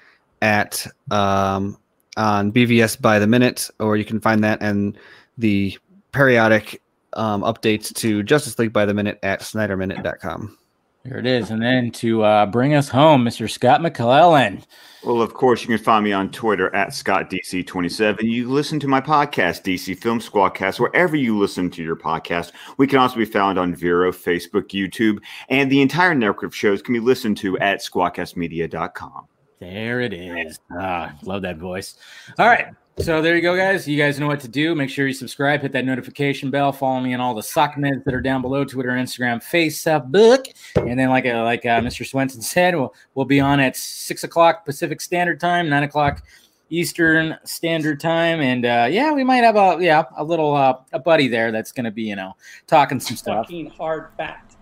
at 0.43 0.85
um, 1.13 1.77
on 2.17 2.53
BVS 2.53 3.01
by 3.01 3.19
the 3.19 3.27
minute, 3.27 3.71
or 3.81 3.97
you 3.97 4.05
can 4.05 4.21
find 4.21 4.43
that 4.45 4.61
and 4.63 4.97
the 5.39 5.79
periodic 6.13 6.83
um, 7.15 7.43
updates 7.43 7.95
to 7.95 8.23
Justice 8.23 8.59
League 8.59 8.73
by 8.73 8.85
the 8.85 8.95
minute 8.95 9.19
at 9.23 9.41
snyderminute.com. 9.41 10.57
Here 11.05 11.19
it 11.19 11.27
is, 11.27 11.51
and 11.51 11.63
then 11.63 11.93
to 11.93 12.25
uh, 12.25 12.47
bring 12.47 12.75
us 12.75 12.89
home, 12.89 13.25
Mr. 13.25 13.49
Scott 13.49 13.81
McClellan. 13.81 14.65
Well, 15.05 15.23
of 15.23 15.35
course, 15.35 15.63
you 15.63 15.69
can 15.69 15.79
find 15.79 16.03
me 16.03 16.13
on 16.13 16.33
Twitter 16.33 16.75
at 16.75 16.89
ScottDC27. 16.89 18.23
You 18.23 18.51
listen 18.51 18.81
to 18.81 18.89
my 18.89 19.01
podcast, 19.01 19.63
DC 19.63 19.97
Film 19.99 20.19
Squadcast, 20.19 20.81
wherever 20.81 21.15
you 21.15 21.39
listen 21.39 21.71
to 21.71 21.83
your 21.85 21.95
podcast. 21.95 22.51
We 22.77 22.89
can 22.89 22.99
also 22.99 23.17
be 23.17 23.25
found 23.25 23.57
on 23.57 23.73
Vero, 23.73 24.11
Facebook, 24.11 24.71
YouTube, 24.71 25.21
and 25.49 25.71
the 25.71 25.81
entire 25.81 26.13
network 26.13 26.43
of 26.43 26.57
shows 26.57 26.83
can 26.83 26.93
be 26.93 26.99
listened 26.99 27.37
to 27.37 27.57
at 27.61 27.79
squadcastmedia.com. 27.83 29.29
There 29.59 30.01
it 30.01 30.12
is. 30.12 30.59
Ah, 30.70 31.15
love 31.23 31.43
that 31.43 31.57
voice. 31.57 31.97
All 32.39 32.47
right. 32.47 32.66
So 32.99 33.20
there 33.20 33.37
you 33.37 33.43
go, 33.43 33.55
guys. 33.55 33.87
You 33.87 33.99
guys 33.99 34.19
know 34.19 34.27
what 34.27 34.41
to 34.41 34.49
do. 34.49 34.74
Make 34.74 34.89
sure 34.89 35.07
you 35.07 35.12
subscribe, 35.12 35.61
hit 35.61 35.73
that 35.73 35.85
notification 35.85 36.51
bell, 36.51 36.73
follow 36.73 37.01
me 37.01 37.12
on 37.12 37.20
all 37.20 37.35
the 37.35 37.43
sock 37.43 37.74
meds 37.74 38.03
that 38.05 38.15
are 38.15 38.23
down 38.23 38.41
below, 38.41 38.65
Twitter, 38.65 38.89
Instagram, 38.89 39.45
Facebook. 39.45 40.47
And 40.77 40.99
then, 40.99 41.11
like 41.11 41.27
uh, 41.27 41.43
like 41.43 41.66
uh, 41.66 41.81
Mr. 41.81 42.07
Swenson 42.07 42.41
said, 42.41 42.74
we'll, 42.74 42.95
we'll 43.15 43.27
be 43.27 43.39
on 43.39 43.61
at 43.61 43.77
six 43.77 44.24
o'clock 44.24 44.65
Pacific 44.65 45.03
Standard 45.03 45.41
Time, 45.41 45.69
nine 45.69 45.83
o'clock 45.83 46.23
Eastern 46.70 47.37
Standard 47.45 48.01
Time. 48.01 48.41
And 48.41 48.65
uh, 48.65 48.89
yeah, 48.91 49.12
we 49.12 49.24
might 49.24 49.45
have 49.45 49.57
a 49.57 49.77
yeah, 49.78 50.05
a 50.16 50.24
little 50.24 50.55
uh, 50.55 50.78
a 50.95 50.99
buddy 50.99 51.28
there 51.28 51.53
that's 51.53 51.73
gonna 51.73 51.91
be, 51.91 52.05
you 52.05 52.16
know, 52.16 52.33
talking 52.66 52.99
some 52.99 53.19
stuff. 53.19 53.45
Fucking 53.45 53.70
hard 53.70 54.09
fact. 54.16 54.57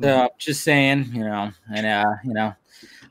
So 0.00 0.28
just 0.38 0.62
saying, 0.62 1.10
you 1.12 1.24
know, 1.24 1.50
and 1.74 1.86
uh, 1.86 2.14
you 2.24 2.32
know, 2.32 2.54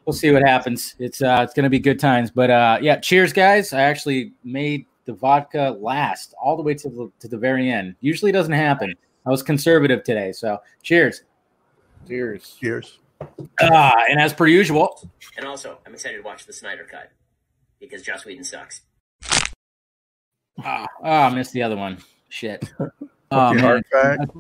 we'll 0.05 0.13
see 0.13 0.31
what 0.31 0.43
happens. 0.43 0.95
It's 0.99 1.21
uh 1.21 1.39
it's 1.41 1.53
gonna 1.53 1.69
be 1.69 1.79
good 1.79 1.99
times. 1.99 2.31
But 2.31 2.49
uh 2.49 2.77
yeah, 2.81 2.97
cheers 2.97 3.33
guys. 3.33 3.73
I 3.73 3.81
actually 3.81 4.33
made 4.43 4.85
the 5.05 5.13
vodka 5.13 5.77
last 5.79 6.33
all 6.41 6.55
the 6.57 6.63
way 6.63 6.73
to 6.75 6.89
the 6.89 7.11
to 7.19 7.27
the 7.27 7.37
very 7.37 7.69
end. 7.69 7.95
Usually 8.01 8.31
doesn't 8.31 8.53
happen. 8.53 8.93
I 9.25 9.29
was 9.29 9.41
conservative 9.41 10.03
today, 10.03 10.31
so 10.31 10.61
cheers. 10.83 11.23
Cheers. 12.07 12.57
Cheers. 12.59 12.99
Ah, 13.61 13.95
and 14.09 14.19
as 14.19 14.33
per 14.33 14.45
usual, 14.45 15.09
And 15.37 15.45
also, 15.45 15.79
I'm 15.85 15.93
excited 15.93 16.17
to 16.17 16.23
watch 16.23 16.45
the 16.45 16.53
Snyder 16.53 16.85
Cut 16.89 17.11
because 17.79 18.01
Joss 18.03 18.25
Whedon 18.25 18.43
sucks. 18.43 18.81
Ah, 20.63 20.87
oh, 21.01 21.09
I 21.09 21.33
missed 21.33 21.53
the 21.53 21.63
other 21.63 21.75
one. 21.75 21.97
Shit. 22.29 22.71
Oh, 23.31 23.53
man. 23.53 23.63
hard 23.63 23.83
fact. 23.91 24.31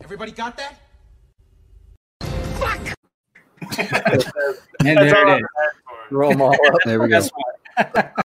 Everybody 0.00 0.30
got 0.30 0.56
that? 0.56 0.78
And 4.80 4.96
there 4.98 5.28
it 5.28 5.40
is. 5.40 5.46
Roll 6.10 6.32
'em 6.32 6.40
all 6.40 6.52
up. 6.52 6.74
There 6.84 7.00
we 7.00 7.08
go. 7.08 7.20
That's 7.20 7.30
why. 7.30 8.04